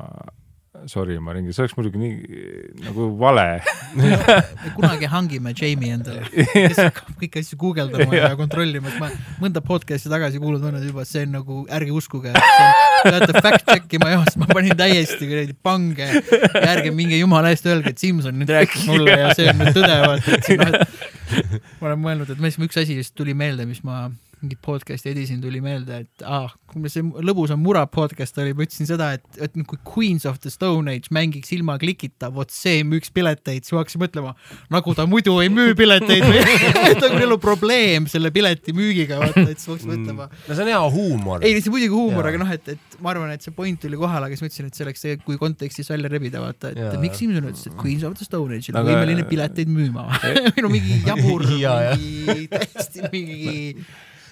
sorry, 0.86 1.18
ma 1.20 1.34
ringin, 1.34 1.54
see 1.54 1.64
oleks 1.64 1.74
muidugi 1.78 2.00
nii 2.00 2.84
nagu 2.86 3.08
vale. 3.20 3.46
me 3.98 4.74
kunagi 4.76 5.10
hangime 5.10 5.54
Jamie 5.58 5.96
endale, 5.96 6.28
kes 6.30 6.78
hakkab 6.88 7.16
kõiki 7.24 7.42
asju 7.42 7.58
guugeldama 7.62 8.14
ja 8.14 8.30
kontrollima, 8.40 8.92
et 8.92 9.02
ma 9.02 9.10
mõnda 9.42 9.64
podcast'i 9.66 10.12
tagasi 10.12 10.42
kuulnud 10.42 10.64
olen 10.70 10.86
juba, 10.86 11.08
see 11.10 11.26
on 11.26 11.36
nagu, 11.40 11.64
ärge 11.74 11.96
uskuge, 11.98 12.36
peate 12.36 13.42
fact 13.42 13.66
check 13.66 13.98
ima 13.98 14.14
jah, 14.14 14.26
sest 14.30 14.42
ma 14.42 14.50
panin 14.54 14.78
täiesti 14.80 15.30
kuradi 15.32 15.58
pange. 15.58 16.10
Ja 16.54 16.66
ärge 16.76 16.94
minge 16.96 17.18
jumala 17.18 17.54
eest 17.56 17.66
öelge, 17.70 17.96
et 17.96 18.02
Simson 18.02 18.38
nüüd 18.40 18.54
rääkis 18.54 18.86
mulle 18.90 19.18
ja 19.18 19.34
see 19.38 19.50
on 19.50 19.62
nüüd 19.64 19.74
tõde, 19.76 20.00
vaata, 20.06 20.38
et 20.38 20.50
see 20.52 20.62
noh, 20.62 20.80
et 20.80 21.80
ma 21.82 21.92
olen 21.92 22.04
mõelnud, 22.06 22.34
et 22.34 22.42
mis 22.46 22.62
üks 22.70 22.82
asi 22.82 23.02
just 23.02 23.18
tuli 23.18 23.34
meelde, 23.38 23.66
mis 23.70 23.82
ma 23.88 24.08
mingit 24.44 24.60
podcast'i 24.64 25.12
edisin, 25.12 25.42
tuli 25.44 25.60
meelde, 25.64 26.04
et 26.06 26.24
ah, 26.24 26.52
kui 26.70 26.88
see 26.92 27.04
lõbus 27.26 27.52
on 27.52 27.60
mura 27.60 27.82
podcast 27.92 28.38
oli, 28.40 28.54
ma 28.56 28.64
ütlesin 28.64 28.88
seda, 28.88 29.10
et, 29.18 29.26
et 29.44 29.56
kui 29.68 29.80
Queens 29.88 30.26
of 30.30 30.40
the 30.44 30.52
Stone 30.54 30.92
Age 30.92 31.12
mängiks 31.16 31.52
ilma 31.56 31.76
klikita, 31.82 32.30
vot 32.34 32.54
see 32.54 32.84
müüks 32.88 33.12
pileteid, 33.16 33.66
siis 33.68 33.76
ma 33.76 33.84
hakkasin 33.84 34.04
mõtlema, 34.04 34.34
nagu 34.72 34.96
ta 34.96 35.06
muidu 35.10 35.36
ei 35.44 35.52
müü 35.52 35.76
pileteid 35.80 36.24
või 36.24 36.44
et 36.92 37.04
on 37.10 37.18
küll 37.18 37.36
probleem 37.44 38.08
selle 38.12 38.32
pileti 38.36 38.76
müügiga, 38.78 39.20
vaata, 39.24 39.46
et 39.50 39.60
siis 39.60 39.68
ma 39.72 39.76
hakkasin 39.78 39.94
mõtlema. 39.96 40.30
no 40.32 40.56
see 40.56 40.66
on 40.66 40.72
hea 40.74 40.82
huumor. 40.96 41.44
ei, 41.44 41.60
see 41.60 41.74
muidugi 41.76 41.94
huumor, 41.96 42.32
aga 42.32 42.42
noh, 42.44 42.56
et, 42.56 42.74
et 42.76 43.00
ma 43.04 43.14
arvan, 43.14 43.36
et 43.36 43.44
see 43.44 43.56
point 43.56 43.80
tuli 43.82 44.00
kohale, 44.00 44.30
aga 44.30 44.38
siis 44.40 44.48
mõtlesin, 44.48 44.72
et 44.72 44.80
see 44.80 44.88
oleks 44.88 45.04
see, 45.06 45.20
kui 45.26 45.40
kontekstis 45.42 45.92
välja 45.92 46.12
rebida, 46.12 46.44
vaata, 46.44 46.72
et 46.72 46.80
Jaa. 46.80 47.00
miks 47.04 47.20
Simson 47.20 47.44
ütles, 47.52 47.68
et 47.68 47.76
Queens 47.80 48.06
of 48.08 48.16
the 48.16 48.28
Stone 48.28 48.56
Age 48.56 48.72
on 48.72 48.80
Aga- 48.80 48.94
võimeline 48.94 49.28
pileteid 49.28 49.72
müüma 49.72 50.08
või 50.56 50.64
no 50.64 50.72
mingi 50.72 51.02
jabur, 51.04 51.44
Jaa, 51.66 51.80
jah. 51.90 52.00
mingi 52.00 52.48
täiesti 52.54 53.10
mingi 53.12 53.74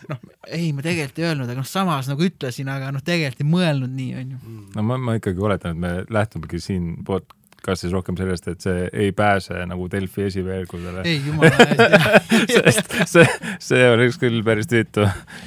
noh, 0.09 0.21
ei, 0.47 0.71
ma 0.75 0.85
tegelikult 0.85 1.21
ei 1.21 1.29
öelnud, 1.29 1.49
aga 1.49 1.63
noh, 1.63 1.69
samas 1.69 2.09
nagu 2.11 2.25
ütlesin, 2.27 2.69
aga 2.71 2.91
noh, 2.95 3.03
tegelikult 3.05 3.43
ei 3.43 3.51
mõelnud 3.51 3.93
nii, 3.97 4.13
onju. 4.21 4.55
no 4.75 4.85
ma, 4.85 4.99
ma 5.01 5.17
ikkagi 5.19 5.43
oletan, 5.43 5.75
et 5.75 5.83
me 5.83 5.93
lähtumegi 6.13 6.61
siin 6.63 6.93
kas 7.67 7.83
siis 7.83 7.93
rohkem 7.93 8.17
sellest, 8.19 8.47
et 8.47 8.63
see 8.63 8.87
ei 8.93 9.11
pääse 9.15 9.65
nagu 9.67 9.89
Delfi 9.91 10.27
esiveergudele. 10.29 11.03
ei, 11.07 11.19
jumala 11.25 11.51
eest 11.67 12.87
sest 12.87 12.95
see, 13.11 13.25
see 13.69 13.89
oleks 13.91 14.19
küll 14.21 14.39
päris 14.45 14.69
tüütu 14.71 15.03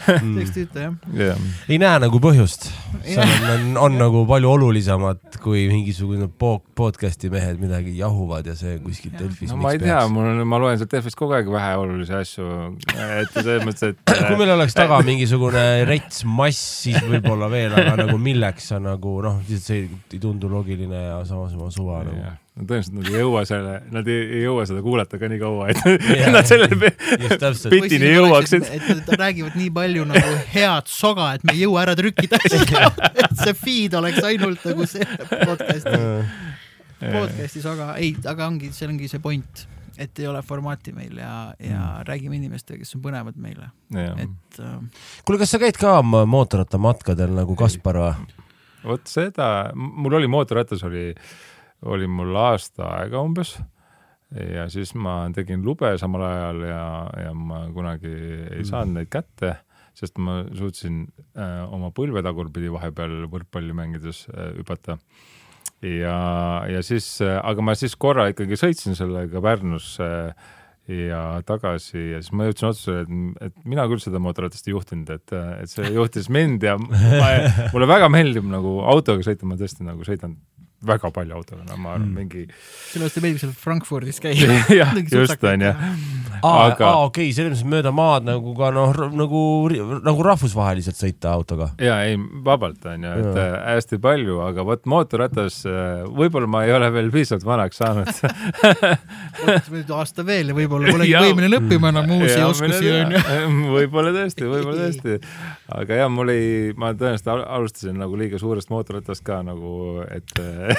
teeks 0.07 0.53
tüütu 0.57 0.85
jah. 0.85 0.97
yeah.. 1.17 1.41
ei 1.69 1.81
näe 1.81 2.03
nagu 2.03 2.21
põhjust. 2.23 2.69
seal 3.07 3.25
on, 3.25 3.47
on, 3.55 3.71
on 3.87 3.99
nagu 4.01 4.25
palju 4.29 4.53
olulisemat 4.57 5.41
kui 5.41 5.65
mingisugune 5.71 6.29
po 6.29 6.59
podcast'i 6.77 7.31
mehed 7.33 7.61
midagi 7.63 7.95
jahuvad 7.99 8.51
ja 8.51 8.57
see 8.59 8.77
kuskil 8.85 9.15
Delfis. 9.17 9.53
no 9.53 9.61
ma 9.63 9.75
ei 9.75 9.81
tea, 9.83 10.01
mul 10.13 10.29
on, 10.33 10.43
ma 10.49 10.61
loen 10.61 10.79
sealt 10.81 10.93
Delfist 10.93 11.19
kogu 11.19 11.37
aeg 11.39 11.49
väheolulisi 11.53 12.17
asju, 12.17 12.49
et 12.97 13.33
selles 13.35 13.65
mõttes, 13.67 13.95
et 13.95 14.15
kui 14.27 14.39
meil 14.41 14.55
oleks 14.57 14.77
taga 14.77 15.01
mingisugune 15.07 15.65
rets 15.89 16.25
mass, 16.29 16.61
siis 16.85 17.01
võib-olla 17.07 17.51
veel, 17.53 17.75
aga 17.77 17.97
nagu 18.05 18.21
milleks 18.21 18.71
sa 18.73 18.81
nagu 18.83 19.17
noh, 19.25 19.41
lihtsalt 19.49 19.71
see 19.71 19.83
ei 19.89 20.23
tundu 20.23 20.51
loogiline 20.53 21.05
ja 21.07 21.19
samas 21.29 21.57
oma 21.57 21.71
suva 21.75 22.01
nagu. 22.17 22.37
no 22.61 22.67
tõenäoliselt 22.69 22.97
nad 22.97 23.09
ei 23.11 23.23
jõua 23.23 23.43
selle, 23.49 23.75
nad 23.95 24.11
ei, 24.11 24.21
ei 24.37 24.43
jõua 24.45 24.67
seda 24.69 24.83
kuulata 24.85 25.21
ka 25.21 25.31
nii 25.31 25.41
kaua, 25.41 25.71
et 25.73 25.83
yeah. 25.87 26.31
nad 26.37 26.49
selle 26.49 26.69
bitini 27.73 28.13
jõuaksid. 28.15 28.69
et 28.77 28.87
nad 28.91 29.11
räägivad 29.25 29.59
nii 29.61 29.73
palju 29.81 30.07
nagu 30.11 30.37
head 30.55 30.93
soga, 30.93 31.33
et 31.39 31.47
me 31.47 31.57
ei 31.57 31.65
jõua 31.65 31.85
ära 31.87 31.97
trükkida 31.99 32.41
et 32.47 33.37
see 33.43 33.57
feed 33.59 33.99
oleks 34.01 34.23
ainult 34.27 34.65
nagu 34.71 34.89
see 34.91 35.07
podcast'i, 35.33 36.01
podcast'i 37.01 37.65
soga, 37.65 37.93
ei, 38.01 38.15
aga 38.29 38.51
ongi, 38.51 38.73
see 38.77 38.91
ongi 38.91 39.11
see 39.11 39.23
point 39.23 39.67
et 40.01 40.21
ei 40.23 40.29
ole 40.31 40.41
formaati 40.47 40.95
meil 40.97 41.19
ja, 41.21 41.53
ja 41.61 41.79
mm. 41.81 42.05
räägime 42.09 42.39
inimestega, 42.39 42.81
kes 42.81 42.97
on 42.97 43.03
põnevad 43.05 43.37
meile. 43.41 43.69
et 43.93 44.61
äh.... 44.65 44.77
kuule, 45.27 45.41
kas 45.43 45.53
sa 45.53 45.61
käid 45.61 45.77
ka 45.81 45.99
mootorrattamatkadel 46.03 47.35
nagu 47.37 47.57
Kaspar 47.59 48.01
või? 48.01 48.39
vot 48.85 49.11
seda, 49.11 49.71
mul 49.75 50.17
oli 50.21 50.31
mootorratas 50.31 50.83
oli, 50.89 51.11
oli 51.89 52.09
mul 52.11 52.37
aasta 52.37 52.89
aega 52.99 53.23
umbes 53.25 53.57
ja 54.31 54.69
siis 54.71 54.93
ma 54.95 55.25
tegin 55.35 55.65
lube 55.67 55.91
samal 55.99 56.25
ajal 56.29 56.63
ja, 56.69 56.85
ja 57.25 57.33
ma 57.35 57.65
kunagi 57.75 58.13
ei 58.59 58.65
saanud 58.67 59.01
neid 59.01 59.11
kätte, 59.11 59.57
sest 59.97 60.21
ma 60.23 60.41
suutsin 60.57 61.03
äh, 61.35 61.65
oma 61.73 61.91
põlve 61.95 62.23
tagurpidi 62.25 62.71
vahepeal 62.73 63.25
võrkpalli 63.33 63.75
mängides 63.77 64.27
äh, 64.31 64.53
hüpata. 64.61 65.01
Ja, 65.81 66.61
ja 66.69 66.83
siis, 66.85 67.07
aga 67.25 67.63
ma 67.65 67.73
siis 67.77 67.95
korra 67.97 68.27
ikkagi 68.29 68.59
sõitsin 68.61 68.97
sellega 68.99 69.41
Pärnusse 69.41 70.09
ja 70.91 71.21
tagasi 71.47 72.03
ja 72.15 72.21
siis 72.21 72.35
ma 72.37 72.49
jõudsin 72.49 72.69
otsusele, 72.69 73.05
et, 73.07 73.47
et 73.49 73.69
mina 73.69 73.87
küll 73.89 74.03
seda 74.03 74.21
mootorratast 74.21 74.69
ei 74.69 74.75
juhtinud, 74.75 75.13
et, 75.15 75.35
et 75.63 75.73
see 75.73 75.89
juhtis 75.95 76.29
mind 76.33 76.67
ja 76.67 76.77
ma, 76.81 77.31
mulle 77.73 77.89
väga 77.89 78.11
meeldib 78.13 78.49
nagu 78.51 78.81
autoga 78.93 79.25
sõita, 79.25 79.49
ma 79.49 79.57
tõesti 79.61 79.87
nagu 79.87 80.05
sõidan 80.07 80.37
väga 80.87 81.11
palju 81.13 81.35
autoga, 81.37 81.65
no 81.69 81.77
ma 81.77 81.95
arvan 81.95 82.09
mm. 82.09 82.15
mingi. 82.17 82.47
sellepärast 82.91 83.17
teile 83.17 83.27
meeldib 83.27 83.43
seal 83.43 83.57
Frankfurdis 83.65 84.21
käia 84.23 84.61
jah, 84.81 84.95
just 85.13 85.45
onju. 85.45 85.73
aa 85.75 86.30
aga..., 86.43 86.89
aa 86.89 87.05
okei 87.07 87.29
okay,, 87.29 87.37
selles 87.37 87.61
mõttes 87.61 87.71
mööda 87.75 87.93
maad 87.95 88.27
nagu 88.29 88.55
ka 88.59 88.71
noh, 88.75 88.95
nagu, 89.17 89.43
nagu 90.05 90.27
rahvusvaheliselt 90.27 90.99
sõita 90.99 91.35
autoga. 91.35 91.71
ja 91.83 92.01
ei, 92.09 92.19
vabalt 92.45 92.85
onju, 92.91 93.15
et 93.21 93.41
äh, 93.41 93.57
hästi 93.75 94.01
palju, 94.03 94.41
aga 94.47 94.65
vot 94.67 94.87
mootorratas, 94.91 95.63
äh, 95.69 96.05
võib-olla 96.07 96.51
ma 96.51 96.65
ei 96.67 96.75
ole 96.77 96.91
veel 96.95 97.11
piisavalt 97.15 97.47
vanaks 97.49 97.81
saanud 97.81 98.11
aasta 100.01 100.25
veel 100.27 100.53
ja 100.53 100.57
võib-olla 100.57 100.95
polegi 100.95 101.17
võimeline 101.17 101.61
õppima 101.61 101.91
enam 101.93 102.11
uusi 102.17 102.39
oskusi 102.45 102.91
onju. 102.95 103.23
võib-olla 103.77 104.13
tõesti, 104.15 104.47
võib-olla 104.49 104.87
tõesti. 104.87 105.19
aga 105.81 106.01
jah, 106.03 106.11
mul 106.13 106.33
ei, 106.35 106.47
ma 106.79 106.93
tõenäoliselt 106.95 107.31
alustasin 107.31 107.99
nagu 108.01 108.19
liiga 108.19 108.41
suurest 108.41 108.71
mootorratast 108.73 109.25
ka 109.27 109.41
nagu, 109.47 110.03
et 110.11 110.41
äh, 110.41 110.75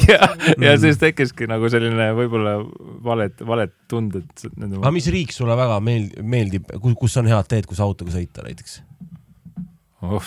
ja, 0.10 0.20
ja 0.60 0.76
siis 0.80 1.00
tekkiski 1.00 1.48
nagu 1.50 1.70
selline 1.72 2.10
võib-olla 2.18 2.58
valed, 3.04 3.44
valed 3.46 3.74
tunded. 3.90 4.39
Aga 4.48 4.94
mis 4.94 5.10
riik 5.12 5.34
sulle 5.34 5.56
väga 5.58 5.80
meeldib, 5.84 6.22
meeldib, 6.24 6.70
kus 6.98 7.18
on 7.20 7.28
head 7.30 7.50
teed, 7.50 7.68
kus 7.68 7.82
autoga 7.84 8.14
sõita 8.14 8.46
näiteks? 8.46 8.80
oh, 10.00 10.24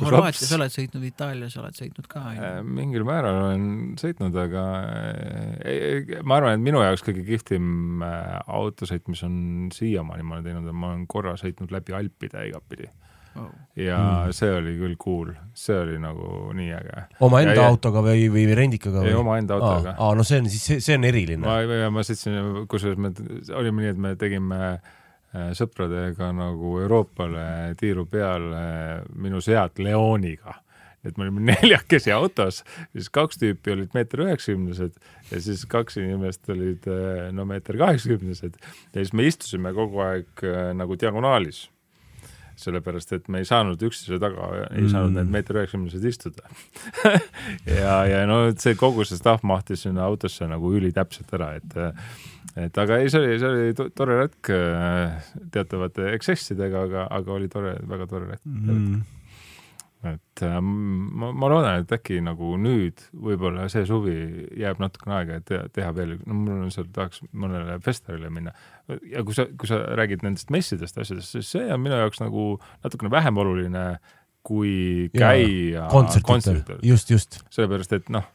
Horvaatias 0.00 0.52
oled 0.56 0.72
sõitnud, 0.72 1.04
Itaalias 1.04 1.56
oled 1.60 1.76
sõitnud 1.76 2.06
ka? 2.08 2.22
Äh, 2.32 2.58
mingil 2.64 3.04
määral 3.06 3.40
olen 3.42 3.66
sõitnud, 4.00 4.36
aga 4.40 4.64
äh, 5.60 6.14
ma 6.24 6.38
arvan, 6.38 6.56
et 6.56 6.64
minu 6.64 6.80
jaoks 6.80 7.04
kõige 7.04 7.24
kihvtim 7.26 8.04
äh, 8.06 8.38
autosõit, 8.48 9.04
mis 9.12 9.24
on 9.26 9.36
siiamaani 9.74 10.24
ma 10.24 10.38
olen 10.38 10.48
teinud, 10.48 10.70
ma 10.72 10.94
olen 10.94 11.04
korra 11.10 11.36
sõitnud 11.40 11.74
läbi 11.74 11.96
Alpide 11.96 12.48
igatpidi 12.48 12.88
oh.. 13.36 13.50
ja 13.76 13.98
mm. 13.98 14.34
see 14.36 14.50
oli 14.54 14.74
küll 14.78 14.96
cool, 15.00 15.30
see 15.58 15.76
oli 15.78 15.98
nagu 16.02 16.50
nii 16.56 16.72
äge. 16.76 17.04
omaenda 17.26 17.68
autoga 17.68 18.04
või, 18.06 18.26
või 18.32 18.48
rendikaga 18.56 19.02
või? 19.02 19.12
ei, 19.12 19.20
omaenda 19.20 19.58
autoga. 19.58 19.94
aa, 19.98 20.16
no 20.18 20.26
see 20.26 20.42
on 20.42 20.50
siis, 20.52 20.84
see 20.86 20.98
on 20.98 21.08
eriline. 21.10 21.42
ma, 21.44 21.90
ma 21.94 22.04
sõitsin, 22.06 22.66
kusjuures 22.70 23.00
me, 23.00 23.14
olime 23.54 23.84
nii, 23.84 23.94
et 23.94 24.02
me 24.08 24.14
tegime 24.20 24.60
äh, 24.72 25.48
sõpradega 25.58 26.32
nagu 26.36 26.76
Euroopale 26.82 27.46
tiiru 27.80 28.06
peale 28.10 28.66
minu 29.14 29.42
Seat 29.44 29.82
Leoniga 29.82 30.60
et 31.04 31.18
me 31.18 31.26
olime 31.26 31.44
neljakesi 31.52 32.12
autos, 32.14 32.62
siis 32.92 33.10
kaks 33.14 33.40
tüüpi 33.40 33.74
olid 33.74 33.94
meeter 33.96 34.24
üheksakümnesed 34.26 34.96
ja 35.30 35.42
siis 35.44 35.64
kaks 35.70 35.98
inimest 36.00 36.48
olid 36.52 36.88
äh, 36.90 37.28
no 37.36 37.46
meeter 37.48 37.78
kaheksakümnesed 37.80 38.56
ja 38.56 38.96
siis 38.96 39.14
me 39.16 39.28
istusime 39.28 39.74
kogu 39.76 40.02
aeg 40.04 40.44
äh, 40.46 40.72
nagu 40.76 40.98
diagonaalis 41.00 41.66
sellepärast 42.60 43.14
et 43.16 43.30
me 43.32 43.42
ei 43.42 43.48
saanud 43.48 43.80
üksteise 43.82 44.20
taga, 44.22 44.50
ei 44.70 44.84
mm. 44.84 44.90
saanud 44.92 45.18
need 45.18 45.32
meeter 45.34 45.60
üheksakümnesed 45.60 46.04
istuda. 46.10 46.46
Ja, 47.68 48.04
ja 48.08 48.22
no 48.28 48.38
see 48.60 48.76
kogu 48.78 49.04
see 49.06 49.18
stuff 49.18 49.44
mahtis 49.46 49.84
sinna 49.84 50.04
autosse 50.08 50.46
nagu 50.48 50.70
ülitäpselt 50.76 51.32
ära, 51.36 51.54
et 51.58 51.76
et 52.60 52.78
aga 52.78 53.00
ei, 53.02 53.10
see 53.10 53.20
oli, 53.20 53.38
see 53.40 53.50
oli 53.50 53.90
tore 53.96 54.20
retk 54.20 54.52
äh, 54.54 55.32
teatavate 55.54 56.12
eksessidega, 56.14 56.84
aga, 56.88 57.08
aga 57.18 57.34
oli 57.34 57.50
tore, 57.52 57.74
väga 57.90 58.08
tore 58.10 58.30
retk 58.30 58.46
mm 58.46 59.02
et 60.10 60.42
äh, 60.44 60.56
ma, 60.60 61.30
ma 61.32 61.50
loodan, 61.52 61.84
et 61.84 61.94
äkki 61.96 62.20
nagu 62.24 62.54
nüüd 62.60 63.02
võib-olla 63.12 63.68
see 63.72 63.86
suvi 63.88 64.16
jääb 64.60 64.82
natukene 64.82 65.16
aega, 65.18 65.38
et 65.40 65.46
teha, 65.50 65.68
teha 65.74 65.92
veel, 65.96 66.16
no 66.24 66.38
mul 66.38 66.66
on 66.66 66.74
seal, 66.74 66.88
tahaks 66.94 67.22
mõnele 67.32 67.78
festivalile 67.84 68.32
minna. 68.34 68.54
ja 69.10 69.24
kui 69.26 69.36
sa, 69.36 69.46
kui 69.60 69.70
sa 69.70 69.80
räägid 69.98 70.26
nendest 70.26 70.52
messidest, 70.54 70.98
asjadest, 71.00 71.36
siis 71.36 71.54
see 71.56 71.70
on 71.72 71.82
minu 71.84 71.98
jaoks 72.02 72.22
nagu 72.22 72.54
natukene 72.84 73.12
vähem 73.14 73.40
oluline 73.42 73.86
kui 74.44 75.08
käia 75.16 75.88
kontsertidel. 75.92 76.82
just, 76.84 77.10
just. 77.10 77.40
sellepärast, 77.54 77.96
et 77.96 78.12
noh, 78.12 78.26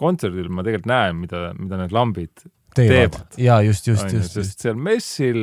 kontserdil 0.00 0.50
ma 0.52 0.64
tegelikult 0.66 0.92
näen, 0.92 1.16
mida, 1.22 1.48
mida 1.56 1.80
need 1.80 1.94
lambid 1.96 2.44
teevad, 2.76 3.16
teevad.. 3.16 3.38
jaa, 3.40 3.60
just, 3.64 3.88
just, 3.88 4.12
just, 4.12 4.36
just. 4.36 4.60
seal 4.60 4.76
messil, 4.76 5.40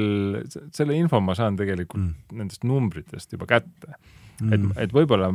selle 0.75 0.97
info 0.97 1.21
ma 1.23 1.35
saan 1.37 1.57
tegelikult 1.59 2.03
mm. 2.03 2.39
nendest 2.41 2.67
numbritest 2.67 3.33
juba 3.33 3.49
kätte 3.49 3.89
mm.. 3.89 4.53
et, 4.53 4.67
et 4.85 4.95
võib-olla 4.95 5.33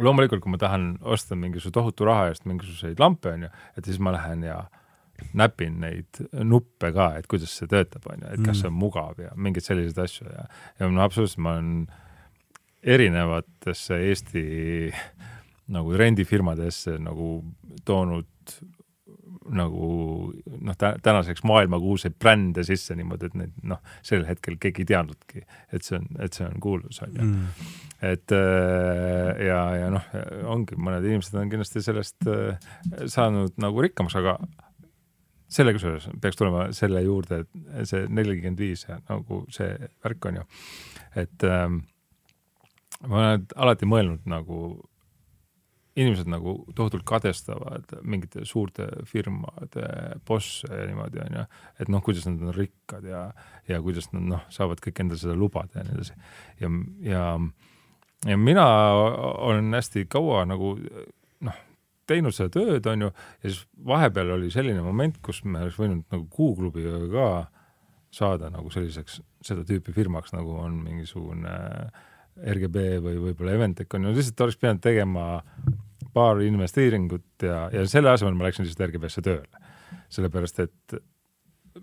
loomulikult, 0.00 0.42
kui 0.44 0.52
ma 0.52 0.60
tahan 0.60 0.96
osta 1.02 1.36
mingisuguse 1.38 1.74
tohutu 1.74 2.08
raha 2.08 2.30
eest 2.30 2.46
mingisuguseid 2.48 3.00
lampe, 3.00 3.32
onju, 3.32 3.52
et 3.78 3.88
siis 3.88 4.00
ma 4.02 4.14
lähen 4.16 4.44
ja 4.46 4.60
näpin 5.36 5.78
neid 5.80 6.20
nuppe 6.44 6.90
ka, 6.92 7.12
et 7.18 7.28
kuidas 7.30 7.54
see 7.56 7.68
töötab, 7.70 8.04
onju, 8.12 8.32
et 8.32 8.42
kas 8.44 8.60
see 8.60 8.68
on 8.68 8.74
mm. 8.74 8.82
mugav 8.82 9.22
ja 9.22 9.32
mingeid 9.36 9.64
selliseid 9.64 10.02
asju 10.04 10.28
ja, 10.28 10.44
ja 10.80 10.90
no 10.92 11.04
absoluutselt 11.04 11.42
ma 11.44 11.56
olen 11.56 11.86
erinevatesse 12.86 13.98
Eesti 14.10 14.44
nagu 15.74 15.96
rendifirmadesse 15.98 16.98
nagu 17.02 17.30
toonud 17.88 18.58
nagu 19.54 19.88
noh, 20.60 20.76
tänaseks 21.02 21.44
maailmakuulsaid 21.46 22.16
brände 22.20 22.64
sisse 22.66 22.96
niimoodi, 22.98 23.30
et 23.30 23.38
neid 23.38 23.56
noh, 23.66 23.80
sel 24.06 24.26
hetkel 24.28 24.58
keegi 24.60 24.84
ei 24.84 24.90
teadnudki, 24.92 25.42
et 25.74 25.86
see 25.86 25.98
on, 26.00 26.06
et 26.22 26.36
see 26.36 26.46
on 26.46 26.60
kuulus 26.62 27.00
onju 27.06 27.22
mm.. 27.22 27.72
et 28.10 28.36
äh, 28.36 29.46
ja, 29.48 29.60
ja 29.82 29.90
noh, 29.94 30.12
ongi, 30.56 30.78
mõned 30.80 31.06
inimesed 31.06 31.38
on 31.40 31.52
kindlasti 31.52 31.84
sellest 31.84 32.30
äh, 32.30 32.70
saanud 33.12 33.58
nagu 33.62 33.84
rikkamaks, 33.86 34.18
aga 34.20 34.38
sellega 35.52 35.78
seoses 35.78 36.10
peaks 36.22 36.38
tulema 36.38 36.70
selle 36.76 37.02
juurde, 37.04 37.44
et 37.78 37.88
see 37.88 38.06
nelikümmend 38.10 38.58
viis 38.60 38.86
nagu 38.90 39.44
see 39.54 39.70
värk 40.04 40.30
on 40.30 40.40
ju, 40.40 40.48
et 41.22 41.46
ähm, 41.46 41.84
ma 43.06 43.22
olen 43.22 43.48
alati 43.54 43.88
mõelnud 43.88 44.26
nagu 44.30 44.60
inimesed 45.96 46.28
nagu 46.28 46.58
tohutult 46.76 47.06
kadestavad 47.08 47.94
mingite 48.04 48.44
suurte 48.48 48.88
firmade 49.08 49.86
bosse 50.28 50.68
ja 50.68 50.84
niimoodi 50.88 51.22
onju, 51.24 51.44
et 51.80 51.92
noh, 51.92 52.02
kuidas 52.04 52.26
nad 52.28 52.42
on 52.44 52.54
rikkad 52.56 53.06
ja, 53.08 53.22
ja 53.68 53.80
kuidas 53.84 54.10
nad 54.12 54.26
noh, 54.34 54.42
saavad 54.52 54.82
kõik 54.84 55.00
endale 55.02 55.20
seda 55.20 55.36
lubada 55.38 55.80
ja 55.80 55.86
nii 55.86 55.96
edasi. 55.96 56.18
ja, 56.60 56.72
ja, 57.08 57.22
ja 58.28 58.36
mina 58.40 58.66
olen 59.48 59.72
hästi 59.78 60.04
kaua 60.12 60.44
nagu 60.48 60.74
noh, 61.48 61.62
teinud 62.06 62.36
seda 62.36 62.52
tööd 62.58 62.86
onju 62.92 63.08
ja 63.08 63.48
siis 63.48 63.62
vahepeal 63.88 64.34
oli 64.36 64.52
selline 64.52 64.84
moment, 64.84 65.16
kus 65.24 65.42
me 65.48 65.64
oleks 65.64 65.80
võinud 65.80 66.04
nagu 66.12 66.28
Kuuklubiga 66.32 67.00
ka 67.12 67.30
saada 68.16 68.52
nagu 68.52 68.68
selliseks 68.72 69.22
seda 69.44 69.64
tüüpi 69.66 69.96
firmaks, 69.96 70.36
nagu 70.36 70.60
on 70.60 70.76
mingisugune 70.84 71.56
RGB 72.36 73.00
või 73.00 73.18
võib-olla 73.30 73.56
Eventec 73.56 73.94
on 73.96 74.08
ju, 74.08 74.14
lihtsalt 74.16 74.44
oleks 74.44 74.58
pidanud 74.60 74.82
tegema 74.84 75.26
paar 76.16 76.40
investeeringut 76.44 77.44
ja, 77.44 77.66
ja 77.74 77.84
selle 77.90 78.14
asemel 78.14 78.36
ma 78.38 78.48
läksin 78.48 78.64
lihtsalt 78.64 78.88
RGB-sse 78.88 79.24
tööle. 79.26 79.64
sellepärast, 80.12 80.60
et 80.64 80.96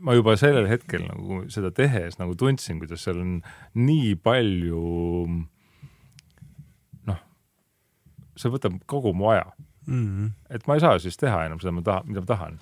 ma 0.01 0.15
juba 0.17 0.35
sellel 0.39 0.67
hetkel 0.69 1.05
nagu 1.05 1.43
seda 1.53 1.71
tehes 1.75 2.17
nagu 2.19 2.35
tundsin, 2.39 2.79
kuidas 2.81 3.03
seal 3.05 3.19
on 3.21 3.35
nii 3.77 4.13
palju 4.23 4.81
noh, 7.09 7.21
see 8.39 8.53
võtab 8.53 8.79
kogu 8.89 9.13
mu 9.17 9.29
aja, 9.33 9.45
mm. 9.85 10.31
et 10.55 10.67
ma 10.69 10.77
ei 10.77 10.83
saa 10.83 10.99
siis 11.03 11.19
teha 11.19 11.45
enam 11.47 11.61
seda, 11.61 11.75
ma 11.75 11.85
tahan, 11.85 12.09
mida 12.09 12.23
ma 12.23 12.31
tahan. 12.33 12.59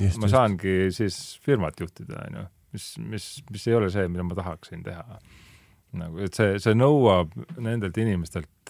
just, 0.00 0.20
ma 0.22 0.30
saangi 0.32 0.76
siis 0.94 1.20
firmat 1.44 1.80
juhtida, 1.80 2.26
onju, 2.28 2.46
mis, 2.74 2.90
mis, 3.14 3.30
mis 3.50 3.66
ei 3.70 3.78
ole 3.78 3.90
see, 3.94 4.08
mida 4.10 4.26
ma 4.26 4.38
tahaksin 4.38 4.82
teha. 4.86 5.20
nagu, 6.00 6.24
et 6.26 6.34
see, 6.34 6.58
see 6.62 6.74
nõuab 6.74 7.34
nendelt 7.62 7.98
inimestelt, 8.02 8.63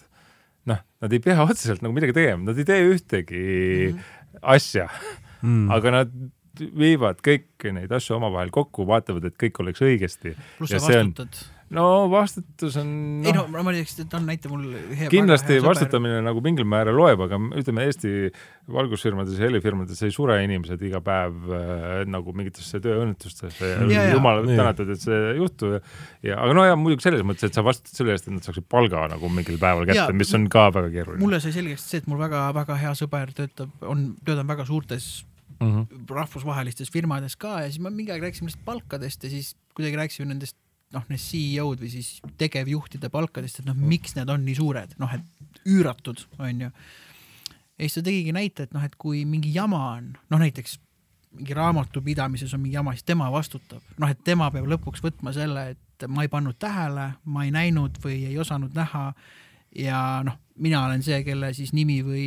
noh, 0.70 0.80
nad 1.04 1.12
ei 1.12 1.22
pea 1.24 1.44
otseselt 1.48 1.84
nagu 1.84 1.96
midagi 1.96 2.16
tegema, 2.16 2.50
nad 2.50 2.60
ei 2.60 2.68
tee 2.68 2.80
ühtegi 2.92 3.42
mm 3.42 3.98
-hmm. 3.98 4.46
asja, 4.56 4.88
mm. 5.42 5.66
aga 5.74 5.94
nad 5.98 6.14
viivad 6.54 7.18
kõiki 7.24 7.72
neid 7.74 7.92
asju 7.92 8.16
omavahel 8.16 8.52
kokku, 8.54 8.86
vaatavad, 8.86 9.24
et 9.26 9.36
kõik 9.40 9.58
oleks 9.64 9.82
õigesti. 9.82 10.36
pluss 10.58 10.72
Ja 10.72 10.80
sa 10.80 10.86
see 10.92 11.00
on- 11.00 11.12
vastutad. 11.14 11.53
No 11.74 11.84
vastutus 12.12 12.76
on 12.80 12.90
ei 13.26 13.34
noh, 13.34 13.48
no 13.50 13.62
ma 13.66 13.72
teaks, 13.74 13.96
et 14.04 14.14
on 14.16 14.26
näite 14.28 14.50
mul 14.50 14.64
hea. 14.96 15.08
kindlasti 15.12 15.58
vastutamine 15.64 16.20
nagu 16.24 16.42
mingil 16.44 16.66
määral 16.68 16.96
loeb, 16.98 17.24
aga 17.26 17.38
ütleme, 17.60 17.86
Eesti 17.88 18.30
valgusfirmades 18.74 19.38
ja 19.38 19.48
helifirmades 19.48 20.00
ei 20.06 20.14
sure 20.14 20.38
inimesed 20.44 20.82
iga 20.86 21.00
päev 21.04 21.52
äh, 21.52 21.96
nagu 22.10 22.34
mingitesse 22.36 22.80
tööõnnetustesse 22.84 23.74
ja, 23.92 24.06
jumal 24.14 24.44
tänatud, 24.48 24.94
et 24.94 25.04
see 25.04 25.20
ei 25.32 25.36
juhtu 25.40 25.74
ja, 25.76 25.82
ja 26.30 26.40
aga 26.46 26.56
no 26.56 26.66
ja 26.68 26.78
muidugi 26.80 27.08
selles 27.08 27.26
mõttes, 27.26 27.50
et 27.50 27.58
sa 27.58 27.66
vastutad 27.66 28.00
selle 28.00 28.16
eest, 28.16 28.30
et 28.30 28.36
nad 28.36 28.46
saaksid 28.46 28.68
palga 28.70 29.06
nagu 29.12 29.30
mingil 29.32 29.60
päeval 29.60 29.88
kätte 29.90 30.16
mis 30.16 30.34
on 30.38 30.48
ka 30.52 30.68
väga 30.74 30.92
keeruline 30.94 31.24
mulle 31.24 31.42
sai 31.42 31.54
selgeks 31.56 31.86
see, 31.90 32.02
et 32.02 32.10
mul 32.10 32.22
väga-väga 32.22 32.80
hea 32.80 32.96
sõber 32.98 33.34
töötab, 33.36 33.72
on, 33.84 34.12
töötab 34.24 34.50
väga 34.54 34.66
suurtes 34.68 35.24
mm. 35.60 35.70
-hmm. 35.70 36.14
rahvusvahelistes 36.14 36.92
firmades 36.92 37.36
ka 37.36 37.60
ja 37.60 37.70
siis 37.70 37.80
ma 37.82 37.90
mingi 37.90 38.12
aeg 38.12 38.22
rääkisime 38.22 38.50
lihtsalt 38.50 38.64
palkadest 38.64 39.24
ja 39.24 39.30
siis 39.30 39.56
kuidagi 39.74 39.96
rääkisime 39.96 40.28
nendest 40.30 40.56
noh, 40.94 41.04
need 41.10 41.22
CEO-d 41.22 41.84
või 41.84 41.90
siis 41.92 42.10
tegevjuhtide 42.40 43.10
palkadest, 43.12 43.60
et 43.60 43.68
noh, 43.68 43.76
miks 43.78 44.16
need 44.18 44.30
on 44.32 44.44
nii 44.46 44.56
suured, 44.58 44.94
noh, 45.02 45.12
et 45.14 45.60
üüratud, 45.70 46.24
onju. 46.38 46.70
ja 46.70 47.82
siis 47.82 47.98
ta 47.98 48.04
tegigi 48.06 48.34
näite, 48.36 48.68
et 48.68 48.74
noh, 48.76 48.84
et 48.84 48.96
kui 49.00 49.24
mingi 49.28 49.52
jama 49.54 49.82
on, 49.96 50.12
noh 50.30 50.42
näiteks 50.42 50.78
mingi 51.34 51.54
raamatupidamises 51.54 52.54
on 52.54 52.62
mingi 52.62 52.76
jama, 52.76 52.94
siis 52.94 53.06
tema 53.06 53.30
vastutab, 53.32 53.82
noh, 53.98 54.10
et 54.10 54.20
tema 54.24 54.50
peab 54.54 54.68
lõpuks 54.70 55.02
võtma 55.04 55.34
selle, 55.34 55.72
et 55.74 56.06
ma 56.08 56.24
ei 56.24 56.30
pannud 56.30 56.58
tähele, 56.60 57.10
ma 57.24 57.44
ei 57.46 57.52
näinud 57.54 57.98
või 58.04 58.24
ei 58.28 58.38
osanud 58.38 58.74
näha. 58.76 59.08
Ja 59.74 59.98
noh, 60.26 60.38
mina 60.62 60.84
olen 60.86 61.02
see, 61.02 61.16
kelle 61.26 61.48
siis 61.56 61.72
nimi 61.74 61.96
või 62.06 62.26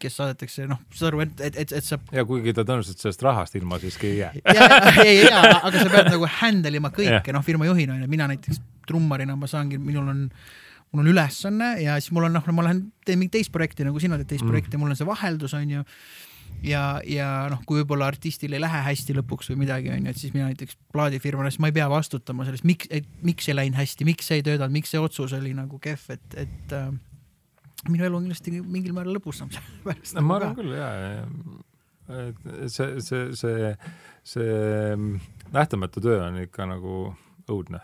kes 0.00 0.14
saadetakse, 0.16 0.64
noh, 0.70 0.78
saad 0.96 1.10
aru, 1.10 1.20
et, 1.26 1.40
et, 1.44 1.56
et, 1.64 1.72
et 1.76 1.84
sa 1.84 1.98
ja 2.14 2.24
kuigi 2.24 2.54
ta 2.56 2.62
tõenäoliselt 2.64 3.02
sellest 3.02 3.24
rahast 3.26 3.56
ilma 3.58 3.76
siiski 3.82 4.06
ei 4.14 4.18
jää. 4.22 4.30
ei, 5.04 5.18
ei, 5.18 5.32
aga 5.32 5.72
sa 5.76 5.90
pead 5.92 6.08
nagu 6.14 6.30
handle 6.40 6.72
ima 6.80 6.88
kõike, 7.00 7.34
noh, 7.36 7.44
firma 7.44 7.68
juhina 7.68 7.98
onju, 7.98 8.08
mina 8.08 8.28
näiteks 8.32 8.62
trummarina 8.88 9.36
ma 9.36 9.48
saangi, 9.50 9.76
minul 9.82 10.08
on, 10.08 10.22
mul 10.92 11.02
on 11.04 11.10
ülesanne 11.12 11.74
ja 11.82 11.98
siis 12.00 12.14
mul 12.16 12.28
on 12.30 12.38
noh, 12.38 12.48
ma 12.54 12.64
lähen 12.68 12.86
teen 13.04 13.18
mingit 13.20 13.34
teist 13.36 13.52
projekti 13.52 13.84
nagu 13.84 14.00
sina 14.00 14.16
teed 14.20 14.30
teist 14.32 14.44
Mm. 14.46 14.54
projekti, 14.54 14.78
mul 14.80 14.94
on 14.94 14.96
see 14.96 15.08
vaheldus 15.08 15.52
onju. 15.58 15.82
ja, 16.64 16.82
ja 17.04 17.28
noh, 17.52 17.60
kui 17.66 17.82
võib-olla 17.82 18.06
artistil 18.08 18.54
ei 18.56 18.60
lähe 18.62 18.80
hästi 18.86 19.18
lõpuks 19.18 19.50
või 19.52 19.66
midagi 19.66 19.90
onju, 19.92 20.08
et 20.08 20.16
siis 20.16 20.32
mina 20.32 20.46
näiteks 20.48 20.78
plaadifirmana, 20.94 21.50
siis 21.52 21.60
ma 21.60 21.68
ei 21.68 21.76
pea 21.76 21.88
vastutama 21.92 22.46
sellest, 22.48 22.64
miks, 22.64 22.88
et 22.90 23.04
miks 23.26 23.50
ei 23.50 23.56
läinud 23.58 23.76
hästi, 23.76 24.06
miks 24.08 24.30
ei 24.32 24.44
töötanud, 24.46 24.72
miks 24.72 24.94
see 24.94 25.02
otsus 25.02 25.34
oli 25.36 25.52
nagu 25.58 25.76
kehv, 25.82 26.06
et, 26.14 26.38
et 26.46 26.72
äh, 26.72 26.88
minu 27.92 28.08
elu 28.08 28.18
on 28.18 28.26
kindlasti 28.26 28.58
mingil 28.62 28.96
määral 28.96 29.16
lõbusam 29.18 29.52
sellepärast 29.54 30.14
no 30.18 30.26
ma 30.26 30.40
nagu 30.42 30.50
arvan 30.50 30.56
ka. 30.56 30.62
küll 30.62 30.76
ja, 30.76 30.90
ja 31.06 31.24
et 32.26 32.70
see, 32.70 33.00
see, 33.02 33.22
see, 33.34 33.72
see 34.26 34.98
nähtamatu 35.54 36.02
töö 36.04 36.20
on 36.28 36.38
ikka 36.44 36.68
nagu 36.70 37.00
õudne. 37.50 37.80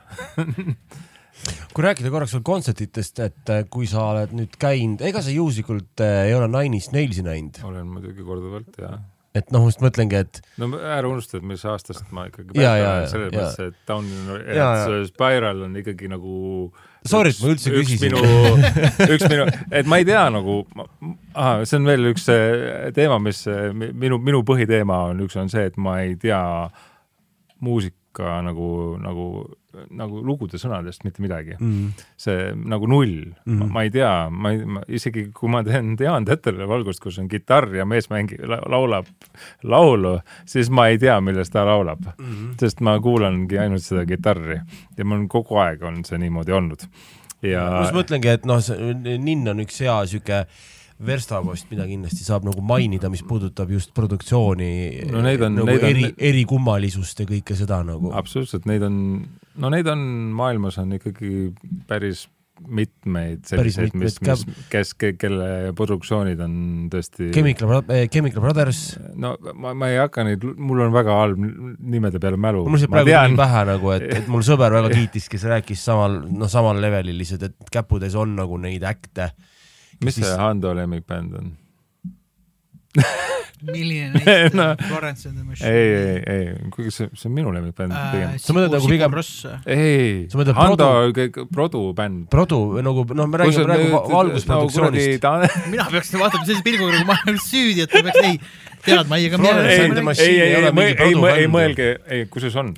kui 1.74 1.84
rääkida 1.86 2.10
korraks 2.12 2.34
veel 2.36 2.44
kontsertidest, 2.46 3.22
et 3.24 3.50
äh, 3.50 3.64
kui 3.72 3.88
sa 3.90 4.04
oled 4.12 4.34
nüüd 4.36 4.54
käinud, 4.60 5.02
ega 5.06 5.22
sa 5.24 5.32
juhuslikult 5.32 6.02
äh, 6.04 6.26
ei 6.28 6.36
ole 6.36 6.50
Nine 6.50 6.78
Inch 6.78 6.92
Nailsi 6.94 7.24
näinud, 7.26 7.62
olen 7.66 7.88
muidugi 7.88 8.26
korduvalt 8.26 8.78
ja 8.82 8.98
et 9.32 9.48
noh, 9.48 9.64
ma 9.64 9.70
just 9.70 9.80
mõtlengi, 9.80 10.18
et 10.20 10.40
no 10.60 10.68
ära 10.76 11.08
unusta, 11.08 11.38
et 11.40 11.46
mis 11.48 11.62
aastast 11.68 12.10
ma 12.12 12.26
ikkagi 12.28 12.52
selles 12.52 13.32
mõttes, 13.32 13.58
et 13.64 13.78
Down 13.88 14.10
ja. 14.44 14.72
Spiral 15.08 15.64
on 15.68 15.78
ikkagi 15.80 16.10
nagu 16.12 16.34
Sorry, 17.04 17.32
et 17.34 17.40
ma 17.42 17.48
üldse 17.50 17.70
küsisin. 17.74 18.12
minu, 18.12 18.20
üks 19.16 19.24
minu, 19.30 19.46
et 19.74 19.88
ma 19.90 19.98
ei 19.98 20.04
tea 20.06 20.22
nagu, 20.30 20.60
see 21.66 21.76
on 21.80 21.88
veel 21.90 22.10
üks 22.12 22.28
äh, 22.30 22.92
teema, 22.94 23.18
mis 23.22 23.40
äh, 23.50 23.72
mi- 23.74 23.90
minu, 24.04 24.20
minu 24.22 24.44
põhiteema 24.46 25.00
on, 25.10 25.24
üks 25.26 25.34
on 25.40 25.50
see, 25.50 25.64
et 25.72 25.76
ma 25.82 25.96
ei 26.04 26.14
tea 26.22 26.38
muusika 28.12 28.42
nagu, 28.42 28.98
nagu, 29.00 29.56
nagu 29.90 30.20
lugude 30.22 30.58
sõnadest 30.58 31.04
mitte 31.04 31.22
midagi 31.22 31.56
mm, 31.58 31.92
see 32.16 32.52
nagu 32.54 32.86
null 32.86 33.32
mm. 33.44 33.60
-hmm. 33.60 33.70
ma 33.72 33.82
ei 33.82 33.90
tea, 33.90 34.28
ma 34.30 34.52
ei, 34.52 34.60
isegi 34.88 35.30
kui 35.32 35.48
ma 35.48 35.62
teen 35.62 35.96
Jaan 35.98 36.24
Teterle 36.24 36.66
valgust, 36.68 37.00
kus 37.00 37.18
on 37.18 37.28
kitarr 37.28 37.74
ja 37.74 37.84
mees 37.84 38.10
mängib, 38.10 38.40
laulab 38.46 39.06
laulu, 39.62 40.20
siis 40.44 40.70
ma 40.70 40.88
ei 40.88 40.98
tea, 40.98 41.20
millest 41.20 41.52
ta 41.52 41.64
laulab 41.64 42.00
mm. 42.18 42.24
-hmm. 42.24 42.54
sest 42.60 42.80
ma 42.80 42.98
kuulangi 43.00 43.58
ainult 43.58 43.82
seda 43.82 44.04
kitarri 44.06 44.60
ja 44.96 45.04
mul 45.04 45.22
on 45.22 45.28
kogu 45.28 45.56
aeg 45.56 45.82
on 45.82 46.04
see 46.04 46.18
niimoodi 46.18 46.52
olnud. 46.52 46.86
ja 47.42 47.70
ma 47.70 47.82
just 47.82 47.96
mõtlengi, 47.96 48.28
et 48.28 48.44
noh, 48.46 48.60
Ninn 49.18 49.48
on 49.48 49.60
üks 49.60 49.80
hea 49.80 50.06
sihuke 50.06 50.46
verstapost, 51.06 51.66
mida 51.72 51.86
kindlasti 51.88 52.24
saab 52.26 52.44
nagu 52.48 52.62
mainida, 52.64 53.10
mis 53.12 53.22
puudutab 53.26 53.70
just 53.74 53.92
produktsiooni 53.96 55.10
No 55.12 55.22
neid 55.24 55.42
on- 55.42 55.56
nagu 55.58 55.66
neid 55.66 55.82
on- 55.82 55.90
eri, 55.90 56.04
erikummalisust 56.32 57.20
ja 57.24 57.26
kõike 57.26 57.56
seda 57.58 57.82
nagu. 57.86 58.12
absoluutselt, 58.14 58.66
neid 58.70 58.82
on, 58.86 59.00
no 59.56 59.70
neid 59.70 59.86
on 59.90 59.98
maailmas 60.36 60.78
on 60.78 60.92
ikkagi 60.98 61.52
päris 61.88 62.28
mitmeid 62.68 63.40
selliseid, 63.48 63.94
mis, 63.98 64.20
mis, 64.22 64.42
kes, 64.70 64.92
kelle 65.18 65.72
produktsioonid 65.74 66.38
on 66.44 66.52
tõesti 66.92 67.32
Chemical, 67.34 67.80
Chemical 68.12 68.44
Brothers, 68.44 68.82
no 69.18 69.32
ma, 69.58 69.72
ma 69.74 69.88
ei 69.90 69.96
hakka 69.98 70.22
neid, 70.28 70.44
mul 70.56 70.84
on 70.84 70.92
väga 70.94 71.16
halb 71.16 71.40
nimede 71.42 72.20
peale 72.22 72.38
mälu. 72.38 72.62
mul 72.68 72.78
lihtsalt 72.78 72.92
praegu 72.92 73.10
tuli 73.10 73.40
pähe 73.40 73.64
nagu, 73.72 73.90
et, 73.96 74.06
et 74.20 74.28
mul 74.30 74.44
sõber 74.46 74.76
väga 74.78 74.92
kiitis, 74.98 75.26
kes 75.32 75.42
rääkis 75.50 75.82
samal, 75.88 76.20
noh, 76.30 76.50
samal 76.52 76.78
levelil 76.84 77.18
lihtsalt, 77.18 77.48
et 77.50 77.72
käpudes 77.74 78.14
on 78.20 78.36
nagu 78.38 78.60
neid 78.62 78.84
äkte. 78.86 79.32
Mis 80.02 80.14
see 80.20 80.36
Hando 80.38 80.74
lemmikbänd 80.74 81.34
on? 81.34 81.52
Milline 83.62 84.12
neist 84.26 84.54
No. 84.58 84.64
no. 84.72 84.76
Florence 84.88 85.28
and 85.28 85.38
the 85.38 85.44
Machine? 85.44 85.68
ei, 85.70 85.92
ei, 85.94 86.22
ei, 86.34 86.70
kuigi 86.74 86.90
see, 86.90 87.06
see 87.14 87.28
on 87.30 87.34
minu 87.36 87.52
lemmikbänd 87.54 87.94
pigem. 88.12 88.32
Sa 88.42 88.56
mõtled 88.56 88.74
nagu 88.74 88.90
pigem- 88.90 89.14
ei 89.70 90.26
Sa, 90.32 90.40
mõtled 90.40 90.58
Hando 90.58 90.88
Produ 91.54 91.82
bänd. 91.96 92.26
Produ 92.32 92.58
nagu 92.82 93.04
noh, 93.14 93.30
me 93.30 93.40
räägime 93.42 93.64
praegu 93.68 93.92
va- 93.94 94.02
valgusproduktsioonist. 94.16 95.24
mina 95.72 95.86
peaks 95.94 96.12
vaatama 96.18 96.44
sellise 96.48 96.66
pilguga, 96.66 96.98
nagu 96.98 97.08
ma 97.12 97.18
olen 97.22 97.40
süüdi, 97.46 97.86
et 97.86 97.94
ma 97.96 98.02
peaks, 98.10 98.20
ei, 98.26 98.38
tead, 98.82 99.06
ma 99.08 99.20
ei, 99.22 99.28
ega 99.30 99.38
mina 99.38 99.54
ei, 99.62 99.78
ei, 99.78 99.78
ei, 100.26 100.38
ei 100.42 100.56
ole 100.58 100.72
ei, 100.82 101.14
ei, 101.44 101.48
mõelge, 101.54 101.88
ei, 102.12 102.26
kusjuures 102.32 102.58
on. 102.64 102.72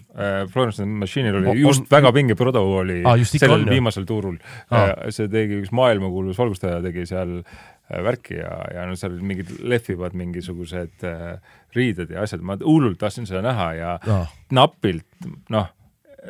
Florence 0.52 0.82
and 0.84 0.92
the 0.92 1.00
Machine'il 1.06 1.40
oli 1.40 1.54
On- 1.54 1.62
just 1.64 1.88
väga 1.90 2.12
pinge 2.14 2.36
Produ 2.38 2.60
oli 2.84 3.00
ikka 3.00 3.46
sellel 3.46 3.64
on, 3.64 3.70
viimasel 3.72 4.04
tuurul. 4.08 4.36
Aa. 4.70 5.08
see 5.16 5.30
tegi 5.32 5.62
üks 5.64 5.72
maailmakuulus 5.74 6.36
valgustaja 6.38 6.82
tegi 6.84 7.06
seal 7.08 7.38
äh, 7.40 7.62
värki 7.90 8.38
ja, 8.38 8.50
ja 8.72 8.84
no 8.88 8.96
seal 8.96 9.18
mingid 9.20 9.50
lehvivad 9.60 10.14
mingisugused 10.16 11.04
äh, 11.04 11.38
riided 11.76 12.10
ja 12.14 12.22
asjad, 12.24 12.40
ma 12.40 12.56
hullult 12.62 12.98
tahtsin 13.02 13.26
seda 13.28 13.42
näha 13.44 13.66
ja 13.76 13.90
Ah, 14.08 14.30
napilt, 14.54 15.06
noh, 15.52 15.68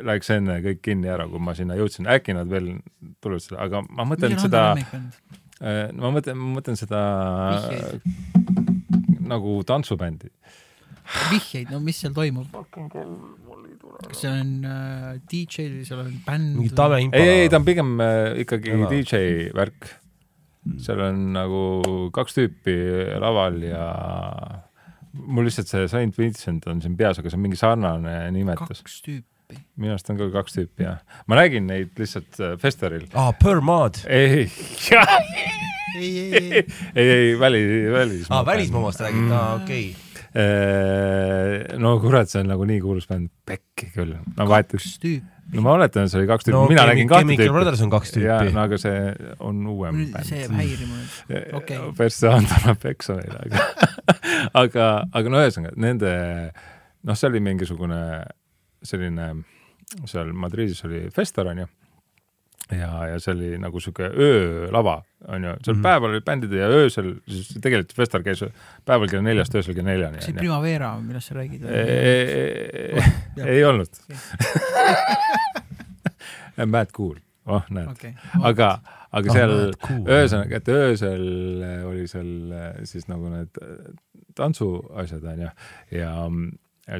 läks 0.03 0.29
enne 0.35 0.59
kõik 0.63 0.81
kinni 0.83 1.07
ära, 1.11 1.27
kui 1.31 1.39
ma 1.39 1.55
sinna 1.55 1.77
jõudsin, 1.79 2.09
äkki 2.11 2.35
nad 2.35 2.49
veel 2.51 2.73
tulevad 3.23 3.43
seda, 3.45 3.61
aga 3.63 3.81
ma 3.87 4.03
mõtlen 4.09 4.35
seda, 4.41 4.63
ma 4.75 6.11
mõtlen, 6.11 6.35
ma 6.35 6.51
mõtlen 6.57 6.79
seda 6.79 7.01
Vihjeid. 7.69 8.01
nagu 9.31 9.57
tantsubändi. 9.67 10.31
vihjeid, 11.31 11.69
no 11.71 11.79
mis 11.79 12.01
seal 12.01 12.13
toimub? 12.17 12.51
kas 14.05 14.19
see 14.25 14.31
on 14.31 14.49
äh, 14.67 15.11
DJ 15.31 15.69
või 15.71 15.85
seal 15.87 16.01
on 16.03 16.15
bänd? 16.25 16.55
mingi 16.59 16.73
Tame 16.75 16.99
Impa. 17.05 17.21
ei, 17.21 17.45
ei, 17.45 17.51
ta 17.51 17.61
on 17.61 17.67
pigem 17.67 17.95
äh, 18.03 18.33
ikkagi 18.43 18.73
Jaa. 18.73 18.89
DJ 18.91 19.53
värk. 19.55 19.87
Seal 20.81 21.01
on 21.05 21.19
nagu 21.35 21.61
kaks 22.15 22.37
tüüpi 22.39 22.75
laval 23.21 23.59
ja 23.63 23.85
mul 25.13 25.47
lihtsalt 25.47 25.69
see 25.71 25.87
Saint 25.91 26.17
Vincent 26.17 26.67
on 26.71 26.81
siin 26.83 26.97
peas, 26.99 27.19
aga 27.21 27.31
see 27.31 27.39
on 27.39 27.45
mingi 27.45 27.59
sarnane 27.59 28.17
nimetus. 28.35 28.81
kaks 28.83 28.97
tüüpi. 29.05 29.59
minu 29.77 29.93
arust 29.93 30.09
on 30.09 30.17
ka 30.19 30.29
kaks 30.33 30.57
tüüpi 30.57 30.87
jah. 30.87 31.03
ma 31.29 31.39
nägin 31.39 31.67
neid 31.69 31.93
lihtsalt 32.01 32.39
äh, 32.41 32.55
festivalil. 32.61 33.05
aa, 33.13 33.31
Per 33.41 33.61
Maad. 33.61 34.01
ei, 34.09 34.45
ei, 35.95 36.09
ei, 36.09 36.33
ei, 36.33 36.65
ei, 36.95 37.09
ei 37.09 37.37
väli, 37.39 37.61
välismaa. 37.93 38.41
aa, 38.41 38.45
välismaa 38.45 38.81
omast 38.81 39.05
räägid, 39.05 39.31
aa 39.31 39.53
okei. 39.61 39.85
No 40.35 41.93
kurat, 42.03 42.31
see 42.31 42.41
on 42.43 42.51
nagu 42.51 42.65
nii 42.67 42.81
kuulus 42.83 43.07
bänd, 43.07 43.31
pekki 43.47 43.87
küll. 43.93 44.17
no 44.35 44.47
vahet, 44.49 44.67
kaks 44.73 44.97
tüüpi. 44.99 45.23
no 45.55 45.63
ma 45.63 45.75
oletan, 45.77 46.09
see 46.11 46.19
oli 46.19 46.29
kaks 46.29 46.47
tüüpi 46.47 46.55
no 46.57 46.65
mina 46.71 46.83
nägin 46.89 47.07
kahte 47.11 47.23
Chemical 47.23 47.45
tüüpi. 47.45 47.55
Brothers 47.55 47.83
on 47.85 47.93
kaks 47.93 48.15
jaa, 48.17 48.39
tüüpi 48.43 48.55
no 48.57 48.63
aga 48.65 48.79
see 48.81 48.97
on 49.47 49.61
uuem 49.71 50.01
see 50.01 50.11
bänd. 50.17 50.33
jääb 50.41 50.57
häirima 50.59 50.99
nüüd. 50.99 51.47
okei. 51.61 51.79
persse 51.97 52.31
anda 52.31 52.59
annab 52.61 52.81
peksa 52.83 53.17
meile, 53.21 53.39
aga 53.47 53.63
aga, 54.63 54.89
aga 55.21 55.33
no 55.33 55.43
ühesõnaga 55.43 55.79
nende, 55.87 56.11
noh, 57.07 57.19
see 57.19 57.31
oli 57.31 57.43
mingisugune 57.47 58.01
selline, 58.85 59.31
seal 60.05 60.35
Madridis 60.35 60.83
oli 60.87 61.05
festival 61.15 61.53
onju 61.55 61.71
ja, 62.71 63.07
ja 63.11 63.19
see 63.21 63.33
oli 63.35 63.57
nagu 63.61 63.79
sihuke 63.83 64.03
öölava, 64.09 64.95
onju, 65.27 65.49
seal 65.63 65.75
mm. 65.75 65.79
-hmm. 65.79 65.83
päeval 65.83 66.09
olid 66.09 66.23
bändid 66.25 66.51
ja 66.57 66.67
öösel, 66.71 67.11
siis 67.27 67.47
tegelikult 67.61 67.93
festival 67.97 68.23
käis 68.25 68.43
päeval 68.85 69.07
kella 69.11 69.23
neljast 69.27 69.55
öösel 69.55 69.73
kella 69.77 69.89
neljani. 69.91 70.21
see 70.21 70.33
Primavera, 70.33 70.95
millest 70.99 71.27
sa 71.27 71.35
räägid? 71.35 71.63
ei, 71.65 73.01
ei 73.45 73.63
olnud 73.65 73.89
Mad 76.65 76.87
Cool, 76.95 77.15
oh 77.45 77.63
näed 77.69 77.87
okei. 77.91 78.13
aga, 78.41 78.79
aga 79.11 79.29
Ah, 79.29 79.33
seal 79.33 79.49
Mad 79.57 79.75
Cool. 79.87 80.05
ühesõnaga, 80.07 80.55
et 80.55 80.67
öösel 80.67 81.25
oli 81.85 82.07
seal 82.07 82.51
äh, 82.51 82.73
siis 82.83 83.07
nagu 83.11 83.29
need 83.29 83.49
äh, 83.61 83.67
tantsuasjad 84.35 85.23
onju 85.23 85.45
ja, 85.45 85.51
ja 85.91 86.29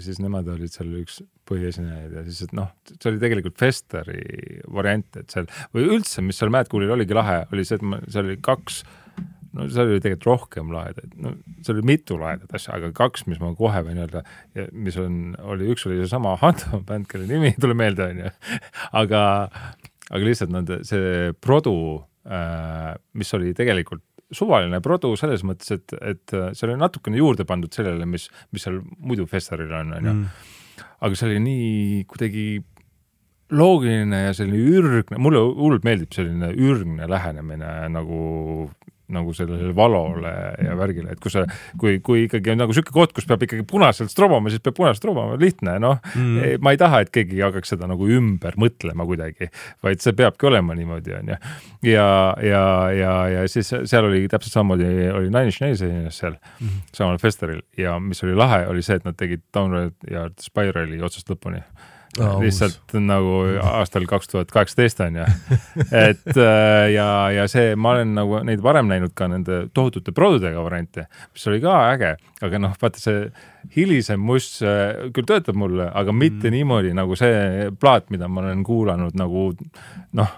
siis 0.01 0.19
nemad 0.21 0.47
olid 0.49 0.73
seal 0.73 0.91
üks 1.01 1.21
põhiesinejaid 1.45 2.13
ja 2.17 2.25
siis, 2.25 2.41
et 2.47 2.53
noh, 2.57 2.71
see 2.89 3.11
oli 3.11 3.21
tegelikult 3.21 3.57
Festeri 3.61 4.21
variant, 4.73 5.07
et 5.21 5.33
seal 5.33 5.49
või 5.75 5.89
üldse, 5.97 6.23
mis 6.25 6.39
seal 6.41 6.53
Mad 6.53 6.71
Coolil 6.71 6.95
oligi 6.95 7.17
lahe, 7.17 7.43
oli 7.53 7.65
see, 7.67 7.77
et 7.77 7.85
ma, 7.85 7.99
seal 8.09 8.25
oli 8.25 8.39
kaks 8.45 8.81
no 9.55 9.67
seal 9.71 9.91
oli 9.91 10.01
tegelikult 10.03 10.27
rohkem 10.29 10.71
lahedaid, 10.73 11.13
no 11.21 11.35
seal 11.65 11.77
oli 11.77 11.89
mitu 11.93 12.17
lahedat 12.19 12.57
asja, 12.57 12.75
aga 12.79 12.91
kaks, 12.95 13.25
mis 13.29 13.39
ma 13.41 13.53
kohe 13.57 13.83
võin 13.87 14.01
öelda, 14.03 14.23
mis 14.73 14.97
on, 15.01 15.35
oli, 15.53 15.69
üks 15.73 15.85
oli 15.89 16.01
seesama 16.01 16.35
Hando 16.41 16.81
bänd, 16.87 17.07
kelle 17.11 17.29
nimi 17.29 17.53
ei 17.53 17.61
tule 17.61 17.77
meelde, 17.77 18.09
onju, 18.11 18.33
aga, 19.01 19.21
aga 20.09 20.23
lihtsalt 20.25 20.53
nende, 20.53 20.81
see 20.87 21.31
produ 21.43 21.77
äh,, 22.25 22.91
mis 23.17 23.31
oli 23.37 23.53
tegelikult 23.57 24.03
suvaline 24.33 24.79
produ 24.83 25.13
selles 25.19 25.43
mõttes, 25.45 25.71
et, 25.75 25.95
et 26.01 26.35
seal 26.57 26.71
oli 26.71 26.81
natukene 26.81 27.19
juurde 27.19 27.45
pandud 27.47 27.73
sellele, 27.73 28.07
mis, 28.09 28.29
mis 28.55 28.65
seal 28.65 28.79
muidu 28.97 29.27
festivalil 29.29 29.73
on, 29.81 29.93
onju. 29.99 30.15
Mm. 30.15 30.87
aga 31.05 31.19
see 31.19 31.29
oli 31.29 31.43
nii 31.43 31.99
kuidagi 32.09 32.47
loogiline 33.53 34.23
ja 34.23 34.33
selline 34.33 34.79
ürgne, 34.79 35.19
mulle 35.21 35.43
hullult 35.45 35.85
meeldib 35.85 36.15
selline 36.15 36.49
ürgne 36.53 37.09
lähenemine 37.09 37.71
nagu 37.93 38.19
nagu 39.13 39.33
sellele 39.37 39.73
valole 39.75 40.33
ja 40.65 40.75
värgile, 40.77 41.13
et 41.13 41.21
kui 41.21 41.33
sa, 41.33 41.45
kui, 41.81 41.99
kui 42.05 42.25
ikkagi 42.25 42.53
on 42.53 42.63
nagu 42.63 42.75
sihuke 42.75 42.93
koht, 42.95 43.13
kus 43.15 43.27
peab 43.29 43.43
ikkagi 43.45 43.65
punaselt 43.69 44.13
strobama, 44.13 44.51
siis 44.53 44.63
peab 44.65 44.77
punaselt 44.79 45.01
strobama, 45.01 45.37
lihtne, 45.41 45.77
noh 45.83 45.99
mm.. 46.13 46.61
ma 46.65 46.73
ei 46.75 46.81
taha, 46.81 47.03
et 47.05 47.13
keegi 47.13 47.43
hakkaks 47.45 47.75
seda 47.75 47.89
nagu 47.91 48.09
ümber 48.09 48.57
mõtlema 48.61 49.07
kuidagi, 49.07 49.51
vaid 49.85 50.03
see 50.03 50.15
peabki 50.17 50.49
olema 50.49 50.77
niimoodi, 50.77 51.15
onju. 51.19 51.39
ja, 51.89 52.07
ja, 52.45 52.65
ja, 52.95 53.13
ja 53.35 53.45
siis 53.51 53.69
seal 53.73 54.09
oli 54.09 54.25
täpselt 54.31 54.57
samamoodi 54.57 54.89
oli 55.11 55.29
Nine 55.29 55.49
Inch 55.51 55.61
Nails 55.63 55.83
esines 55.85 56.21
seal 56.23 56.37
mm 56.39 56.75
samal 56.95 57.17
festivalil 57.21 57.61
ja 57.77 57.99
mis 57.99 58.23
oli 58.23 58.35
lahe, 58.37 58.65
oli 58.67 58.83
see, 58.85 58.99
et 58.99 59.05
nad 59.07 59.17
tegid 59.19 59.43
Downward 59.53 59.95
ja 60.11 60.27
Spirali 60.41 61.01
otsast 61.03 61.29
lõpuni 61.31 61.61
Aa, 62.15 62.37
lihtsalt 62.39 62.93
nagu 63.03 63.41
aastal 63.59 64.05
kaks 64.07 64.29
tuhat 64.31 64.51
kaheksateist 64.53 65.01
on 65.03 65.17
ju. 65.19 65.25
et 66.05 66.29
äh, 66.31 66.85
ja, 66.93 67.07
ja 67.35 67.43
see, 67.51 67.73
ma 67.75 67.91
olen 67.91 68.13
nagu 68.15 68.39
neid 68.47 68.61
varem 68.63 68.87
näinud 68.87 69.11
ka 69.17 69.27
nende 69.31 69.65
tohutute 69.75 70.13
produdega 70.15 70.63
variante, 70.63 71.09
mis 71.35 71.47
oli 71.51 71.59
ka 71.63 71.73
äge, 71.91 72.13
aga 72.45 72.61
noh, 72.63 72.75
vaata 72.79 73.01
see 73.01 73.25
hilisem 73.75 74.23
must 74.23 74.61
äh, 74.63 75.09
küll 75.15 75.27
töötab 75.27 75.59
mulle, 75.59 75.89
aga 75.91 76.15
mitte 76.15 76.47
mm. 76.47 76.55
niimoodi 76.55 76.93
nagu 76.95 77.17
see 77.19 77.67
plaat, 77.81 78.07
mida 78.15 78.29
ma 78.31 78.45
olen 78.45 78.63
kuulanud 78.63 79.17
nagu 79.19 79.49
noh 80.15 80.37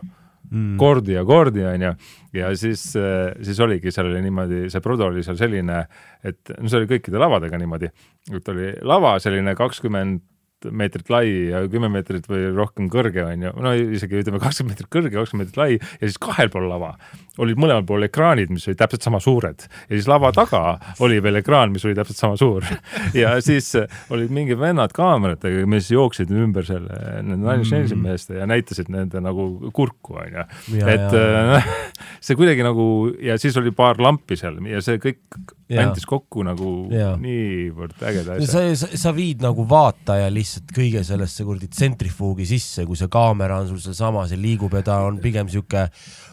mm., 0.49 0.71
kordi 0.81 1.13
ja 1.13 1.25
kordi 1.29 1.61
onju. 1.67 1.91
ja 2.39 2.49
siis, 2.57 2.87
siis 2.93 3.59
oligi 3.61 3.93
seal 3.93 4.09
oli 4.09 4.23
niimoodi, 4.25 4.63
see 4.73 4.81
produ 4.81 5.11
oli 5.11 5.21
seal 5.25 5.37
selline, 5.37 5.83
et 6.25 6.55
no 6.57 6.73
see 6.73 6.81
oli 6.81 6.89
kõikide 6.95 7.21
lavadega 7.21 7.61
niimoodi, 7.61 7.91
et 8.33 8.51
oli 8.55 8.71
lava 8.81 9.13
selline 9.21 9.53
kakskümmend 9.59 10.25
meetrit 10.71 11.09
lai 11.13 11.27
ja 11.51 11.61
kümme 11.69 11.89
meetrit 11.93 12.25
või 12.29 12.47
rohkem 12.55 12.87
kõrge 12.89 13.23
onju, 13.27 13.51
no 13.61 13.73
isegi 13.77 14.21
ütleme 14.23 14.39
kakskümmend 14.41 14.73
meetrit 14.73 14.89
kõrge, 14.93 15.13
kakskümmend 15.13 15.45
meetrit 15.51 15.59
lai 15.61 15.71
ja 15.77 16.07
siis 16.09 16.17
kahel 16.21 16.49
pool 16.53 16.65
lava 16.71 16.95
olid 17.37 17.59
mõlemal 17.61 17.83
pool 17.85 18.01
ekraanid, 18.07 18.49
mis 18.49 18.65
olid 18.67 18.79
täpselt 18.79 19.03
sama 19.05 19.19
suured 19.21 19.67
ja 19.67 19.91
siis 19.93 20.07
lava 20.09 20.31
taga 20.33 20.63
oli 21.05 21.19
veel 21.21 21.37
ekraan, 21.43 21.69
mis 21.75 21.85
oli 21.85 21.93
täpselt 21.99 22.17
sama 22.17 22.37
suur 22.41 22.65
ja 23.21 23.35
siis 23.45 23.69
olid 24.09 24.33
mingid 24.33 24.57
vennad 24.57 24.95
kaameratega, 24.97 25.67
mis 25.69 25.91
jooksid 25.93 26.31
ümber 26.33 26.65
selle 26.65 26.97
nende 27.21 27.37
Nine 27.43 27.59
Inch 27.61 27.75
Nailsi 27.75 27.99
meeste 27.99 28.39
ja 28.41 28.49
näitasid 28.49 28.89
nende 28.93 29.21
nagu 29.21 29.69
kurku 29.77 30.17
onju, 30.23 30.47
Ja, 30.77 30.87
et 30.89 31.13
ja. 31.13 31.59
äh, 31.59 31.69
see 32.25 32.35
kuidagi 32.39 32.65
nagu 32.65 32.87
ja 33.21 33.37
siis 33.41 33.55
oli 33.61 33.71
paar 33.77 34.01
lampi 34.01 34.35
seal 34.39 34.57
ja 34.65 34.81
see 34.81 34.97
kõik 35.03 35.21
Ja. 35.67 35.81
andis 35.83 36.05
kokku 36.07 36.45
nagu 36.47 36.87
Ja. 36.95 37.09
niivõrd 37.19 37.97
ägeda 38.07 38.37
asja. 38.37 38.47
sa, 38.47 38.61
sa, 38.87 38.87
sa 38.97 39.11
viid 39.11 39.41
nagu 39.43 39.65
vaataja 39.67 40.29
lihtsalt 40.31 40.46
kõige 40.73 41.03
sellesse 41.07 41.45
kuradi 41.47 41.69
tsentrifuugi 41.71 42.47
sisse, 42.49 42.85
kui 42.87 42.97
see 42.99 43.09
kaamera 43.11 43.59
on 43.61 43.69
sul 43.71 43.81
sealsama, 43.83 44.25
see 44.29 44.39
liigub 44.41 44.73
ja 44.77 44.83
ta 44.85 44.97
on 45.07 45.19
pigem 45.23 45.49
sihuke, 45.51 45.87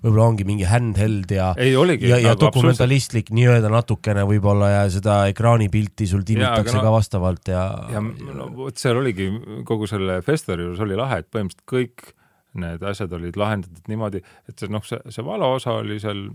võib-olla 0.05 0.27
ongi 0.31 0.47
mingi 0.49 0.69
handheld 0.69 1.31
ja 1.35 1.53
ja, 1.59 1.85
ja 1.85 2.32
nagu 2.32 2.41
dokumentalistlik 2.47 3.31
nii-öelda 3.35 3.70
natukene 3.73 4.27
võib-olla 4.28 4.73
ja 4.73 4.82
seda 4.93 5.23
ekraanipilti 5.32 6.09
sul 6.11 6.27
timmitakse 6.27 6.78
no- 6.78 6.85
ka 6.86 6.93
vastavalt 6.95 7.53
ja, 7.53 7.65
ja 7.95 8.03
no 8.03 8.51
vot 8.57 8.81
seal 8.81 9.01
oligi 9.01 9.31
kogu 9.69 9.89
selle 9.91 10.20
festivali 10.27 10.69
juures 10.69 10.85
oli 10.85 10.99
lahe, 10.99 11.23
et 11.23 11.31
põhimõtteliselt 11.31 11.70
kõik 11.70 12.15
need 12.61 12.85
asjad 12.86 13.12
olid 13.16 13.36
lahendatud 13.39 13.89
niimoodi, 13.91 14.20
et 14.49 14.61
see 14.61 14.70
noh, 14.70 14.85
see, 14.86 15.01
see 15.11 15.24
valo 15.27 15.55
osa 15.57 15.78
oli 15.81 15.99
seal 16.03 16.28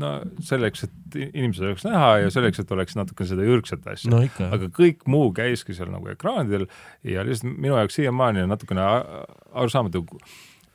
no 0.00 0.12
selleks, 0.44 0.84
et 0.86 1.16
inimesed 1.34 1.66
oleks 1.66 1.84
näha 1.84 2.12
ja 2.22 2.30
selleks, 2.32 2.62
et 2.62 2.70
oleks 2.72 2.96
natuke 2.96 3.26
seda 3.28 3.44
ürgset 3.44 3.84
asja. 3.92 4.10
No 4.12 4.22
aga 4.54 4.70
kõik 4.72 5.02
muu 5.10 5.32
käiski 5.36 5.74
seal 5.76 5.90
nagu 5.92 6.08
ekraanidel 6.12 6.64
ja 7.04 7.24
lihtsalt 7.26 7.58
minu 7.58 7.76
jaoks 7.76 7.98
siiamaani 8.00 8.44
on 8.46 8.52
natukene 8.54 8.80
arusaamatu, 9.52 10.04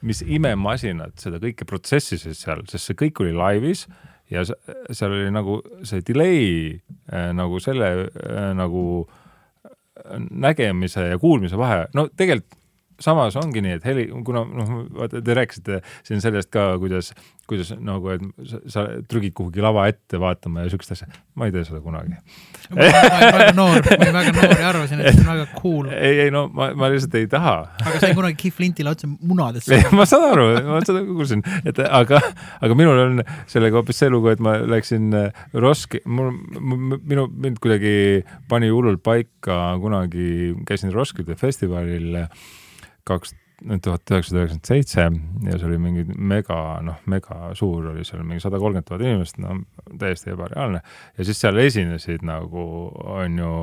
mis 0.06 0.22
imemasinad 0.22 1.15
seda 1.18 1.39
kõike 1.41 1.65
protsessisid 1.65 2.38
seal, 2.38 2.61
sest 2.69 2.91
see 2.91 2.99
kõik 2.99 3.23
oli 3.26 3.34
laivis 3.34 3.88
ja 4.30 4.44
se- 4.45 4.57
seal 4.94 5.15
oli 5.15 5.31
nagu 5.34 5.61
see 5.88 6.03
delay 6.06 6.76
äh, 7.10 7.31
nagu 7.34 7.57
selle 7.64 7.89
äh, 8.06 8.52
nagu 8.60 8.84
äh, 9.65 10.19
nägemise 10.30 11.07
ja 11.14 11.18
kuulmise 11.22 11.57
vahe, 11.57 11.88
no 11.98 12.07
tegelikult 12.14 12.53
samas 13.02 13.36
ongi 13.40 13.61
nii, 13.64 13.78
et 13.78 13.86
heli, 13.88 14.07
kuna 14.26 14.44
noh, 14.45 14.76
vaata 14.98 15.22
te 15.24 15.36
rääkisite 15.38 15.82
siin 16.07 16.22
sellest 16.24 16.49
ka, 16.53 16.69
kuidas, 16.82 17.11
kuidas 17.49 17.69
nagu, 17.78 18.10
et 18.15 18.24
sa, 18.49 18.61
sa 18.74 18.86
trügid 19.10 19.36
kuhugi 19.38 19.64
lava 19.64 19.86
ette 19.91 20.19
vaatama 20.22 20.65
ja 20.65 20.72
siukest 20.74 20.95
asja, 20.95 21.07
ma 21.38 21.48
ei 21.48 21.53
tee 21.53 21.64
seda 21.68 21.82
kunagi. 21.84 22.18
ma 22.74 22.82
olin 22.82 23.36
väga 23.38 23.53
noor, 23.57 23.78
ma 23.86 23.98
olin 23.99 24.18
väga 24.18 24.34
noor 24.36 24.56
ja 24.64 24.69
arvasin, 24.72 25.03
et 25.03 25.14
see 25.14 25.24
on 25.24 25.32
väga 25.34 25.48
cool, 25.61 25.91
ei, 25.94 26.24
ei 26.26 26.34
no 26.34 26.48
ma, 26.53 26.72
ma 26.78 26.90
lihtsalt 26.91 27.15
ei 27.19 27.30
taha 27.32 27.56
aga 27.86 28.02
sain 28.02 28.18
kunagi 28.18 28.40
Keith 28.41 28.57
Flintile 28.57 28.94
otse 28.95 29.07
munadesse. 29.07 29.80
ma 29.98 30.07
saan 30.10 30.28
aru, 30.32 30.49
ma 30.68 30.82
seda 30.88 31.06
kuulsin, 31.07 31.45
et 31.69 31.82
aga, 31.86 32.22
aga 32.65 32.78
minul 32.80 33.03
on 33.06 33.24
sellega 33.52 33.80
hoopis 33.80 34.02
see 34.02 34.11
lugu, 34.14 34.34
et 34.34 34.44
ma 34.44 34.57
läksin 34.65 35.14
äh, 35.18 35.45
Roski, 35.57 36.02
mul, 36.06 36.34
minu, 36.57 37.28
mind 37.30 37.61
kuidagi 37.64 38.24
pani 38.49 38.74
hullult 38.74 39.03
paika 39.06 39.78
kunagi, 39.82 40.56
käisin 40.68 40.94
Roskilde 40.95 41.38
festivalil 41.40 42.26
kaks 43.08 43.36
tuhat 43.82 44.12
üheksasada 44.12 44.44
üheksakümmend 44.44 44.70
seitse 44.70 45.06
ja 45.48 45.58
see 45.58 45.68
oli 45.68 45.80
mingi 45.82 46.04
mega, 46.14 46.78
noh, 46.86 47.00
mega 47.10 47.52
suur 47.58 47.90
oli 47.92 48.06
seal 48.06 48.22
mingi 48.22 48.44
sada 48.44 48.60
kolmkümmend 48.62 48.88
tuhat 48.88 49.06
inimest, 49.06 49.40
no 49.42 49.58
täiesti 49.98 50.34
ebareaalne 50.36 50.84
ja 51.18 51.26
siis 51.26 51.42
seal 51.42 51.58
esinesid 51.64 52.26
nagu 52.28 52.68
on 52.94 53.40
ju 53.42 53.54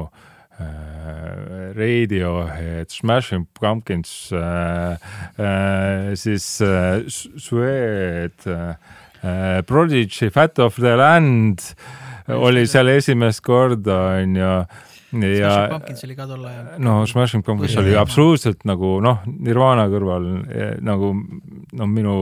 äh, 0.58 1.70
Radiohead, 1.78 2.90
Smashing 2.90 3.46
Pumpkins 3.60 4.32
äh,, 4.34 4.98
äh, 5.38 6.14
siis 6.18 6.48
äh, 6.60 7.04
Sued 7.06 8.46
äh,, 8.46 9.62
Prodigy, 9.66 10.30
Fat 10.30 10.58
of 10.58 10.76
the 10.76 10.96
Land 10.96 11.62
oli 12.28 12.66
seal 12.66 12.88
esimest 12.92 13.44
korda, 13.44 14.00
on 14.18 14.36
ju. 14.36 14.50
Ja 15.22 15.52
Pumpkins 15.70 16.04
oli 16.06 16.16
ka 16.18 16.26
tol 16.28 16.44
ajal. 16.48 16.70
no 16.82 16.94
Smashing 17.08 17.44
Pumpkins 17.46 17.76
oli 17.80 17.94
absoluutselt 17.98 18.64
nagu 18.68 18.96
noh, 19.04 19.22
Nirvana 19.26 19.86
kõrval 19.92 20.28
eh, 20.48 20.74
nagu 20.84 21.12
no 21.74 21.88
minu, 21.90 22.16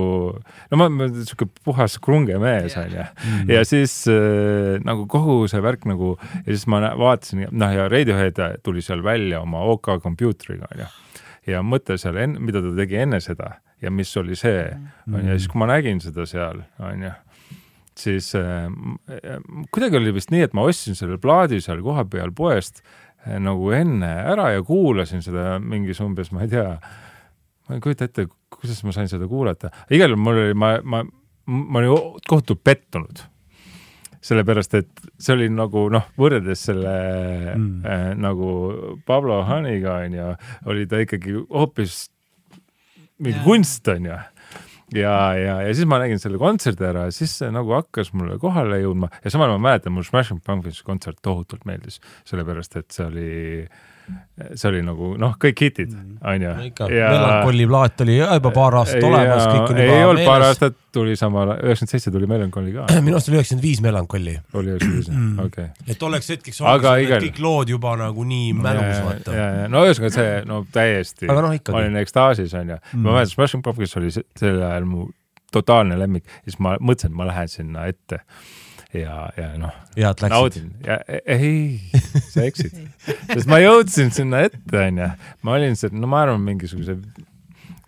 no 0.71 0.81
ma 0.81 0.89
olen 0.89 1.25
siuke 1.29 1.49
puhas 1.65 1.99
krunge 2.03 2.39
mees 2.43 2.77
onju. 2.79 3.07
Mm. 3.23 3.53
ja 3.53 3.65
siis 3.69 3.97
äh, 4.11 4.79
nagu 4.85 5.07
kogu 5.11 5.47
see 5.51 5.63
värk 5.65 5.87
nagu 5.91 6.15
ja 6.43 6.49
siis 6.51 6.67
ma 6.71 6.83
vaatasin, 6.99 7.47
noh 7.51 7.75
ja 7.77 7.89
Radiohead 7.93 8.41
tuli 8.65 8.85
seal 8.85 9.05
välja 9.05 9.43
oma 9.43 9.65
OK 9.73 9.95
kompuutriga 10.03 10.71
onju. 10.73 10.89
ja 11.51 11.65
mõte 11.67 11.99
seal 12.01 12.19
enne, 12.23 12.43
mida 12.43 12.63
ta 12.65 12.75
tegi 12.77 13.03
enne 13.03 13.21
seda 13.25 13.57
ja 13.83 13.91
mis 13.91 14.13
oli 14.17 14.37
see, 14.39 14.69
onju, 15.11 15.29
ja 15.33 15.39
siis 15.39 15.51
kui 15.51 15.63
ma 15.63 15.69
nägin 15.73 16.01
seda 16.03 16.27
seal 16.29 16.63
onju, 16.79 17.13
siis 18.03 18.33
äh, 18.39 18.69
kuidagi 19.75 19.99
oli 20.01 20.15
vist 20.17 20.33
nii, 20.35 20.45
et 20.49 20.57
ma 20.57 20.67
ostsin 20.69 20.99
selle 20.99 21.19
plaadi 21.23 21.61
seal 21.65 21.83
kohapeal 21.85 22.35
poest 22.37 22.83
äh, 22.83 23.39
nagu 23.43 23.73
enne 23.77 24.13
ära 24.35 24.51
ja 24.57 24.63
kuulasin 24.67 25.25
seda 25.25 25.57
mingis 25.63 26.03
umbes, 26.05 26.33
ma 26.35 26.47
ei 26.47 26.53
tea, 26.53 26.69
ma 27.69 27.79
ei 27.79 27.85
kujuta 27.85 28.09
ette, 28.11 28.29
kuidas 28.53 28.83
ma 28.87 28.95
sain 28.97 29.11
seda 29.11 29.29
kuulata. 29.31 29.73
igal 29.91 30.13
juhul 30.13 30.25
mul 30.25 30.47
oli, 30.47 30.57
ma, 30.59 30.75
ma, 30.83 31.05
ma 31.47 31.83
olin 31.83 32.19
kohutult 32.29 32.65
pettunud 32.65 33.29
sellepärast, 34.23 34.75
et 34.79 35.07
see 35.19 35.35
oli 35.35 35.49
nagu 35.51 35.89
noh, 35.91 36.05
võrreldes 36.19 36.67
selle 36.69 36.93
mm. 37.57 37.71
äh, 37.83 38.09
nagu 38.19 38.51
Pablo 39.07 39.41
Haniga 39.49 39.99
onju, 40.05 40.29
oli 40.71 40.87
ta 40.91 41.03
ikkagi 41.03 41.35
hoopis 41.51 42.05
mingi 43.23 43.39
Jaa. 43.39 43.47
kunst 43.47 43.89
onju. 43.91 44.19
Ja, 44.97 45.15
ja, 45.39 45.57
ja 45.67 45.75
siis 45.75 45.89
ma 45.89 46.01
nägin 46.03 46.21
selle 46.23 46.41
kontserdi 46.41 46.87
ära 46.89 47.07
ja 47.09 47.15
siis 47.15 47.35
see 47.41 47.51
nagu 47.55 47.75
hakkas 47.77 48.13
mulle 48.17 48.39
kohale 48.43 48.81
jõudma. 48.83 49.11
Ja 49.25 49.33
samal 49.35 49.53
ma 49.55 49.61
mäletan, 49.71 49.95
mulle 49.97 50.09
Smashing 50.09 50.43
Pumpkins 50.45 50.83
kontsert 50.87 51.21
tohutult 51.25 51.67
meeldis, 51.69 52.01
sellepärast 52.29 52.79
et 52.81 52.91
see 52.95 53.09
oli, 53.09 53.33
see 54.55 54.69
oli 54.71 54.81
nagu 54.85 55.13
noh, 55.21 55.35
kõik 55.41 55.61
hitid 55.67 55.93
onju. 55.95 56.53
ikka, 56.69 56.89
Melancholy 56.91 57.67
plaat 57.71 58.01
oli 58.05 58.17
juba 58.19 58.51
paar 58.55 58.77
aastat 58.81 59.05
olemas, 59.07 59.45
kõik 59.47 59.73
on 59.75 59.81
ei 59.83 59.87
juba 59.91 60.09
olnud 60.11 60.27
paar 60.27 60.45
aastat 60.49 60.79
tuli 60.93 61.15
samal, 61.17 61.53
üheksakümmend 61.59 61.93
seitse 61.95 62.13
tuli 62.15 62.29
Melancholy 62.31 62.73
ka. 62.75 62.87
minu 63.07 63.17
arust 63.19 63.31
oli 63.31 63.39
üheksakümmend 63.39 63.67
viis 63.69 63.83
Melancholy, 63.85 64.35
oli 64.59 64.73
üheksakümmend 64.75 65.13
viis, 65.13 65.45
okei. 65.47 65.69
et 65.95 66.01
tolleks 66.03 66.33
hetkeks 66.35 66.61
Aga 66.65 66.95
oleksid 66.97 67.09
igal- 67.09 67.27
kõik 67.29 67.43
lood 67.47 67.73
juba 67.77 67.95
nagu 68.01 68.27
nii 68.33 68.53
mälus, 68.59 69.03
vaata. 69.07 69.37
no 69.73 69.85
ühesõnaga 69.87 70.15
see 70.19 70.33
no 70.51 70.63
täiesti, 70.75 71.29
Aga 71.31 71.47
noh, 71.47 71.55
ikkagi. 71.61 71.77
olin 71.83 72.01
ekstaasis 72.03 72.57
onju 72.59 72.79
mm., 72.81 73.05
ma 73.07 73.19
mäletan 73.19 73.35
Smashing 73.37 73.63
Pumpkins 73.65 73.97
oli 74.01 74.11
se- 74.15 74.27
sel 74.39 74.59
ajal 74.63 74.89
mu 74.89 75.07
totaalne 75.53 75.99
lemmik 76.01 76.25
ja 76.27 76.49
siis 76.51 76.59
ma 76.65 76.75
mõtlesin, 76.81 77.13
et 77.13 77.19
ma 77.21 77.29
lähen 77.29 77.49
sinna 77.53 77.87
ette 77.93 78.23
ja, 78.97 79.17
ja 79.37 79.49
noh, 79.61 79.73
hea, 79.97 80.11
et 80.11 80.23
läksid. 80.25 80.37
e- 80.85 81.23
ei, 81.37 81.61
sa 82.29 82.45
eksid, 82.49 82.77
sest 83.35 83.51
ma 83.51 83.61
jõudsin 83.63 84.13
sinna 84.15 84.45
ette 84.49 84.81
onju, 84.87 85.11
ma 85.47 85.57
olin 85.59 85.77
seal, 85.79 85.95
no 85.97 86.11
ma 86.11 86.25
arvan, 86.27 86.43
mingisuguse 86.47 86.99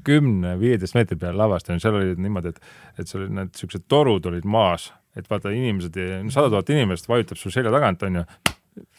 kümne-viieteist 0.04 0.96
meetri 0.96 1.16
peal 1.20 1.36
lavast 1.40 1.70
onju, 1.70 1.80
seal 1.84 1.96
olid 2.00 2.20
niimoodi, 2.20 2.52
et, 2.52 2.74
et 3.00 3.08
seal 3.08 3.24
olid 3.24 3.36
need 3.38 3.54
siuksed 3.56 3.86
torud 3.88 4.26
olid 4.30 4.44
maas, 4.48 4.90
et 5.16 5.28
vaata 5.30 5.52
inimesed, 5.54 5.96
sada 6.34 6.50
tuhat 6.52 6.72
inimest 6.74 7.08
vajutab 7.08 7.40
sul 7.40 7.54
selja 7.54 7.72
tagant 7.72 8.02
onju, 8.04 8.24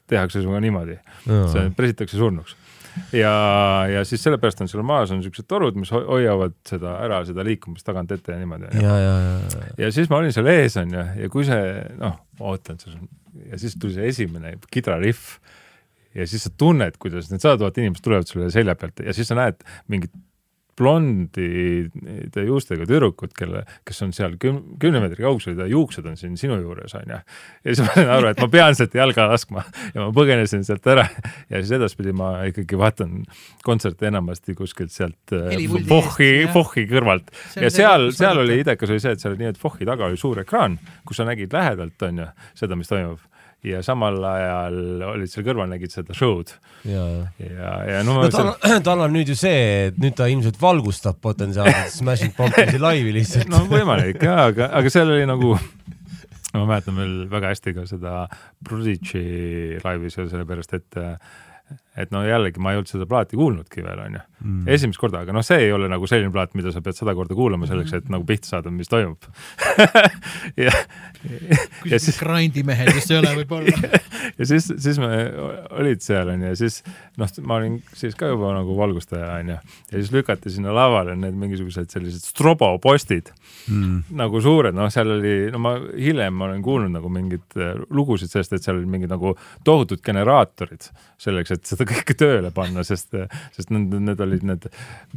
tehakse 0.10 0.42
sinuga 0.42 0.62
niimoodi. 0.64 0.96
See 1.26 1.70
pressitakse 1.76 2.18
surnuks. 2.22 2.56
ja, 3.16 3.34
ja 3.92 4.04
siis 4.08 4.24
sellepärast 4.26 4.62
on 4.64 4.70
seal 4.72 4.84
maas 4.88 5.12
on 5.16 5.22
siuksed 5.26 5.48
torud, 5.52 5.76
mis 5.80 5.92
ho- 5.96 6.06
hoiavad 6.08 6.56
seda 6.68 6.98
ära, 7.06 7.22
seda 7.28 7.44
liikumist 7.48 7.86
tagant 7.88 8.12
ette 8.16 8.32
ja 8.36 8.40
niimoodi. 8.42 8.72
ja, 8.82 8.96
ja, 9.02 9.14
ja, 9.26 9.68
ja 9.86 9.92
siis 9.96 10.10
ma 10.12 10.22
olin 10.22 10.34
seal 10.36 10.48
ees 10.54 10.78
onju 10.82 11.06
ja 11.24 11.30
kui 11.34 11.46
see 11.48 11.62
noh, 12.02 12.18
ootan 12.40 12.80
seal 12.82 12.98
ja 13.52 13.60
siis 13.62 13.76
tuli 13.82 13.98
see 13.98 14.08
esimene 14.14 14.56
kidrariff 14.72 15.38
ja 16.16 16.24
siis 16.30 16.46
sa 16.48 16.54
tunned, 16.58 16.96
kuidas 17.02 17.28
need 17.32 17.44
sada 17.44 17.58
tuhat 17.60 17.78
inimest 17.82 18.04
tulevad 18.06 18.30
sulle 18.30 18.48
selja 18.54 18.76
pealt 18.80 19.04
ja 19.04 19.14
siis 19.16 19.28
sa 19.32 19.36
näed 19.40 19.60
mingit 19.92 20.14
blondide 20.78 22.44
juustega 22.48 22.86
tüdrukut, 22.88 23.32
kelle, 23.38 23.64
kes 23.88 24.02
on 24.04 24.12
seal 24.16 24.36
küm-, 24.42 24.62
kümne 24.82 25.00
meetri 25.04 25.24
kaugusel 25.24 25.58
ja 25.60 25.68
juuksed 25.72 26.06
on 26.10 26.18
siin 26.20 26.36
sinu 26.40 26.58
juures 26.60 26.96
onju. 27.00 27.20
ja 27.20 27.68
siis 27.70 27.84
ma 27.86 27.94
sain 27.94 28.12
aru, 28.18 28.32
et 28.32 28.42
ma 28.44 28.50
pean 28.52 28.76
sealt 28.78 28.98
jalga 28.98 29.28
laskma 29.32 29.64
ja 29.94 30.02
ma 30.02 30.10
põgenesin 30.16 30.66
sealt 30.68 30.88
ära 30.92 31.06
ja 31.50 31.62
siis 31.62 31.72
edaspidi 31.80 32.16
ma 32.16 32.32
ikkagi 32.50 32.80
vaatan 32.80 33.22
kontserte 33.66 34.10
enamasti 34.12 34.58
kuskilt 34.58 34.92
sealt 34.96 35.36
äh, 35.36 35.54
eest,, 35.56 35.78
jah. 36.44 36.52
Fochi 36.56 36.88
kõrvalt 36.92 37.32
on 37.56 37.68
ja 37.68 37.72
seal, 37.74 38.10
seal 38.16 38.44
oli 38.44 38.60
idekas 38.66 38.92
oli 38.92 39.04
see, 39.04 39.16
et 39.16 39.24
seal 39.24 39.36
oli 39.36 39.46
nii, 39.46 39.54
et 39.56 39.62
Fochi 39.62 39.88
taga 39.88 40.10
oli 40.10 40.20
suur 40.20 40.44
ekraan, 40.44 40.78
kus 41.08 41.22
sa 41.22 41.28
nägid 41.28 41.56
lähedalt 41.56 42.10
onju 42.10 42.28
seda, 42.58 42.76
mis 42.80 42.92
toimub 42.92 43.24
ja 43.66 43.82
samal 43.86 44.18
ajal 44.30 44.78
olid 45.12 45.32
seal 45.32 45.46
kõrval, 45.48 45.70
nägid 45.72 45.94
seda 45.94 46.16
show'd. 46.18 46.54
Ja, 46.88 47.06
ja, 47.42 47.72
ja 47.90 48.04
no 48.06 48.20
no 48.20 48.30
tal 48.30 48.52
seal, 48.52 48.52
on, 48.76 48.86
tal 48.86 49.06
on 49.08 49.16
nüüd 49.16 49.32
ju 49.34 49.38
see, 49.40 49.90
et 49.90 50.00
nüüd 50.02 50.18
ta 50.18 50.30
ilmselt 50.32 50.60
valgustab 50.62 51.20
potentsiaalselt 51.24 51.96
Smashing 51.96 52.36
Pumpkinsi 52.38 52.82
laivi 52.82 53.16
lihtsalt. 53.16 53.50
no 53.52 53.64
võimalik 53.72 54.22
jaa, 54.26 54.50
aga, 54.52 54.70
aga 54.80 54.94
seal 54.94 55.12
oli 55.16 55.26
nagu 55.30 55.56
ma 56.56 56.68
mäletan 56.70 56.96
veel 57.00 57.18
väga 57.32 57.52
hästi 57.54 57.76
ka 57.76 57.88
seda 57.90 58.14
Prodigy 58.68 59.82
laivi 59.84 60.14
seal 60.14 60.30
sellepärast, 60.32 60.78
et 60.78 61.02
et 61.98 62.12
no 62.14 62.22
jällegi 62.22 62.62
ma 62.62 62.74
ei 62.74 62.80
olnud 62.80 62.92
seda 62.92 63.08
plaati 63.10 63.40
kuulnudki 63.40 63.84
veel 63.86 64.04
onju 64.06 64.22
mm., 64.44 64.68
esimest 64.76 65.00
korda, 65.02 65.24
aga 65.26 65.36
noh, 65.36 65.46
see 65.46 65.68
ei 65.68 65.72
ole 65.76 65.90
nagu 65.92 66.08
selline 66.10 66.32
plaat, 66.34 66.56
mida 66.58 66.74
sa 66.74 66.82
pead 66.86 66.98
sada 66.98 67.16
korda 67.18 67.38
kuulama 67.38 67.70
selleks, 67.70 67.94
et 68.00 68.10
nagu 68.14 68.26
pihta 68.28 68.50
saada, 68.50 68.74
mis 68.74 68.90
toimub 68.92 69.28
ja, 70.66 70.74
ja 71.90 72.00
siis 72.02 72.20
grindimehed 72.22 72.92
vist 72.96 73.14
ei 73.14 73.20
ole 73.22 73.34
võib-olla. 73.42 73.92
ja 74.40 74.50
siis, 74.50 74.70
siis 74.82 75.00
me 75.02 75.10
olid 75.80 76.04
seal 76.06 76.34
onju 76.34 76.52
ja 76.52 76.60
siis 76.60 76.82
noh, 77.22 77.32
ma 77.48 77.60
olin 77.62 77.80
siis 77.96 78.18
ka 78.20 78.30
juba 78.34 78.54
nagu 78.58 78.78
valgustaja 78.78 79.38
onju 79.40 79.58
ja 79.58 79.96
siis 79.96 80.12
lükati 80.16 80.54
sinna 80.54 80.74
lavale 80.76 81.16
need 81.20 81.38
mingisugused 81.40 81.92
sellised 81.94 82.28
strobopostid 82.28 83.32
mm. 83.72 84.16
nagu 84.20 84.42
suured, 84.44 84.76
noh, 84.76 84.92
seal 84.94 85.16
oli, 85.18 85.36
no 85.54 85.62
ma 85.64 85.76
hiljem 85.94 86.36
ma 86.36 86.50
olen 86.50 86.64
kuulnud 86.66 86.96
nagu 86.96 87.12
mingeid 87.12 87.60
äh, 87.60 87.76
lugusid 87.96 88.32
sellest, 88.32 88.56
et 88.56 88.66
seal 88.66 88.80
olid 88.80 88.92
mingid 88.92 89.12
nagu 89.14 89.36
tohutud 89.68 90.02
generaatorid 90.06 90.90
selleks, 91.22 91.56
et 91.56 91.70
seda 91.70 91.88
kõike 91.88 92.16
tööle 92.20 92.52
panna, 92.56 92.84
sest, 92.88 93.14
sest 93.56 93.72
need, 93.74 93.94
need 94.04 94.25
olid 94.26 94.46
need 94.48 94.68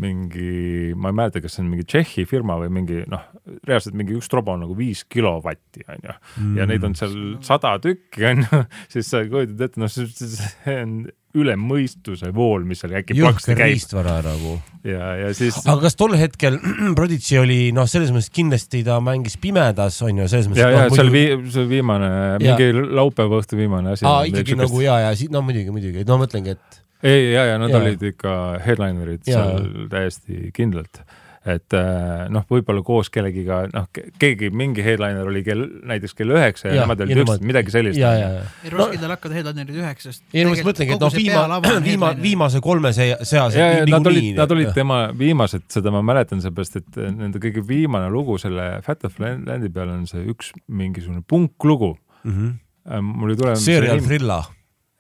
mingi, 0.00 0.48
ma 0.96 1.12
ei 1.12 1.18
mäleta, 1.20 1.42
kas 1.44 1.56
see 1.56 1.64
on 1.64 1.70
mingi 1.72 1.86
Tšehhi 1.88 2.26
firma 2.28 2.58
või 2.62 2.72
mingi 2.80 3.02
noh, 3.10 3.28
reaalselt 3.68 3.96
mingi 3.98 4.16
üks 4.18 4.30
strobo 4.30 4.54
on 4.54 4.66
nagu 4.66 4.76
viis 4.78 5.04
kilovatti 5.10 5.86
onju 5.88 6.18
ja 6.58 6.68
neid 6.68 6.84
on 6.86 6.96
seal 6.98 7.14
sada 7.44 7.76
tükki 7.82 8.28
onju, 8.32 8.64
siis 8.92 9.10
sa 9.10 9.24
kujutad 9.26 9.68
ette, 9.68 9.82
noh, 9.82 9.92
see 9.92 10.82
on 10.82 11.00
üle 11.36 11.54
mõistuse 11.60 12.30
vool, 12.34 12.64
mis 12.68 12.80
seal 12.82 12.94
äkki 12.98 13.16
plaksti 13.18 13.52
käib 13.56 13.74
riistvara 13.74 14.18
nagu. 14.24 14.54
ja, 14.86 15.10
ja 15.20 15.32
siis 15.36 15.58
aga 15.66 15.82
kas 15.84 15.98
tol 15.98 16.16
hetkel 16.16 16.56
Prodigy 16.98 17.40
oli 17.42 17.58
noh, 17.76 17.88
selles 17.90 18.12
mõttes 18.14 18.32
kindlasti 18.34 18.80
ta 18.86 18.96
mängis 19.04 19.36
pimedas 19.40 20.00
on 20.06 20.22
ju, 20.22 20.28
selles 20.30 20.48
mõttes. 20.48 20.64
ja, 20.64 20.86
ja 20.86 20.88
see 20.88 21.04
oli 21.04 21.14
vii-, 21.14 21.38
see 21.52 21.68
viimane, 21.68 22.10
mingi 22.42 22.70
laupäeva 22.72 23.42
õhtu 23.42 23.60
viimane 23.60 23.92
asi. 23.96 24.08
aa, 24.08 24.24
ikkagi 24.30 24.56
nagu 24.58 24.84
ja, 24.84 25.00
ja 25.04 25.14
no 25.34 25.44
muidugi, 25.44 25.74
muidugi, 25.74 26.06
no 26.08 26.20
mõtlengi, 26.22 26.56
et 26.56 26.82
ei, 27.02 27.32
ja, 27.32 27.44
ja 27.52 27.58
nad 27.62 27.70
Jaa. 27.70 27.80
olid 27.84 28.02
ikka 28.12 28.34
headlinerid 28.66 29.26
Jaa. 29.26 29.46
seal 29.46 29.88
täiesti 29.92 30.50
kindlalt. 30.56 31.02
et 31.48 31.72
äh, 31.72 32.26
noh, 32.34 32.42
võib-olla 32.50 32.82
koos 32.84 33.08
kellegiga, 33.14 33.62
noh, 33.72 33.86
keegi, 34.20 34.50
mingi 34.52 34.82
headliner 34.84 35.28
oli 35.30 35.40
kell, 35.46 35.62
näiteks 35.88 36.12
kell 36.18 36.34
üheksa 36.34 36.66
ja, 36.68 36.74
ja 36.74 36.82
nemad 36.82 37.00
ja 37.00 37.06
olid 37.06 37.20
üksteist, 37.22 37.44
midagi 37.46 37.72
sellist. 37.72 38.00
ja, 38.00 38.10
ja, 38.18 38.26
ja. 38.34 38.42
ei 38.66 38.72
Roskildel 38.74 39.14
hakkavad 39.14 39.36
headlinerid 39.38 39.78
üheksast. 39.78 40.24
ei 40.34 40.44
no 40.44 40.50
ma 40.50 40.58
just 40.58 40.68
mõtlengi, 40.68 40.96
et 40.98 41.06
noh, 41.06 41.14
viima, 41.16 41.46
viima, 41.86 42.10
viimase 42.20 42.60
kolme 42.60 42.92
se- 42.92 43.16
seas. 43.22 43.56
ja, 43.56 43.70
ja 43.78 43.86
nad 43.88 44.10
olid, 44.12 44.28
nad 44.36 44.52
olid 44.58 44.74
tema 44.76 44.98
viimased, 45.16 45.64
seda 45.72 45.94
ma 45.94 46.02
mäletan, 46.04 46.42
seepärast 46.44 46.82
et 46.82 47.00
nende 47.06 47.40
kõige 47.40 47.64
viimane 47.70 48.10
lugu 48.12 48.36
selle 48.42 48.68
Fat 48.84 49.08
of 49.08 49.16
Landi 49.22 49.72
peal 49.72 49.94
on 49.94 50.04
see 50.10 50.26
üks 50.28 50.52
mingisugune 50.68 51.22
punklugu. 51.24 51.94
mul 52.28 53.30
ei 53.32 53.36
tule. 53.40 53.56
Serial 53.56 54.04
Thrilla. 54.04 54.42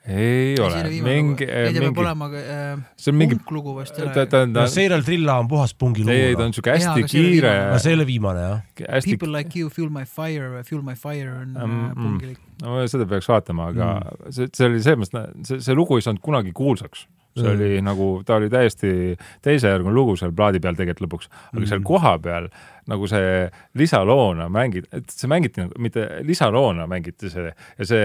Ei 0.08 0.54
ole, 0.62 0.82
mingi, 1.04 1.44
ei, 1.44 1.72
peab 1.76 1.96
mingi, 1.98 2.40
äh, 2.40 2.78
see 2.96 3.12
on 3.12 3.18
mingi, 3.20 3.36
punklugu 3.36 3.74
vast 3.76 3.98
ei 3.98 4.06
ole. 4.06 4.46
no, 4.54 4.64
Serial 4.72 5.04
Thrilla 5.04 5.38
on 5.42 5.48
puhas 5.50 5.74
pungi 5.76 6.04
lugu. 6.06 6.14
ei, 6.14 6.36
ta 6.38 6.46
on 6.48 6.54
siuke 6.56 6.72
hästi 6.72 7.04
Jaa, 7.04 7.10
kiire 7.12 7.52
no 7.72 7.80
see 7.82 7.92
ei 7.92 7.98
ole 7.98 8.06
viimane 8.08 8.44
jah. 8.46 8.62
hästi 8.96 9.16
People 9.16 9.34
like 9.36 9.58
you 9.58 9.68
fuel 9.74 9.90
my 9.92 10.06
fire, 10.08 10.62
fuel 10.68 10.82
my 10.86 10.96
fire 10.96 11.34
on 11.42 11.54
Mm, 11.58 11.70
mm, 11.70 11.92
mm. 11.92 12.02
pungilik. 12.02 12.40
no 12.62 12.80
seda 12.88 13.06
peaks 13.10 13.28
vaatama, 13.28 13.70
aga 13.74 13.92
mm. 13.98 14.32
see, 14.32 14.50
see 14.54 14.68
oli 14.70 14.82
selles 14.84 15.04
mõttes, 15.04 15.46
see, 15.48 15.62
see 15.68 15.76
lugu 15.76 15.98
ei 15.98 16.06
saanud 16.06 16.24
kunagi 16.24 16.54
kuulsaks. 16.56 17.06
see 17.36 17.44
Mm. 17.44 17.50
mm. 17.50 17.54
oli 17.54 17.82
nagu, 17.84 18.08
ta 18.26 18.38
oli 18.40 18.48
täiesti 18.50 18.90
teisejärguline 19.44 19.94
lugu 19.94 20.16
seal 20.18 20.32
plaadi 20.34 20.62
peal 20.64 20.78
tegelikult 20.78 21.06
lõpuks, 21.06 21.30
aga 21.52 21.60
mm. 21.60 21.68
seal 21.70 21.84
kohapeal 21.86 22.48
nagu 22.88 23.08
see 23.10 23.48
lisaloona 23.78 24.48
mängid, 24.52 24.86
et 24.96 25.10
see 25.12 25.28
mängiti 25.30 25.60
nagu, 25.62 25.74
mitte 25.82 26.06
lisaloona 26.26 26.86
mängiti 26.90 27.30
see 27.32 27.50
ja 27.52 27.86
see 27.88 28.04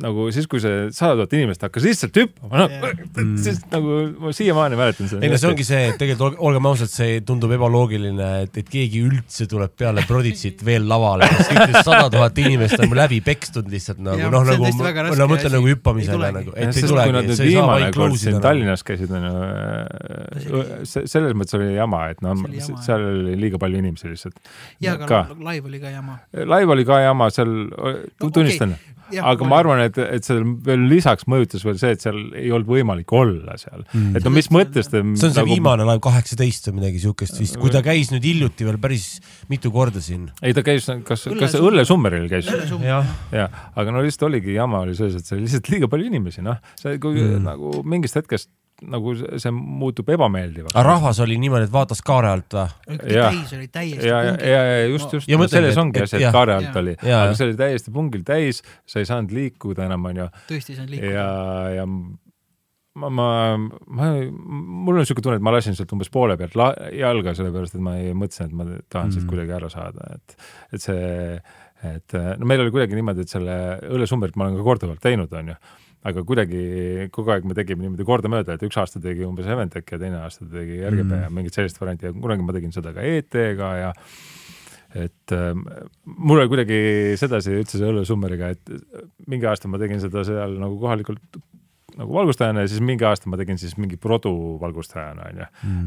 nagu 0.00 0.28
siis, 0.34 0.46
kui 0.50 0.60
see 0.62 0.88
sada 0.94 1.16
tuhat 1.18 1.32
inimest 1.38 1.64
hakkas 1.66 1.86
lihtsalt 1.88 2.18
hüppama, 2.20 2.66
yeah., 2.68 3.32
siis 3.40 3.62
nagu 3.72 3.96
ma 4.26 4.32
siiamaani 4.36 4.78
mäletan 4.78 5.10
seda. 5.10 5.22
ei 5.24 5.32
no 5.32 5.38
see 5.40 5.50
ongi 5.50 5.66
see, 5.66 5.80
et 5.90 5.98
tegelikult 6.00 6.28
olge- 6.30 6.42
olgem 6.50 6.68
ausad, 6.70 6.92
see 6.92 7.18
tundub 7.26 7.52
ebaloogiline, 7.56 8.28
et, 8.46 8.60
et 8.62 8.70
keegi 8.70 9.02
üldse 9.08 9.48
tuleb 9.50 9.74
peale 9.80 10.04
Prodigy't 10.08 10.64
veel 10.66 10.86
lavale, 10.90 11.28
sest 11.30 11.50
kõik 11.52 11.72
need 11.72 11.80
sada 11.86 12.06
tuhat 12.12 12.38
inimest 12.44 12.80
on 12.84 12.94
läbi 13.00 13.20
pekstud 13.24 13.68
lihtsalt 13.72 14.00
nagu 14.04 14.30
noh, 14.32 14.46
see 14.46 14.56
on 14.56 14.64
nagu 14.66 15.04
ma 15.10 15.30
mõtlen 15.30 15.50
asi. 15.50 15.54
nagu 15.56 15.70
Ei 15.70 15.74
hüppamisele 15.74 16.30
nagu, 16.36 16.54
Ja 16.56 16.68
et 16.70 16.76
ei 16.76 16.86
tulegi 16.90 17.36
sa 17.36 17.44
ei 17.46 17.54
saa 17.56 17.66
vaid 17.70 17.94
close 17.94 18.30
ida. 18.30 18.40
Tallinnas 18.44 18.82
käisid, 18.86 19.10
on 19.16 19.28
ju 19.30 20.62
See, 20.90 21.04
selles 21.10 21.34
mõttes 21.36 21.54
oli 21.58 21.72
jama, 21.74 22.00
et 22.12 22.22
noh 22.24 22.38
See 22.60 22.74
seal 22.84 23.02
oli 23.04 23.36
liiga 23.38 23.58
palju 23.60 23.69
inimesi 23.78 24.10
lihtsalt. 24.10 24.38
ja, 24.82 24.96
aga 24.98 25.26
live 25.38 25.70
oli 25.70 25.82
ka 25.82 25.92
jama. 25.92 26.20
live 26.34 26.76
oli 26.76 26.86
ka 26.88 27.02
jama, 27.04 27.30
seal, 27.34 27.52
No 28.20 28.28
tunnistan, 28.34 28.74
Jah, 29.10 29.26
aga 29.26 29.46
ma 29.48 29.58
arvan, 29.58 29.80
et, 29.82 29.96
et 29.98 30.26
seal 30.26 30.44
veel 30.66 30.84
lisaks 30.90 31.26
mõjutas 31.30 31.64
veel 31.66 31.78
see, 31.80 31.94
et 31.96 32.04
seal 32.04 32.18
ei 32.38 32.50
olnud 32.54 32.68
võimalik 32.70 33.10
olla 33.16 33.56
seal 33.58 33.82
mm.. 33.82 34.18
et 34.18 34.26
no 34.26 34.32
mis 34.34 34.46
mõttes 34.54 34.90
ta 34.90 35.00
see 35.00 35.02
on 35.02 35.16
see 35.18 35.32
nagu... 35.34 35.50
viimane 35.50 35.86
laev 35.88 36.02
kaheksateist 36.04 36.70
või 36.70 36.78
midagi 36.78 37.02
siukest 37.02 37.40
vist, 37.40 37.58
kui 37.60 37.72
ta 37.74 37.82
käis 37.86 38.12
nüüd 38.14 38.26
hiljuti 38.26 38.68
veel 38.68 38.78
päris 38.82 39.08
mitu 39.50 39.72
korda 39.74 40.02
siin. 40.04 40.28
ei, 40.44 40.54
ta 40.56 40.62
käis, 40.66 40.86
kas, 41.06 41.26
kas 41.26 41.56
Summer. 41.56 41.66
Õlle 41.72 41.86
Summeril 41.88 42.30
käis? 42.30 42.50
Jah, 42.84 43.10
jah, 43.34 43.60
aga 43.74 43.94
no 43.94 44.04
lihtsalt 44.06 44.28
oligi 44.30 44.54
jama 44.54 44.84
oli 44.86 44.94
selles, 44.98 45.18
et 45.18 45.26
see 45.26 45.38
oli 45.38 45.48
lihtsalt 45.48 45.72
liiga 45.74 45.90
palju 45.90 46.10
inimesi, 46.10 46.46
noh, 46.46 46.60
see 46.78 47.00
kui 47.02 47.18
mm. 47.18 47.46
nagu 47.50 47.80
mingist 47.82 48.18
hetkest 48.20 48.50
nagu 48.82 49.12
see 49.38 49.50
muutub 49.52 50.08
ebameeldivaks. 50.14 50.72
aga 50.74 50.84
rahvas 50.86 51.18
oli 51.20 51.36
niimoodi, 51.42 51.66
et 51.68 51.72
vaatas 51.74 52.00
kaare 52.06 52.30
alt 52.32 52.54
või? 52.56 52.96
Täis 53.02 53.52
oli 53.58 53.68
täiesti 53.68 54.06
ja, 54.08 54.22
ja, 54.22 54.30
pungil. 54.32 54.48
ja, 54.48 54.62
ja 54.70 54.86
just, 54.88 55.12
just 55.12 55.28
Ja 55.28 55.36
no,, 55.36 55.48
selles 55.52 55.76
et- 55.76 55.82
ongi 55.82 55.98
et 56.00 56.08
asi, 56.08 56.16
et 56.22 56.32
kaare 56.32 56.54
alt 56.54 56.70
Jah. 56.70 56.80
oli, 56.80 56.94
aga 57.02 57.34
see 57.36 57.46
oli 57.50 57.58
täiesti 57.60 57.92
pungil 57.92 58.22
täis, 58.24 58.62
sa 58.88 59.02
ei 59.02 59.08
saanud 59.10 59.34
liikuda 59.36 59.84
enam, 59.84 60.04
onju, 60.12 60.26
tõesti 60.48 60.72
ei 60.72 60.78
saanud 60.80 60.94
liikuda 60.96 61.12
ja, 61.12 61.28
ja 61.80 61.84
ma, 63.00 63.08
ma, 63.10 63.26
ma, 63.86 64.08
mul 64.40 64.96
on 64.96 65.02
niisugune 65.04 65.22
tunne, 65.28 65.36
et 65.40 65.44
ma 65.46 65.52
lasin 65.54 65.76
sealt 65.78 65.92
umbes 65.94 66.08
poole 66.12 66.36
pealt 66.40 66.56
la- 66.58 66.72
jalga, 66.96 67.34
sellepärast 67.38 67.76
et 67.78 67.84
ma 67.84 67.98
ei 68.00 68.14
mõtlesin, 68.16 68.48
et 68.50 68.56
ma 68.56 68.66
tahan 68.88 69.12
Mm. 69.12 69.28
kuidagi 69.30 69.54
ära 69.60 69.68
saada, 69.72 70.08
et, 70.16 70.36
et 70.74 70.80
see, 70.82 71.36
et 71.94 72.12
no 72.40 72.46
meil 72.48 72.60
oli 72.64 72.72
kuidagi 72.74 72.96
niimoodi, 72.98 73.22
et 73.28 73.28
selle 73.32 73.54
õllesummerit 73.92 74.36
ma 74.36 74.48
olen 74.48 74.56
ka 74.58 74.66
korduvalt 74.66 75.00
teinud, 75.04 75.32
onju 75.32 75.54
aga 76.08 76.24
kuidagi 76.24 76.60
kogu 77.12 77.34
aeg 77.34 77.46
me 77.48 77.56
tegime 77.56 77.84
niimoodi 77.84 78.06
kordamööda, 78.08 78.56
et 78.56 78.64
üks 78.64 78.78
aasta 78.80 79.02
tegi 79.04 79.26
umbes 79.26 79.48
Eventec 79.50 79.90
ja 79.92 80.00
teine 80.00 80.22
aasta 80.24 80.48
tegi 80.48 80.80
RGB 80.80 81.04
mm. 81.04 81.12
Mm. 81.12 81.24
ja 81.26 81.32
mingit 81.36 81.56
sellist 81.56 81.80
varianti 81.80 82.08
ja 82.08 82.14
kunagi 82.16 82.46
ma 82.46 82.56
tegin 82.56 82.72
seda 82.72 82.94
ka 82.96 83.04
ET-ga 83.04 83.70
ja 83.76 83.90
et 84.96 85.34
ähm, 85.36 85.66
mul 86.04 86.40
oli 86.40 86.50
kuidagi 86.50 86.80
sedasi 87.20 87.52
üldse 87.60 87.78
see 87.78 87.90
õllesummeriga, 87.92 88.50
et 88.56 88.72
mingi 89.30 89.46
aasta 89.46 89.70
ma 89.70 89.78
tegin 89.78 90.00
seda 90.02 90.24
seal 90.26 90.56
nagu 90.58 90.80
kohalikult 90.80 91.40
nagu 92.00 92.14
valgustajana 92.14 92.64
ja 92.64 92.70
siis 92.70 92.82
mingi 92.86 93.04
aasta 93.06 93.30
ma 93.30 93.38
tegin 93.38 93.58
siis 93.60 93.76
mingi 93.78 93.98
produ 94.00 94.32
valgustajana 94.62 95.28
onju, 95.30 95.46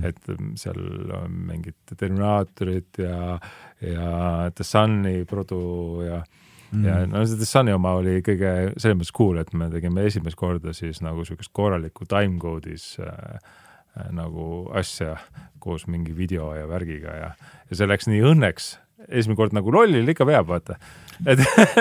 et 0.10 0.32
ähm, 0.36 0.54
seal 0.60 0.80
on 1.18 1.42
mingid 1.50 1.80
Terminaatorid 1.98 3.02
ja, 3.02 3.40
ja 3.82 4.14
The 4.54 4.68
Sun'i 4.68 5.24
produ 5.30 5.64
ja 6.06 6.22
mm. 6.74 6.86
ja 6.86 7.00
no 7.10 7.24
see 7.26 7.40
The 7.40 7.48
Sun'i 7.48 7.74
oma 7.76 7.96
oli 8.00 8.20
kõige 8.26 8.54
selles 8.78 8.98
mõttes 9.00 9.16
cool, 9.16 9.40
et 9.42 9.52
me 9.58 9.70
tegime 9.74 10.06
esimest 10.10 10.40
korda 10.40 10.74
siis 10.76 11.02
nagu 11.06 11.26
siukest 11.28 11.54
korralikku 11.56 12.08
timecode'is 12.10 12.88
äh, 13.04 13.38
äh, 13.98 14.10
nagu 14.16 14.68
asja 14.76 15.18
koos 15.64 15.88
mingi 15.88 16.16
video 16.18 16.52
ja 16.58 16.68
värgiga 16.70 17.20
ja, 17.20 17.30
ja 17.70 17.80
see 17.80 17.90
läks 17.90 18.10
nii 18.12 18.24
õnneks, 18.34 18.74
esimene 19.10 19.40
kord 19.40 19.56
nagu 19.56 19.72
lollil 19.74 20.10
ikka 20.12 20.28
veab, 20.28 20.50
vaata. 20.50 20.80
et, 21.26 21.40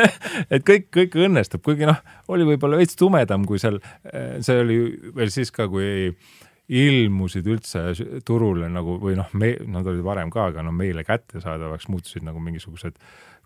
et 0.55 0.63
kõik, 0.69 0.89
kõik 0.95 1.19
õnnestub, 1.27 1.65
kuigi 1.65 1.89
noh, 1.89 1.99
oli 2.33 2.47
võib-olla 2.53 2.79
veits 2.81 2.99
tumedam, 2.99 3.47
kui 3.49 3.61
seal, 3.63 3.81
see 4.45 4.63
oli 4.63 4.79
veel 5.17 5.35
siis 5.35 5.51
ka, 5.55 5.69
kui 5.73 6.15
ilmusid 6.73 7.47
üldse 7.51 7.83
turule 8.27 8.69
nagu 8.73 8.97
või 9.03 9.17
noh, 9.19 9.29
me, 9.39 9.53
nad 9.69 9.87
olid 9.89 10.05
varem 10.07 10.31
ka, 10.33 10.49
aga 10.53 10.63
no 10.65 10.73
meile 10.75 11.05
kättesaadavaks 11.05 11.89
muutusid 11.91 12.25
nagu 12.27 12.41
mingisugused 12.43 12.97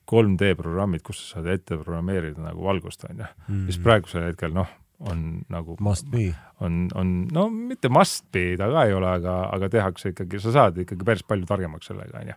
3D 0.06 0.54
programmid, 0.58 1.02
kus 1.06 1.20
sa 1.22 1.36
saad 1.36 1.52
ette 1.56 1.78
programmeerida 1.80 2.42
nagu 2.44 2.66
valgust, 2.66 3.06
onju. 3.08 3.28
siis 3.68 3.80
praegusel 3.82 4.28
hetkel 4.28 4.54
noh, 4.54 4.70
on 5.04 5.22
nagu 5.52 5.76
Must 5.80 6.08
be. 6.10 6.30
on, 6.60 6.86
on 6.96 7.14
no 7.32 7.48
mitte 7.52 7.90
must 7.92 8.30
be 8.32 8.54
ta 8.56 8.70
ka 8.72 8.86
ei 8.88 8.94
ole, 8.96 9.08
aga, 9.18 9.38
aga 9.52 9.68
tehakse 9.72 10.14
ikkagi, 10.14 10.40
sa 10.40 10.54
saad 10.54 10.78
ikkagi 10.86 11.04
päris 11.04 11.24
palju 11.26 11.48
targemaks 11.48 11.90
sellega, 11.90 12.22
onju. 12.22 12.36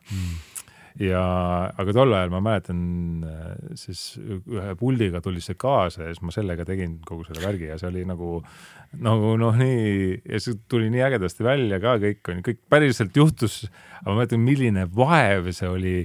ja, 1.06 1.22
aga 1.80 1.96
tol 1.96 2.16
ajal 2.18 2.34
ma 2.34 2.42
mäletan 2.50 2.82
siis 3.80 4.02
ühe 4.20 4.74
puldiga 4.80 5.22
tuli 5.24 5.44
see 5.46 5.56
kaasa 5.60 6.08
ja 6.08 6.12
siis 6.12 6.26
ma 6.26 6.36
sellega 6.36 6.66
tegin 6.68 6.98
kogu 7.06 7.24
selle 7.30 7.46
värgi 7.46 7.70
ja 7.70 7.78
see 7.80 7.92
oli 7.94 8.04
nagu, 8.10 8.42
nagu 9.06 9.36
noh, 9.40 9.56
nii 9.62 10.18
ja 10.26 10.42
see 10.44 10.60
tuli 10.72 10.90
nii 10.92 11.06
ägedasti 11.06 11.48
välja 11.48 11.80
ka 11.84 11.96
kõik 12.02 12.34
on 12.34 12.42
ju, 12.42 12.50
kõik 12.50 12.66
päriselt 12.76 13.16
juhtus, 13.16 13.62
aga 14.02 14.10
ma 14.12 14.20
mäletan, 14.20 14.44
milline 14.44 14.90
vaev 15.00 15.54
see 15.56 15.72
oli 15.72 15.96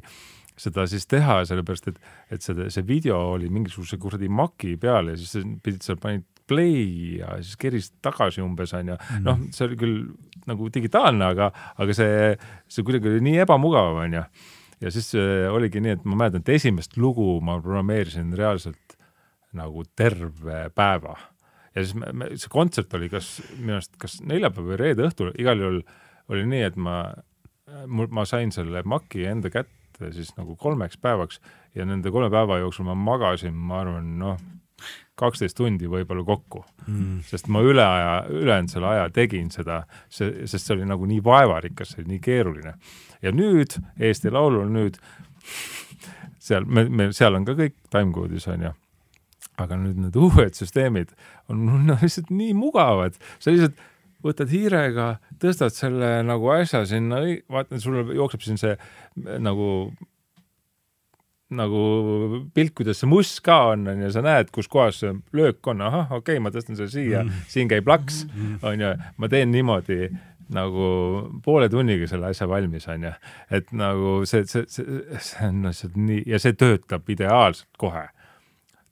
seda 0.60 0.84
siis 0.90 1.06
teha, 1.10 1.40
sellepärast 1.48 1.90
et, 1.90 1.98
et 2.34 2.44
see, 2.44 2.68
see 2.70 2.86
video 2.86 3.18
oli 3.34 3.50
mingisuguse 3.52 3.98
kuradi 4.02 4.30
maki 4.30 4.76
peal 4.80 5.10
ja 5.10 5.16
siis 5.18 5.46
pidid 5.64 5.82
sa 5.86 5.96
panid 6.00 6.26
play 6.48 7.18
ja 7.18 7.38
siis 7.40 7.58
kerisid 7.60 7.96
tagasi 8.04 8.42
umbes 8.44 8.74
onju 8.76 8.96
mm., 8.96 9.24
noh, 9.24 9.40
see 9.54 9.66
oli 9.68 9.78
küll 9.80 9.98
nagu 10.50 10.68
digitaalne, 10.72 11.30
aga, 11.32 11.50
aga 11.80 11.96
see, 11.96 12.34
see 12.70 12.86
kuidagi 12.86 13.10
oli 13.10 13.24
nii 13.24 13.42
ebamugav 13.46 14.02
onju. 14.04 14.24
ja 14.84 14.94
siis 14.94 15.10
äh, 15.18 15.48
oligi 15.50 15.82
nii, 15.82 15.98
et 15.98 16.08
ma 16.08 16.20
mäletan, 16.22 16.44
et 16.44 16.54
esimest 16.58 16.98
lugu 17.00 17.38
ma 17.44 17.58
programmeerisin 17.62 18.34
reaalselt 18.38 18.98
nagu 19.54 19.86
terve 19.96 20.68
päeva 20.74 21.16
ja 21.74 21.82
siis 21.82 21.94
me, 21.98 22.12
me, 22.12 22.32
see 22.38 22.52
kontsert 22.52 22.92
oli 22.94 23.10
kas 23.10 23.38
minu 23.56 23.78
arust 23.78 23.96
kas 24.00 24.20
neljapäev 24.22 24.70
või 24.70 24.80
reede 24.80 25.08
õhtul, 25.08 25.32
igal 25.40 25.58
juhul 25.58 25.80
oli 26.32 26.44
nii, 26.48 26.66
et 26.68 26.76
ma, 26.80 26.98
ma 27.88 28.24
sain 28.28 28.52
selle 28.54 28.84
maki 28.86 29.26
enda 29.28 29.50
kätte 29.52 29.83
siis 30.14 30.34
nagu 30.38 30.56
kolmeks 30.60 30.98
päevaks 31.02 31.40
ja 31.74 31.86
nende 31.88 32.10
kolme 32.14 32.30
päeva 32.32 32.58
jooksul 32.62 32.88
ma 32.88 32.96
magasin, 32.98 33.54
ma 33.54 33.80
arvan, 33.82 34.12
noh, 34.20 34.42
kaksteist 35.18 35.56
tundi 35.56 35.88
võib-olla 35.90 36.24
kokku 36.26 36.64
mm., 36.86 37.22
sest 37.28 37.48
ma 37.52 37.62
üle 37.64 37.84
aja, 37.84 38.14
ülejäänud 38.30 38.72
selle 38.72 38.90
aja 38.90 39.08
tegin 39.14 39.50
seda, 39.54 39.84
see, 40.12 40.46
sest 40.50 40.66
see 40.66 40.76
oli 40.76 40.88
nagu 40.90 41.06
nii 41.08 41.22
vaevarikas, 41.24 41.94
see 41.94 42.02
oli 42.02 42.16
nii 42.16 42.22
keeruline. 42.24 42.74
ja 43.22 43.32
nüüd 43.32 43.78
Eesti 43.98 44.32
Laulul 44.34 44.72
nüüd 44.74 44.98
seal 46.42 46.66
me, 46.66 46.88
me 46.88 47.12
seal 47.16 47.38
on 47.38 47.46
ka 47.46 47.54
kõik 47.58 47.78
timecode'is 47.94 48.48
onju 48.50 48.74
aga 49.62 49.78
nüüd 49.78 50.00
need 50.02 50.16
uued 50.18 50.56
süsteemid 50.58 51.14
on 51.52 51.62
no, 51.86 51.98
lihtsalt 52.02 52.32
nii 52.34 52.54
mugavad, 52.58 53.18
sa 53.38 53.54
lihtsalt 53.54 53.78
võtad 54.24 54.50
hiirega, 54.52 55.14
tõstad 55.42 55.74
selle 55.76 56.16
nagu 56.26 56.50
asja 56.54 56.84
sinna, 56.88 57.20
vaata, 57.52 57.80
sul 57.82 58.00
jookseb 58.16 58.44
siin 58.44 58.60
see 58.60 58.74
äh, 58.74 59.38
nagu 59.42 59.68
nagu 61.54 61.80
pilt, 62.56 62.72
kuidas 62.74 62.98
see 63.02 63.08
must 63.08 63.42
ka 63.44 63.58
on, 63.74 63.84
onju, 63.92 64.10
sa 64.14 64.22
näed, 64.24 64.50
kus 64.54 64.68
kohas 64.70 65.02
see 65.02 65.12
löök 65.36 65.66
on, 65.70 65.84
ahah, 65.84 66.08
okei 66.16 66.38
okay,, 66.38 66.42
ma 66.42 66.50
tõstan 66.54 66.78
selle 66.78 66.90
siia 66.90 67.22
mm, 67.22 67.28
-hmm. 67.28 67.50
siin 67.52 67.70
käib 67.70 67.88
laks, 67.88 68.24
onju, 68.64 68.94
ma 69.20 69.30
teen 69.30 69.52
niimoodi 69.54 70.08
nagu 70.54 70.88
poole 71.44 71.68
tunniga 71.72 72.08
selle 72.08 72.32
asja 72.32 72.48
valmis, 72.48 72.88
onju. 72.88 73.12
et 73.50 73.70
nagu 73.72 74.16
see, 74.28 74.44
see, 74.50 74.64
see, 74.68 74.98
see 75.20 75.46
on 75.48 75.62
lihtsalt 75.68 75.96
nii 75.96 76.24
ja 76.26 76.40
see 76.42 76.56
töötab 76.58 77.08
ideaalselt 77.08 77.70
kohe 77.78 78.08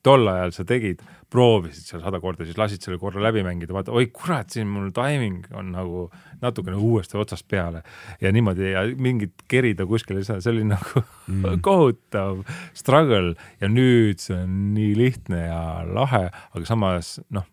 tol 0.03 0.29
ajal 0.29 0.55
sa 0.55 0.65
tegid, 0.67 1.03
proovisid 1.33 1.89
seal 1.89 2.03
sada 2.05 2.21
korda, 2.23 2.45
siis 2.47 2.59
lasid 2.61 2.85
selle 2.85 2.99
korra 3.01 3.23
läbi 3.25 3.43
mängida, 3.47 3.75
vaata, 3.75 3.95
oi 3.97 4.11
kurat, 4.15 4.53
siin 4.53 4.69
mul 4.69 4.91
timing 4.97 5.47
on 5.57 5.73
nagu 5.75 6.05
natukene 6.43 6.77
uuesti 6.77 7.19
otsast 7.21 7.47
peale 7.49 7.83
ja 8.21 8.33
niimoodi 8.35 8.73
ja 8.75 8.85
mingit 9.01 9.47
kerida 9.51 9.87
kuskile 9.89 10.23
ei 10.23 10.29
saa, 10.29 10.43
see 10.45 10.53
oli 10.55 10.67
nagu 10.75 11.05
mm. 11.27 11.63
kohutav 11.65 12.45
struggle 12.77 13.35
ja 13.61 13.71
nüüd 13.73 14.21
see 14.23 14.37
on 14.37 14.73
nii 14.77 14.93
lihtne 14.99 15.47
ja 15.47 15.63
lahe, 15.89 16.29
aga 16.53 16.69
samas 16.69 17.17
noh, 17.33 17.49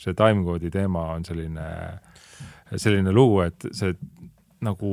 see 0.00 0.14
timecode'i 0.16 0.70
teema 0.72 1.08
on 1.16 1.26
selline, 1.26 1.66
selline 2.76 3.14
lugu, 3.14 3.42
et 3.48 3.68
see 3.76 3.96
nagu 4.64 4.90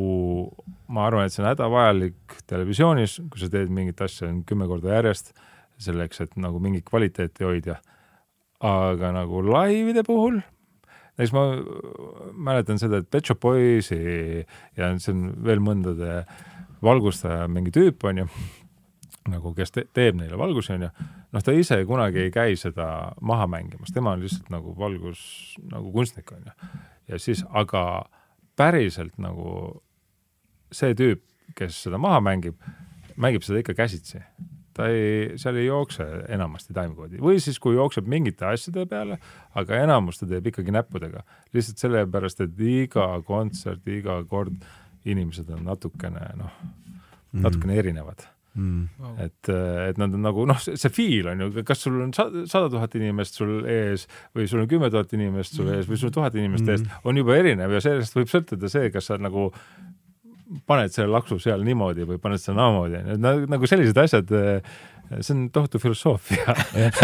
ma 0.92 1.08
arvan, 1.08 1.28
et 1.28 1.34
see 1.34 1.44
on 1.44 1.50
hädavajalik 1.50 2.38
televisioonis, 2.50 3.20
kui 3.32 3.42
sa 3.42 3.50
teed 3.52 3.72
mingit 3.74 4.02
asja 4.04 4.30
kümme 4.48 4.68
korda 4.70 4.98
järjest 4.98 5.34
selleks, 5.84 6.22
et 6.24 6.38
nagu 6.40 6.62
mingit 6.64 6.86
kvaliteeti 6.88 7.48
hoida. 7.48 7.80
Aga 8.64 9.12
nagu 9.12 9.44
laivide 9.44 10.06
puhul, 10.08 10.40
näiteks 11.18 11.34
ma 11.36 11.44
mäletan 12.50 12.80
seda, 12.82 13.02
et 13.02 13.10
Pet 13.12 13.28
Shop 13.28 13.42
Boysi 13.44 14.00
ja 14.78 14.92
see 14.98 15.14
on 15.14 15.26
veel 15.44 15.62
mõndade 15.64 16.24
valgustaja 16.84 17.48
mingi 17.52 17.74
tüüp 17.76 18.04
onju, 18.08 18.28
nagu 19.32 19.54
kes 19.58 19.76
te 19.76 19.86
teeb 19.96 20.18
neile 20.20 20.40
valgusi 20.40 20.74
onju, 20.78 20.90
noh, 21.36 21.44
ta 21.44 21.56
ise 21.56 21.82
kunagi 21.90 22.26
ei 22.26 22.32
käi 22.34 22.58
seda 22.60 22.88
maha 23.22 23.50
mängimas, 23.52 23.92
tema 23.96 24.16
on 24.16 24.24
lihtsalt 24.24 24.52
nagu 24.54 24.76
valgus 24.80 25.22
nagu 25.72 25.92
kunstnik 25.92 26.32
onju. 26.32 26.56
ja 27.12 27.20
siis, 27.20 27.44
aga 27.52 28.06
päriselt 28.60 29.20
nagu 29.22 29.84
see 30.74 30.96
tüüp, 30.98 31.22
kes 31.58 31.84
seda 31.86 32.00
maha 32.02 32.24
mängib, 32.24 32.56
mängib 33.20 33.44
seda 33.46 33.60
ikka 33.62 33.76
käsitsi 33.78 34.24
ta 34.74 34.90
ei, 34.92 35.38
seal 35.42 35.58
ei 35.62 35.68
jookse 35.68 36.06
enamasti 36.34 36.74
timecode'i 36.76 37.22
või 37.24 37.42
siis, 37.44 37.60
kui 37.62 37.78
jookseb 37.78 38.08
mingite 38.10 38.48
asjade 38.50 38.86
peale, 38.90 39.20
aga 39.60 39.82
enamus 39.86 40.22
ta 40.22 40.30
teeb 40.30 40.52
ikkagi 40.52 40.74
näppudega. 40.74 41.24
lihtsalt 41.54 41.84
sellepärast, 41.84 42.42
et 42.46 42.64
iga 42.68 43.08
kontsert, 43.28 43.86
iga 43.88 44.22
kord 44.30 44.56
inimesed 45.06 45.50
on 45.54 45.66
natukene 45.68 46.30
noh, 46.40 46.62
natukene 47.34 47.78
erinevad. 47.82 48.30
Mm. 48.54 48.86
et, 49.18 49.50
et 49.50 49.98
nad 49.98 50.14
on 50.14 50.22
nagu 50.22 50.44
noh, 50.46 50.60
see 50.62 50.90
feel 50.94 51.32
on 51.32 51.40
ju, 51.42 51.64
kas 51.66 51.80
sul 51.88 51.96
on 52.04 52.12
sa- 52.14 52.28
sada 52.46 52.68
tuhat 52.70 52.94
inimest 53.00 53.40
sul 53.40 53.64
ees 53.66 54.04
või 54.38 54.46
sul 54.46 54.62
on 54.62 54.68
kümme 54.70 54.92
tuhat 54.94 55.16
inimest 55.18 55.58
sul 55.58 55.72
ees 55.74 55.90
või 55.90 55.98
sul 55.98 56.12
on 56.12 56.18
tuhat 56.20 56.38
inimest 56.38 56.70
ees, 56.70 56.84
on 57.02 57.18
juba 57.18 57.34
erinev 57.40 57.74
ja 57.74 57.82
sellest 57.82 58.14
võib 58.14 58.30
sõltuda 58.30 58.70
see, 58.70 58.92
kas 58.94 59.10
sa 59.10 59.18
nagu 59.18 59.48
paned 60.68 60.94
selle 60.94 61.12
laksu 61.14 61.40
seal 61.42 61.64
niimoodi 61.66 62.08
või 62.08 62.20
paned 62.22 62.42
seda 62.42 62.58
naamoodi, 62.60 63.04
nagu 63.50 63.70
sellised 63.70 64.00
asjad 64.04 64.34
äh, 64.38 64.76
see 65.20 65.36
on 65.36 65.52
tohutu 65.52 65.80
filosoofia. 65.80 66.56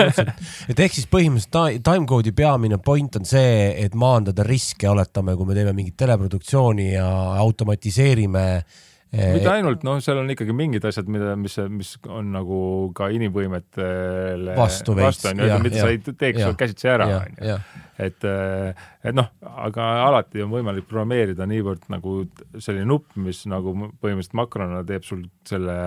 Et 0.69 0.79
ehk 0.79 0.95
siis 0.95 1.07
põhimõtteliselt 1.11 1.83
timecode'i 1.85 2.33
peamine 2.35 2.79
point 2.83 3.19
on 3.19 3.27
see, 3.27 3.73
et 3.83 3.95
maandada 3.99 4.45
riske, 4.47 4.87
oletame, 4.89 5.35
kui 5.37 5.49
me 5.49 5.57
teeme 5.57 5.73
mingit 5.77 5.97
teleproduktsiooni 5.99 6.91
ja 6.93 7.09
automatiseerime 7.43 8.45
eh, 8.57 8.79
mitte 9.09 9.49
ainult, 9.49 9.83
noh, 9.87 9.97
seal 10.03 10.19
on 10.21 10.29
ikkagi 10.29 10.53
mingid 10.55 10.85
asjad, 10.85 11.09
mida, 11.11 11.33
mis, 11.39 11.55
mis 11.73 11.95
on 12.07 12.29
nagu 12.35 12.59
ka 12.97 13.09
inimvõimetele 13.15 14.57
Vastu 14.57 14.95
veits, 14.97 15.25
on 15.31 15.41
ju, 15.41 15.59
mida 15.65 15.81
sa 15.81 15.89
ei 15.93 16.01
teeks 16.05 16.45
käsitsi 16.59 16.91
ära, 16.91 17.07
on 17.17 17.39
ju. 17.49 17.57
et, 18.05 18.27
et 18.29 19.17
noh, 19.17 19.31
aga 19.65 19.89
alati 20.05 20.45
on 20.45 20.53
võimalik 20.53 20.85
programmeerida 20.89 21.47
niivõrd 21.49 21.89
nagu 21.93 22.21
selline 22.57 22.85
nupp, 22.89 23.17
mis 23.17 23.41
nagu 23.49 23.73
põhimõtteliselt 23.73 24.37
makrona 24.37 24.85
teeb 24.87 25.07
sul 25.07 25.25
selle 25.49 25.79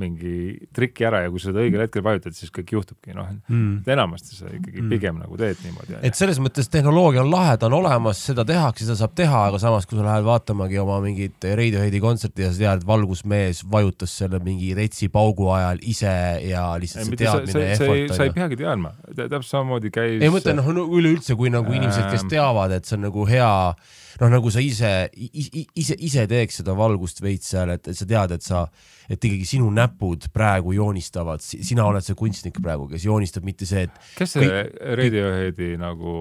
mingi 0.00 0.56
triki 0.74 1.04
ära 1.06 1.20
ja 1.22 1.30
kui 1.30 1.38
sa 1.38 1.52
seda 1.52 1.62
õigel 1.62 1.84
hetkel 1.84 2.02
vajutad, 2.02 2.34
siis 2.34 2.50
kõik 2.50 2.72
juhtubki, 2.74 3.12
noh. 3.14 3.28
et 3.30 3.88
enamasti 3.94 4.34
sa 4.34 4.48
ikkagi 4.50 4.80
Mm. 4.82 4.88
pigem 4.90 5.18
nagu 5.22 5.36
teed 5.38 5.56
niimoodi. 5.62 5.98
et 6.02 6.14
selles 6.18 6.40
mõttes 6.42 6.66
tehnoloogia 6.68 7.22
on 7.22 7.30
lahe, 7.30 7.56
ta 7.56 7.66
on 7.66 7.76
olemas, 7.78 8.18
seda 8.26 8.44
tehakse, 8.44 8.84
seda 8.88 8.96
saab 8.98 9.14
teha, 9.14 9.44
aga 9.52 9.58
samas, 9.62 9.86
kui 9.86 9.96
sa 9.98 10.02
lähed 10.04 10.24
vaatamagi 10.26 10.78
oma 10.82 10.98
mingit 11.00 11.38
Radioheadi 11.44 12.00
kontserti 12.02 12.42
ja 12.42 12.50
sa 12.52 12.58
tead, 12.58 12.82
et 12.82 12.86
valgusmees 12.86 13.62
vajutas 13.70 14.10
selle 14.18 14.40
mingi 14.42 14.74
retsi 14.74 15.08
paugu 15.08 15.50
ajal 15.54 15.78
ise 15.82 16.10
ja 16.48 16.66
lihtsalt 16.80 17.06
see 17.06 17.16
teadmine 17.22 17.52
sa, 17.52 17.52
sa 17.54 17.60
ei, 17.60 17.72
effort 18.04 18.16
sa 18.18 18.24
ei 18.24 18.34
peagi 18.34 18.56
teadma, 18.56 18.90
täpselt 19.14 19.50
samamoodi 19.52 19.90
käis. 19.94 20.18
ei 20.22 20.28
mõtle 20.34 20.56
noh, 20.58 20.72
no 20.74 20.88
üleüldse, 20.90 21.36
kui 21.38 21.50
nagu 21.54 21.70
inimesed, 21.70 22.10
kes 22.10 22.26
Ähm. 22.26 22.32
teavad, 22.34 22.72
et 22.72 22.84
see 22.84 22.96
on 22.98 23.06
nagu 23.06 23.26
hea, 23.30 23.74
noh, 24.20 24.30
nagu 24.32 24.52
sa 24.52 24.62
ise, 24.62 24.92
ise, 25.14 25.96
ise 25.98 26.26
teeks 26.30 26.60
seda 26.60 26.76
valgust 26.78 27.22
veits 27.24 27.50
seal, 27.54 27.74
et, 27.74 27.88
et 27.90 27.98
sa 27.98 28.08
tead, 28.08 28.34
et 28.36 28.44
sa, 28.44 28.64
et 29.08 29.18
ikkagi 29.18 29.48
sinu 29.48 29.70
näpud 29.74 30.28
praegu 30.34 30.74
joonistavad, 30.76 31.44
sina 31.44 31.86
oled 31.88 32.04
see 32.06 32.18
kunstnik 32.18 32.60
praegu, 32.62 32.88
kes 32.92 33.06
joonistab, 33.08 33.46
mitte 33.46 33.68
see, 33.68 33.86
et 33.88 34.02
kes 34.18 34.36
see 34.38 34.64
Radioheadi 35.00 35.74
nagu 35.80 36.16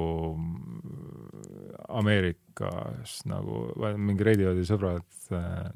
Ameerikas 1.94 3.20
nagu 3.30 3.68
mingi 4.02 4.26
Radioheadi 4.26 4.66
sõbrad, 4.68 5.06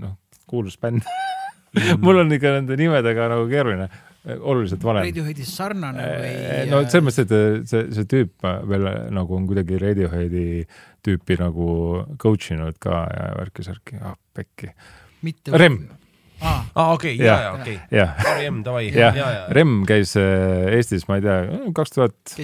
noh, 0.02 0.18
kuulus 0.50 0.80
bänd. 0.82 1.06
Mul 2.02 2.24
on 2.24 2.32
ikka 2.34 2.56
nende 2.56 2.78
nimedega 2.80 3.28
nagu 3.30 3.46
keeruline, 3.52 3.90
oluliselt 4.36 4.84
vanem. 4.84 5.08
Radioheadis 5.08 5.54
sarnane 5.56 6.08
või? 6.22 6.34
no 6.72 6.82
selles 6.86 7.06
mõttes, 7.08 7.24
et 7.28 7.70
see, 7.72 7.86
see 7.96 8.10
tüüp 8.12 8.48
veel 8.68 8.90
nagu 9.16 9.38
on 9.38 9.48
kuidagi 9.50 9.80
Radioheadi 9.82 10.48
tüüpi 11.08 11.38
nagu 11.40 11.70
coach 12.20 12.52
inud 12.56 12.80
ka 12.84 13.06
ja 13.12 13.30
värki-särki, 13.40 14.02
ah 14.04 14.18
pekki. 14.36 14.74
mitte 15.24 15.56
Rem.. 15.58 15.80
aa, 16.42 16.60
aa, 16.76 16.92
okei, 16.94 17.16
ja, 17.18 17.26
Jah. 17.26 17.42
ja 17.42 17.54
okei, 17.56 17.78
jah, 17.96 18.12
Harry 18.22 18.50
M, 18.52 18.60
davai, 18.66 18.84
ja, 18.92 19.08
jah 19.08 19.16
ja, 19.18 19.30
ja, 19.34 19.46
Rem 19.56 19.80
käis 19.90 20.12
äh, 20.20 20.68
Eestis, 20.76 21.08
ma 21.10 21.18
ei 21.18 21.24
tea, 21.26 21.38
kaks 21.80 21.96
tuhat 21.96 22.36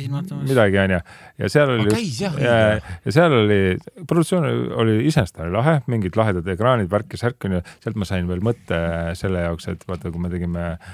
midagi 0.48 0.80
onju 0.82 1.00
ja 1.44 1.52
seal 1.54 1.76
oli 1.76 1.86
Ah, 1.86 1.98
käis, 2.00 2.18
jah, 2.24 2.40
ja, 2.42 2.58
ja 3.04 3.14
seal 3.20 3.36
oli, 3.44 3.62
produktsioon 4.10 4.50
oli 4.82 4.98
iseenesest 5.06 5.44
oli 5.44 5.54
lahe, 5.54 5.80
mingid 5.92 6.18
lahedad 6.18 6.48
ekraanid, 6.56 6.90
värk-särk 6.94 7.50
onju, 7.50 7.62
sealt 7.84 8.00
ma 8.00 8.10
sain 8.10 8.30
veel 8.32 8.42
mõtte 8.46 8.80
selle 9.20 9.46
jaoks, 9.46 9.70
et 9.76 9.86
vaata, 9.90 10.10
kui 10.14 10.24
me 10.26 10.32
tegime 10.34 10.72
äh, 10.74 10.94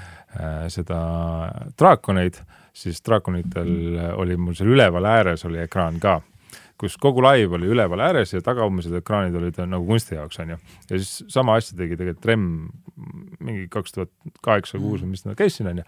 seda 0.70 0.98
draakoneid, 1.78 2.36
siis 2.72 3.00
draakonitel 3.02 3.70
oli 4.14 4.36
mul 4.38 4.54
seal 4.54 4.70
üleval 4.76 5.08
ääres 5.10 5.44
oli 5.48 5.58
ekraan 5.64 5.98
ka 6.00 6.20
kus 6.80 6.96
kogu 7.00 7.22
laiv 7.24 7.54
oli 7.58 7.68
üleval 7.70 8.00
ääres 8.06 8.32
ja 8.32 8.40
tagaumised 8.44 8.94
ekraanid 9.00 9.36
olid 9.36 9.58
nagu 9.68 9.84
kunsti 9.88 10.16
jaoks 10.16 10.40
onju. 10.42 10.56
ja 10.88 11.00
siis 11.00 11.32
sama 11.32 11.58
asja 11.60 11.76
tegi 11.78 11.98
tegelikult 11.98 12.28
Rem 12.30 12.46
mingi 13.40 13.66
kaks 13.72 13.96
tuhat 13.96 14.12
kaheksa, 14.44 14.80
kuus 14.80 15.04
või 15.04 15.14
mis 15.14 15.24
nad 15.26 15.36
käis 15.38 15.58
siin 15.58 15.70
onju. 15.72 15.84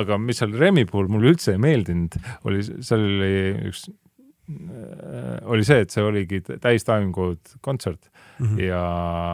aga 0.00 0.18
mis 0.20 0.40
seal 0.40 0.56
Remi 0.60 0.84
puhul 0.90 1.08
mulle 1.12 1.32
üldse 1.32 1.54
ei 1.54 1.62
meeldinud, 1.62 2.18
oli, 2.48 2.64
seal 2.64 3.06
oli 3.06 3.70
üks, 3.70 3.86
oli 5.54 5.64
see, 5.64 5.86
et 5.86 5.94
see 5.94 6.04
oligi 6.04 6.42
täis 6.44 6.84
timecode 6.84 7.56
kontsert 7.64 8.10
mm 8.10 8.46
-hmm. 8.46 8.60
ja 8.68 8.84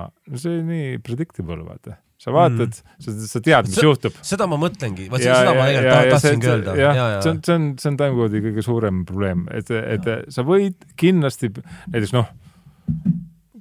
no 0.06 0.38
see 0.44 0.54
oli 0.54 0.68
nii 0.70 1.02
predictable 1.06 1.64
vaata. 1.66 1.98
Sa 2.20 2.34
vaatad 2.36 2.74
mm, 2.76 3.00
sa, 3.06 3.14
sa 3.32 3.40
tead, 3.40 3.68
mis 3.70 3.78
See- 3.80 3.86
juhtub. 3.88 4.18
seda 4.26 4.46
ma 4.50 4.58
mõtlengi, 4.60 5.06
vot 5.12 5.22
seda 5.24 5.54
ma 5.56 5.64
tegelikult 5.70 5.94
taht- 5.96 6.10
tahtsingi 6.16 6.50
öelda, 6.52 6.74
ja, 6.76 6.90
ja, 6.98 7.06
see 7.24 7.32
on, 7.32 7.40
see 7.46 7.54
on, 7.56 7.66
see 7.80 7.88
on 7.94 7.96
timecode'i 8.02 8.42
kõige 8.48 8.64
suurem 8.66 9.02
probleem, 9.08 9.46
et, 9.56 9.70
et 9.72 10.10
sa 10.36 10.44
võid 10.44 10.76
kindlasti 11.00 11.48
näiteks 11.56 12.12
noh, 12.16 12.28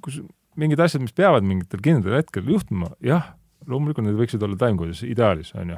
kus 0.04 0.20
mingid 0.60 0.80
asjad, 0.84 1.00
mis 1.04 1.14
peavad 1.16 1.44
mingitel 1.46 1.80
kindlatel 1.84 2.18
hetkel 2.20 2.48
juhtuma, 2.52 2.92
jah, 3.04 3.30
loomulikult 3.70 4.04
need 4.06 4.18
võiksid 4.20 4.42
olla 4.44 4.58
timecode'is 4.60 5.04
ideaalis 5.08 5.54
onju. 5.56 5.76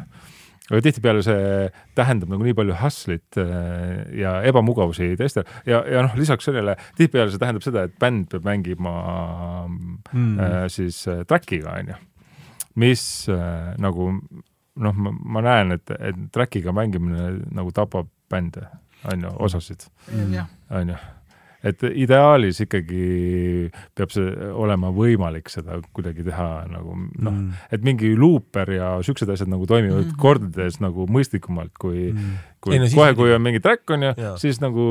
aga 0.73 0.79
tihtipeale 0.87 1.23
see 1.27 1.67
tähendab 1.99 2.31
nagu 2.33 2.45
nii 2.47 2.55
palju 2.57 2.75
hustle'it 2.81 3.39
äh, 3.43 4.05
ja 4.17 4.37
ebamugavusi 4.49 5.11
teistel. 5.19 5.45
Ja, 5.69 5.83
ja 5.91 6.05
noh, 6.07 6.15
lisaks 6.17 6.47
sellele 6.49 6.77
tihtipeale 6.97 7.31
see 7.35 7.43
tähendab 7.43 7.65
seda, 7.67 7.83
et 7.91 7.95
bänd 8.01 8.29
peab 8.33 8.47
mängima 8.47 8.95
Mm. 10.13 10.39
äh, 10.41 10.65
siis 10.73 11.03
äh, 11.09 11.23
track'iga 11.29 11.75
onju, 11.79 11.95
mis 12.77 13.29
äh, 13.29 13.75
nagu 13.83 14.11
noh, 14.77 14.95
ma, 14.97 15.11
ma 15.13 15.43
näen, 15.45 15.75
et, 15.77 15.91
et 16.01 16.21
track'iga 16.33 16.73
mängimine 16.73 17.43
nagu 17.53 17.73
tapab 17.77 18.09
bände, 18.33 18.65
onju, 19.13 19.35
osasid, 19.45 19.85
jah, 20.33 20.47
onju. 20.73 20.97
et 21.63 21.83
ideaalis 21.95 22.59
ikkagi 22.65 23.03
peab 23.95 24.11
see 24.11 24.31
olema 24.51 24.89
võimalik 24.97 25.51
seda 25.53 25.77
kuidagi 25.95 26.25
teha 26.27 26.65
nagu 26.73 26.97
noh 26.97 27.31
mm., 27.31 27.43
Mm. 27.43 27.53
et 27.77 27.85
mingi 27.87 28.15
luuper 28.19 28.73
ja 28.75 28.89
siuksed 29.05 29.29
asjad 29.31 29.49
nagu 29.53 29.67
toimivad 29.71 30.07
mm 30.09 30.17
kordades 30.19 30.81
nagu 30.81 31.07
mõistlikumalt 31.07 31.77
kui 31.79 32.09
mm, 32.13 32.19
Mm. 32.19 32.39
Kui 32.63 32.77
Ei, 32.77 32.81
no, 32.83 32.89
kohe, 32.95 33.15
kui 33.19 33.33
on 33.35 33.43
mingi 33.43 33.61
track 33.63 33.91
on 33.95 34.07
ju 34.07 34.13
siis 34.41 34.61
nagu 34.63 34.85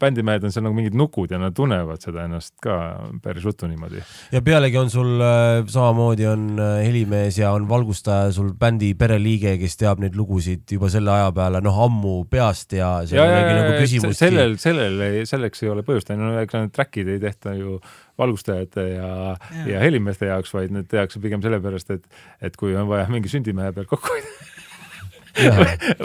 bändimehed 0.00 0.44
on 0.46 0.54
seal 0.54 0.66
nagu 0.66 0.76
mingid 0.76 0.96
nukud 0.98 1.30
ja 1.32 1.38
nad 1.40 1.54
tunnevad 1.56 2.02
seda 2.02 2.26
ennast 2.26 2.54
ka 2.62 2.76
päris 3.22 3.46
ruttu 3.46 3.68
niimoodi. 3.70 4.02
ja 4.34 4.42
pealegi 4.44 4.80
on 4.80 4.90
sul 4.90 5.22
äh, 5.22 5.62
samamoodi 5.70 6.26
on 6.30 6.46
äh, 6.58 6.74
helimees 6.86 7.38
ja 7.38 7.52
on 7.56 7.68
valgustaja 7.70 8.32
sul 8.34 8.52
bändi 8.58 8.92
pereliige, 8.98 9.54
kes 9.62 9.78
teab 9.80 10.02
neid 10.02 10.18
lugusid 10.18 10.66
juba 10.76 10.90
selle 10.92 11.14
aja 11.14 11.30
peale 11.36 11.62
noh 11.64 11.82
ammu 11.86 12.16
peast 12.30 12.74
ja 12.78 12.94
see 13.06 13.18
ja, 13.18 13.26
ei 13.26 13.30
ja, 13.30 13.38
olegi 13.38 13.58
nagu 13.60 13.74
ja 13.74 13.82
küsimustki. 13.84 14.20
sellel, 14.24 14.56
sellel, 14.62 15.04
selleks 15.28 15.62
ei 15.62 15.72
ole 15.72 15.86
põhjust, 15.86 16.14
no 16.18 16.34
ega 16.42 16.64
need 16.64 16.74
track'id 16.74 17.12
ei 17.14 17.22
tehta 17.22 17.54
ju 17.58 17.78
valgustajate 18.18 18.88
ja, 18.88 19.12
Jaa. 19.36 19.66
ja 19.66 19.82
helimeeste 19.82 20.28
jaoks, 20.28 20.52
vaid 20.54 20.74
need 20.74 20.90
tehakse 20.90 21.22
pigem 21.22 21.42
sellepärast, 21.44 21.94
et, 21.94 22.24
et 22.44 22.58
kui 22.60 22.74
on 22.76 22.90
vaja 22.90 23.06
mingi 23.12 23.30
sündimehe 23.32 23.72
pealt 23.76 23.90
kokku 23.90 24.12
hoida 24.12 24.34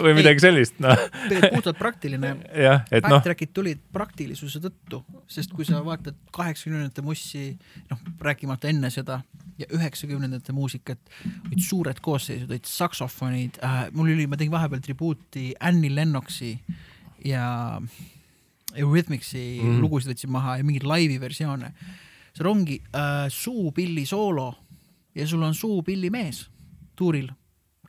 või 0.04 0.14
midagi 0.16 0.42
sellist, 0.42 0.78
noh, 0.82 0.96
puhtalt 1.52 1.78
praktiline. 1.78 2.34
jah, 2.56 2.84
et 2.90 3.04
noh, 3.04 3.18
Backtrackid 3.18 3.52
tulid 3.56 3.80
praktilisuse 3.92 4.60
tõttu, 4.64 5.02
sest 5.30 5.52
kui 5.56 5.66
sa 5.68 5.82
vaatad 5.84 6.16
kaheksakümnendate 6.34 7.04
mussi, 7.04 7.50
noh, 7.90 8.02
rääkimata 8.24 8.70
enne 8.72 8.90
seda 8.94 9.20
ja 9.58 9.68
üheksakümnendate 9.74 10.54
muusikat, 10.56 11.00
olid 11.48 11.64
suured 11.64 12.00
koosseisud, 12.04 12.50
olid 12.50 12.68
saksofonid 12.68 13.58
äh,, 13.64 13.80
mul 13.92 14.12
oli, 14.14 14.28
ma 14.30 14.38
tegin 14.38 14.54
vahepeal 14.54 14.84
tribuuti 14.84 15.50
Annie 15.60 15.92
Lennoxi 15.94 16.54
ja 17.26 17.80
Eurythmicsi 18.76 19.42
mm. 19.62 19.80
Lugusid 19.82 20.12
võtsin 20.12 20.32
maha 20.32 20.58
ja 20.60 20.66
mingeid 20.66 20.86
laivi 20.88 21.18
versioone. 21.20 21.72
seal 22.36 22.48
ongi 22.50 22.78
äh, 22.94 23.26
suupilli 23.32 24.06
soolo 24.06 24.52
ja 25.14 25.26
sul 25.26 25.42
on 25.42 25.54
suupillimees 25.54 26.46
tuuril, 26.98 27.28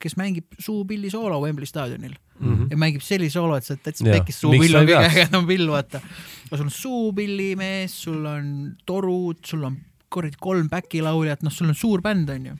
kes 0.00 0.16
mängib 0.16 0.56
suupilli 0.58 1.10
soolo 1.12 1.40
Wembley 1.42 1.68
staadionil 1.68 2.14
mm 2.40 2.54
-hmm. 2.54 2.66
ja 2.70 2.76
mängib 2.76 3.04
sellise 3.04 3.36
soolo, 3.36 3.56
et 3.56 3.64
sa 3.64 3.76
täitsa 3.76 4.06
Jah, 4.06 4.16
pekkis 4.16 4.40
miks 4.40 4.40
suupill 4.40 4.80
on 4.80 4.88
kõige 4.88 5.04
ägedam 5.10 5.46
pill, 5.46 5.68
vaata. 5.70 6.00
sul 6.48 6.64
on 6.64 6.70
suupillimees, 6.70 8.02
sul 8.02 8.26
on 8.26 8.50
torud, 8.86 9.44
sul 9.46 9.64
on 9.64 9.78
kuradi 10.10 10.40
kolm 10.40 10.68
back'i 10.68 11.02
lauljat, 11.02 11.42
noh, 11.42 11.52
sul 11.52 11.70
on 11.70 11.74
suur 11.74 12.02
bänd, 12.02 12.30
onju. 12.30 12.56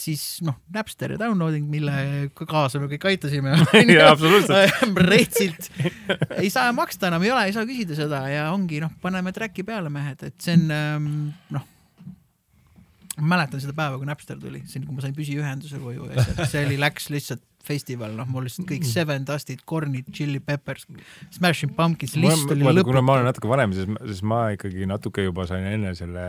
siis 0.00 0.42
noh, 0.44 0.58
Napster 0.74 1.14
ja 1.14 1.18
downloading, 1.18 1.70
mille 1.70 2.30
kaasa 2.34 2.78
me 2.78 2.86
kõik 2.90 3.06
aitasime. 3.08 3.54
Jaa, 3.96 4.10
absoluutselt. 4.10 4.82
reitsilt 5.12 5.70
ei 6.36 6.50
saa 6.50 6.72
maksta 6.76 7.08
enam, 7.08 7.22
ei 7.22 7.32
ole, 7.32 7.46
ei 7.46 7.56
saa 7.56 7.64
küsida 7.64 7.96
seda 7.96 8.26
ja 8.28 8.50
ongi 8.52 8.82
noh, 8.82 8.92
paneme 9.00 9.32
track'i 9.32 9.64
peale 9.64 9.88
mehed, 9.90 10.22
et 10.22 10.36
see 10.42 10.58
on 10.58 10.70
ähm, 10.70 11.08
noh, 11.56 11.64
ma 13.16 13.36
mäletan 13.36 13.62
seda 13.62 13.74
päeva, 13.76 13.98
kui 14.00 14.08
Napster 14.08 14.38
tuli, 14.40 14.62
see 14.68 14.80
on, 14.80 14.88
kui 14.88 14.96
ma 14.98 15.04
sain 15.04 15.14
püsiühenduse 15.16 15.80
koju 15.82 16.08
ja 16.12 16.24
see, 16.24 16.48
see 16.52 16.64
oli, 16.68 16.80
läks 16.80 17.08
lihtsalt 17.12 17.44
festival, 17.66 18.12
noh, 18.14 18.28
mul 18.30 18.46
lihtsalt 18.46 18.68
kõik 18.68 18.86
Seven 18.86 19.24
Dustid, 19.26 19.64
Kornid, 19.66 20.10
Chili 20.14 20.40
Peppers, 20.44 20.86
Smashing 21.34 21.74
Pumpkins, 21.76 22.14
list 22.20 22.52
oli 22.52 22.66
vaata, 22.66 22.84
kuna 22.86 23.02
ma 23.02 23.16
olen 23.16 23.26
lõputu. 23.26 23.32
natuke 23.32 23.50
vanem, 23.50 23.74
siis, 23.76 23.88
siis 24.12 24.22
ma 24.26 24.42
ikkagi 24.54 24.86
natuke 24.90 25.26
juba 25.26 25.48
sain 25.50 25.66
enne 25.72 25.94
selle 25.98 26.28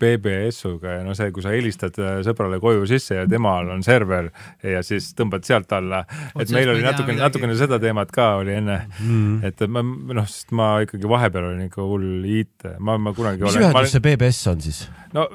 BBS-uga 0.00 0.96
ja 0.98 1.02
no 1.06 1.14
see, 1.18 1.30
kui 1.34 1.42
sa 1.44 1.52
helistad 1.54 1.96
äh, 2.02 2.20
sõbrale 2.26 2.58
koju 2.62 2.86
sisse 2.90 3.16
ja 3.20 3.26
temal 3.30 3.70
on 3.74 3.82
server 3.86 4.30
ja 4.66 4.82
siis 4.86 5.10
tõmbad 5.18 5.44
sealt 5.48 5.72
alla, 5.76 6.02
et 6.38 6.52
meil 6.54 6.70
oli 6.74 6.84
natukene, 6.84 7.18
natukene 7.22 7.56
seda 7.58 7.78
teemat 7.82 8.12
ka 8.14 8.28
oli 8.42 8.56
enne, 8.60 8.80
Mm. 9.02 9.42
et 9.44 9.60
ma 9.68 9.82
noh, 9.82 10.26
sest 10.28 10.52
ma 10.56 10.74
ikkagi 10.84 11.08
vahepeal 11.10 11.50
olin 11.50 11.66
ikka 11.66 11.82
hull 11.86 12.24
IT, 12.28 12.66
ma, 12.78 12.96
ma 12.98 13.12
kunagi 13.16 13.42
mis 13.42 13.56
olen, 13.56 13.70
ühendus 13.72 13.92
see 13.96 14.04
BBS 14.04 14.40
on 14.52 14.60
siis? 14.64 14.82
no 15.12 15.26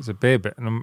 see 0.00 0.14
BB, 0.14 0.54
no 0.62 0.78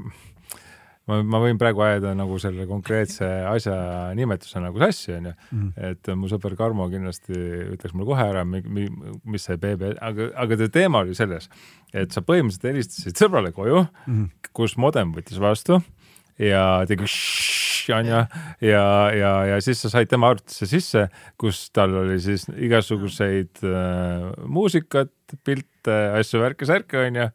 ma, 1.08 1.19
ma 1.24 1.40
võin 1.43 1.58
praegu 1.61 1.82
ajada 1.85 2.14
nagu 2.17 2.38
selle 2.42 2.66
konkreetse 2.69 3.27
asja 3.50 3.75
nimetuse 4.17 4.59
nagu 4.64 4.80
sassi, 4.82 5.11
onju. 5.17 5.34
Mhm. 5.51 5.69
et 5.90 6.11
mu 6.16 6.27
sõber 6.32 6.56
Karmo 6.58 6.88
kindlasti 6.90 7.34
ütleks 7.75 7.93
mulle 7.93 8.09
kohe 8.14 8.25
ära, 8.32 8.45
mis 8.45 9.43
see 9.45 9.58
BB, 9.58 9.95
aga, 10.01 10.30
aga 10.35 10.58
see 10.58 10.67
teema 10.69 11.03
oli 11.06 11.16
selles, 11.17 11.50
et 11.93 12.11
sa 12.11 12.22
põhimõtteliselt 12.22 12.72
helistasid 12.72 13.16
sõbrale 13.22 13.53
koju, 13.53 13.88
Mhm. 14.08 14.25
kus 14.53 14.77
modem 14.77 15.14
võttis 15.14 15.38
vastu 15.40 15.82
ja 16.40 16.85
tegi 16.88 17.06
onju, 17.93 18.22
ja, 18.65 18.85
ja, 19.14 19.33
ja 19.51 19.59
siis 19.64 19.83
sa 19.83 19.91
said 19.93 20.09
tema 20.11 20.31
arvutisse 20.33 20.67
sisse, 20.69 21.07
kus 21.41 21.67
tal 21.75 21.93
oli 22.03 22.17
siis 22.23 22.47
igasuguseid 22.55 23.64
äh, 23.65 24.31
muusikat, 24.49 25.11
pilte, 25.45 25.93
asju, 26.19 26.38
värke-särke 26.43 26.99
onju. 27.01 27.25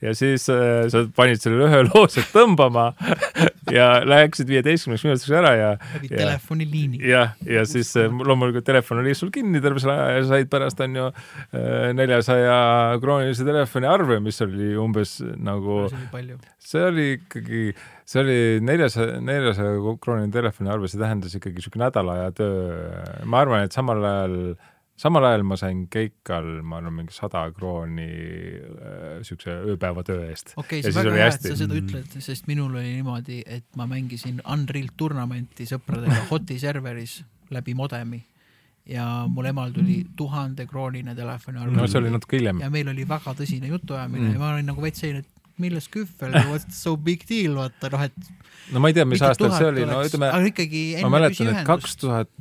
ja 0.00 0.12
siis 0.14 0.46
äh, 0.52 0.86
sa 0.92 1.02
panid 1.16 1.42
selle 1.42 1.66
ühe 1.66 1.82
loo 1.88 2.06
sealt 2.10 2.30
tõmbama 2.34 2.92
ja 3.74 3.88
läksid 4.06 4.48
viieteistkümneks 4.50 5.04
minutiks 5.04 5.34
ära 5.34 5.50
ja. 5.58 5.70
läbi 5.96 6.12
telefoniliini. 6.12 7.02
jah, 7.10 7.34
ja 7.46 7.66
siis 7.68 7.90
äh, 7.98 8.06
loomulikult 8.10 8.66
telefon 8.66 9.02
oli 9.02 9.16
sul 9.18 9.32
kinni 9.34 9.62
terve 9.62 9.82
selle 9.82 9.98
aja 9.98 10.20
ja 10.20 10.26
said 10.30 10.50
pärast 10.52 10.80
onju 10.86 11.10
neljasaja 11.98 12.58
kroonilise 13.02 13.46
telefoni 13.46 13.90
arve, 13.90 14.20
mis 14.22 14.38
oli 14.46 14.72
umbes 14.78 15.18
nagu. 15.42 15.82
see 16.62 16.86
oli 16.86 17.08
ikkagi 17.18 17.64
see 18.10 18.22
oli 18.24 18.40
neljasaja, 18.66 19.20
neljasaja 19.22 19.78
krooniline 20.02 20.34
telefoniarve, 20.34 20.90
see 20.90 21.00
tähendas 21.00 21.36
ikkagi 21.38 21.62
siuke 21.62 21.80
nädala 21.80 22.18
aja 22.18 22.34
töö. 22.34 23.02
ma 23.24 23.44
arvan, 23.44 23.66
et 23.66 23.76
samal 23.76 24.02
ajal, 24.04 24.36
samal 25.00 25.28
ajal 25.28 25.44
ma 25.46 25.58
sain 25.60 25.84
Keikal, 25.92 26.48
ma 26.66 26.80
arvan, 26.80 26.96
mingi 27.00 27.14
sada 27.14 27.44
krooni 27.54 28.08
äh, 28.08 29.20
siukse 29.26 29.54
ööpäevatöö 29.74 30.26
eest. 30.28 30.56
okei 30.60 30.82
see 30.82 30.94
on 30.94 30.98
väga 31.02 31.14
hea, 31.20 31.28
et 31.30 31.46
sa 31.46 31.58
seda 31.62 31.78
ütled, 31.78 32.18
sest 32.26 32.50
minul 32.50 32.74
oli 32.74 32.96
niimoodi, 32.96 33.44
et 33.46 33.68
ma 33.78 33.86
mängisin 33.90 34.42
Unreal 34.42 34.90
Tournament'i 34.96 35.68
sõpradega 35.70 36.26
Hoti 36.32 36.58
serveris 36.62 37.20
läbi 37.54 37.78
modemi 37.78 38.24
ja 38.90 39.04
mul 39.30 39.46
emal 39.50 39.70
tuli 39.74 40.02
tuhande-kroonine 40.16 41.14
telefoniarve. 41.14 41.76
no 41.76 41.86
see 41.86 42.00
oli 42.00 42.10
natuke 42.10 42.40
hiljem. 42.40 42.62
ja 42.64 42.70
meil 42.74 42.90
oli 42.90 43.06
väga 43.06 43.36
tõsine 43.38 43.70
jutuajamine 43.70 44.24
mm. 44.24 44.32
ja 44.34 44.42
ma 44.42 44.56
olin 44.56 44.66
nagu 44.72 44.82
veits 44.82 45.04
selline, 45.04 45.22
et 45.22 45.39
milles 45.62 45.88
kühvel, 45.92 46.34
what's 46.50 46.80
so 46.80 46.96
big 46.96 47.26
deal, 47.28 47.58
vaata 47.60 47.92
noh, 47.94 48.06
et. 48.08 48.32
no 48.74 48.82
ma 48.82 48.90
ei 48.90 48.96
tea, 48.96 49.06
mis 49.08 49.22
aastal 49.26 49.54
see 49.56 49.68
oli, 49.70 49.86
no 49.88 50.00
ütleme. 50.06 50.32
aga 50.32 50.50
ikkagi. 50.52 50.84
ma 51.04 51.14
mäletan, 51.18 51.52
et 51.54 51.62
kaks 51.68 52.00
tuhat, 52.00 52.32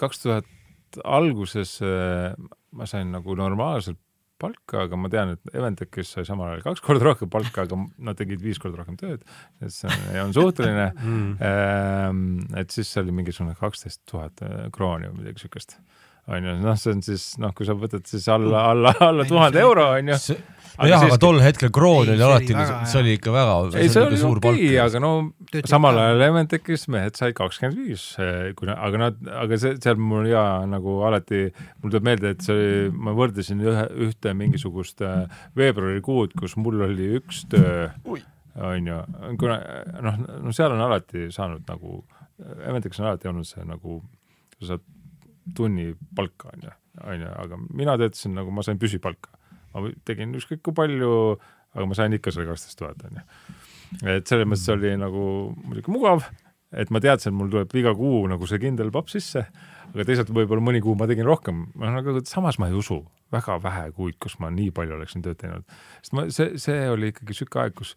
kaks 0.00 0.24
tuhat 0.26 1.00
alguses 1.04 1.76
äh, 1.86 2.32
ma 2.76 2.86
sain 2.90 3.12
nagu 3.14 3.36
normaalselt 3.38 4.00
palka, 4.40 4.86
aga 4.86 4.96
ma 4.96 5.10
tean, 5.12 5.34
et 5.36 5.56
Eventechis 5.56 6.14
sai 6.14 6.24
samal 6.24 6.54
ajal 6.54 6.62
kaks 6.70 6.82
korda 6.84 7.10
rohkem 7.10 7.30
palka, 7.32 7.66
aga 7.66 7.76
nad 8.00 8.18
tegid 8.18 8.40
viis 8.40 8.60
korda 8.62 8.80
rohkem 8.80 8.96
tööd. 9.00 9.24
et 9.60 9.74
see 9.74 9.90
on 10.22 10.32
suhteline 10.36 10.90
mm.. 10.96 12.54
et 12.60 12.72
siis 12.72 12.88
see 12.88 13.04
oli 13.04 13.14
mingisugune 13.20 13.56
kaksteist 13.60 14.02
tuhat 14.08 14.40
äh, 14.46 14.70
krooni 14.74 15.10
või 15.10 15.24
midagi 15.24 15.44
siukest 15.44 15.76
on 16.30 16.46
ju, 16.46 16.54
noh, 16.62 16.78
see 16.78 16.94
on 16.94 17.04
siis 17.04 17.26
noh, 17.42 17.52
kui 17.56 17.68
sa 17.68 17.76
võtad 17.76 18.06
siis 18.08 18.28
alla, 18.32 18.68
alla, 18.72 18.94
alla 19.02 19.26
tuhande 19.28 19.62
euro 19.62 19.90
on 19.96 20.12
ju. 20.86 20.92
jah, 20.92 21.04
aga 21.06 21.18
tol 21.20 21.40
hetkel 21.42 21.72
kroon 21.74 22.10
oli 22.14 22.24
alati, 22.24 22.56
see 22.90 23.00
oli 23.02 23.14
ikka 23.18 23.34
väga. 23.34 23.56
ei, 23.80 23.90
see 23.92 24.02
oli 24.04 24.20
okei 24.20 24.70
aga 24.82 25.02
no 25.02 25.12
samal 25.70 25.98
ajal 26.00 26.24
Eventechis 26.28 26.86
mehed 26.92 27.18
said 27.18 27.34
kakskümmend 27.38 27.80
viis, 27.80 28.04
kui, 28.58 28.70
aga 28.70 29.02
nad, 29.04 29.20
aga 29.42 29.58
see, 29.60 29.76
seal 29.82 30.00
mul 30.00 30.28
hea 30.28 30.44
nagu 30.70 30.96
alati, 31.08 31.46
mul 31.82 31.92
tuleb 31.92 32.06
meelde, 32.10 32.34
et 32.34 32.44
see 32.46 32.56
oli, 32.56 32.92
ma 33.06 33.14
võrdlesin 33.18 33.64
ühe, 33.64 33.86
ühte 34.08 34.34
mingisugust 34.36 35.02
äh, 35.06 35.24
veebruarikuud, 35.58 36.36
kus 36.38 36.56
mul 36.60 36.86
oli 36.88 37.10
üks 37.20 37.44
töö, 37.50 37.90
on 38.60 38.88
ju, 38.92 39.02
kuna 39.40 39.58
noh, 40.06 40.22
no 40.46 40.54
seal 40.56 40.76
on 40.76 40.86
alati 40.86 41.28
saanud 41.34 41.66
nagu, 41.70 42.02
Eventechis 42.40 43.02
on 43.02 43.10
alati 43.10 43.28
olnud 43.28 43.48
see 43.48 43.66
nagu, 43.68 44.00
sa 44.60 44.72
saad 44.72 44.86
tunnipalka, 45.56 46.54
on 46.54 46.64
ju, 46.68 46.72
on 47.04 47.26
ju, 47.26 47.34
aga 47.44 47.58
mina 47.68 47.96
töötasin 48.00 48.34
nagu, 48.38 48.52
ma 48.54 48.64
sain 48.66 48.80
püsipalka. 48.80 49.34
Ma 49.74 49.90
tegin 50.08 50.34
ükskõik 50.38 50.62
kui 50.66 50.76
palju, 50.76 51.14
aga 51.76 51.88
ma 51.88 51.98
sain 51.98 52.14
ikka 52.16 52.34
selle 52.34 52.48
kaksteist 52.50 52.80
tuhat, 52.80 53.02
on 53.08 53.20
ju. 53.20 53.26
et 54.16 54.30
selles 54.30 54.48
mõttes 54.48 54.68
oli 54.74 54.94
nagu 55.00 55.24
muidugi 55.64 55.94
mugav, 55.94 56.26
et 56.70 56.92
ma 56.94 57.02
teadsin, 57.02 57.32
et 57.32 57.38
mul 57.38 57.50
tuleb 57.52 57.74
iga 57.80 57.94
kuu 57.98 58.22
nagu 58.30 58.46
see 58.46 58.60
kindel 58.62 58.92
papp 58.94 59.10
sisse, 59.12 59.42
aga 59.90 60.06
teisalt 60.06 60.30
võib-olla 60.34 60.62
mõni 60.64 60.82
kuu 60.84 60.94
ma 60.98 61.08
tegin 61.10 61.28
rohkem, 61.28 61.66
noh 61.78 61.96
nagu 61.96 62.20
samas 62.28 62.60
ma 62.62 62.70
ei 62.70 62.78
usu, 62.78 63.00
väga 63.34 63.58
vähe 63.62 63.90
kuid, 63.96 64.18
kus 64.22 64.38
ma 64.42 64.52
nii 64.54 64.70
palju 64.74 64.96
oleksin 64.98 65.26
tööd 65.26 65.40
teinud. 65.40 65.66
sest 66.00 66.16
ma, 66.16 66.28
see, 66.34 66.54
see 66.62 66.86
oli 66.90 67.12
ikkagi 67.14 67.36
sihuke 67.36 67.62
aeg, 67.62 67.76
kus, 67.78 67.94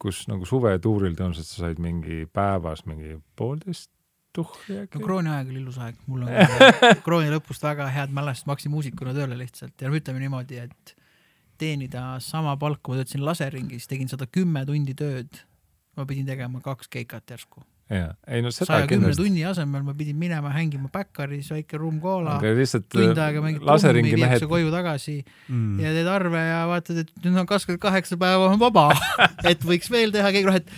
kus 0.00 0.24
nagu 0.30 0.46
suvetuuril 0.48 1.16
tõenäoliselt 1.18 1.50
sa 1.50 1.66
said 1.66 1.82
mingi 1.82 2.24
päevas 2.30 2.86
mingi 2.88 3.18
poolteist 3.38 3.90
tuhhi 4.36 4.78
äkki. 4.84 4.98
no 4.98 5.04
krooni 5.04 5.32
aeg 5.34 5.50
oli 5.50 5.60
ilus 5.62 5.78
aeg, 5.82 5.98
mul 6.10 6.26
on 6.26 6.64
krooni 7.06 7.30
lõpust 7.32 7.64
väga 7.66 7.88
head 7.94 8.14
mälestused, 8.14 8.48
ma 8.48 8.56
hakkasin 8.56 8.74
muusikuna 8.74 9.14
tööle 9.16 9.38
lihtsalt 9.38 9.82
ja 9.82 9.90
ütleme 9.90 10.22
niimoodi, 10.22 10.60
et 10.66 10.94
teenida 11.60 12.04
sama 12.24 12.56
palka, 12.60 12.92
ma 12.92 13.00
töötasin 13.00 13.24
laseringis, 13.26 13.88
tegin 13.90 14.08
sada 14.10 14.28
kümme 14.30 14.64
tundi 14.68 14.96
tööd. 14.96 15.44
ma 15.98 16.06
pidin 16.06 16.24
tegema 16.24 16.60
kaks 16.64 16.88
keikat 16.88 17.32
järsku. 17.34 17.62
jaa, 17.90 18.14
ei 18.30 18.42
no 18.42 18.52
seda 18.54 18.68
saja 18.70 18.86
kümne 18.88 19.10
tunni 19.18 19.42
asemel 19.44 19.82
ma 19.82 19.94
pidin 19.98 20.16
minema 20.16 20.52
hängima 20.54 20.88
Baccaris, 20.92 21.50
väike 21.50 21.80
ruum 21.80 22.00
koola. 22.00 22.38
tund 22.40 23.18
aega 23.18 23.42
mängid 23.44 23.66
trummi, 23.66 24.14
viiakse 24.14 24.48
koju 24.50 24.72
tagasi 24.72 25.18
mm. 25.48 25.80
ja 25.82 25.94
teed 25.98 26.10
arve 26.10 26.46
ja 26.46 26.64
vaatad, 26.70 27.04
et 27.04 27.14
nüüd 27.24 27.42
on 27.42 27.50
kakskümmend 27.50 27.82
kaheksa 27.82 28.18
päeva 28.20 28.54
vaba 28.60 28.90
et 29.50 29.66
võiks 29.66 29.90
veel 29.92 30.14
teha, 30.14 30.32
keegi 30.32 30.48
noh, 30.48 30.60
et 30.62 30.70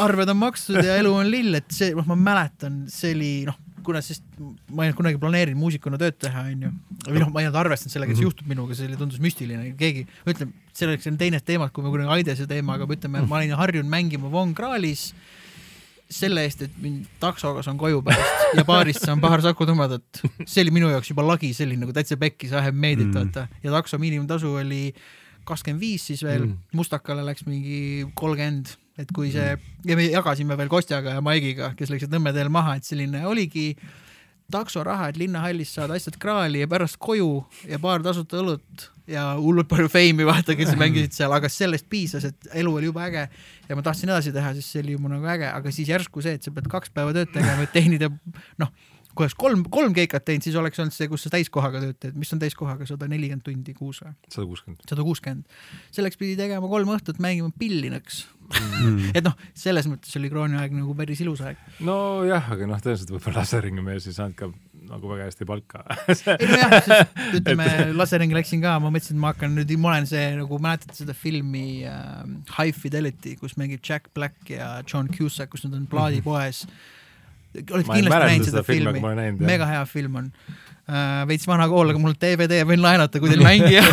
arved 0.00 0.30
on 0.30 0.38
makstud 0.40 0.78
ja 0.84 0.96
elu 1.00 1.12
on 1.22 1.28
lill, 1.30 1.56
et 1.58 1.68
see, 1.74 1.92
noh, 1.96 2.06
ma 2.08 2.16
mäletan, 2.18 2.84
see 2.92 3.14
oli 3.16 3.32
noh, 3.48 3.58
kuna, 3.86 4.02
sest 4.04 4.24
ma 4.38 4.84
ei 4.84 4.90
olnud 4.90 4.98
kunagi 5.00 5.20
planeerinud 5.22 5.60
muusikuna 5.60 5.98
tööd 6.00 6.18
teha, 6.20 6.46
onju. 6.52 6.70
või 7.08 7.22
noh, 7.22 7.32
ma 7.34 7.42
ei 7.42 7.48
olnud 7.48 7.60
arvestanud 7.62 7.94
sellega, 7.94 8.12
mis 8.12 8.18
mm 8.18 8.22
-hmm. 8.22 8.30
juhtub 8.30 8.54
minuga, 8.54 8.78
see 8.78 8.96
tundus 9.00 9.20
müstiline, 9.22 9.74
keegi, 9.80 10.06
ma 10.26 10.34
ütlen, 10.34 10.54
see 10.72 10.88
oleks 10.88 11.10
teine 11.18 11.40
teema, 11.40 11.68
kui 11.68 11.84
me 11.84 11.92
kunagi 11.92 12.16
Aidese 12.18 12.46
teema, 12.50 12.78
aga 12.78 12.88
ütleme, 12.88 13.26
ma 13.26 13.40
olin 13.40 13.56
harjunud 13.58 13.90
mängima 13.90 14.30
Von 14.32 14.54
Krahlis 14.54 15.10
selle 16.10 16.42
eest, 16.46 16.64
et 16.66 16.78
mind 16.82 17.06
taksoga 17.22 17.62
saan 17.62 17.78
koju 17.78 18.02
pärast 18.02 18.56
ja 18.58 18.64
baarist 18.66 19.06
saan 19.06 19.22
paar 19.22 19.42
Saku 19.44 19.66
Tumedat. 19.66 20.22
see 20.44 20.64
oli 20.64 20.74
minu 20.74 20.90
jaoks 20.90 21.12
juba 21.12 21.22
lagi 21.26 21.52
selline 21.54 21.84
nagu 21.84 21.94
täitsa 21.94 22.18
pekkis, 22.20 22.50
have 22.50 22.74
made 22.74 22.98
it 22.98 23.08
mm, 23.08 23.14
vaata. 23.14 23.46
ja 23.62 23.70
takso 23.70 23.98
miinimumtasu 24.02 24.56
oli 24.62 24.90
kakskümmend 25.46 25.80
viis 25.80 26.06
siis 26.10 26.22
veel 26.26 26.48
mm., 26.48 26.56
mustakale 26.76 27.22
läks 27.26 27.46
mingi 27.46 28.08
kolmkümmend 28.18 28.74
et 29.00 29.10
kui 29.16 29.32
see 29.34 29.54
ja 29.88 29.96
me 29.96 30.06
jagasime 30.10 30.56
veel 30.60 30.70
Kostjaga 30.72 31.16
ja 31.16 31.24
Maigiga, 31.24 31.72
kes 31.78 31.92
läksid 31.92 32.12
Nõmme 32.12 32.34
teel 32.36 32.52
maha, 32.52 32.76
et 32.78 32.88
selline 32.88 33.24
oligi 33.28 33.72
taksoraha, 34.50 35.10
et 35.10 35.18
linnahallist 35.20 35.76
saada 35.78 35.96
asjad 35.98 36.16
kraali 36.20 36.64
ja 36.64 36.68
pärast 36.70 36.98
koju 37.02 37.44
ja 37.70 37.78
paar 37.82 38.02
tasuta 38.02 38.40
õlut 38.40 38.88
ja 39.10 39.30
hullult 39.38 39.68
palju 39.70 39.90
feimi 39.90 40.26
vaata, 40.26 40.56
kes 40.58 40.74
mängisid 40.82 41.14
seal, 41.16 41.32
aga 41.34 41.50
sellest 41.50 41.88
piisas, 41.90 42.26
et 42.26 42.50
elu 42.62 42.74
oli 42.80 42.90
jube 42.90 43.02
äge 43.04 43.26
ja 43.68 43.78
ma 43.78 43.84
tahtsin 43.86 44.10
edasi 44.10 44.34
teha, 44.34 44.52
sest 44.58 44.74
see 44.74 44.84
oli 44.84 44.96
juba 44.96 45.12
nagu 45.14 45.30
äge, 45.30 45.48
aga 45.50 45.74
siis 45.74 45.90
järsku 45.90 46.22
see, 46.24 46.38
et 46.38 46.46
sa 46.46 46.54
pead 46.54 46.70
kaks 46.70 46.94
päeva 46.94 47.14
tööd 47.16 47.32
tegema, 47.34 47.66
et 47.66 47.74
teenida 47.74 48.10
noh 48.62 48.74
kui 49.14 49.26
oleks 49.26 49.36
kolm, 49.38 49.64
kolm 49.72 49.94
keikat 49.96 50.26
teinud, 50.28 50.46
siis 50.46 50.56
oleks 50.58 50.80
olnud 50.82 50.94
see, 50.94 51.08
kus 51.10 51.26
sa 51.26 51.32
täiskohaga 51.34 51.82
tööd 51.82 51.98
teed, 52.02 52.18
mis 52.20 52.30
on 52.34 52.42
täiskohaga 52.42 52.86
sada 52.88 53.08
nelikümmend 53.10 53.44
tundi 53.46 53.74
kuus 53.76 54.02
või? 54.04 54.14
sada 54.30 54.46
kuuskümmend. 54.46 54.84
sada 54.88 55.06
kuuskümmend. 55.06 55.62
selleks 55.96 56.20
pidi 56.20 56.36
tegema 56.38 56.70
kolm 56.70 56.92
õhtut, 56.94 57.20
mängima 57.22 57.50
pilli 57.58 57.90
nõks 57.92 58.24
mm. 58.54 59.10
et 59.18 59.26
noh, 59.26 59.36
selles 59.58 59.88
mõttes 59.90 60.14
oli 60.20 60.30
krooniaeg 60.32 60.74
nagu 60.76 60.94
päris 60.98 61.22
ilus 61.24 61.42
aeg. 61.44 61.58
nojah, 61.86 62.52
aga 62.54 62.68
noh, 62.70 62.82
tõenäoliselt 62.82 63.14
võib-olla 63.16 63.42
laseringimees 63.42 64.06
ei 64.10 64.16
saanud 64.16 64.38
ka 64.38 64.50
nagu 64.90 65.10
väga 65.10 65.26
hästi 65.28 65.46
palka 65.48 65.82
ei 66.36 66.52
nojah, 66.52 67.02
ütleme 67.40 67.66
laseringi 67.98 68.38
läksin 68.38 68.62
ka, 68.62 68.76
ma 68.82 68.92
mõtlesin, 68.94 69.18
et 69.18 69.24
ma 69.24 69.34
hakkan 69.34 69.58
nüüd, 69.58 69.74
ma 69.80 69.94
olen 69.94 70.08
see 70.10 70.22
nagu 70.38 70.62
mäletate 70.62 71.02
seda 71.02 71.18
filmi 71.18 71.82
äh, 71.88 72.22
High 72.54 72.78
Fidelity, 72.78 73.34
kus 73.42 73.58
mängib 73.58 73.82
Jack 73.82 74.12
Black 74.14 74.54
ja 74.54 74.78
John 74.86 75.10
Cusack, 75.10 75.50
kus 75.54 75.66
nad 75.66 75.76
on 75.78 75.90
plaadipoes 75.90 76.64
mm. 76.66 76.72
-hmm 76.72 76.98
oled 77.58 77.86
kindlasti 77.88 78.32
näinud 78.32 78.50
seda 78.50 78.64
filmi, 78.66 79.00
näinud, 79.02 79.46
mega 79.46 79.68
hea 79.70 79.86
film 79.90 80.20
on. 80.22 80.34
Uh,. 80.90 81.22
veits 81.30 81.46
vana 81.46 81.68
kool, 81.70 81.92
aga 81.92 82.00
mul 82.02 82.16
DVD 82.18 82.64
võin 82.66 82.82
laenata, 82.82 83.20
kui 83.22 83.30
teil 83.30 83.44
mängija 83.50 83.84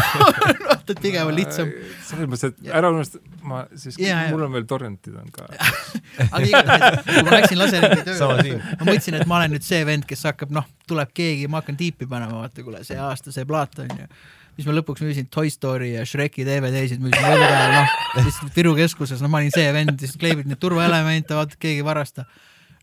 vaata, 0.88 0.95
et 0.95 1.02
pigem 1.03 1.27
on 1.27 1.36
lihtsam. 1.36 1.69
selles 2.08 2.30
mõttes, 2.30 2.53
et 2.53 2.72
ära 2.74 2.90
unusta, 2.94 3.19
ma 3.44 3.66
siis, 3.76 3.98
mul 4.32 4.45
on 4.48 4.56
veel 4.56 4.66
torrentid 4.69 5.16
on 5.19 5.30
ka. 5.34 5.48
Aga 6.32 6.44
igatahes, 6.45 7.03
kui 7.06 7.26
ma 7.27 7.36
läksin 7.36 7.61
laseringi 7.61 8.08
tööle, 8.08 8.58
ma 8.80 8.88
mõtlesin, 8.88 9.19
et 9.19 9.27
ma 9.27 9.40
olen 9.42 9.56
nüüd 9.56 9.68
see 9.68 9.84
vend, 9.88 10.08
kes 10.08 10.26
hakkab, 10.30 10.52
noh, 10.56 10.68
tuleb 10.88 11.14
keegi, 11.18 11.48
ma 11.52 11.61
hakkan 11.61 11.77
tiipi 11.80 12.08
panema, 12.10 12.42
vaata, 12.44 12.66
kuule, 12.66 12.84
see 12.88 13.00
aasta 13.02 13.34
see 13.36 13.48
plaat 13.48 13.80
on 13.84 13.94
ju. 13.94 14.10
Mis 14.58 14.66
ma 14.66 14.74
lõpuks 14.74 15.03
müüsin 15.06 15.27
Toy 15.30 15.52
Story 15.53 15.92
ja 15.94 16.06
Shreki 16.08 16.42
DVD-sid 16.48 17.02
müüsin 17.03 17.26
aeg, 17.30 17.44
noh, 17.76 17.92
lihtsalt 18.26 18.56
Viru 18.56 18.74
keskuses, 18.77 19.22
no 19.22 19.30
ma 19.30 19.44
olin 19.44 19.53
see 19.53 19.68
vend, 19.76 20.00
siis 20.02 20.18
kleebid 20.18 20.50
neid 20.50 20.61
turvaelemente, 20.61 21.36
vaata, 21.38 21.60
keegi 21.61 21.84
ei 21.84 21.86
varasta 21.86 22.26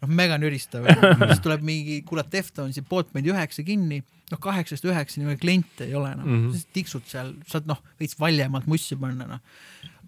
noh, 0.02 0.08
mega 0.10 0.38
nüristav 0.40 0.86
siis 1.28 1.40
tuleb 1.44 1.62
mingi, 1.66 2.00
kuule, 2.08 2.24
Deftonsi 2.32 2.82
Boatmani 2.88 3.30
üheksa 3.32 3.64
kinni 3.66 4.02
noh, 4.32 4.40
kaheksast 4.40 4.84
üheksani 4.88 5.26
veel 5.28 5.38
kliente 5.42 5.84
ei 5.88 5.94
ole 5.94 6.12
enam 6.12 6.26
mm, 6.26 6.34
Mhm. 6.34 6.50
-hmm. 6.54 6.72
tiksud 6.72 7.06
seal, 7.06 7.34
saad 7.46 7.66
noh, 7.70 7.80
veits 8.00 8.16
valjemalt 8.20 8.66
mussi 8.66 8.96
panna 8.96 9.26
noh. 9.36 9.40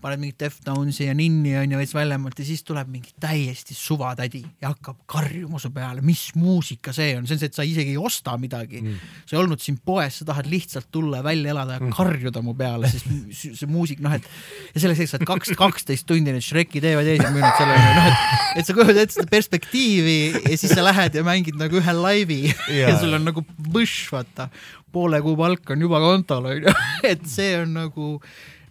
Paned 0.06 0.22
mingit 0.22 0.38
Deftonsi 0.40 1.08
ja 1.08 1.14
Ninni 1.16 1.56
onju 1.58 1.80
veits 1.80 1.94
väljemalt 1.96 2.38
ja 2.38 2.46
siis 2.46 2.62
tuleb 2.66 2.90
mingi 2.92 3.14
täiesti 3.22 3.74
suvatädi 3.76 4.42
ja 4.62 4.70
hakkab 4.72 5.02
karjuma 5.10 5.60
su 5.62 5.70
peale, 5.74 6.04
mis 6.06 6.28
muusika 6.38 6.94
see 6.96 7.16
on, 7.18 7.26
see 7.26 7.36
on 7.36 7.42
see, 7.42 7.50
et 7.50 7.58
sa 7.58 7.66
isegi 7.66 7.94
ei 7.94 8.00
osta 8.00 8.36
midagi 8.40 8.82
mm.. 8.82 9.00
sa 9.24 9.36
ei 9.36 9.40
olnud 9.42 9.62
siin 9.62 9.78
poes, 9.84 10.20
sa 10.20 10.28
tahad 10.28 10.48
lihtsalt 10.50 10.88
tulla 10.94 11.20
ja 11.20 11.26
välja 11.26 11.54
elada 11.54 11.78
ja 11.80 11.90
karjuda 11.94 12.42
mu 12.44 12.54
peale, 12.58 12.90
sest 12.92 13.10
see, 13.36 13.70
muusik 13.70 14.02
noh, 14.04 14.14
et 14.16 14.26
ja 14.74 14.84
selleks 14.84 15.02
hetkeks 15.02 15.14
sa 15.14 15.20
oled 15.20 15.30
kaks, 15.32 15.54
kaksteist 15.58 16.08
tundi 16.08 16.34
neid 16.34 16.44
Shreki 16.44 16.82
DVD-sid 16.84 17.30
müünud 17.34 17.60
sellele, 17.60 17.92
noh 17.98 18.10
et, 18.10 18.40
et 18.60 18.68
sa 18.68 18.76
kujutad 18.76 19.02
ette 19.02 19.18
seda 19.18 19.28
perspektiivi 19.30 20.18
ja 20.36 20.56
siis 20.56 20.74
sa 20.74 20.84
lähed 20.86 21.18
ja 21.18 21.24
mängid 21.26 21.58
nagu 21.60 21.80
ühe 21.80 21.96
laivi 21.98 22.42
ja, 22.50 22.56
Jaa. 22.70 22.90
ja 22.90 22.98
sul 23.02 23.16
on 23.18 23.26
nagu 23.26 23.44
põšš, 23.72 24.02
vaata, 24.14 24.50
poole 24.92 25.20
kuu 25.24 25.36
palk 25.38 25.74
on 25.74 25.86
juba 25.86 26.00
kontol 26.02 26.52
onju, 26.52 26.76
et 27.12 27.24
see 27.30 27.56
on 27.62 27.74
nagu 27.82 28.12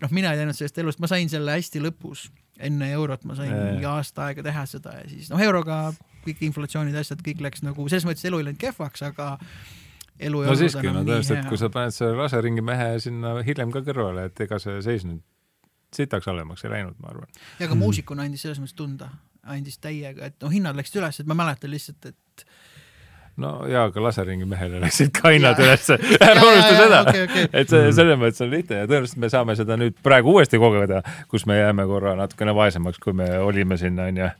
noh, 0.01 0.11
mina 0.15 0.33
ei 0.33 0.41
teadnud 0.41 0.57
sellest 0.57 0.81
elust, 0.83 1.01
ma 1.03 1.09
sain 1.11 1.31
selle 1.31 1.55
hästi 1.55 1.81
lõpus, 1.83 2.27
enne 2.59 2.89
eurot 2.95 3.25
ma 3.27 3.37
sain 3.37 3.51
Jaa. 3.51 3.71
mingi 3.71 3.87
aasta 3.89 4.29
aega 4.29 4.43
teha 4.45 4.65
seda 4.69 4.97
ja 4.99 5.07
siis 5.11 5.31
noh, 5.31 5.41
euroga 5.43 5.79
kõik 6.25 6.41
inflatsioonid, 6.47 6.95
asjad, 6.97 7.21
kõik 7.25 7.43
läks 7.45 7.63
nagu 7.65 7.87
selles 7.91 8.07
mõttes 8.07 8.25
elu 8.27 8.41
ei 8.41 8.47
läinud 8.47 8.61
kehvaks, 8.61 9.03
aga 9.05 9.35
elu 10.19 10.43
no 10.47 10.55
siiski, 10.57 10.87
no 10.87 11.03
tõenäoliselt, 11.03 11.43
hea. 11.43 11.51
kui 11.51 11.61
sa 11.61 11.69
paned 11.73 11.95
selle 11.95 12.17
laseringi 12.19 12.63
mehe 12.65 12.95
sinna 13.03 13.35
hiljem 13.45 13.73
ka 13.75 13.83
kõrvale, 13.85 14.29
et 14.31 14.45
ega 14.47 14.59
see 14.61 14.81
seis 14.85 15.05
nüüd 15.07 15.23
sitaks 15.95 16.27
halvemaks 16.27 16.65
ei 16.65 16.73
läinud, 16.73 16.97
ma 16.99 17.11
arvan. 17.13 17.31
ja 17.59 17.69
ka 17.71 17.77
muusikuna 17.79 18.25
andis 18.27 18.45
selles 18.45 18.59
mõttes 18.63 18.77
tunda, 18.77 19.11
andis 19.55 19.77
täiega, 19.83 20.31
et 20.31 20.39
noh, 20.43 20.51
hinnad 20.51 20.77
läksid 20.79 20.99
üles, 21.01 21.21
et 21.21 21.29
ma 21.29 21.37
mäletan 21.37 21.71
lihtsalt, 21.71 22.11
et 22.11 22.17
no 23.41 23.51
jaa, 23.69 23.85
aga 23.89 24.03
laseringi 24.05 24.47
mehele 24.47 24.79
läksid 24.83 25.11
ka 25.15 25.31
hinnad 25.33 25.59
Jaa. 25.59 25.67
ülesse, 25.67 25.97
ära 26.29 26.43
unusta 26.45 26.77
seda. 26.77 27.01
okei, 27.01 27.23
okei. 27.27 27.45
et 27.61 27.71
see 27.73 27.91
selles 27.97 28.19
mõttes 28.21 28.43
on 28.45 28.51
lihtne 28.53 28.81
ja 28.81 28.89
tõenäoliselt 28.89 29.21
me 29.23 29.29
saame 29.33 29.55
seda 29.59 29.77
nüüd 29.81 29.97
praegu 30.05 30.35
uuesti 30.35 30.59
kogeda, 30.61 31.01
kus 31.31 31.47
me 31.49 31.59
jääme 31.59 31.87
korra 31.89 32.15
natukene 32.19 32.55
vaesemaks, 32.55 33.01
kui 33.03 33.15
me 33.17 33.29
olime 33.43 33.77
siin 33.81 33.99
onju, 34.01 34.31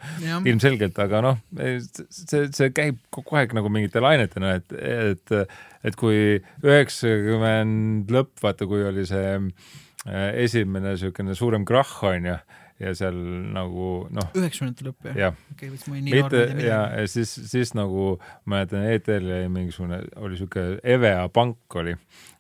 ilmselgelt, 0.48 0.99
aga 1.06 1.24
noh, 1.25 1.40
see, 1.59 2.45
see 2.48 2.72
käib 2.75 2.99
kogu 3.15 3.40
aeg 3.40 3.56
nagu 3.57 3.72
mingite 3.74 4.03
lainetena, 4.03 4.56
et, 4.61 4.75
et, 4.80 5.56
et 5.85 5.99
kui 5.99 6.40
üheksakümmend 6.64 8.14
lõpp, 8.15 8.35
vaata, 8.43 8.67
kui 8.69 8.85
oli 8.88 9.07
see 9.09 9.35
äh, 9.35 10.30
esimene 10.45 10.95
niisugune 10.95 11.35
suurem 11.35 11.67
krahh 11.67 11.98
onju 12.14 12.40
ja 12.80 12.92
seal 12.98 13.16
nagu 13.56 13.86
noh, 14.12 14.30
üheksakümnendate 14.36 14.86
lõpp 14.90 15.06
jah? 15.10 15.18
jah, 15.22 15.36
okei, 15.54 15.70
võtsin 15.72 15.92
ma 15.92 15.95
olin 15.95 16.06
nii 16.10 16.16
ja 16.18 16.26
midagi. 16.28 16.66
ja 16.68 17.08
siis, 17.08 17.32
siis 17.52 17.72
nagu 17.78 18.08
ma 18.45 18.58
mäletan, 18.58 18.84
ETL 18.92 19.30
jäi 19.32 19.50
mingisugune, 19.54 20.02
oli 20.20 20.40
siuke 20.40 20.66
EVEA 20.84 21.24
pank 21.36 21.78
oli, 21.80 21.95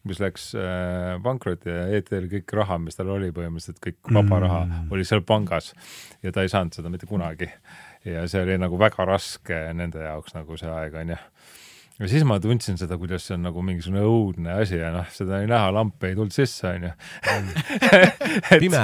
mis 0.05 0.19
läks 0.21 0.49
äh, 0.59 1.15
pankrotti 1.23 1.71
ja 1.71 1.85
ETL 1.97 2.27
kõik 2.35 2.51
raha, 2.59 2.77
mis 2.83 2.99
tal 2.99 3.13
oli 3.15 3.31
põhimõtteliselt 3.35 3.79
kõik 3.83 4.11
vaba 4.19 4.41
raha 4.43 4.61
Mm. 4.65 4.91
oli 4.91 5.03
seal 5.07 5.21
pangas 5.21 5.71
ja 6.23 6.31
ta 6.35 6.41
ei 6.43 6.49
saanud 6.51 6.73
seda 6.75 6.89
mitte 6.91 7.07
kunagi. 7.07 7.47
ja 8.05 8.27
see 8.29 8.41
oli 8.43 8.57
nagu 8.61 8.77
väga 8.77 9.05
raske 9.07 9.57
nende 9.73 10.03
jaoks 10.03 10.35
nagu 10.35 10.57
see 10.57 10.69
aeg 10.69 10.93
onju 10.93 11.15
ja 11.15 11.23
siis 12.03 12.25
ma 12.27 12.37
tundsin 12.43 12.75
seda, 12.79 12.97
kuidas 12.99 13.23
see 13.27 13.37
on 13.37 13.45
nagu 13.47 13.61
mingisugune 13.63 14.01
õudne 14.03 14.57
asi 14.59 14.79
ja 14.81 14.89
noh, 14.93 15.07
seda 15.15 15.39
oli 15.39 15.47
näha, 15.51 15.69
lamp 15.75 16.03
ei 16.03 16.17
tulnud 16.17 16.35
sisse 16.35 16.67
onju. 16.73 16.91
pime. 18.63 18.83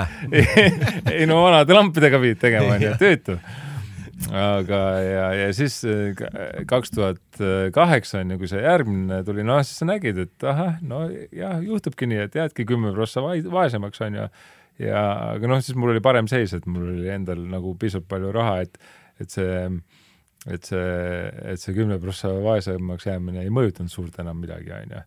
ei 1.18 1.28
no 1.28 1.42
vanade 1.44 1.76
lampidega 1.76 2.22
pidid 2.24 2.40
tegema 2.40 2.78
onju, 2.78 2.94
töötu. 3.02 3.36
aga 4.32 4.80
ja, 5.04 5.26
ja 5.42 5.52
siis 5.58 5.82
äh, 5.90 6.24
kaks 6.70 6.94
tuhat 6.96 7.44
kaheksa 7.76 8.22
on 8.22 8.36
ju, 8.36 8.40
kui 8.40 8.52
see 8.52 8.64
järgmine 8.64 9.22
tuli, 9.28 9.44
noh 9.44 9.60
siis 9.66 9.82
sa 9.82 9.90
nägid, 9.90 10.22
et 10.28 10.48
ahah, 10.48 10.78
no 10.86 11.04
jah, 11.36 11.58
juhtubki 11.66 12.08
nii, 12.08 12.28
et 12.30 12.38
jäädki 12.40 12.68
kümme 12.70 12.94
prossa 12.96 13.26
vaesemaks 13.26 14.08
onju. 14.08 14.30
ja 14.88 15.04
aga 15.34 15.52
noh, 15.52 15.60
siis 15.60 15.76
mul 15.76 15.92
oli 15.98 16.04
parem 16.06 16.32
seis, 16.32 16.56
et 16.56 16.70
mul 16.70 16.94
oli 16.94 17.12
endal 17.12 17.44
nagu 17.52 17.76
piisavalt 17.82 18.08
palju 18.14 18.32
raha, 18.40 18.62
et, 18.64 18.80
et 19.20 19.36
see 19.36 19.66
et 20.50 20.66
see, 20.66 20.86
et 21.52 21.61
see 21.61 21.74
kümne 21.76 22.00
prossa 22.02 22.32
vaesemaks 22.42 23.06
jäämine 23.06 23.44
ei 23.44 23.52
mõjutanud 23.53 23.94
suurt 23.94 24.16
enam 24.24 24.40
midagi, 24.42 24.72
onju. 24.74 25.02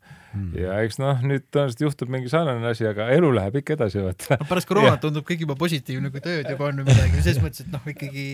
ja 0.60 0.76
eks 0.86 1.00
noh, 1.02 1.24
nüüd 1.26 1.48
tõenäoliselt 1.48 1.82
juhtub 1.82 2.12
mingi 2.14 2.30
sarnane 2.30 2.68
asi, 2.70 2.86
aga 2.86 3.08
elu 3.16 3.32
läheb 3.34 3.58
ikka 3.62 3.74
edasi, 3.74 4.02
vaata. 4.04 4.38
pärast 4.50 4.70
koroonat 4.70 5.02
tundub 5.02 5.26
kõik 5.26 5.42
juba 5.42 5.56
positiivne, 5.58 6.12
kui 6.14 6.22
tööd 6.22 6.46
juba 6.52 6.70
on 6.70 6.78
või 6.82 6.92
midagi, 6.92 7.24
selles 7.24 7.42
mõttes, 7.42 7.64
et 7.66 7.74
noh, 7.74 7.82
ikkagi 7.90 8.28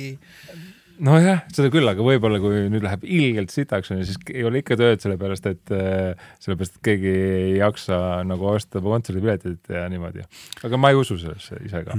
nojah, 1.08 1.40
seda 1.56 1.70
küll, 1.72 1.88
aga 1.88 2.04
võib-olla 2.04 2.40
kui 2.42 2.66
nüüd 2.72 2.84
läheb 2.84 3.06
ilgelt 3.08 3.54
sitaks 3.54 3.94
onju, 3.94 4.04
siis 4.10 4.20
ei 4.34 4.44
ole 4.44 4.60
ikka 4.60 4.76
tööd, 4.80 5.00
sellepärast 5.00 5.48
et, 5.50 5.72
sellepärast 6.44 6.76
et 6.76 6.82
keegi 6.90 7.14
ei 7.14 7.54
jaksa 7.62 8.20
nagu 8.28 8.50
osta 8.52 8.82
kontserdipiletit 8.84 9.72
ja 9.72 9.86
niimoodi. 9.92 10.26
aga 10.68 10.80
ma 10.80 10.92
ei 10.92 11.00
usu 11.00 11.16
sellesse 11.20 11.62
ise 11.64 11.80
ka. 11.88 11.96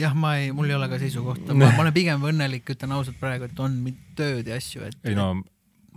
jah, 0.00 0.14
ma 0.16 0.36
ei, 0.40 0.52
mul 0.56 0.70
ei 0.70 0.76
ole 0.78 0.88
ka 0.90 1.00
seisukohta, 1.02 1.56
ma 1.56 1.72
ma 1.72 1.84
olen 1.84 1.96
pigem 1.96 2.24
õnnelik, 2.32 2.68
ütlen 2.74 2.94
ausalt 2.96 3.18
praegu, 3.20 3.48
et 3.48 3.62
on 3.62 3.78
tööd 4.18 4.48
ja 4.48 4.58
asju, 4.60 4.86
et 4.88 5.10
ei 5.10 5.18
no 5.18 5.32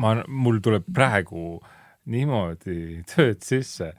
ma, 0.01 0.15
mul 0.27 0.61
tuleb 0.63 0.87
praegu 0.95 1.59
niimoodi 2.11 3.03
tööd 3.09 3.43
sisse, 3.45 3.91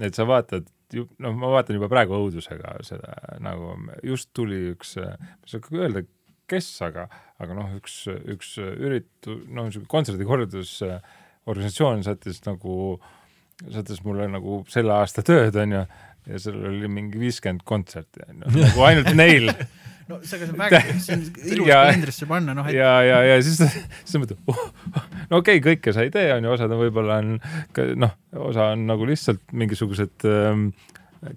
et 0.00 0.16
sa 0.16 0.26
vaatad, 0.28 0.68
noh, 0.94 1.34
ma 1.36 1.52
vaatan 1.58 1.76
juba 1.78 1.90
praegu 1.92 2.16
õudusega 2.16 2.78
seda 2.86 3.16
nagu 3.44 3.74
just 4.06 4.30
tuli 4.36 4.70
üks, 4.72 4.96
ma 5.00 5.16
ei 5.44 5.52
saa 5.52 5.82
öelda, 5.82 6.04
kes, 6.48 6.70
aga, 6.86 7.06
aga 7.42 7.56
noh, 7.56 7.72
üks, 7.76 8.00
üks 8.08 8.56
üritu-, 8.62 9.40
noh, 9.52 9.68
niisugune 9.68 9.90
kontserdikorraldus 9.92 10.78
organisatsioon 11.48 12.04
sattus 12.06 12.40
nagu, 12.46 12.96
sattus 13.68 14.00
mulle 14.04 14.28
nagu 14.32 14.62
selle 14.72 14.94
aasta 14.96 15.24
tööd, 15.26 15.56
onju, 15.60 15.84
ja 16.28 16.40
seal 16.42 16.62
oli 16.70 16.90
mingi 16.92 17.20
viiskümmend 17.20 17.64
kontserti, 17.68 18.24
onju, 18.28 18.54
nagu 18.54 18.86
ainult 18.88 19.12
neil 19.16 19.50
no 20.08 20.18
see, 20.22 20.38
see 20.40 20.48
on 20.48 20.60
väga, 20.60 20.80
see 21.04 21.16
on 21.16 21.24
ilus 21.52 21.70
kalendrisse 21.70 22.28
panna, 22.28 22.54
noh, 22.56 22.68
et 22.68 22.78
ja, 22.78 22.92
ja, 23.04 23.22
ja 23.26 23.38
siis, 23.44 23.60
siis 24.02 24.20
mõtled 24.20 24.40
oh,, 24.50 24.60
no 25.30 25.40
okei 25.42 25.60
okay,, 25.60 25.64
kõike 25.70 25.94
sa 25.94 26.04
ei 26.06 26.12
tee, 26.14 26.30
onju, 26.36 26.52
osad 26.56 26.74
on 26.74 26.82
võib-olla 26.82 27.20
on 27.22 27.34
noh, 28.04 28.14
osa 28.50 28.70
on 28.74 28.86
nagu 28.88 29.08
lihtsalt 29.08 29.42
mingisugused 29.52 30.28
ähm, 30.28 30.70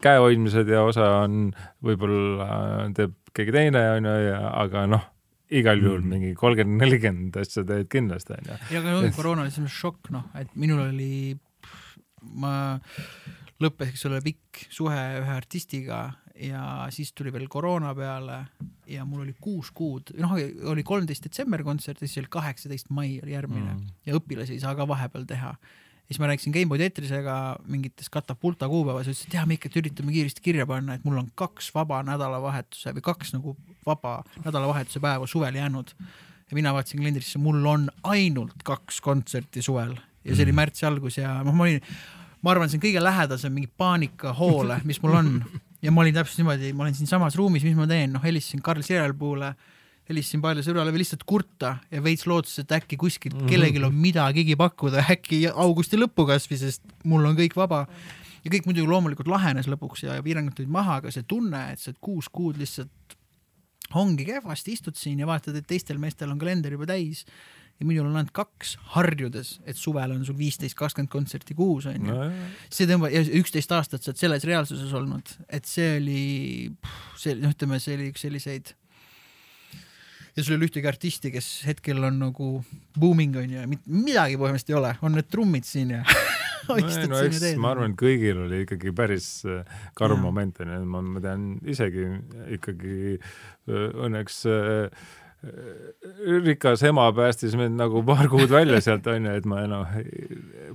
käehoidmised 0.03 0.69
ja 0.71 0.85
osa 0.87 1.09
on 1.23 1.49
võib-olla 1.83 2.47
äh, 2.47 2.85
teeb 2.97 3.17
keegi 3.35 3.55
teine, 3.55 3.83
onju, 3.97 4.15
ja 4.27 4.39
aga 4.63 4.85
noh, 4.91 5.07
igal 5.51 5.79
juhul 5.83 6.01
Mm. 6.01 6.09
mingi 6.15 6.33
kolmkümmend, 6.39 6.79
nelikümmend 6.79 7.37
asja 7.41 7.63
teed 7.67 7.89
kindlasti, 7.91 8.37
onju. 8.39 8.57
ja 8.71 8.83
ka 8.83 8.95
no, 8.95 9.03
koroona 9.15 9.45
oli 9.45 9.51
mõttes 9.51 9.79
šokk, 9.83 10.11
noh, 10.15 10.27
et 10.39 10.51
minul 10.55 10.85
oli, 10.87 11.35
ma 12.39 12.53
lõppes, 13.63 13.93
eks 13.93 14.07
ole, 14.09 14.21
pikk 14.25 14.65
suhe 14.73 14.99
ühe 15.21 15.35
artistiga 15.35 16.03
ja 16.41 16.87
siis 16.93 17.13
tuli 17.13 17.33
veel 17.33 17.47
koroona 17.51 17.93
peale 17.95 18.39
ja 18.89 19.05
mul 19.05 19.25
oli 19.25 19.35
kuus 19.41 19.71
kuud, 19.75 20.13
noh, 20.19 20.33
oli 20.71 20.83
kolmteist 20.87 21.27
detsember 21.27 21.63
kontsert 21.67 22.01
ja 22.01 22.07
siis 22.07 22.23
oli 22.23 22.31
kaheksateist 22.33 22.91
mai 22.95 23.19
oli 23.23 23.35
järgmine 23.35 23.73
mm. 23.73 23.87
ja 24.07 24.17
õpilasi 24.17 24.57
ei 24.57 24.63
saa 24.63 24.73
ka 24.77 24.87
vahepeal 24.89 25.27
teha 25.29 25.53
ja 26.11 26.13
siis 26.13 26.19
ma 26.19 26.27
rääkisin 26.31 26.55
Gameboy 26.55 26.79
Tetrisega 26.81 27.35
mingites 27.71 28.09
katapulta 28.11 28.67
kuupäevas 28.67 29.07
ja 29.07 29.13
ütles, 29.13 29.27
et 29.27 29.35
jah, 29.37 29.45
me 29.47 29.55
ikkagi 29.55 29.79
üritame 29.79 30.11
kiiresti 30.11 30.43
kirja 30.43 30.65
panna, 30.67 30.97
et 30.97 31.05
mul 31.07 31.21
on 31.21 31.29
kaks 31.39 31.69
vaba 31.75 32.01
nädalavahetuse 32.07 32.95
või 32.97 33.05
kaks 33.05 33.35
nagu 33.37 33.55
vaba 33.85 34.17
nädalavahetuse 34.43 34.99
päeva 35.03 35.27
suvel 35.27 35.55
jäänud. 35.55 35.93
ja 36.51 36.55
mina 36.55 36.73
vaatasin 36.73 36.99
kalendrisse, 36.99 37.39
mul 37.39 37.65
on 37.65 37.89
ainult 38.03 38.63
kaks 38.63 38.99
kontserti 39.01 39.61
suvel 39.61 39.95
ja 40.25 40.35
see 40.35 40.43
oli 40.43 40.55
märtsi 40.57 40.85
algus 40.85 41.17
ja 41.17 41.37
noh, 41.45 41.55
ma 41.55 41.69
olin, 41.69 41.79
ma 42.41 42.53
arvan, 42.53 42.69
see 42.69 42.79
on 42.79 42.85
kõige 42.85 43.03
lähedasem 43.03 43.53
mingi 43.53 43.69
paanikahoole, 43.77 44.81
mis 44.87 45.01
mul 45.03 45.19
on. 45.21 45.35
Ja 45.81 45.89
ma 45.89 46.03
olin 46.03 46.13
täpselt 46.13 46.37
niimoodi, 46.37 46.67
ma 46.77 46.83
olen 46.83 46.93
siinsamas 46.93 47.33
ruumis, 47.33 47.63
mis 47.65 47.73
ma 47.73 47.87
teen, 47.89 48.11
noh, 48.13 48.21
helistasin 48.21 48.59
Karl 48.61 48.83
Sirelpuule, 48.85 49.47
helistasin 50.05 50.43
Paide 50.43 50.61
sõbrale 50.61 50.91
või 50.93 51.01
lihtsalt 51.01 51.23
kurta 51.25 51.71
ja 51.89 52.03
veits 52.05 52.27
lootuses, 52.29 52.61
et 52.61 52.75
äkki 52.77 52.99
kuskilt 53.01 53.39
kellelgi 53.49 53.81
on 53.87 53.95
midagigi 53.97 54.53
pakkuda, 54.59 55.01
äkki 55.09 55.39
augusti 55.49 55.97
lõppu 55.97 56.27
kasvõi, 56.29 56.59
sest 56.61 56.85
mul 57.09 57.25
on 57.25 57.33
kõik 57.39 57.57
vaba. 57.57 57.87
ja 58.43 58.51
kõik 58.53 58.69
muidugi 58.69 58.93
loomulikult 58.93 59.31
lahenes 59.33 59.65
lõpuks 59.73 60.05
ja 60.05 60.19
piirangud 60.21 60.53
tulid 60.59 60.69
maha, 60.69 60.99
aga 61.01 61.09
see 61.13 61.25
tunne, 61.25 61.63
et 61.73 61.81
sa 61.81 61.93
kuus 61.97 62.29
kuud 62.29 62.61
lihtsalt 62.61 63.17
ongi 63.97 64.25
kehvasti, 64.25 64.77
istud 64.77 64.95
siin 64.95 65.19
ja 65.19 65.27
vaatad, 65.27 65.57
et 65.57 65.67
teistel 65.67 65.97
meestel 65.97 66.29
on 66.29 66.39
kalender 66.39 66.77
juba 66.77 66.93
täis 66.93 67.25
ja 67.81 67.87
minul 67.89 68.11
on 68.11 68.19
ainult 68.19 68.33
kaks, 68.35 68.75
harjudes, 68.93 69.55
et 69.65 69.79
suvel 69.79 70.13
on 70.13 70.25
sul 70.27 70.37
viisteist, 70.37 70.77
kakskümmend 70.77 71.11
kontserti 71.11 71.57
kuus 71.57 71.87
onju 71.89 72.13
no,. 72.13 72.27
see 72.69 72.85
tõmbab, 72.89 73.13
ja 73.13 73.23
üksteist 73.41 73.73
aastat 73.73 74.05
sa 74.05 74.13
oled 74.13 74.21
selles 74.21 74.45
reaalsuses 74.47 74.93
olnud, 74.97 75.33
et 75.49 75.65
see 75.69 75.95
oli, 75.97 76.21
see 77.19 77.33
noh, 77.41 77.55
ütleme, 77.55 77.81
see 77.81 77.97
oli 77.97 78.11
üks 78.13 78.27
selliseid 78.27 78.75
ja 80.35 80.43
sul 80.43 80.55
ei 80.55 80.59
ole 80.61 80.69
ühtegi 80.69 80.87
artisti, 80.87 81.31
kes 81.33 81.49
hetkel 81.67 82.03
on 82.07 82.21
nagu 82.21 82.51
booming 82.99 83.35
onju 83.41 83.63
ja 83.63 83.67
mit- 83.69 83.89
midagi 83.89 84.37
põhimõtteliselt 84.39 84.75
ei 84.75 84.79
ole, 84.79 84.93
on 85.01 85.17
need 85.17 85.31
trummid 85.31 85.67
siin 85.67 85.95
ja 85.97 86.03
istud 86.79 87.09
no 87.11 87.19
siin 87.19 87.35
ja 87.35 87.41
teed. 87.41 87.59
ma 87.61 87.73
arvan, 87.73 87.95
et 87.95 87.99
kõigil 87.99 88.43
oli 88.45 88.61
ikkagi 88.65 88.93
päris 88.95 89.29
äh, 89.49 89.65
karm 89.97 90.21
moment 90.23 90.61
onju, 90.63 90.83
ma, 90.93 91.01
ma 91.17 91.23
tean 91.23 91.49
isegi 91.67 92.05
ikkagi 92.57 93.17
äh, 93.17 93.89
õnneks 94.05 94.43
äh, 94.51 95.09
rikas 96.45 96.83
ema 96.85 97.07
päästis 97.17 97.55
mind 97.57 97.79
nagu 97.79 98.03
paar 98.05 98.27
kuud 98.29 98.51
välja 98.51 98.77
sealt 98.83 99.07
onju, 99.09 99.31
et 99.39 99.47
ma 99.49 99.63
noh, 99.69 99.95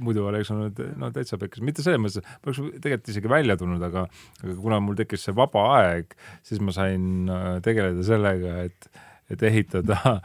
muidu 0.03 0.25
oleks 0.27 0.51
olnud 0.51 0.81
no 0.99 1.11
täitsa 1.15 1.39
pekkis, 1.39 1.63
mitte 1.63 1.85
selles 1.87 2.03
mõttes, 2.03 2.25
ma 2.27 2.51
oleks 2.51 2.81
tegelikult 2.83 3.13
isegi 3.13 3.31
välja 3.31 3.57
tulnud, 3.61 3.83
aga, 3.87 4.07
aga 4.43 4.57
kuna 4.59 4.81
mul 4.83 4.99
tekkis 4.99 5.29
see 5.29 5.37
vaba 5.37 5.69
aeg, 5.77 6.17
siis 6.47 6.63
ma 6.63 6.75
sain 6.75 7.31
äh, 7.31 7.47
tegeleda 7.63 8.03
sellega, 8.07 8.57
et, 8.67 8.91
et 9.31 9.47
ehitada, 9.47 10.19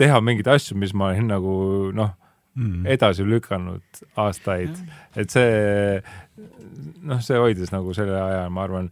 teha 0.00 0.18
mingeid 0.24 0.50
asju, 0.56 0.80
mis 0.82 0.94
ma 0.96 1.12
olin 1.12 1.30
nagu 1.30 1.54
noh 1.94 2.10
mm., 2.58 2.90
edasi 2.96 3.26
lükanud 3.28 4.02
aastaid, 4.18 4.74
et 5.14 5.30
see 5.30 6.02
noh, 7.06 7.22
see 7.22 7.38
hoidis 7.38 7.70
nagu 7.70 7.94
selle 7.94 8.18
aja, 8.18 8.48
ma 8.50 8.66
arvan 8.66 8.90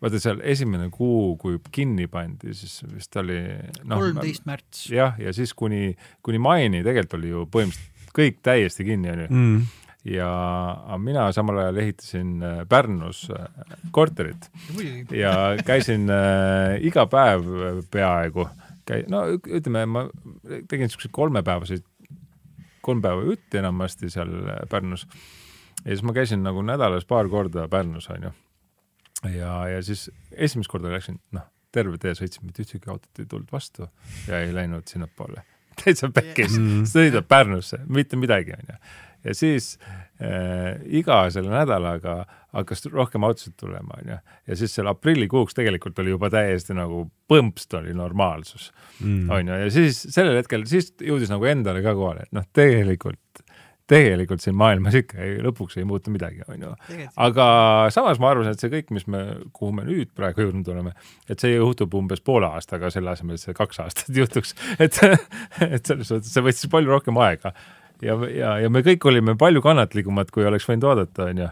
vaata 0.00 0.20
seal 0.20 0.40
esimene 0.48 0.88
kuu, 0.92 1.34
kui 1.40 1.58
kinni 1.72 2.06
pandi, 2.10 2.54
siis 2.56 2.80
vist 2.88 3.16
oli 3.20 3.40
no, 3.84 3.98
kolmteist 4.00 4.46
märts. 4.48 4.86
jah, 4.92 5.18
ja 5.20 5.34
siis 5.36 5.52
kuni, 5.56 5.92
kuni 6.24 6.40
maini 6.42 6.82
tegelikult 6.86 7.18
oli 7.20 7.34
ju 7.34 7.44
põhimõtteliselt 7.52 8.16
kõik 8.16 8.40
täiesti 8.42 8.86
kinni, 8.88 9.12
onju. 9.12 9.26
Mm. 9.30 9.60
ja 10.08 10.30
mina 10.98 11.28
samal 11.36 11.60
ajal 11.62 11.82
ehitasin 11.84 12.32
äh, 12.42 12.62
Pärnus 12.68 13.26
äh, 13.30 13.46
korterit. 13.94 14.48
Ja 15.14 15.54
käisin 15.66 16.08
äh, 16.10 16.80
iga 16.86 17.04
päev 17.10 17.46
peaaegu, 17.92 18.48
käi-, 18.88 19.04
no 19.12 19.26
ütleme, 19.36 19.84
ma 19.86 20.06
tegin 20.68 20.90
siukseid 20.90 21.12
kolmepäevaseid, 21.14 21.84
kolm 22.80 23.04
päeva 23.04 23.28
jutti 23.28 23.60
enamasti 23.60 24.10
seal 24.10 24.32
Pärnus. 24.72 25.06
Ja 25.84 25.92
siis 25.92 26.02
ma 26.04 26.16
käisin 26.16 26.42
nagu 26.44 26.64
nädalas 26.64 27.04
paar 27.08 27.28
korda 27.28 27.68
Pärnus, 27.68 28.08
onju 28.10 28.32
ja, 29.28 29.54
ja 29.68 29.82
siis 29.84 30.08
esimest 30.32 30.70
korda 30.72 30.92
läksin, 30.92 31.20
noh, 31.36 31.46
terve 31.74 32.00
tee 32.02 32.14
sõitsin, 32.18 32.46
mitte 32.48 32.64
ühtegi 32.64 32.90
autot 32.90 33.22
ei 33.22 33.28
tulnud 33.30 33.52
vastu 33.52 33.88
ja 34.28 34.42
ei 34.42 34.52
läinud 34.54 34.88
sinnapoole. 34.90 35.44
täitsa 35.80 36.10
pekkis 36.12 36.56
mm., 36.58 36.84
sõidab 36.90 37.28
Pärnusse, 37.30 37.82
mitte 37.88 38.18
midagi, 38.20 38.56
onju. 38.56 38.76
ja 39.24 39.34
siis 39.36 39.72
äh, 40.20 40.80
iga 41.00 41.22
selle 41.32 41.52
nädalaga 41.52 42.24
hakkas 42.56 42.88
rohkem 42.90 43.24
autosid 43.28 43.54
tulema, 43.60 44.00
onju. 44.00 44.18
ja 44.50 44.58
siis 44.58 44.74
seal 44.74 44.90
aprillikuuks 44.90 45.56
tegelikult 45.56 45.98
oli 46.02 46.16
juba 46.16 46.32
täiesti 46.32 46.76
nagu 46.76 47.04
põmpst 47.30 47.78
oli 47.78 47.94
normaalsus 47.96 48.70
mm., 48.98 49.30
onju, 49.36 49.60
ja 49.64 49.70
siis 49.74 50.02
sellel 50.10 50.40
hetkel, 50.40 50.66
siis 50.68 50.92
jõudis 51.00 51.32
nagu 51.32 51.46
endale 51.48 51.84
ka 51.86 51.94
kohale, 51.96 52.26
et 52.26 52.36
noh, 52.36 52.48
tegelikult 52.56 53.44
tegelikult 53.90 54.44
siin 54.44 54.56
maailmas 54.58 54.96
ikka 55.00 55.18
ei, 55.24 55.38
lõpuks 55.44 55.78
ei 55.80 55.86
muutu 55.88 56.12
midagi, 56.14 56.44
onju. 56.50 56.70
aga 57.26 57.48
samas 57.94 58.20
ma 58.22 58.30
arvasin, 58.32 58.54
et 58.54 58.62
see 58.62 58.72
kõik, 58.72 58.92
mis 58.94 59.06
me, 59.10 59.24
kuhu 59.56 59.72
me 59.76 59.86
nüüd 59.88 60.12
praegu 60.16 60.46
jõudnud 60.46 60.70
oleme, 60.72 60.94
et 61.30 61.42
see 61.42 61.56
juhtub 61.56 61.94
umbes 61.98 62.22
poole 62.24 62.48
aastaga, 62.50 62.92
selle 62.94 63.12
asemel, 63.14 63.38
et 63.38 63.44
see 63.44 63.56
kaks 63.56 63.82
aastat 63.84 64.14
juhtuks. 64.22 64.54
et, 64.78 64.96
et 65.66 65.82
selles 65.82 66.08
suhtes 66.08 66.32
see 66.32 66.46
võttis 66.46 66.70
palju 66.70 66.94
rohkem 66.94 67.18
aega 67.20 67.54
ja, 68.02 68.16
ja, 68.32 68.56
ja 68.64 68.72
me 68.72 68.82
kõik 68.86 69.04
olime 69.10 69.36
palju 69.40 69.62
kannatlikumad, 69.64 70.30
kui 70.34 70.46
oleks 70.48 70.68
võinud 70.70 70.88
oodata, 70.90 71.30
onju 71.30 71.50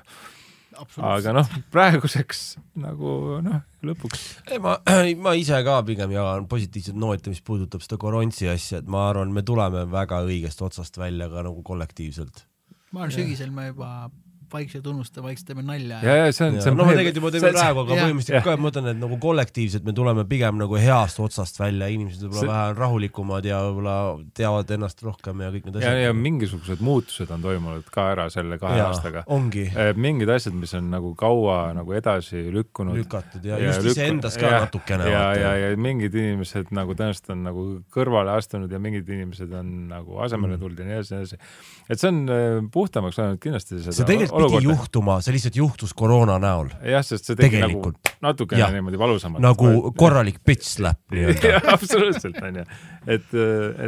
aga 1.09 1.35
noh, 1.37 1.49
praeguseks 1.73 2.43
nagu 2.79 3.39
noh, 3.45 3.63
lõpuks. 3.87 4.25
ma, 4.65 4.77
ma 5.25 5.35
ise 5.39 5.59
ka 5.67 5.81
pigem 5.87 6.13
jagan 6.15 6.47
positiivset 6.51 6.99
nooti, 6.99 7.35
mis 7.35 7.43
puudutab 7.45 7.85
seda 7.85 7.99
korontsi 8.01 8.51
asja, 8.51 8.83
et 8.83 8.91
ma 8.91 9.09
arvan, 9.11 9.33
me 9.35 9.45
tuleme 9.47 9.85
väga 9.91 10.23
õigest 10.27 10.63
otsast 10.65 10.99
välja 11.01 11.31
ka 11.33 11.45
nagu 11.47 11.65
kollektiivselt. 11.67 12.45
ma 12.93 13.05
arvan, 13.05 13.17
sügisel 13.19 13.53
me 13.55 13.71
juba 13.73 14.11
vaikselt 14.53 14.87
unustame, 14.91 15.29
vaikselt 15.29 15.53
teeme 15.53 15.65
nalja. 15.67 16.01
ja, 16.03 16.17
ja 16.25 16.33
see 16.33 16.49
on, 16.49 16.59
see 16.63 16.73
on. 16.73 16.79
no 16.81 16.87
me 16.89 16.97
tegelikult 16.97 17.21
juba 17.21 17.33
teeme 17.35 17.53
praegu, 17.55 17.85
aga 17.85 17.99
põhimõtteliselt 18.03 18.47
ka, 18.47 18.57
ma 18.57 18.67
mõtlen, 18.69 18.91
et 18.93 19.01
nagu 19.01 19.19
kollektiivselt 19.23 19.87
me 19.87 19.95
tuleme 19.97 20.25
pigem 20.29 20.59
nagu 20.61 20.79
heast 20.81 21.21
otsast 21.23 21.61
välja, 21.61 21.89
inimesed 21.95 22.25
võib-olla 22.25 22.45
see... 22.45 22.53
vähe 22.53 22.77
rahulikumad 22.79 23.49
ja 23.49 23.61
võib-olla 23.67 23.97
teavad 24.39 24.73
ennast 24.77 25.03
rohkem 25.07 25.45
ja 25.45 25.51
kõik 25.55 25.69
need 25.69 25.81
asjad. 25.81 25.99
ja, 25.99 26.09
ja 26.09 26.17
mingisugused 26.17 26.83
muutused 26.85 27.33
on 27.35 27.45
toimunud 27.45 27.89
ka 27.95 28.09
ära 28.15 28.29
selle 28.33 28.59
kahe 28.61 28.79
ja, 28.81 28.89
aastaga. 28.93 29.25
ongi. 29.35 29.67
Eh, 29.73 29.93
mingid 29.99 30.31
asjad, 30.33 30.57
mis 30.59 30.75
on 30.79 30.91
nagu 30.93 31.13
kaua 31.19 31.59
nagu 31.77 31.97
edasi 31.97 32.47
lükkunud. 32.55 32.97
lükatud 32.99 33.45
ja, 33.45 33.59
ja 33.61 33.73
just 33.73 33.91
iseendas 33.93 34.39
ka 34.41 34.49
ja, 34.49 34.63
natukene. 34.65 35.09
ja, 35.11 35.25
ja, 35.39 35.55
ja 35.65 35.73
mingid 35.81 36.15
inimesed 36.19 36.73
nagu 36.77 36.97
tõenäoliselt 36.99 37.35
on 37.35 37.45
nagu 37.49 37.67
kõrvale 37.95 38.35
astunud 38.39 38.73
ja 38.73 38.81
mingid 38.83 39.09
inimesed 39.09 39.53
on 39.57 39.75
nagu 39.93 40.21
asemele 40.25 40.57
mm. 40.57 40.63
tulnud 40.63 40.83
ja 40.83 40.89
nii 40.89 40.99
edasi, 40.99 41.15
nii 41.15 41.27
edasi. 41.27 41.41
et 41.89 42.03
see 42.03 42.13
on 42.13 42.23
eh, 42.35 42.47
puhtamaks 42.75 43.21
läinud 43.21 43.43
kindlasti 43.43 43.81
seda 43.83 43.97
see 43.97 44.09
tegelikult 44.09 44.38
pidi 44.47 44.71
juhtuma, 44.71 45.19
see 45.25 45.35
lihtsalt 45.35 45.59
juhtus 45.59 45.97
koroona 45.99 46.39
näol. 46.43 46.71
jah, 46.87 47.05
sest 47.07 47.31
see 47.31 47.39
tegi 47.39 47.61
nagu 47.65 47.93
natukene 48.25 48.63
ja. 48.63 48.71
niimoodi 48.75 49.01
valusamalt. 49.01 49.43
nagu 49.45 49.75
et... 49.75 49.99
korralik 49.99 50.41
bitch 50.47 50.71
slap 50.77 51.01
nii-öelda 51.15 51.61
absoluutselt 51.75 52.41
onju, 52.51 52.65
et, 53.07 53.37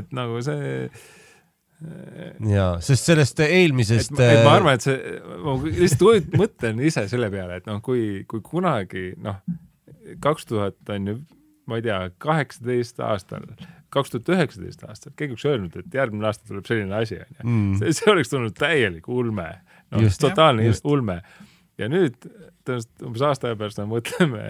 et 0.01 0.13
nagu 0.17 0.43
see 0.45 0.85
ja, 2.51 2.67
sest 2.85 3.09
sellest 3.09 3.41
eelmisest. 3.45 4.13
ma 4.19 4.55
arvan, 4.55 4.77
et 4.77 4.85
see, 4.85 5.17
ma 5.45 5.57
lihtsalt 5.65 6.37
mõtlen 6.39 6.81
ise 6.85 7.07
selle 7.11 7.31
peale, 7.33 7.61
et 7.61 7.69
noh, 7.71 7.81
kui, 7.85 8.23
kui 8.31 8.43
kunagi 8.45 9.11
noh, 9.25 9.41
kaks 10.23 10.49
tuhat 10.51 10.93
on 10.93 11.13
ju, 11.13 11.19
ma 11.71 11.81
ei 11.81 11.87
tea, 11.87 12.01
kaheksateist 12.23 13.01
aastal, 13.05 13.47
kaks 13.95 14.13
tuhat 14.13 14.33
üheksateist 14.37 14.85
aastal, 14.89 15.15
keegi 15.17 15.37
oleks 15.37 15.49
öelnud, 15.49 15.81
et 15.81 15.99
järgmine 16.01 16.29
aasta 16.29 16.47
tuleb 16.51 16.69
selline 16.69 17.01
asi 17.01 17.21
onju 17.21 17.41
mm., 17.47 17.81
see, 17.81 17.97
see 17.97 18.13
oleks 18.13 18.33
tulnud 18.33 18.57
täielik 18.59 19.09
ulme 19.09 19.49
no, 19.91 20.13
totaalne 20.21 20.67
just. 20.67 20.85
ulme. 20.85 21.21
ja 21.79 21.89
nüüd 21.89 22.17
tõenäoliselt 22.67 23.09
umbes 23.09 23.27
aasta 23.27 23.51
aja 23.51 23.59
pärast 23.61 23.81
me 23.83 23.89
mõtleme 23.91 24.45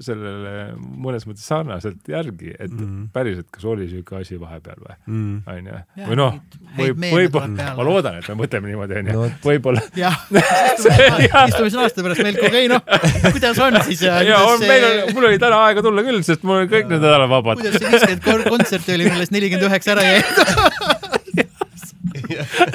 sellele 0.00 0.72
mõnes 0.80 1.26
mõttes 1.28 1.44
sarnaselt 1.44 2.06
järgi, 2.08 2.54
et 2.56 2.70
mm 2.70 2.78
-hmm. 2.78 3.08
päriselt, 3.12 3.50
kas 3.52 3.66
oli 3.68 3.84
niisugune 3.84 4.22
asi 4.24 4.38
vahepeal 4.40 4.78
või 4.80 4.94
mm., 5.06 5.42
onju. 5.54 5.80
või 6.06 6.16
noh, 6.16 6.38
võib, 6.78 7.04
võib-olla, 7.12 7.66
ma 7.76 7.84
loodan, 7.84 8.16
et 8.16 8.28
me 8.32 8.38
mõtleme 8.38 8.70
niimoodi, 8.72 9.02
onju, 9.02 9.28
võib-olla. 9.44 9.84
jah, 10.00 10.16
istume 11.50 11.68
siin 11.68 11.82
aasta 11.84 12.06
pärast 12.06 12.24
meil 12.24 12.40
okei, 12.40 12.64
noh, 12.72 12.80
kuidas 13.28 13.60
on 13.60 13.76
siis 13.84 14.00
ja, 14.08 14.22
ja 14.24 14.40
on, 14.40 14.58
see... 14.58 14.72
meil 14.72 14.88
on, 14.88 15.14
mul 15.18 15.28
oli 15.28 15.38
täna 15.42 15.60
aega 15.66 15.84
tulla 15.84 16.06
küll, 16.08 16.24
sest 16.24 16.48
mul 16.48 16.64
on 16.64 16.72
kõik 16.72 16.88
need 16.88 17.04
nädalad 17.04 17.28
vabad. 17.36 17.60
kuidas 17.60 17.76
see 17.76 17.92
viiskümmend 17.92 18.48
kontserti 18.56 18.96
oli, 18.96 19.10
millest 19.12 19.36
nelikümmend 19.36 19.68
üheksa 19.68 19.98
ära 19.98 20.02
jäi 20.08 20.20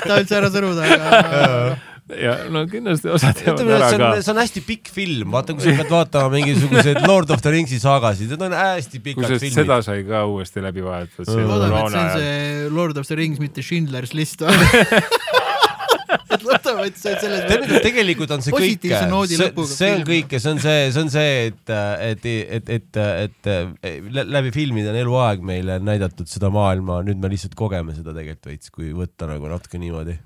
ta 0.06 0.22
üldse 0.22 0.38
ära 0.38 0.54
suruda, 0.54 0.86
aga 0.86 1.89
ja 2.10 2.36
no 2.50 2.64
kindlasti 2.70 3.12
osad 3.14 3.42
jäävad 3.44 3.74
ära 3.76 3.90
ka. 3.94 4.12
see 4.24 4.34
on 4.34 4.42
hästi 4.42 4.64
pikk 4.66 4.92
film, 4.94 5.34
vaata 5.36 5.56
kui 5.58 5.66
sa 5.66 5.76
pead 5.82 5.94
vaatama 5.94 6.34
mingisuguseid 6.38 7.04
Lord 7.06 7.34
of 7.36 7.44
the 7.46 7.54
Ringsi 7.54 7.82
saagasid, 7.82 8.34
need 8.34 8.46
on 8.50 8.56
hästi 8.58 9.04
pikad 9.06 9.36
filmid. 9.36 9.58
seda 9.60 9.82
sai 9.86 10.04
ka 10.08 10.26
uuesti 10.30 10.64
läbi 10.66 10.86
vaadatud. 10.86 11.30
ma 11.30 11.50
loodan, 11.54 11.76
et 11.76 11.94
see 11.94 12.04
on 12.06 12.14
see 12.18 12.74
Lord 12.80 13.02
of 13.02 13.10
the 13.10 13.20
Rings, 13.20 13.42
mitte 13.44 13.66
Schindler's 13.66 14.16
List 14.18 14.46
et 16.34 16.46
loodame, 16.46 16.86
et 16.90 16.98
see 17.00 17.12
on 17.14 17.22
selles 17.22 17.76
tegelikult 17.84 18.32
on 18.34 18.44
see 18.46 18.54
kõik, 18.54 18.86
see, 18.86 19.50
see 19.74 19.92
on 19.96 20.06
kõik 20.08 20.34
ja 20.36 20.42
see 20.42 20.54
on 20.54 20.62
see, 20.64 20.80
see 20.94 21.04
on 21.04 21.12
see, 21.14 21.36
et, 21.50 21.74
et, 22.10 22.30
et, 22.60 22.72
et, 22.78 23.02
et, 23.26 23.52
et 23.90 24.24
läbi 24.30 24.54
filmide 24.56 24.92
on 24.94 25.00
eluaeg 25.04 25.46
meile 25.46 25.80
näidatud 25.84 26.30
seda 26.30 26.52
maailma, 26.54 27.02
nüüd 27.08 27.22
me 27.22 27.32
lihtsalt 27.34 27.58
kogeme 27.60 27.96
seda 27.98 28.16
tegelikult 28.16 28.52
veits, 28.54 28.74
kui 28.74 28.94
võtta 28.96 29.30
nagu 29.30 29.50
natuke 29.52 29.82
niimoodi 29.82 30.18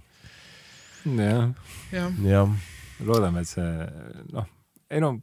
jah 1.05 1.47
ja. 1.91 2.09
ja.. 2.27 2.43
loodame, 3.03 3.43
et 3.43 3.51
see 3.51 3.87
noh, 4.33 4.49
ei 4.89 5.03
no 5.03 5.17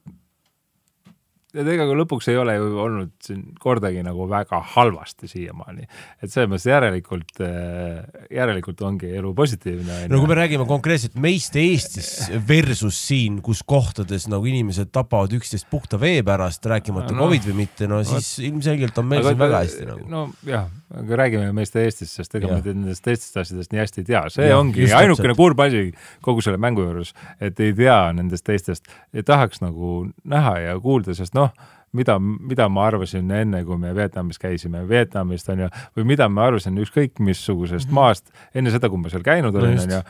et 1.50 1.66
ega 1.66 1.86
ka 1.88 1.94
lõpuks 1.98 2.28
ei 2.30 2.38
ole 2.38 2.54
ju 2.54 2.66
olnud 2.78 3.12
siin 3.24 3.42
kordagi 3.60 4.04
nagu 4.06 4.26
väga 4.30 4.60
halvasti 4.74 5.28
siiamaani. 5.30 5.86
et 6.22 6.30
selles 6.30 6.50
mõttes 6.50 6.66
järelikult, 6.70 7.32
äh, 7.42 8.26
järelikult 8.30 8.82
ongi 8.86 9.10
elu 9.18 9.32
positiivne. 9.34 10.04
no 10.12 10.20
kui 10.22 10.30
me 10.30 10.38
räägime 10.38 10.66
konkreetselt 10.68 11.18
meist 11.18 11.56
Eestis 11.58 12.30
versus 12.46 12.98
siin, 13.08 13.40
kus 13.42 13.64
kohtades 13.66 14.28
nagu 14.30 14.46
inimesed 14.46 14.92
tapavad 14.94 15.34
üksteist 15.40 15.66
puhta 15.70 15.98
vee 16.00 16.22
pärast, 16.26 16.66
rääkimata 16.70 17.14
no, 17.16 17.24
Covid 17.26 17.50
või 17.50 17.64
mitte, 17.64 17.90
no 17.90 18.02
siis 18.06 18.36
no, 18.38 18.46
ilmselgelt 18.52 19.02
on 19.02 19.10
meil 19.10 19.26
siin 19.26 19.42
väga 19.42 19.64
hästi 19.64 19.90
nagu. 19.90 20.06
nojah, 20.10 20.70
aga 20.90 21.18
räägime 21.22 21.50
meist 21.54 21.76
Eestist, 21.78 22.16
sest 22.18 22.34
ega 22.34 22.50
me 22.50 22.60
nendest 22.64 23.04
teistest 23.06 23.36
asjadest 23.42 23.72
nii 23.72 23.82
hästi 23.82 24.02
ei 24.02 24.08
tea, 24.08 24.22
see 24.34 24.48
ja, 24.50 24.58
ongi 24.58 24.88
ainukene 24.96 25.36
kurb 25.38 25.60
asi 25.62 25.90
kogu 26.24 26.42
selle 26.42 26.58
mängu 26.62 26.82
juures, 26.82 27.12
et 27.40 27.60
ei 27.62 27.74
tea 27.76 27.98
nendest 28.16 28.46
teistest 28.46 28.90
tahaks 29.26 29.62
nagu 29.62 30.08
näha 30.24 30.56
ja 30.64 30.80
kuulda, 30.82 31.14
sest 31.14 31.36
noh 31.38 31.52
mida, 31.96 32.16
mida 32.20 32.66
ma 32.70 32.88
arvasin 32.90 33.30
enne, 33.34 33.62
kui 33.66 33.78
me 33.80 33.92
Vietnamis 33.96 34.38
käisime, 34.42 34.82
Vietnamist 34.88 35.48
on 35.52 35.64
ju, 35.64 35.70
või 35.98 36.10
mida 36.12 36.28
ma 36.30 36.48
arvasin 36.50 36.78
ükskõik 36.82 37.22
missugusest 37.22 37.88
mm 37.88 37.90
-hmm. 37.90 37.94
maast 37.94 38.30
enne 38.54 38.74
seda, 38.74 38.90
kui 38.90 39.00
ma 39.00 39.10
seal 39.12 39.26
käinud 39.26 39.54
olin, 39.54 39.78
on 39.78 39.96
ju. 39.98 40.02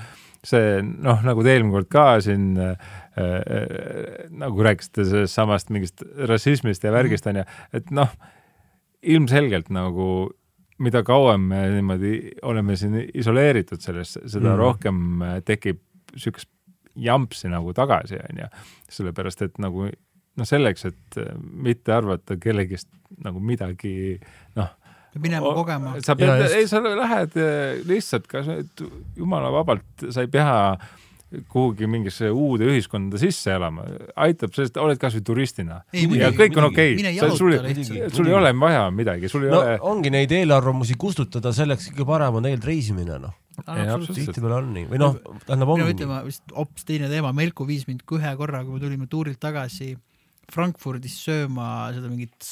see 0.44 0.80
noh, 0.82 1.20
nagu 1.20 1.42
te 1.44 1.52
eelmine 1.52 1.72
kord 1.72 1.88
ka 1.92 2.20
siin 2.24 2.56
äh, 2.56 2.76
äh, 3.20 4.28
nagu 4.30 4.62
rääkisite 4.62 5.04
sellest 5.04 5.34
samast 5.34 5.70
mingist 5.70 6.02
rassismist 6.16 6.84
ja 6.84 6.92
värgist 6.92 7.26
on 7.26 7.42
ju, 7.42 7.44
et 7.72 7.90
noh, 7.90 8.08
ilmselgelt 9.02 9.68
nagu 9.70 10.30
mida 10.80 11.02
kauem 11.06 11.48
me 11.52 11.64
niimoodi 11.76 12.14
oleme 12.48 12.76
siin 12.76 12.96
isoleeritud 13.14 13.82
sellest, 13.84 14.20
seda 14.24 14.54
mm. 14.54 14.58
rohkem 14.60 15.02
tekib 15.46 15.82
niisugust 16.14 16.50
jampsi 17.00 17.48
nagu 17.50 17.72
tagasi, 17.76 18.18
on 18.30 18.42
ju. 18.42 18.48
sellepärast, 18.90 19.42
et 19.46 19.60
nagu 19.62 19.86
noh, 19.86 20.46
selleks, 20.48 20.86
et 20.90 21.20
äh, 21.20 21.34
mitte 21.38 21.94
arvata 21.94 22.36
kellegist 22.40 22.88
nagu 23.24 23.42
midagi 23.42 24.18
noh, 24.58 24.72
peab 25.10 25.24
minema 25.26 25.52
kogema. 25.54 25.94
sa 26.04 26.16
pead 26.18 26.46
ei 26.54 26.66
sa 26.70 26.80
lähed 26.84 27.36
eh, 27.40 27.80
lihtsalt 27.86 28.28
ka 28.30 28.44
sa- 28.46 28.58
et 28.62 28.84
jumala 29.18 29.50
vabalt, 29.54 30.06
sa 30.10 30.24
ei 30.24 30.30
pea 30.30 30.76
kuhugi 31.30 31.86
mingisse 31.90 32.30
uude 32.34 32.66
ühiskonda 32.72 33.18
sisse 33.22 33.52
elama, 33.54 33.84
aitab 34.18 34.54
sellest, 34.56 34.78
oled 34.82 34.98
kasvõi 35.00 35.22
turistina 35.26 35.80
Ei, 35.94 36.08
ja 36.18 36.32
kõik 36.34 36.58
on 36.58 36.66
okei 36.70 36.96
okay., 36.96 37.12
sul, 37.20 37.36
sul, 37.38 37.54
lihtsalt. 37.66 38.16
sul 38.16 38.30
ei 38.30 38.34
ole 38.34 38.50
vaja 38.58 38.88
midagi, 38.94 39.30
sul 39.30 39.46
ei 39.46 39.52
no 39.52 39.60
ole, 39.62 39.76
ongi 39.92 40.10
neid 40.14 40.34
eelarvamusi 40.34 40.98
kustutada, 41.00 41.54
selleks 41.54 41.92
kõige 41.92 42.08
parem 42.08 42.40
on 42.40 42.48
tegelikult 42.48 42.70
reisimine, 42.72 43.20
noh. 43.22 43.36
tihtipeale 43.60 44.58
on 44.58 44.72
nii 44.74 44.90
või 44.90 45.02
noh, 45.04 45.18
tähendab 45.46 45.74
ongi. 45.76 45.88
ütlema 45.94 46.20
vist 46.26 46.56
hoopis 46.56 46.88
teine 46.88 47.10
teema, 47.12 47.32
Melku 47.36 47.68
viis 47.68 47.86
mind 47.86 48.02
ühe 48.18 48.34
korra, 48.40 48.64
kui 48.66 48.74
me 48.74 48.82
tulime 48.82 49.10
tuurilt 49.10 49.38
tagasi 49.42 49.94
Frankfurdis 50.50 51.14
sööma 51.28 51.92
seda 51.94 52.10
mingit 52.10 52.50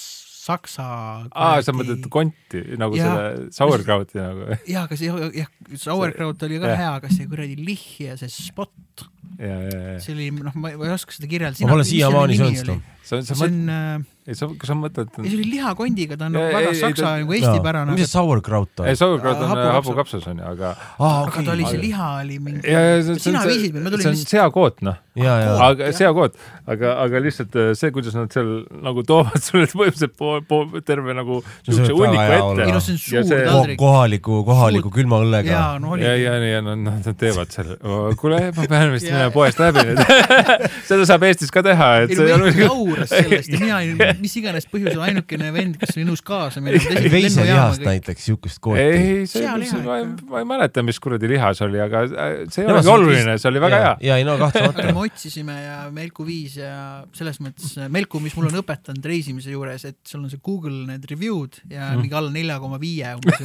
saksa. 0.48 0.88
aa, 1.28 1.60
sa 1.64 1.74
mõtled 1.76 2.08
konti 2.12 2.62
nagu 2.80 2.98
Jaa. 2.98 3.06
selle 3.06 3.54
sauerkrauti 3.54 4.20
nagu 4.20 4.48
jaa, 4.66 4.84
aga 4.86 4.98
see 4.98 5.30
jah, 5.36 5.50
sauerkraut 5.84 6.44
oli 6.48 6.60
ka 6.62 6.72
jah. 6.72 6.82
hea, 6.82 6.92
aga 7.02 7.12
see 7.14 7.30
kuradi 7.30 7.58
lihh 7.60 7.88
ja 8.08 8.18
see 8.20 8.32
spot, 8.32 9.06
ja, 9.38 9.54
ja, 9.54 9.80
ja 9.94 9.96
see 10.04 10.16
oli 10.16 10.30
noh, 10.36 10.56
ma 10.58 10.74
ei 10.74 10.94
oska 10.94 11.16
seda 11.16 11.30
kirjeldada. 11.30 11.68
ma 11.68 11.76
pole 11.76 11.88
siiamaani 11.88 12.38
söönud 12.40 12.62
seda. 12.64 12.78
sa, 13.02 13.20
sa 13.22 13.38
see 13.38 13.50
on 13.50 13.74
äh,, 13.74 14.06
ei 14.28 14.36
sa, 14.36 14.46
kas 14.60 14.68
sa 14.68 14.74
mõtled, 14.76 15.08
ei 15.22 15.30
see 15.32 15.38
oli 15.40 15.46
lihakondiga, 15.54 16.18
ta 16.20 16.26
on 16.28 16.34
Ei, 16.36 16.42
nagu 16.42 16.56
väga 16.58 16.72
ei, 16.74 16.80
saksa 16.82 17.12
nagu 17.22 17.32
eestipärane, 17.38 17.94
mis 17.96 18.04
see 18.04 18.12
sauerkraut 18.12 18.82
on 18.84 18.88
ei? 18.90 18.96
sauerkraut 19.00 19.40
on 19.40 19.48
hapukapsas. 19.54 19.78
hapukapsas 19.78 20.26
on 20.32 20.42
ju, 20.42 20.48
aga 20.52 20.72
aa, 20.76 21.12
aga 21.24 21.44
ta 21.46 21.54
oli, 21.54 21.64
see 21.70 21.80
liha 21.86 22.08
oli 22.22 22.36
mingi, 22.44 22.60
ja, 22.68 22.82
ja 22.98 23.16
sina 23.16 23.40
on 23.40 23.48
viisid 23.48 23.72
mind, 23.78 23.84
ma 23.86 23.92
tulin 23.94 24.04
see 24.04 24.10
on 24.12 24.18
vist, 24.18 24.34
seakoot 24.34 24.82
noh, 24.84 24.98
ja, 25.18 25.36
ja, 25.46 25.54
aga 25.70 25.88
seakoot, 25.96 26.36
aga, 26.74 26.92
aga 27.06 27.22
lihtsalt 27.24 27.56
äh, 27.58 27.70
see, 27.80 27.90
kuidas 27.96 28.18
nad 28.18 28.28
seal 28.36 28.50
nagu 28.84 29.02
toovad 29.08 29.40
sulle 29.48 29.64
põhimõtteliselt 29.72 30.14
pool, 30.20 30.44
pool, 30.52 30.68
terve 30.84 31.16
nagu 31.16 31.40
siukse 31.64 31.88
hunniku 31.88 32.04
olla. 32.04 32.28
ei 32.28 32.68
ette 32.68 32.76
noh, 32.76 32.84
see 32.84 32.94
on 32.94 33.00
Ja 33.18 33.24
suur 33.24 33.32
see- 33.32 33.48
taldrik. 33.48 33.78
kohaliku, 33.80 34.42
kohaliku 34.46 34.92
külma 34.92 35.22
õllega. 35.24 35.54
jaa, 35.56 35.78
no 35.80 35.94
oli 35.96 36.04
ja, 36.04 36.12
ja, 36.20 36.36
ja 36.52 36.60
nad, 36.68 36.84
nad 36.84 37.08
teevad 37.18 37.48
selle, 37.56 37.78
kuule, 38.20 38.42
ma 38.52 38.68
pean 38.68 38.92
vist 38.92 39.08
Ja- 39.08 39.16
minema 39.16 39.32
poest 39.34 39.58
läbi 39.64 39.86
nüüd. 39.88 40.04
seda 40.90 41.08
saab 41.08 41.24
Eestis 41.30 41.50
ka 41.54 41.62
teha, 41.64 41.88
et 42.04 42.12
ei 42.12 42.18
no 42.20 42.26
see 42.28 42.36
on 42.36 42.44
Melk 42.44 42.60
jauras 42.62 43.12
sellest 43.16 43.52
ja 43.56 43.60
mina 43.64 43.80
olin 43.80 43.98
mis 44.22 44.34
iganes 44.40 44.66
põhjusel 44.70 45.00
ainukene 45.06 45.50
vend, 45.54 45.76
kes 45.80 45.96
oli 45.96 46.04
nõus 46.08 46.22
kaasa 46.26 46.60
minema. 46.64 47.02
veiselihast 47.12 47.84
näiteks, 47.86 48.24
siukest 48.30 48.60
kooti. 48.64 48.82
ei, 48.82 49.26
see, 49.26 49.42
Sealiha 49.44 49.80
ma, 49.84 49.98
ma 50.32 50.42
ei 50.42 50.48
mäleta, 50.48 50.82
mis 50.86 50.98
kuradi 51.02 51.30
liha 51.32 51.52
see 51.58 51.66
oli, 51.68 51.80
aga 51.84 52.02
äh, 52.08 52.34
see 52.52 52.64
ei 52.64 52.70
olegi 52.70 52.84
see 52.88 52.92
on 52.94 53.02
oluline, 53.02 53.36
see 53.38 53.50
oli 53.52 53.62
väga 53.66 53.80
hea. 53.84 53.94
ja 54.10 54.18
ei 54.20 54.26
no 54.28 54.34
aga 54.38 54.50
kahtlemata. 54.50 54.92
me 54.98 55.04
otsisime 55.06 55.58
ja 55.62 55.78
Melku 55.94 56.26
viis 56.28 56.58
ja 56.60 56.74
selles 57.16 57.40
mõttes 57.44 57.74
Melku, 57.92 58.20
mis 58.24 58.36
mul 58.38 58.50
on 58.52 58.60
õpetanud 58.62 59.04
reisimise 59.12 59.50
juures, 59.54 59.84
et 59.88 59.98
sul 60.08 60.22
on 60.24 60.30
see 60.32 60.40
Google 60.44 60.84
need 60.90 61.06
review'd 61.10 61.62
ja 61.70 61.88
Mhm. 61.88 62.00
mingi 62.04 62.14
alla 62.18 62.30
nelja 62.34 62.58
koma 62.60 62.76
viie 62.82 63.14
umbes 63.16 63.40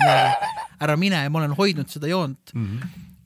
ära 0.84 0.95
mine 1.00 1.24
ja 1.24 1.30
ma 1.32 1.40
olen 1.43 1.53
hoidnud 1.58 1.88
seda 1.90 2.10
joont 2.11 2.52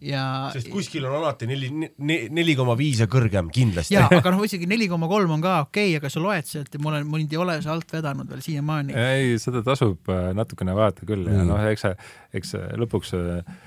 ja 0.02 0.24
sest 0.54 0.70
kuskil 0.70 1.06
on 1.10 1.16
alati 1.20 1.48
neli, 1.50 1.72
neli 1.98 2.56
koma 2.58 2.76
viis 2.78 3.00
ja 3.02 3.08
kõrgem 3.12 3.50
kindlasti. 3.54 3.96
ja 3.96 4.06
aga 4.12 4.32
noh, 4.36 4.44
isegi 4.46 4.70
neli 4.70 4.90
koma 4.92 5.10
kolm 5.10 5.38
on 5.38 5.44
ka 5.44 5.60
okei 5.66 5.92
okay,, 5.92 6.02
aga 6.02 6.12
sa 6.14 6.22
loed 6.24 6.50
sealt 6.50 6.74
ja 6.74 6.82
ma 6.84 6.92
olen, 6.94 7.08
mind 7.10 7.34
ei 7.34 7.42
ole 7.42 7.58
see 7.64 7.72
alt 7.74 7.96
vedanud 7.98 8.30
veel 8.30 8.44
siiamaani. 8.46 8.94
ei, 8.94 9.38
seda 9.42 9.64
tasub 9.66 10.12
äh, 10.14 10.30
natukene 10.38 10.76
vaadata 10.78 11.08
küll 11.08 11.26
ja 11.26 11.38
Mm. 11.38 11.50
noh, 11.52 11.66
eks 11.70 11.84
see, 11.86 11.98
eks 12.40 12.54
see 12.56 12.78
lõpuks 12.82 13.12
äh, 13.18 13.58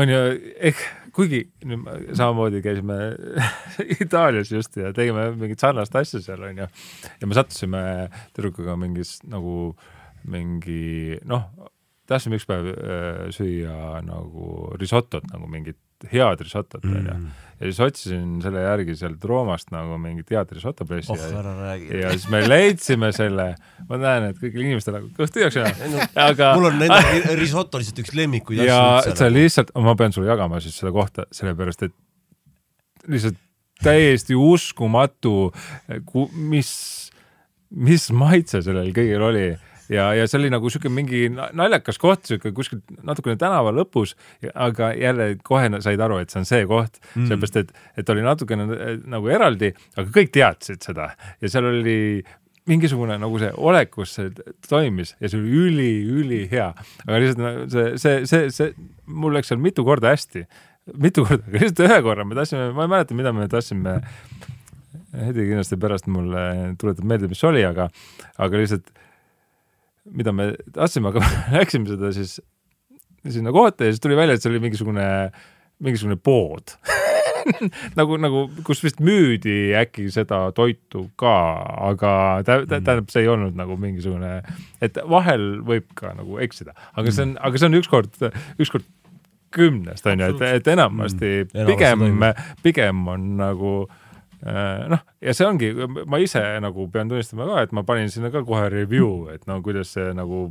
on 0.00 0.10
ju, 0.10 0.20
ehk 0.68 0.80
kuigi 1.16 1.42
samamoodi 2.16 2.62
käisime 2.64 2.98
Itaalias 4.04 4.52
just 4.52 4.76
ja 4.80 4.92
tegime 4.96 5.30
mingit 5.36 5.60
sarnast 5.60 5.96
asja 5.96 6.22
seal 6.24 6.44
onju 6.48 6.68
ja 6.68 7.28
me 7.28 7.36
sattusime 7.36 7.82
tüdrukuga 8.36 8.76
mingis 8.80 9.18
nagu 9.28 9.74
mingi 10.28 11.18
noh, 11.28 11.48
tahtsime 12.12 12.38
üks 12.38 12.46
päev 12.48 12.68
äh, 12.72 13.24
süüa 13.34 14.02
nagu 14.06 14.70
risotot 14.80 15.26
nagu 15.32 15.48
mingit 15.50 15.80
head 16.10 16.40
risotot 16.42 16.84
onju. 16.84 17.14
Mm. 17.14 17.26
ja 17.60 17.68
siis 17.68 17.80
otsisin 17.84 18.40
selle 18.42 18.64
järgi 18.64 18.96
sealt 18.98 19.24
Roomast 19.28 19.70
nagu 19.74 19.98
mingit 20.02 20.30
head 20.34 20.50
risoto 20.56 20.86
pressi 20.88 21.14
oh, 21.14 21.20
ja 21.20 21.74
ja 22.00 22.14
siis 22.14 22.26
me 22.32 22.42
leidsime 22.46 23.12
selle, 23.14 23.52
ma 23.88 24.00
näen, 24.02 24.30
et 24.32 24.40
kõigil 24.40 24.66
inimestel 24.66 24.98
nagu 24.98 25.12
kõht 25.18 25.34
tühjaks 25.36 25.60
jäänud, 25.60 26.16
aga 26.26 26.52
mul 26.58 26.70
on 26.72 26.82
endal 26.88 27.38
risoto 27.38 27.82
lihtsalt 27.82 28.02
üks 28.04 28.14
lemmikuid 28.18 28.64
ja 28.66 28.80
asju 28.98 29.16
sa. 29.20 29.30
lihtsalt, 29.32 29.74
ma 29.86 29.94
pean 29.98 30.14
sulle 30.14 30.30
jagama 30.30 30.62
siis 30.64 30.78
seda 30.82 30.94
kohta, 30.94 31.28
sellepärast 31.34 31.86
et 31.88 31.96
lihtsalt 33.10 33.38
täiesti 33.82 34.36
uskumatu, 34.38 35.50
mis, 36.38 36.70
mis 37.74 38.08
maitse 38.14 38.62
sellel 38.62 38.92
kõigil 38.94 39.24
oli 39.26 39.46
ja, 39.92 40.08
ja 40.16 40.26
see 40.28 40.40
oli 40.40 40.50
nagu 40.52 40.70
siuke 40.72 40.90
mingi 40.92 41.26
na- 41.32 41.50
naljakas 41.56 42.00
koht, 42.02 42.26
siuke 42.30 42.52
kuskil 42.56 42.82
natukene 43.06 43.38
tänava 43.40 43.72
lõpus, 43.76 44.16
aga 44.52 44.92
jälle 44.98 45.32
kohe 45.44 45.70
said 45.84 46.00
aru, 46.02 46.20
et 46.22 46.32
see 46.32 46.42
on 46.42 46.48
see 46.48 46.66
koht 46.68 47.00
mm., 47.00 47.28
sellepärast 47.30 47.58
et, 47.62 47.74
et 48.02 48.14
oli 48.14 48.24
natukene 48.26 48.68
eh, 48.76 48.94
nagu 49.12 49.32
eraldi, 49.32 49.72
aga 49.96 50.08
kõik 50.14 50.32
teadsid 50.34 50.84
seda 50.84 51.12
ja 51.40 51.52
seal 51.52 51.68
oli 51.72 51.98
mingisugune 52.70 53.16
nagu 53.18 53.38
see 53.42 53.50
olekus 53.58 54.16
see 54.18 54.30
toimis 54.68 55.16
ja 55.20 55.30
see 55.30 55.40
oli 55.40 55.62
üli-ülihea, 55.66 56.68
aga 57.06 57.22
lihtsalt 57.22 57.72
see, 57.74 57.86
see, 57.98 58.26
see, 58.30 58.50
see, 58.54 58.90
mul 59.10 59.34
läks 59.34 59.50
seal 59.50 59.62
mitu 59.62 59.84
korda 59.86 60.12
hästi, 60.14 60.44
mitu 61.02 61.26
korda, 61.26 61.42
aga 61.48 61.62
lihtsalt 61.64 61.84
ühe 61.88 62.00
korra 62.06 62.26
me 62.28 62.38
tahtsime, 62.38 62.70
ma 62.76 62.86
ei 62.86 62.92
mäleta, 62.96 63.18
mida 63.18 63.34
me 63.36 63.48
tahtsime. 63.50 63.98
Hedi 65.12 65.44
kindlasti 65.44 65.76
pärast 65.76 66.06
mulle 66.08 66.42
tuletab 66.80 67.04
meelde, 67.08 67.28
mis 67.28 67.42
oli, 67.44 67.60
aga, 67.68 67.90
aga 68.40 68.60
lihtsalt, 68.60 68.86
mida 70.10 70.32
me 70.34 70.52
tahtsime, 70.74 71.12
aga 71.12 71.22
läksime 71.58 71.86
seda 71.92 72.10
siis 72.16 72.40
sinna 73.30 73.52
kohta 73.54 73.86
ja 73.86 73.92
siis 73.94 74.00
tuli 74.02 74.16
välja, 74.18 74.34
et 74.34 74.42
see 74.42 74.50
oli 74.50 74.62
mingisugune, 74.64 75.06
mingisugune 75.82 76.16
pood. 76.18 76.74
Nagu, 77.98 78.14
nagu, 78.22 78.44
kus 78.62 78.78
vist 78.84 79.00
müüdi 79.02 79.72
äkki 79.74 80.04
seda 80.14 80.44
toitu 80.54 81.08
ka, 81.18 81.32
aga 81.90 82.12
tä- 82.46 82.60
tä- 82.70 82.78
tähendab, 82.86 83.08
see 83.10 83.24
ei 83.24 83.30
olnud 83.32 83.56
nagu 83.58 83.74
mingisugune, 83.82 84.44
et 84.78 85.00
vahel 85.10 85.56
võib 85.66 85.88
ka 85.98 86.12
nagu 86.14 86.38
eksida, 86.38 86.70
aga 86.94 87.10
see 87.10 87.24
on, 87.26 87.32
aga 87.42 87.58
see 87.58 87.66
on 87.66 87.74
ükskord, 87.80 88.14
ükskord 88.62 88.86
kümnest 89.50 90.06
on 90.06 90.22
ju, 90.22 90.28
et, 90.36 90.44
et 90.60 90.70
enamasti 90.76 91.32
Mm, 91.50 91.66
pigem 91.72 92.06
pigem 92.62 93.02
on 93.10 93.26
nagu 93.42 93.72
äh, 93.88 94.01
noh, 94.42 95.02
ja 95.22 95.34
see 95.36 95.46
ongi, 95.46 95.70
ma 96.06 96.18
ise 96.22 96.42
nagu 96.62 96.88
pean 96.92 97.10
tunnistama 97.10 97.46
ka, 97.50 97.66
et 97.66 97.76
ma 97.76 97.84
panin 97.86 98.10
sinna 98.12 98.32
ka 98.34 98.44
kohe 98.46 98.66
review, 98.72 99.28
et 99.34 99.46
no 99.50 99.60
kuidas 99.64 99.94
see 99.94 100.10
nagu 100.18 100.48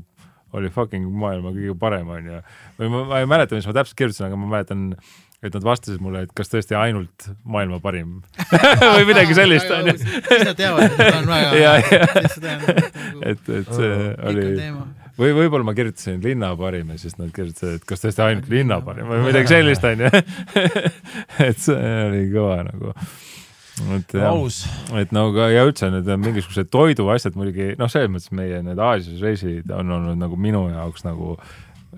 oli 0.57 0.71
fucking 0.71 1.07
maailma 1.15 1.53
kõige 1.55 1.75
parem 1.79 2.07
onju. 2.11 2.39
või 2.79 2.93
ma, 2.93 3.03
ma 3.09 3.19
ei 3.23 3.27
mäleta, 3.29 3.57
mis 3.57 3.67
ma 3.67 3.75
täpselt 3.75 3.99
kirjutasin, 3.99 4.27
aga 4.27 4.39
ma 4.39 4.49
mäletan, 4.51 4.87
et 5.41 5.55
nad 5.55 5.65
vastasid 5.65 6.01
mulle, 6.03 6.25
et 6.27 6.33
kas 6.37 6.51
tõesti 6.51 6.75
ainult 6.77 7.29
maailma 7.43 7.79
parim 7.83 8.19
või 8.97 9.05
midagi 9.09 9.37
sellist 9.37 9.71
onju. 9.73 9.95
siis 9.99 10.47
nad 10.47 10.57
teavad, 10.59 10.91
et 10.91 11.19
on 11.19 11.31
väga 11.31 11.75
et 12.23 12.41
nagu 12.47 12.75
et, 13.31 13.53
et 13.61 13.71
see 13.75 13.95
oli 14.31 14.49
või 15.21 15.33
võib-olla 15.35 15.67
ma 15.67 15.73
kirjutasin 15.77 16.21
linna 16.23 16.53
parim 16.57 16.93
ja 16.93 17.01
siis 17.01 17.17
nad 17.19 17.31
kirjutasid, 17.35 17.81
et 17.81 17.89
kas 17.89 18.03
tõesti 18.03 18.23
ainult 18.25 18.47
linna 18.51 18.79
parim 18.85 19.09
või 19.11 19.25
midagi 19.27 19.51
sellist 19.51 19.85
onju. 19.85 20.09
et 21.47 21.59
see 21.61 21.91
oli 22.07 22.23
kõva 22.31 22.61
nagu. 22.69 22.95
Et 23.95 24.15
aus. 24.27 24.63
et 24.99 25.13
no 25.15 25.27
aga 25.31 25.49
ja 25.53 25.65
üldse 25.67 25.89
need 25.93 26.09
mingisugused 26.21 26.71
toiduasjad 26.73 27.37
muidugi 27.39 27.71
noh, 27.79 27.91
selles 27.91 28.11
mõttes 28.11 28.33
meie 28.35 28.61
need 28.65 28.81
Aasias 28.81 29.21
reisid 29.23 29.71
on 29.75 29.93
olnud 29.97 30.19
nagu 30.19 30.39
minu 30.39 30.65
jaoks 30.71 31.05
nagu, 31.07 31.37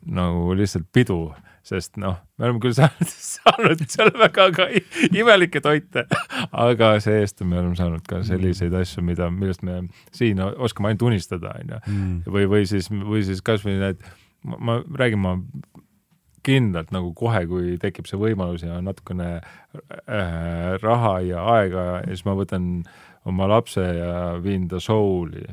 nagu 0.06 0.54
lihtsalt 0.58 0.86
pidu, 0.96 1.20
sest 1.66 1.98
noh, 2.02 2.20
me 2.38 2.50
oleme 2.50 2.62
küll 2.64 2.76
saanud, 2.80 3.14
saanud 3.28 3.86
seal 3.90 4.14
väga 4.20 4.50
ka 4.56 4.68
imelikke 5.10 5.64
toite, 5.66 6.06
aga 6.52 6.94
see-eest 7.04 7.46
me 7.46 7.60
oleme 7.62 7.78
saanud 7.80 8.06
ka 8.08 8.22
selliseid 8.28 8.76
asju, 8.80 9.06
mida, 9.06 9.30
millest 9.34 9.66
me 9.66 9.82
siin 10.16 10.42
oskame 10.44 10.92
ainult 10.92 11.08
unistada, 11.10 11.56
onju. 11.62 11.82
või, 12.28 12.50
või 12.58 12.68
siis, 12.70 12.92
või 12.94 13.26
siis 13.26 13.42
kasvõi 13.46 13.80
need, 13.82 14.06
ma, 14.46 14.60
ma 14.60 14.80
räägin, 15.00 15.24
ma 15.24 15.38
kindlalt 16.44 16.92
nagu 16.94 17.14
kohe, 17.18 17.46
kui 17.48 17.78
tekib 17.82 18.08
see 18.10 18.20
võimalus 18.20 18.66
ja 18.66 18.82
natukene 18.84 19.30
äh, 19.40 20.76
raha 20.82 21.18
ja 21.26 21.46
aega 21.56 21.86
ja 22.04 22.12
siis 22.12 22.26
ma 22.28 22.36
võtan 22.40 22.70
oma 23.30 23.48
lapse 23.48 23.82
ja 23.82 24.14
viin 24.44 24.68
ta 24.68 24.82
Souli. 24.84 25.46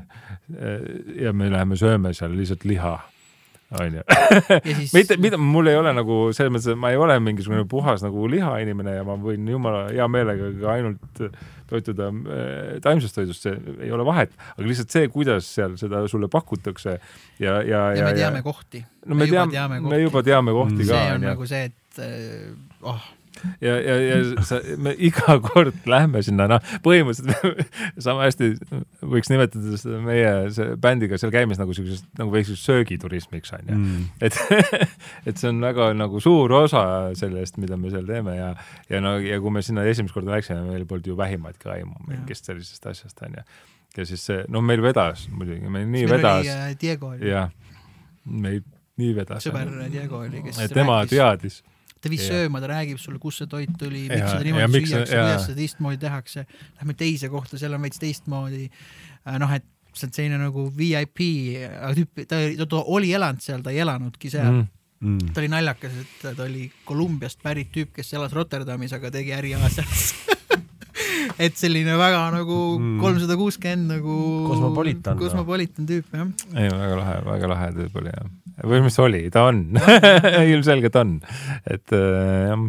ja 1.23 1.33
me 1.33 1.51
läheme 1.51 1.77
sööme 1.79 2.11
seal 2.15 2.35
lihtsalt 2.35 2.65
liha, 2.67 2.97
onju. 3.79 4.03
ja 4.65 4.75
mitte, 4.95 5.17
mida 5.23 5.39
mul 5.39 5.71
ei 5.71 5.77
ole 5.79 5.93
nagu 5.95 6.19
selles 6.35 6.51
mõttes, 6.55 6.73
et 6.73 6.81
ma 6.81 6.91
ei 6.91 6.99
ole 6.99 7.17
mingisugune 7.23 7.65
puhas 7.71 8.03
nagu 8.03 8.27
lihainimene 8.31 8.97
ja 8.99 9.05
ma 9.07 9.15
võin 9.21 9.47
jumala 9.53 9.85
hea 9.93 10.09
meelega 10.11 10.51
ka 10.61 10.73
ainult 10.75 11.23
toituda 11.71 12.09
äh, 12.11 12.73
taimsest 12.83 13.15
toidust, 13.15 13.47
see 13.47 13.55
ei 13.87 13.93
ole 13.95 14.03
vahet, 14.09 14.33
aga 14.57 14.67
lihtsalt 14.67 14.91
see, 14.91 15.07
kuidas 15.15 15.47
seal 15.55 15.77
seda 15.79 16.03
sulle 16.11 16.27
pakutakse 16.33 16.97
ja, 16.97 17.61
ja, 17.63 17.63
ja 17.63 17.85
ja 18.01 18.09
me, 18.09 18.17
teame 18.19 18.43
kohti. 18.43 18.83
no 19.07 19.15
me 19.15 19.29
juba 19.31 19.47
teame, 19.55 19.79
me 19.87 20.03
juba 20.03 20.25
teame 20.27 20.57
kohti 20.57 20.81
Mm. 20.81 20.89
ka 20.89 20.93
see 20.97 21.07
on 21.07 21.15
onju 21.21 21.31
nagu 21.31 21.47
see, 21.53 21.65
et 21.71 22.03
äh, 22.03 22.51
oh, 22.83 23.07
ja, 23.61 23.75
ja, 23.81 23.97
ja 24.01 24.45
sa, 24.47 24.61
me 24.81 24.93
iga 24.99 25.37
kord 25.49 25.77
lähme 25.91 26.23
sinna, 26.25 26.47
noh, 26.51 26.73
põhimõtteliselt 26.85 27.71
sama 28.05 28.27
hästi 28.27 28.53
võiks 29.01 29.31
nimetada 29.33 29.79
seda 29.81 30.01
meie 30.05 30.33
see 30.55 30.77
bändiga 30.81 31.19
seal 31.21 31.33
käimist 31.35 31.63
nagu 31.63 31.75
siuksest, 31.77 32.07
nagu 32.21 32.33
väikseks 32.35 32.65
söögiturismiks 32.69 33.55
onju 33.57 33.77
mm.. 33.77 34.09
et, 34.27 34.37
et 35.29 35.41
see 35.41 35.51
on 35.51 35.61
väga 35.65 35.91
nagu 35.99 36.23
suur 36.23 36.53
osa 36.61 36.85
sellest, 37.19 37.61
mida 37.63 37.79
me 37.81 37.93
seal 37.93 38.07
teeme 38.09 38.37
ja, 38.37 38.53
ja 38.91 39.03
no 39.05 39.17
ja 39.21 39.41
kui 39.43 39.55
me 39.55 39.65
sinna 39.67 39.87
esimest 39.89 40.17
korda 40.17 40.37
läksime, 40.37 40.65
meil 40.69 40.87
polnud 40.89 41.11
ju 41.11 41.19
vähimatki 41.19 41.73
aimu 41.77 41.97
mingist 42.09 42.51
sellisest 42.51 42.91
asjast 42.91 43.25
onju. 43.27 43.47
ja 43.97 44.07
siis 44.09 44.27
see, 44.31 44.45
no 44.49 44.63
meil 44.65 44.83
vedas 44.85 45.27
muidugi, 45.33 45.67
meil 45.67 45.89
nii 45.89 46.05
meil 46.07 46.15
vedas. 46.17 46.53
Äh, 46.53 46.77
Diego 46.81 47.15
oli. 47.15 47.31
jah, 47.31 47.51
meil 48.25 48.63
nii 49.01 49.17
vedas. 49.17 49.45
sõber 49.47 49.73
Diego 49.93 50.25
oli, 50.25 50.45
kes 50.47 50.63
tema 50.75 51.03
rääkis. 51.03 51.17
teadis 51.17 51.63
ta 52.01 52.13
viis 52.13 52.25
sööma, 52.25 52.63
ta 52.63 52.71
räägib 52.73 53.01
sulle, 53.01 53.21
kust 53.23 53.43
see 53.43 53.51
toit 53.51 53.73
tuli, 53.79 54.07
miks 54.09 54.31
seda 54.31 54.47
niimoodi 54.47 54.83
süüakse, 54.87 55.19
kuidas 55.19 55.47
seda 55.49 55.59
teistmoodi 55.61 56.01
tehakse. 56.01 56.47
Lähme 56.81 56.97
teise 56.99 57.31
kohta, 57.33 57.61
seal 57.61 57.77
on 57.77 57.85
veits 57.85 58.01
teistmoodi. 58.03 58.67
Äh, 59.27 59.39
noh, 59.43 59.53
et 59.57 59.67
see 59.95 60.09
on 60.09 60.15
selline 60.15 60.41
nagu 60.41 60.67
VIP 60.77 61.25
tüüp, 61.99 62.25
ta, 62.31 62.41
ta 62.71 62.83
oli 62.95 63.13
elanud 63.17 63.43
seal, 63.45 63.65
ta 63.65 63.75
ei 63.75 63.83
elanudki 63.85 64.31
seal 64.33 64.53
mm. 64.53 64.69
Mm. 65.01 65.33
ta 65.35 65.43
oli 65.43 65.49
naljakas, 65.51 65.97
et 66.03 66.27
ta 66.37 66.45
oli 66.45 66.69
Kolumbiast 66.87 67.43
pärit 67.43 67.73
tüüp, 67.75 67.95
kes 67.97 68.15
elas 68.15 68.35
Rotterdamis, 68.37 68.95
aga 68.97 69.11
tegi 69.15 69.35
äri 69.35 69.55
Aasias 69.59 70.13
et 71.45 71.57
selline 71.59 71.97
väga 72.01 72.23
nagu 72.35 72.59
mm. 72.79 72.99
kolmsada 73.03 73.37
kuuskümmend 73.41 73.95
nagu 73.97 74.17
kosmopolitan, 74.49 75.19
kosmopolitan 75.21 75.89
tüüp 75.89 76.17
jah. 76.17 76.31
ei, 76.55 76.69
väga 76.69 77.01
lahe, 77.01 77.17
väga 77.29 77.53
lahe 77.55 77.71
tüüp 77.79 78.01
oli 78.03 78.15
jah. 78.15 78.33
või 78.73 78.83
mis 78.85 78.99
oli, 79.03 79.23
ta 79.33 79.47
on. 79.51 79.63
Ilmselgelt 80.53 80.99
on, 81.01 81.17
et 81.65 81.97
äh, 81.97 82.51
jah, 82.51 82.67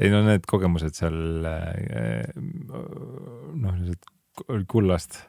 ei 0.00 0.14
no 0.14 0.24
need 0.28 0.46
kogemused 0.50 0.96
seal 0.98 1.48
äh, 1.50 2.32
noh, 2.38 3.76
sellised 3.76 4.66
kullast. 4.70 5.20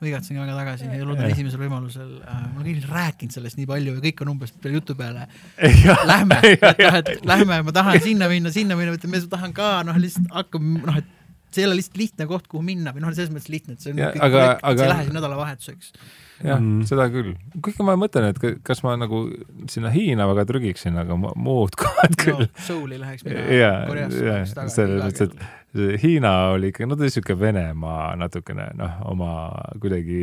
Ma 0.00 0.08
igatsen 0.08 0.38
ka 0.38 0.46
väga 0.46 0.54
tagasi 0.56 0.86
ja 0.88 1.04
loodan 1.04 1.28
esimesel 1.28 1.60
võimalusel. 1.60 2.12
Äh,, 2.24 2.36
ma 2.54 2.62
olen 2.62 2.70
ilmselt 2.72 2.92
rääkinud 2.94 3.34
sellest 3.36 3.58
nii 3.60 3.66
palju 3.68 3.98
ja 3.98 4.04
kõik 4.06 4.22
on 4.24 4.30
umbes 4.32 4.54
peale 4.56 4.78
jutu 4.78 4.96
peale. 4.96 5.26
Lähme, 6.10 6.38
et 6.48 6.64
noh, 6.64 6.96
et 7.02 7.10
lähme, 7.28 7.58
ma 7.66 7.74
tahan 7.76 8.00
sinna 8.00 8.30
minna, 8.32 8.52
sinna 8.54 8.78
minna, 8.80 8.96
ma 8.96 9.20
tahan 9.36 9.52
ka 9.52 9.74
noh, 9.84 9.98
lihtsalt 10.00 10.32
hakkab 10.32 10.64
noh, 10.64 11.02
et 11.02 11.19
see 11.50 11.64
ei 11.64 11.68
ole 11.68 11.76
lihtsalt 11.80 12.00
lihtne 12.00 12.26
koht, 12.30 12.48
kuhu 12.50 12.62
minna 12.64 12.94
või 12.94 13.04
noh, 13.04 13.12
selles 13.16 13.30
mõttes 13.34 13.50
lihtne, 13.52 13.76
et 13.76 13.84
see 13.84 13.94
on 13.94 14.00
ja, 14.00 14.10
kõik 14.14 14.24
aga, 14.26 14.42
projekt, 14.42 14.64
aga... 14.70 14.80
sa 14.80 14.84
ei 14.84 14.92
lähe 14.92 15.06
siin 15.06 15.16
nädalavahetuseks. 15.18 15.92
jah 16.44 16.60
mm., 16.60 16.82
seda 16.88 17.06
küll. 17.12 17.30
kuigi 17.66 17.86
ma 17.86 17.96
mõtlen, 18.00 18.28
et 18.30 18.60
kas 18.66 18.82
ma 18.86 18.96
nagu 19.00 19.22
sinna 19.72 19.92
Hiina 19.94 20.28
väga 20.30 20.46
trügiksin, 20.50 20.98
aga 21.00 21.18
muud 21.18 21.76
kohad 21.80 22.18
küll 22.20 22.44
no,. 22.44 22.50
Souli 22.66 23.00
läheks 23.00 23.26
mina 23.26 23.46
ja, 23.54 23.72
ja 24.10 24.42
selles 24.70 25.02
mõttes, 25.02 25.30
et 25.30 26.02
Hiina 26.02 26.34
oli 26.56 26.72
ikka, 26.72 26.86
no 26.90 26.98
ta 26.98 27.06
oli 27.06 27.14
siuke 27.14 27.36
Venemaa 27.38 28.12
natukene 28.18 28.70
noh, 28.78 28.98
oma 29.10 29.32
kuidagi 29.82 30.22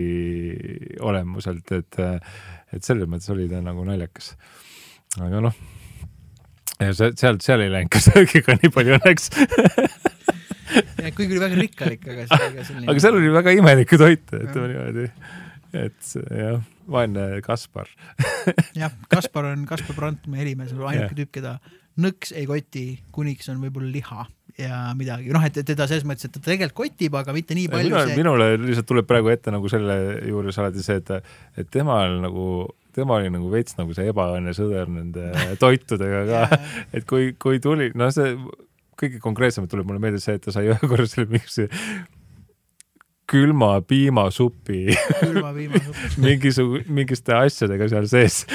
olemuselt, 1.04 1.72
et, 1.76 2.00
et 2.76 2.88
selles 2.88 3.08
mõttes 3.08 3.32
oli 3.36 3.48
ta 3.52 3.64
nagu 3.64 3.84
naljakas. 3.88 4.34
aga 5.24 5.44
noh, 5.48 5.56
seal, 6.80 7.40
seal 7.44 7.64
ei 7.64 7.72
läinud 7.74 7.92
ka 7.94 8.04
söögiga 8.10 8.58
nii 8.60 8.74
palju 8.74 9.00
õnneks 9.00 9.32
kuigi 11.18 11.34
oli 11.34 11.44
väga 11.44 11.60
rikkalik, 11.60 12.08
aga 12.08 12.28
see 12.28 12.48
oli 12.48 12.56
ka 12.60 12.68
selline. 12.70 12.88
aga 12.92 13.04
seal 13.04 13.20
oli 13.20 13.34
väga 13.34 13.58
imelikke 13.58 14.00
toite, 14.02 14.42
ütleme 14.46 14.70
niimoodi. 14.74 15.10
et 15.84 16.14
jah, 16.42 16.62
vaene 16.92 17.28
Kaspar 17.46 17.92
jah, 18.82 18.96
Kaspar 19.12 19.52
on, 19.54 19.68
Kaspar 19.70 20.00
Brandt, 20.00 20.32
meie 20.32 20.46
helimees, 20.46 20.74
on 20.78 20.88
ainuke 20.92 21.18
tüüp, 21.18 21.34
keda 21.40 21.58
nõks 22.02 22.34
ei 22.38 22.46
koti, 22.50 22.88
kuniks 23.16 23.50
on 23.54 23.62
võib-olla 23.64 23.90
liha 23.92 24.28
ja 24.58 24.80
midagi, 24.98 25.30
noh, 25.34 25.44
et 25.46 25.58
teda 25.62 25.86
selles 25.90 26.06
mõttes, 26.08 26.26
et 26.26 26.34
ta 26.34 26.42
tegelikult 26.42 26.78
kotib, 26.88 27.16
aga 27.20 27.34
mitte 27.36 27.58
nii 27.58 27.70
palju. 27.70 27.92
minule, 27.92 28.10
see... 28.10 28.18
minule 28.18 28.50
lihtsalt 28.64 28.90
tuleb 28.90 29.08
praegu 29.10 29.30
ette 29.34 29.54
nagu 29.54 29.70
selle 29.70 29.98
juures 30.26 30.58
alati 30.62 30.86
see, 30.86 30.98
et, 31.02 31.34
et 31.62 31.70
temal 31.74 32.18
nagu 32.24 32.48
tema 32.98 33.20
oli 33.20 33.30
nagu 33.30 33.52
veits 33.54 33.78
nagu 33.78 33.94
see 33.94 34.10
ebaõnne 34.10 34.54
sõder 34.58 34.90
nende 34.90 35.30
toitudega 35.62 36.24
ka 36.30 36.62
et 36.98 37.06
kui, 37.10 37.34
kui 37.38 37.62
tuli, 37.64 37.92
no 37.98 38.10
see 38.14 38.34
kõige 38.98 39.22
konkreetsemalt 39.24 39.72
tuleb 39.72 39.90
mulle 39.90 40.02
meelde 40.04 40.22
see, 40.24 40.38
et 40.38 40.46
ta 40.46 40.54
sai 40.56 40.68
ühe 40.72 40.80
korra 40.90 41.08
selle 41.10 41.30
mingisuguse 41.32 41.70
külma 43.28 43.82
piimasupi 43.82 44.86
külma 45.26 45.54
piimasupi. 45.54 46.12
mingisugu-, 46.24 46.84
mingiste 46.88 47.36
asjadega 47.36 47.90
seal 47.92 48.08
sees. 48.12 48.44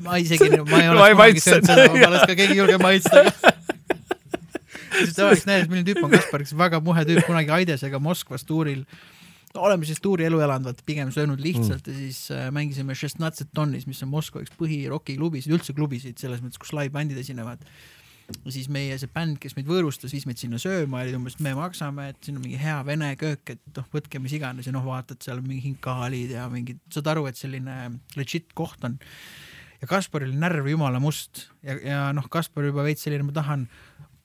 Ma 0.00 0.16
isegi, 0.16 0.46
ma 0.64 0.78
ei 0.80 0.88
oleks 0.88 1.12
kunagi 1.12 1.40
söönud 1.44 1.66
seda, 1.68 1.82
ma 1.92 2.06
oleks 2.06 2.22
ka 2.30 2.34
keegi 2.38 2.54
julge 2.56 2.76
maitsta. 2.80 3.20
Siis 4.94 5.12
ta 5.12 5.26
oleks 5.26 5.42
näinud, 5.44 5.68
milline 5.68 5.84
tüüp 5.90 6.06
on 6.06 6.14
Kaspar, 6.14 6.40
kes 6.40 6.54
väga 6.56 6.80
muhe 6.84 7.02
tüüp, 7.04 7.20
kunagi 7.26 7.52
Aidesega 7.58 8.00
Moskvas 8.00 8.46
tuuril. 8.48 8.86
No 9.52 9.66
oleme 9.68 9.84
siis 9.84 10.00
tuuri 10.00 10.24
elu 10.24 10.40
elanud, 10.40 10.70
vaata 10.70 10.86
pigem 10.88 11.12
söönud 11.12 11.42
lihtsalt 11.44 11.84
mm. 11.84 11.92
ja 11.92 11.98
siis 11.98 12.32
äh, 12.32 12.48
mängisime 12.54 12.96
Šestnatset 12.96 13.52
Tonnis, 13.52 13.84
mis 13.90 14.00
on 14.06 14.12
Moskva 14.14 14.40
üks 14.40 14.56
põhirokiklubisid, 14.56 15.52
üldse 15.58 15.76
klubisid 15.76 16.22
selles 16.22 16.40
mõttes, 16.40 16.62
kus 16.62 16.72
live-bändid 16.78 17.20
esinevad 17.20 17.60
siis 18.50 18.68
meie 18.72 18.96
see 19.00 19.10
bänd, 19.12 19.38
kes 19.42 19.56
meid 19.56 19.68
võõrustas, 19.68 20.12
viis 20.14 20.26
meid 20.28 20.40
sinna 20.40 20.60
sööma, 20.60 21.02
olid 21.04 21.18
umbes, 21.18 21.38
me 21.44 21.52
maksame, 21.58 22.10
et 22.12 22.18
siin 22.24 22.38
on 22.38 22.44
mingi 22.44 22.60
hea 22.60 22.78
vene 22.86 23.12
köök, 23.20 23.54
et 23.56 23.78
noh, 23.78 23.86
võtke 23.94 24.22
mis 24.22 24.34
iganes 24.36 24.68
ja 24.68 24.74
noh, 24.74 24.84
vaatad 24.86 25.20
seal 25.24 25.42
mingi 25.44 25.70
hinkaalid 25.70 26.34
ja 26.36 26.46
mingid, 26.52 26.80
saad 26.92 27.10
aru, 27.12 27.26
et 27.30 27.40
selline 27.40 27.78
legit 28.18 28.50
koht 28.58 28.86
on. 28.88 28.98
ja 29.80 29.90
Kaspar 29.90 30.26
oli 30.26 30.36
närv 30.36 30.68
jumala 30.70 31.00
must 31.02 31.48
ja, 31.64 31.76
ja 31.78 32.00
noh, 32.16 32.28
Kaspar 32.32 32.68
juba 32.68 32.86
veits 32.86 33.06
selline, 33.06 33.26
ma 33.26 33.36
tahan 33.36 33.68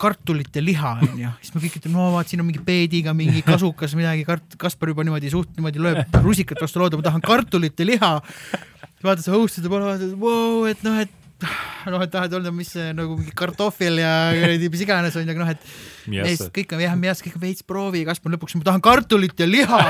kartulit 0.01 0.55
ja 0.55 0.61
liha 0.63 0.95
onju, 1.05 1.33
siis 1.41 1.53
me 1.55 1.61
kõik 1.63 1.77
ütleme, 1.79 1.95
no 1.95 2.09
vaat 2.15 2.31
siin 2.31 2.41
on 2.43 2.49
mingi 2.49 2.63
peediga 2.65 3.13
mingi 3.15 3.43
kasukas 3.45 3.95
midagi, 3.95 4.25
Kaspar 4.59 4.91
juba 4.91 5.05
niimoodi 5.07 5.31
suht 5.31 5.53
niimoodi 5.55 5.83
lööb 5.83 6.17
rusikat 6.25 6.59
vastu 6.61 6.81
lauda, 6.83 6.99
ma 6.99 7.05
tahan 7.05 7.23
kartulit 7.23 7.79
ja 7.79 7.87
liha. 7.87 8.15
vaatad 9.05 9.23
sa 9.23 9.35
host'ide 9.35 9.69
poole, 9.71 9.85
vaatad, 9.87 10.17
vau, 10.19 10.65
et 10.67 10.81
noh, 10.83 10.97
et 10.99 11.24
noh, 11.91 12.01
et 12.03 12.11
tahad 12.13 12.33
olla, 12.37 12.51
mis 12.55 12.71
nagu 12.97 13.17
mingi 13.19 13.33
kartohvel 13.37 14.01
ja 14.01 14.13
mis 14.73 14.85
iganes 14.85 15.17
onju, 15.19 15.33
aga 15.33 15.43
noh, 15.43 15.51
et 15.53 15.69
neist 16.13 16.49
kõik 16.55 16.73
on 16.77 16.83
jah, 16.85 16.95
mees, 16.99 17.21
kõik 17.25 17.37
on 17.39 17.45
veits 17.45 17.65
proovi, 17.67 18.05
kas 18.07 18.23
ma 18.23 18.33
lõpuks, 18.35 18.57
ma 18.59 18.69
tahan 18.71 18.83
kartulit 18.85 19.37
ja 19.39 19.49
liha, 19.49 19.83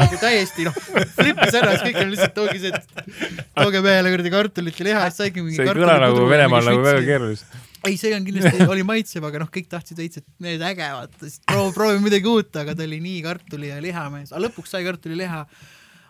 nagu 0.00 0.20
täiesti 0.20 0.68
noh, 0.68 0.76
flippis 1.16 1.56
ära, 1.56 1.74
siis 1.76 1.88
kõik 1.88 2.02
on 2.04 2.14
lihtsalt 2.14 2.44
ongi 2.44 2.62
see, 2.62 2.76
et 2.76 3.48
tooge 3.56 3.82
mehele 3.86 4.14
kuradi 4.14 4.36
kartulit 4.36 4.78
ja 4.82 4.88
liha, 4.90 5.08
siis 5.08 5.24
saigi 5.24 5.44
mingi. 5.44 5.58
see 5.58 5.68
ei 5.68 5.80
kõla 5.82 5.98
nagu 6.02 6.28
Venemaal 6.30 6.72
nagu 6.72 6.86
väga 6.86 7.02
keeruliselt 7.08 7.66
ei, 7.88 7.96
see 7.96 8.12
on 8.12 8.24
kindlasti, 8.26 8.64
oli 8.68 8.82
maitsev, 8.84 9.24
aga 9.24 9.40
noh, 9.40 9.48
kõik 9.52 9.68
tahtsid 9.70 10.00
veits, 10.00 10.20
et 10.20 10.26
need 10.44 10.62
äge, 10.64 10.84
vaata, 10.84 11.20
siis 11.22 11.40
proovi, 11.48 11.72
proovi 11.76 12.02
midagi 12.04 12.28
uut, 12.28 12.50
aga 12.60 12.74
ta 12.76 12.84
oli 12.84 12.98
nii 13.00 13.22
kartuli 13.24 13.70
ja 13.70 13.78
lihamees, 13.80 14.34
aga 14.34 14.42
lõpuks 14.44 14.74
sai 14.74 14.84
kartuliliha 14.84 15.44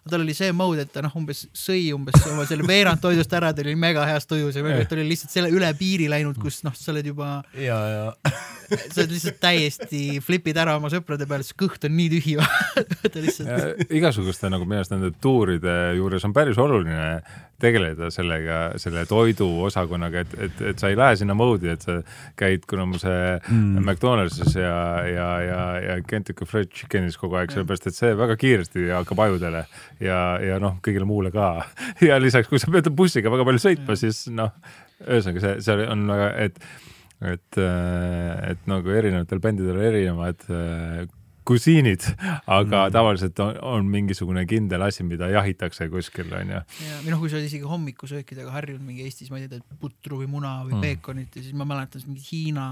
tal 0.08 0.22
oli 0.24 0.34
see 0.36 0.52
mode, 0.56 0.86
et 0.86 0.92
ta 0.94 1.02
noh, 1.04 1.12
umbes 1.18 1.44
sõi 1.56 1.90
umbes 1.96 2.16
oma 2.30 2.46
selle 2.48 2.66
veerand 2.68 3.02
toidust 3.02 3.32
ära, 3.36 3.52
ta 3.54 3.64
oli 3.64 3.76
mega 3.78 4.06
heas 4.08 4.28
tujus 4.30 4.56
ja 4.56 4.64
ta 4.64 4.96
oli 4.96 5.08
lihtsalt 5.10 5.34
selle 5.34 5.52
üle 5.52 5.68
piiri 5.78 6.08
läinud, 6.12 6.38
kus 6.40 6.62
noh, 6.66 6.76
sa 6.76 6.94
oled 6.94 7.12
juba. 7.12 7.40
ja, 7.58 7.78
ja 7.94 8.32
sa 8.70 9.02
oled 9.02 9.14
lihtsalt 9.14 9.40
täiesti 9.42 10.02
flipid 10.24 10.58
ära 10.60 10.76
oma 10.78 10.90
sõprade 10.92 11.28
peale, 11.28 11.46
sest 11.46 11.58
kõht 11.60 11.86
on 11.88 11.96
nii 11.98 12.08
tühi 12.16 12.36
lihtsalt. 13.26 13.86
igasuguste 14.00 14.50
nagu 14.52 14.66
minu 14.68 14.80
arust 14.80 14.94
nende 14.94 15.12
tuuride 15.22 15.76
juures 15.98 16.26
on 16.28 16.34
päris 16.36 16.60
oluline 16.60 17.20
tegeleda 17.60 18.08
sellega, 18.12 18.58
selle 18.80 19.04
toiduosakonnaga, 19.08 20.24
et, 20.24 20.34
et, 20.46 20.62
et 20.72 20.80
sa 20.80 20.90
ei 20.90 20.96
lähe 20.98 21.16
sinna 21.20 21.36
moodi, 21.36 21.68
et 21.72 21.84
sa 21.84 21.98
käid 22.40 22.64
kuramuse 22.70 23.12
mm. 23.12 23.80
McDonaldsis 23.84 24.56
ja, 24.56 24.76
ja, 25.08 25.28
ja, 25.44 25.62
ja 25.84 25.96
Kentucky 26.06 26.48
Fried 26.48 26.72
Chickenis 26.72 27.18
kogu 27.20 27.36
aeg, 27.40 27.52
sellepärast 27.54 27.90
et 27.90 27.98
see 27.98 28.14
väga 28.18 28.38
kiiresti 28.40 28.88
hakkab 28.94 29.24
ajudele 29.26 29.64
ja, 30.00 30.20
ja 30.44 30.60
noh, 30.62 30.78
kõigile 30.84 31.08
muule 31.08 31.32
ka. 31.34 31.52
ja 32.08 32.20
lisaks, 32.22 32.48
kui 32.50 32.62
sa 32.62 32.72
pead 32.72 32.88
bussiga 32.96 33.32
väga 33.32 33.48
palju 33.48 33.64
sõitma, 33.66 33.98
siis 34.00 34.24
noh, 34.32 34.54
ühesõnaga 35.04 35.44
see, 35.44 35.58
see 35.66 35.90
on 35.90 36.08
väga, 36.08 36.30
et 36.46 36.62
et, 37.20 37.58
et 37.60 38.68
nagu 38.70 38.94
erinevatel 38.96 39.42
bändidel 39.44 39.80
erinevad 39.90 40.46
kusiinid, 41.48 42.04
aga 42.46 42.86
mm. 42.86 42.92
tavaliselt 42.94 43.40
on, 43.42 43.56
on 43.64 43.88
mingisugune 43.90 44.44
kindel 44.48 44.84
asi, 44.86 45.04
mida 45.06 45.28
jahitakse 45.32 45.88
kuskil, 45.92 46.28
onju. 46.36 46.60
või 47.04 47.12
noh, 47.14 47.22
kui 47.22 47.32
sa 47.32 47.38
oled 47.38 47.48
isegi 47.48 47.66
hommikusöökidega 47.68 48.52
harjunud 48.54 48.84
mingi 48.86 49.06
Eestis, 49.06 49.30
ma 49.32 49.40
ei 49.40 49.48
tea, 49.50 49.62
putru 49.80 50.20
või 50.20 50.28
muna 50.30 50.58
või 50.66 50.76
mm. 50.76 50.84
peekonit 50.84 51.38
ja 51.38 51.44
siis 51.44 51.56
ma 51.56 51.66
mäletan 51.68 52.04
mingit 52.06 52.28
Hiina 52.30 52.66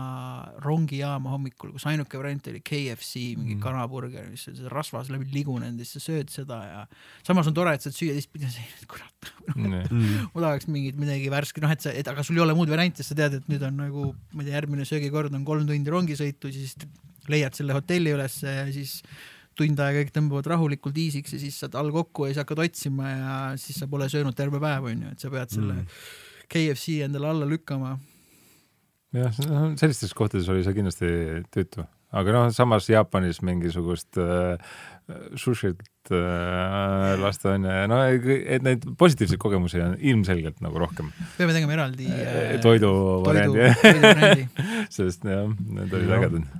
rongijaama 0.64 1.32
hommikul, 1.32 1.72
kus 1.74 1.88
ainuke 1.90 2.20
variant 2.20 2.50
oli 2.52 2.62
KFC, 2.64 3.24
mingi 3.38 3.56
mm. 3.56 3.64
kanaburger, 3.64 4.28
mis 4.30 4.46
on 4.52 4.60
rasvas 4.72 5.10
läbi 5.14 5.30
ligunenud 5.32 5.80
ja 5.80 5.88
siis 5.88 5.98
sa 5.98 6.12
sööd 6.12 6.32
seda 6.32 6.60
ja 6.66 6.84
samas 7.26 7.48
on 7.50 7.56
tore, 7.56 7.74
et 7.74 7.84
saad 7.84 7.96
süüa, 7.96 8.16
teistpidi 8.16 8.48
on 8.48 8.54
see, 8.58 8.68
et 8.78 8.88
kurat 8.90 9.32
mm. 9.56 10.30
ma 10.34 10.44
tahaks 10.44 10.68
mingit 10.70 11.00
midagi 11.00 11.32
värsket, 11.32 11.64
noh, 11.64 11.74
et 11.74 11.84
sa, 11.84 11.94
et 11.94 12.12
aga 12.12 12.24
sul 12.26 12.38
ei 12.38 12.44
ole 12.44 12.56
muud 12.58 12.70
varianti, 12.70 13.06
sa 13.06 13.16
tead, 13.18 13.40
et 13.40 13.50
nüüd 13.50 13.64
on 13.66 13.80
nagu, 13.80 14.08
ma 14.34 14.44
ei 14.44 14.50
tea, 14.50 14.58
järgmine 14.60 14.86
söögikord 14.88 15.34
on 15.34 15.46
kolm 15.48 15.66
tundi 15.68 15.94
rongisõitu, 15.94 16.52
siis 16.54 16.76
leiad 17.32 17.56
selle 17.58 17.76
hotelli 17.76 18.14
ülesse 18.16 18.54
ja 18.60 18.68
siis 18.74 19.00
tund 19.58 19.80
aega 19.82 20.04
kõik 20.04 20.14
tõmbavad 20.14 20.48
rahulikult 20.52 20.98
easy'ks 21.02 21.34
ja 21.34 21.42
siis 21.42 21.58
saad 21.62 21.76
all 21.78 21.90
kokku 21.94 22.28
ja 22.28 22.32
siis 22.32 22.42
hakkad 22.44 22.62
otsima 22.68 23.10
ja 23.10 23.34
siis 23.60 23.80
sa 23.80 23.90
pole 23.90 24.08
söönud 24.12 24.36
terve 24.38 24.60
päev, 24.62 24.90
onju, 24.92 25.14
et 25.14 25.24
sa 25.24 25.32
pead 25.32 25.54
selle 25.54 25.80
mm. 25.80 26.00
KFC 26.48 27.02
endale 27.08 27.32
alla 27.32 27.48
lükkama. 27.48 27.96
jah, 29.16 29.40
sellistes 29.80 30.14
kohtades 30.16 30.48
oli 30.52 30.64
see 30.64 30.76
kindlasti 30.76 31.10
tüütu, 31.54 31.84
aga 32.14 32.36
noh, 32.36 32.48
samas 32.54 32.88
Jaapanis 32.92 33.40
mingisugust 33.44 34.20
äh, 34.20 34.60
sushit 35.40 35.80
äh, 36.12 37.16
lasta 37.20 37.56
on 37.56 37.66
ju, 37.66 37.76
no 37.90 38.00
et 38.04 38.64
neid 38.64 38.86
positiivseid 39.00 39.40
kogemusi 39.42 39.82
on 39.84 39.96
ilmselgelt 39.98 40.62
nagu 40.64 40.84
rohkem. 40.84 41.10
peame 41.40 41.56
tegema 41.56 41.76
eraldi 41.78 42.08
äh, 42.12 42.56
toidu 42.64 42.92
toidu, 43.26 43.74
variandi, 43.82 44.48
sest 44.92 45.26
jah, 45.26 45.48
need 45.48 45.98
olid 45.98 46.16
ägedad. 46.20 46.50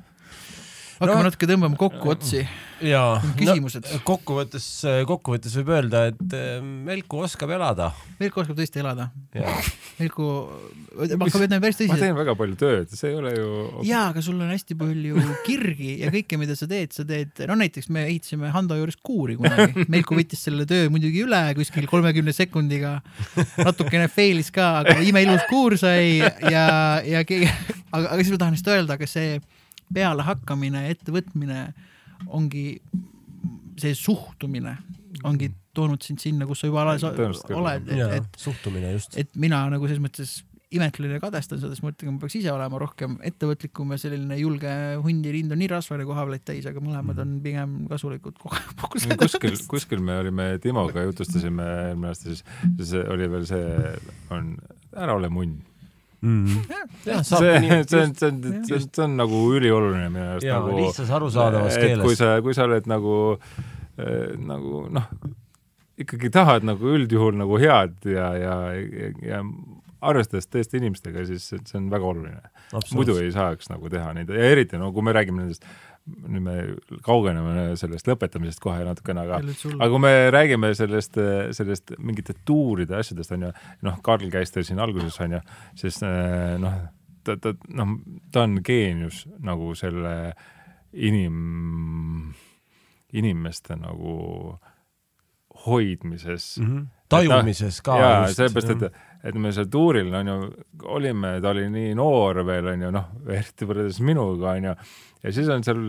Hakkame 0.99 1.19
No- 1.19 1.27
natuke 1.29 1.47
tõmbama 1.51 1.79
kokku 1.79 2.11
otsi, 2.13 2.41
jaa, 2.85 3.19
küsimused 3.39 3.87
no.. 3.87 4.01
kokkuvõttes, 4.07 4.67
kokkuvõttes 5.09 5.55
võib 5.61 5.71
öelda, 5.77 6.05
et 6.13 6.35
äh, 6.37 6.59
Melku 6.63 7.21
oskab 7.23 7.53
elada. 7.55 7.91
Veiko 8.19 8.43
oskab 8.43 8.59
tõesti 8.59 8.83
elada. 8.83 9.09
jaa, 9.37 9.55
Veiko, 9.99 10.29
hakkab 10.99 11.45
ütlema 11.47 11.61
päris 11.63 11.79
ma 11.79 11.85
tõsiselt. 11.85 12.03
teen 12.03 12.17
väga 12.19 12.35
palju 12.39 12.59
tööd, 12.59 12.95
see 12.99 13.13
ei 13.13 13.19
ole 13.19 13.35
ju. 13.37 13.51
jaa, 13.89 14.09
aga 14.13 14.23
sul 14.25 14.41
on 14.43 14.51
hästi 14.53 14.79
palju 14.79 15.25
kirgi 15.49 15.99
ja 16.03 16.13
kõike, 16.15 16.41
mida 16.41 16.57
sa 16.59 16.69
teed, 16.71 16.95
sa 16.97 17.07
teed, 17.09 17.45
no 17.51 17.59
näiteks 17.59 17.91
me 17.95 18.07
ehitasime 18.09 18.53
Hando 18.55 18.79
juures 18.79 18.99
kuuri 19.03 19.39
kunagi, 19.39 19.87
Meiko 19.93 20.19
võttis 20.19 20.43
selle 20.49 20.67
töö 20.69 20.89
muidugi 20.93 21.23
üle 21.27 21.43
kuskil 21.59 21.87
kolmekümne 21.91 22.35
sekundiga, 22.35 22.99
natukene 23.63 24.11
failis 24.11 24.51
ka, 24.55 24.81
aga 24.83 24.99
imeilus 25.07 25.47
kuur 25.51 25.79
sai 25.81 26.19
ja, 26.19 26.67
ja 27.07 27.23
keegi, 27.29 27.47
aga, 27.93 28.11
aga 28.15 28.21
siis 28.23 28.35
ma 28.35 28.43
tahan 28.43 28.59
lihtsalt 28.59 28.75
öelda, 28.75 28.99
aga 28.99 29.09
see 29.11 29.39
pealehakkamine 29.95 30.85
ja 30.87 30.97
ettevõtmine 30.97 31.63
ongi 32.35 32.67
see 33.79 33.95
suhtumine 33.95 34.77
ongi 35.27 35.51
toonud 35.77 36.03
sind 36.03 36.21
sinna, 36.23 36.47
kus 36.49 36.63
sa 36.63 36.71
juba 36.71 36.83
alles 36.85 37.05
oled, 37.07 37.91
et, 37.95 38.15
et 38.19 38.39
suhtumine 38.41 38.93
just. 38.97 39.17
et 39.21 39.31
mina 39.39 39.63
nagu 39.71 39.87
selles 39.87 40.03
mõttes 40.03 40.39
imetlen 40.75 41.15
ja 41.15 41.21
kadestan 41.23 41.61
seda, 41.61 41.73
siis 41.73 41.85
mõtlen, 41.85 42.13
ma 42.13 42.21
peaks 42.23 42.37
ise 42.43 42.51
olema 42.53 42.81
rohkem 42.81 43.17
ettevõtlikum 43.25 43.95
ja 43.95 43.99
selline 44.03 44.37
julge 44.37 44.73
hundirind 45.05 45.55
on 45.55 45.63
nii 45.63 45.71
rasvane 45.73 46.05
koha 46.09 46.27
peal 46.29 46.43
täis, 46.51 46.67
aga 46.69 46.83
mõlemad 46.85 47.23
on 47.25 47.39
pigem 47.45 47.79
kasulikud 47.89 48.37
kogu 48.43 49.01
kuskil, 49.25 49.57
kuskil 49.71 50.05
me 50.05 50.19
olime 50.21 50.51
Timoga 50.63 51.07
jutustasime 51.07 51.69
eelmine 51.89 52.13
aasta, 52.13 52.35
siis, 52.35 52.45
siis 52.77 52.95
oli 53.01 53.31
veel 53.33 53.49
see, 53.49 53.95
on 54.35 54.53
ära 54.93 55.17
ole 55.17 55.33
munn. 55.33 55.57
Saabki 56.19 57.59
nii, 57.63 57.83
see 57.87 58.01
on, 58.03 58.15
see 58.19 58.29
on, 58.29 58.39
see 58.67 58.77
on, 58.77 58.87
see 58.91 59.05
on 59.05 59.17
nagu 59.21 59.43
ülioluline 59.55 60.09
minu 60.11 60.31
arust 60.35 60.49
nagu. 60.51 60.77
lihtsas 60.81 61.13
arusaadavas 61.19 61.77
et 61.77 61.85
kui 61.85 62.15
keeles. 62.15 62.19
sa, 62.19 62.31
kui 62.43 62.57
sa 62.57 62.67
oled 62.67 62.89
nagu, 62.91 63.17
nagu 64.51 64.85
noh, 64.99 65.11
ikkagi 65.99 66.31
tahad 66.35 66.67
nagu 66.67 66.95
üldjuhul 66.99 67.39
nagu 67.39 67.61
head 67.63 67.97
ja, 68.11 68.33
ja, 68.39 68.57
ja, 68.75 69.13
ja 69.23 69.43
arvestades 69.99 70.47
tõesti 70.47 70.79
inimestega, 70.79 71.25
siis 71.27 71.47
see 71.51 71.63
see 71.67 71.79
on 71.81 71.89
väga 71.91 72.07
oluline. 72.07 72.43
muidu 72.95 73.19
ei 73.23 73.31
saaks 73.35 73.71
nagu 73.73 73.91
teha 73.91 74.13
neid 74.15 74.31
ja 74.31 74.51
eriti 74.53 74.79
no 74.79 74.93
kui 74.95 75.07
me 75.07 75.15
räägime 75.17 75.43
nendest, 75.43 75.67
nüüd 76.29 76.45
me 76.45 76.57
kaugeneme 77.05 77.73
sellest 77.81 78.09
lõpetamisest 78.09 78.63
kohe 78.63 78.85
natukene, 78.87 79.25
aga 79.27 79.41
aga 79.77 79.89
kui 79.93 80.03
me 80.03 80.13
räägime 80.35 80.73
sellest, 80.79 81.19
sellest 81.57 81.95
mingite 81.99 82.37
tuuride 82.49 82.99
asjadest 82.99 83.35
onju, 83.37 83.53
noh, 83.87 83.99
Karl 84.05 84.31
käis 84.33 84.55
teil 84.55 84.67
siin 84.69 84.81
alguses 84.83 85.19
onju, 85.25 85.41
siis 85.79 86.01
eh, 86.07 86.55
noh, 86.63 86.79
ta, 87.27 87.37
ta 87.37 87.55
noh, 87.81 87.99
ta 88.33 88.47
on 88.49 88.59
geenius 88.65 89.25
nagu 89.45 89.75
selle 89.79 90.15
inim, 90.93 92.33
inimeste 93.13 93.77
nagu 93.77 94.15
hoidmises 95.67 96.57
mm. 96.59 96.65
Mhm. 96.65 96.87
tajumises 97.09 97.81
ka. 97.83 97.99
jaa, 97.99 98.27
sellepärast, 98.33 98.71
et, 98.77 99.05
et 99.27 99.35
me 99.35 99.51
seal 99.55 99.67
tuuril 99.71 100.13
on 100.15 100.31
ju, 100.31 100.37
olime, 100.95 101.35
ta 101.43 101.51
oli 101.51 101.67
nii 101.73 101.95
noor 101.99 102.43
veel 102.47 102.71
onju, 102.75 102.91
noh, 102.95 103.09
eriti 103.35 103.67
võrreldes 103.67 103.99
minuga 104.07 104.53
onju, 104.55 104.75
ja 105.25 105.33
siis 105.35 105.51
on 105.51 105.65
seal 105.67 105.81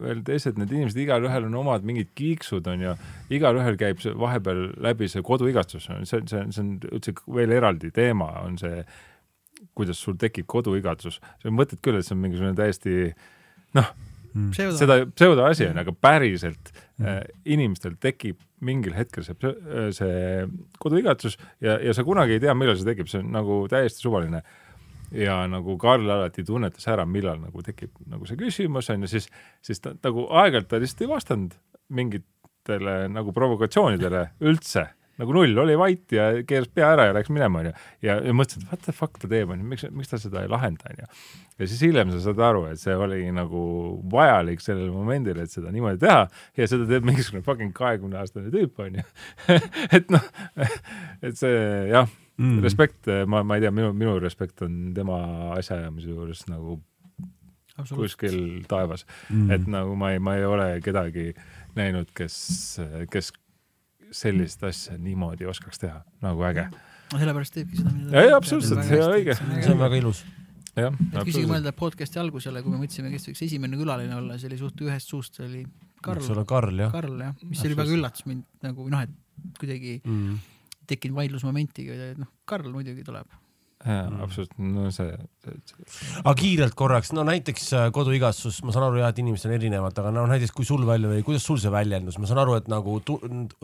veel 0.00 0.22
teised 0.24 0.60
need 0.60 0.72
inimesed, 0.72 1.00
igalühel 1.04 1.48
on 1.50 1.58
omad 1.60 1.84
mingid 1.84 2.14
kiiksud 2.16 2.66
onju, 2.72 2.94
igalühel 3.36 3.76
käib 3.80 4.00
see 4.04 4.14
vahepeal 4.16 4.66
läbi 4.84 5.10
see 5.12 5.24
koduigatsus, 5.26 5.90
see, 6.08 6.22
see, 6.30 6.46
see 6.48 6.64
on 6.64 6.72
üldse 6.88 7.16
veel 7.36 7.52
eraldi 7.58 7.92
teema, 7.94 8.30
on 8.46 8.56
see, 8.60 8.80
kuidas 9.76 10.00
sul 10.00 10.16
tekib 10.20 10.48
koduigatsus, 10.50 11.20
sa 11.20 11.52
mõtled 11.52 11.84
küll, 11.84 12.00
et 12.00 12.08
see 12.08 12.16
on 12.16 12.24
mingisugune 12.24 12.56
täiesti 12.56 13.12
noh, 13.76 13.92
seda, 14.56 14.72
seda 14.80 14.98
pseudo 15.12 15.44
asi 15.46 15.68
on, 15.68 15.84
aga 15.84 15.92
päriselt 15.92 16.72
inimestel 17.44 17.96
tekib 18.00 18.38
mingil 18.64 18.94
hetkel 18.94 19.24
see, 19.26 19.34
see 19.96 20.44
koduigatsus 20.78 21.34
ja, 21.64 21.78
ja 21.82 21.94
sa 21.96 22.04
kunagi 22.06 22.36
ei 22.36 22.42
tea, 22.44 22.54
millal 22.54 22.78
see 22.78 22.86
tekib, 22.86 23.10
see 23.10 23.22
on 23.24 23.32
nagu 23.34 23.64
täiesti 23.70 24.04
suvaline. 24.04 24.42
ja 25.14 25.40
nagu 25.50 25.76
Karl 25.78 26.10
alati 26.10 26.44
tunnetas 26.46 26.86
ära, 26.90 27.04
millal 27.06 27.40
nagu 27.42 27.62
tekib 27.62 27.90
nagu 28.10 28.26
see 28.26 28.38
küsimus 28.38 28.90
on 28.94 29.02
ju, 29.04 29.10
siis, 29.16 29.28
siis 29.62 29.82
ta 29.82 29.94
nagu 29.94 30.28
aeg-ajalt 30.30 30.70
ta 30.70 30.80
lihtsalt 30.82 31.02
ei 31.02 31.10
vastanud 31.10 31.58
mingitele 31.94 32.96
nagu 33.12 33.34
provokatsioonidele 33.34 34.28
üldse 34.46 34.88
nagu 35.20 35.34
null, 35.36 35.54
oli 35.62 35.76
vait 35.78 36.14
ja 36.14 36.26
keeras 36.46 36.70
pea 36.74 36.90
ära 36.96 37.08
ja 37.08 37.14
läks 37.16 37.30
minema, 37.32 37.62
onju. 37.62 37.72
ja, 38.04 38.16
ja 38.24 38.34
mõtlesin, 38.36 38.64
et 38.64 38.72
what 38.72 38.84
the 38.86 38.94
fuck 38.96 39.20
ta 39.22 39.30
teeb, 39.30 39.52
onju, 39.54 39.66
miks, 39.70 39.86
miks 39.94 40.10
ta 40.10 40.20
seda 40.20 40.44
ei 40.44 40.50
lahenda, 40.50 40.90
onju. 40.90 41.10
ja 41.60 41.68
siis 41.70 41.84
hiljem 41.86 42.10
sa 42.14 42.22
saad 42.24 42.42
aru, 42.48 42.64
et 42.72 42.82
see 42.82 42.96
oli 42.98 43.20
nagu 43.34 43.62
vajalik 44.12 44.64
sellel 44.64 44.90
momendil, 44.94 45.38
et 45.42 45.54
seda 45.54 45.72
niimoodi 45.74 46.02
teha 46.02 46.24
ja 46.58 46.70
seda 46.70 46.88
teeb 46.90 47.06
mingisugune 47.06 47.44
fucking 47.46 47.74
kahekümne 47.76 48.18
aastane 48.22 48.52
tüüp, 48.54 48.80
onju. 48.86 49.06
et 50.00 50.10
noh, 50.14 50.32
et 51.22 51.38
see 51.38 51.60
jah 51.92 52.08
mm., 52.36 52.58
respekt, 52.64 53.12
ma, 53.30 53.44
ma 53.46 53.58
ei 53.58 53.64
tea, 53.64 53.74
minu, 53.74 53.92
minu 53.96 54.18
respekt 54.22 54.64
on 54.66 54.90
tema 54.96 55.20
asjaajamise 55.58 56.10
juures 56.10 56.44
nagu 56.50 56.80
kuskil 57.94 58.64
taevas 58.70 59.06
mm., 59.30 59.50
et 59.54 59.70
nagu 59.70 59.96
ma 59.98 60.12
ei, 60.14 60.22
ma 60.22 60.36
ei 60.38 60.46
ole 60.46 60.68
kedagi 60.84 61.32
näinud, 61.74 62.10
kes, 62.14 62.36
kes 63.10 63.32
sellist 64.14 64.62
asja 64.66 64.96
niimoodi 64.98 65.46
oskaks 65.50 65.80
teha, 65.82 66.00
nagu 66.24 66.42
äge. 66.46 66.68
sellepärast 67.14 67.54
teebki 67.58 67.78
seda, 67.82 67.92
Ei, 68.22 68.32
absoluutselt, 68.34 68.88
ja 68.90 69.08
õige. 69.12 69.36
see 69.38 69.72
on 69.74 69.78
väga 69.82 69.98
ilus. 70.00 70.24
jah, 70.76 70.94
et 71.12 71.28
isegi 71.30 71.46
mõelda 71.50 71.72
podcast'i 71.76 72.18
algusele, 72.22 72.62
kui 72.64 72.72
me 72.72 72.80
mõtlesime, 72.82 73.10
kes 73.14 73.28
võiks 73.30 73.42
esimene 73.46 73.78
külaline 73.78 74.16
olla, 74.18 74.38
see 74.38 74.48
oli 74.50 74.58
suht 74.58 74.80
ühest 74.86 75.10
suust, 75.12 75.36
see 75.38 75.46
oli 75.46 75.64
Karl 76.04 76.20
eks, 76.20 76.30
ole, 76.34 76.44
Karl 76.48 76.82
jah. 76.82 76.90
Karl 76.92 77.20
jah, 77.28 77.36
mis 77.48 77.62
oli 77.64 77.76
väga 77.78 77.94
üllatas 77.96 78.26
mind 78.28 78.44
nagu 78.66 78.88
noh, 78.92 79.04
et 79.06 79.14
kuidagi 79.60 80.00
Mm. 80.04 80.38
tekkinud 80.90 81.16
vaidlusmomentiga, 81.16 81.94
noh, 82.18 82.28
Karl 82.44 82.68
muidugi 82.74 83.04
tuleb. 83.06 83.26
jaa, 83.84 84.04
absoluutselt, 84.24 84.54
no 84.58 84.90
see, 84.94 85.10
see, 85.44 85.54
see, 85.68 86.12
aga 86.22 86.34
kiirelt 86.38 86.76
korraks, 86.78 87.12
no 87.16 87.24
näiteks 87.28 87.66
äh, 87.76 87.86
koduigatsus, 87.94 88.62
ma 88.64 88.72
saan 88.74 88.86
aru 88.88 89.02
jah, 89.02 89.12
et 89.12 89.20
inimesed 89.20 89.48
on 89.50 89.56
erinevad, 89.58 89.98
aga 90.00 90.12
no 90.14 90.24
näiteks 90.30 90.54
kui 90.56 90.66
sul 90.68 90.86
välja 90.88 91.10
või 91.10 91.24
kuidas 91.26 91.44
sul 91.44 91.60
see 91.60 91.72
väljendus, 91.72 92.16
ma 92.20 92.30
saan 92.30 92.40
aru, 92.44 92.56
et 92.60 92.70
nagu 92.72 92.96
tu, 93.04 93.18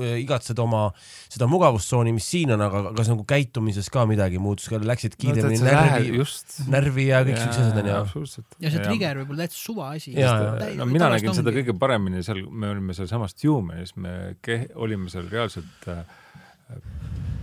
igatsed 0.04 0.60
oma 0.60 0.86
seda 1.30 1.48
mugavustsooni, 1.50 2.12
mis 2.16 2.28
siin 2.34 2.52
on, 2.56 2.64
aga 2.66 2.82
kas 2.96 3.10
nagu 3.12 3.24
käitumises 3.28 3.88
ka 3.92 4.04
midagi 4.10 4.40
muutus, 4.42 4.68
läksid 4.70 5.16
kiiremini 5.20 5.62
no, 5.62 5.70
närvi, 5.70 6.12
just. 6.18 6.58
närvi 6.70 7.08
ja 7.08 7.22
kõik 7.24 7.40
siuksed 7.40 7.64
asjad 7.64 7.82
onju. 7.82 7.96
absoluutselt. 8.00 8.58
ja 8.60 8.74
see 8.74 8.84
trigger 8.84 9.22
võib 9.22 9.34
olla 9.34 9.46
täitsa 9.46 9.60
suva 9.60 9.90
asi. 9.96 10.14
Sest, 10.16 10.76
no 10.80 10.88
mina 10.90 11.10
nägin 11.14 11.36
seda 11.36 11.54
kõige 11.54 11.76
paremini 11.80 12.24
seal, 12.26 12.42
me 12.50 12.70
olime 12.74 12.96
sealsamas 12.96 13.36
Tumanis, 13.38 13.96
me 13.96 14.36
ke- 14.44 14.66
olime 14.76 15.08
seal 15.12 15.28
reaalselt 15.32 15.88
äh, 15.90 16.04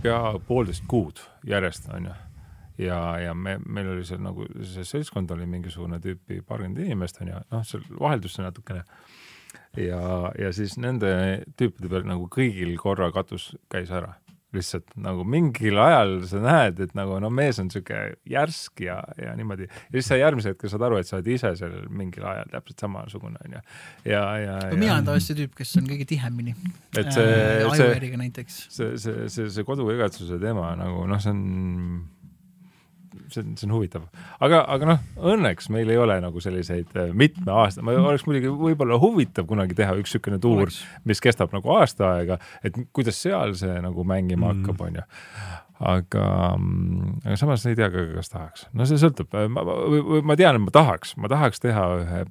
pea 0.02 0.20
poolteist 0.46 0.86
kuud 0.90 1.20
järjest, 1.48 1.90
onju. 1.94 2.14
ja, 2.78 2.98
ja 3.22 3.34
me, 3.34 3.58
meil 3.66 3.92
oli 3.94 4.06
seal 4.06 4.22
nagu 4.24 4.46
see 4.62 4.86
seltskond 4.86 5.30
oli 5.34 5.48
mingisugune 5.50 6.00
tüüpi 6.04 6.42
paarkümmend 6.46 6.80
inimest 6.84 7.20
onju, 7.24 7.42
noh, 7.52 7.66
seal 7.66 7.84
vaheldus 7.98 8.38
see 8.38 8.46
natukene. 8.46 8.84
ja, 9.76 10.00
ja 10.38 10.52
siis 10.54 10.78
nende 10.80 11.10
tüüpide 11.58 11.90
peal 11.92 12.08
nagu 12.08 12.30
kõigil 12.32 12.74
korra 12.80 13.10
katus 13.14 13.52
käis 13.72 13.92
ära 13.94 14.14
lihtsalt 14.54 14.94
nagu 14.96 15.24
mingil 15.28 15.76
ajal 15.82 16.14
sa 16.28 16.40
näed, 16.40 16.78
et 16.80 16.94
nagu 16.96 17.18
no 17.20 17.28
mees 17.32 17.58
on 17.60 17.68
siuke 17.72 17.98
järsk 18.28 18.80
ja, 18.86 18.96
ja 19.20 19.34
niimoodi 19.36 19.66
ja 19.68 19.92
siis 19.92 20.08
sa 20.08 20.16
järgmisel 20.16 20.54
hetkel 20.54 20.72
saad 20.72 20.86
aru, 20.88 21.00
et 21.00 21.08
sa 21.08 21.18
oled 21.18 21.28
ise 21.34 21.50
seal 21.60 21.74
mingil 21.92 22.24
ajal 22.30 22.48
täpselt 22.54 22.84
samasugune 22.86 23.36
onju. 23.44 23.60
ja, 24.08 24.22
ja, 24.40 24.54
mina 24.72 24.88
ja 24.88 24.94
olen 24.96 25.10
tavaliselt 25.10 25.34
see 25.34 25.40
tüüp, 25.42 25.52
kes 25.58 25.74
on 25.80 25.90
kõige 25.90 26.08
tihemini. 26.14 26.56
et 26.96 27.10
see, 27.12 27.26
see, 27.26 27.88
Aiväriga 27.88 28.20
näiteks. 28.22 28.60
see, 28.72 28.94
see, 29.02 29.28
see, 29.34 29.50
see 29.52 29.68
koduigatsuse 29.68 30.40
teema 30.40 30.70
nagu 30.80 31.04
noh, 31.10 31.20
see 31.20 31.34
on, 31.34 31.42
see 33.32 33.42
on, 33.44 33.52
see 33.58 33.66
on 33.68 33.74
huvitav, 33.76 34.04
aga, 34.40 34.62
aga 34.74 34.88
noh, 34.92 34.98
õnneks 35.34 35.68
meil 35.74 35.90
ei 35.92 35.98
ole 36.00 36.16
nagu 36.24 36.40
selliseid 36.44 36.94
äh, 36.96 37.12
mitme 37.12 37.52
aasta, 37.52 37.82
ma 37.84 37.92
oleks 37.98 38.26
muidugi 38.28 38.50
võib-olla 38.50 38.98
huvitav 39.02 39.46
kunagi 39.50 39.74
teha 39.78 39.94
üks 40.00 40.14
niisugune 40.14 40.38
tuur, 40.42 40.72
mis 41.08 41.20
kestab 41.24 41.52
nagu 41.56 41.74
aasta 41.76 42.12
aega, 42.16 42.38
et 42.64 42.78
kuidas 42.96 43.20
seal 43.22 43.54
see 43.58 43.78
nagu 43.84 44.04
mängima 44.08 44.52
Mm. 44.52 44.62
hakkab, 44.64 44.80
onju. 44.88 45.02
aga, 45.80 46.24
aga 47.24 47.36
samas 47.38 47.66
ei 47.66 47.76
tea 47.78 47.90
ka, 47.92 48.04
kas 48.16 48.28
tahaks, 48.32 48.66
no 48.74 48.86
see 48.88 48.98
sõltub, 48.98 49.30
ma, 49.52 49.62
ma, 49.62 49.78
ma 50.32 50.36
tean, 50.38 50.56
et 50.58 50.64
ma 50.64 50.72
tahaks, 50.74 51.16
ma 51.20 51.28
tahaks 51.30 51.60
teha 51.64 51.86
ühe 52.02 52.24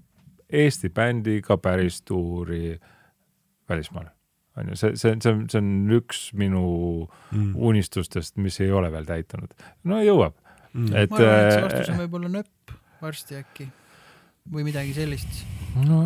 Eesti 0.47 0.87
bändiga 0.95 1.57
päris 1.59 1.97
tuuri 2.07 2.77
välismaal, 3.69 4.05
onju, 4.57 4.75
see, 4.79 4.93
see, 4.95 5.15
see 5.19 5.31
on, 5.35 5.41
see 5.51 5.59
on 5.59 5.71
üks 5.99 6.21
minu 6.39 6.61
Mm. 7.35 7.49
unistustest, 7.59 8.37
mis 8.39 8.55
ei 8.63 8.71
ole 8.71 8.87
veel 8.91 9.03
täitunud. 9.05 9.51
no 9.83 9.97
jõuab, 9.99 10.33
et 10.75 11.11
ma 11.11 11.21
arvan, 11.21 11.39
et 11.39 11.51
see 11.51 11.61
äh, 11.61 11.65
vastus 11.65 11.93
on 11.93 12.01
võib-olla 12.03 12.33
nööp 12.33 12.75
varsti 13.01 13.39
äkki 13.39 13.67
või 14.51 14.67
midagi 14.67 14.93
sellist. 14.95 15.41
no 15.83 16.01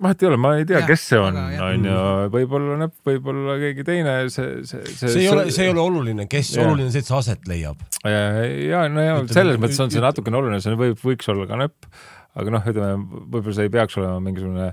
vahet 0.00 0.22
ei 0.22 0.28
ole, 0.30 0.38
ma 0.40 0.52
ei 0.58 0.66
tea, 0.68 0.80
kes 0.88 1.02
see 1.10 1.18
on, 1.20 1.36
onju, 1.36 1.96
võib-olla 2.32 2.76
näpp, 2.84 2.94
võib-olla 3.06 3.56
keegi 3.60 3.84
teine, 3.86 4.14
see, 4.32 4.62
see, 4.68 4.84
see. 4.86 5.10
see 5.12 5.24
ei 5.24 5.32
ole, 5.32 5.48
see 5.52 5.66
ei 5.66 5.74
ole 5.74 5.82
oluline, 5.82 6.26
kes, 6.30 6.54
oluline 6.62 6.88
on 6.88 6.94
see, 6.94 7.04
et 7.04 7.10
see 7.10 7.18
aset 7.18 7.50
leiab. 7.50 7.82
ja 8.06 8.86
no 8.92 9.04
ja 9.04 9.18
Ütleme, 9.18 9.34
selles 9.34 9.60
mõttes 9.60 9.82
on 9.84 9.92
see 9.92 10.04
natukene 10.04 10.40
oluline, 10.40 10.62
see 10.64 10.78
võib, 10.80 10.96
võiks 11.04 11.28
olla 11.32 11.48
ka 11.50 11.60
näpp, 11.60 11.90
aga 12.40 12.56
noh, 12.56 12.70
ütleme 12.72 13.24
võib-olla 13.26 13.58
see 13.58 13.68
ei 13.68 13.74
peaks 13.76 13.98
olema 14.00 14.22
mingisugune 14.24 14.70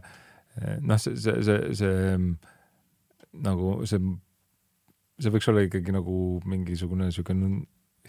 noh, 0.87 1.01
see, 1.01 1.17
see, 1.19 1.41
see, 1.45 1.73
see 1.81 2.15
nagu 3.43 3.73
see, 3.89 4.01
see 5.21 5.33
võiks 5.33 5.51
olla 5.51 5.65
ikkagi 5.67 5.93
nagu 5.95 6.21
mingisugune 6.47 7.11
siukene 7.13 7.65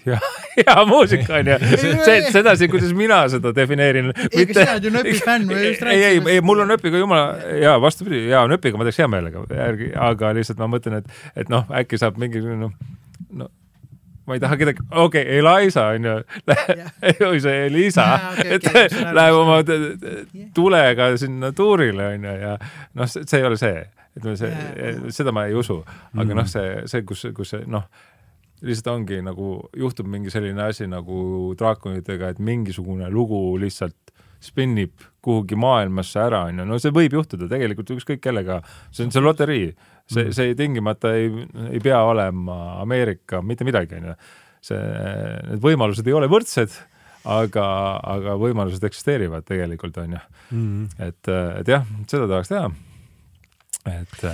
hea, 0.07 0.18
hea 0.57 0.77
muusika 0.89 1.39
onju. 1.41 1.59
see, 2.07 2.18
sedasi, 2.33 2.68
kuidas 2.73 2.93
mina 2.97 3.20
seda 3.33 3.52
defineerin. 3.57 4.12
ei, 4.31 4.47
kas 4.49 4.60
sina 4.62 4.75
oled 4.77 4.89
ju 4.89 4.94
nööpi 4.94 5.15
fänn 5.25 5.49
või 5.51 5.68
just 5.70 5.83
ei, 5.89 6.02
ei, 6.12 6.23
ei, 6.36 6.41
mul 6.44 6.65
on 6.65 6.70
nööpiga 6.73 7.01
jumala 7.02 7.55
ja 7.62 7.77
vastupidi, 7.83 8.25
ja 8.33 8.44
nööpiga 8.51 8.78
ma 8.81 8.86
teeks 8.89 9.02
hea 9.02 9.09
meelega, 9.10 9.44
aga 10.09 10.33
lihtsalt 10.39 10.60
ma 10.62 10.70
mõtlen, 10.77 11.01
et, 11.02 11.23
et 11.44 11.52
noh, 11.52 11.67
äkki 11.83 12.01
saab 12.01 12.18
mingisugune 12.23 12.68
noh, 12.68 12.75
no 13.43 13.51
ma 14.28 14.36
ei 14.36 14.43
taha 14.44 14.59
kedagi, 14.60 14.83
okei 14.91 15.23
okay,, 15.25 15.39
Eliza 15.41 15.86
onju, 15.97 16.17
või 17.23 17.39
see 17.41 17.60
Elisa 17.70 18.09
et 18.44 18.67
okei, 18.68 18.91
see 18.93 19.15
läheb 19.17 19.39
oma 19.39 19.62
tulega 20.55 21.07
sinna 21.20 21.52
tuurile 21.57 22.10
onju 22.15 22.35
ja 22.43 22.57
noh, 22.99 23.09
see 23.09 23.41
ei 23.41 23.47
ole 23.49 23.57
see, 23.60 23.81
ütleme 24.18 24.36
see 24.36 24.51
Jaa., 24.52 24.93
seda 25.17 25.33
ma 25.33 25.47
ei 25.49 25.57
usu, 25.57 25.78
aga 26.12 26.27
Mhm. 26.28 26.36
noh, 26.43 26.47
see, 26.51 26.77
see, 26.93 27.02
kus, 27.09 27.25
kus 27.36 27.55
see 27.57 27.65
noh, 27.73 27.89
lihtsalt 28.62 28.88
ongi 28.94 29.20
nagu 29.22 29.68
juhtub 29.76 30.06
mingi 30.10 30.30
selline 30.34 30.62
asi 30.70 30.86
nagu 30.90 31.54
draakonitega, 31.58 32.32
et 32.34 32.38
mingisugune 32.42 33.10
lugu 33.12 33.56
lihtsalt 33.60 33.94
spinnib 34.42 34.92
kuhugi 35.22 35.56
maailmasse 35.58 36.20
ära, 36.22 36.44
onju, 36.48 36.64
no 36.66 36.76
see 36.78 36.92
võib 36.94 37.16
juhtuda 37.18 37.48
tegelikult 37.50 37.90
ükskõik 37.96 38.20
kellega, 38.22 38.60
see 38.94 39.04
on 39.06 39.10
see 39.14 39.22
loterii, 39.24 39.64
see, 40.06 40.24
Mhm. 40.28 40.32
see 40.36 40.54
tingimata 40.54 41.10
ei, 41.18 41.26
ei 41.72 41.80
pea 41.82 41.98
olema 42.06 42.80
Ameerika 42.82 43.42
mitte 43.42 43.64
midagi, 43.66 43.98
onju. 43.98 44.14
see, 44.60 44.78
need 45.50 45.60
võimalused 45.62 46.06
ei 46.06 46.12
ole 46.18 46.26
võrdsed, 46.30 46.70
aga, 47.24 47.64
aga 48.02 48.36
võimalused 48.40 48.82
eksisteerivad 48.88 49.44
tegelikult, 49.46 49.98
onju. 49.98 50.18
et, 50.98 51.28
et 51.60 51.68
jah, 51.68 51.84
seda 52.10 52.26
tahaks 52.30 52.48
teha. 52.48 52.70
et 53.88 54.24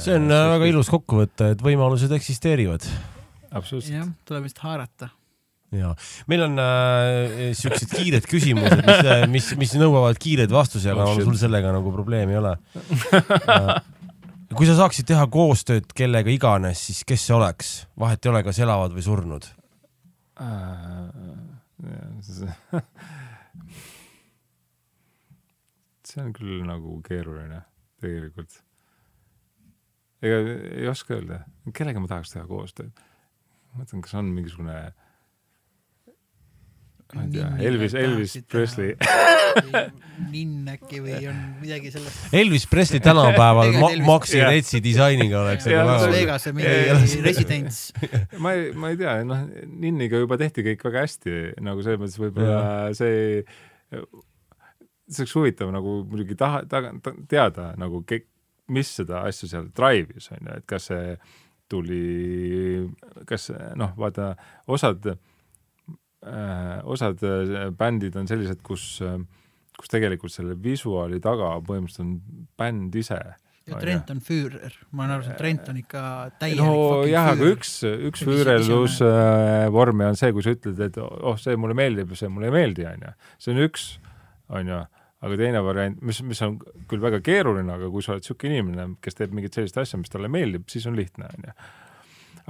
see 0.00 0.14
on 0.16 0.28
väga 0.28 0.66
ilus 0.70 0.88
kokkuvõte, 0.92 1.50
et 1.56 1.60
võimalused 1.64 2.12
eksisteerivad. 2.16 2.84
jah, 3.92 4.08
tuleb 4.28 4.46
vist 4.48 4.58
haarata. 4.64 5.08
ja 5.74 5.94
meil 6.30 6.44
on 6.46 6.60
äh, 6.62 7.54
siuksed 7.58 7.90
kiired 7.96 8.28
küsimused, 8.30 8.84
mis, 8.86 9.00
mis, 9.32 9.50
mis 9.64 9.74
nõuavad 9.80 10.18
kiireid 10.22 10.52
vastuseid, 10.54 10.92
aga 10.94 11.08
Oh, 11.14 11.22
sul 11.22 11.38
sellega 11.40 11.72
nagu 11.74 11.92
probleemi 11.94 12.36
ei 12.36 12.40
ole 12.42 12.54
äh,. 12.76 13.74
kui 14.54 14.68
sa 14.68 14.76
saaksid 14.78 15.08
teha 15.10 15.26
koostööd 15.32 15.90
kellega 15.96 16.30
iganes, 16.30 16.84
siis 16.88 17.02
kes 17.08 17.26
see 17.26 17.34
oleks? 17.36 17.74
vahet 17.98 18.22
ei 18.24 18.30
ole, 18.34 18.44
kas 18.46 18.60
elavad 18.62 18.94
või 18.94 19.04
surnud. 19.06 19.50
see 26.04 26.22
on 26.22 26.32
küll 26.36 26.62
nagu 26.66 27.00
keeruline 27.06 27.62
tegelikult. 28.02 28.60
ega 30.24 30.38
ei 30.80 30.86
oska 30.90 31.16
öelda, 31.18 31.42
kellega 31.76 32.02
ma 32.02 32.10
tahaks 32.10 32.34
teha 32.34 32.46
koostööd. 32.48 32.92
mõtlen, 33.78 34.02
kas 34.04 34.14
on 34.18 34.28
mingisugune, 34.34 34.76
ma 37.14 37.22
ei 37.24 37.30
tea, 37.34 37.48
Elvis, 37.68 37.94
Elvis 37.98 38.32
Presley. 38.50 38.94
Ninn 40.32 40.66
äkki 40.72 40.98
või 41.02 41.14
on 41.30 41.36
midagi 41.60 41.90
sellest. 41.94 42.24
Elvis 42.34 42.64
Presley 42.70 43.02
tänapäeval 43.04 43.70
Maxi. 44.06 44.40
Retsi 44.42 44.80
disainiga 44.82 45.42
oleks 45.44 45.66
nagu 45.68 45.94
see- 46.00 46.10
väga 46.10 46.16
Vegas 46.16 46.46
Ei, 46.48 46.54
mingi 46.56 47.20
residents. 47.22 47.80
ma 48.42 48.54
ei, 48.56 48.72
ma 48.72 48.90
ei 48.94 48.98
tea, 48.98 49.14
noh, 49.26 49.44
Ninniga 49.68 50.18
juba 50.22 50.38
tehti 50.40 50.64
kõik 50.66 50.82
väga 50.88 51.04
hästi, 51.06 51.36
nagu 51.62 51.86
selles 51.86 52.02
mõttes 52.02 52.18
võib-olla 52.22 52.90
see, 52.98 53.44
see 55.06 55.22
oleks 55.26 55.36
huvitav 55.38 55.70
nagu 55.74 56.00
muidugi 56.08 56.38
taha, 56.40 56.64
taga, 56.70 56.94
teada 57.30 57.72
nagu, 57.78 58.02
mis 58.74 58.90
seda 58.96 59.22
asja 59.28 59.50
seal 59.50 59.66
drive'is 59.76 60.30
on 60.34 60.40
ju, 60.48 60.58
et 60.58 60.66
kas 60.70 60.90
see 60.90 61.16
tuli, 61.70 62.84
kas 63.28 63.50
noh, 63.78 63.94
vaata 63.98 64.34
osad 64.66 65.06
äh,, 65.12 65.16
osad 66.84 67.22
äh, 67.24 67.70
bändid 67.76 68.16
on 68.20 68.28
sellised, 68.30 68.60
kus 68.66 68.98
äh, 69.04 69.18
kus 69.78 69.90
tegelikult 69.90 70.32
selle 70.34 70.54
visuaali 70.60 71.20
taga 71.22 71.56
põhimõtteliselt 71.66 72.04
on 72.04 72.46
bänd 72.58 72.94
ise. 72.98 73.18
ja 73.64 73.78
Trent 73.80 74.10
on 74.12 74.20
Führer, 74.22 74.74
ma 74.92 75.04
olen 75.06 75.14
aru 75.16 75.26
saanud, 75.26 75.38
Trent 75.40 75.70
on 75.72 75.78
ikka 75.80 76.02
täielik 76.40 76.60
no 76.62 77.04
jah, 77.08 77.30
aga 77.32 77.48
üks, 77.54 77.78
üks 77.82 78.22
See 78.22 78.28
vis- 78.28 78.42
füürellusvorme 78.42 80.10
on 80.12 80.20
see, 80.20 80.34
kui 80.36 80.44
sa 80.44 80.54
ütled, 80.54 80.82
et 80.84 80.98
oh, 81.00 81.38
see 81.40 81.56
mulle 81.60 81.76
meeldib 81.78 82.12
ja 82.12 82.20
see 82.22 82.30
mulle 82.32 82.50
ei 82.50 82.54
meeldi, 82.58 82.86
onju. 82.90 83.14
see 83.40 83.54
on 83.54 83.62
üks, 83.64 83.86
onju, 84.60 84.82
aga 85.24 85.38
teine 85.40 85.62
variant, 85.64 85.96
mis, 86.04 86.20
mis 86.26 86.42
on 86.44 86.58
küll 86.90 87.02
väga 87.02 87.22
keeruline, 87.24 87.72
aga 87.72 87.88
kui 87.92 88.04
sa 88.04 88.14
oled 88.14 88.26
siuke 88.26 88.50
inimene, 88.50 88.94
kes 89.04 89.18
teeb 89.18 89.34
mingit 89.36 89.56
sellist 89.56 89.78
asja, 89.80 90.00
mis 90.00 90.12
talle 90.12 90.28
meeldib, 90.32 90.66
siis 90.72 90.84
on 90.90 90.98
lihtne, 90.98 91.30
onju. 91.38 91.54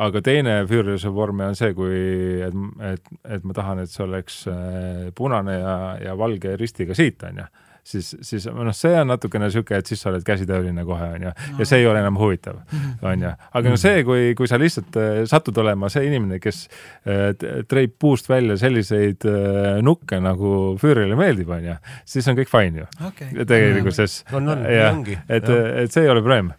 aga 0.04 0.22
teine 0.26 0.56
füüreluse 0.70 1.12
vorme 1.14 1.46
on 1.52 1.58
see, 1.58 1.74
kui, 1.76 2.00
et, 2.48 2.56
et, 2.90 3.12
et 3.36 3.46
ma 3.46 3.54
tahan, 3.56 3.84
et 3.84 3.92
see 3.92 4.02
oleks 4.06 4.40
äh, 4.50 5.12
punane 5.14 5.58
ja, 5.60 5.76
ja 6.08 6.16
valge 6.18 6.56
ristiga 6.60 6.96
siit, 6.98 7.22
onju 7.30 7.46
siis, 7.84 8.16
siis 8.24 8.46
noh, 8.48 8.72
see 8.76 8.92
on 8.98 9.10
natukene 9.12 9.50
sihuke, 9.52 9.78
et 9.80 9.88
siis 9.88 10.00
sa 10.02 10.10
oled 10.10 10.24
käsitööline 10.26 10.84
kohe, 10.88 11.08
onju, 11.18 11.32
ja 11.58 11.66
see 11.68 11.82
ei 11.82 11.88
ole 11.88 12.00
enam 12.00 12.18
huvitav, 12.20 12.60
onju. 13.04 13.32
aga 13.60 13.72
no 13.72 13.80
see, 13.80 14.02
kui, 14.06 14.30
kui 14.38 14.50
sa 14.50 14.58
lihtsalt 14.60 14.98
äh, 15.00 15.18
satud 15.30 15.58
olema 15.60 15.90
see 15.92 16.06
inimene, 16.08 16.40
kes 16.42 16.64
äh, 17.04 17.26
treib 17.70 17.96
puust 18.00 18.30
välja 18.30 18.56
selliseid 18.60 19.28
äh, 19.28 19.82
nukke, 19.84 20.20
nagu 20.24 20.54
Füürile 20.80 21.18
meeldib, 21.18 21.52
onju, 21.56 21.76
siis 22.08 22.28
on 22.30 22.38
kõik 22.40 22.52
fine 22.52 22.84
ju. 22.84 22.88
okei. 23.10 23.34
tegelikkuses. 23.44 24.22
on, 24.32 24.54
on, 24.56 24.64
et, 24.64 25.52
et 25.84 25.92
see 25.92 26.06
ei 26.06 26.12
ole 26.12 26.24
probleem. 26.24 26.54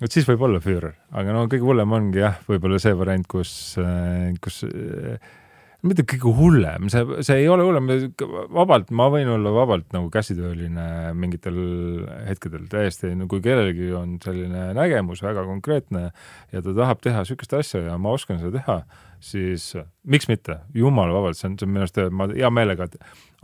et 0.00 0.10
siis 0.10 0.26
võib 0.28 0.48
olla 0.48 0.62
Füürer, 0.64 0.96
aga 1.12 1.36
no 1.36 1.44
kõige 1.52 1.68
hullem 1.68 1.98
ongi 2.00 2.24
jah, 2.24 2.40
võib-olla 2.48 2.80
see 2.82 2.96
variant, 2.96 3.28
kus, 3.28 3.52
kus 4.42 4.64
mitte 5.82 6.04
kõige 6.06 6.32
hullem, 6.38 6.86
see, 6.92 7.02
see 7.26 7.40
ei 7.42 7.48
ole 7.50 7.64
hullem, 7.66 7.88
vabalt, 8.54 8.92
ma 8.94 9.08
võin 9.10 9.30
olla 9.34 9.52
vabalt 9.54 9.88
nagu 9.94 10.10
käsitööline 10.14 11.12
mingitel 11.18 11.56
hetkedel 12.28 12.68
täiesti, 12.70 13.10
no 13.18 13.26
kui 13.30 13.42
kellelgi 13.42 13.90
on 13.98 14.16
selline 14.22 14.68
nägemus 14.78 15.24
väga 15.26 15.44
konkreetne 15.48 16.04
ja 16.52 16.62
ta 16.62 16.76
tahab 16.76 17.02
teha 17.02 17.24
niisugust 17.24 17.56
asja 17.58 17.82
ja 17.88 17.98
ma 17.98 18.14
oskan 18.14 18.38
seda 18.42 18.60
teha, 18.60 18.78
siis 19.22 19.72
miks 20.08 20.26
mitte, 20.30 20.58
jumala 20.74 21.14
vabalt, 21.14 21.38
see 21.38 21.48
on, 21.48 21.58
see 21.58 21.66
on 21.68 21.74
minu 21.74 21.84
arust, 21.84 22.00
ma 22.14 22.26
hea 22.32 22.50
meelega 22.52 22.88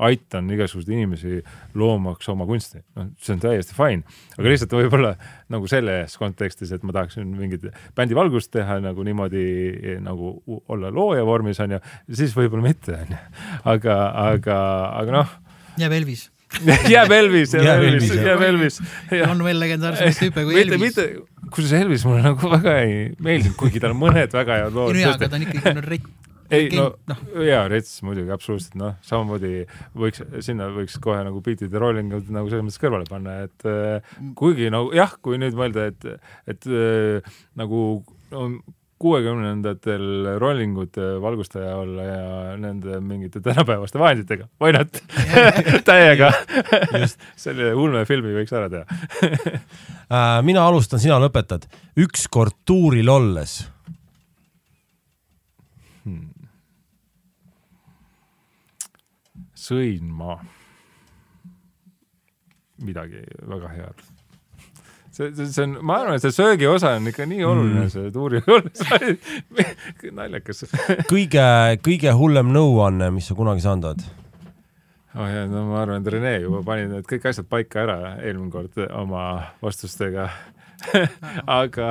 aitan 0.09 0.51
igasuguseid 0.55 0.95
inimesi 0.95 1.41
loomaks 1.79 2.29
oma 2.31 2.47
kunsti, 2.49 2.81
noh, 2.99 3.11
see 3.23 3.35
on 3.35 3.43
täiesti 3.43 3.75
fine, 3.77 4.19
aga 4.37 4.53
lihtsalt 4.53 4.75
võib-olla 4.79 5.13
nagu 5.55 5.71
selles 5.71 6.15
kontekstis, 6.21 6.73
et 6.75 6.87
ma 6.87 6.95
tahaksin 6.97 7.27
mingit 7.39 7.67
bändivalgust 7.99 8.53
teha 8.55 8.79
nagu 8.85 9.07
niimoodi 9.07 9.99
nagu 10.05 10.37
olla 10.71 10.93
looja 10.95 11.27
vormis 11.27 11.63
onju, 11.65 11.83
siis 12.11 12.35
võib-olla 12.39 12.71
mitte 12.71 12.99
onju, 12.99 13.23
aga, 13.75 14.01
aga, 14.33 14.59
aga 15.03 15.21
noh, 15.21 15.39
jääb 15.79 15.99
Elvis. 15.99 16.29
jääb 16.95 17.13
Elvis, 17.13 17.55
jääb 17.57 17.83
Elvis, 17.85 18.15
jääb 18.15 18.45
Elvis. 18.47 18.79
on 19.29 19.43
veel 19.45 19.61
legendaarsemaid 19.61 20.21
tüüpe 20.23 20.47
kui 20.47 20.55
mitte, 20.57 20.63
Elvis. 20.65 20.85
mitte, 20.85 21.09
kusjuures 21.49 21.75
Elvis 21.83 22.07
mulle 22.09 22.23
nagu 22.25 22.53
väga 22.55 22.79
ei 22.85 22.95
meeldinud, 23.25 23.57
kuigi 23.61 23.83
tal 23.83 23.95
on 23.97 24.01
mõned 24.07 24.39
väga 24.39 24.63
head 24.63 24.73
ei 24.73 24.79
lood 24.79 24.97
no 24.97 25.03
jaa, 25.03 25.13
aga 25.19 25.29
ta 25.29 25.39
on 25.39 25.47
ikkagi 25.47 25.75
no 25.77 25.85
rett. 25.85 26.09
ei 26.59 26.71
no 26.73 26.87
noh, 27.11 27.23
jaa, 27.45 27.67
Rets 27.69 27.99
muidugi 28.07 28.33
absoluutselt 28.33 28.79
noh, 28.81 28.97
samamoodi 29.05 29.53
võiks, 30.05 30.25
sinna 30.47 30.71
võiks 30.73 30.97
kohe 31.05 31.21
nagu 31.27 31.43
beat'id 31.45 31.75
ja 31.75 31.83
rolling'ud 31.85 32.33
nagu 32.35 32.49
selles 32.49 32.65
mõttes 32.65 32.83
kõrvale 32.83 33.09
panna, 33.11 33.43
et 33.49 33.69
äh, 33.69 34.17
kuigi 34.39 34.73
nagu 34.73 34.95
jah, 34.97 35.13
kui 35.21 35.41
nüüd 35.41 35.59
mõelda, 35.59 35.91
et, 35.93 36.09
et 36.49 36.71
äh, 36.73 37.37
nagu 37.61 37.83
no, 38.33 38.49
kuuekümnendatel 38.99 40.35
rollingute 40.39 41.21
valgustaja 41.23 41.77
olla 41.77 42.03
ja 42.03 42.57
nende 42.59 43.01
mingite 43.01 43.41
tänapäevaste 43.41 43.99
vahenditega, 43.99 44.49
why 44.63 44.73
not, 44.75 45.01
täiega. 45.89 46.33
selle 47.45 47.73
ulmefilmi 47.75 48.35
võiks 48.41 48.55
ära 48.57 48.71
teha. 48.73 48.85
Äh, 50.09 50.39
mina 50.41 50.63
alustan, 50.65 50.97
sina 51.03 51.19
lõpetad. 51.21 51.67
ükskord 52.01 52.55
tuuril 52.65 53.11
olles. 53.13 53.59
sõin 59.53 60.07
ma 60.17 60.39
midagi 62.81 63.21
väga 63.51 63.75
head. 63.75 64.07
see, 65.19 65.33
see, 65.35 65.47
see 65.51 65.65
on, 65.67 65.73
ma 65.83 65.99
arvan, 66.03 66.17
et 66.19 66.23
see 66.25 66.35
söögi 66.37 66.69
osa 66.71 66.95
on 66.99 67.11
ikka 67.11 67.27
nii 67.29 67.43
oluline 67.47 67.85
Mm. 67.87 67.91
selle 67.93 68.13
tuuri 68.15 68.41
juures. 68.47 68.85
naljakas. 70.15 70.65
kõige, 71.11 71.45
kõige 71.85 72.15
hullem 72.19 72.53
nõuanne, 72.55 73.11
mis 73.15 73.27
sa 73.31 73.37
kunagi 73.39 73.65
saanud 73.67 73.91
oled? 73.93 74.07
oh 75.19 75.27
jah, 75.27 75.47
no 75.51 75.65
ma 75.73 75.81
arvan, 75.83 76.05
et 76.05 76.13
Rene 76.15 76.35
juba 76.45 76.61
pani 76.67 76.87
need 76.93 77.07
kõik 77.11 77.27
asjad 77.33 77.49
paika 77.51 77.83
ära 77.87 77.97
eelmine 78.23 78.53
kord 78.55 78.77
oma 78.95 79.23
vastustega. 79.65 80.29
aga, 81.61 81.89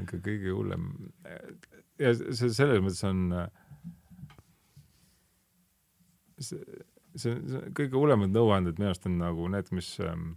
aga 0.00 0.20
kõige 0.24 0.54
hullem 0.54 0.86
ja 2.00 2.14
see 2.16 2.48
selles 2.54 2.80
mõttes 2.80 3.02
on 3.04 3.26
see, 6.40 6.58
see, 7.16 7.34
see 7.36 7.60
kõige 7.76 7.98
hullemad 8.00 8.32
nõuanded 8.34 8.78
minu 8.80 8.88
arust 8.90 9.06
on 9.10 9.18
nagu 9.20 9.48
need, 9.52 9.68
mis 9.76 9.90
ähm, 10.00 10.32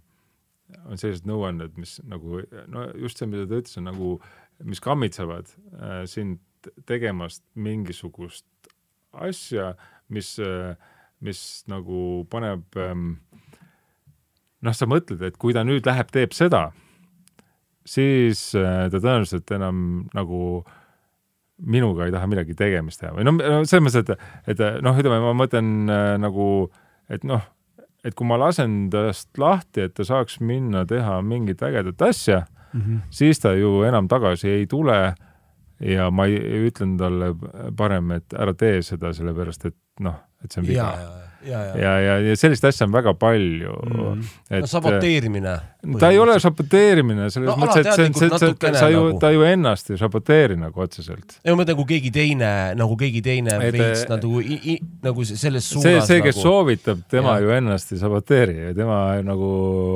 on 0.86 0.98
sellised 0.98 1.28
nõuanded, 1.28 1.76
mis 1.78 1.98
nagu 2.08 2.42
no 2.72 2.88
just 2.98 3.20
see, 3.20 3.28
mida 3.30 3.46
ta 3.46 3.60
ütles, 3.60 3.78
on 3.78 3.88
nagu, 3.90 4.16
mis 4.66 4.82
kammitsevad 4.82 5.52
äh, 5.78 6.02
sind 6.10 6.40
tegemast 6.88 7.44
mingisugust 7.54 8.46
asja, 9.14 9.74
mis 10.12 10.34
äh, 10.42 10.74
mis 11.24 11.40
nagu 11.70 12.24
paneb 12.30 12.76
ähm, 12.80 13.16
noh, 14.64 14.74
sa 14.76 14.88
mõtled, 14.88 15.22
et 15.24 15.38
kui 15.40 15.54
ta 15.56 15.64
nüüd 15.66 15.86
läheb, 15.88 16.10
teeb 16.12 16.34
seda, 16.36 16.68
siis 17.88 18.50
äh, 18.58 18.86
ta 18.92 18.98
tõenäoliselt 18.98 19.52
enam 19.56 19.78
nagu 20.16 20.40
minuga 21.56 22.04
ei 22.04 22.12
taha 22.12 22.28
midagi 22.28 22.56
tegemist 22.58 23.00
teha 23.00 23.14
või 23.16 23.24
no 23.24 23.32
no 23.38 23.62
selles 23.64 23.86
mõttes, 23.86 24.02
et, 24.04 24.26
et 24.52 24.82
noh, 24.84 24.98
ütleme, 24.98 25.22
ma 25.24 25.32
mõtlen 25.36 25.70
äh, 25.88 26.14
nagu, 26.20 26.48
et 27.12 27.24
noh, 27.24 27.44
et 28.06 28.14
kui 28.14 28.28
ma 28.28 28.38
lasen 28.40 28.86
tast 28.92 29.32
lahti, 29.40 29.88
et 29.88 29.94
ta 29.96 30.06
saaks 30.06 30.38
minna 30.40 30.84
teha 30.88 31.18
mingit 31.26 31.62
ägedat 31.66 32.02
asja, 32.06 32.44
siis 33.10 33.40
ta 33.42 33.54
ju 33.56 33.82
enam 33.88 34.08
tagasi 34.08 34.48
ei 34.60 34.66
tule. 34.70 35.14
Ja 35.80 36.08
ma 36.10 36.24
ei, 36.24 36.38
ütlen 36.70 36.94
talle 36.96 37.34
parem, 37.76 38.14
et 38.16 38.32
ära 38.32 38.54
tee 38.56 38.80
seda, 38.82 39.10
sellepärast 39.12 39.66
et 39.68 39.76
noh, 40.00 40.14
et 40.44 40.52
see 40.52 40.62
on 40.62 40.68
viga. 40.70 40.86
Ja, 40.86 41.08
ja, 41.44 41.58
ja, 41.76 41.76
ja, 41.76 41.90
ja, 42.00 42.14
ja 42.30 42.36
sellist 42.40 42.64
asja 42.64 42.86
on 42.88 42.94
väga 42.94 43.12
palju. 43.20 43.74
Mm. 43.90 44.22
et 44.50 44.64
no 44.64 44.70
saboteerimine. 44.70 45.58
Ta 46.00 46.10
ei 46.12 46.18
ole 46.20 46.36
saboteerimine 46.42 47.28
selles 47.32 47.48
No 47.50 47.54
no, 47.54 47.62
mõttes, 47.62 47.84
et 47.84 47.94
see 47.94 48.08
on, 48.08 48.16
see, 48.16 48.28
see, 48.30 48.72
sa 48.76 48.88
ju 48.90 49.02
natukene, 49.04 49.20
ta 49.22 49.30
ju 49.34 49.44
ennast 49.46 49.90
ei 49.92 50.00
saboteeri 50.00 50.58
nagu 50.58 50.82
otseselt. 50.82 51.38
ei 51.42 51.52
ma 51.52 51.60
mõtlen, 51.62 51.78
kui 51.78 51.88
keegi 51.94 52.12
teine, 52.14 52.50
nagu 52.78 52.98
keegi 53.00 53.22
teine 53.24 53.56
Et, 53.56 53.76
veits 53.76 54.04
nagu, 54.10 54.42
nagu 55.06 55.26
selles 55.28 55.68
see, 55.68 55.76
suunas 55.76 56.08
see, 56.10 56.22
kes 56.24 56.38
nagu... 56.38 56.44
soovitab, 56.44 57.02
tema 57.12 57.36
Jah. 57.36 57.46
ju 57.46 57.54
ennast 57.56 57.94
ei 57.94 58.02
saboteeri 58.02 58.56
ja 58.68 58.74
tema 58.76 59.00
nagu 59.26 59.50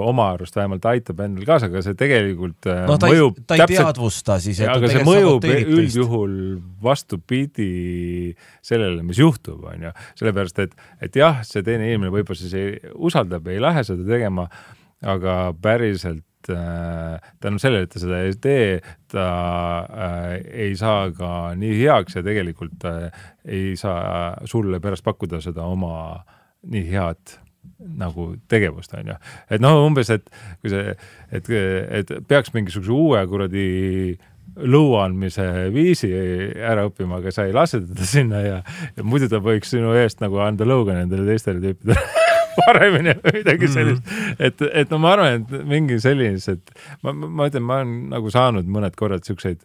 oma 0.06 0.30
arust 0.34 0.58
vähemalt 0.58 0.88
aitab 0.92 1.24
endal 1.26 1.48
kaasa, 1.48 1.70
aga 1.70 1.84
see 1.86 1.98
tegelikult 1.98 2.70
äh, 2.70 2.84
noh, 2.88 3.00
ta 3.00 3.10
ei 3.10 3.18
mõjub, 3.18 3.40
ta 3.44 3.58
ei 3.58 3.64
täpselt, 3.64 3.84
teadvusta 3.90 4.40
siis, 4.42 4.62
aga 4.64 4.92
see 4.92 5.06
mõjub 5.06 5.48
üldjuhul 5.50 6.34
vastupidi 6.82 7.70
sellele, 8.64 9.02
mis 9.06 9.20
juhtub, 9.20 9.64
onju. 9.72 9.92
sellepärast, 10.18 10.60
et, 10.64 10.76
et 11.02 11.16
jah, 11.18 11.40
see 11.46 11.64
teine 11.66 11.88
inimene 11.88 12.12
võib-olla 12.14 12.40
siis 12.40 12.54
ei, 12.56 12.76
usaldab 12.94 13.48
ja 13.48 13.56
ei 13.56 13.64
lähe 13.64 13.84
seda 13.86 14.06
tegema, 14.06 14.46
aga 15.02 15.54
päriselt 15.62 16.50
äh, 16.50 17.20
tänu 17.40 17.58
sellele, 17.58 17.86
et 17.86 17.94
ta 17.94 18.02
seda 18.02 18.22
ei 18.24 18.34
tee, 18.40 18.80
ta 19.12 19.26
äh, 19.88 20.32
ei 20.66 20.74
saa 20.78 21.10
ka 21.16 21.52
nii 21.58 21.76
heaks 21.82 22.18
ja 22.18 22.24
tegelikult 22.26 22.84
äh, 22.88 23.22
ei 23.44 23.76
saa 23.80 24.34
sulle 24.44 24.80
pärast 24.80 25.04
pakkuda 25.06 25.40
seda 25.44 25.64
oma 25.68 26.24
nii 26.70 26.86
head 26.90 27.38
nagu 27.80 28.34
tegevust, 28.48 28.92
onju. 28.96 29.16
et 29.52 29.62
noh, 29.62 29.84
umbes, 29.86 30.10
et 30.12 30.26
kui 30.60 30.72
see, 30.72 30.94
et, 31.32 31.48
et 32.00 32.12
peaks 32.28 32.52
mingisuguse 32.52 32.92
uue 32.92 33.20
kuradi 33.28 33.66
lõu 34.60 34.96
andmise 35.00 35.44
viisi 35.72 36.10
ära 36.10 36.84
õppima, 36.88 37.20
aga 37.20 37.32
sa 37.32 37.46
ei 37.48 37.54
lase 37.56 37.80
teda 37.84 38.08
sinna 38.08 38.42
ja, 38.44 38.58
ja 38.96 39.06
muidu 39.06 39.30
ta 39.32 39.40
võiks 39.44 39.72
sinu 39.72 39.94
eest 39.96 40.20
nagu 40.24 40.40
anda 40.44 40.68
lõuga 40.68 40.96
nendele 40.96 41.28
teistele 41.28 41.62
tüüpidele 41.64 42.00
paremini 42.64 43.14
või 43.20 43.36
midagi 43.40 43.70
sellist 43.70 44.02
mm. 44.02 44.16
-hmm. 44.16 44.40
et, 44.48 44.64
et 44.82 44.90
no 44.90 44.98
ma 45.02 45.14
arvan, 45.16 45.44
et 45.44 45.68
mingi 45.68 46.00
sellised, 46.02 46.74
ma, 47.04 47.14
ma 47.14 47.48
ütlen, 47.50 47.66
ma 47.66 47.80
olen 47.80 47.94
nagu 48.14 48.32
saanud 48.32 48.68
mõned 48.70 48.96
korrad 48.98 49.26
siukseid 49.26 49.64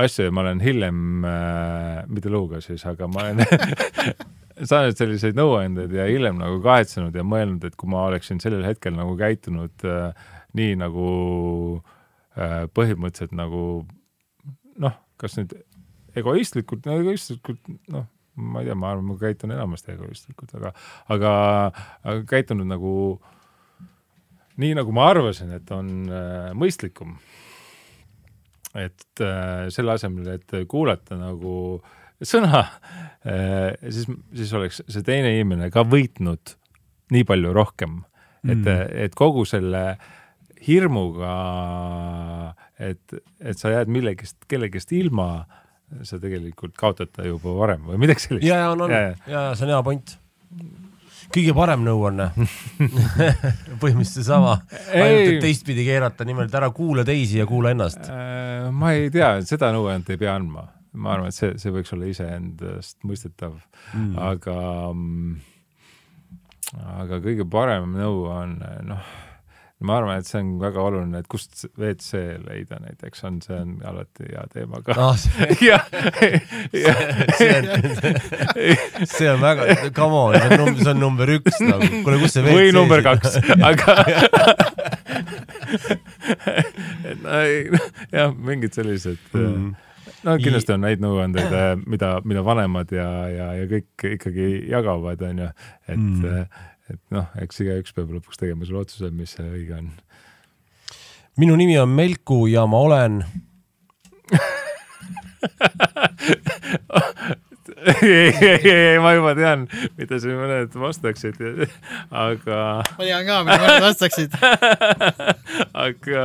asju 0.00 0.28
ja 0.28 0.34
ma 0.34 0.44
olen 0.44 0.60
hiljem 0.62 1.24
äh,, 1.26 2.02
mitte 2.08 2.30
lõuga 2.32 2.60
siis, 2.64 2.84
aga 2.86 3.08
ma 3.10 3.28
olen 3.28 3.42
saanud 4.70 4.98
selliseid 4.98 5.38
nõuandeid 5.38 5.94
ja 5.94 6.06
hiljem 6.10 6.38
nagu 6.40 6.60
kahetsenud 6.64 7.16
ja 7.16 7.24
mõelnud, 7.26 7.64
et 7.66 7.78
kui 7.80 7.90
ma 7.90 8.04
oleksin 8.10 8.42
sellel 8.42 8.66
hetkel 8.66 8.94
nagu 8.96 9.16
käitunud 9.18 9.86
äh, 9.88 10.28
nii 10.58 10.76
nagu 10.80 11.08
äh, 12.36 12.64
põhimõtteliselt 12.74 13.34
nagu 13.36 13.64
noh, 14.80 14.96
kas 15.20 15.36
nüüd 15.38 15.54
egoistlikult, 16.18 16.86
no 16.86 16.98
egoistlikult 17.00 17.60
noh, 17.92 18.06
ma 18.34 18.62
ei 18.62 18.68
tea, 18.68 18.76
ma 18.78 18.92
arvan, 18.92 19.08
ma 19.10 19.18
käitun 19.20 19.54
enamasti 19.54 19.94
egoistlikult, 19.94 20.54
aga, 20.58 20.72
aga, 21.12 21.32
aga 22.04 22.18
käitunud 22.30 22.68
nagu 22.68 22.92
nii, 24.60 24.74
nagu 24.78 24.94
ma 24.94 25.08
arvasin, 25.12 25.54
et 25.56 25.70
on 25.74 25.90
äh, 26.08 26.50
mõistlikum. 26.58 27.16
et 28.74 29.22
äh, 29.24 29.66
selle 29.74 29.96
asemel, 29.96 30.28
et 30.36 30.54
kuulata 30.70 31.16
nagu 31.18 31.80
sõna 32.22 32.60
äh,, 33.26 33.74
siis, 33.90 34.06
siis 34.36 34.52
oleks 34.54 34.82
see 34.86 35.02
teine 35.02 35.32
inimene 35.34 35.72
ka 35.74 35.82
võitnud 35.82 36.54
nii 37.10 37.26
palju 37.26 37.52
rohkem, 37.56 38.02
et 38.46 38.60
mm., 38.60 38.90
et 39.06 39.16
kogu 39.18 39.42
selle 39.48 39.98
hirmuga, 40.60 41.34
et, 42.78 43.14
et 43.40 43.58
sa 43.58 43.72
jääd 43.72 43.90
millegist, 43.92 44.36
kellegist 44.50 44.92
ilma, 44.92 45.46
sa 46.06 46.18
tegelikult 46.22 46.74
kaotad 46.78 47.10
ta 47.14 47.26
juba 47.26 47.52
varem 47.56 47.86
või 47.90 48.00
midagi 48.04 48.26
sellist. 48.26 48.46
ja, 48.46 48.64
ja 48.64 48.72
on, 48.74 48.86
on 48.86 48.92
Ja, 48.94 49.14
ja, 49.26 49.44
see 49.58 49.66
on 49.66 49.72
hea 49.74 49.82
point. 49.86 50.16
kõige 51.34 51.54
parem 51.54 51.84
nõuanne 51.86 52.30
põhimõtteliselt 53.82 54.16
seesama, 54.16 54.56
ainult 54.90 55.36
et 55.36 55.40
teistpidi 55.44 55.86
keerata, 55.86 56.26
nimelt 56.26 56.54
ära 56.54 56.70
kuula 56.74 57.04
teisi 57.06 57.38
ja 57.38 57.46
kuula 57.46 57.74
ennast. 57.74 58.02
Äh, 58.10 58.68
ma 58.74 58.94
ei 58.98 59.10
tea, 59.14 59.36
seda 59.46 59.70
nõuannet 59.74 60.10
ei 60.10 60.20
pea 60.20 60.34
andma. 60.38 60.68
ma 60.92 61.12
arvan, 61.14 61.30
et 61.30 61.36
see, 61.36 61.52
see 61.62 61.70
võiks 61.70 61.92
olla 61.94 62.08
iseendast 62.10 62.96
mõistetav 63.06 63.52
mm., 63.94 64.16
aga, 64.18 64.56
aga 66.98 67.20
kõige 67.22 67.46
parem 67.46 67.94
nõu 67.94 68.24
on 68.26 68.56
noh, 68.88 69.12
ma 69.80 69.96
arvan, 69.96 70.18
et 70.20 70.28
see 70.28 70.40
on 70.42 70.48
väga 70.60 70.82
oluline, 70.84 71.22
et 71.22 71.28
kust 71.30 71.62
WC 71.80 72.18
leida 72.44 72.76
näiteks 72.82 73.24
on, 73.24 73.38
see 73.44 73.56
on 73.56 73.78
alati 73.88 74.26
hea 74.28 74.42
teema 74.52 74.82
ka. 74.84 74.96
ah,. 75.00 75.16
see, 75.16 75.56
see 77.38 77.52
on, 77.56 77.64
see 79.08 79.30
on 79.30 79.40
väga, 79.40 79.90
come 79.96 80.18
on, 80.20 80.36
see 80.36 80.50
on 80.50 80.60
number, 80.60 80.82
see 80.84 80.92
on 80.92 81.00
number 81.00 81.32
üks 81.38 81.60
nagu, 81.64 81.88
kuule, 82.04 82.18
kus 82.20 82.36
see 82.36 82.44
või 82.44 82.74
number 82.76 83.00
kaks, 83.06 83.38
aga 83.70 83.96
et 87.08 87.22
no 87.22 87.40
ei, 87.40 87.62
jah, 88.12 88.34
mingid 88.36 88.76
sellised 88.76 89.32
mm. 89.32 89.70
no 90.28 90.36
kindlasti 90.44 90.76
on 90.76 90.84
neid 90.84 91.00
nõuandeid, 91.00 91.86
mida, 91.88 92.18
mida 92.28 92.44
vanemad 92.44 92.92
ja, 92.92 93.08
ja, 93.32 93.52
ja 93.62 93.70
kõik 93.70 94.10
ikkagi 94.18 94.50
jagavad, 94.68 95.24
onju, 95.32 95.54
et 95.88 95.96
Mm. 96.00 96.44
Et 96.90 97.02
noh, 97.14 97.26
eks 97.42 97.60
igaüks 97.64 97.94
peab 97.96 98.10
lõpuks 98.14 98.40
tegema 98.40 98.66
selle 98.66 98.82
otsuse, 98.84 99.10
mis 99.14 99.30
see 99.36 99.46
õige 99.46 99.74
on. 99.78 99.86
minu 101.40 101.54
nimi 101.60 101.78
on 101.80 101.90
Melku 101.94 102.46
ja 102.50 102.66
ma 102.70 102.78
olen 102.86 103.22
ei, 108.02 108.34
ei, 108.40 108.70
ei, 108.70 108.98
ma 109.02 109.12
juba 109.16 109.34
tean, 109.38 109.66
mida 109.98 110.18
siin 110.20 110.36
mõned 110.38 110.74
vastaksid, 110.82 111.36
aga, 112.10 112.58
ma 112.84 113.06
tean 113.06 113.26
ka, 113.28 113.38
mida 113.46 113.58
mõned 113.62 113.84
vastaksid. 113.86 114.36
aga 115.86 116.24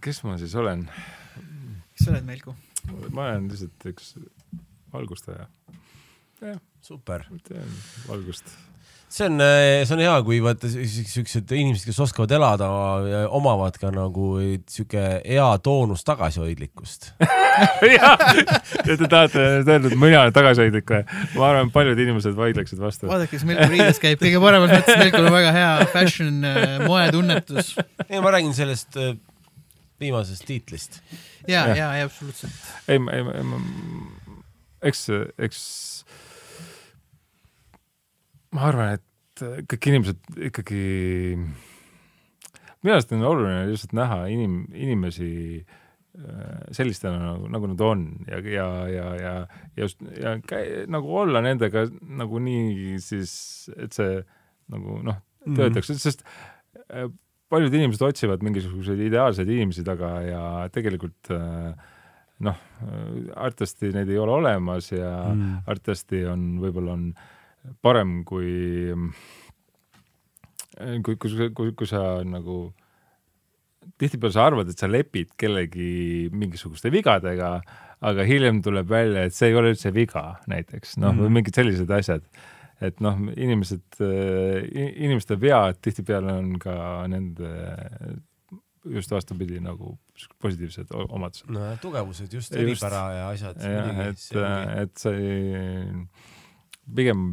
kes 0.00 0.22
ma 0.26 0.38
siis 0.40 0.54
olen? 0.58 0.80
kes 1.94 2.06
sa 2.06 2.14
oled, 2.14 2.26
Melku? 2.28 2.56
ma 3.12 3.20
olen 3.28 3.50
lihtsalt 3.52 3.88
üks 3.92 4.14
valgustaja, 4.94 5.46
super. 6.84 7.28
teen 7.46 7.70
valgust. 8.08 8.46
See 9.10 9.26
on, 9.26 9.42
see 9.86 9.94
on 9.96 10.02
hea, 10.04 10.14
kui 10.26 10.38
vaata 10.44 10.70
siuksed 10.70 11.50
inimesed, 11.56 11.88
kes 11.88 11.98
oskavad 12.04 12.30
elada, 12.36 12.68
omavad 13.34 13.78
ka 13.80 13.90
nagu 13.94 14.32
sihuke 14.70 15.04
hea 15.24 15.48
toonus 15.64 16.04
tagasihoidlikkust. 16.06 17.10
te 18.86 18.96
tahate 19.02 19.42
öelda, 19.42 19.80
et 19.90 19.96
mina 19.98 20.22
olen 20.24 20.36
tagasihoidlik 20.36 20.94
või? 20.94 21.02
ma 21.34 21.48
arvan, 21.48 21.70
et 21.70 21.74
paljud 21.74 22.04
inimesed 22.06 22.38
vaidleksid 22.38 22.80
vastu. 22.82 23.08
vaadake, 23.10 23.34
kes 23.34 23.46
Melku 23.48 23.66
riides 23.72 24.00
käib, 24.02 24.22
kõige 24.22 24.42
paremas 24.42 24.74
mõttes 24.76 25.02
Melkul 25.02 25.26
on 25.26 25.34
väga 25.34 25.56
hea 25.58 25.72
fashion 25.92 26.46
äh, 26.46 26.78
moetunnetus. 26.86 27.74
ei, 28.06 28.22
ma 28.22 28.32
räägin 28.36 28.54
sellest 28.56 28.96
viimasest 30.00 30.46
tiitlist. 30.46 31.02
ja, 31.48 31.66
Jah. 31.66 31.76
ja, 31.76 31.90
ja 31.98 32.04
absoluutselt. 32.04 32.52
ei, 32.88 32.98
ma, 32.98 33.12
ei, 33.12 33.24
ma, 33.24 33.60
eks, 34.82 35.06
eks 35.38 35.60
ma 38.56 38.66
arvan, 38.70 38.98
et 38.98 39.44
kõik 39.70 39.90
inimesed 39.90 40.40
ikkagi 40.50 40.80
minu 42.80 42.96
arust 42.96 43.12
on 43.14 43.26
oluline 43.28 43.68
lihtsalt 43.68 43.94
näha 43.96 44.18
inim-, 44.32 44.64
inimesi 44.76 45.30
äh, 45.60 46.60
sellistena 46.76 47.20
nagu, 47.22 47.48
nagu 47.52 47.70
nad 47.72 47.84
on 47.84 48.04
ja, 48.28 48.40
ja, 48.40 48.68
ja, 48.90 49.08
ja, 49.20 49.34
just 49.80 50.00
ja 50.16 50.36
käi, 50.44 50.84
nagu 50.90 51.16
olla 51.22 51.42
nendega 51.44 51.86
nagu 52.22 52.40
nii 52.42 52.98
siis, 53.04 53.32
et 53.76 53.96
see 53.96 54.20
nagu 54.70 55.00
noh, 55.04 55.20
töötaks 55.44 55.90
mm, 55.90 55.94
-hmm. 55.94 56.02
sest 56.02 56.24
äh, 56.94 57.08
paljud 57.50 57.74
inimesed 57.74 58.04
otsivad 58.06 58.44
mingisuguseid 58.46 59.00
ideaalseid 59.08 59.48
inimesi 59.48 59.84
taga 59.84 60.20
ja 60.24 60.44
tegelikult 60.72 61.32
äh, 61.34 61.74
noh, 62.40 62.56
artasti 63.36 63.90
neid 63.92 64.08
ei 64.08 64.18
ole 64.18 64.32
olemas 64.32 64.92
ja 64.92 65.10
mm. 65.34 65.66
artasti 65.68 66.24
on, 66.24 66.54
võib-olla 66.62 66.94
on 66.96 67.10
parem, 67.84 68.20
kui, 68.28 68.92
kui, 71.04 71.16
kui, 71.16 71.50
kui, 71.56 71.74
kui 71.76 71.88
sa 71.88 72.20
nagu 72.26 72.62
tihtipeale 74.00 74.34
sa 74.34 74.46
arvad, 74.48 74.70
et 74.70 74.80
sa 74.80 74.88
lepid 74.90 75.34
kellegi 75.40 76.28
mingisuguste 76.32 76.92
vigadega, 76.92 77.58
aga 78.06 78.24
hiljem 78.28 78.62
tuleb 78.64 78.88
välja, 78.88 79.26
et 79.26 79.36
see 79.36 79.50
ei 79.50 79.58
ole 79.58 79.74
üldse 79.74 79.92
viga 79.94 80.24
näiteks, 80.50 80.96
noh 81.00 81.12
mm., 81.12 81.24
või 81.24 81.36
mingid 81.38 81.60
sellised 81.60 81.92
asjad. 81.96 82.24
et 82.80 83.00
noh, 83.04 83.18
inimesed, 83.36 83.98
inimeste 84.00 85.36
vead 85.36 85.82
tihtipeale 85.84 86.32
on 86.32 86.54
ka 86.62 86.74
nende 87.12 87.50
just 88.88 89.10
vastupidi 89.12 89.60
nagu 89.60 89.98
positiivsed 90.40 90.94
omadused. 90.96 91.50
no 91.52 91.74
tugevused 91.82 92.32
just, 92.32 92.56
eripära 92.56 93.02
ja 93.12 93.28
asjad. 93.34 93.60
jah, 93.60 94.00
et, 94.06 94.24
et 94.84 95.02
sa 95.02 95.12
ei, 95.12 95.90
pigem 96.96 97.26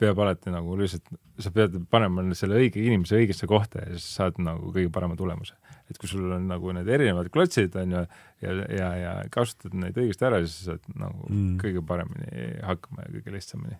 peab 0.00 0.18
alati 0.24 0.50
nagu 0.50 0.76
lihtsalt, 0.80 1.10
sa 1.42 1.52
pead 1.54 1.76
panema 1.92 2.24
selle 2.38 2.56
õige 2.58 2.80
inimese 2.80 3.18
õigesse 3.18 3.48
kohta 3.50 3.82
ja 3.84 3.96
siis 3.96 4.06
saad 4.18 4.38
nagu 4.42 4.72
kõige 4.74 4.90
parema 4.92 5.18
tulemuse. 5.18 5.54
et 5.90 5.98
kui 6.02 6.08
sul 6.10 6.32
on 6.34 6.48
nagu 6.50 6.72
need 6.74 6.88
erinevad 6.90 7.28
klotsid, 7.30 7.76
on 7.78 7.92
ju, 7.94 8.00
ja, 8.42 8.54
ja, 8.74 8.88
ja 8.98 9.12
kasutad 9.30 9.76
neid 9.78 9.98
õigesti 10.00 10.26
ära, 10.26 10.40
siis 10.42 10.64
saad 10.70 10.88
nagu 10.96 11.28
mm. 11.28 11.52
kõige 11.62 11.84
paremini 11.86 12.48
hakkama 12.66 13.04
ja 13.04 13.12
kõige 13.18 13.36
lihtsamini. 13.36 13.78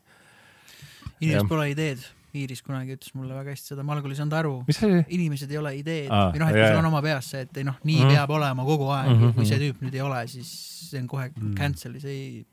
inimesel 1.21 1.51
pole 1.51 1.73
ideed 1.73 2.05
Iiris 2.37 2.63
kunagi 2.65 2.97
ütles 2.97 3.15
mulle 3.17 3.37
väga 3.37 3.55
hästi 3.55 3.73
seda, 3.73 3.85
ma 3.87 3.95
algul 3.97 4.13
ei 4.13 4.19
saanud 4.19 4.35
aru. 4.37 4.55
inimesed 5.17 5.53
ei 5.53 5.61
ole 5.61 5.73
ideed 5.79 6.11
ah, 6.13 6.29
või 6.35 6.43
noh, 6.43 6.53
et 6.53 6.67
sul 6.67 6.81
on 6.81 6.91
oma 6.91 7.01
peas 7.05 7.31
see, 7.33 7.47
et 7.47 7.63
ei 7.63 7.65
noh, 7.67 7.79
nii 7.83 7.97
mm 7.97 8.03
-hmm. 8.03 8.19
peab 8.19 8.35
olema 8.37 8.67
kogu 8.67 8.91
aeg 8.91 9.09
mm, 9.09 9.23
-hmm. 9.23 9.35
kui 9.39 9.49
see 9.49 9.63
tüüp 9.63 9.81
nüüd 9.85 9.97
ei 9.97 10.05
ole, 10.05 10.21
siis 10.29 10.51
see 10.91 11.01
on 11.01 11.09
kohe 11.09 11.29
mm 11.29 11.35
-hmm. 11.41 11.57
cancel'i, 11.61 12.01
see 12.01 12.13
ei. 12.13 12.45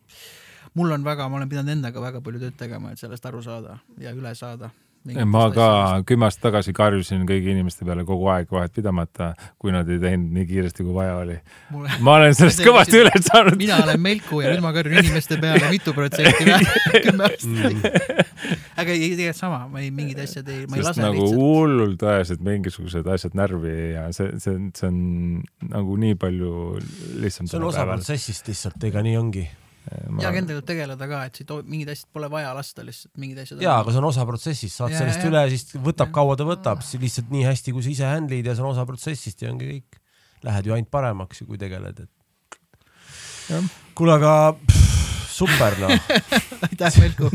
Mul 0.74 0.92
on 0.92 1.04
väga, 1.06 1.30
ma 1.30 1.40
olen 1.40 1.52
pidanud 1.52 1.76
endaga 1.78 2.02
väga 2.02 2.22
palju 2.22 2.46
tööd 2.46 2.58
tegema, 2.58 2.94
et 2.94 3.02
sellest 3.02 3.26
aru 3.26 3.44
saada 3.46 3.80
ja 4.02 4.14
üle 4.16 4.36
saada 4.38 4.72
ma 5.04 5.50
ka 5.52 5.68
kümme 6.08 6.28
aastat 6.30 6.46
tagasi 6.48 6.72
karjusin 6.76 7.26
kõigi 7.28 7.52
inimeste 7.52 7.84
peale 7.84 8.06
kogu 8.08 8.30
aeg 8.32 8.52
vahet 8.54 8.72
pidamata, 8.76 9.34
kui 9.60 9.74
nad 9.76 9.88
ei 9.92 10.00
teinud 10.00 10.32
nii 10.38 10.46
kiiresti, 10.48 10.86
kui 10.86 10.94
vaja 10.96 11.18
oli. 11.20 11.36
ma 12.00 12.16
olen 12.20 12.36
sellest 12.38 12.64
kõvasti 12.64 13.02
üle 13.02 13.12
saanud. 13.20 13.58
mina 13.60 13.82
olen 13.84 14.00
Melku 14.00 14.40
ja 14.44 14.54
nüüd 14.54 14.64
ma 14.64 14.72
karjun 14.76 15.02
inimeste 15.02 15.38
peale 15.44 15.72
mitu 15.74 15.94
protsenti 15.96 16.48
vähem, 16.48 17.02
kümme 17.10 17.26
aastat 17.28 17.50
mm. 17.50 17.82
aga 18.80 18.96
ei, 18.96 19.10
tegelikult 19.18 19.42
sama, 19.42 19.66
ma 19.74 19.84
ei, 19.84 19.90
mingid 19.92 20.22
asjad 20.24 20.48
ei, 20.54 20.64
ma 20.72 20.80
ei 20.80 20.86
lase 20.88 21.04
nagu 21.04 21.20
lihtsalt. 21.20 21.42
hullult 21.42 22.06
ajasid 22.14 22.46
mingisugused 22.48 23.10
asjad 23.18 23.36
närvi 23.40 23.76
ja 23.98 24.06
see, 24.16 24.32
see, 24.44 24.70
see 24.78 24.88
on 24.88 25.02
nagu 25.68 26.00
nii 26.00 26.16
palju 26.22 26.54
lihtsam. 27.20 27.52
see 27.52 27.60
on 27.60 27.68
osa 27.74 27.84
protsessist 27.90 28.48
lihtsalt, 28.48 28.80
ega 28.88 29.04
nii 29.04 29.20
ongi 29.20 29.44
ma... 30.10 30.24
ja 30.24 30.32
endaga 30.40 30.64
tegeleda 30.68 31.08
ka, 31.10 31.22
et 31.30 31.40
siit 31.40 31.54
mingid 31.70 31.92
asjad 31.94 32.10
pole 32.16 32.30
vaja 32.32 32.54
lasta 32.56 32.86
lihtsalt, 32.86 33.14
mingid 33.22 33.44
asjad. 33.44 33.62
jaa, 33.64 33.80
aga 33.82 33.94
see 33.94 34.02
on 34.02 34.08
osa 34.10 34.26
protsessist, 34.30 34.76
saad 34.78 34.96
ja, 34.96 35.02
sellest 35.04 35.24
ja, 35.24 35.32
üle, 35.32 35.44
siis 35.54 35.78
võtab, 35.90 36.14
kaua 36.16 36.38
ta 36.40 36.48
võtab, 36.48 36.84
lihtsalt 37.02 37.34
nii 37.34 37.46
hästi, 37.48 37.76
kui 37.76 37.86
sa 37.86 37.94
ise 37.94 38.10
handle'id 38.10 38.50
ja 38.50 38.56
see 38.58 38.66
on 38.66 38.72
osa 38.72 38.88
protsessist 38.90 39.44
ja 39.44 39.52
ongi 39.54 39.70
kõik. 39.72 40.00
Lähed 40.44 40.68
ju 40.68 40.76
ainult 40.76 40.92
paremaks 40.92 41.46
kui 41.48 41.60
tegeled, 41.60 42.04
et. 42.04 43.68
kuule, 43.96 44.18
aga 44.18 44.34
pff, 44.60 45.04
super 45.34 45.78
noh 45.82 45.94
aitäh, 46.68 47.00
Velku 47.02 47.32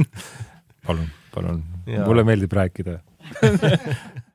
palun, 0.86 1.08
palun, 1.34 1.62
mulle 2.06 2.24
meeldib 2.28 2.54
rääkida 2.56 2.98